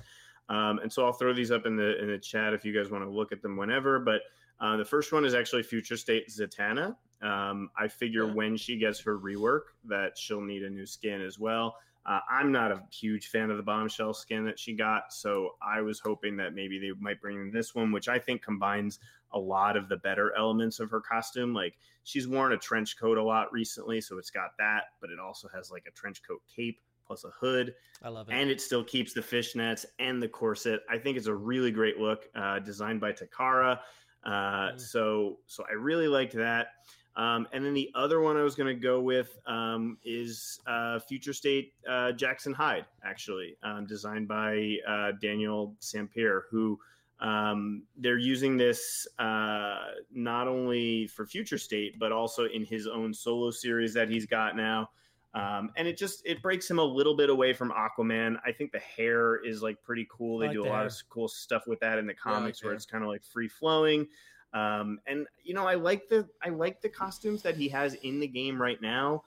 Um, 0.49 0.79
and 0.79 0.93
so 0.93 1.05
I'll 1.05 1.13
throw 1.13 1.33
these 1.33 1.51
up 1.51 1.67
in 1.67 1.77
the 1.77 2.01
in 2.01 2.09
the 2.09 2.19
chat 2.19 2.55
if 2.55 2.65
you 2.65 2.73
guys 2.73 2.91
want 2.91 3.05
to 3.05 3.11
look 3.11 3.33
at 3.33 3.43
them 3.43 3.57
whenever. 3.57 3.99
But 3.99 4.23
uh, 4.61 4.77
the 4.77 4.85
first 4.85 5.13
one 5.13 5.25
is 5.25 5.35
actually 5.35 5.63
future 5.63 5.97
state 5.97 6.29
Zatanna. 6.29 6.97
Um, 7.23 7.71
I 7.79 7.89
figure 7.89 8.27
Yeah. 8.27 8.35
when 8.35 8.57
she 8.57 8.77
gets 8.79 9.01
her 9.01 9.19
rework 9.19 9.63
that 9.85 10.17
she'll 10.17 10.41
need 10.41 10.63
a 10.63 10.71
new 10.71 10.87
skin 10.87 11.21
as 11.21 11.39
well. 11.39 11.77
Uh, 12.05 12.21
I'm 12.31 12.53
not 12.53 12.71
a 12.71 12.85
huge 12.93 13.29
fan 13.31 13.51
of 13.51 13.57
the 13.57 13.65
bombshell 13.65 14.15
skin 14.15 14.45
that 14.45 14.61
she 14.61 14.75
got, 14.75 15.13
so 15.13 15.57
I 15.61 15.81
was 15.81 15.99
hoping 15.99 16.37
that 16.37 16.55
maybe 16.55 16.79
they 16.79 16.93
might 17.01 17.21
bring 17.21 17.41
in 17.41 17.51
this 17.51 17.75
one, 17.75 17.91
which 17.91 18.09
I 18.09 18.17
think 18.17 18.43
combines 18.43 19.01
a 19.33 19.39
lot 19.41 19.77
of 19.77 19.89
the 19.89 19.97
better 19.97 20.33
elements 20.37 20.79
of 20.79 20.89
her 20.91 21.01
costume. 21.01 21.53
Like 21.53 21.75
she's 22.05 22.29
worn 22.29 22.53
a 22.53 22.57
trench 22.57 22.97
coat 22.97 23.19
a 23.19 23.23
lot 23.25 23.53
recently, 23.53 24.01
so 24.01 24.19
it's 24.19 24.31
got 24.31 24.51
that, 24.59 24.85
but 25.01 25.11
it 25.11 25.19
also 25.19 25.49
has 25.53 25.73
like 25.73 25.87
a 25.89 25.91
trench 25.91 26.23
coat 26.23 26.43
cape 26.55 26.79
plus 27.07 27.25
a 27.25 27.31
hood 27.41 27.75
I 28.03 28.09
love 28.09 28.29
it. 28.29 28.35
and 28.35 28.51
it 28.51 28.61
still 28.61 28.85
keeps 28.85 29.13
the 29.13 29.21
fishnets 29.21 29.85
and 29.99 30.23
the 30.23 30.29
corset. 30.29 30.81
I 30.91 30.99
think 30.99 31.17
it's 31.17 31.29
a 31.29 31.35
really 31.35 31.71
great 31.71 31.99
look, 31.99 32.29
uh, 32.35 32.59
designed 32.59 33.01
by 33.01 33.13
Takara. 33.13 33.79
Uh, 34.25 34.73
Mm. 34.73 34.81
So, 34.81 35.39
so 35.47 35.65
I 35.71 35.75
really 35.75 36.09
liked 36.09 36.35
that. 36.35 36.69
Um, 37.17 37.49
and 37.53 37.65
then 37.65 37.73
the 37.73 37.91
other 37.95 38.21
one 38.21 38.37
I 38.37 38.43
was 38.43 38.55
going 38.55 38.75
to 38.75 38.81
go 38.81 39.01
with 39.01 39.39
um, 39.47 39.97
is 40.05 40.61
uh, 40.67 40.99
Future 40.99 41.33
State 41.33 41.73
uh, 41.89 42.13
Jackson 42.13 42.53
Hyde, 42.53 42.85
actually, 43.05 43.57
um, 43.63 43.87
designed 43.87 44.29
by 44.29 44.77
uh, 44.87 45.13
Daniel 45.21 45.75
Sampere, 45.81 46.43
who 46.51 46.79
um, 47.21 47.85
they're 47.97 48.19
using 48.19 48.59
this 48.59 49.09
uh, 49.19 49.79
not 50.13 50.47
only 50.47 51.07
for 51.07 51.25
Future 51.25 51.57
State, 51.57 51.99
but 51.99 52.13
also 52.13 52.45
in 52.45 52.65
his 52.65 52.87
own 52.87 53.15
solo 53.15 53.51
series 53.51 53.95
that 53.95 54.11
he's 54.11 54.27
got 54.27 54.55
now. 54.55 54.91
Um, 55.37 55.71
and 55.77 55.87
it 55.87 55.99
just 55.99 56.23
it 56.25 56.41
breaks 56.41 56.69
him 56.69 56.79
a 56.79 56.85
little 56.85 57.15
bit 57.15 57.29
away 57.29 57.53
from 57.53 57.71
Aquaman. 57.71 58.37
I 58.47 58.53
think 58.53 58.73
the 58.73 58.79
hair 58.79 59.37
is 59.37 59.63
like 59.63 59.83
pretty 59.83 60.09
cool. 60.11 60.39
They 60.39 60.47
like 60.47 60.55
do 60.55 60.65
a 60.65 60.69
lot 60.69 60.79
hair. 60.79 60.87
of 60.87 60.95
cool 61.11 61.29
stuff 61.29 61.67
with 61.67 61.79
that 61.81 61.99
in 61.99 62.07
the 62.07 62.15
I 62.25 62.31
like 62.31 62.37
comics 62.37 62.63
where 62.63 62.73
hair. 62.73 62.77
it's 62.77 62.87
kind 62.87 63.05
of 63.05 63.11
like 63.11 63.23
free 63.23 63.49
flowing. 63.49 64.09
Um, 64.55 64.99
and 65.07 65.27
you 65.45 65.53
know, 65.53 65.67
I 65.67 65.75
like 65.75 66.09
the 66.09 66.27
I 66.43 66.49
like 66.49 66.81
the 66.81 66.89
costumes 66.89 67.43
that 67.43 67.55
he 67.55 67.69
has 67.69 67.95
in 67.95 68.19
the 68.19 68.27
game 68.27 68.61
right 68.61 68.81
now. 68.81 69.25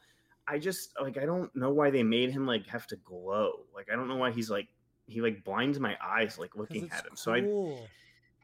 I 0.48 0.58
just 0.58 1.00
like 1.00 1.20
I 1.20 1.26
don't 1.26 1.56
know 1.56 1.70
why 1.70 1.92
they 1.92 2.02
made 2.02 2.32
him 2.32 2.48
like 2.48 2.66
have 2.66 2.88
to 2.88 2.96
glow. 2.96 3.66
Like 3.76 3.90
I 3.94 3.96
don't 3.96 4.08
know 4.08 4.16
why 4.16 4.32
he's 4.32 4.50
like 4.50 4.68
he 5.06 5.22
like 5.22 5.44
blinds 5.44 5.80
my 5.80 5.96
eyes 6.04 6.40
like 6.40 6.56
looking 6.56 6.90
at 6.92 7.06
him. 7.06 7.16
So 7.16 7.34
I 7.34 7.42
cool. 7.42 7.88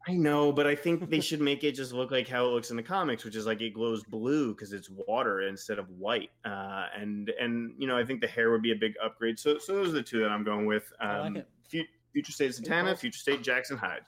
I 0.08 0.14
know, 0.14 0.52
but 0.52 0.68
I 0.68 0.76
think 0.76 1.10
they 1.10 1.20
should 1.22 1.42
make 1.42 1.64
it 1.64 1.72
just 1.74 1.92
look 1.94 2.12
like 2.12 2.28
how 2.28 2.46
it 2.46 2.50
looks 2.50 2.70
in 2.70 2.78
the 2.78 2.84
comics, 2.84 3.24
which 3.24 3.36
is 3.36 3.46
like 3.46 3.62
it 3.62 3.74
glows 3.74 4.04
blue 4.04 4.54
because 4.54 4.72
it's 4.72 4.90
water 4.90 5.42
instead 5.48 5.80
of 5.80 5.90
white. 5.90 6.30
Uh, 6.44 6.88
and 6.96 7.30
and 7.40 7.74
you 7.78 7.88
know, 7.88 7.98
I 7.98 8.06
think 8.06 8.22
the 8.22 8.28
hair 8.28 8.52
would 8.52 8.62
be 8.62 8.72
a 8.72 8.76
big 8.76 8.94
upgrade. 9.04 9.40
So 9.40 9.58
so 9.58 9.74
those 9.76 9.90
are 9.90 9.94
the 9.94 10.04
two 10.04 10.20
that 10.22 10.30
I'm 10.32 10.44
going 10.44 10.66
with. 10.66 10.92
Um, 11.00 11.10
I 11.10 11.20
like 11.30 11.36
it. 11.38 11.88
Future 12.14 12.32
State 12.32 12.52
Zatanna, 12.52 12.80
Impulse. 12.82 13.00
Future 13.02 13.20
State 13.20 13.42
Jackson 13.42 13.78
Hyde. 13.78 14.02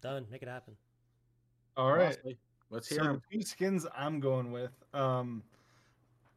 done. 0.00 0.26
Make 0.30 0.42
it 0.42 0.48
happen. 0.48 0.76
All 1.76 1.90
right. 1.92 2.04
Honestly, 2.04 2.38
Let's 2.70 2.88
hear 2.88 2.98
So 2.98 3.04
the 3.04 3.10
'em. 3.10 3.22
two 3.32 3.42
skins 3.42 3.86
I'm 3.96 4.20
going 4.20 4.52
with, 4.52 4.70
um, 4.94 5.42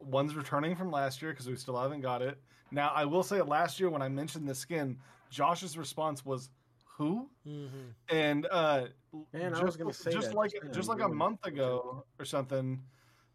one's 0.00 0.34
returning 0.34 0.74
from 0.74 0.90
last 0.90 1.22
year 1.22 1.30
because 1.32 1.46
we 1.48 1.54
still 1.56 1.76
haven't 1.80 2.00
got 2.00 2.22
it. 2.22 2.38
Now 2.70 2.88
I 2.94 3.04
will 3.04 3.22
say 3.22 3.40
last 3.42 3.78
year 3.78 3.90
when 3.90 4.02
I 4.02 4.08
mentioned 4.08 4.48
the 4.48 4.54
skin, 4.54 4.98
Josh's 5.30 5.78
response 5.78 6.24
was 6.24 6.50
"Who?" 6.98 7.28
hmm 7.44 7.66
and 8.10 8.46
uh, 8.50 8.86
Man, 9.32 9.46
I 9.46 9.50
just, 9.50 9.62
was 9.62 9.76
gonna 9.76 9.92
say 9.92 10.12
just 10.12 10.28
that 10.28 10.36
like 10.36 10.50
just 10.50 10.72
just 10.72 10.88
like 10.88 11.00
a 11.00 11.08
month 11.08 11.46
ago 11.46 12.04
or 12.18 12.24
something. 12.24 12.82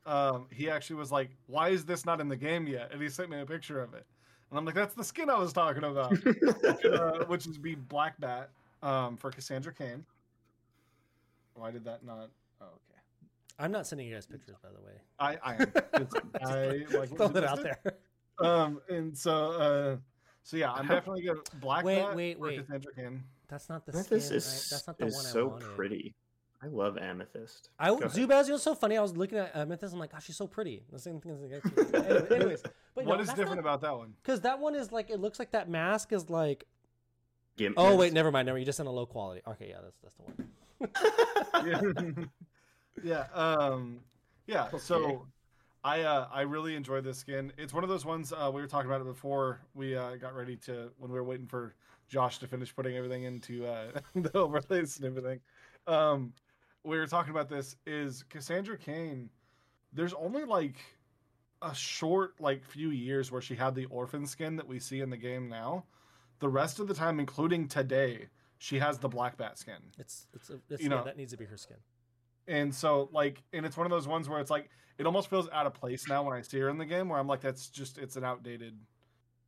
Um, 0.05 0.47
he 0.51 0.69
actually 0.69 0.97
was 0.97 1.11
like, 1.11 1.29
"Why 1.47 1.69
is 1.69 1.85
this 1.85 2.05
not 2.05 2.21
in 2.21 2.27
the 2.27 2.35
game 2.35 2.67
yet?" 2.67 2.91
And 2.91 3.01
he 3.01 3.09
sent 3.09 3.29
me 3.29 3.39
a 3.39 3.45
picture 3.45 3.81
of 3.81 3.93
it, 3.93 4.05
and 4.49 4.59
I'm 4.59 4.65
like, 4.65 4.75
"That's 4.75 4.93
the 4.93 5.03
skin 5.03 5.29
I 5.29 5.37
was 5.39 5.53
talking 5.53 5.83
about." 5.83 6.11
uh, 6.85 7.25
which 7.25 7.47
is 7.47 7.57
be 7.57 7.75
Black 7.75 8.19
Bat 8.19 8.49
um, 8.83 9.17
for 9.17 9.31
Cassandra 9.31 9.73
Cain. 9.73 10.05
Why 11.55 11.71
did 11.71 11.85
that 11.85 12.03
not? 12.03 12.29
Oh, 12.61 12.65
okay. 12.65 12.99
I'm 13.59 13.71
not 13.71 13.87
sending 13.87 14.07
you 14.07 14.13
guys 14.13 14.25
pictures, 14.25 14.55
by 14.61 14.69
the 14.69 14.81
way. 14.85 14.99
I 15.19 15.37
I 15.41 15.53
am. 15.55 15.61
It's- 16.01 16.13
I 16.45 16.97
like 16.97 17.15
Throw 17.15 17.27
it 17.27 17.43
out 17.43 17.63
there. 17.63 17.79
Um, 18.39 18.81
and 18.89 19.17
so 19.17 19.51
uh, 19.51 19.97
so 20.43 20.57
yeah, 20.57 20.71
I'm 20.73 20.85
How- 20.85 20.95
definitely 20.95 21.23
gonna 21.23 21.39
Black 21.61 21.85
Wait, 21.85 22.01
Bat 22.01 22.15
wait, 22.15 22.37
for 22.37 22.43
wait. 22.43 22.59
Cassandra 22.59 22.93
Cain. 22.93 23.23
That's 23.47 23.69
not 23.69 23.85
the 23.85 23.93
Amethyst 23.93 24.27
skin. 24.27 24.37
is, 24.37 24.45
right? 24.45 24.67
That's 24.71 24.87
not 24.87 24.97
the 24.97 25.05
is 25.05 25.15
one 25.15 25.25
I 25.25 25.29
so 25.29 25.47
wanted. 25.47 25.75
pretty. 25.75 26.15
I 26.61 26.67
love 26.67 26.97
Amethyst. 26.97 27.69
I 27.77 27.89
Go 27.89 27.97
ahead. 27.97 28.11
Zubaz, 28.11 28.45
you 28.45 28.51
know, 28.51 28.57
so 28.57 28.73
funny. 28.73 28.95
I 28.95 29.01
was 29.01 29.17
looking 29.17 29.37
at 29.37 29.53
Amethyst. 29.53 29.93
I'm 29.93 29.99
like, 29.99 30.13
gosh, 30.13 30.25
she's 30.25 30.37
so 30.37 30.47
pretty. 30.47 30.83
The 30.91 30.99
same 30.99 31.19
thing 31.19 31.33
as 31.33 31.41
the 31.41 31.47
guy. 31.49 31.99
Anyways, 32.05 32.31
anyways, 32.31 32.63
but 32.95 33.05
What 33.05 33.19
is 33.19 33.27
different 33.33 33.59
about 33.59 33.81
that 33.81 33.95
one? 33.97 34.13
Because 34.23 34.41
that 34.41 34.59
one 34.59 34.73
is 34.73 34.91
like, 34.91 35.09
it 35.09 35.19
looks 35.19 35.39
like 35.39 35.51
that 35.51 35.69
mask 35.69 36.13
is 36.13 36.29
like. 36.29 36.65
Gimp 37.57 37.75
Oh 37.77 37.95
wait, 37.95 38.13
never 38.13 38.31
mind. 38.31 38.45
Never. 38.45 38.57
You 38.57 38.65
just 38.65 38.79
in 38.79 38.87
a 38.87 38.91
low 38.91 39.05
quality. 39.05 39.41
Okay, 39.47 39.69
yeah, 39.69 39.77
that's 39.83 39.99
that's 40.01 40.15
the 40.15 40.23
one. 40.23 42.15
yeah. 42.15 42.23
yeah. 43.03 43.25
Um, 43.33 43.99
yeah. 44.47 44.65
Okay. 44.67 44.77
So 44.79 45.27
I 45.83 46.01
uh, 46.01 46.27
I 46.31 46.41
really 46.41 46.75
enjoy 46.75 47.01
this 47.01 47.17
skin. 47.19 47.51
It's 47.57 47.73
one 47.73 47.83
of 47.83 47.89
those 47.89 48.05
ones 48.05 48.31
uh, 48.33 48.49
we 48.51 48.61
were 48.61 48.67
talking 48.67 48.89
about 48.89 49.01
it 49.01 49.07
before 49.07 49.59
we 49.75 49.95
uh, 49.95 50.15
got 50.15 50.33
ready 50.35 50.55
to 50.65 50.91
when 50.97 51.11
we 51.11 51.17
were 51.19 51.23
waiting 51.23 51.45
for 51.45 51.75
Josh 52.13 52.37
to 52.37 52.47
finish 52.47 52.75
putting 52.75 52.95
everything 52.95 53.23
into 53.23 53.65
uh, 53.65 53.87
the 54.15 54.37
overlays 54.37 54.97
and 54.97 55.05
everything. 55.07 55.39
Um, 55.87 56.31
we 56.83 56.95
were 56.99 57.07
talking 57.07 57.31
about 57.31 57.49
this 57.49 57.75
is 57.87 58.23
Cassandra 58.29 58.77
Cain. 58.77 59.31
There's 59.91 60.13
only 60.13 60.43
like 60.43 60.75
a 61.63 61.73
short 61.73 62.39
like 62.39 62.63
few 62.63 62.91
years 62.91 63.31
where 63.31 63.41
she 63.41 63.55
had 63.55 63.73
the 63.73 63.85
orphan 63.85 64.27
skin 64.27 64.57
that 64.57 64.67
we 64.67 64.77
see 64.77 65.01
in 65.01 65.09
the 65.09 65.17
game 65.17 65.49
now. 65.49 65.85
The 66.37 66.49
rest 66.49 66.79
of 66.79 66.87
the 66.87 66.93
time, 66.93 67.19
including 67.19 67.67
today, 67.67 68.27
she 68.59 68.77
has 68.77 68.99
the 68.99 69.09
black 69.09 69.35
bat 69.35 69.57
skin. 69.57 69.81
It's 69.97 70.27
it's, 70.35 70.51
a, 70.51 70.59
it's 70.69 70.83
You 70.83 70.89
yeah, 70.91 70.97
know- 70.97 71.03
that 71.03 71.17
needs 71.17 71.31
to 71.31 71.37
be 71.37 71.45
her 71.45 71.57
skin. 71.57 71.77
And 72.47 72.75
so 72.75 73.09
like 73.11 73.41
and 73.53 73.65
it's 73.65 73.75
one 73.75 73.87
of 73.87 73.91
those 73.91 74.07
ones 74.07 74.29
where 74.29 74.39
it's 74.39 74.51
like 74.51 74.69
it 74.99 75.07
almost 75.07 75.31
feels 75.31 75.49
out 75.51 75.65
of 75.65 75.73
place 75.73 76.07
now 76.07 76.21
when 76.21 76.37
I 76.37 76.41
see 76.43 76.59
her 76.59 76.69
in 76.69 76.77
the 76.77 76.85
game 76.85 77.09
where 77.09 77.17
I'm 77.17 77.27
like 77.27 77.41
that's 77.41 77.69
just 77.69 77.97
it's 77.97 78.17
an 78.17 78.23
outdated 78.23 78.77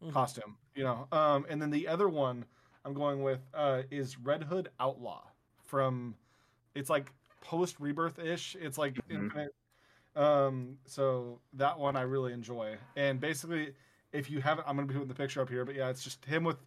Mhm. 0.04 0.12
costume, 0.12 0.58
you 0.76 0.84
know. 0.84 1.08
Um 1.12 1.46
and 1.50 1.62
then 1.62 1.70
the 1.72 1.88
other 1.88 2.10
one 2.10 2.46
I'm 2.84 2.94
going 2.94 3.22
with 3.24 3.40
uh 3.54 3.84
is 3.92 4.18
Red 4.20 4.44
Hood 4.44 4.70
Outlaw 4.80 5.24
from 5.64 6.16
it's 6.74 6.90
like 6.90 7.12
post 7.42 7.80
rebirth 7.80 8.20
ish. 8.20 8.56
It's 8.60 8.78
like 8.78 8.96
Mhm. 9.08 9.16
infinite 9.24 9.56
um 10.16 10.78
so 10.86 11.40
that 11.54 11.78
one 11.80 11.96
I 11.96 12.02
really 12.02 12.34
enjoy. 12.34 12.78
And 12.96 13.20
basically 13.20 13.74
if 14.12 14.30
you 14.30 14.40
haven't 14.42 14.68
I'm 14.68 14.76
gonna 14.76 14.88
be 14.88 14.94
putting 14.94 15.08
the 15.10 15.16
picture 15.16 15.42
up 15.42 15.50
here, 15.50 15.66
but 15.66 15.76
yeah, 15.76 15.90
it's 15.90 16.04
just 16.04 16.24
him 16.26 16.44
with 16.44 16.58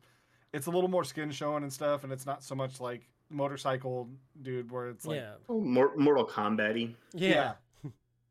it's 0.53 0.67
a 0.67 0.71
little 0.71 0.89
more 0.89 1.05
skin 1.05 1.31
showing 1.31 1.63
and 1.63 1.73
stuff, 1.73 2.05
and 2.05 2.13
it's 2.13 2.25
not 2.25 2.43
so 2.43 2.55
much 2.55 2.81
like 2.81 3.07
motorcycle 3.31 4.09
dude 4.41 4.71
where 4.71 4.89
it's 4.89 5.05
like 5.05 5.19
yeah. 5.21 5.35
Oh, 5.49 5.61
Mor- 5.61 5.95
Mortal 5.97 6.27
Kombat 6.27 6.95
yeah, 7.13 7.55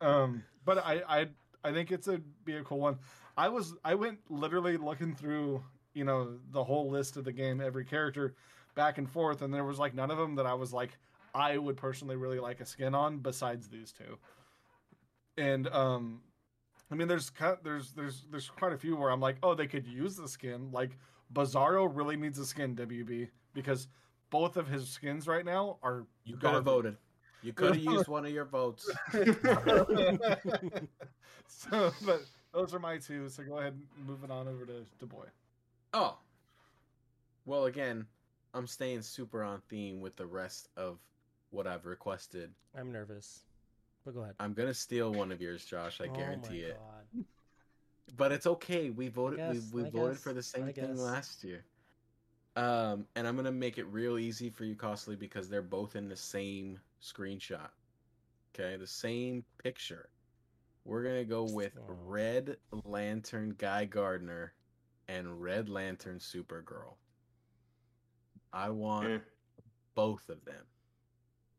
um, 0.02 0.44
but 0.66 0.80
I, 0.80 1.04
I, 1.08 1.28
I 1.64 1.72
think 1.72 1.92
it's 1.92 2.08
a 2.08 2.20
be 2.44 2.56
a 2.56 2.64
cool 2.64 2.80
one. 2.80 2.98
I 3.38 3.48
was, 3.50 3.76
I 3.86 3.96
went 3.96 4.20
literally 4.30 4.78
looking 4.78 5.14
through, 5.14 5.64
you 5.94 6.04
know, 6.04 6.38
the 6.52 6.64
whole 6.64 6.90
list 6.90 7.18
of 7.18 7.24
the 7.24 7.32
game, 7.32 7.62
every 7.62 7.86
character, 7.86 8.36
back 8.76 8.98
and 8.98 9.10
forth, 9.10 9.42
and 9.42 9.54
there 9.54 9.64
was 9.64 9.80
like 9.80 9.94
none 9.94 10.12
of 10.12 10.18
them 10.18 10.36
that 10.36 10.46
I 10.46 10.54
was 10.54 10.74
like, 10.74 10.98
I 11.34 11.58
would 11.58 11.78
personally 11.78 12.16
really 12.16 12.40
like 12.40 12.62
a 12.62 12.66
skin 12.66 12.96
on 12.96 13.20
besides 13.20 13.68
these 13.68 13.92
two. 13.92 14.18
And 15.38 15.68
um, 15.68 16.22
I 16.92 16.96
mean, 16.96 17.08
there's 17.08 17.30
ki- 17.30 17.60
there's 17.64 17.92
there's 17.92 18.26
there's 18.32 18.50
quite 18.50 18.74
a 18.74 18.78
few 18.78 18.96
where 18.96 19.12
I'm 19.12 19.20
like, 19.20 19.38
oh, 19.44 19.54
they 19.54 19.68
could 19.68 19.86
use 19.86 20.16
the 20.16 20.28
skin. 20.28 20.72
Like 20.72 20.98
Bizarro 21.34 21.90
really 21.92 22.16
needs 22.16 22.40
a 22.40 22.46
skin, 22.46 22.76
WB, 22.76 23.30
because 23.54 23.88
both 24.30 24.58
of 24.58 24.68
his 24.68 24.90
skins 24.90 25.28
right 25.28 25.46
now 25.46 25.78
are 25.84 26.08
You 26.24 26.38
could 26.38 26.54
have 26.54 26.64
voted. 26.64 26.98
You 27.44 27.54
could 27.54 27.76
have 27.76 27.84
used 27.84 28.08
one 28.08 28.26
of 28.26 28.32
your 28.32 28.46
votes. 28.46 28.90
so, 31.48 31.92
but 32.04 32.22
those 32.58 32.74
are 32.74 32.80
my 32.80 32.98
two. 32.98 33.30
So 33.30 33.44
go 33.44 33.60
ahead 33.60 33.74
and 33.74 34.08
move 34.08 34.24
it 34.24 34.32
on 34.32 34.48
over 34.48 34.66
to, 34.66 34.84
to 35.00 35.06
boy. 35.06 35.26
Oh. 35.94 36.18
Well, 37.46 37.66
again, 37.66 38.06
I'm 38.54 38.66
staying 38.66 39.04
super 39.04 39.44
on 39.44 39.62
theme 39.70 40.02
with 40.02 40.16
the 40.16 40.26
rest 40.26 40.70
of 40.76 40.98
what 41.52 41.68
I've 41.68 41.86
requested. 41.86 42.50
I'm 42.78 42.92
nervous, 42.92 43.42
but 44.04 44.16
go 44.16 44.22
ahead. 44.22 44.34
I'm 44.40 44.54
gonna 44.54 44.74
steal 44.74 45.14
one 45.14 45.32
of 45.32 45.40
yours, 45.40 45.66
Josh. 45.66 46.02
I 46.02 46.08
Oh 46.08 46.16
guarantee 46.16 46.64
my 46.64 46.70
it. 46.70 46.80
God. 46.80 47.26
But 48.18 48.32
it's 48.32 48.48
okay. 48.48 48.90
We 48.90 49.08
voted. 49.08 49.38
guess, 49.38 49.72
we 49.72 49.84
we 49.84 49.90
voted 49.90 50.16
guess, 50.16 50.24
for 50.24 50.34
the 50.34 50.44
same 50.44 50.64
I 50.66 50.72
thing 50.72 50.88
guess. 50.88 50.98
last 50.98 51.44
year. 51.44 51.64
Um, 52.56 53.06
and 53.16 53.28
I'm 53.28 53.36
gonna 53.36 53.52
make 53.52 53.78
it 53.78 53.86
real 53.86 54.18
easy 54.18 54.50
for 54.50 54.66
you, 54.66 54.76
Costly, 54.76 55.16
because 55.16 55.48
they're 55.48 55.62
both 55.62 55.96
in 55.96 56.10
the 56.10 56.16
same 56.16 56.80
screenshot. 57.04 57.70
Okay, 58.56 58.76
the 58.78 58.88
same 58.88 59.44
picture. 59.64 60.10
We're 60.88 61.04
gonna 61.04 61.26
go 61.26 61.44
with 61.44 61.78
Oh. 61.78 61.94
Red 62.06 62.58
Lantern 62.86 63.50
Guy 63.58 63.84
Gardner 63.84 64.54
and 65.10 65.42
Red 65.42 65.68
Lantern 65.68 66.18
Supergirl. 66.20 66.96
I 68.54 68.70
want 68.70 69.08
Eh. 69.10 69.20
both 69.96 70.30
of 70.30 70.46
them. 70.46 70.66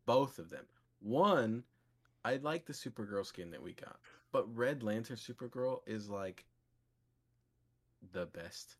Both 0.06 0.38
of 0.38 0.48
them. 0.48 0.66
One, 1.00 1.62
I 2.24 2.36
like 2.36 2.64
the 2.64 2.72
Supergirl 2.72 3.24
skin 3.26 3.50
that 3.50 3.62
we 3.62 3.74
got, 3.74 4.00
but 4.32 4.46
Red 4.56 4.82
Lantern 4.82 5.18
Supergirl 5.18 5.86
is 5.86 6.08
like 6.08 6.46
the 8.12 8.24
best 8.24 8.78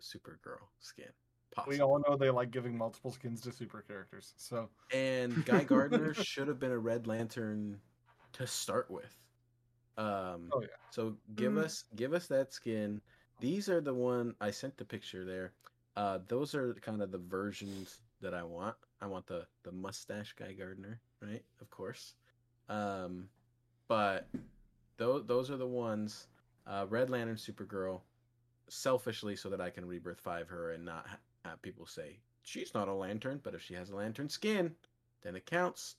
Supergirl 0.00 0.66
skin 0.78 1.12
possible. 1.50 1.72
We 1.74 1.80
all 1.82 1.98
know 1.98 2.16
they 2.16 2.30
like 2.30 2.50
giving 2.50 2.74
multiple 2.74 3.12
skins 3.12 3.42
to 3.42 3.52
super 3.52 3.82
characters. 3.82 4.32
So 4.38 4.70
And 4.94 5.44
Guy 5.44 5.64
Gardner 5.64 6.14
should 6.24 6.48
have 6.48 6.58
been 6.58 6.72
a 6.72 6.78
Red 6.78 7.06
Lantern 7.06 7.82
to 8.32 8.46
start 8.46 8.90
with. 8.90 9.14
Um, 10.00 10.52
Oh, 10.52 10.62
yeah. 10.62 10.68
So 10.90 11.16
give 11.36 11.52
Mm. 11.54 11.64
us 11.64 11.84
give 11.96 12.12
us 12.14 12.26
that 12.28 12.52
skin. 12.52 13.00
These 13.40 13.68
are 13.68 13.80
the 13.80 13.94
one 13.94 14.34
I 14.40 14.50
sent 14.50 14.76
the 14.76 14.84
picture 14.84 15.24
there. 15.24 15.52
Uh, 15.96 16.18
those 16.28 16.54
are 16.54 16.74
kind 16.74 17.02
of 17.02 17.10
the 17.10 17.18
versions 17.18 18.00
that 18.20 18.34
I 18.34 18.42
want. 18.42 18.76
I 19.00 19.06
want 19.06 19.26
the 19.26 19.46
the 19.62 19.72
mustache 19.72 20.34
Guy 20.34 20.52
Gardner, 20.52 21.00
right? 21.20 21.44
Of 21.60 21.70
course. 21.70 22.14
Um, 22.68 23.28
but 23.88 24.28
those 24.96 25.26
those 25.26 25.50
are 25.50 25.56
the 25.56 25.66
ones. 25.66 26.28
Uh, 26.66 26.86
Red 26.88 27.10
Lantern, 27.10 27.36
Supergirl, 27.36 28.02
selfishly 28.68 29.36
so 29.36 29.50
that 29.50 29.60
I 29.60 29.70
can 29.70 29.86
rebirth 29.86 30.20
five 30.20 30.48
her 30.48 30.72
and 30.72 30.84
not 30.84 31.06
have 31.44 31.60
people 31.62 31.86
say 31.86 32.20
she's 32.42 32.74
not 32.74 32.88
a 32.88 32.94
lantern, 32.94 33.40
but 33.42 33.54
if 33.54 33.62
she 33.62 33.74
has 33.74 33.90
a 33.90 33.96
lantern 33.96 34.28
skin, 34.28 34.74
then 35.22 35.36
it 35.36 35.46
counts. 35.46 35.96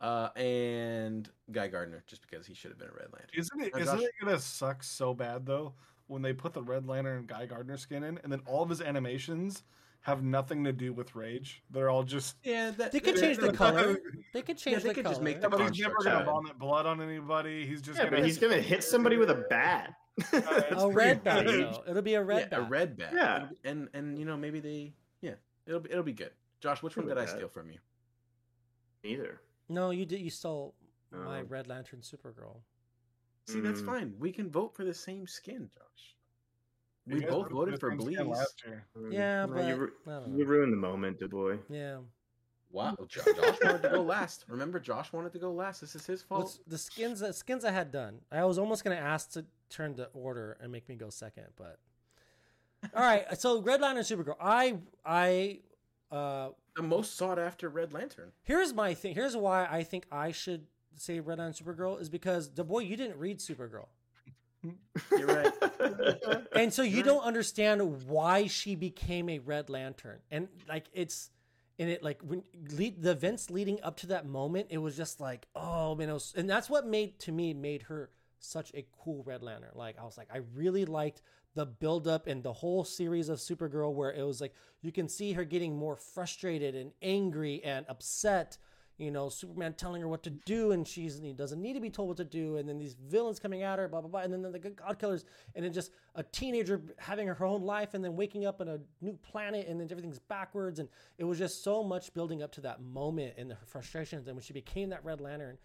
Uh, 0.00 0.28
and 0.36 1.30
Guy 1.50 1.68
Gardner, 1.68 2.04
just 2.06 2.20
because 2.22 2.46
he 2.46 2.52
should 2.54 2.70
have 2.70 2.78
been 2.78 2.88
a 2.88 2.92
Red 2.92 3.08
Lantern. 3.12 3.30
isn't 3.34 3.60
it 3.62 3.74
Now, 3.74 3.80
isn't 3.80 3.98
Josh- 3.98 4.04
it 4.06 4.24
gonna 4.24 4.38
suck 4.38 4.82
so 4.82 5.14
bad 5.14 5.46
though 5.46 5.72
when 6.06 6.20
they 6.22 6.32
put 6.34 6.52
the 6.52 6.62
Red 6.62 6.86
Lantern 6.86 7.18
and 7.20 7.26
Guy 7.26 7.46
Gardner 7.46 7.76
skin 7.78 8.02
in, 8.04 8.18
and 8.22 8.30
then 8.30 8.40
all 8.46 8.62
of 8.62 8.68
his 8.68 8.80
animations 8.82 9.62
have 10.02 10.22
nothing 10.22 10.62
to 10.64 10.72
do 10.72 10.92
with 10.92 11.16
rage. 11.16 11.62
They're 11.70 11.88
all 11.90 12.04
just 12.04 12.36
Yeah, 12.44 12.70
that, 12.72 12.92
They 12.92 13.00
could 13.00 13.16
change 13.16 13.38
the 13.38 13.52
color. 13.52 13.98
They 14.34 14.42
could 14.42 14.58
change 14.58 14.82
they 14.82 14.90
the 14.90 14.94
could 14.94 15.04
color. 15.04 15.14
just 15.14 15.22
make 15.22 15.40
the 15.40 15.48
but 15.48 15.60
he's 15.60 15.80
never 15.80 15.96
gonna 16.04 16.24
vomit 16.24 16.58
blood 16.58 16.84
on 16.86 17.00
anybody. 17.00 17.66
He's 17.66 17.80
just 17.82 17.96
Yeah, 17.98 18.04
gonna 18.04 18.18
but 18.18 18.24
he's 18.26 18.38
gonna 18.38 18.60
hit 18.60 18.84
somebody 18.84 19.16
with 19.16 19.30
a 19.30 19.46
bat. 19.48 19.94
it's 20.32 20.82
a 20.82 20.88
red 20.88 21.24
bat. 21.24 21.46
though. 21.46 21.82
It'll 21.88 22.02
be 22.02 22.14
a 22.14 22.22
red 22.22 22.48
yeah, 22.52 22.58
bat. 22.58 22.58
a 22.60 22.62
red 22.70 22.96
bat. 22.96 23.12
Yeah. 23.14 23.48
And 23.64 23.88
and 23.94 24.18
you 24.18 24.24
know 24.26 24.36
maybe 24.36 24.60
they 24.60 24.92
yeah 25.22 25.34
it'll 25.66 25.80
be 25.80 25.90
it'll 25.90 26.04
be 26.04 26.12
good. 26.12 26.32
Josh, 26.60 26.82
which 26.82 26.96
one 26.96 27.06
Good 27.06 27.14
did 27.14 27.18
I 27.18 27.22
with 27.22 27.30
steal 27.30 27.48
from 27.48 27.70
you? 27.70 27.78
Neither. 29.02 29.40
No, 29.68 29.90
you 29.90 30.06
did. 30.06 30.20
You 30.20 30.30
stole 30.30 30.74
my 31.10 31.40
Oh. 31.40 31.44
Red 31.44 31.66
Lantern 31.68 32.00
Supergirl. 32.00 32.60
See, 33.46 33.60
that's 33.60 33.80
Mm. 33.80 33.86
fine. 33.86 34.14
We 34.18 34.32
can 34.32 34.50
vote 34.50 34.74
for 34.74 34.84
the 34.84 34.94
same 34.94 35.26
skin, 35.26 35.70
Josh. 35.74 36.16
We 37.06 37.20
guys 37.20 37.30
both 37.30 37.50
voted 37.50 37.78
voted 37.78 37.80
for 37.80 37.90
the 37.90 37.96
Bleez. 38.02 38.46
Yeah, 39.12 39.46
No, 39.46 39.52
but 39.54 39.64
you, 39.68 39.76
ru- 39.76 39.92
I 40.06 40.10
don't 40.10 40.36
you 40.36 40.44
ruined 40.44 40.72
the 40.72 40.76
moment, 40.76 41.18
Du 41.20 41.28
Bois. 41.28 41.58
Yeah. 41.68 41.98
Wow, 42.72 42.96
Josh 43.08 43.24
wanted 43.62 43.82
to 43.82 43.88
go 43.92 44.02
last. 44.02 44.44
Remember, 44.48 44.80
Josh 44.80 45.12
wanted 45.12 45.32
to 45.32 45.38
go 45.38 45.52
last. 45.52 45.80
This 45.80 45.94
is 45.94 46.04
his 46.04 46.22
fault. 46.22 46.42
What's 46.42 46.58
the 46.66 46.76
skins? 46.78 47.20
The 47.20 47.32
skins 47.32 47.64
I 47.64 47.70
had 47.70 47.92
done. 47.92 48.20
I 48.32 48.44
was 48.44 48.58
almost 48.58 48.82
gonna 48.82 48.96
ask 48.96 49.30
to 49.32 49.46
turn 49.70 49.94
the 49.94 50.06
order 50.08 50.56
and 50.60 50.72
make 50.72 50.88
me 50.88 50.96
go 50.96 51.08
second, 51.08 51.46
but 51.54 51.78
all 52.92 53.02
right. 53.02 53.24
So 53.38 53.62
Red 53.62 53.80
Lantern 53.80 54.02
Supergirl. 54.02 54.36
I 54.40 54.78
I 55.04 55.60
uh 56.10 56.50
The 56.76 56.82
most 56.82 57.16
sought 57.16 57.38
after 57.38 57.68
Red 57.68 57.92
Lantern. 57.92 58.32
here's 58.42 58.74
my 58.74 58.94
thing. 58.94 59.14
Here's 59.14 59.36
why 59.36 59.66
I 59.66 59.82
think 59.82 60.04
I 60.12 60.32
should 60.32 60.66
say 60.96 61.20
Red 61.20 61.38
Lantern 61.38 61.66
Supergirl 61.66 62.00
is 62.00 62.08
because 62.08 62.50
the 62.50 62.64
boy 62.64 62.80
you 62.80 62.96
didn't 62.96 63.18
read 63.18 63.38
Supergirl. 63.38 63.86
You're 65.10 65.26
right. 65.26 65.52
and 66.56 66.72
so 66.72 66.82
you 66.82 67.02
don't 67.02 67.22
understand 67.22 68.06
why 68.06 68.46
she 68.46 68.74
became 68.74 69.28
a 69.28 69.38
red 69.38 69.70
lantern 69.70 70.18
and 70.30 70.48
like 70.68 70.86
it's 70.92 71.30
and 71.78 71.90
it 71.90 72.02
like 72.02 72.20
when 72.22 72.42
lead, 72.72 73.02
the 73.02 73.10
events 73.10 73.50
leading 73.50 73.80
up 73.82 73.96
to 73.98 74.08
that 74.08 74.26
moment 74.26 74.68
it 74.70 74.78
was 74.78 74.96
just 74.96 75.20
like 75.20 75.46
oh 75.54 75.94
man 75.94 76.08
it 76.08 76.12
was, 76.12 76.34
and 76.36 76.48
that's 76.48 76.68
what 76.68 76.86
made 76.86 77.18
to 77.20 77.32
me 77.32 77.54
made 77.54 77.82
her 77.82 78.10
such 78.38 78.72
a 78.74 78.84
cool 79.04 79.22
red 79.24 79.42
lantern 79.42 79.70
like 79.74 79.96
i 80.00 80.04
was 80.04 80.16
like 80.16 80.28
i 80.32 80.40
really 80.54 80.84
liked 80.84 81.22
the 81.56 81.66
buildup 81.66 82.28
and 82.28 82.44
the 82.44 82.52
whole 82.52 82.84
series 82.84 83.28
of 83.28 83.38
supergirl 83.38 83.92
where 83.92 84.12
it 84.12 84.22
was 84.22 84.40
like 84.40 84.54
you 84.82 84.92
can 84.92 85.08
see 85.08 85.32
her 85.32 85.44
getting 85.44 85.76
more 85.76 85.96
frustrated 85.96 86.76
and 86.76 86.92
angry 87.02 87.60
and 87.64 87.84
upset 87.88 88.58
you 88.98 89.10
know, 89.10 89.28
Superman 89.28 89.74
telling 89.74 90.00
her 90.00 90.08
what 90.08 90.22
to 90.22 90.30
do, 90.30 90.72
and 90.72 90.88
she's 90.88 91.18
he 91.18 91.34
doesn't 91.34 91.60
need 91.60 91.74
to 91.74 91.80
be 91.80 91.90
told 91.90 92.08
what 92.08 92.16
to 92.16 92.24
do, 92.24 92.56
and 92.56 92.66
then 92.66 92.78
these 92.78 92.94
villains 92.94 93.38
coming 93.38 93.62
at 93.62 93.78
her, 93.78 93.88
blah 93.88 94.00
blah 94.00 94.08
blah, 94.08 94.20
and 94.20 94.32
then 94.32 94.40
the 94.40 94.58
God 94.58 94.98
Killers, 94.98 95.26
and 95.54 95.62
then 95.62 95.72
just 95.72 95.90
a 96.14 96.22
teenager 96.22 96.80
having 96.96 97.26
her 97.26 97.44
own 97.44 97.62
life, 97.62 97.92
and 97.92 98.02
then 98.02 98.16
waking 98.16 98.46
up 98.46 98.60
on 98.62 98.68
a 98.68 98.78
new 99.02 99.12
planet, 99.22 99.66
and 99.68 99.78
then 99.78 99.88
everything's 99.90 100.18
backwards, 100.18 100.78
and 100.78 100.88
it 101.18 101.24
was 101.24 101.38
just 101.38 101.62
so 101.62 101.84
much 101.84 102.14
building 102.14 102.42
up 102.42 102.52
to 102.52 102.62
that 102.62 102.80
moment 102.80 103.34
and 103.36 103.50
the 103.50 103.56
frustrations, 103.66 104.28
and 104.28 104.36
when 104.36 104.42
she 104.42 104.54
became 104.54 104.88
that 104.88 105.04
Red 105.04 105.20
Lantern, 105.20 105.58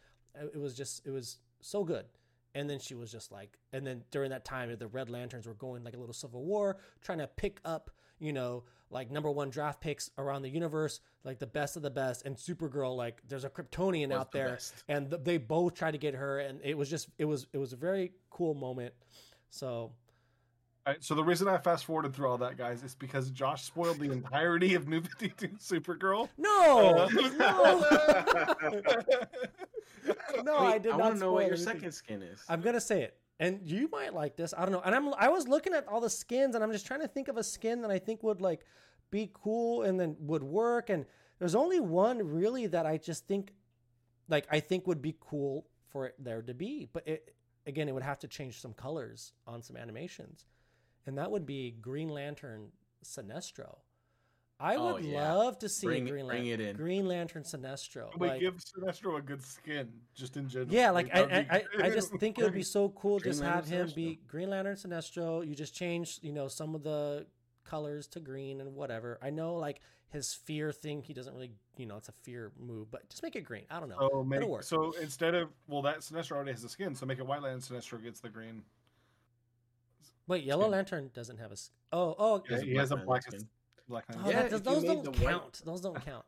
it 0.54 0.60
was 0.60 0.76
just 0.76 1.08
it 1.08 1.12
was 1.12 1.38
so 1.62 1.86
good. 1.86 2.06
And 2.54 2.70
then 2.70 2.80
she 2.80 2.96
was 2.96 3.12
just 3.12 3.32
like, 3.32 3.58
and 3.72 3.86
then 3.86 4.04
during 4.12 4.30
that 4.32 4.44
time, 4.46 4.76
the 4.78 4.88
Red 4.88 5.10
Lanterns 5.10 5.48
were 5.48 5.54
going 5.54 5.84
like 5.84 5.94
a 5.96 5.98
little 6.00 6.14
civil 6.14 6.44
war, 6.44 6.78
trying 7.02 7.20
to 7.20 7.28
pick 7.28 7.60
up, 7.64 7.90
you 8.20 8.34
know, 8.34 8.64
like 8.90 9.10
number 9.10 9.32
one 9.32 9.50
draft 9.50 9.80
picks 9.80 10.10
around 10.18 10.42
the 10.42 10.50
universe, 10.50 11.00
like 11.24 11.40
the 11.40 11.48
best 11.48 11.78
of 11.78 11.82
the 11.82 11.90
best. 11.90 12.26
And 12.26 12.36
Supergirl, 12.36 12.96
like 12.98 13.22
there's 13.28 13.46
a 13.46 13.50
Kryptonian 13.50 14.10
Was 14.10 14.18
out 14.18 14.32
the 14.32 14.38
there, 14.38 14.50
best. 14.50 14.84
and 14.90 15.10
th- 15.10 15.24
they 15.24 15.38
both 15.38 15.76
tried 15.76 15.92
to 15.92 15.98
get 15.98 16.14
her, 16.16 16.40
and 16.40 16.60
it 16.64 16.78
was 16.78 16.90
just, 16.90 17.08
it 17.18 17.26
was, 17.26 17.48
it 17.54 17.58
was 17.58 17.72
a 17.72 17.78
very 17.78 18.12
cool 18.30 18.54
moment. 18.54 18.94
So 19.50 19.94
right, 20.88 21.04
so 21.04 21.14
the 21.16 21.24
reason 21.24 21.48
I 21.48 21.58
fast 21.58 21.86
forwarded 21.86 22.14
through 22.14 22.28
all 22.30 22.38
that, 22.40 22.58
guys, 22.58 22.84
is 22.84 22.96
because 22.96 23.30
Josh 23.32 23.64
spoiled 23.64 24.00
the 24.00 24.12
entirety 24.12 24.74
of 24.76 24.88
New 24.88 25.02
52 25.02 25.48
Supergirl. 25.60 26.30
no, 26.38 27.08
Uh, 27.08 27.10
no, 27.38 29.12
no, 30.44 30.58
I 30.58 30.72
Wait, 30.74 30.84
did 30.84 30.92
I 30.94 30.98
not 30.98 31.00
want 31.00 31.14
to 31.16 31.20
know 31.20 31.32
what 31.34 31.46
your 31.46 31.54
anything. 31.56 31.74
second 31.74 31.92
skin 31.92 32.22
is. 32.24 32.42
I'm 32.50 32.62
gonna 32.62 32.82
say 32.82 33.04
it, 33.04 33.18
and 33.40 33.60
you 33.64 33.88
might 33.92 34.14
like 34.14 34.36
this. 34.36 34.54
I 34.58 34.62
don't 34.64 34.72
know. 34.72 34.82
And 34.84 34.96
I'm 34.96 35.14
I 35.16 35.30
was 35.30 35.48
looking 35.48 35.74
at 35.74 35.88
all 35.88 36.02
the 36.02 36.10
skins, 36.10 36.56
and 36.56 36.64
I'm 36.64 36.72
just 36.72 36.86
trying 36.88 37.02
to 37.02 37.08
think 37.08 37.28
of 37.28 37.38
a 37.38 37.44
skin 37.44 37.82
that 37.82 37.92
I 37.92 38.00
think 38.00 38.24
would 38.24 38.42
like 38.42 38.66
be 39.12 39.30
cool 39.34 39.84
and 39.84 40.00
then 40.00 40.16
would 40.20 40.44
work. 40.44 40.90
And 40.90 41.06
there's 41.40 41.56
only 41.56 41.80
one 41.80 42.20
really 42.20 42.68
that 42.68 42.86
I 42.86 42.98
just 42.98 43.28
think, 43.28 43.54
like 44.30 44.48
I 44.52 44.60
think 44.60 44.88
would 44.88 45.02
be 45.02 45.16
cool 45.20 45.68
for 45.90 46.08
it 46.08 46.16
there 46.18 46.42
to 46.42 46.54
be. 46.54 46.88
But 46.92 47.08
it, 47.08 47.36
again, 47.68 47.88
it 47.90 47.94
would 47.94 48.04
have 48.04 48.20
to 48.20 48.28
change 48.28 48.60
some 48.62 48.74
colors 48.74 49.34
on 49.46 49.62
some 49.62 49.76
animations, 49.78 50.46
and 51.06 51.18
that 51.18 51.32
would 51.32 51.46
be 51.46 51.72
Green 51.72 52.10
Lantern 52.10 52.72
Sinestro. 53.04 53.78
I 54.60 54.76
Oh, 54.76 54.94
would 54.94 55.06
yeah. 55.06 55.34
love 55.34 55.58
to 55.60 55.70
see 55.70 55.88
Bring- 55.88 56.04
Green, 56.06 56.28
bring 56.28 56.44
Lan- 56.44 56.46
it 56.46 56.60
in. 56.60 56.76
Green 56.76 57.08
Lantern 57.08 57.42
Sinestro. 57.44 58.16
We 58.20 58.28
like- 58.28 58.42
give 58.42 58.58
Sinestro 58.58 59.18
a 59.18 59.22
good 59.22 59.42
skin, 59.42 59.92
just 60.14 60.38
in 60.38 60.48
general. 60.48 60.72
yeah, 60.72 60.92
like 60.92 61.10
I, 61.16 61.22
I, 61.22 61.48
I, 61.50 61.86
I 61.86 61.90
just 61.90 62.14
think 62.20 62.38
it 62.38 62.44
would 62.44 62.54
be 62.54 62.62
so 62.62 62.90
cool 62.90 63.18
Green 63.20 63.32
just 63.32 63.42
have 63.44 63.68
Lantern 63.72 63.88
him 63.90 63.96
be 63.96 64.20
Green 64.28 64.52
Lantern 64.52 64.76
Sinestro. 64.76 65.46
You 65.48 65.56
just 65.56 65.74
change, 65.76 66.20
you 66.22 66.32
know, 66.32 66.48
some 66.48 66.76
of 66.76 66.84
the 66.84 67.26
colors 67.64 68.06
to 68.10 68.20
green 68.20 68.62
and 68.62 68.76
whatever. 68.76 69.18
I 69.22 69.32
know, 69.32 69.56
like 69.56 69.82
his 70.10 70.34
fear 70.34 70.72
thing, 70.72 71.02
he 71.02 71.14
doesn't 71.14 71.34
really, 71.34 71.52
you 71.78 71.88
know, 71.88 71.96
it's 71.98 72.10
a 72.10 72.14
fear 72.22 72.52
move, 72.60 72.92
but 72.92 73.10
just 73.10 73.24
make 73.24 73.36
it 73.36 73.42
green. 73.42 73.64
I 73.72 73.80
don't 73.80 73.90
know. 73.90 74.10
So, 74.12 74.24
make, 74.24 74.44
work. 74.44 74.62
so 74.64 74.92
instead 75.02 75.34
of 75.34 75.50
well, 75.68 75.82
that 75.84 76.00
Sinestro 76.02 76.34
already 76.34 76.52
has 76.52 76.62
the 76.62 76.70
skin, 76.70 76.94
so 76.94 77.08
make 77.08 77.18
it 77.18 77.26
White 77.26 77.42
Lantern 77.42 77.62
Sinestro 77.62 78.04
gets 78.04 78.20
the 78.20 78.30
green. 78.30 78.62
Wait, 80.32 80.44
Yellow 80.46 80.64
skin. 80.64 80.72
Lantern 80.72 81.12
doesn't 81.14 81.38
have 81.38 81.52
a. 81.52 81.56
Oh, 81.92 82.16
oh, 82.18 82.44
Yeah, 82.48 82.56
Has 82.56 82.62
a 82.64 82.66
he 82.66 82.76
has 82.76 82.92
a 82.92 82.96
Black 82.96 83.06
black, 83.08 83.22
skin. 83.24 83.48
black 83.90 84.06
oh, 84.16 84.30
Yeah, 84.30 84.44
that 84.48 84.52
does, 84.52 84.60
if 84.62 84.66
you 84.66 84.72
those 84.74 84.84
don't 84.84 85.04
the 85.04 85.12
white- 85.26 85.32
count. 85.34 85.62
Those 85.66 85.82
don't 85.82 86.06
count. 86.06 86.26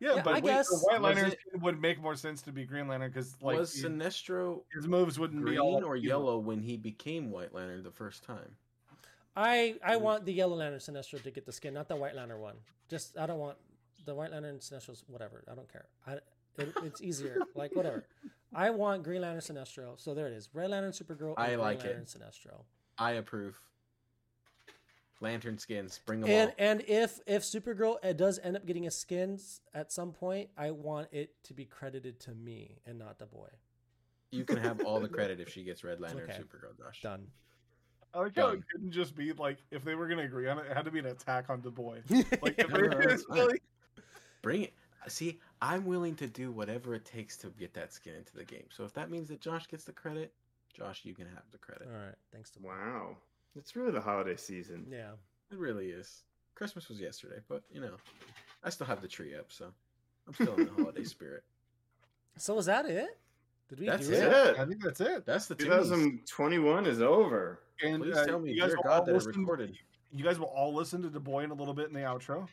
Yeah, 0.00 0.16
Yeah, 0.16 0.22
but 0.22 0.30
I 0.30 0.34
wait, 0.40 0.44
guess- 0.44 0.68
the 0.68 0.78
White 0.78 1.00
Was 1.00 1.14
Lantern 1.16 1.32
it- 1.54 1.60
would 1.62 1.80
make 1.80 2.00
more 2.00 2.16
sense 2.16 2.42
to 2.42 2.52
be 2.52 2.64
Green 2.64 2.88
Lantern 2.88 3.10
because 3.10 3.36
like 3.40 3.58
was 3.58 3.72
his, 3.74 3.84
Sinestro 3.84 4.62
his 4.74 4.88
moves 4.88 5.18
wouldn't 5.18 5.40
be 5.44 5.50
green 5.52 5.58
all 5.60 5.84
or 5.84 5.94
you 5.96 6.08
know, 6.08 6.16
yellow 6.18 6.38
when 6.38 6.60
he 6.60 6.76
became 6.76 7.30
White 7.30 7.54
Lantern 7.54 7.82
the 7.82 7.90
first 7.92 8.24
time? 8.24 8.56
I 9.36 9.76
I 9.84 9.94
Mm. 9.96 10.00
want 10.00 10.24
the 10.24 10.32
Yellow 10.32 10.56
Lantern 10.56 10.80
Sinestro 10.80 11.22
to 11.22 11.30
get 11.30 11.46
the 11.46 11.52
skin, 11.52 11.74
not 11.74 11.86
the 11.88 11.96
White 11.96 12.14
Lantern 12.16 12.40
one. 12.40 12.56
Just 12.88 13.16
I 13.16 13.26
don't 13.26 13.38
want 13.38 13.58
the 14.06 14.14
White 14.14 14.32
Lantern 14.32 14.58
Sinestro's 14.58 15.04
whatever. 15.06 15.44
I 15.48 15.54
don't 15.54 15.70
care. 15.70 15.86
I 16.06 16.14
it, 16.14 16.72
it's 16.82 17.00
easier. 17.00 17.38
like 17.54 17.76
whatever. 17.76 18.04
I 18.52 18.70
want 18.70 19.04
Green 19.04 19.20
Lantern 19.20 19.56
Sinestro. 19.56 20.00
So 20.00 20.14
there 20.14 20.26
it 20.26 20.32
is. 20.32 20.48
Red 20.52 20.70
Lantern 20.70 20.90
Supergirl. 20.92 21.34
And 21.36 21.38
I 21.38 21.46
Green 21.48 21.58
like 21.60 21.84
it. 21.84 21.94
Lantern 21.96 22.04
Sinestro. 22.06 22.62
I 23.00 23.12
approve. 23.12 23.58
Lantern 25.22 25.58
skins, 25.58 26.00
bring 26.06 26.20
them 26.20 26.30
And 26.30 26.48
all. 26.50 26.54
and 26.58 26.80
if 26.86 27.20
if 27.26 27.42
Supergirl 27.42 27.96
uh, 28.02 28.12
does 28.14 28.38
end 28.42 28.56
up 28.56 28.64
getting 28.64 28.86
a 28.86 28.90
skin 28.90 29.38
at 29.74 29.92
some 29.92 30.12
point, 30.12 30.48
I 30.56 30.70
want 30.70 31.08
it 31.12 31.30
to 31.44 31.54
be 31.54 31.64
credited 31.66 32.20
to 32.20 32.30
me 32.34 32.78
and 32.86 32.98
not 32.98 33.18
the 33.18 33.26
boy. 33.26 33.48
You 34.30 34.44
can 34.44 34.56
have 34.58 34.80
all 34.82 34.98
the 35.00 35.08
credit 35.16 35.38
if 35.40 35.50
she 35.50 35.62
gets 35.62 35.84
Red 35.84 36.00
Lantern 36.00 36.22
Okay. 36.30 36.38
Supergirl, 36.40 36.78
Josh. 36.78 37.00
Done. 37.02 37.26
I 38.14 38.20
like 38.20 38.34
how 38.36 38.46
Done. 38.48 38.56
it 38.58 38.62
couldn't 38.72 38.92
just 38.92 39.14
be 39.14 39.32
like 39.32 39.58
if 39.70 39.84
they 39.84 39.94
were 39.94 40.08
gonna 40.08 40.22
agree 40.22 40.48
on 40.48 40.58
it, 40.58 40.66
it 40.70 40.74
had 40.76 40.86
to 40.86 40.90
be 40.90 41.00
an 41.00 41.06
attack 41.06 41.50
on 41.50 41.60
Du 41.60 41.70
Bois. 41.70 41.96
Like 42.08 42.42
Like, 42.42 42.54
if 42.58 42.70
No, 42.70 42.76
they 42.76 42.88
no, 42.88 42.96
were 42.96 43.18
really- 43.28 43.60
Bring 44.42 44.62
it. 44.62 44.72
See, 45.08 45.38
I'm 45.60 45.84
willing 45.84 46.14
to 46.16 46.26
do 46.26 46.50
whatever 46.50 46.94
it 46.94 47.04
takes 47.04 47.36
to 47.38 47.48
get 47.58 47.74
that 47.74 47.92
skin 47.92 48.14
into 48.14 48.34
the 48.34 48.44
game. 48.44 48.64
So 48.70 48.84
if 48.84 48.94
that 48.94 49.10
means 49.10 49.28
that 49.28 49.40
Josh 49.40 49.66
gets 49.68 49.84
the 49.84 49.92
credit, 49.92 50.32
Josh, 50.76 51.00
you 51.04 51.14
can 51.14 51.26
have 51.26 51.42
the 51.52 51.58
credit. 51.58 51.88
All 51.92 51.98
right. 52.06 52.14
Thanks 52.32 52.50
to 52.50 52.60
wow, 52.60 53.16
it's 53.56 53.74
really 53.76 53.92
the 53.92 54.00
holiday 54.00 54.36
season. 54.36 54.86
Yeah. 54.90 55.12
It 55.50 55.58
really 55.58 55.86
is. 55.88 56.22
Christmas 56.54 56.88
was 56.88 57.00
yesterday, 57.00 57.40
but 57.48 57.62
you 57.72 57.80
know, 57.80 57.94
I 58.62 58.70
still 58.70 58.86
have 58.86 59.00
the 59.00 59.08
tree 59.08 59.34
up, 59.34 59.46
so 59.48 59.66
I'm 60.28 60.34
still 60.34 60.54
in 60.54 60.66
the 60.66 60.72
holiday 60.72 61.04
spirit. 61.04 61.42
So 62.36 62.56
is 62.58 62.66
that 62.66 62.86
it? 62.86 63.18
Did 63.68 63.80
we 63.80 63.86
That's 63.86 64.06
do 64.06 64.14
it? 64.14 64.22
it. 64.22 64.58
I 64.58 64.64
think 64.66 64.82
that's 64.82 65.00
it. 65.00 65.24
That's 65.26 65.46
the 65.46 65.54
2021 65.54 66.86
is 66.86 67.00
over. 67.00 67.60
And 67.84 68.02
Please 68.02 68.16
uh, 68.16 68.26
tell 68.26 68.38
me, 68.40 68.52
you 68.52 68.60
guys 68.60 68.70
dear 68.70 68.76
will 68.76 68.82
God, 68.82 68.92
all 68.98 69.04
that 69.04 69.10
it 69.10 69.14
listen- 69.14 69.32
recorded. 69.40 69.76
You 70.12 70.24
guys 70.24 70.40
will 70.40 70.46
all 70.48 70.74
listen 70.74 71.02
to 71.02 71.08
Du 71.08 71.20
Bois 71.20 71.40
in 71.40 71.50
a 71.52 71.54
little 71.54 71.72
bit 71.74 71.86
in 71.86 71.94
the 71.94 72.00
outro. 72.00 72.48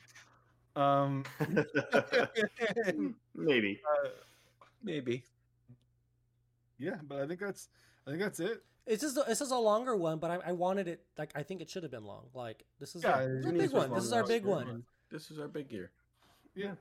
Um, 0.75 1.23
Maybe. 3.35 3.81
uh, 4.05 4.09
Maybe. 4.83 5.23
yeah, 6.77 6.97
but 7.07 7.19
I 7.21 7.25
think 7.27 7.39
that's 7.39 7.69
I 8.07 8.11
think 8.11 8.21
that's 8.21 8.39
it. 8.39 8.63
It's 8.85 9.01
just 9.03 9.17
this 9.27 9.41
is 9.41 9.51
a 9.51 9.57
longer 9.57 9.97
one, 9.97 10.17
but 10.17 10.31
I, 10.31 10.39
I 10.47 10.51
wanted 10.53 10.87
it 10.87 11.01
like 11.17 11.31
I 11.35 11.43
think 11.43 11.59
it 11.61 11.69
should 11.69 11.83
have 11.83 11.91
been 11.91 12.05
long. 12.05 12.27
Like 12.33 12.63
this 12.79 12.95
is 12.95 13.03
Yeah, 13.03 13.19
a, 13.19 13.27
this 13.27 13.45
is 13.45 13.51
a 13.51 13.53
big 13.53 13.71
one. 13.73 13.93
This 13.93 14.05
is 14.05 14.13
our 14.13 14.25
big 14.25 14.45
last. 14.45 14.65
one. 14.67 14.83
This 15.11 15.29
is 15.29 15.39
our 15.39 15.49
big 15.49 15.71
year. 15.71 15.91
Yeah. 16.55 16.75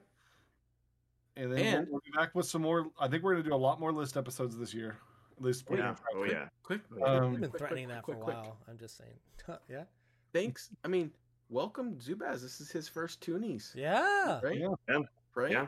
And 1.37 1.53
then 1.53 1.59
And- 1.59 1.87
we'll, 1.89 1.93
we'll 1.95 2.01
be 2.05 2.17
back 2.17 2.35
with 2.35 2.47
some 2.47 2.63
more. 2.63 2.87
I 2.99 3.09
think 3.09 3.23
we're 3.25 3.33
going 3.33 3.43
to 3.45 3.51
do 3.51 3.55
a 3.55 3.57
lot 3.59 3.81
more 3.81 3.93
list 3.93 4.17
episodes 4.17 4.57
this 4.57 4.73
year. 4.73 4.97
At 5.37 5.43
least, 5.43 5.65
we're 5.69 5.79
Yeah. 5.79 5.95
Oh 6.15 6.25
to. 6.25 6.31
yeah. 6.31 6.49
Quick, 6.63 6.81
Um, 7.05 7.33
We've 7.33 7.41
been 7.41 7.51
threatening 7.51 7.87
quick, 7.87 7.97
that 7.97 8.03
quick, 8.05 8.17
for 8.19 8.23
a 8.23 8.25
quick. 8.25 8.37
while. 8.37 8.57
I'm 8.71 8.79
just 8.79 8.97
saying. 8.97 9.19
yeah. 9.69 9.83
Thanks. 10.33 10.71
I 10.85 10.89
mean, 10.89 11.11
welcome 11.51 11.97
Zubaz. 11.97 12.41
This 12.41 12.61
is 12.61 12.71
his 12.71 12.89
first 12.89 13.21
Toonies. 13.21 13.75
Yeah. 13.75 14.41
Right? 14.43 14.59
Yeah. 14.61 14.99
Right? 15.35 15.51
Yeah. 15.53 15.67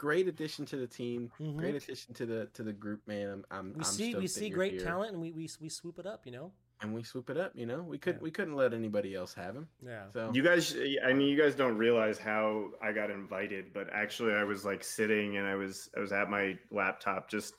Great 0.00 0.28
addition 0.28 0.64
to 0.64 0.76
the 0.78 0.86
team. 0.86 1.30
Mhm. 1.38 1.58
Great 1.58 1.74
addition 1.74 2.14
to 2.14 2.24
the 2.24 2.46
to 2.54 2.62
the 2.62 2.72
group, 2.72 3.06
man. 3.06 3.28
I'm, 3.28 3.44
I'm 3.50 3.66
We 3.74 3.80
I'm 3.80 3.84
see 3.84 4.14
we 4.14 4.26
see 4.26 4.48
great 4.48 4.72
here. 4.72 4.80
talent 4.84 5.12
and 5.12 5.20
we, 5.20 5.30
we 5.32 5.46
we 5.60 5.68
swoop 5.68 5.98
it 5.98 6.06
up. 6.06 6.24
You 6.24 6.32
know. 6.32 6.52
and 6.82 6.94
we 6.94 7.02
swoop 7.02 7.28
it 7.28 7.36
up. 7.36 7.52
You 7.54 7.66
know, 7.66 7.82
we 7.82 7.98
could 7.98 8.14
Yeah. 8.14 8.22
we 8.22 8.30
couldn't 8.30 8.54
let 8.56 8.72
anybody 8.72 9.14
else 9.14 9.34
have 9.34 9.54
him. 9.54 9.68
Yeah. 9.84 10.04
So 10.14 10.30
You 10.32 10.42
guys, 10.42 10.74
I 11.06 11.12
mean, 11.12 11.28
you 11.28 11.36
guys 11.36 11.54
don't 11.54 11.76
realize 11.76 12.18
how 12.18 12.70
I 12.82 12.92
got 12.92 13.10
invited, 13.10 13.74
but 13.74 13.90
actually, 13.92 14.32
I 14.32 14.44
was 14.44 14.64
like 14.64 14.82
sitting 14.82 15.36
and 15.36 15.46
I 15.46 15.54
was 15.56 15.90
I 15.94 16.00
was 16.00 16.12
at 16.12 16.30
my 16.30 16.56
laptop 16.70 17.28
just 17.28 17.52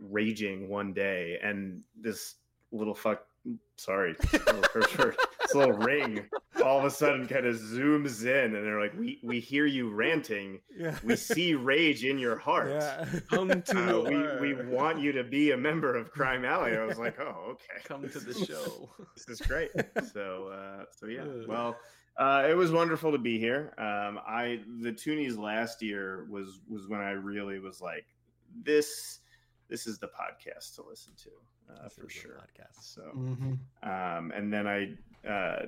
raging 0.00 0.70
one 0.70 0.94
day, 0.94 1.38
and 1.42 1.82
this 1.94 2.36
little 2.72 2.94
fuck, 2.94 3.26
sorry, 3.76 4.16
little 4.32 4.62
curse 4.62 4.96
word, 4.98 5.16
this 5.54 5.66
little 5.66 5.78
ring 5.86 6.26
all 6.64 6.78
of 6.78 6.84
a 6.84 6.90
sudden 6.90 7.26
kind 7.26 7.46
of 7.46 7.56
zooms 7.56 8.22
in, 8.24 8.54
and 8.54 8.64
they're 8.66 8.80
like, 8.80 8.96
"We 8.98 9.20
we 9.22 9.40
hear 9.40 9.66
you 9.66 9.90
ranting. 9.90 10.60
Yeah. 10.76 10.98
We 11.04 11.16
see 11.16 11.54
rage 11.54 12.04
in 12.04 12.18
your 12.18 12.36
heart. 12.38 12.70
Yeah. 12.70 13.06
Come 13.30 13.62
to 13.62 14.06
Uh, 14.06 14.38
we 14.40 14.54
we 14.54 14.64
want 14.66 14.98
you 15.00 15.12
to 15.12 15.24
be 15.24 15.50
a 15.52 15.56
member 15.56 15.94
of 15.96 16.10
Crime 16.10 16.44
Alley." 16.44 16.76
I 16.76 16.84
was 16.84 16.98
like, 16.98 17.18
"Oh, 17.20 17.52
okay, 17.52 17.82
come 17.84 18.08
to 18.08 18.18
the 18.20 18.34
show. 18.34 18.90
this 19.16 19.28
is 19.28 19.40
great." 19.46 19.70
So 20.12 20.48
uh, 20.48 20.84
so 20.90 21.06
yeah, 21.06 21.24
well. 21.48 21.76
Uh, 22.16 22.46
it 22.48 22.54
was 22.54 22.70
wonderful 22.70 23.10
to 23.10 23.18
be 23.18 23.40
here. 23.40 23.74
Um, 23.76 24.20
I 24.24 24.60
the 24.82 24.92
Toonies 24.92 25.36
last 25.36 25.82
year 25.82 26.26
was 26.30 26.60
was 26.68 26.86
when 26.86 27.00
I 27.00 27.10
really 27.10 27.58
was 27.58 27.80
like, 27.80 28.06
this 28.62 29.18
this 29.68 29.88
is 29.88 29.98
the 29.98 30.06
podcast 30.06 30.76
to 30.76 30.84
listen 30.88 31.12
to 31.24 31.30
uh, 31.74 31.88
for 31.88 32.08
sure. 32.08 32.36
podcast. 32.36 32.82
So 32.84 33.02
Mhm. 33.16 33.58
um, 33.82 34.30
and 34.30 34.52
then 34.52 34.68
I, 34.68 34.94
uh, 35.28 35.66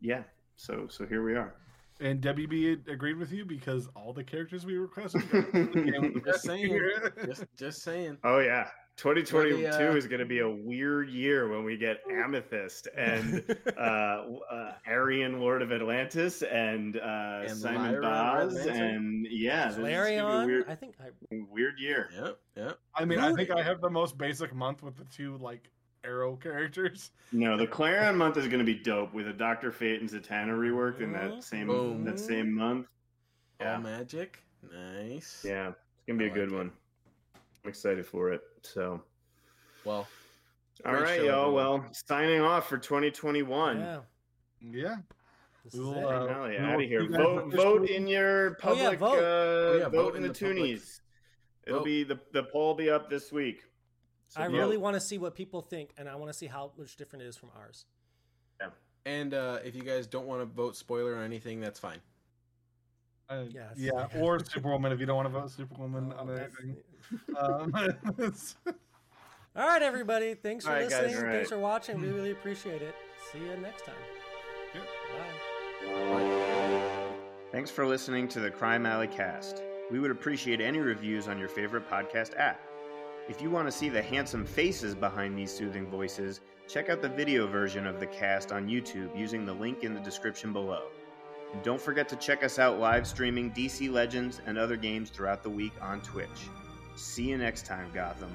yeah. 0.00 0.22
So 0.56 0.86
so 0.88 1.06
here 1.06 1.24
we 1.24 1.34
are. 1.34 1.54
And 2.00 2.20
WB 2.20 2.88
agreed 2.88 3.16
with 3.16 3.32
you 3.32 3.44
because 3.44 3.88
all 3.94 4.12
the 4.12 4.24
characters 4.24 4.66
we 4.66 4.76
requested. 4.76 5.30
got 5.30 5.52
the 5.52 5.90
game. 5.92 6.22
Just 6.24 6.42
saying. 6.44 6.90
just 7.24 7.44
just 7.56 7.82
saying. 7.82 8.18
oh 8.24 8.38
yeah. 8.40 8.68
2022 8.96 9.56
the, 9.56 9.90
uh, 9.90 9.94
is 9.94 10.06
going 10.06 10.20
to 10.20 10.24
be 10.24 10.38
a 10.38 10.48
weird 10.48 11.08
year 11.08 11.48
when 11.48 11.64
we 11.64 11.76
get 11.76 11.98
Amethyst 12.10 12.86
and 12.96 13.42
uh, 13.76 13.80
uh, 13.80 14.72
Arion 14.86 15.40
Lord 15.40 15.62
of 15.62 15.72
Atlantis 15.72 16.42
and, 16.42 16.96
uh, 16.98 17.40
And 17.48 17.56
Simon 17.56 17.94
Laira 17.94 18.02
Baz 18.02 18.54
and 18.66 19.26
yeah, 19.28 19.66
this 19.66 19.72
is 19.72 19.78
gonna 19.78 19.88
a 19.88 19.96
Larion, 19.96 20.46
weird, 20.46 20.64
I 20.68 20.74
think 20.76 20.94
I 21.00 21.08
weird 21.50 21.74
year. 21.78 22.08
Yep. 22.14 22.38
Yep. 22.56 22.78
I 22.94 23.04
mean, 23.04 23.18
I 23.18 23.32
think 23.34 23.50
I 23.50 23.62
have 23.62 23.80
the 23.80 23.90
most 23.90 24.16
basic 24.16 24.54
month 24.54 24.82
with 24.82 24.96
the 24.96 25.04
two 25.04 25.38
like 25.38 25.70
arrow 26.04 26.36
characters. 26.36 27.10
No, 27.32 27.56
the 27.56 27.66
Clarion 27.66 28.16
month 28.16 28.36
is 28.36 28.46
going 28.46 28.58
to 28.58 28.64
be 28.64 28.74
dope 28.74 29.12
with 29.14 29.28
a 29.28 29.32
Doctor 29.32 29.72
Fate 29.72 30.00
and 30.00 30.08
Zatanna 30.10 30.48
rework 30.50 31.00
in 31.00 31.12
that 31.12 31.42
same 31.42 31.66
Boom. 31.68 32.04
that 32.04 32.20
same 32.20 32.52
month. 32.54 32.86
Yeah. 33.60 33.76
All 33.76 33.80
magic. 33.80 34.38
Nice. 34.72 35.44
Yeah, 35.46 35.68
it's 35.68 36.04
gonna 36.06 36.18
be 36.18 36.24
I 36.26 36.28
a 36.28 36.30
good 36.34 36.52
it. 36.52 36.54
one. 36.54 36.70
I'm 37.64 37.68
excited 37.70 38.06
for 38.06 38.32
it. 38.32 38.42
So, 38.62 39.02
Well, 39.84 40.06
all 40.84 40.92
Great 40.92 41.02
right, 41.02 41.16
show, 41.18 41.24
y'all. 41.24 41.58
everyone. 41.58 41.80
Well, 41.82 41.86
signing 41.92 42.40
off 42.40 42.68
for 42.68 42.78
2021. 42.78 43.78
yeah. 43.80 44.00
Yeah. 44.60 44.96
This 45.64 45.74
We 45.74 45.80
is 45.80 45.86
will, 45.86 45.94
it. 45.98 46.04
uh, 46.04 46.08
Hell 46.28 46.48
we'll 46.48 46.60
out 46.60 46.82
of 46.82 46.88
here. 46.88 47.00
see 47.00 47.06
you 47.06 47.10
guys 47.12 47.18
Vote, 47.20 47.52
vote 47.54 47.88
in 47.90 48.06
your 48.06 48.58
Oh, 48.62 48.74
yeah, 48.74 48.84
public. 48.96 48.98
vote. 48.98 49.18
Uh, 49.18 49.20
Oh, 49.22 49.76
yeah, 49.80 49.88
vote 49.88 50.16
in 50.16 50.22
the, 50.22 50.28
the 50.28 50.34
public. 50.34 50.56
toonies. 50.58 51.00
It'll 51.66 51.78
Vote. 51.78 51.84
be 51.84 52.04
the 52.04 52.20
the 52.32 52.42
poll 52.44 52.68
will 52.68 52.74
be 52.74 52.90
up 52.90 53.08
this 53.08 53.32
week. 53.32 53.64
So 54.34 54.40
I 54.42 54.46
really 54.46 54.76
want 54.76 54.94
to 54.94 55.00
see 55.00 55.16
what 55.18 55.34
people 55.36 55.60
think, 55.62 55.90
and 55.96 56.08
I 56.08 56.16
want 56.16 56.30
to 56.32 56.36
see 56.36 56.46
how 56.46 56.72
much 56.76 56.96
different 56.96 57.22
it 57.24 57.28
is 57.28 57.36
from 57.36 57.50
ours. 57.56 57.84
Yeah. 58.60 58.68
and 59.06 59.32
uh, 59.34 59.58
if 59.64 59.74
you 59.76 59.82
guys 59.82 60.06
don't 60.06 60.26
want 60.26 60.40
to 60.40 60.46
vote 60.46 60.74
spoiler 60.76 61.12
or 61.14 61.22
anything, 61.22 61.60
that's 61.60 61.78
fine. 61.78 61.98
Uh, 63.28 63.44
Yes. 63.48 63.74
Yeah, 63.76 64.06
or 64.18 64.38
Superwoman 64.44 64.90
if 64.92 64.98
you 65.00 65.06
don't 65.06 65.16
want 65.16 65.26
to 65.32 65.40
vote 65.40 65.50
Superwoman 65.50 66.12
Oh, 66.16 66.22
on 66.22 66.30
anything. 66.38 66.76
Um, 67.38 67.72
All 69.56 69.68
right, 69.68 69.82
everybody. 69.82 70.34
Thanks 70.34 70.64
for 70.64 70.70
All 70.72 70.76
right, 70.78 70.88
guys. 70.90 71.02
listening. 71.12 71.30
Thanks 71.30 71.50
for 71.50 71.58
watching. 71.58 72.00
We 72.00 72.08
really 72.08 72.30
appreciate 72.32 72.82
it. 72.82 72.94
See 73.30 73.38
you 73.38 73.56
next 73.62 73.84
time. 73.84 73.94
Yep. 74.74 74.84
Bye. 76.10 76.90
Thanks 77.52 77.70
for 77.70 77.86
listening 77.86 78.26
to 78.28 78.40
the 78.40 78.50
Crime 78.50 78.84
Alley 78.86 79.06
cast. 79.06 79.62
We 79.92 80.00
would 80.00 80.10
appreciate 80.10 80.60
any 80.60 80.78
reviews 80.80 81.28
on 81.28 81.38
your 81.38 81.48
favorite 81.48 81.88
podcast 81.88 82.36
app. 82.36 82.60
If 83.26 83.40
you 83.40 83.50
want 83.50 83.66
to 83.66 83.72
see 83.72 83.88
the 83.88 84.02
handsome 84.02 84.44
faces 84.44 84.94
behind 84.94 85.36
these 85.36 85.50
soothing 85.50 85.86
voices, 85.86 86.42
check 86.68 86.90
out 86.90 87.00
the 87.00 87.08
video 87.08 87.46
version 87.46 87.86
of 87.86 87.98
the 87.98 88.06
cast 88.06 88.52
on 88.52 88.68
YouTube 88.68 89.18
using 89.18 89.46
the 89.46 89.52
link 89.54 89.82
in 89.82 89.94
the 89.94 90.00
description 90.00 90.52
below. 90.52 90.88
And 91.54 91.62
don't 91.62 91.80
forget 91.80 92.06
to 92.10 92.16
check 92.16 92.44
us 92.44 92.58
out 92.58 92.78
live 92.78 93.06
streaming 93.06 93.50
DC 93.52 93.90
Legends 93.90 94.42
and 94.44 94.58
other 94.58 94.76
games 94.76 95.08
throughout 95.08 95.42
the 95.42 95.50
week 95.50 95.72
on 95.80 96.02
Twitch. 96.02 96.50
See 96.96 97.30
you 97.30 97.38
next 97.38 97.64
time, 97.64 97.90
Gotham. 97.94 98.30